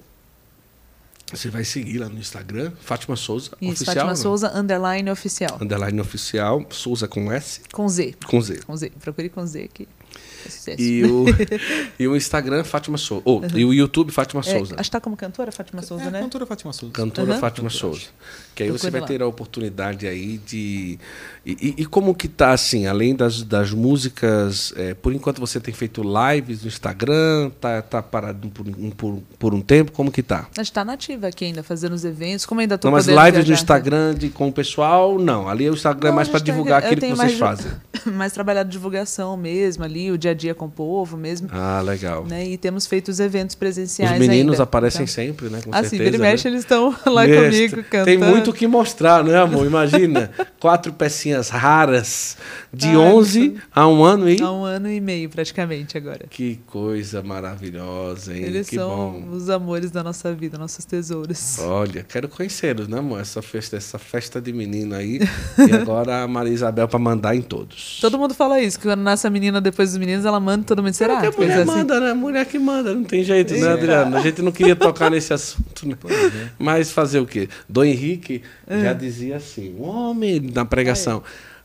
você 1.33 1.49
vai 1.49 1.65
seguir 1.65 1.99
lá 1.99 2.09
no 2.09 2.19
Instagram, 2.19 2.73
Fátima 2.81 3.15
Souza, 3.15 3.51
Isso, 3.61 3.73
oficial. 3.85 3.95
Fátima 3.95 4.09
não? 4.11 4.17
Souza 4.17 4.53
underline 4.59 5.09
oficial, 5.11 5.59
Underline 5.61 6.01
oficial, 6.01 6.67
Souza 6.71 7.07
com 7.07 7.31
S, 7.31 7.61
com 7.73 7.89
Z, 7.89 8.17
com 8.27 8.41
Z. 8.41 8.61
com 8.67 8.77
Z. 8.77 8.91
Procure 9.01 9.29
com 9.29 9.47
Z 9.47 9.69
que 9.73 9.87
é 10.45 10.49
sucesso. 10.49 10.83
E 10.83 11.05
o, 11.07 11.25
e 12.01 12.09
o 12.09 12.17
Instagram, 12.17 12.65
Fátima 12.65 12.99
Souza. 12.99 13.23
Oh, 13.25 13.41
E 13.55 13.65
o 13.65 13.73
YouTube, 13.73 14.11
Fátima 14.11 14.41
É, 14.41 14.43
Souza. 14.59 14.75
acho 14.77 14.91
que 14.91 14.97
tá 14.97 15.01
como 15.01 15.17
cantora 15.17 15.53
Fátima 15.53 15.83
Souza, 15.83 16.05
É, 16.07 16.11
né? 16.11 16.21
cantora 16.21 16.47
Fátima 16.47 16.73
Souza. 16.73 16.93
Cantora 16.93 17.35
Uhum. 17.35 17.39
Fátima 17.39 17.71
Souza. 17.71 18.07
Que 18.55 18.65
aí 18.65 18.71
você 18.73 18.91
vai 18.91 19.01
lá. 19.03 19.07
ter 19.07 19.23
a 19.23 19.27
oportunidade 19.29 20.09
aí 20.09 20.39
de. 20.39 20.99
E, 21.45 21.75
e- 21.79 21.87
como 21.87 22.15
que 22.15 22.29
tá 22.29 22.51
assim, 22.53 22.87
além 22.87 23.15
das, 23.17 23.43
das 23.43 23.73
músicas, 23.73 24.73
é, 24.77 24.95
por 24.95 25.13
enquanto 25.13 25.41
você 25.41 25.59
tem 25.59 25.73
feito 25.73 26.03
lives 26.03 26.63
no 26.63 26.69
Instagram, 26.69 27.51
tá, 27.61 27.81
tá 27.83 28.03
parado 28.03 28.49
por 28.49 28.67
um, 28.69 28.91
por, 28.91 29.19
por 29.39 29.55
um 29.55 29.61
tempo, 29.61 29.93
como 29.93 30.11
que 30.13 30.23
tá? 30.23 30.47
A 30.57 30.63
gente 30.63 30.73
tá 30.73 30.85
nativa 30.85 31.29
aqui 31.29 31.45
ainda, 31.47 31.63
fazendo 31.63 31.93
os 31.95 32.05
eventos. 32.05 32.45
Como 32.45 32.61
ainda 32.61 32.77
tô 32.77 32.89
Não, 32.89 32.93
mas 32.93 33.07
lives 33.07 33.25
no 33.25 33.31
viajar, 33.33 33.55
Instagram 33.55 34.15
de, 34.15 34.29
com 34.29 34.49
o 34.49 34.53
pessoal, 34.53 35.19
não. 35.19 35.49
Ali 35.49 35.69
o 35.71 35.75
Instagram 35.75 36.09
é 36.09 36.11
Não, 36.11 36.17
mais 36.17 36.29
a 36.29 36.31
para 36.31 36.41
tá- 36.41 36.45
divulgar 36.45 36.79
aquilo 36.85 37.01
que 37.01 37.07
vocês 37.09 37.19
mais- 37.19 37.39
fazem. 37.39 37.73
mais 38.15 38.33
trabalhado 38.33 38.69
divulgação 38.71 39.37
mesmo 39.37 39.85
ali, 39.85 40.11
o 40.11 40.17
dia 40.19 40.31
a 40.31 40.35
dia 40.35 40.55
com 40.55 40.67
o 40.67 40.71
povo 40.71 41.17
mesmo. 41.17 41.49
Ah, 41.53 41.81
legal. 41.83 42.25
Né? 42.27 42.47
E 42.49 42.57
temos 42.59 42.87
feito 42.87 43.09
os 43.09 43.21
eventos 43.21 43.55
Os 43.55 43.59
presenciais 43.59 44.19
meninos 44.19 44.55
ainda. 44.55 44.63
aparecem 44.65 45.03
Então, 45.05 45.15
sempre, 45.15 45.49
né? 45.49 45.61
Com 45.65 45.75
assim, 45.75 45.97
certeza. 45.97 46.17
e 46.17 46.21
mexe, 46.21 46.45
né? 46.49 46.51
eles 46.55 46.65
estão 46.65 46.91
lá 47.07 47.25
comigo 47.27 47.77
cantando. 47.85 48.05
Tem 48.05 48.19
muito 48.19 48.51
o 48.51 48.53
que 48.55 48.67
mostrar, 48.67 49.23
né, 49.25 49.37
amor? 49.39 49.67
Imagina, 49.67 50.31
quatro 50.61 50.93
pecinhas 50.93 51.30
raras, 51.49 52.37
de 52.73 52.89
Ai, 52.89 52.97
11 52.97 53.55
a 53.75 53.87
um 53.87 54.05
ano 54.05 54.29
e... 54.29 54.41
Há 54.41 54.51
um 54.51 54.65
ano 54.65 54.91
e 54.91 55.01
meio, 55.01 55.29
praticamente, 55.29 55.97
agora. 55.97 56.27
Que 56.29 56.59
coisa 56.67 57.23
maravilhosa, 57.23 58.35
hein? 58.37 58.45
Eles 58.45 58.69
que 58.69 58.77
são 58.77 58.89
bom. 58.89 59.29
os 59.37 59.49
amores 59.51 59.91
da 59.91 60.03
nossa 60.03 60.33
vida, 60.35 60.59
nossos 60.59 60.85
tesouros. 60.85 61.59
Olha, 61.61 62.05
quero 62.09 62.29
conhecê-los, 62.29 62.89
né, 62.89 62.99
amor? 62.99 63.21
Essa 63.21 63.43
festa, 63.43 63.77
essa 63.77 63.99
festa 63.99 64.41
de 64.41 64.53
menino 64.53 64.95
aí. 64.95 65.21
e 65.69 65.75
agora 65.75 66.23
a 66.23 66.29
Maria 66.29 66.53
Isabel 66.53 66.89
para 66.89 66.99
mandar 66.99 67.35
em 67.35 67.43
todos. 67.43 67.99
Todo 68.01 68.19
mundo 68.19 68.35
fala 68.35 68.61
isso, 68.61 68.79
que 68.79 68.87
quando 68.87 69.01
nasce 69.01 69.27
a 69.27 69.31
menina 69.31 69.61
depois 69.61 69.91
dos 69.91 69.99
meninos, 69.99 70.25
ela 70.25 70.41
manda 70.41 70.63
e 70.63 70.67
todo 70.67 70.83
mundo 70.83 70.95
será? 70.95 71.15
Porque 71.15 71.27
a 71.29 71.33
Coisa 71.33 71.53
mulher 71.53 71.63
assim. 71.63 71.79
manda, 71.79 72.01
né? 72.01 72.13
Mulher 72.13 72.47
que 72.47 72.59
manda, 72.59 72.95
não 72.95 73.05
tem 73.05 73.23
jeito, 73.25 73.55
né, 73.55 73.61
É. 73.61 73.73
Adriano? 73.73 74.17
A 74.17 74.21
gente 74.21 74.43
não 74.43 74.53
queria 74.53 74.77
tocar 74.77 75.11
nesse 75.11 75.33
assunto, 75.33 75.87
né? 75.87 75.97
Mas 76.59 76.91
fazer 76.91 77.21
o 77.21 77.27
quê? 77.27 77.49
Dom 77.69 77.85
Henrique 77.85 78.43
já 78.69 78.93
dizia 78.93 79.37
assim: 79.37 79.75
o 79.79 79.83
homem, 79.83 80.41
na 80.41 80.65
pregação, 80.65 81.20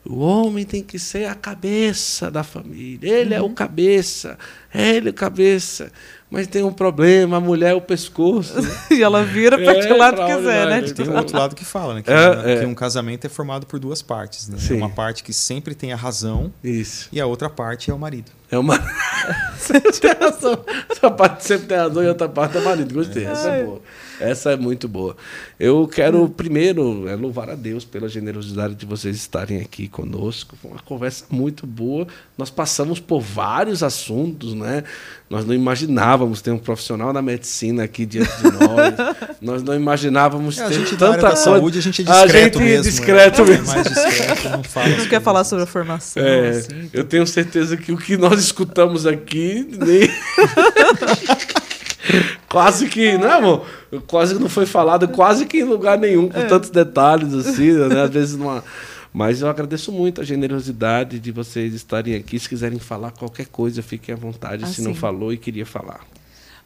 o 0.05 0.19
homem 0.19 0.63
tem 0.65 0.83
que 0.83 0.99
ser 0.99 1.25
a 1.27 1.33
cabeça 1.35 2.29
da 2.29 2.43
família. 2.43 3.09
Ele 3.11 3.33
é 3.33 3.41
o 3.41 3.49
cabeça, 3.49 4.37
ele 4.73 5.09
é 5.09 5.11
o 5.11 5.13
cabeça. 5.13 5.91
Mas 6.29 6.47
tem 6.47 6.63
um 6.63 6.73
problema, 6.73 7.37
a 7.37 7.39
mulher 7.39 7.71
é 7.71 7.73
o 7.73 7.81
pescoço. 7.81 8.53
E 8.91 9.01
ela 9.01 9.23
vira 9.23 9.57
pra 9.57 9.73
que 9.75 9.87
É, 9.87 9.93
lado 9.93 10.15
pra 10.15 10.25
onde 10.25 10.35
quiser, 10.37 10.65
vai, 10.67 10.81
né? 10.81 10.87
Tipo, 10.87 11.03
Tem 11.03 11.09
um 11.11 11.17
outro 11.17 11.37
lado 11.37 11.55
que 11.55 11.65
fala, 11.65 11.93
né? 11.95 12.01
Que, 12.01 12.11
É, 12.11 12.53
é. 12.53 12.59
que 12.59 12.65
um 12.65 12.73
casamento 12.75 13.25
é 13.25 13.29
formado 13.29 13.65
por 13.65 13.79
duas 13.79 14.01
partes, 14.01 14.47
né? 14.47 14.57
Sim. 14.59 14.77
Uma 14.77 14.89
parte 14.89 15.23
que 15.23 15.31
sempre 15.33 15.73
tem 15.75 15.91
a 15.93 15.95
razão 15.95 16.51
Isso. 16.63 17.09
e 17.11 17.19
a 17.21 17.25
outra 17.25 17.49
parte 17.49 17.89
é 17.89 17.93
o 17.93 17.99
marido. 17.99 18.31
É 18.51 18.57
uma. 18.57 18.77
Você 19.57 19.79
tem 19.81 20.11
razão. 20.19 20.63
Essa 20.89 21.09
parte 21.11 21.45
sempre 21.45 21.67
tem 21.67 21.77
razão 21.77 22.03
e 22.03 22.07
outra 22.07 22.27
parte 22.29 22.57
é 22.57 22.61
marido. 22.61 22.93
Gostei. 22.93 23.25
Essa 23.25 23.49
é 23.49 23.63
boa. 23.63 23.81
Essa 24.19 24.51
é 24.51 24.55
muito 24.55 24.87
boa. 24.87 25.15
Eu 25.59 25.87
quero 25.87 26.27
primeiro 26.29 27.07
é, 27.07 27.15
louvar 27.15 27.49
a 27.49 27.55
Deus 27.55 27.83
pela 27.85 28.07
generosidade 28.07 28.75
de 28.75 28.85
vocês 28.85 29.15
estarem 29.15 29.59
aqui 29.61 29.87
conosco. 29.87 30.55
Foi 30.61 30.71
uma 30.71 30.79
conversa 30.81 31.25
muito 31.29 31.65
boa. 31.67 32.07
Nós 32.37 32.49
passamos 32.49 32.99
por 32.99 33.21
vários 33.21 33.83
assuntos, 33.83 34.53
né? 34.53 34.83
Nós 35.29 35.45
não 35.45 35.53
imaginávamos 35.53 36.41
ter 36.41 36.51
um 36.51 36.57
profissional 36.57 37.11
da 37.11 37.21
medicina 37.21 37.83
aqui 37.83 38.05
diante 38.05 38.31
de 38.37 38.43
nós. 38.51 38.93
nós 39.41 39.63
não 39.63 39.73
imaginávamos 39.75 40.57
É, 40.59 40.65
a 40.65 40.67
ter 40.67 40.73
gente 40.75 40.95
da 40.95 40.97
tanta 40.97 41.11
área 41.11 41.21
da 41.21 41.27
coisa. 41.29 41.43
saúde, 41.43 41.79
a 41.79 41.81
gente 41.81 42.01
é 42.01 42.11
A 42.11 42.23
discreto 42.25 42.59
gente 42.59 42.67
é 42.67 42.71
mesmo. 42.71 42.83
discreto 42.91 43.41
é, 43.41 43.45
mesmo. 43.45 43.71
É 43.71 43.75
mais 43.75 43.87
discreto, 43.87 44.49
não 44.49 44.63
fala. 44.63 44.87
não 44.89 45.05
quer 45.07 45.21
falar 45.21 45.43
sobre 45.43 45.63
a 45.63 45.67
formação, 45.67 46.23
É, 46.23 46.49
assim. 46.49 46.89
eu 46.93 47.03
tenho 47.03 47.25
certeza 47.25 47.75
que 47.75 47.91
o 47.91 47.97
que 47.97 48.17
nós 48.17 48.39
escutamos 48.39 49.05
aqui 49.05 49.67
nem... 49.79 50.09
quase 52.55 52.87
que, 52.87 53.17
né, 53.17 53.27
amor? 53.33 53.65
Quase 54.07 54.33
que 54.33 54.39
não 54.39 54.47
foi 54.47 54.65
falado, 54.65 55.09
quase 55.09 55.45
que 55.45 55.57
em 55.57 55.63
lugar 55.65 55.97
nenhum, 55.97 56.29
com 56.29 56.47
tantos 56.47 56.69
detalhes 56.69 57.33
assim, 57.33 57.73
né? 57.73 58.03
Às 58.03 58.09
vezes 58.09 58.37
numa... 58.37 58.63
Mas 59.11 59.41
eu 59.41 59.49
agradeço 59.49 59.91
muito 59.91 60.21
a 60.21 60.23
generosidade 60.23 61.19
de 61.19 61.31
vocês 61.33 61.73
estarem 61.73 62.15
aqui. 62.15 62.39
Se 62.39 62.47
quiserem 62.47 62.79
falar 62.79 63.11
qualquer 63.11 63.47
coisa, 63.47 63.81
fiquem 63.81 64.13
à 64.15 64.17
vontade. 64.17 64.63
Ah, 64.63 64.67
Se 64.67 64.81
não 64.81 64.95
falou 64.95 65.33
e 65.33 65.37
queria 65.37 65.65
falar. 65.65 65.99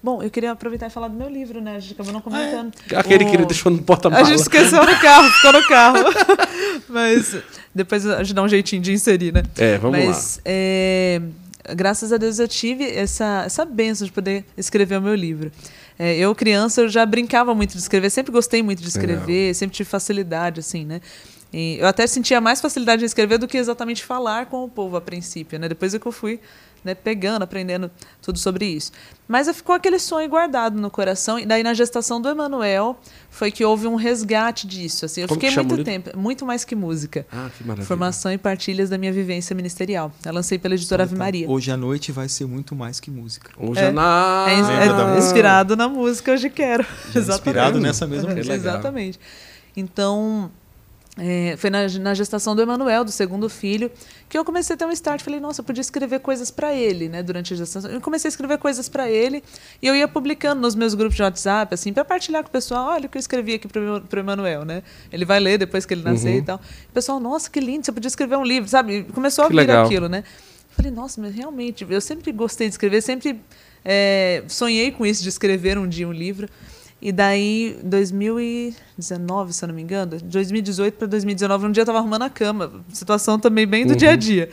Bom, 0.02 0.22
eu 0.22 0.30
queria 0.30 0.52
aproveitar 0.52 0.88
e 0.88 0.90
falar 0.92 1.08
do 1.08 1.16
meu 1.16 1.28
livro, 1.30 1.60
né? 1.60 1.76
A 1.76 1.80
gente 1.80 1.94
acabou 1.94 2.14
não 2.14 2.22
comentando. 2.22 2.72
Aquele 2.96 3.26
que 3.26 3.32
O- 3.32 3.34
ele 3.36 3.46
deixou 3.46 3.72
no 3.72 3.80
A 3.80 3.84
porta-mala. 3.84 4.26
gente 4.26 4.42
esqueceu 4.42 4.84
no 4.86 5.00
carro, 5.00 5.28
ficou 5.30 5.54
no 5.54 5.68
carro. 5.68 5.98
Mas 6.88 7.36
depois 7.74 8.06
a 8.06 8.24
gente 8.24 8.34
dá 8.36 8.44
um 8.44 8.48
jeitinho 8.48 8.82
de 8.82 8.94
inserir, 8.94 9.34
né? 9.34 9.44
É, 9.58 9.78
vamos 9.80 10.00
Mas, 10.06 10.42
é, 10.46 11.22
graças 11.76 12.12
a 12.12 12.18
Deus 12.18 12.40
eu 12.40 12.48
tive 12.48 12.84
essa, 12.84 13.44
essa 13.46 13.66
benção 13.66 14.06
de 14.06 14.12
poder 14.12 14.46
escrever 14.58 14.98
o 14.98 15.02
meu 15.02 15.16
livro. 15.16 15.52
É, 15.98 16.16
eu, 16.18 16.34
criança, 16.34 16.82
eu 16.82 16.90
já 16.90 17.06
brincava 17.06 17.54
muito 17.54 17.72
de 17.72 17.80
escrever, 17.80 18.10
sempre 18.10 18.32
gostei 18.32 18.64
muito 18.64 18.82
de 18.82 18.88
escrever, 18.88 19.54
sempre 19.54 19.76
tive 19.76 19.90
facilidade, 19.90 20.60
assim, 20.62 20.86
né? 20.86 21.02
E 21.52 21.78
eu 21.80 21.88
até 21.88 22.06
sentia 22.06 22.40
mais 22.40 22.62
facilidade 22.62 23.02
em 23.02 23.06
escrever 23.06 23.38
do 23.38 23.48
que 23.48 23.58
exatamente 23.58 24.04
falar 24.04 24.46
com 24.46 24.64
o 24.64 24.70
povo 24.70 24.96
a 24.96 25.02
princípio, 25.02 25.58
né? 25.58 25.68
Depois 25.68 25.94
é 25.94 26.00
que 26.00 26.06
eu 26.06 26.12
fui 26.12 26.40
né, 26.84 26.96
pegando, 26.96 27.44
aprendendo 27.44 27.92
tudo 28.22 28.40
sobre 28.40 28.66
isso. 28.66 28.92
Mas 29.28 29.48
ficou 29.50 29.76
aquele 29.76 30.00
sonho 30.00 30.28
guardado 30.28 30.80
no 30.80 30.90
coração. 30.90 31.38
E 31.38 31.46
daí, 31.46 31.62
na 31.62 31.74
gestação 31.74 32.20
do 32.20 32.28
Emanuel, 32.28 33.00
foi 33.30 33.52
que 33.52 33.64
houve 33.64 33.86
um 33.86 33.96
resgate 33.96 34.66
disso. 34.66 35.06
Assim, 35.06 35.22
eu 35.22 35.28
Como 35.28 35.40
que 35.40 35.50
fiquei 35.50 35.64
muito 35.64 35.84
tempo, 35.84 36.18
muito 36.18 36.46
mais 36.46 36.66
que 36.66 36.76
música. 36.76 37.26
Ah, 37.32 37.50
que 37.56 37.64
maravilha. 37.64 37.88
Formação 37.88 38.32
e 38.32 38.38
partilhas 38.38 38.90
da 38.90 38.98
minha 38.98 39.14
vivência 39.14 39.56
ministerial. 39.56 40.12
Eu 40.26 40.34
lancei 40.34 40.58
pela 40.58 40.74
editora 40.74 41.04
Ave 41.04 41.14
Então, 41.14 41.26
Maria. 41.26 41.48
Hoje 41.50 41.72
à 41.72 41.78
noite 41.78 42.12
vai 42.12 42.28
ser 42.28 42.48
muito 42.48 42.76
mais 42.76 43.00
que 43.00 43.12
música. 43.12 43.52
Hoje 43.58 43.82
É. 43.82 43.86
é 43.86 43.92
na... 43.92 44.46
É, 44.50 45.16
é 45.16 45.20
inspirado 45.20 45.76
na 45.76 45.88
música 45.88 46.32
Hoje 46.32 46.50
Quero. 46.50 46.86
Já 47.14 47.20
inspirado 47.20 47.78
nessa 47.82 48.08
mesma 48.08 48.34
música. 48.34 48.54
Legal. 48.54 48.74
Exatamente. 48.74 49.20
Então, 49.78 50.52
é, 51.20 51.56
foi 51.58 51.70
na, 51.70 51.88
na 52.00 52.14
gestação 52.14 52.56
do 52.56 52.62
Emanuel, 52.62 53.04
do 53.04 53.12
segundo 53.12 53.50
filho, 53.50 53.92
que 54.30 54.38
eu 54.38 54.46
comecei 54.46 54.74
a 54.74 54.78
ter 54.78 54.86
um 54.86 54.92
start. 54.92 55.22
Falei, 55.22 55.40
nossa, 55.40 55.60
eu 55.62 55.66
podia 55.66 55.82
escrever 55.82 56.20
coisas 56.22 56.50
para 56.50 56.74
ele, 56.74 57.10
né? 57.10 57.22
Durante 57.22 57.54
a 57.54 57.58
gestação. 57.58 57.92
Eu 57.92 58.00
comecei 58.00 58.28
a 58.28 58.32
escrever 58.32 58.58
coisas 58.58 58.88
para 58.88 59.10
ele 59.12 59.44
e 59.82 59.88
eu 59.88 59.96
ia 59.96 60.08
publicando 60.08 60.62
nos 60.62 60.76
meus 60.76 60.94
grupos 60.94 61.16
de 61.16 61.22
WhatsApp, 61.22 61.74
assim, 61.74 61.92
para 61.92 62.06
partilhar 62.06 62.42
com 62.44 62.50
o 62.50 62.52
pessoal. 62.52 62.88
Olha 62.92 63.06
o 63.08 63.10
que 63.10 63.18
eu 63.18 63.20
escrevi 63.20 63.56
aqui 63.56 63.68
pro, 63.68 64.02
pro 64.02 64.20
Emanuel, 64.22 64.64
né? 64.64 64.82
Ele 65.12 65.26
vai 65.26 65.40
ler 65.40 65.58
depois 65.58 65.86
que 65.86 65.94
ele 65.94 66.04
nascer 66.04 66.30
Uhum. 66.32 66.38
e 66.38 66.42
tal. 66.42 66.58
O 66.90 66.94
pessoal, 66.94 67.20
nossa, 67.20 67.50
que 67.50 67.60
lindo, 67.60 67.86
você 67.86 67.92
podia 67.92 68.08
escrever 68.08 68.38
um 68.38 68.44
livro, 68.46 68.70
sabe? 68.70 69.04
Começou 69.14 69.44
a 69.44 69.48
Que 69.48 69.54
vir 69.54 69.58
legal. 69.58 69.86
aquilo, 69.86 70.08
né? 70.08 70.24
Falei, 70.72 70.92
nossa, 70.92 71.20
mas 71.20 71.36
realmente, 71.36 71.86
eu 71.90 72.00
sempre 72.00 72.32
gostei 72.32 72.68
de 72.68 72.74
escrever, 72.76 73.02
sempre 73.02 73.42
é, 73.84 74.44
sonhei 74.48 74.92
com 74.92 75.06
isso, 75.06 75.22
de 75.22 75.28
escrever 75.30 75.78
um 75.78 75.88
dia 75.88 76.08
um 76.08 76.14
livro. 76.14 76.48
E 77.02 77.12
daí, 77.14 77.80
2019, 77.84 79.54
se 79.54 79.64
eu 79.64 79.68
não 79.68 79.76
me 79.76 79.82
engano, 79.82 80.18
de 80.18 80.24
2018 80.26 80.96
para 80.96 81.08
2019, 81.08 81.68
um 81.68 81.72
dia 81.72 81.82
eu 81.82 81.84
estava 81.84 82.00
arrumando 82.00 82.24
a 82.24 82.30
cama, 82.30 82.84
situação 82.94 83.40
também 83.40 83.66
bem 83.66 83.86
do 83.86 83.92
Uhum. 83.92 83.98
dia 83.98 84.12
a 84.12 84.16
dia. 84.16 84.50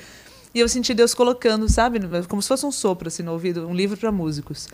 E 0.55 0.61
eu 0.61 0.69
senti 0.69 0.95
Deus 0.95 1.13
colocando, 1.13 1.69
sabe, 1.69 2.01
como 2.29 2.41
se 2.41 2.49
fosse 2.49 2.65
um 2.65 2.73
sopro 2.73 3.09
assim 3.09 3.23
no 3.23 3.33
ouvido, 3.33 3.67
um 3.69 3.75
livro 3.75 3.97
para 3.97 4.11
músicos. 4.13 4.69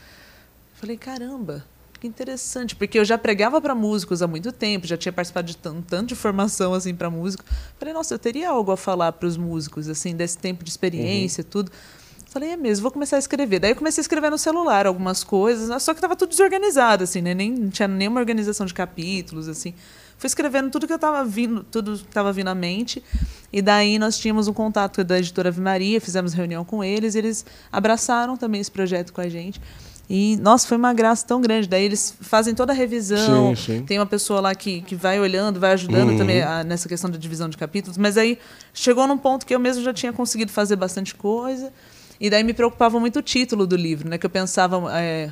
Falei, 0.75 0.97
caramba, 0.97 1.65
que 1.99 2.07
interessante, 2.07 2.77
porque 2.77 2.99
eu 2.99 3.05
já 3.05 3.17
pregava 3.17 3.61
para 3.61 3.75
músicos 3.75 4.23
há 4.23 4.27
muito 4.27 4.53
tempo, 4.53 4.87
já 4.87 4.97
tinha 4.97 5.13
participado 5.13 5.47
de 5.47 5.57
tanto, 5.57 5.83
tanto 5.89 6.09
de 6.09 6.15
formação 6.15 6.75
assim 6.75 6.95
para 6.95 7.09
músico. 7.09 7.43
Falei, 7.79 7.95
nossa, 7.95 8.15
eu 8.15 8.19
teria 8.19 8.51
algo 8.51 8.71
a 8.71 8.77
falar 8.77 9.13
para 9.13 9.27
os 9.27 9.37
músicos 9.37 9.89
assim 9.89 10.15
desse 10.15 10.37
tempo 10.39 10.63
de 10.63 10.71
experiência, 10.71 11.43
tudo. 11.43 11.73
Falei, 12.33 12.51
é 12.51 12.57
mesmo, 12.57 12.83
vou 12.83 12.91
começar 12.91 13.17
a 13.17 13.19
escrever. 13.19 13.59
Daí 13.59 13.73
eu 13.73 13.77
comecei 13.77 14.01
a 14.01 14.05
escrever 14.05 14.31
no 14.31 14.39
celular 14.39 14.87
algumas 14.87 15.23
coisas, 15.23 15.69
né, 15.69 15.79
só 15.79 15.93
que 15.93 15.99
estava 15.99 16.17
tudo 16.17 16.31
desorganizado 16.31 17.05
assim, 17.05 17.21
né? 17.21 17.35
Nem 17.35 17.51
não 17.53 17.69
tinha 17.69 17.87
nenhuma 17.87 18.19
organização 18.21 18.65
de 18.65 18.73
capítulos 18.73 19.49
assim. 19.49 19.75
Fui 20.17 20.29
escrevendo 20.29 20.71
tudo 20.71 20.87
que 20.87 20.93
eu 20.93 20.97
estava 20.97 21.23
vindo, 21.25 21.63
tudo 21.71 21.99
que 21.99 22.05
estava 22.05 22.33
vindo 22.33 22.49
à 22.49 22.55
mente. 22.55 23.03
E 23.53 23.61
daí 23.61 23.99
nós 23.99 24.17
tínhamos 24.17 24.49
um 24.49 24.53
contato 24.55 25.05
da 25.05 25.19
editora 25.19 25.49
Ave 25.51 25.61
Maria, 25.61 26.01
fizemos 26.01 26.33
reunião 26.33 26.65
com 26.65 26.83
eles, 26.83 27.15
e 27.15 27.19
eles 27.19 27.45
abraçaram 27.71 28.37
também 28.37 28.61
esse 28.61 28.71
projeto 28.71 29.13
com 29.13 29.21
a 29.21 29.29
gente. 29.29 29.61
E, 30.09 30.37
nossa, 30.37 30.67
foi 30.67 30.77
uma 30.77 30.93
graça 30.95 31.27
tão 31.27 31.41
grande. 31.41 31.69
Daí 31.69 31.85
eles 31.85 32.15
fazem 32.21 32.55
toda 32.55 32.73
a 32.73 32.75
revisão. 32.75 33.55
Sim, 33.57 33.63
sim. 33.79 33.83
Tem 33.85 33.99
uma 33.99 34.07
pessoa 34.07 34.41
lá 34.41 34.55
que, 34.55 34.81
que 34.83 34.95
vai 34.95 35.19
olhando, 35.21 35.59
vai 35.61 35.73
ajudando 35.73 36.11
Uhum. 36.11 36.19
também 36.19 36.41
a- 36.43 36.63
nessa 36.65 36.89
questão 36.89 37.11
da 37.11 37.17
divisão 37.19 37.49
de 37.49 37.57
capítulos. 37.57 37.97
Mas 37.99 38.17
aí 38.17 38.39
chegou 38.73 39.07
num 39.07 39.19
ponto 39.19 39.45
que 39.45 39.55
eu 39.55 39.61
mesmo 39.61 39.83
já 39.83 39.93
tinha 39.93 40.13
conseguido 40.13 40.53
fazer 40.53 40.77
bastante 40.77 41.15
coisa. 41.15 41.73
E 42.21 42.31
daí 42.31 42.43
me 42.45 42.53
preocupava 42.55 42.99
muito 43.01 43.19
o 43.19 43.23
título 43.23 43.67
do 43.67 43.77
livro, 43.77 44.09
né? 44.09 44.19
Que 44.19 44.27
eu 44.27 44.31
pensava. 44.31 44.81
É, 44.99 45.31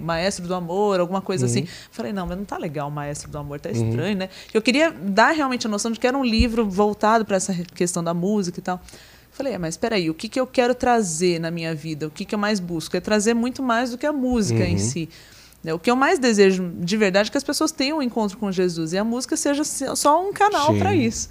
Maestro 0.00 0.46
do 0.46 0.54
Amor, 0.54 1.00
alguma 1.00 1.22
coisa 1.22 1.46
assim. 1.46 1.66
Falei, 1.90 2.12
não, 2.12 2.26
mas 2.26 2.36
não 2.36 2.44
tá 2.44 2.58
legal 2.58 2.90
Maestro 2.90 3.30
do 3.30 3.38
Amor, 3.38 3.58
tá 3.58 3.70
estranho, 3.70 4.16
né? 4.18 4.28
Eu 4.52 4.60
queria 4.60 4.90
dar 4.90 5.30
realmente 5.30 5.66
a 5.66 5.70
noção 5.70 5.90
de 5.90 5.98
que 5.98 6.06
era 6.06 6.16
um 6.16 6.22
livro 6.24 6.68
voltado 6.68 7.24
para 7.24 7.36
essa 7.36 7.54
questão 7.74 8.04
da 8.04 8.12
música 8.12 8.58
e 8.58 8.62
tal. 8.62 8.78
Falei, 9.30 9.54
é, 9.54 9.58
mas 9.58 9.72
espera 9.74 9.96
aí, 9.96 10.10
o 10.10 10.14
que, 10.14 10.28
que 10.28 10.38
eu 10.38 10.46
quero 10.46 10.74
trazer 10.74 11.40
na 11.40 11.50
minha 11.50 11.74
vida? 11.74 12.06
O 12.06 12.10
que, 12.10 12.26
que 12.26 12.34
eu 12.34 12.38
mais 12.38 12.60
busco? 12.60 12.94
É 12.98 13.00
trazer 13.00 13.32
muito 13.32 13.62
mais 13.62 13.90
do 13.90 13.96
que 13.96 14.04
a 14.04 14.12
música 14.12 14.62
em 14.62 14.76
si. 14.76 15.08
né? 15.64 15.72
O 15.72 15.78
que 15.78 15.90
eu 15.90 15.96
mais 15.96 16.18
desejo 16.18 16.70
de 16.78 16.96
verdade 16.98 17.30
é 17.30 17.32
que 17.32 17.38
as 17.38 17.44
pessoas 17.44 17.72
tenham 17.72 17.96
um 17.96 18.02
encontro 18.02 18.36
com 18.36 18.52
Jesus 18.52 18.92
e 18.92 18.98
a 18.98 19.04
música 19.04 19.38
seja 19.38 19.64
só 19.64 20.28
um 20.28 20.34
canal 20.34 20.74
para 20.78 20.94
isso. 20.94 21.30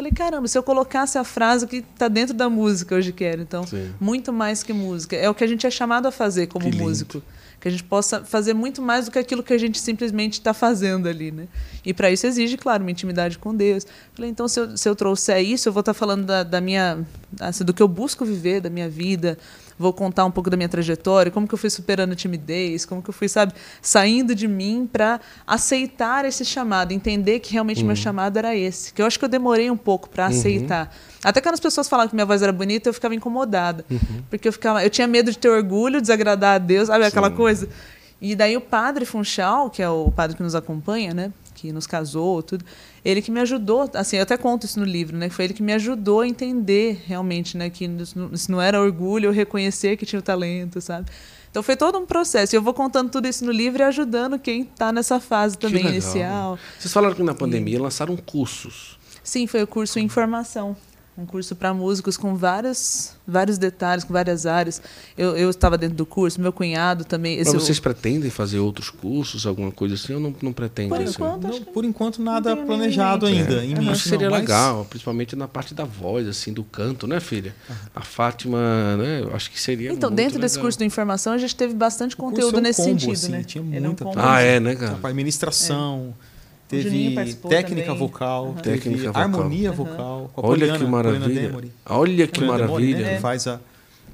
Falei, 0.00 0.12
caramba, 0.12 0.48
se 0.48 0.56
eu 0.56 0.62
colocasse 0.62 1.18
a 1.18 1.24
frase 1.24 1.66
que 1.66 1.76
está 1.76 2.08
dentro 2.08 2.32
da 2.32 2.48
música 2.48 2.94
hoje 2.94 3.12
quero, 3.12 3.42
então, 3.42 3.66
Sim. 3.66 3.92
muito 4.00 4.32
mais 4.32 4.62
que 4.62 4.72
música. 4.72 5.14
É 5.14 5.28
o 5.28 5.34
que 5.34 5.44
a 5.44 5.46
gente 5.46 5.66
é 5.66 5.70
chamado 5.70 6.08
a 6.08 6.10
fazer 6.10 6.46
como 6.46 6.64
Que 6.64 6.70
lindo. 6.70 6.84
músico. 6.84 7.22
Que 7.60 7.68
a 7.68 7.70
gente 7.70 7.84
possa 7.84 8.24
fazer 8.24 8.54
muito 8.54 8.80
mais 8.80 9.04
do 9.04 9.10
que 9.10 9.18
aquilo 9.18 9.42
que 9.42 9.52
a 9.52 9.58
gente 9.58 9.78
simplesmente 9.78 10.32
está 10.38 10.54
fazendo 10.54 11.06
ali, 11.06 11.30
né? 11.30 11.46
E 11.84 11.92
para 11.92 12.10
isso 12.10 12.26
exige, 12.26 12.56
claro, 12.56 12.82
uma 12.82 12.90
intimidade 12.90 13.36
com 13.36 13.54
Deus. 13.54 13.86
Falei, 14.14 14.30
então, 14.30 14.48
se 14.48 14.58
eu, 14.60 14.74
se 14.74 14.88
eu 14.88 14.96
trouxer 14.96 15.44
isso, 15.44 15.68
eu 15.68 15.72
vou 15.74 15.80
estar 15.80 15.92
falando 15.92 16.24
da, 16.24 16.42
da 16.44 16.62
minha. 16.62 17.06
Assim, 17.38 17.62
do 17.62 17.74
que 17.74 17.82
eu 17.82 17.88
busco 17.88 18.24
viver, 18.24 18.62
da 18.62 18.70
minha 18.70 18.88
vida. 18.88 19.36
Vou 19.80 19.94
contar 19.94 20.26
um 20.26 20.30
pouco 20.30 20.50
da 20.50 20.58
minha 20.58 20.68
trajetória, 20.68 21.32
como 21.32 21.48
que 21.48 21.54
eu 21.54 21.58
fui 21.58 21.70
superando 21.70 22.12
a 22.12 22.14
timidez, 22.14 22.84
como 22.84 23.00
que 23.02 23.08
eu 23.08 23.14
fui, 23.14 23.30
sabe, 23.30 23.54
saindo 23.80 24.34
de 24.34 24.46
mim 24.46 24.86
para 24.92 25.18
aceitar 25.46 26.26
esse 26.26 26.44
chamado, 26.44 26.92
entender 26.92 27.40
que 27.40 27.54
realmente 27.54 27.80
Uhum. 27.80 27.86
meu 27.86 27.96
chamado 27.96 28.36
era 28.36 28.54
esse. 28.54 28.92
Que 28.92 29.00
eu 29.00 29.06
acho 29.06 29.18
que 29.18 29.24
eu 29.24 29.28
demorei 29.28 29.70
um 29.70 29.76
pouco 29.78 30.10
para 30.10 30.26
aceitar. 30.26 30.94
Até 31.24 31.40
quando 31.40 31.54
as 31.54 31.60
pessoas 31.60 31.88
falavam 31.88 32.10
que 32.10 32.14
minha 32.14 32.26
voz 32.26 32.42
era 32.42 32.52
bonita, 32.52 32.90
eu 32.90 32.92
ficava 32.92 33.14
incomodada. 33.14 33.82
Uhum. 33.90 34.22
Porque 34.28 34.46
eu 34.48 34.52
ficava, 34.52 34.84
eu 34.84 34.90
tinha 34.90 35.06
medo 35.06 35.30
de 35.30 35.38
ter 35.38 35.48
orgulho, 35.48 35.98
desagradar 35.98 36.56
a 36.56 36.58
Deus, 36.58 36.88
sabe 36.88 37.06
aquela 37.06 37.30
coisa? 37.30 37.66
E 38.20 38.36
daí 38.36 38.54
o 38.54 38.60
padre 38.60 39.06
Funchal, 39.06 39.70
que 39.70 39.82
é 39.82 39.88
o 39.88 40.10
padre 40.10 40.36
que 40.36 40.42
nos 40.42 40.54
acompanha, 40.54 41.14
né, 41.14 41.32
que 41.54 41.72
nos 41.72 41.86
casou, 41.86 42.42
tudo, 42.42 42.62
ele 43.04 43.22
que 43.22 43.30
me 43.30 43.40
ajudou, 43.40 43.88
assim, 43.94 44.16
eu 44.16 44.22
até 44.22 44.36
conto 44.36 44.64
isso 44.66 44.78
no 44.78 44.84
livro, 44.86 45.16
né, 45.16 45.28
foi 45.30 45.46
ele 45.46 45.54
que 45.54 45.62
me 45.62 45.72
ajudou 45.72 46.20
a 46.20 46.26
entender 46.28 47.02
realmente, 47.06 47.56
né, 47.56 47.70
que 47.70 47.84
isso 48.32 48.50
não- 48.50 48.60
era 48.60 48.80
orgulho, 48.80 49.26
eu 49.26 49.32
reconhecer 49.32 49.96
que 49.96 50.04
tinha 50.06 50.18
o 50.18 50.22
talento, 50.22 50.80
sabe? 50.80 51.08
Então 51.50 51.62
foi 51.64 51.76
todo 51.76 51.98
um 51.98 52.06
processo. 52.06 52.54
E 52.54 52.56
eu 52.56 52.62
vou 52.62 52.72
contando 52.72 53.10
tudo 53.10 53.26
isso 53.26 53.44
no 53.44 53.50
livro 53.50 53.82
e 53.82 53.84
ajudando 53.84 54.38
quem 54.38 54.62
está 54.62 54.92
nessa 54.92 55.18
fase 55.18 55.58
também 55.58 55.78
legal. 55.82 55.92
inicial. 55.92 56.58
Vocês 56.78 56.92
falaram 56.92 57.14
que 57.16 57.22
na 57.24 57.34
pandemia 57.34 57.80
lançaram 57.82 58.16
cursos. 58.16 58.96
Sim, 59.24 59.48
foi 59.48 59.60
o 59.62 59.66
curso 59.66 59.98
em 59.98 60.08
formação. 60.08 60.76
Um 61.20 61.26
curso 61.26 61.54
para 61.54 61.74
músicos 61.74 62.16
com 62.16 62.34
vários, 62.34 63.12
vários 63.26 63.58
detalhes, 63.58 64.04
com 64.04 64.12
várias 64.14 64.46
áreas. 64.46 64.80
Eu, 65.18 65.36
eu 65.36 65.50
estava 65.50 65.76
dentro 65.76 65.94
do 65.96 66.06
curso, 66.06 66.40
meu 66.40 66.50
cunhado 66.50 67.04
também. 67.04 67.36
Mas 67.38 67.52
vocês 67.52 67.78
pretendem 67.78 68.30
fazer 68.30 68.58
outros 68.58 68.88
cursos, 68.88 69.44
alguma 69.46 69.70
coisa 69.70 69.96
assim, 69.96 70.14
ou 70.14 70.20
não, 70.20 70.34
não 70.40 70.50
pretendem? 70.52 70.88
Por 70.88 71.02
assim? 71.02 71.10
enquanto, 71.12 71.42
Não, 71.46 71.60
por 71.60 71.84
enquanto, 71.84 72.22
nada 72.22 72.56
planejado 72.56 73.26
ainda. 73.26 73.56
mente. 73.56 73.66
Em 73.66 73.74
mente, 73.74 73.90
Acho 73.90 74.02
que 74.04 74.08
seria 74.08 74.28
não, 74.30 74.32
mas- 74.36 74.40
legal, 74.48 74.86
principalmente 74.88 75.36
na 75.36 75.46
parte 75.46 75.74
da 75.74 75.84
voz, 75.84 76.26
assim, 76.26 76.54
do 76.54 76.64
canto, 76.64 77.06
né, 77.06 77.20
filha? 77.20 77.54
A 77.94 78.00
Fátima, 78.00 78.96
né? 78.96 79.20
Eu 79.22 79.34
acho 79.36 79.50
que 79.50 79.60
seria. 79.60 79.92
Então, 79.92 80.08
muito 80.08 80.16
dentro 80.22 80.40
desse 80.40 80.54
legal. 80.54 80.64
curso 80.68 80.78
de 80.78 80.86
informação, 80.86 81.34
a 81.34 81.38
gente 81.38 81.54
teve 81.54 81.74
bastante 81.74 82.14
O 82.14 82.16
curso 82.16 82.30
conteúdo 82.34 82.56
é 82.56 82.60
um 82.60 82.62
nesse 82.62 82.80
combo, 82.82 82.98
sentido, 82.98 83.12
assim, 83.12 83.32
né? 83.32 83.44
tinha 83.44 83.60
é 83.62 83.78
um 83.78 83.82
muita 83.84 84.04
combo. 84.04 84.16
coisa. 84.16 84.30
Ah, 84.32 84.40
é, 84.40 84.58
né, 84.58 84.74
cara? 84.74 84.98
Administração, 85.02 85.98
Juninho 85.98 86.29
teve 86.70 87.24
técnica 87.48 87.86
também. 87.86 87.98
vocal, 87.98 88.54
teve 88.62 88.78
Técnica 88.78 89.06
vocal. 89.08 89.22
harmonia 89.22 89.72
vocal. 89.72 90.30
Com 90.32 90.40
a 90.40 90.44
Olha 90.48 90.58
Poliana, 90.60 90.78
que 90.78 90.84
maravilha. 90.90 91.52
Olha 91.86 92.26
que 92.26 92.40
Poliana 92.40 92.58
Demory, 92.58 92.84
maravilha. 92.84 93.06
né, 93.06 93.14
que 93.16 93.20
faz 93.20 93.46
a 93.46 93.60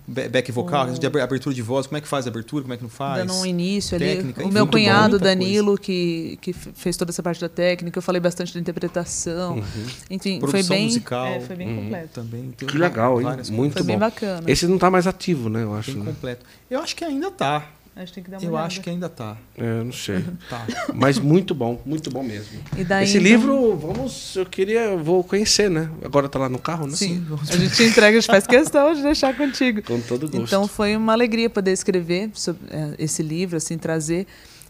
ba- 0.08 0.28
back 0.28 0.52
vocal, 0.52 0.86
de 0.92 1.06
ab- 1.06 1.20
abertura 1.20 1.54
de 1.54 1.62
voz, 1.62 1.86
como 1.86 1.98
é 1.98 2.00
que 2.00 2.06
faz 2.08 2.26
a 2.26 2.30
abertura, 2.30 2.62
como 2.62 2.72
é 2.74 2.76
que 2.76 2.82
não 2.82 2.88
faz. 2.90 3.26
Dando 3.26 3.34
um 3.40 3.44
início 3.46 3.96
ali. 3.96 4.04
técnica, 4.06 4.40
o 4.40 4.44
enfim, 4.44 4.52
meu 4.54 4.62
muito 4.64 4.72
bom, 4.72 4.78
cunhado, 4.78 5.10
muita 5.10 5.24
Danilo, 5.24 5.76
que, 5.76 6.38
que 6.40 6.52
fez 6.52 6.96
toda 6.96 7.10
essa 7.10 7.22
parte 7.22 7.40
da 7.40 7.48
técnica. 7.48 7.98
Eu 7.98 8.02
falei 8.02 8.20
bastante 8.20 8.54
da 8.54 8.60
interpretação. 8.60 9.62
Enfim, 10.10 10.38
foi 10.40 10.48
Produção 10.50 10.76
bem, 10.76 10.84
musical. 10.86 11.26
é, 11.26 11.40
foi 11.40 11.56
bem 11.56 11.68
Uhum. 11.68 11.82
completo. 11.84 12.08
Também. 12.14 12.54
Que 12.56 12.78
legal, 12.78 13.20
hein? 13.20 13.26
Muito 13.50 13.72
Foi 13.74 13.82
bom. 13.82 13.86
bem 13.88 13.98
bacana. 13.98 14.42
Esse 14.50 14.66
não 14.66 14.78
tá 14.78 14.90
mais 14.90 15.06
ativo, 15.06 15.48
né? 15.48 15.62
Eu 15.62 15.74
acho. 15.74 15.92
Bem 15.92 16.00
Né? 16.02 16.06
completo. 16.12 16.46
Eu 16.70 16.80
acho 16.80 16.94
que 16.96 17.04
ainda 17.04 17.30
tá. 17.30 17.66
Acho 17.97 18.08
que 18.12 18.15
tem 18.16 18.25
que 18.25 18.31
dar 18.31 18.36
uma 18.36 18.44
Eu 18.44 18.50
olhada. 18.52 18.66
acho 18.66 18.81
que 18.83 18.91
ainda 18.91 19.08
tá. 19.08 19.39
É, 19.57 19.81
eu 19.81 19.84
não 19.86 19.92
sei. 19.92 20.23
Tá. 20.50 20.66
Mas 20.94 21.18
muito 21.18 21.55
bom, 21.55 21.81
muito 21.86 22.10
bom 22.10 22.23
mesmo. 22.23 22.60
E 22.76 22.84
daí, 22.84 23.05
Esse 23.05 23.16
então- 23.16 23.26
livro, 23.31 23.75
vamos, 23.76 24.36
eu 24.36 24.44
queria, 24.44 24.81
eu 24.81 24.99
vou 25.02 25.25
conhecer, 25.25 25.70
né? 25.70 25.89
Agora 26.05 26.28
tá 26.28 26.39
lá 26.39 26.49
no 26.49 26.58
carro, 26.58 26.86
né? 26.86 26.94
Sim, 26.94 27.26
a 27.50 27.57
gente 27.57 27.83
entrega, 27.83 28.18
a 28.18 28.20
gente 28.20 28.26
faz 28.31 28.47
questão 28.47 28.92
de 28.94 29.02
deixar 29.02 29.34
contigo. 29.34 29.81
Com 29.83 29.99
todo 30.02 30.28
gosto. 30.28 30.36
Então 30.42 30.68
foi 30.68 30.94
uma 30.94 31.12
alegria 31.15 31.49
poder 31.49 31.73
escrever 31.73 32.31
sobre, 32.34 32.60
é, 32.70 32.94
esse 32.99 33.23
livro, 33.23 33.57
assim, 33.57 33.78
trazer 33.78 34.26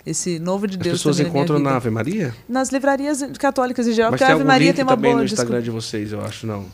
esse 0.06 0.38
novo 0.38 0.68
de 0.68 0.76
As 0.76 0.82
Deus 0.84 0.98
pessoas 0.98 1.16
também 1.16 1.32
minha 1.32 1.40
encontram 1.42 1.58
vida. 1.58 1.68
na 1.70 1.76
Ave 1.76 1.90
Maria? 1.90 2.32
Nas 2.48 2.68
livrarias 2.70 3.22
católicas 3.40 3.88
em 3.88 3.92
geral, 3.92 4.12
Mas 4.12 4.20
porque 4.20 4.24
tem 4.24 4.32
a 4.32 4.34
Ave 4.36 4.42
algum 4.42 4.52
Maria 4.52 4.66
link 4.68 4.76
tem 4.76 4.84
uma 4.84 4.94
também 4.94 5.10
boa 5.10 5.20
no 5.22 5.24
Instagram 5.26 5.60
desculpa. 5.60 5.80
de 5.80 5.86
vocês, 5.88 6.12
eu 6.12 6.24
acho, 6.24 6.46
não. 6.46 6.64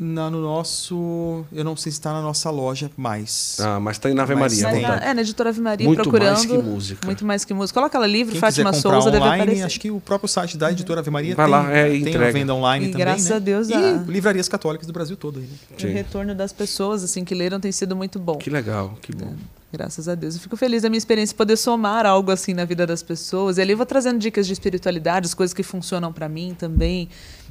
Na, 0.00 0.30
no 0.30 0.40
nosso. 0.40 1.44
Eu 1.52 1.64
não 1.64 1.76
sei 1.76 1.90
se 1.90 1.98
está 1.98 2.12
na 2.12 2.22
nossa 2.22 2.48
loja 2.50 2.88
mais. 2.96 3.56
Ah, 3.60 3.80
mas 3.80 3.98
tem 3.98 4.14
na 4.14 4.22
Ave 4.22 4.36
Maria. 4.36 4.62
Mas 4.62 4.82
tá. 4.82 4.94
é, 5.04 5.12
na 5.12 5.22
editora 5.22 5.50
Ave 5.50 5.60
Maria, 5.60 5.84
Muito 5.86 6.02
procurando. 6.02 6.34
mais 6.34 6.46
que 6.46 6.56
música. 6.58 7.06
Muito 7.06 7.24
mais 7.26 7.44
que 7.44 7.52
música. 7.52 7.80
Coloca 7.80 7.98
lá 7.98 8.06
livro, 8.06 8.30
Quem 8.32 8.40
Fátima 8.40 8.72
Souza 8.72 9.10
deve 9.10 9.24
online, 9.24 9.42
aparecer. 9.42 9.64
acho 9.64 9.80
que 9.80 9.90
o 9.90 9.98
próprio 9.98 10.28
site 10.28 10.56
da 10.56 10.70
editora 10.70 11.00
Ave 11.00 11.10
Maria 11.10 11.34
Vai 11.34 11.46
tem, 11.46 11.52
lá, 11.52 11.72
é, 11.76 11.92
e 11.94 12.04
tem 12.04 12.14
a 12.16 12.30
venda 12.30 12.54
online 12.54 12.86
E 12.86 12.88
também. 12.92 13.06
graças 13.06 13.28
né? 13.28 13.36
a 13.36 13.38
Deus, 13.40 13.68
E 13.68 13.74
a- 13.74 14.04
livrarias 14.06 14.48
católicas 14.48 14.86
do 14.86 14.92
Brasil 14.92 15.16
todo. 15.16 15.40
Aí, 15.40 15.46
né? 15.46 15.90
O 15.90 15.92
retorno 15.92 16.32
das 16.32 16.52
pessoas 16.52 17.02
assim 17.02 17.24
que 17.24 17.34
leram 17.34 17.58
tem 17.58 17.72
sido 17.72 17.96
muito 17.96 18.20
bom. 18.20 18.36
Que 18.36 18.50
legal, 18.50 18.96
que 19.02 19.12
bom. 19.12 19.34
Graças 19.72 20.08
a 20.08 20.14
Deus. 20.14 20.34
Eu 20.36 20.40
fico 20.40 20.56
feliz 20.56 20.82
da 20.82 20.88
minha 20.88 20.96
experiência 20.96 21.36
poder 21.36 21.56
somar 21.56 22.06
algo 22.06 22.30
assim 22.30 22.54
na 22.54 22.64
vida 22.64 22.86
das 22.86 23.02
pessoas. 23.02 23.58
E 23.58 23.60
ali 23.60 23.72
eu 23.72 23.76
vou 23.76 23.84
trazendo 23.84 24.18
dicas 24.18 24.46
de 24.46 24.52
espiritualidade, 24.54 25.26
as 25.26 25.34
coisas 25.34 25.52
que 25.52 25.62
funcionam 25.62 26.10
para 26.12 26.26
mim 26.28 26.56
também. 26.58 27.08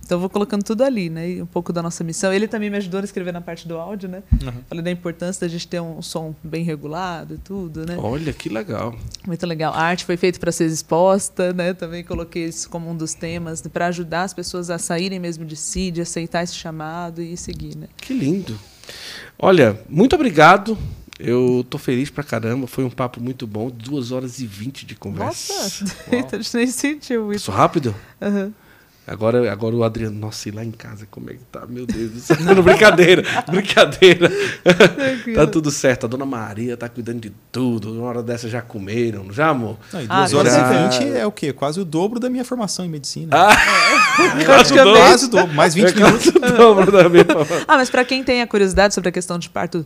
Então 0.07 0.15
eu 0.15 0.21
vou 0.21 0.29
colocando 0.29 0.63
tudo 0.63 0.85
ali, 0.85 1.09
né? 1.09 1.31
E 1.31 1.41
um 1.41 1.45
pouco 1.45 1.73
da 1.73 1.83
nossa 1.83 2.01
missão. 2.01 2.31
Ele 2.31 2.47
também 2.47 2.69
me 2.69 2.77
ajudou 2.77 3.01
a 3.01 3.03
escrever 3.03 3.33
na 3.33 3.41
parte 3.41 3.67
do 3.67 3.77
áudio, 3.77 4.07
né? 4.07 4.23
Uhum. 4.41 4.53
Falei 4.69 4.81
da 4.81 4.89
importância 4.89 5.45
da 5.45 5.51
gente 5.51 5.67
ter 5.67 5.81
um 5.81 6.01
som 6.01 6.33
bem 6.41 6.63
regulado 6.63 7.33
e 7.33 7.37
tudo, 7.37 7.85
né? 7.85 7.97
Olha 7.99 8.31
que 8.31 8.47
legal. 8.47 8.95
Muito 9.27 9.45
legal. 9.45 9.73
A 9.73 9.81
arte 9.81 10.05
foi 10.05 10.15
feita 10.15 10.39
para 10.39 10.49
ser 10.49 10.65
exposta, 10.67 11.51
né? 11.51 11.73
Também 11.73 12.05
coloquei 12.05 12.45
isso 12.45 12.69
como 12.69 12.89
um 12.89 12.95
dos 12.95 13.13
temas 13.13 13.61
para 13.61 13.87
ajudar 13.87 14.23
as 14.23 14.33
pessoas 14.33 14.69
a 14.69 14.77
saírem 14.77 15.19
mesmo 15.19 15.43
de 15.43 15.57
si, 15.57 15.91
de 15.91 15.99
aceitar 15.99 16.41
esse 16.41 16.55
chamado 16.55 17.21
e 17.21 17.35
seguir, 17.35 17.75
né? 17.75 17.87
Que 17.97 18.13
lindo. 18.13 18.57
Olha, 19.37 19.77
muito 19.89 20.15
obrigado. 20.15 20.77
Eu 21.19 21.65
tô 21.69 21.77
feliz 21.77 22.09
pra 22.09 22.23
caramba. 22.23 22.65
Foi 22.65 22.85
um 22.85 22.89
papo 22.89 23.19
muito 23.19 23.45
bom. 23.45 23.69
Duas 23.69 24.13
horas 24.13 24.39
e 24.39 24.47
vinte 24.47 24.85
de 24.85 24.95
conversa. 24.95 25.53
Nossa, 25.53 25.85
a 26.31 26.37
gente 26.37 26.55
nem 26.55 26.67
sentiu 26.67 27.33
isso. 27.33 27.47
Passou 27.47 27.61
rápido? 27.61 27.93
Aham. 28.21 28.53
Agora, 29.07 29.49
agora 29.49 29.73
o 29.73 29.83
Adriano, 29.85 30.19
nossa, 30.19 30.49
e 30.49 30.51
lá 30.51 30.65
em 30.65 30.71
casa, 30.71 31.07
como 31.09 31.29
é 31.29 31.33
que 31.35 31.39
tá? 31.49 31.65
Meu 31.65 31.85
Deus 31.85 32.11
do 32.11 32.19
céu. 32.19 32.35
Não, 32.41 32.61
brincadeira, 32.61 33.23
brincadeira. 33.49 34.29
tá 35.33 35.47
tudo 35.47 35.71
certo. 35.71 36.05
A 36.05 36.09
dona 36.09 36.25
Maria 36.25 36.75
tá 36.75 36.89
cuidando 36.89 37.21
de 37.21 37.31
tudo. 37.49 37.93
Uma 37.93 38.07
hora 38.09 38.21
dessa 38.21 38.49
já 38.49 38.61
comeram, 38.61 39.31
já, 39.31 39.47
amor? 39.47 39.77
Não, 39.93 40.01
e 40.01 40.05
Ah, 40.09 40.17
duas 40.19 40.33
horas 40.33 40.53
já. 40.53 40.59
e 40.59 40.89
vinte 40.89 41.17
é 41.17 41.25
o 41.25 41.31
quê? 41.31 41.53
Quase 41.53 41.79
o 41.79 41.85
dobro 41.85 42.19
da 42.19 42.29
minha 42.29 42.43
formação 42.43 42.83
em 42.85 42.89
medicina. 42.89 43.29
Ah, 43.33 43.53
É, 44.39 44.43
praticamente. 44.43 44.97
Quase 44.99 45.25
o 45.25 45.29
dobro, 45.29 45.55
mais 45.55 45.73
20 45.73 45.85
é 45.89 45.93
minutos. 45.95 46.29
quase 46.31 46.53
o 46.53 46.57
dobro 46.57 46.91
da 46.91 47.07
minha 47.07 47.25
Ah, 47.65 47.77
mas 47.77 47.89
para 47.89 48.03
quem 48.03 48.23
tem 48.25 48.41
a 48.41 48.47
curiosidade 48.47 48.93
sobre 48.93 49.07
a 49.07 49.11
questão 49.13 49.39
de 49.39 49.49
parto 49.49 49.85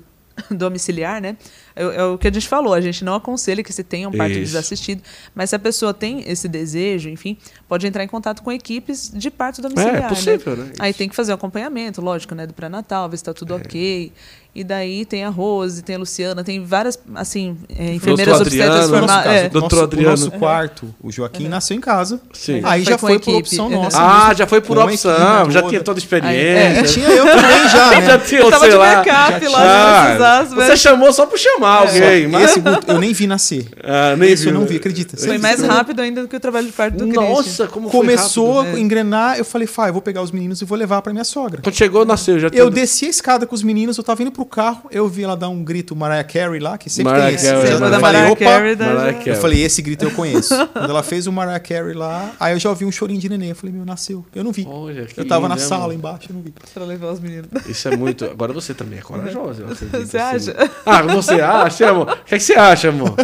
domiciliar, 0.49 1.21
né? 1.21 1.37
É, 1.75 1.83
é 1.83 2.03
o 2.03 2.17
que 2.17 2.27
a 2.27 2.31
gente 2.33 2.47
falou, 2.47 2.73
a 2.73 2.81
gente 2.81 3.03
não 3.03 3.15
aconselha 3.15 3.63
que 3.63 3.71
se 3.71 3.83
tenha 3.83 4.07
um 4.07 4.11
parto 4.11 4.31
Isso. 4.33 4.41
desassistido, 4.41 5.01
mas 5.33 5.49
se 5.49 5.55
a 5.55 5.59
pessoa 5.59 5.93
tem 5.93 6.23
esse 6.29 6.47
desejo, 6.47 7.09
enfim, 7.09 7.37
pode 7.67 7.85
entrar 7.87 8.03
em 8.03 8.07
contato 8.07 8.41
com 8.43 8.51
equipes 8.51 9.11
de 9.13 9.29
parto 9.31 9.61
domiciliar. 9.61 9.95
É, 9.95 9.97
é 9.99 10.01
né? 10.01 10.09
possível, 10.09 10.55
né? 10.55 10.71
Aí 10.79 10.89
Isso. 10.91 10.97
tem 10.99 11.09
que 11.09 11.15
fazer 11.15 11.31
o 11.31 11.35
acompanhamento, 11.35 12.01
lógico, 12.01 12.35
né? 12.35 12.45
Do 12.47 12.53
pré-natal, 12.53 13.09
ver 13.09 13.17
se 13.17 13.21
está 13.23 13.33
tudo 13.33 13.55
ok. 13.55 14.11
E 14.53 14.65
daí 14.65 15.05
tem 15.05 15.23
a 15.23 15.29
Rose, 15.29 15.81
tem 15.81 15.95
a 15.95 15.99
Luciana, 15.99 16.43
tem 16.43 16.61
várias, 16.61 16.99
assim, 17.15 17.57
é, 17.69 17.93
enfermeiras 17.93 18.33
Doutor 18.35 18.47
obstetras 18.47 18.75
Adriano, 18.83 18.97
formadas. 19.07 19.31
É. 19.31 19.47
Doutor 19.49 19.61
nosso, 19.77 19.83
Adriano. 19.85 20.07
O 20.07 20.11
nosso 20.11 20.31
quarto, 20.31 20.95
o 21.01 21.09
Joaquim 21.09 21.47
nasceu 21.47 21.77
em 21.77 21.79
casa. 21.79 22.19
Sim. 22.33 22.59
Aí 22.65 22.83
Foi 22.83 22.91
já 22.91 22.97
foi 22.97 23.11
por 23.13 23.21
equipe. 23.21 23.37
opção 23.37 23.67
Uhum. 23.67 23.83
nossa. 23.83 23.97
Ah, 23.97 24.33
já 24.33 24.45
foi 24.45 24.59
por 24.59 24.75
Com 24.75 24.83
opção, 24.83 25.11
equipe 25.39 25.51
já 25.53 25.59
toda. 25.61 25.69
tinha 25.69 25.83
toda 25.83 25.97
a 25.97 26.01
É, 26.01 26.03
experiência. 26.03 26.83
tinha 26.83 27.07
eu 27.11 27.25
também 27.27 27.69
já, 27.69 27.89
né? 27.95 28.05
Já 28.05 28.19
tinha, 28.19 28.41
Eu 28.41 28.49
tava 28.49 28.63
sei 28.65 28.71
de 28.71 28.77
lá. 28.77 28.95
backup 28.95 29.47
lá, 29.47 29.61
Ah, 29.61 30.01
se 30.01 30.05
precisasse, 30.07 30.55
Você 30.55 30.75
chamou 30.77 31.13
só 31.13 31.25
por 31.25 31.39
chamar 31.39 31.60
alguém, 31.65 32.27
mas... 32.27 32.51
Esse 32.51 32.59
Guto, 32.59 32.91
eu 32.91 32.99
nem 32.99 33.13
vi 33.13 33.27
nascer. 33.27 33.67
Ah, 33.83 34.15
nem 34.15 34.31
Esse 34.31 34.45
eu 34.45 34.51
viu. 34.51 34.59
não 34.61 34.67
vi, 34.67 34.77
acredita? 34.77 35.17
Foi 35.17 35.37
mais 35.37 35.61
rápido 35.61 35.99
ainda 36.01 36.21
do 36.21 36.27
que 36.27 36.35
o 36.35 36.39
trabalho 36.39 36.67
de 36.67 36.71
parto 36.71 36.97
do 36.97 37.05
Christian. 37.05 37.29
Nossa, 37.29 37.67
como 37.67 37.89
foi 37.89 37.99
Começou 37.99 38.59
rápido. 38.61 38.75
a 38.75 38.79
engrenar, 38.79 39.37
eu 39.37 39.43
falei, 39.45 39.67
Fá, 39.67 39.87
eu 39.89 39.93
vou 39.93 40.01
pegar 40.01 40.21
os 40.21 40.31
meninos 40.31 40.61
e 40.61 40.65
vou 40.65 40.77
levar 40.77 41.01
pra 41.01 41.11
minha 41.11 41.23
sogra. 41.23 41.61
Quando 41.61 41.75
chegou, 41.75 42.05
nasceu. 42.05 42.39
Já 42.39 42.49
Eu 42.53 42.69
desci 42.69 43.05
a 43.05 43.09
escada 43.09 43.45
com 43.47 43.55
os 43.55 43.63
meninos, 43.63 43.97
eu 43.97 44.03
tava 44.03 44.21
indo 44.21 44.31
pro 44.31 44.45
carro, 44.45 44.83
eu 44.91 45.07
vi 45.07 45.23
ela 45.23 45.35
dar 45.35 45.49
um 45.49 45.63
grito 45.63 45.95
Mariah 45.95 46.23
Carey 46.23 46.59
lá, 46.59 46.77
que 46.77 46.89
sempre 46.89 47.11
Mariah 47.11 47.27
tem 47.27 47.35
esse. 47.35 47.45
Carey, 47.47 47.71
Eu 47.71 47.79
Mariah 47.79 47.99
falei, 47.99 48.19
Mariah 48.21 48.35
Carey, 48.35 48.75
da- 48.75 48.85
Mariah 48.93 49.13
Carey. 49.17 49.33
Eu 49.33 49.41
falei, 49.41 49.63
esse 49.63 49.81
grito 49.81 50.05
eu 50.05 50.11
conheço. 50.11 50.53
Quando 50.73 50.89
ela 50.89 51.03
fez 51.03 51.27
o 51.27 51.31
Mariah 51.31 51.59
Carey 51.59 51.93
lá, 51.93 52.31
aí 52.39 52.53
eu 52.53 52.59
já 52.59 52.69
ouvi 52.69 52.85
um 52.85 52.91
chorinho 52.91 53.19
de 53.19 53.27
neném. 53.29 53.49
Eu 53.49 53.55
falei, 53.55 53.75
meu, 53.75 53.85
nasceu. 53.85 54.25
Eu 54.35 54.43
não 54.43 54.51
vi. 54.51 54.65
Olha, 54.69 55.07
eu 55.17 55.27
tava 55.27 55.47
na 55.47 55.55
lindo, 55.55 55.63
né, 55.63 55.67
sala 55.69 55.83
amor? 55.85 55.95
embaixo, 55.95 56.27
eu 56.29 56.35
não 56.35 56.41
vi. 56.41 56.53
Pra 56.73 56.85
levar 56.85 57.11
os 57.11 57.19
meninos. 57.19 57.47
Isso 57.67 57.87
é 57.87 57.95
muito. 57.97 58.25
Agora 58.25 58.53
você 58.53 58.73
também 58.73 58.99
é 58.99 59.01
corajosa. 59.01 59.63
eu 59.63 59.75
Você 60.01 60.17
assim. 60.17 60.51
acha? 60.51 60.71
Ah, 60.85 61.01
você 61.01 61.33
acha, 61.33 61.50
amor? 61.83 62.11
O 62.11 62.23
que, 62.25 62.35
é 62.35 62.37
que 62.37 62.43
você 62.43 62.53
acha, 62.53 62.89
amor? 62.89 63.15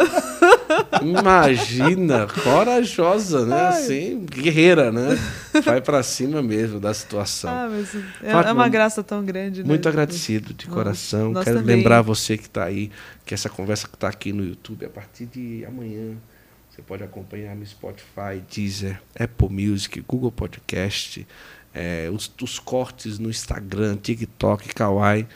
Imagina, 1.01 2.27
corajosa, 2.27 3.45
né? 3.45 3.67
Assim, 3.67 4.25
guerreira, 4.25 4.91
né? 4.91 5.17
Vai 5.63 5.81
pra 5.81 6.03
cima 6.03 6.41
mesmo 6.41 6.79
da 6.79 6.93
situação. 6.93 7.49
Ah, 7.49 7.67
mas 7.69 7.95
é, 7.95 8.31
Fátima, 8.31 8.49
é 8.49 8.53
uma 8.53 8.69
graça 8.69 9.03
tão 9.03 9.23
grande, 9.23 9.61
né? 9.61 9.67
Muito 9.67 9.87
agradecido 9.87 10.53
de 10.53 10.67
coração. 10.67 11.31
nós 11.31 11.43
Quero 11.43 11.59
também. 11.59 11.77
lembrar 11.77 12.01
você 12.01 12.37
que 12.37 12.47
está 12.47 12.65
aí, 12.65 12.91
que 13.25 13.33
essa 13.33 13.49
conversa 13.49 13.87
que 13.87 13.95
está 13.95 14.07
aqui 14.07 14.33
no 14.33 14.43
YouTube, 14.43 14.85
a 14.85 14.89
partir 14.89 15.25
de 15.25 15.65
amanhã, 15.65 16.15
você 16.69 16.81
pode 16.81 17.03
acompanhar 17.03 17.55
no 17.55 17.65
Spotify, 17.65 18.41
Deezer, 18.53 19.01
Apple 19.19 19.49
Music, 19.49 19.99
Google 20.07 20.31
Podcast, 20.31 21.25
eh, 21.73 22.09
os, 22.13 22.31
os 22.41 22.59
cortes 22.59 23.17
no 23.19 23.29
Instagram, 23.29 23.97
TikTok, 23.97 24.73
Kawaii. 24.73 25.27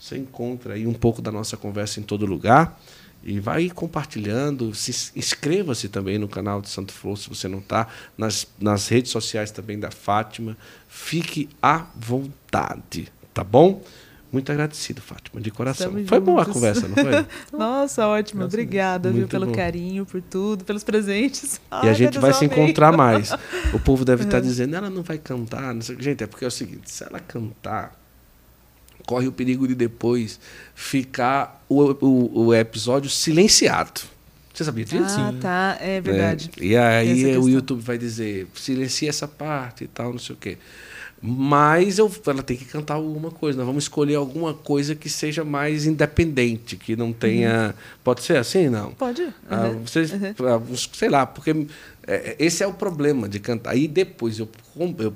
Você 0.00 0.16
encontra 0.16 0.74
aí 0.74 0.86
um 0.86 0.94
pouco 0.94 1.20
da 1.20 1.30
nossa 1.30 1.58
conversa 1.58 2.00
em 2.00 2.02
todo 2.02 2.24
lugar. 2.24 2.80
E 3.22 3.38
vai 3.38 3.68
compartilhando, 3.68 4.74
se 4.74 5.12
inscreva-se 5.14 5.90
também 5.90 6.16
no 6.16 6.26
canal 6.26 6.62
de 6.62 6.70
Santo 6.70 6.90
Flor, 6.90 7.18
se 7.18 7.28
você 7.28 7.46
não 7.46 7.58
está, 7.58 7.86
nas, 8.16 8.46
nas 8.58 8.88
redes 8.88 9.10
sociais 9.10 9.50
também 9.50 9.78
da 9.78 9.90
Fátima. 9.90 10.56
Fique 10.88 11.46
à 11.60 11.84
vontade, 11.94 13.12
tá 13.34 13.44
bom? 13.44 13.82
Muito 14.32 14.50
agradecido, 14.50 15.02
Fátima, 15.02 15.38
de 15.38 15.50
coração. 15.50 15.88
Estamos 15.88 16.08
foi 16.08 16.20
boa 16.20 16.40
a 16.40 16.44
juntos. 16.44 16.54
conversa, 16.54 16.88
não 16.88 16.94
foi? 16.94 17.26
Nossa, 17.58 18.06
ótimo. 18.06 18.44
Obrigada, 18.44 19.10
viu, 19.10 19.28
pelo 19.28 19.46
bom. 19.46 19.52
carinho, 19.52 20.06
por 20.06 20.22
tudo, 20.22 20.64
pelos 20.64 20.82
presentes. 20.82 21.56
e 21.60 21.60
Ai, 21.70 21.88
a 21.90 21.92
gente 21.92 22.18
vai 22.18 22.32
se 22.32 22.46
amei. 22.46 22.56
encontrar 22.56 22.96
mais. 22.96 23.32
O 23.74 23.78
povo 23.78 24.02
deve 24.02 24.24
estar 24.24 24.38
dizendo, 24.40 24.76
ela 24.76 24.88
não 24.88 25.02
vai 25.02 25.18
cantar. 25.18 25.74
Não 25.74 25.82
sei. 25.82 26.00
Gente, 26.00 26.24
é 26.24 26.26
porque 26.26 26.44
é 26.46 26.48
o 26.48 26.50
seguinte, 26.50 26.90
se 26.90 27.04
ela 27.04 27.18
cantar, 27.20 27.99
corre 29.10 29.26
o 29.26 29.32
perigo 29.32 29.66
de 29.66 29.74
depois 29.74 30.38
ficar 30.72 31.64
o, 31.68 31.82
o, 32.06 32.44
o 32.46 32.54
episódio 32.54 33.10
silenciado. 33.10 34.02
Você 34.54 34.62
sabia 34.62 34.84
disso? 34.84 35.16
Ah, 35.18 35.34
tá. 35.40 35.76
É 35.80 36.00
verdade. 36.00 36.48
né? 36.56 36.64
E 36.64 36.76
aí 36.76 37.36
o. 37.36 37.48
YouTube 37.48 37.80
vai 37.80 37.98
dizer, 37.98 38.46
silencia 38.54 39.08
essa 39.08 39.26
parte 39.26 39.82
e 39.82 39.88
tal, 39.88 40.12
não 40.12 40.18
sei 40.20 40.36
o 40.36 40.38
quê. 40.38 40.58
Mas 41.20 41.98
eu, 41.98 42.10
ela 42.26 42.42
tem 42.42 42.56
que 42.56 42.64
cantar 42.64 42.94
alguma 42.94 43.32
coisa. 43.32 43.58
Nós 43.58 43.66
vamos 43.66 43.84
escolher 43.84 44.14
alguma 44.14 44.54
coisa 44.54 44.94
que 44.94 45.08
seja 45.10 45.44
mais 45.44 45.86
independente, 45.86 46.76
que 46.76 46.94
não 46.94 47.12
tenha. 47.12 47.74
Pode 48.04 48.22
ser 48.22 48.36
assim, 48.36 48.68
não? 48.68 48.92
Pode? 48.92 49.26
Ah, 49.50 49.66
Uhum. 49.68 49.80
vocês, 49.86 50.12
ah, 50.12 50.56
uns- 50.70 50.88
sei 50.94 51.08
lá, 51.08 51.26
porque 51.26 51.66
é, 52.06 52.36
esse 52.38 52.62
é 52.62 52.66
o 52.66 52.72
problema 52.72 53.28
de 53.28 53.40
cantar. 53.40 53.72
Aí 53.72 53.88
depois 53.88 54.38
eu, 54.38 54.48
eu 54.98 55.14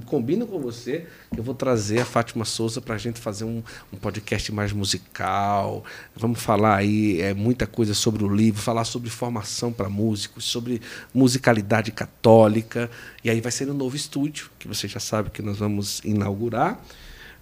combino 0.00 0.46
com 0.46 0.58
você 0.58 1.06
que 1.32 1.38
eu 1.40 1.44
vou 1.44 1.54
trazer 1.54 2.00
a 2.00 2.04
Fátima 2.04 2.44
Souza 2.44 2.80
para 2.80 2.94
a 2.94 2.98
gente 2.98 3.20
fazer 3.20 3.44
um, 3.44 3.62
um 3.92 3.96
podcast 3.96 4.52
mais 4.52 4.72
musical. 4.72 5.84
Vamos 6.14 6.42
falar 6.42 6.76
aí 6.76 7.20
é, 7.20 7.34
muita 7.34 7.66
coisa 7.66 7.94
sobre 7.94 8.24
o 8.24 8.34
livro, 8.34 8.60
falar 8.60 8.84
sobre 8.84 9.10
formação 9.10 9.72
para 9.72 9.88
músicos, 9.88 10.44
sobre 10.44 10.80
musicalidade 11.14 11.92
católica. 11.92 12.90
E 13.24 13.30
aí 13.30 13.40
vai 13.40 13.52
ser 13.52 13.66
no 13.66 13.74
novo 13.74 13.96
estúdio, 13.96 14.50
que 14.58 14.68
você 14.68 14.88
já 14.88 15.00
sabe 15.00 15.30
que 15.30 15.42
nós 15.42 15.58
vamos 15.58 16.00
inaugurar. 16.04 16.80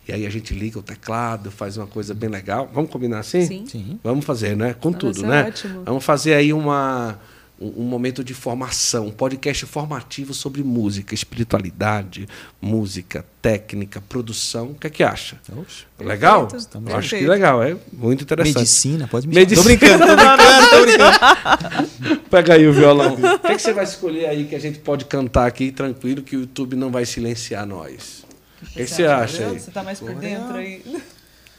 E 0.09 0.13
aí 0.13 0.27
a 0.27 0.31
gente 0.31 0.55
liga 0.55 0.79
o 0.79 0.83
teclado, 0.83 1.51
faz 1.51 1.77
uma 1.77 1.87
coisa 1.87 2.15
bem 2.15 2.29
legal. 2.29 2.69
Vamos 2.73 2.91
combinar 2.91 3.21
assim? 3.21 3.47
Sim. 3.47 3.67
Sim. 3.67 4.01
Vamos 4.03 4.25
fazer, 4.25 4.57
né? 4.57 4.75
Com 4.75 4.93
tudo, 4.93 5.23
né? 5.23 5.45
ótimo. 5.49 5.85
Vamos 5.85 6.05
fazer 6.05 6.35
aí 6.35 6.53
uma, 6.53 7.19
um, 7.61 7.83
um 7.83 7.85
momento 7.85 8.25
de 8.25 8.33
formação, 8.33 9.09
um 9.09 9.11
podcast 9.11 9.67
formativo 9.67 10.33
sobre 10.33 10.63
música, 10.63 11.15
espiritualidade, 11.15 12.27
música, 12.61 13.25
técnica, 13.43 14.01
produção. 14.01 14.69
O 14.71 14.75
que 14.75 14.87
é 14.87 14.91
que 14.91 15.03
acha? 15.03 15.39
Oxe. 15.57 15.85
Legal? 15.99 16.47
Perfeito, 16.47 16.83
Eu 16.89 16.97
acho 16.97 17.17
que 17.17 17.27
legal, 17.27 17.63
é 17.63 17.77
muito 17.93 18.23
interessante. 18.23 18.57
Medicina, 18.57 19.07
pode 19.07 19.29
me 19.29 19.35
Medicina. 19.35 19.63
Tô 19.63 19.69
brincando, 19.69 20.07
tô 20.07 20.17
brincando, 20.17 20.71
tô 20.71 20.81
brincando. 22.01 22.21
Pega 22.31 22.55
aí 22.55 22.67
o 22.67 22.73
violão. 22.73 23.15
O 23.15 23.39
que, 23.39 23.49
é 23.49 23.55
que 23.57 23.63
você 23.63 23.73
vai 23.73 23.85
escolher 23.85 24.27
aí 24.27 24.47
que 24.47 24.55
a 24.55 24.61
gente 24.61 24.79
pode 24.79 25.05
cantar 25.05 25.47
aqui 25.47 25.71
tranquilo, 25.71 26.23
que 26.23 26.37
o 26.37 26.41
YouTube 26.41 26.77
não 26.77 26.91
vai 26.91 27.05
silenciar 27.05 27.67
nós? 27.67 28.25
O 28.63 28.67
que, 28.67 28.85
que 28.85 28.87
você 28.87 29.05
acha 29.05 29.47
aí? 29.47 29.61
Você 29.61 29.71
tá 29.71 29.83
mais 29.83 30.01
por 30.01 30.15
dentro 30.15 30.55
aí. 30.57 30.83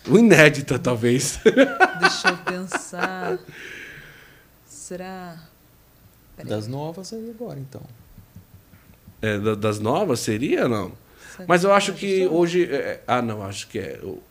O 0.08 0.18
inédita, 0.18 0.80
talvez. 0.80 1.40
Deixa 1.44 2.30
eu 2.30 2.38
pensar. 2.38 3.38
Será? 4.66 5.51
Das 6.46 6.68
novas 6.68 7.14
aí 7.14 7.30
agora, 7.30 7.60
então. 7.60 7.82
É, 9.22 9.38
da- 9.38 9.56
das 9.56 9.80
novas 9.80 10.20
seria 10.20 10.68
não? 10.68 10.92
Mas 11.48 11.64
eu 11.64 11.72
acho 11.74 11.94
que 11.94 12.26
hoje. 12.28 12.66
é, 12.72 13.02
ah, 13.08 13.22
não, 13.22 13.44
acho 13.44 13.68
que 13.68 13.80
é. 13.80 14.00
Eu, 14.02 14.22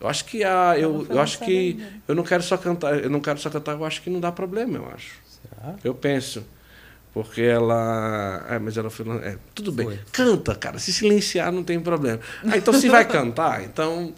eu 0.00 0.08
acho 0.08 0.24
que 0.24 0.42
a. 0.44 0.78
Eu 0.78 1.06
Eu, 1.08 1.20
acho 1.20 1.38
que. 1.40 1.74
né? 1.74 1.92
Eu 2.08 2.14
não 2.14 2.22
quero 2.24 2.42
só 2.42 2.56
cantar. 2.56 2.98
Eu 3.02 3.10
não 3.10 3.20
quero 3.20 3.38
só 3.38 3.48
cantar, 3.50 3.72
eu 3.72 3.84
acho 3.84 4.02
que 4.02 4.10
não 4.10 4.20
dá 4.20 4.32
problema, 4.32 4.78
eu 4.78 4.88
acho. 4.94 5.14
Será? 5.26 5.74
Eu 5.84 5.94
penso. 5.94 6.42
Porque 7.12 7.42
ela. 7.42 8.46
É, 8.48 8.58
mas 8.58 8.76
ela 8.76 8.88
foi. 8.90 9.06
É, 9.18 9.36
tudo 9.54 9.72
bem. 9.72 9.86
Foi. 9.86 9.98
Canta, 10.12 10.54
cara. 10.54 10.78
Se 10.78 10.92
silenciar, 10.92 11.50
não 11.52 11.62
tem 11.64 11.78
problema. 11.80 12.20
Ah, 12.44 12.56
então 12.56 12.72
se 12.74 12.88
vai 12.88 13.04
cantar, 13.08 13.62
então 13.64 14.12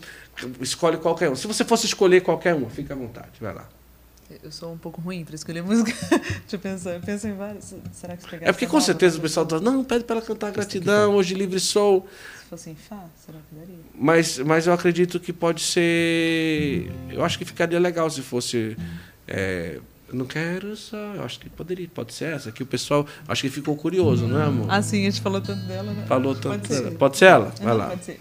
escolhe 0.60 0.96
qualquer 0.98 1.30
um. 1.30 1.36
Se 1.36 1.46
você 1.46 1.64
fosse 1.64 1.86
escolher 1.86 2.22
qualquer 2.22 2.54
um, 2.54 2.68
fica 2.70 2.94
à 2.94 2.96
vontade. 2.96 3.30
Vai 3.40 3.54
lá. 3.54 3.68
Eu 4.42 4.50
sou 4.52 4.72
um 4.72 4.78
pouco 4.78 5.00
ruim 5.00 5.24
para 5.24 5.34
escolher 5.34 5.62
música. 5.62 5.92
Deixa 6.10 6.56
eu 6.56 6.58
pensar. 6.58 6.90
Eu 6.94 7.00
penso 7.00 7.26
em 7.28 7.34
várias. 7.34 7.74
Será 7.92 8.16
que 8.16 8.28
pegar 8.28 8.48
É 8.48 8.52
porque 8.52 8.66
com 8.66 8.74
nova, 8.74 8.84
certeza 8.86 9.18
o 9.18 9.20
pessoal 9.20 9.46
não- 9.50 9.58
diz, 9.58 9.64
não, 9.66 9.84
pede 9.84 10.04
para 10.04 10.16
ela 10.16 10.24
cantar 10.24 10.50
gratidão, 10.52 11.14
hoje 11.14 11.34
livre 11.34 11.58
sou. 11.60 12.06
Se 12.44 12.48
fosse 12.50 12.70
em 12.70 12.74
Fá, 12.74 13.04
será 13.24 13.38
que 13.48 13.54
daria? 13.54 13.76
Mas, 13.94 14.38
mas 14.38 14.66
eu 14.66 14.72
acredito 14.72 15.18
que 15.20 15.32
pode 15.32 15.60
ser. 15.62 16.90
Eu 17.10 17.24
acho 17.24 17.38
que 17.38 17.44
ficaria 17.44 17.78
legal 17.80 18.08
se 18.10 18.20
fosse 18.22 18.76
É, 19.26 19.78
eu 20.08 20.14
não 20.14 20.26
quero 20.26 20.76
só. 20.76 20.96
Eu 21.14 21.24
acho 21.24 21.38
que 21.40 21.48
poderia, 21.48 21.88
pode 21.88 22.12
ser 22.12 22.34
essa. 22.34 22.52
Que 22.52 22.62
o 22.62 22.66
pessoal. 22.66 23.06
Acho 23.26 23.42
que 23.42 23.48
ficou 23.50 23.74
curioso, 23.76 24.26
não 24.26 24.40
é, 24.40 24.44
amor? 24.44 24.66
Ah, 24.70 24.82
sim, 24.82 25.00
a 25.06 25.10
gente 25.10 25.20
falou 25.22 25.40
tanto 25.40 25.64
dela, 25.66 25.92
né? 25.92 26.04
Falou 26.06 26.34
tanto 26.34 26.48
Pode 26.60 26.68
ser. 26.68 26.82
dela. 26.84 26.96
Pode 26.96 27.16
ser 27.16 27.24
ela? 27.26 27.52
Vai 27.58 27.66
Aham, 27.68 27.74
lá. 27.76 27.88
Pode 27.90 28.04
ser. 28.04 28.20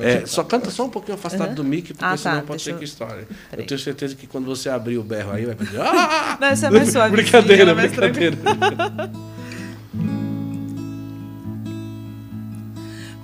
É, 0.00 0.24
só 0.26 0.42
canta 0.44 0.70
só 0.70 0.84
um 0.84 0.88
pouquinho 0.90 1.14
afastado 1.16 1.46
Aham. 1.48 1.54
do 1.54 1.64
mic, 1.64 1.88
porque 1.92 2.04
Ah, 2.04 2.10
tá, 2.10 2.16
senão 2.16 2.36
pode 2.40 2.48
deixa 2.50 2.64
ser 2.64 2.70
eu- 2.72 2.78
que 2.78 2.84
história. 2.84 3.28
Peraí. 3.50 3.64
Eu 3.64 3.66
tenho 3.66 3.80
certeza 3.80 4.14
que 4.14 4.26
quando 4.26 4.46
você 4.46 4.68
abrir 4.68 4.96
o 4.98 5.02
berro 5.02 5.32
aí, 5.32 5.44
vai 5.44 5.54
pedir. 5.54 5.78
Ah! 5.82 6.38
Não, 6.40 6.48
essa 6.48 6.66
é 6.66 6.70
mais 6.70 6.90
suave. 6.90 7.10
brincadeira, 7.16 7.74
mais 7.74 7.92
brincadeira. 7.92 8.36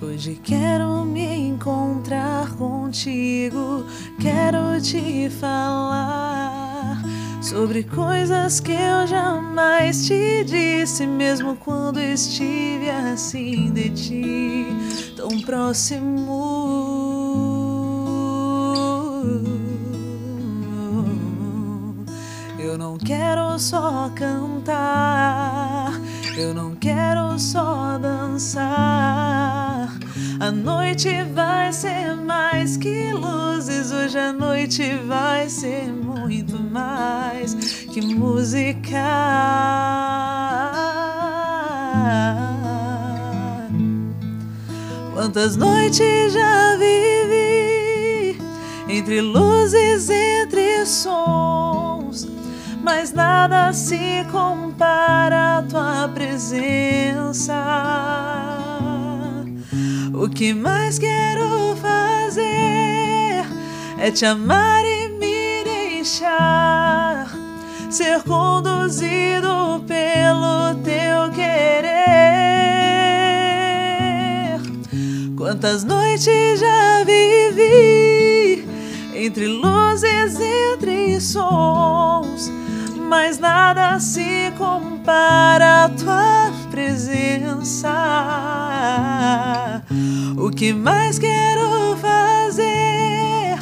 Hoje 0.01 0.39
quero 0.43 1.05
me 1.05 1.23
encontrar 1.35 2.49
contigo, 2.55 3.85
quero 4.19 4.81
te 4.81 5.29
falar 5.39 7.01
sobre 7.41 7.83
coisas 7.83 8.59
que 8.59 8.71
eu 8.71 9.07
jamais 9.07 10.05
te 10.05 10.43
disse, 10.43 11.07
mesmo 11.07 11.55
quando 11.55 11.99
estive 11.99 12.89
assim 12.89 13.73
de 13.73 13.89
ti, 13.89 14.65
tão 15.17 15.41
próximo. 15.41 17.01
Eu 22.59 22.77
não 22.77 22.97
quero 22.97 23.57
só 23.57 24.09
cantar, 24.15 25.99
eu 26.41 26.53
não 26.53 26.75
quero 26.75 27.37
só 27.37 27.97
dançar. 27.99 29.89
A 30.39 30.51
noite 30.51 31.09
vai 31.33 31.71
ser 31.71 32.15
mais 32.15 32.77
que 32.77 33.13
luzes, 33.13 33.91
hoje 33.91 34.17
a 34.17 34.33
noite 34.33 34.97
vai 35.07 35.47
ser 35.47 35.87
muito 35.87 36.57
mais 36.59 37.53
que 37.53 38.01
música. 38.01 38.81
Quantas 45.13 45.55
noites 45.55 46.33
já 46.33 46.75
vivi 46.77 48.41
entre 48.89 49.21
luzes, 49.21 50.09
entre 50.09 50.85
sons, 50.87 52.00
mas 52.83 53.13
nada 53.13 53.71
se 53.73 54.25
compara 54.31 55.59
à 55.59 55.61
tua 55.63 56.09
presença. 56.13 57.53
O 60.13 60.27
que 60.29 60.53
mais 60.53 60.99
quero 60.99 61.75
fazer 61.77 63.45
é 63.99 64.11
te 64.11 64.25
amar 64.25 64.83
e 64.83 65.07
me 65.19 65.63
deixar 65.63 67.27
ser 67.89 68.23
conduzido 68.23 69.83
pelo 69.87 70.75
teu 70.83 71.31
querer. 71.33 72.01
Quantas 75.37 75.83
noites 75.83 76.59
já 76.59 77.03
vivi 77.03 78.65
entre 79.13 79.47
luzes, 79.47 80.39
entre 80.39 81.19
sons, 81.19 82.51
mas 83.11 83.37
nada 83.37 83.99
se 83.99 84.51
compara 84.57 85.83
à 85.83 85.89
tua 85.89 86.49
presença. 86.71 87.91
O 90.37 90.49
que 90.49 90.71
mais 90.71 91.19
quero 91.19 91.97
fazer 91.97 93.59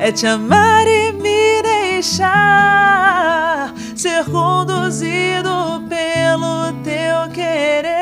é 0.00 0.10
te 0.10 0.26
amar 0.26 0.84
e 0.88 1.12
me 1.12 1.62
deixar 1.62 3.72
ser 3.94 4.24
conduzido 4.24 5.84
pelo 5.88 6.72
teu 6.82 7.30
querer. 7.32 7.94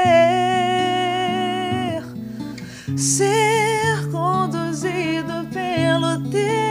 Ser 2.96 4.10
conduzido 4.10 5.46
pelo 5.52 6.18
teu 6.30 6.65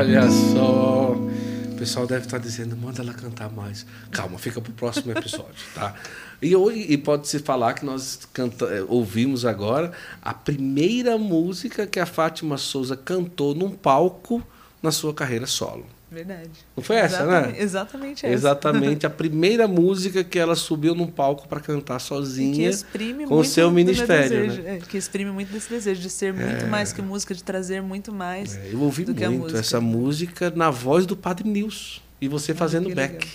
Olha 0.00 0.30
só. 0.30 1.12
O 1.12 1.76
pessoal 1.76 2.06
deve 2.06 2.24
estar 2.24 2.38
dizendo, 2.38 2.74
manda 2.74 3.02
ela 3.02 3.12
cantar 3.12 3.50
mais. 3.50 3.84
Calma, 4.10 4.38
fica 4.38 4.58
pro 4.58 4.72
próximo 4.72 5.12
episódio, 5.12 5.62
tá? 5.74 5.94
E, 6.40 6.54
e 6.54 6.96
pode-se 6.96 7.38
falar 7.40 7.74
que 7.74 7.84
nós 7.84 8.26
canta, 8.32 8.64
eh, 8.64 8.82
ouvimos 8.88 9.44
agora 9.44 9.92
a 10.22 10.32
primeira 10.32 11.18
música 11.18 11.86
que 11.86 12.00
a 12.00 12.06
Fátima 12.06 12.56
Souza 12.56 12.96
cantou 12.96 13.54
num 13.54 13.72
palco 13.72 14.42
na 14.82 14.90
sua 14.90 15.12
carreira 15.12 15.46
solo. 15.46 15.84
Verdade. 16.10 16.50
Não 16.76 16.82
foi 16.82 16.96
essa, 16.96 17.22
exatamente, 17.22 17.52
né? 17.52 17.62
Exatamente 17.62 18.26
essa. 18.26 18.34
Exatamente, 18.34 19.06
a 19.06 19.10
primeira 19.10 19.68
música 19.68 20.24
que 20.24 20.38
ela 20.40 20.56
subiu 20.56 20.92
num 20.94 21.06
palco 21.06 21.46
para 21.46 21.60
cantar 21.60 21.94
E 21.94 21.98
que 21.98 22.04
sozinha. 22.04 22.68
exprime 22.68 23.26
com 23.26 23.36
o 23.38 23.44
seu 23.44 23.70
ministério, 23.70 24.40
né? 24.40 24.46
desejo, 24.48 24.66
é, 24.66 24.78
que 24.78 24.98
exprime 24.98 25.30
muito 25.30 25.52
desse 25.52 25.70
desejo 25.70 26.00
de 26.00 26.10
ser 26.10 26.34
muito 26.34 26.66
mais 26.66 26.92
que 26.92 27.00
música, 27.00 27.32
de 27.32 27.44
trazer 27.44 27.80
muito 27.80 28.12
mais. 28.12 28.56
É, 28.56 28.70
Eu 28.72 28.80
ouvi 28.80 29.04
muito 29.06 29.42
música. 29.42 29.60
essa 29.60 29.80
música 29.80 30.50
na 30.50 30.68
voz 30.70 31.06
do 31.06 31.16
Padre 31.16 31.48
Nilson. 31.48 32.00
E 32.20 32.26
você 32.28 32.54
fazendo 32.54 32.88
que 32.88 32.94
back. 32.94 33.14
legal. 33.14 33.28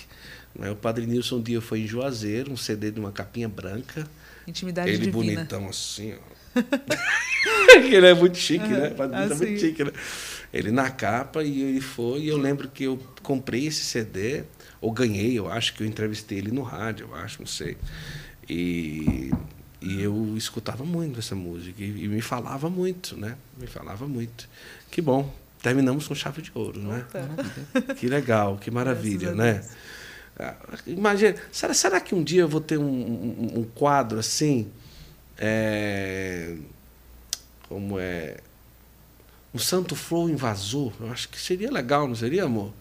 Né, 0.59 0.71
O 0.71 0.75
Padre 0.75 1.05
Nilson 1.05 1.37
um 1.37 1.41
dia 1.41 1.61
foi 1.61 1.79
em 1.81 1.87
Juazeiro, 1.87 2.51
um 2.51 2.57
CD 2.57 2.91
de 2.91 2.99
uma 2.99 3.11
capinha 3.11 3.47
branca. 3.47 4.05
Intimidade 4.45 4.89
ele 4.89 4.97
divina. 4.97 5.13
bonitão 5.13 5.67
assim, 5.69 6.13
ó. 6.13 6.35
ele 7.85 8.05
é 8.07 8.13
muito 8.13 8.37
chique, 8.37 8.67
né? 8.67 8.89
O 8.89 8.95
Padre 8.95 9.15
Ah, 9.17 9.25
Nilson 9.27 9.43
é 9.43 9.47
muito 9.47 9.59
sim. 9.59 9.67
chique, 9.67 9.83
né? 9.83 9.91
Ele 10.55 10.71
na 10.71 10.89
capa 10.89 11.43
e 11.43 11.61
ele 11.61 11.81
foi. 11.81 12.21
E 12.21 12.27
eu 12.29 12.37
lembro 12.37 12.69
que 12.69 12.85
eu 12.85 12.97
comprei 13.21 13.67
esse 13.67 13.83
CD, 13.83 14.43
ou 14.79 14.91
ganhei, 14.91 15.37
eu 15.37 15.51
acho 15.51 15.73
que 15.73 15.83
eu 15.83 15.87
entrevistei 15.87 16.37
ele 16.37 16.51
no 16.51 16.61
rádio, 16.63 17.07
eu 17.09 17.15
acho, 17.15 17.39
não 17.41 17.47
sei. 17.47 17.75
E, 18.49 19.31
e 19.81 20.01
eu 20.01 20.33
escutava 20.37 20.85
muito 20.85 21.19
essa 21.19 21.35
música 21.35 21.81
e, 21.83 22.05
e 22.05 22.07
me 22.07 22.21
falava 22.21 22.69
muito, 22.69 23.17
né? 23.17 23.35
Me 23.59 23.67
falava 23.67 24.07
muito. 24.07 24.47
Que 24.89 25.01
bom. 25.01 25.31
Terminamos 25.61 26.07
com 26.07 26.13
chave 26.15 26.41
de 26.41 26.51
ouro, 26.53 26.79
né? 26.79 27.05
Que 27.97 28.07
legal, 28.07 28.57
que 28.57 28.69
maravilha, 28.71 29.33
né? 29.33 29.63
Ah, 30.39 30.55
Imagina, 30.85 31.35
será, 31.51 31.73
será 31.73 31.99
que 31.99 32.13
um 32.13 32.23
dia 32.23 32.41
eu 32.41 32.47
vou 32.47 32.61
ter 32.61 32.77
um, 32.77 32.83
um- 32.85 33.59
um 33.59 33.63
quadro 33.63 34.19
assim? 34.19 34.67
é, 35.37 36.55
como 37.67 37.99
é? 37.99 38.37
Um 39.55 39.57
Santo 39.57 39.95
Flow 39.95 40.29
invasor? 40.29 40.91
Eu 40.99 41.09
acho 41.09 41.29
que 41.29 41.39
seria 41.39 41.71
legal, 41.71 42.05
não 42.09 42.15
seria, 42.15 42.43
amor? 42.43 42.73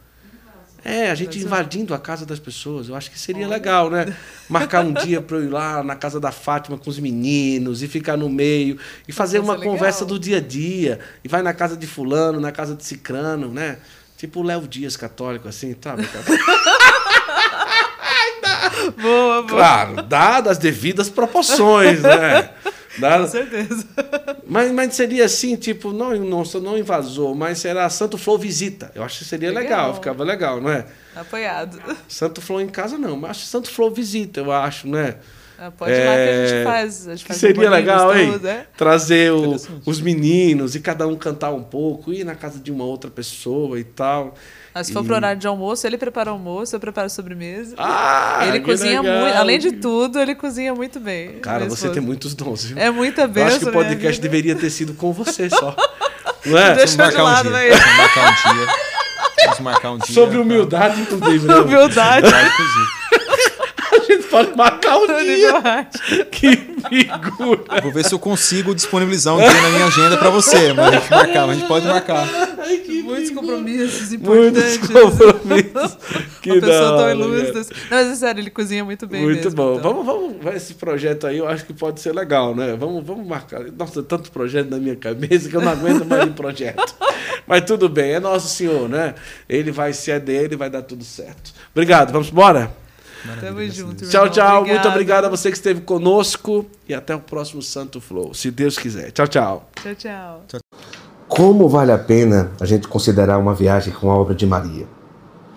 É, 0.84 1.08
a 1.08 1.14
gente 1.14 1.38
invadindo 1.38 1.94
a 1.94 1.98
casa 2.00 2.26
das 2.26 2.40
pessoas. 2.40 2.88
Eu 2.88 2.96
acho 2.96 3.12
que 3.12 3.18
seria 3.18 3.46
legal, 3.46 3.88
né? 3.88 4.14
Marcar 4.50 4.84
um 4.84 4.92
dia 4.92 5.22
para 5.22 5.36
eu 5.36 5.44
ir 5.44 5.48
lá 5.48 5.84
na 5.84 5.94
casa 5.94 6.18
da 6.18 6.32
Fátima 6.32 6.76
com 6.76 6.90
os 6.90 6.98
meninos 6.98 7.80
e 7.80 7.86
ficar 7.86 8.16
no 8.16 8.28
meio 8.28 8.76
e 9.06 9.12
fazer 9.12 9.38
uma 9.38 9.54
legal. 9.54 9.72
conversa 9.72 10.04
do 10.04 10.18
dia 10.18 10.38
a 10.38 10.40
dia. 10.40 10.98
E 11.22 11.28
vai 11.28 11.42
na 11.42 11.54
casa 11.54 11.76
de 11.76 11.86
fulano, 11.86 12.40
na 12.40 12.50
casa 12.50 12.74
de 12.74 12.84
cicrano, 12.84 13.52
né? 13.52 13.78
Tipo 14.18 14.40
o 14.40 14.42
Léo 14.42 14.66
Dias 14.66 14.96
católico, 14.96 15.46
assim, 15.46 15.76
sabe? 15.80 16.06
Boa, 19.00 19.42
boa. 19.42 19.44
Claro, 19.44 20.02
dadas 20.02 20.52
as 20.52 20.58
devidas 20.58 21.08
proporções, 21.08 22.02
né? 22.02 22.50
Com 22.94 23.00
Dadas- 23.00 23.30
certeza. 23.30 23.86
mas, 24.46 24.70
mas 24.72 24.94
seria 24.94 25.24
assim, 25.24 25.56
tipo, 25.56 25.92
não, 25.92 26.14
não, 26.16 26.42
não 26.62 26.78
invasor, 26.78 27.34
mas 27.34 27.58
será 27.58 27.88
Santo 27.90 28.16
Flow 28.18 28.38
visita. 28.38 28.90
Eu 28.94 29.02
acho 29.02 29.18
que 29.18 29.24
seria 29.24 29.48
legal, 29.50 29.62
Legal. 29.86 29.94
ficava 29.94 30.22
legal, 30.24 30.60
não 30.60 30.70
é? 30.70 30.84
Apoiado. 31.16 31.80
Santo 32.08 32.40
Flow 32.40 32.60
em 32.60 32.68
casa 32.68 32.96
não, 32.98 33.16
mas 33.16 33.32
acho 33.32 33.40
que 33.42 33.46
Santo 33.48 33.70
Flow 33.70 33.90
visita, 33.90 34.40
eu 34.40 34.50
acho, 34.52 34.88
né? 34.88 35.16
Ah, 35.56 35.70
Pode 35.70 35.92
ir 35.92 35.98
lá 35.98 36.02
que 36.02 36.08
a 36.08 36.14
É, 36.16 36.46
gente 36.48 36.64
faz. 36.64 37.06
A 37.08 37.10
gente 37.12 37.22
Que 37.22 37.28
faz 37.28 37.40
seria 37.40 37.70
legal, 37.70 38.16
hein? 38.16 38.26
gostoso, 38.26 38.48
é? 38.48 38.66
Trazer 38.76 39.32
o- 39.32 39.56
os 39.86 40.00
meninos 40.00 40.74
e 40.74 40.80
cada 40.80 41.06
um 41.06 41.14
cantar 41.14 41.52
um 41.52 41.62
pouco, 41.62 42.12
ir 42.12 42.24
na 42.24 42.34
casa 42.34 42.58
de 42.58 42.72
uma 42.72 42.84
outra 42.84 43.08
pessoa 43.08 43.78
e 43.78 43.84
tal. 43.84 44.34
Ah, 44.74 44.82
se 44.82 44.92
for 44.92 45.04
E- 45.04 45.06
pro 45.06 45.14
horário 45.14 45.38
de 45.40 45.46
almoço, 45.46 45.86
ele 45.86 45.96
prepara 45.96 46.30
o 46.30 46.32
almoço, 46.32 46.74
eu 46.74 46.80
preparo 46.80 47.06
a 47.06 47.08
sobremesa. 47.08 47.76
Ah, 47.78 48.40
ele 48.48 48.58
cozinha 48.60 49.00
legal. 49.00 49.20
muito. 49.20 49.36
Além 49.36 49.58
de 49.58 49.72
tudo, 49.72 50.18
ele 50.18 50.34
cozinha 50.34 50.74
muito 50.74 50.98
bem. 50.98 51.38
Cara, 51.38 51.68
você 51.68 51.88
tem 51.90 52.02
muitos 52.02 52.34
dons, 52.34 52.64
viu? 52.64 52.78
É 52.78 52.90
muita 52.90 53.22
Eu 53.22 53.28
bênção. 53.28 53.48
acho 53.56 53.60
que 53.60 53.68
o 53.68 53.72
podcast 53.72 54.20
deveria 54.20 54.56
ter 54.56 54.70
sido 54.70 54.92
com 54.94 55.12
você 55.12 55.48
só. 55.48 55.76
Não 56.44 56.58
é? 56.58 56.74
Deixa 56.74 56.96
Vamos 56.96 57.14
marcar 57.14 57.18
de 57.18 57.22
lado, 57.22 57.48
um 57.48 57.52
dia. 57.52 57.52
vai. 57.52 57.70
Vamos 57.70 57.96
marcar 57.96 58.20
um 58.30 58.34
dia. 58.56 58.66
Vamos 59.44 59.60
marcar 59.60 59.90
um 59.92 59.98
dia. 59.98 60.14
Sobre 60.14 60.38
humildade, 60.38 61.00
inclusive. 61.02 61.46
Né? 61.46 61.54
Humildade. 61.54 62.30
Tá, 62.30 62.42
inclusive. 62.42 62.86
Pode 64.34 64.56
marcar 64.56 64.96
um 64.98 65.06
dia. 65.06 65.86
Que 66.30 66.56
figura. 66.56 67.80
Vou 67.82 67.92
ver 67.92 68.04
se 68.04 68.12
eu 68.14 68.18
consigo 68.18 68.74
disponibilizar 68.74 69.34
um 69.34 69.38
dia 69.38 69.62
na 69.62 69.68
minha 69.70 69.86
agenda 69.86 70.16
pra 70.16 70.28
você, 70.30 70.72
mas 70.72 70.88
a 70.88 70.90
gente 70.98 71.10
marcar, 71.10 71.48
a 71.48 71.54
gente 71.54 71.66
pode 71.68 71.86
marcar. 71.86 72.28
Ai, 72.58 72.78
que 72.78 73.02
Muitos 73.02 73.28
lindo. 73.28 73.40
compromissos 73.40 74.10
Muitos 74.10 74.12
importantes. 74.12 74.88
compromissos. 74.88 75.98
Que 76.44 76.52
Uma 76.52 76.60
pessoa 76.60 76.98
tão 76.98 77.10
ilustre. 77.10 77.46
cara. 77.46 77.60
assim. 77.60 77.70
Não, 77.90 77.96
mas 77.98 78.06
é 78.08 78.14
sério, 78.16 78.40
ele 78.42 78.50
cozinha 78.50 78.84
muito 78.84 79.06
bem 79.06 79.22
Muito 79.22 79.44
mesmo, 79.44 79.50
bom. 79.56 79.78
então. 79.78 79.82
Vamos, 79.94 80.04
vamos, 80.04 80.44
vai 80.44 80.56
esse 80.56 80.74
projeto 80.74 81.26
aí, 81.26 81.38
eu 81.38 81.48
acho 81.48 81.64
que 81.64 81.72
pode 81.72 82.00
ser 82.00 82.12
legal, 82.14 82.54
né? 82.54 82.76
Vamos, 82.78 83.02
vamos 83.06 83.26
marcar. 83.26 83.60
Nossa, 83.78 84.02
tanto 84.02 84.30
projeto 84.30 84.68
na 84.68 84.76
minha 84.76 84.94
cabeça 84.96 85.48
que 85.48 85.56
eu 85.56 85.62
não 85.62 85.72
aguento 85.72 86.04
mais 86.04 86.24
de 86.26 86.32
projeto. 86.32 86.94
Mas 87.46 87.62
tudo 87.64 87.88
bem, 87.88 88.12
é 88.12 88.20
nosso 88.20 88.48
senhor, 88.48 88.88
né? 88.90 89.14
Ele 89.48 89.70
vai 89.72 89.94
ser 89.94 90.20
dele, 90.20 90.54
vai 90.54 90.68
dar 90.68 90.82
tudo 90.82 91.02
certo. 91.02 91.52
Obrigado, 91.74 92.12
vamos 92.12 92.28
embora? 92.30 92.70
Tamo 93.40 93.66
junto, 93.70 94.06
Tchau, 94.08 94.28
tchau. 94.28 94.56
Muito 94.56 94.70
Obrigada. 94.70 94.88
obrigado 94.90 95.24
a 95.24 95.28
você 95.28 95.50
que 95.50 95.56
esteve 95.56 95.80
conosco 95.80 96.66
e 96.88 96.92
até 96.92 97.14
o 97.14 97.20
próximo 97.20 97.62
Santo 97.62 98.00
Flow, 98.00 98.34
se 98.34 98.50
Deus 98.50 98.78
quiser. 98.78 99.10
Tchau, 99.12 99.26
tchau. 99.26 99.68
Tchau, 99.82 99.94
tchau. 99.94 100.60
Como 101.26 101.68
vale 101.68 101.90
a 101.90 101.98
pena 101.98 102.52
a 102.60 102.66
gente 102.66 102.86
considerar 102.86 103.38
uma 103.38 103.54
viagem 103.54 103.92
com 103.92 104.10
a 104.10 104.14
obra 104.14 104.34
de 104.34 104.46
Maria? 104.46 104.86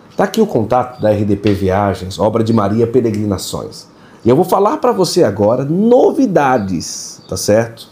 Está 0.09 0.23
aqui 0.23 0.41
o 0.41 0.47
contato 0.47 1.01
da 1.01 1.11
RDP 1.11 1.53
Viagens, 1.53 2.17
obra 2.17 2.43
de 2.43 2.53
Maria 2.53 2.87
Peregrinações. 2.87 3.87
E 4.25 4.29
eu 4.29 4.35
vou 4.35 4.45
falar 4.45 4.77
para 4.77 4.91
você 4.91 5.23
agora 5.23 5.63
novidades, 5.63 7.21
tá 7.29 7.37
certo? 7.37 7.87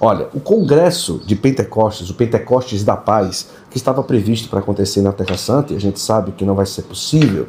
Olha, 0.00 0.28
o 0.32 0.40
congresso 0.40 1.20
de 1.24 1.36
Pentecostes, 1.36 2.08
o 2.08 2.14
Pentecostes 2.14 2.82
da 2.82 2.96
Paz, 2.96 3.48
que 3.70 3.76
estava 3.76 4.02
previsto 4.02 4.48
para 4.48 4.60
acontecer 4.60 5.02
na 5.02 5.12
Terra 5.12 5.36
Santa, 5.36 5.72
e 5.72 5.76
a 5.76 5.80
gente 5.80 6.00
sabe 6.00 6.32
que 6.32 6.44
não 6.44 6.54
vai 6.54 6.66
ser 6.66 6.82
possível, 6.82 7.48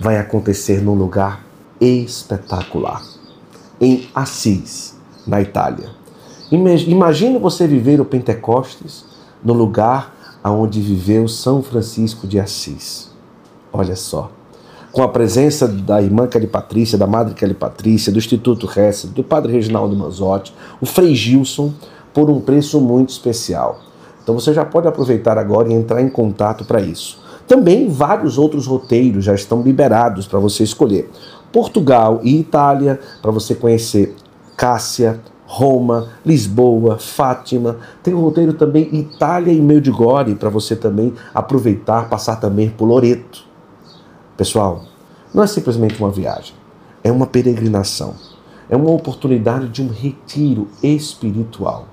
vai 0.00 0.16
acontecer 0.18 0.80
num 0.82 0.94
lugar 0.94 1.44
espetacular, 1.80 3.02
em 3.80 4.08
Assis, 4.14 4.96
na 5.26 5.40
Itália. 5.40 5.90
Ima- 6.50 6.70
Imagine 6.72 7.38
você 7.38 7.66
viver 7.66 8.00
o 8.00 8.04
Pentecostes 8.04 9.04
no 9.44 9.52
lugar 9.52 10.14
onde 10.44 10.80
viveu 10.80 11.28
São 11.28 11.62
Francisco 11.62 12.26
de 12.26 12.40
Assis. 12.40 13.10
Olha 13.72 13.94
só. 13.94 14.30
Com 14.90 15.02
a 15.02 15.08
presença 15.08 15.68
da 15.68 16.02
irmã 16.02 16.26
Kelly 16.26 16.48
Patrícia, 16.48 16.98
da 16.98 17.06
madre 17.06 17.34
Kelly 17.34 17.54
Patrícia, 17.54 18.10
do 18.10 18.18
Instituto 18.18 18.66
Hesed, 18.66 19.12
do 19.12 19.22
padre 19.22 19.52
Reginaldo 19.52 19.94
Manzotti, 19.94 20.52
o 20.80 20.86
Frei 20.86 21.14
Gilson, 21.14 21.72
por 22.12 22.28
um 22.28 22.40
preço 22.40 22.80
muito 22.80 23.10
especial. 23.10 23.78
Então 24.22 24.34
você 24.34 24.52
já 24.52 24.64
pode 24.64 24.88
aproveitar 24.88 25.38
agora 25.38 25.68
e 25.68 25.72
entrar 25.74 26.02
em 26.02 26.08
contato 26.08 26.64
para 26.64 26.80
isso. 26.80 27.19
Também 27.50 27.88
vários 27.88 28.38
outros 28.38 28.68
roteiros 28.68 29.24
já 29.24 29.34
estão 29.34 29.60
liberados 29.60 30.24
para 30.28 30.38
você 30.38 30.62
escolher. 30.62 31.10
Portugal 31.52 32.20
e 32.22 32.38
Itália, 32.38 33.00
para 33.20 33.32
você 33.32 33.56
conhecer 33.56 34.14
Cássia, 34.56 35.20
Roma, 35.46 36.10
Lisboa, 36.24 36.96
Fátima. 37.00 37.78
Tem 38.04 38.14
o 38.14 38.20
roteiro 38.20 38.52
também 38.52 38.88
Itália 38.94 39.52
e 39.52 39.60
Medjugorje 39.60 40.36
para 40.36 40.48
você 40.48 40.76
também 40.76 41.12
aproveitar, 41.34 42.08
passar 42.08 42.36
também 42.36 42.70
por 42.70 42.84
Loreto. 42.84 43.42
Pessoal, 44.36 44.84
não 45.34 45.42
é 45.42 45.48
simplesmente 45.48 46.00
uma 46.00 46.12
viagem, 46.12 46.54
é 47.02 47.10
uma 47.10 47.26
peregrinação, 47.26 48.14
é 48.68 48.76
uma 48.76 48.92
oportunidade 48.92 49.68
de 49.70 49.82
um 49.82 49.88
retiro 49.88 50.68
espiritual. 50.80 51.88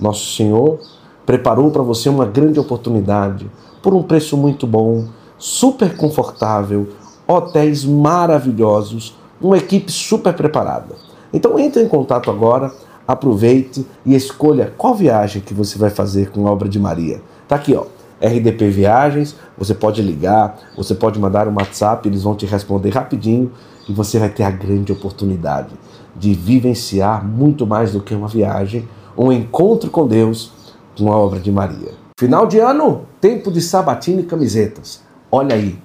Nosso 0.00 0.34
Senhor 0.34 0.80
preparou 1.24 1.70
para 1.70 1.82
você 1.84 2.08
uma 2.08 2.26
grande 2.26 2.58
oportunidade 2.58 3.48
por 3.82 3.94
um 3.94 4.02
preço 4.02 4.36
muito 4.36 4.66
bom, 4.66 5.06
super 5.38 5.96
confortável, 5.96 6.88
hotéis 7.26 7.84
maravilhosos, 7.84 9.16
uma 9.40 9.58
equipe 9.58 9.90
super 9.90 10.34
preparada. 10.34 10.96
Então 11.32 11.58
entre 11.58 11.82
em 11.82 11.88
contato 11.88 12.30
agora, 12.30 12.72
aproveite 13.06 13.86
e 14.04 14.14
escolha 14.14 14.72
qual 14.76 14.94
viagem 14.94 15.42
que 15.42 15.54
você 15.54 15.78
vai 15.78 15.90
fazer 15.90 16.30
com 16.30 16.46
a 16.46 16.50
obra 16.50 16.68
de 16.68 16.78
Maria. 16.78 17.22
Tá 17.48 17.56
aqui, 17.56 17.74
ó. 17.74 17.86
RDP 18.20 18.68
Viagens, 18.68 19.34
você 19.56 19.74
pode 19.74 20.02
ligar, 20.02 20.58
você 20.76 20.94
pode 20.94 21.18
mandar 21.18 21.48
um 21.48 21.54
WhatsApp, 21.54 22.06
eles 22.06 22.22
vão 22.22 22.34
te 22.34 22.44
responder 22.44 22.90
rapidinho 22.90 23.50
e 23.88 23.94
você 23.94 24.18
vai 24.18 24.28
ter 24.28 24.42
a 24.42 24.50
grande 24.50 24.92
oportunidade 24.92 25.70
de 26.14 26.34
vivenciar 26.34 27.26
muito 27.26 27.66
mais 27.66 27.92
do 27.92 28.00
que 28.00 28.14
uma 28.14 28.28
viagem, 28.28 28.86
um 29.16 29.32
encontro 29.32 29.90
com 29.90 30.06
Deus 30.06 30.52
com 30.98 31.10
a 31.10 31.16
obra 31.16 31.40
de 31.40 31.50
Maria. 31.50 31.99
Final 32.20 32.46
de 32.46 32.58
ano, 32.58 33.06
tempo 33.18 33.50
de 33.50 33.62
sabatina 33.62 34.20
e 34.20 34.24
camisetas. 34.24 35.00
Olha 35.32 35.54
aí, 35.54 35.78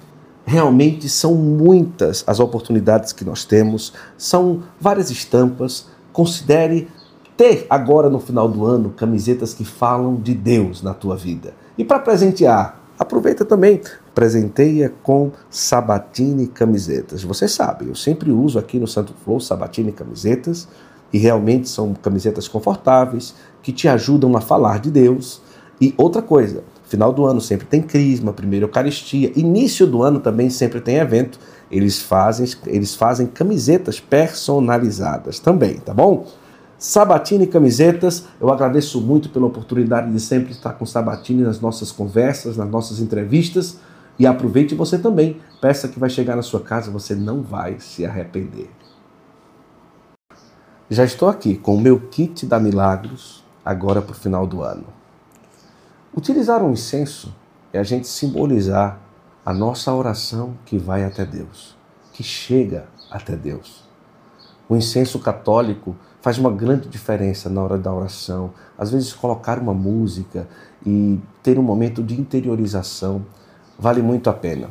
realmente 0.44 1.08
são 1.08 1.34
muitas 1.34 2.22
as 2.26 2.40
oportunidades 2.40 3.10
que 3.10 3.24
nós 3.24 3.46
temos, 3.46 3.94
são 4.18 4.62
várias 4.78 5.10
estampas. 5.10 5.86
Considere 6.12 6.88
ter 7.38 7.66
agora 7.70 8.10
no 8.10 8.20
final 8.20 8.46
do 8.50 8.66
ano 8.66 8.90
camisetas 8.90 9.54
que 9.54 9.64
falam 9.64 10.16
de 10.16 10.34
Deus 10.34 10.82
na 10.82 10.92
tua 10.92 11.16
vida. 11.16 11.54
E 11.78 11.82
para 11.82 12.00
presentear, 12.00 12.82
aproveita 12.98 13.42
também, 13.42 13.80
presenteia 14.14 14.92
com 15.02 15.32
Sabatine 15.48 16.48
camisetas. 16.48 17.22
Você 17.22 17.48
sabe, 17.48 17.88
eu 17.88 17.94
sempre 17.94 18.30
uso 18.30 18.58
aqui 18.58 18.78
no 18.78 18.86
Santo 18.86 19.14
Flow 19.24 19.40
Sabatine 19.40 19.90
camisetas 19.90 20.68
e 21.10 21.16
realmente 21.16 21.66
são 21.66 21.94
camisetas 21.94 22.46
confortáveis 22.46 23.34
que 23.62 23.72
te 23.72 23.88
ajudam 23.88 24.36
a 24.36 24.40
falar 24.42 24.80
de 24.80 24.90
Deus. 24.90 25.45
E 25.80 25.94
outra 25.96 26.22
coisa, 26.22 26.64
final 26.84 27.12
do 27.12 27.26
ano 27.26 27.40
sempre 27.40 27.66
tem 27.66 27.82
crisma, 27.82 28.32
primeira 28.32 28.64
Eucaristia, 28.64 29.32
início 29.36 29.86
do 29.86 30.02
ano 30.02 30.20
também 30.20 30.48
sempre 30.48 30.80
tem 30.80 30.96
evento. 30.96 31.38
Eles 31.70 32.00
fazem, 32.00 32.48
eles 32.66 32.94
fazem 32.94 33.26
camisetas 33.26 34.00
personalizadas 34.00 35.38
também, 35.38 35.74
tá 35.74 35.92
bom? 35.92 36.26
Sabatini 36.78 37.46
Camisetas, 37.46 38.24
eu 38.38 38.52
agradeço 38.52 39.00
muito 39.00 39.30
pela 39.30 39.46
oportunidade 39.46 40.12
de 40.12 40.20
sempre 40.20 40.52
estar 40.52 40.74
com 40.74 40.84
Sabatini 40.84 41.42
nas 41.42 41.58
nossas 41.58 41.90
conversas, 41.90 42.56
nas 42.56 42.68
nossas 42.68 43.00
entrevistas. 43.00 43.78
E 44.18 44.26
aproveite 44.26 44.74
você 44.74 44.98
também. 44.98 45.40
Peça 45.60 45.88
que 45.88 45.98
vai 45.98 46.10
chegar 46.10 46.36
na 46.36 46.42
sua 46.42 46.60
casa, 46.60 46.90
você 46.90 47.14
não 47.14 47.42
vai 47.42 47.80
se 47.80 48.04
arrepender. 48.04 48.70
Já 50.88 51.04
estou 51.04 51.28
aqui 51.28 51.56
com 51.56 51.74
o 51.74 51.80
meu 51.80 51.98
kit 51.98 52.46
da 52.46 52.60
Milagros, 52.60 53.42
agora 53.64 54.00
para 54.00 54.12
o 54.12 54.14
final 54.14 54.46
do 54.46 54.62
ano. 54.62 54.95
Utilizar 56.16 56.62
um 56.62 56.72
incenso 56.72 57.30
é 57.74 57.78
a 57.78 57.82
gente 57.82 58.08
simbolizar 58.08 58.98
a 59.44 59.52
nossa 59.52 59.92
oração 59.92 60.56
que 60.64 60.78
vai 60.78 61.04
até 61.04 61.26
Deus, 61.26 61.76
que 62.14 62.22
chega 62.22 62.86
até 63.10 63.36
Deus. 63.36 63.84
O 64.66 64.74
incenso 64.74 65.18
católico 65.18 65.94
faz 66.22 66.38
uma 66.38 66.50
grande 66.50 66.88
diferença 66.88 67.50
na 67.50 67.62
hora 67.62 67.76
da 67.76 67.92
oração. 67.92 68.54
Às 68.78 68.92
vezes, 68.92 69.12
colocar 69.12 69.58
uma 69.58 69.74
música 69.74 70.48
e 70.86 71.20
ter 71.42 71.58
um 71.58 71.62
momento 71.62 72.02
de 72.02 72.18
interiorização 72.18 73.26
vale 73.78 74.00
muito 74.00 74.30
a 74.30 74.32
pena. 74.32 74.70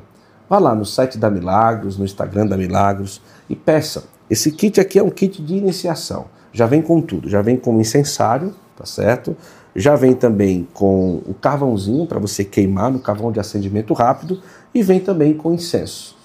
Vá 0.50 0.58
lá 0.58 0.74
no 0.74 0.84
site 0.84 1.20
da 1.20 1.30
Milagros, 1.30 1.96
no 1.96 2.06
Instagram 2.06 2.48
da 2.48 2.58
Milagros 2.58 3.22
e 3.48 3.56
peça. 3.56 4.06
Esse 4.28 4.52
kit 4.52 4.82
aqui 4.82 4.98
é 4.98 5.04
um 5.04 5.12
kit 5.12 5.44
de 5.44 5.56
iniciação. 5.56 6.26
Já 6.52 6.66
vem 6.66 6.82
com 6.82 7.00
tudo. 7.02 7.30
Já 7.30 7.44
vem 7.44 7.56
com 7.56 7.78
o 7.78 7.80
incensário, 7.80 8.52
tá 8.76 8.86
certo? 8.86 9.38
Já 9.76 9.98
vem 9.98 10.14
também 10.14 10.66
com 10.74 11.18
o 11.26 11.34
carvãozinho 11.34 12.08
para 12.08 12.18
você 12.18 12.46
queimar 12.46 12.90
no 12.90 13.00
carvão 13.00 13.30
de 13.30 13.42
acendimento 13.42 13.94
rápido 13.94 14.42
e 14.74 14.82
vem 14.82 15.02
também 15.02 15.34
com 15.34 15.54
incenso. 15.54 16.16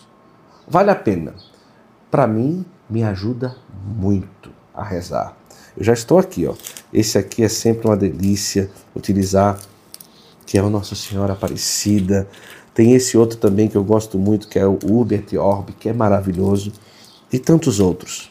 Vale 0.69 0.91
a 0.91 0.95
pena. 0.95 1.35
Para 2.09 2.29
mim, 2.29 2.65
me 2.89 3.03
ajuda 3.03 3.57
muito 3.85 4.53
a 4.73 4.85
rezar. 4.85 5.37
Eu 5.77 5.83
já 5.83 5.93
estou 5.93 6.19
aqui, 6.19 6.47
ó. 6.47 6.55
Esse 6.93 7.19
aqui 7.19 7.43
é 7.43 7.49
sempre 7.49 7.89
uma 7.89 7.97
delícia 7.97 8.71
utilizar, 8.95 9.59
que 10.47 10.57
é 10.57 10.63
o 10.63 10.71
Nossa 10.71 10.95
Senhora 10.95 11.33
Aparecida. 11.33 12.29
Tem 12.73 12.93
esse 12.93 13.19
outro 13.19 13.37
também 13.37 13.67
que 13.67 13.77
eu 13.77 13.83
gosto 13.83 14.17
muito, 14.17 14.47
que 14.47 14.61
é 14.61 14.67
o 14.67 14.79
Hubert 14.85 15.27
Orb, 15.37 15.73
que 15.73 15.89
é 15.89 15.93
maravilhoso, 15.93 16.73
e 17.33 17.39
tantos 17.39 17.81
outros. 17.81 18.31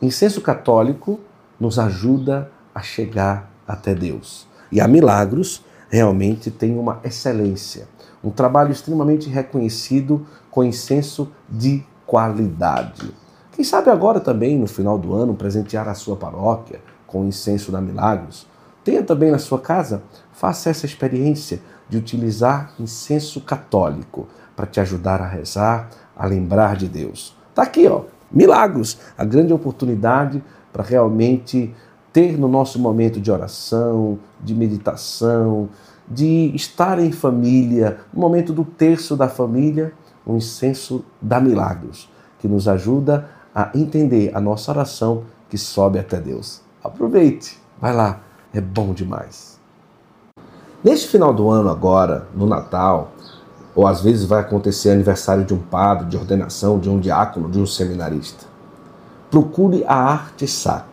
Incenso 0.00 0.40
católico 0.40 1.20
nos 1.60 1.78
ajuda 1.78 2.50
a 2.74 2.82
chegar 2.82 3.51
até 3.72 3.94
Deus. 3.94 4.46
E 4.70 4.80
a 4.80 4.86
Milagros 4.86 5.64
realmente 5.88 6.50
tem 6.50 6.78
uma 6.78 7.00
excelência, 7.04 7.88
um 8.22 8.30
trabalho 8.30 8.72
extremamente 8.72 9.28
reconhecido 9.28 10.26
com 10.50 10.64
incenso 10.64 11.30
de 11.48 11.84
qualidade. 12.06 13.12
Quem 13.52 13.64
sabe 13.64 13.90
agora 13.90 14.20
também, 14.20 14.58
no 14.58 14.66
final 14.66 14.98
do 14.98 15.14
ano, 15.14 15.34
presentear 15.34 15.88
a 15.88 15.94
sua 15.94 16.16
paróquia 16.16 16.80
com 17.06 17.22
o 17.22 17.26
incenso 17.26 17.70
da 17.70 17.80
Milagros. 17.80 18.46
Tenha 18.82 19.02
também 19.02 19.30
na 19.30 19.38
sua 19.38 19.60
casa, 19.60 20.02
faça 20.32 20.70
essa 20.70 20.86
experiência 20.86 21.60
de 21.88 21.98
utilizar 21.98 22.72
incenso 22.80 23.40
católico 23.42 24.26
para 24.56 24.66
te 24.66 24.80
ajudar 24.80 25.20
a 25.20 25.28
rezar, 25.28 25.90
a 26.16 26.26
lembrar 26.26 26.76
de 26.76 26.88
Deus. 26.88 27.36
Tá 27.54 27.62
aqui, 27.62 27.86
ó, 27.86 28.04
Milagros, 28.30 28.98
a 29.16 29.24
grande 29.24 29.52
oportunidade 29.52 30.42
para 30.72 30.82
realmente 30.82 31.74
ter 32.12 32.38
no 32.38 32.48
nosso 32.48 32.78
momento 32.78 33.20
de 33.20 33.30
oração, 33.30 34.18
de 34.40 34.54
meditação, 34.54 35.68
de 36.08 36.54
estar 36.54 36.98
em 36.98 37.10
família, 37.10 38.00
no 38.12 38.20
momento 38.20 38.52
do 38.52 38.64
terço 38.64 39.16
da 39.16 39.28
família, 39.28 39.92
um 40.26 40.36
incenso 40.36 41.04
da 41.20 41.40
Milagros, 41.40 42.10
que 42.38 42.46
nos 42.46 42.68
ajuda 42.68 43.28
a 43.54 43.70
entender 43.74 44.30
a 44.34 44.40
nossa 44.40 44.70
oração 44.70 45.24
que 45.48 45.58
sobe 45.58 45.98
até 45.98 46.20
Deus. 46.20 46.60
Aproveite, 46.82 47.58
vai 47.80 47.94
lá, 47.94 48.20
é 48.52 48.60
bom 48.60 48.92
demais. 48.92 49.60
Neste 50.82 51.08
final 51.08 51.32
do 51.32 51.48
ano 51.48 51.70
agora, 51.70 52.26
no 52.34 52.46
Natal, 52.46 53.12
ou 53.74 53.86
às 53.86 54.00
vezes 54.02 54.24
vai 54.24 54.40
acontecer 54.40 54.90
aniversário 54.90 55.44
de 55.44 55.54
um 55.54 55.58
padre, 55.58 56.06
de 56.06 56.16
ordenação, 56.16 56.78
de 56.78 56.90
um 56.90 56.98
diácono, 56.98 57.50
de 57.50 57.58
um 57.58 57.66
seminarista. 57.66 58.44
Procure 59.30 59.84
a 59.86 59.94
arte 59.94 60.46
sacra, 60.46 60.91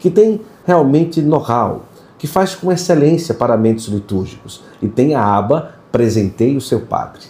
que 0.00 0.10
tem 0.10 0.40
realmente 0.66 1.22
know-how, 1.22 1.82
que 2.18 2.26
faz 2.26 2.56
com 2.56 2.72
excelência 2.72 3.34
paramentos 3.34 3.86
litúrgicos 3.86 4.62
e 4.82 4.88
tem 4.88 5.14
a 5.14 5.22
aba 5.22 5.74
Presenteie 5.92 6.56
o 6.56 6.60
seu 6.60 6.80
padre. 6.80 7.22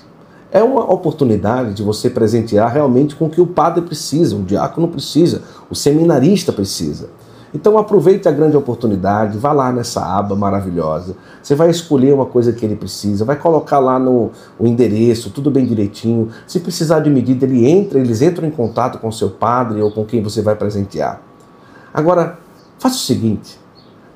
É 0.53 0.63
uma 0.63 0.83
oportunidade 0.93 1.73
de 1.73 1.83
você 1.83 2.11
presentear 2.11 2.71
realmente 2.71 3.17
com 3.17 3.27
o 3.27 3.31
que 3.31 3.41
o 3.41 3.47
padre 3.47 3.81
precisa, 3.83 4.37
o 4.37 4.43
diácono 4.43 4.89
precisa, 4.89 5.43
o 5.71 5.75
seminarista 5.75 6.53
precisa. 6.53 7.09
Então 7.55 7.79
aproveite 7.79 8.29
a 8.29 8.33
grande 8.33 8.57
oportunidade, 8.57 9.39
vá 9.39 9.53
lá 9.53 9.73
nessa 9.73 10.05
aba 10.05 10.37
maravilhosa. 10.37 11.17
Você 11.43 11.55
vai 11.55 11.71
escolher 11.71 12.13
uma 12.13 12.27
coisa 12.27 12.53
que 12.53 12.65
ele 12.65 12.77
precisa, 12.77 13.25
vai 13.25 13.37
colocar 13.37 13.79
lá 13.79 13.99
no 13.99 14.31
o 14.59 14.67
endereço, 14.67 15.31
tudo 15.31 15.51
bem 15.51 15.65
direitinho. 15.65 16.29
Se 16.47 16.61
precisar 16.61 17.01
de 17.01 17.09
medida, 17.09 17.47
ele 17.47 17.67
entra, 17.67 17.99
eles 17.99 18.21
entram 18.21 18.47
em 18.47 18.51
contato 18.51 18.99
com 18.99 19.11
seu 19.11 19.31
padre 19.31 19.81
ou 19.81 19.91
com 19.91 20.05
quem 20.05 20.23
você 20.23 20.43
vai 20.43 20.55
presentear. 20.55 21.23
Agora, 21.95 22.39
faça 22.81 22.97
o 22.97 22.99
seguinte: 22.99 23.61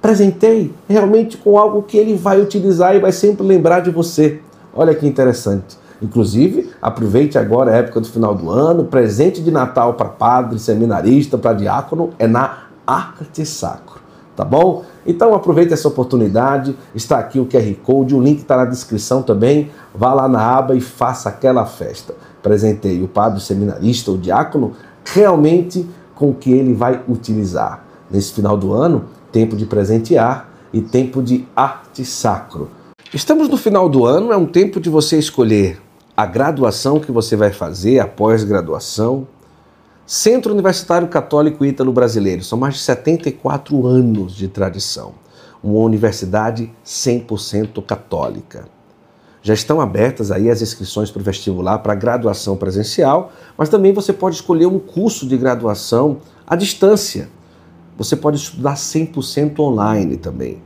presenteie 0.02 0.75
realmente 0.89 1.36
com 1.36 1.57
algo 1.57 1.83
que 1.83 1.97
ele 1.97 2.17
vai 2.17 2.41
utilizar 2.41 2.97
e 2.97 2.99
vai 2.99 3.12
sempre 3.12 3.47
lembrar 3.47 3.81
de 3.81 3.91
você. 3.91 4.41
Olha 4.75 4.93
que 4.93 5.07
interessante. 5.07 5.78
Inclusive, 6.02 6.70
aproveite 6.83 7.39
agora 7.39 7.70
a 7.70 7.76
época 7.76 8.01
do 8.01 8.09
final 8.09 8.34
do 8.34 8.51
ano, 8.51 8.84
presente 8.84 9.41
de 9.41 9.51
Natal 9.51 9.94
para 9.94 10.09
padre, 10.09 10.59
seminarista, 10.59 11.39
para 11.39 11.52
diácono, 11.52 12.10
é 12.18 12.26
na 12.26 12.65
arte 12.84 13.47
sacro, 13.47 14.01
tá 14.34 14.44
bom? 14.44 14.84
Então 15.07 15.34
aproveite 15.34 15.73
essa 15.73 15.86
oportunidade, 15.86 16.76
está 16.94 17.18
aqui 17.18 17.39
o 17.39 17.47
QR 17.47 17.75
Code, 17.83 18.15
o 18.15 18.20
link 18.20 18.41
está 18.41 18.57
na 18.57 18.65
descrição 18.65 19.23
também, 19.23 19.70
vá 19.94 20.12
lá 20.12 20.26
na 20.26 20.41
aba 20.41 20.75
e 20.75 20.81
faça 20.81 21.28
aquela 21.28 21.65
festa. 21.65 22.15
Presentei 22.43 23.02
o 23.02 23.09
padre 23.09 23.41
seminarista, 23.41 24.10
o 24.10 24.18
diácono, 24.18 24.73
realmente 25.05 25.89
com 26.15 26.31
o 26.31 26.34
que 26.34 26.52
ele 26.52 26.75
vai 26.75 27.01
utilizar. 27.09 27.83
Nesse 28.15 28.33
final 28.33 28.57
do 28.57 28.73
ano, 28.73 29.07
tempo 29.33 29.57
de 29.57 29.67
presentear 29.67 30.49
e 30.73 30.81
tempo 30.81 31.20
de 31.20 31.49
arte 31.57 32.05
sacro. 32.05 32.70
Estamos 33.12 33.49
no 33.49 33.57
final 33.57 33.89
do 33.89 34.07
ano, 34.07 34.33
é 34.33 34.36
um 34.36 34.47
tempo 34.47 34.78
de 34.78 34.89
você 34.89 35.18
escolher 35.18 35.83
a 36.17 36.25
graduação 36.25 37.01
que 37.01 37.10
você 37.10 37.34
vai 37.34 37.51
fazer, 37.51 37.99
a 37.99 38.07
pós-graduação, 38.07 39.26
Centro 40.07 40.52
Universitário 40.52 41.09
Católico 41.09 41.65
Ítalo 41.65 41.93
Brasileiro, 41.93 42.44
são 42.44 42.57
mais 42.57 42.75
de 42.75 42.81
74 42.83 43.84
anos 43.84 44.36
de 44.36 44.47
tradição. 44.47 45.15
Uma 45.60 45.81
universidade 45.81 46.70
100% 46.86 47.84
católica. 47.84 48.67
Já 49.43 49.55
estão 49.55 49.81
abertas 49.81 50.31
aí 50.31 50.49
as 50.49 50.62
inscrições 50.62 51.10
para 51.10 51.20
o 51.20 51.25
vestibular 51.25 51.78
para 51.81 51.97
graduação 51.97 52.57
presencial, 52.57 53.33
mas 53.59 53.68
também 53.68 53.93
você 53.93 54.12
pode 54.12 54.36
escolher 54.36 54.67
um 54.67 54.78
curso 54.78 55.26
de 55.26 55.36
graduação 55.36 56.18
à 56.47 56.55
distância. 56.55 57.28
Você 57.97 58.16
pode 58.16 58.36
estudar 58.36 58.74
100% 58.74 59.58
online 59.60 60.16
também. 60.16 60.62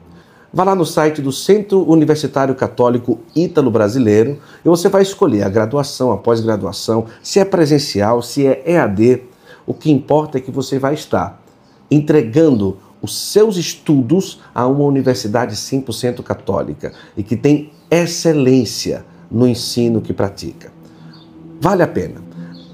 Vá 0.52 0.64
lá 0.64 0.74
no 0.74 0.86
site 0.86 1.20
do 1.20 1.30
Centro 1.30 1.86
Universitário 1.88 2.54
Católico 2.54 3.18
Ítalo 3.36 3.70
Brasileiro 3.70 4.38
e 4.64 4.68
você 4.68 4.88
vai 4.88 5.02
escolher 5.02 5.42
a 5.42 5.48
graduação, 5.48 6.10
a 6.10 6.16
pós-graduação, 6.16 7.04
se 7.22 7.38
é 7.38 7.44
presencial, 7.44 8.22
se 8.22 8.46
é 8.46 8.62
EAD. 8.64 9.24
O 9.66 9.74
que 9.74 9.90
importa 9.90 10.38
é 10.38 10.40
que 10.40 10.50
você 10.50 10.78
vai 10.78 10.94
estar 10.94 11.42
entregando 11.90 12.78
os 13.02 13.14
seus 13.14 13.56
estudos 13.58 14.40
a 14.54 14.66
uma 14.66 14.84
universidade 14.84 15.54
100% 15.54 16.22
católica 16.22 16.92
e 17.14 17.22
que 17.22 17.36
tem 17.36 17.70
excelência 17.90 19.04
no 19.30 19.46
ensino 19.46 20.00
que 20.00 20.14
pratica. 20.14 20.72
Vale 21.60 21.82
a 21.82 21.88
pena. 21.88 22.22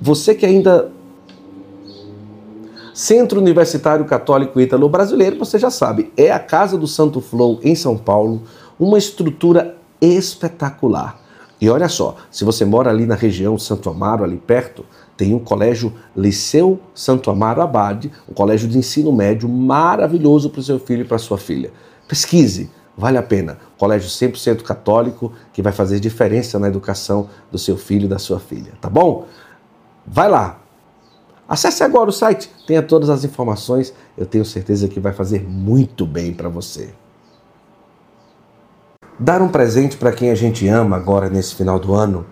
Você 0.01 0.35
que 0.35 0.47
ainda 0.47 0.93
Centro 2.95 3.41
Universitário 3.41 4.05
Católico 4.05 4.61
Ítalo 4.61 4.89
Brasileiro, 4.89 5.37
você 5.37 5.59
já 5.59 5.69
sabe, 5.69 6.13
é 6.17 6.31
a 6.31 6.39
Casa 6.39 6.79
do 6.79 6.87
Santo 6.87 7.21
Flow 7.21 7.59
em 7.65 7.75
São 7.75 7.99
Paulo, 7.99 8.43
uma 8.79 8.97
estrutura 8.97 9.77
espetacular. 10.01 11.19
E 11.61 11.69
olha 11.69 11.89
só, 11.89 12.15
se 12.31 12.45
você 12.45 12.65
mora 12.65 12.91
ali 12.91 13.05
na 13.05 13.17
região 13.17 13.59
Santo 13.59 13.91
Amaro, 13.91 14.23
ali 14.23 14.37
perto, 14.37 14.85
tem 15.17 15.35
o 15.35 15.41
colégio 15.41 15.93
Liceu 16.17 16.79
Santo 16.95 17.33
Amaro 17.33 17.63
Abade, 17.63 18.13
um 18.29 18.33
colégio 18.33 18.69
de 18.69 18.79
ensino 18.79 19.11
médio 19.11 19.49
maravilhoso 19.49 20.49
para 20.49 20.61
o 20.61 20.63
seu 20.63 20.79
filho 20.79 21.03
e 21.03 21.05
para 21.05 21.19
sua 21.19 21.37
filha. 21.37 21.73
Pesquise, 22.07 22.71
vale 22.97 23.19
a 23.19 23.23
pena. 23.25 23.59
Colégio 23.77 24.09
100% 24.09 24.63
católico 24.63 25.33
que 25.53 25.63
vai 25.63 25.73
fazer 25.73 25.99
diferença 25.99 26.61
na 26.61 26.69
educação 26.69 27.29
do 27.51 27.59
seu 27.59 27.77
filho 27.77 28.05
e 28.05 28.09
da 28.09 28.21
sua 28.21 28.39
filha, 28.39 28.73
tá 28.81 28.89
bom? 28.89 29.27
Vai 30.07 30.29
lá, 30.29 30.61
Acesse 31.49 31.83
agora 31.83 32.09
o 32.09 32.13
site, 32.13 32.51
tenha 32.67 32.83
todas 32.83 33.11
as 33.11 33.23
informações, 33.23 33.93
eu 34.17 34.25
tenho 34.25 34.45
certeza 34.45 34.89
que 34.89 34.99
vai 34.99 35.13
fazer 35.13 35.47
muito 35.47 36.07
bem 36.07 36.33
para 36.33 36.49
você. 36.49 36.95
Dar 39.19 39.43
um 39.43 39.49
presente 39.49 39.97
para 39.97 40.11
quem 40.11 40.31
a 40.31 40.35
gente 40.35 40.67
ama 40.67 40.97
agora 40.97 41.29
nesse 41.29 41.55
final 41.55 41.79
do 41.79 41.95
ano 41.95 42.25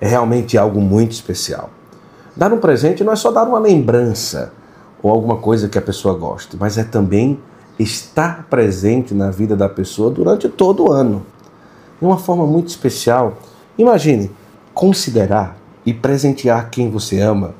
é 0.00 0.08
realmente 0.08 0.56
algo 0.56 0.80
muito 0.80 1.12
especial. 1.12 1.68
Dar 2.36 2.52
um 2.52 2.58
presente 2.58 3.02
não 3.02 3.12
é 3.12 3.16
só 3.16 3.30
dar 3.30 3.44
uma 3.44 3.58
lembrança 3.58 4.52
ou 5.02 5.10
alguma 5.10 5.36
coisa 5.36 5.68
que 5.68 5.76
a 5.76 5.82
pessoa 5.82 6.14
goste, 6.14 6.56
mas 6.56 6.78
é 6.78 6.84
também 6.84 7.40
estar 7.78 8.46
presente 8.48 9.12
na 9.12 9.30
vida 9.30 9.56
da 9.56 9.68
pessoa 9.68 10.10
durante 10.10 10.48
todo 10.48 10.84
o 10.84 10.92
ano. 10.92 11.26
De 11.98 12.06
uma 12.06 12.18
forma 12.18 12.46
muito 12.46 12.68
especial, 12.68 13.36
imagine 13.76 14.30
considerar 14.72 15.56
e 15.84 15.92
presentear 15.92 16.70
quem 16.70 16.90
você 16.90 17.20
ama 17.20 17.54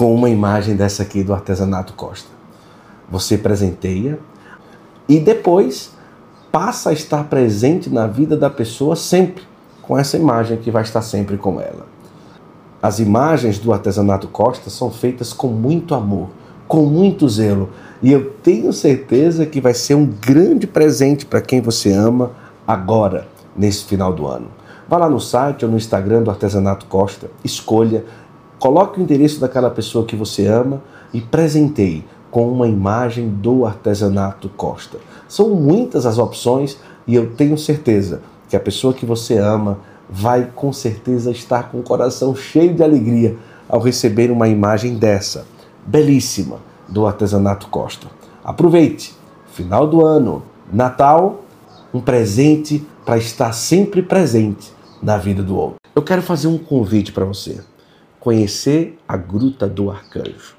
com 0.00 0.14
uma 0.14 0.30
imagem 0.30 0.74
dessa 0.76 1.02
aqui 1.02 1.22
do 1.22 1.34
artesanato 1.34 1.92
Costa. 1.92 2.30
Você 3.10 3.36
presenteia 3.36 4.18
e 5.06 5.20
depois 5.20 5.90
passa 6.50 6.88
a 6.88 6.92
estar 6.94 7.24
presente 7.24 7.90
na 7.90 8.06
vida 8.06 8.34
da 8.34 8.48
pessoa 8.48 8.96
sempre 8.96 9.44
com 9.82 9.98
essa 9.98 10.16
imagem 10.16 10.56
que 10.56 10.70
vai 10.70 10.84
estar 10.84 11.02
sempre 11.02 11.36
com 11.36 11.60
ela. 11.60 11.86
As 12.82 12.98
imagens 12.98 13.58
do 13.58 13.74
artesanato 13.74 14.26
Costa 14.28 14.70
são 14.70 14.90
feitas 14.90 15.34
com 15.34 15.48
muito 15.48 15.94
amor, 15.94 16.30
com 16.66 16.86
muito 16.86 17.28
zelo, 17.28 17.68
e 18.02 18.10
eu 18.10 18.30
tenho 18.42 18.72
certeza 18.72 19.44
que 19.44 19.60
vai 19.60 19.74
ser 19.74 19.96
um 19.96 20.06
grande 20.06 20.66
presente 20.66 21.26
para 21.26 21.42
quem 21.42 21.60
você 21.60 21.92
ama 21.92 22.30
agora, 22.66 23.28
nesse 23.54 23.84
final 23.84 24.14
do 24.14 24.26
ano. 24.26 24.46
Vá 24.88 24.96
lá 24.96 25.10
no 25.10 25.20
site 25.20 25.64
ou 25.64 25.70
no 25.70 25.76
Instagram 25.76 26.22
do 26.22 26.30
Artesanato 26.30 26.86
Costa, 26.86 27.30
escolha 27.44 28.04
Coloque 28.60 29.00
o 29.00 29.02
endereço 29.02 29.40
daquela 29.40 29.70
pessoa 29.70 30.04
que 30.04 30.14
você 30.14 30.46
ama 30.46 30.82
e 31.14 31.20
presenteie 31.22 32.04
com 32.30 32.46
uma 32.46 32.68
imagem 32.68 33.30
do 33.30 33.64
artesanato 33.64 34.50
Costa. 34.50 34.98
São 35.26 35.48
muitas 35.48 36.04
as 36.04 36.18
opções 36.18 36.76
e 37.06 37.14
eu 37.14 37.34
tenho 37.34 37.56
certeza 37.56 38.20
que 38.50 38.54
a 38.54 38.60
pessoa 38.60 38.92
que 38.92 39.06
você 39.06 39.38
ama 39.38 39.78
vai 40.10 40.50
com 40.54 40.74
certeza 40.74 41.30
estar 41.30 41.70
com 41.70 41.80
o 41.80 41.82
coração 41.82 42.36
cheio 42.36 42.74
de 42.74 42.82
alegria 42.82 43.34
ao 43.66 43.80
receber 43.80 44.30
uma 44.30 44.46
imagem 44.46 44.96
dessa, 44.96 45.46
belíssima, 45.86 46.58
do 46.86 47.06
artesanato 47.06 47.66
Costa. 47.68 48.08
Aproveite, 48.44 49.16
final 49.54 49.86
do 49.86 50.04
ano, 50.04 50.42
Natal, 50.70 51.44
um 51.94 52.00
presente 52.00 52.86
para 53.06 53.16
estar 53.16 53.52
sempre 53.52 54.02
presente 54.02 54.70
na 55.02 55.16
vida 55.16 55.42
do 55.42 55.56
outro. 55.56 55.76
Eu 55.96 56.02
quero 56.02 56.20
fazer 56.20 56.46
um 56.46 56.58
convite 56.58 57.10
para 57.10 57.24
você 57.24 57.60
conhecer 58.20 58.96
a 59.08 59.16
Gruta 59.16 59.66
do 59.66 59.90
Arcanjo. 59.90 60.54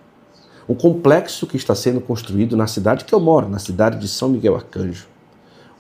Um 0.68 0.74
complexo 0.74 1.46
que 1.46 1.56
está 1.56 1.76
sendo 1.76 2.02
construído 2.02 2.58
na 2.58 2.66
cidade 2.66 3.06
que 3.06 3.14
eu 3.14 3.20
moro, 3.20 3.48
na 3.48 3.60
cidade 3.60 4.00
de 4.00 4.08
São 4.08 4.30
Miguel 4.30 4.56
Arcanjo. 4.56 5.06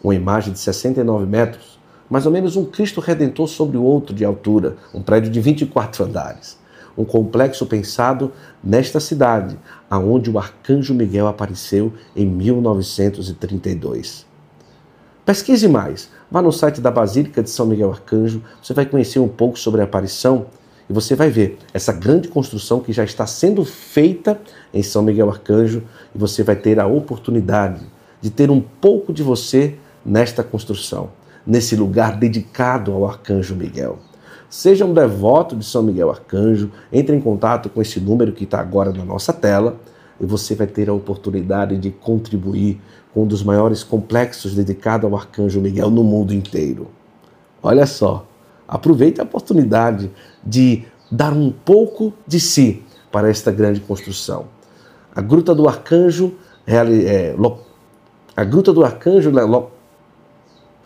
Uma 0.03 0.13
imagem 0.13 0.53
de 0.53 0.59
69 0.59 1.25
metros, 1.25 1.79
mais 2.07 2.27
ou 2.27 2.31
menos 2.31 2.55
um 2.55 2.65
Cristo 2.65 3.01
Redentor 3.01 3.47
sobre 3.47 3.77
o 3.77 3.83
outro 3.83 4.13
de 4.13 4.23
altura, 4.23 4.77
um 4.93 5.01
prédio 5.01 5.31
de 5.31 5.41
24 5.41 6.05
andares. 6.05 6.59
Um 6.95 7.03
complexo 7.03 7.65
pensado 7.65 8.31
nesta 8.63 8.99
cidade, 8.99 9.57
aonde 9.89 10.29
o 10.29 10.37
Arcanjo 10.37 10.93
Miguel 10.93 11.25
apareceu 11.25 11.91
em 12.15 12.27
1932. 12.27 14.27
Pesquise 15.25 15.67
mais. 15.67 16.11
Vá 16.29 16.43
no 16.43 16.51
site 16.51 16.79
da 16.79 16.91
Basílica 16.91 17.41
de 17.41 17.49
São 17.49 17.65
Miguel 17.65 17.91
Arcanjo, 17.91 18.43
você 18.61 18.73
vai 18.73 18.85
conhecer 18.85 19.17
um 19.19 19.27
pouco 19.27 19.57
sobre 19.57 19.81
a 19.81 19.85
aparição 19.85 20.45
e 20.91 20.93
você 20.93 21.15
vai 21.15 21.29
ver 21.29 21.57
essa 21.73 21.93
grande 21.93 22.27
construção 22.27 22.81
que 22.81 22.91
já 22.91 23.05
está 23.05 23.25
sendo 23.25 23.63
feita 23.63 24.37
em 24.73 24.83
São 24.83 25.01
Miguel 25.01 25.29
Arcanjo 25.29 25.83
e 26.13 26.17
você 26.17 26.43
vai 26.43 26.57
ter 26.57 26.81
a 26.81 26.85
oportunidade 26.85 27.81
de 28.19 28.29
ter 28.29 28.51
um 28.51 28.59
pouco 28.59 29.13
de 29.13 29.23
você 29.23 29.75
nesta 30.05 30.43
construção, 30.43 31.11
nesse 31.47 31.77
lugar 31.77 32.17
dedicado 32.17 32.91
ao 32.91 33.07
Arcanjo 33.07 33.55
Miguel. 33.55 33.99
Seja 34.49 34.83
um 34.83 34.93
devoto 34.93 35.55
de 35.55 35.63
São 35.63 35.81
Miguel 35.81 36.09
Arcanjo, 36.09 36.69
entre 36.91 37.15
em 37.15 37.21
contato 37.21 37.69
com 37.69 37.81
esse 37.81 38.01
número 38.01 38.33
que 38.33 38.43
está 38.43 38.59
agora 38.59 38.91
na 38.91 39.05
nossa 39.05 39.31
tela 39.31 39.79
e 40.19 40.25
você 40.25 40.55
vai 40.55 40.67
ter 40.67 40.89
a 40.89 40.93
oportunidade 40.93 41.77
de 41.77 41.89
contribuir 41.89 42.81
com 43.13 43.23
um 43.23 43.27
dos 43.27 43.43
maiores 43.43 43.81
complexos 43.81 44.55
dedicado 44.55 45.07
ao 45.07 45.15
Arcanjo 45.15 45.61
Miguel 45.61 45.89
no 45.89 46.03
mundo 46.03 46.33
inteiro. 46.33 46.89
Olha 47.63 47.85
só, 47.85 48.27
aproveite 48.67 49.21
a 49.21 49.23
oportunidade 49.23 50.11
de 50.43 50.83
dar 51.11 51.33
um 51.33 51.51
pouco 51.51 52.13
de 52.25 52.39
si 52.39 52.83
para 53.11 53.29
esta 53.29 53.51
grande 53.51 53.79
construção. 53.79 54.45
A 55.13 55.21
Gruta 55.21 55.53
do 55.53 55.67
Arcanjo, 55.67 56.33
é, 56.65 57.35
a 58.35 58.43
Gruta 58.43 58.71
do 58.71 58.83
Arcanjo, 58.83 59.31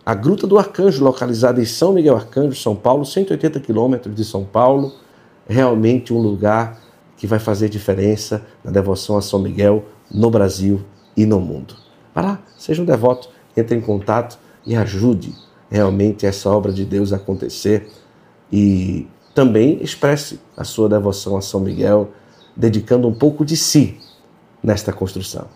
a 0.04 0.14
Gruta 0.14 0.46
do 0.46 0.58
Arcanjo, 0.58 1.04
localizada 1.04 1.60
em 1.60 1.64
São 1.64 1.92
Miguel 1.92 2.16
Arcanjo, 2.16 2.56
São 2.56 2.74
Paulo, 2.74 3.04
180 3.04 3.60
quilômetros 3.60 4.14
de 4.14 4.24
São 4.24 4.44
Paulo, 4.44 4.92
realmente 5.48 6.12
um 6.12 6.18
lugar 6.18 6.80
que 7.16 7.26
vai 7.26 7.38
fazer 7.38 7.68
diferença 7.68 8.44
na 8.62 8.70
devoção 8.70 9.16
a 9.16 9.22
São 9.22 9.38
Miguel 9.38 9.84
no 10.10 10.30
Brasil 10.30 10.82
e 11.16 11.24
no 11.24 11.40
mundo. 11.40 11.74
Vá 12.14 12.20
lá, 12.20 12.42
seja 12.56 12.82
um 12.82 12.84
devoto, 12.84 13.28
entre 13.56 13.76
em 13.76 13.80
contato 13.80 14.38
e 14.64 14.76
ajude 14.76 15.34
realmente 15.70 16.26
essa 16.26 16.50
obra 16.50 16.72
de 16.72 16.84
Deus 16.84 17.12
a 17.12 17.16
acontecer 17.16 17.88
e 18.52 19.06
também 19.36 19.82
expresse 19.82 20.40
a 20.56 20.64
sua 20.64 20.88
devoção 20.88 21.36
a 21.36 21.42
São 21.42 21.60
Miguel, 21.60 22.10
dedicando 22.56 23.06
um 23.06 23.12
pouco 23.12 23.44
de 23.44 23.54
si 23.54 24.00
nesta 24.62 24.94
construção. 24.94 25.46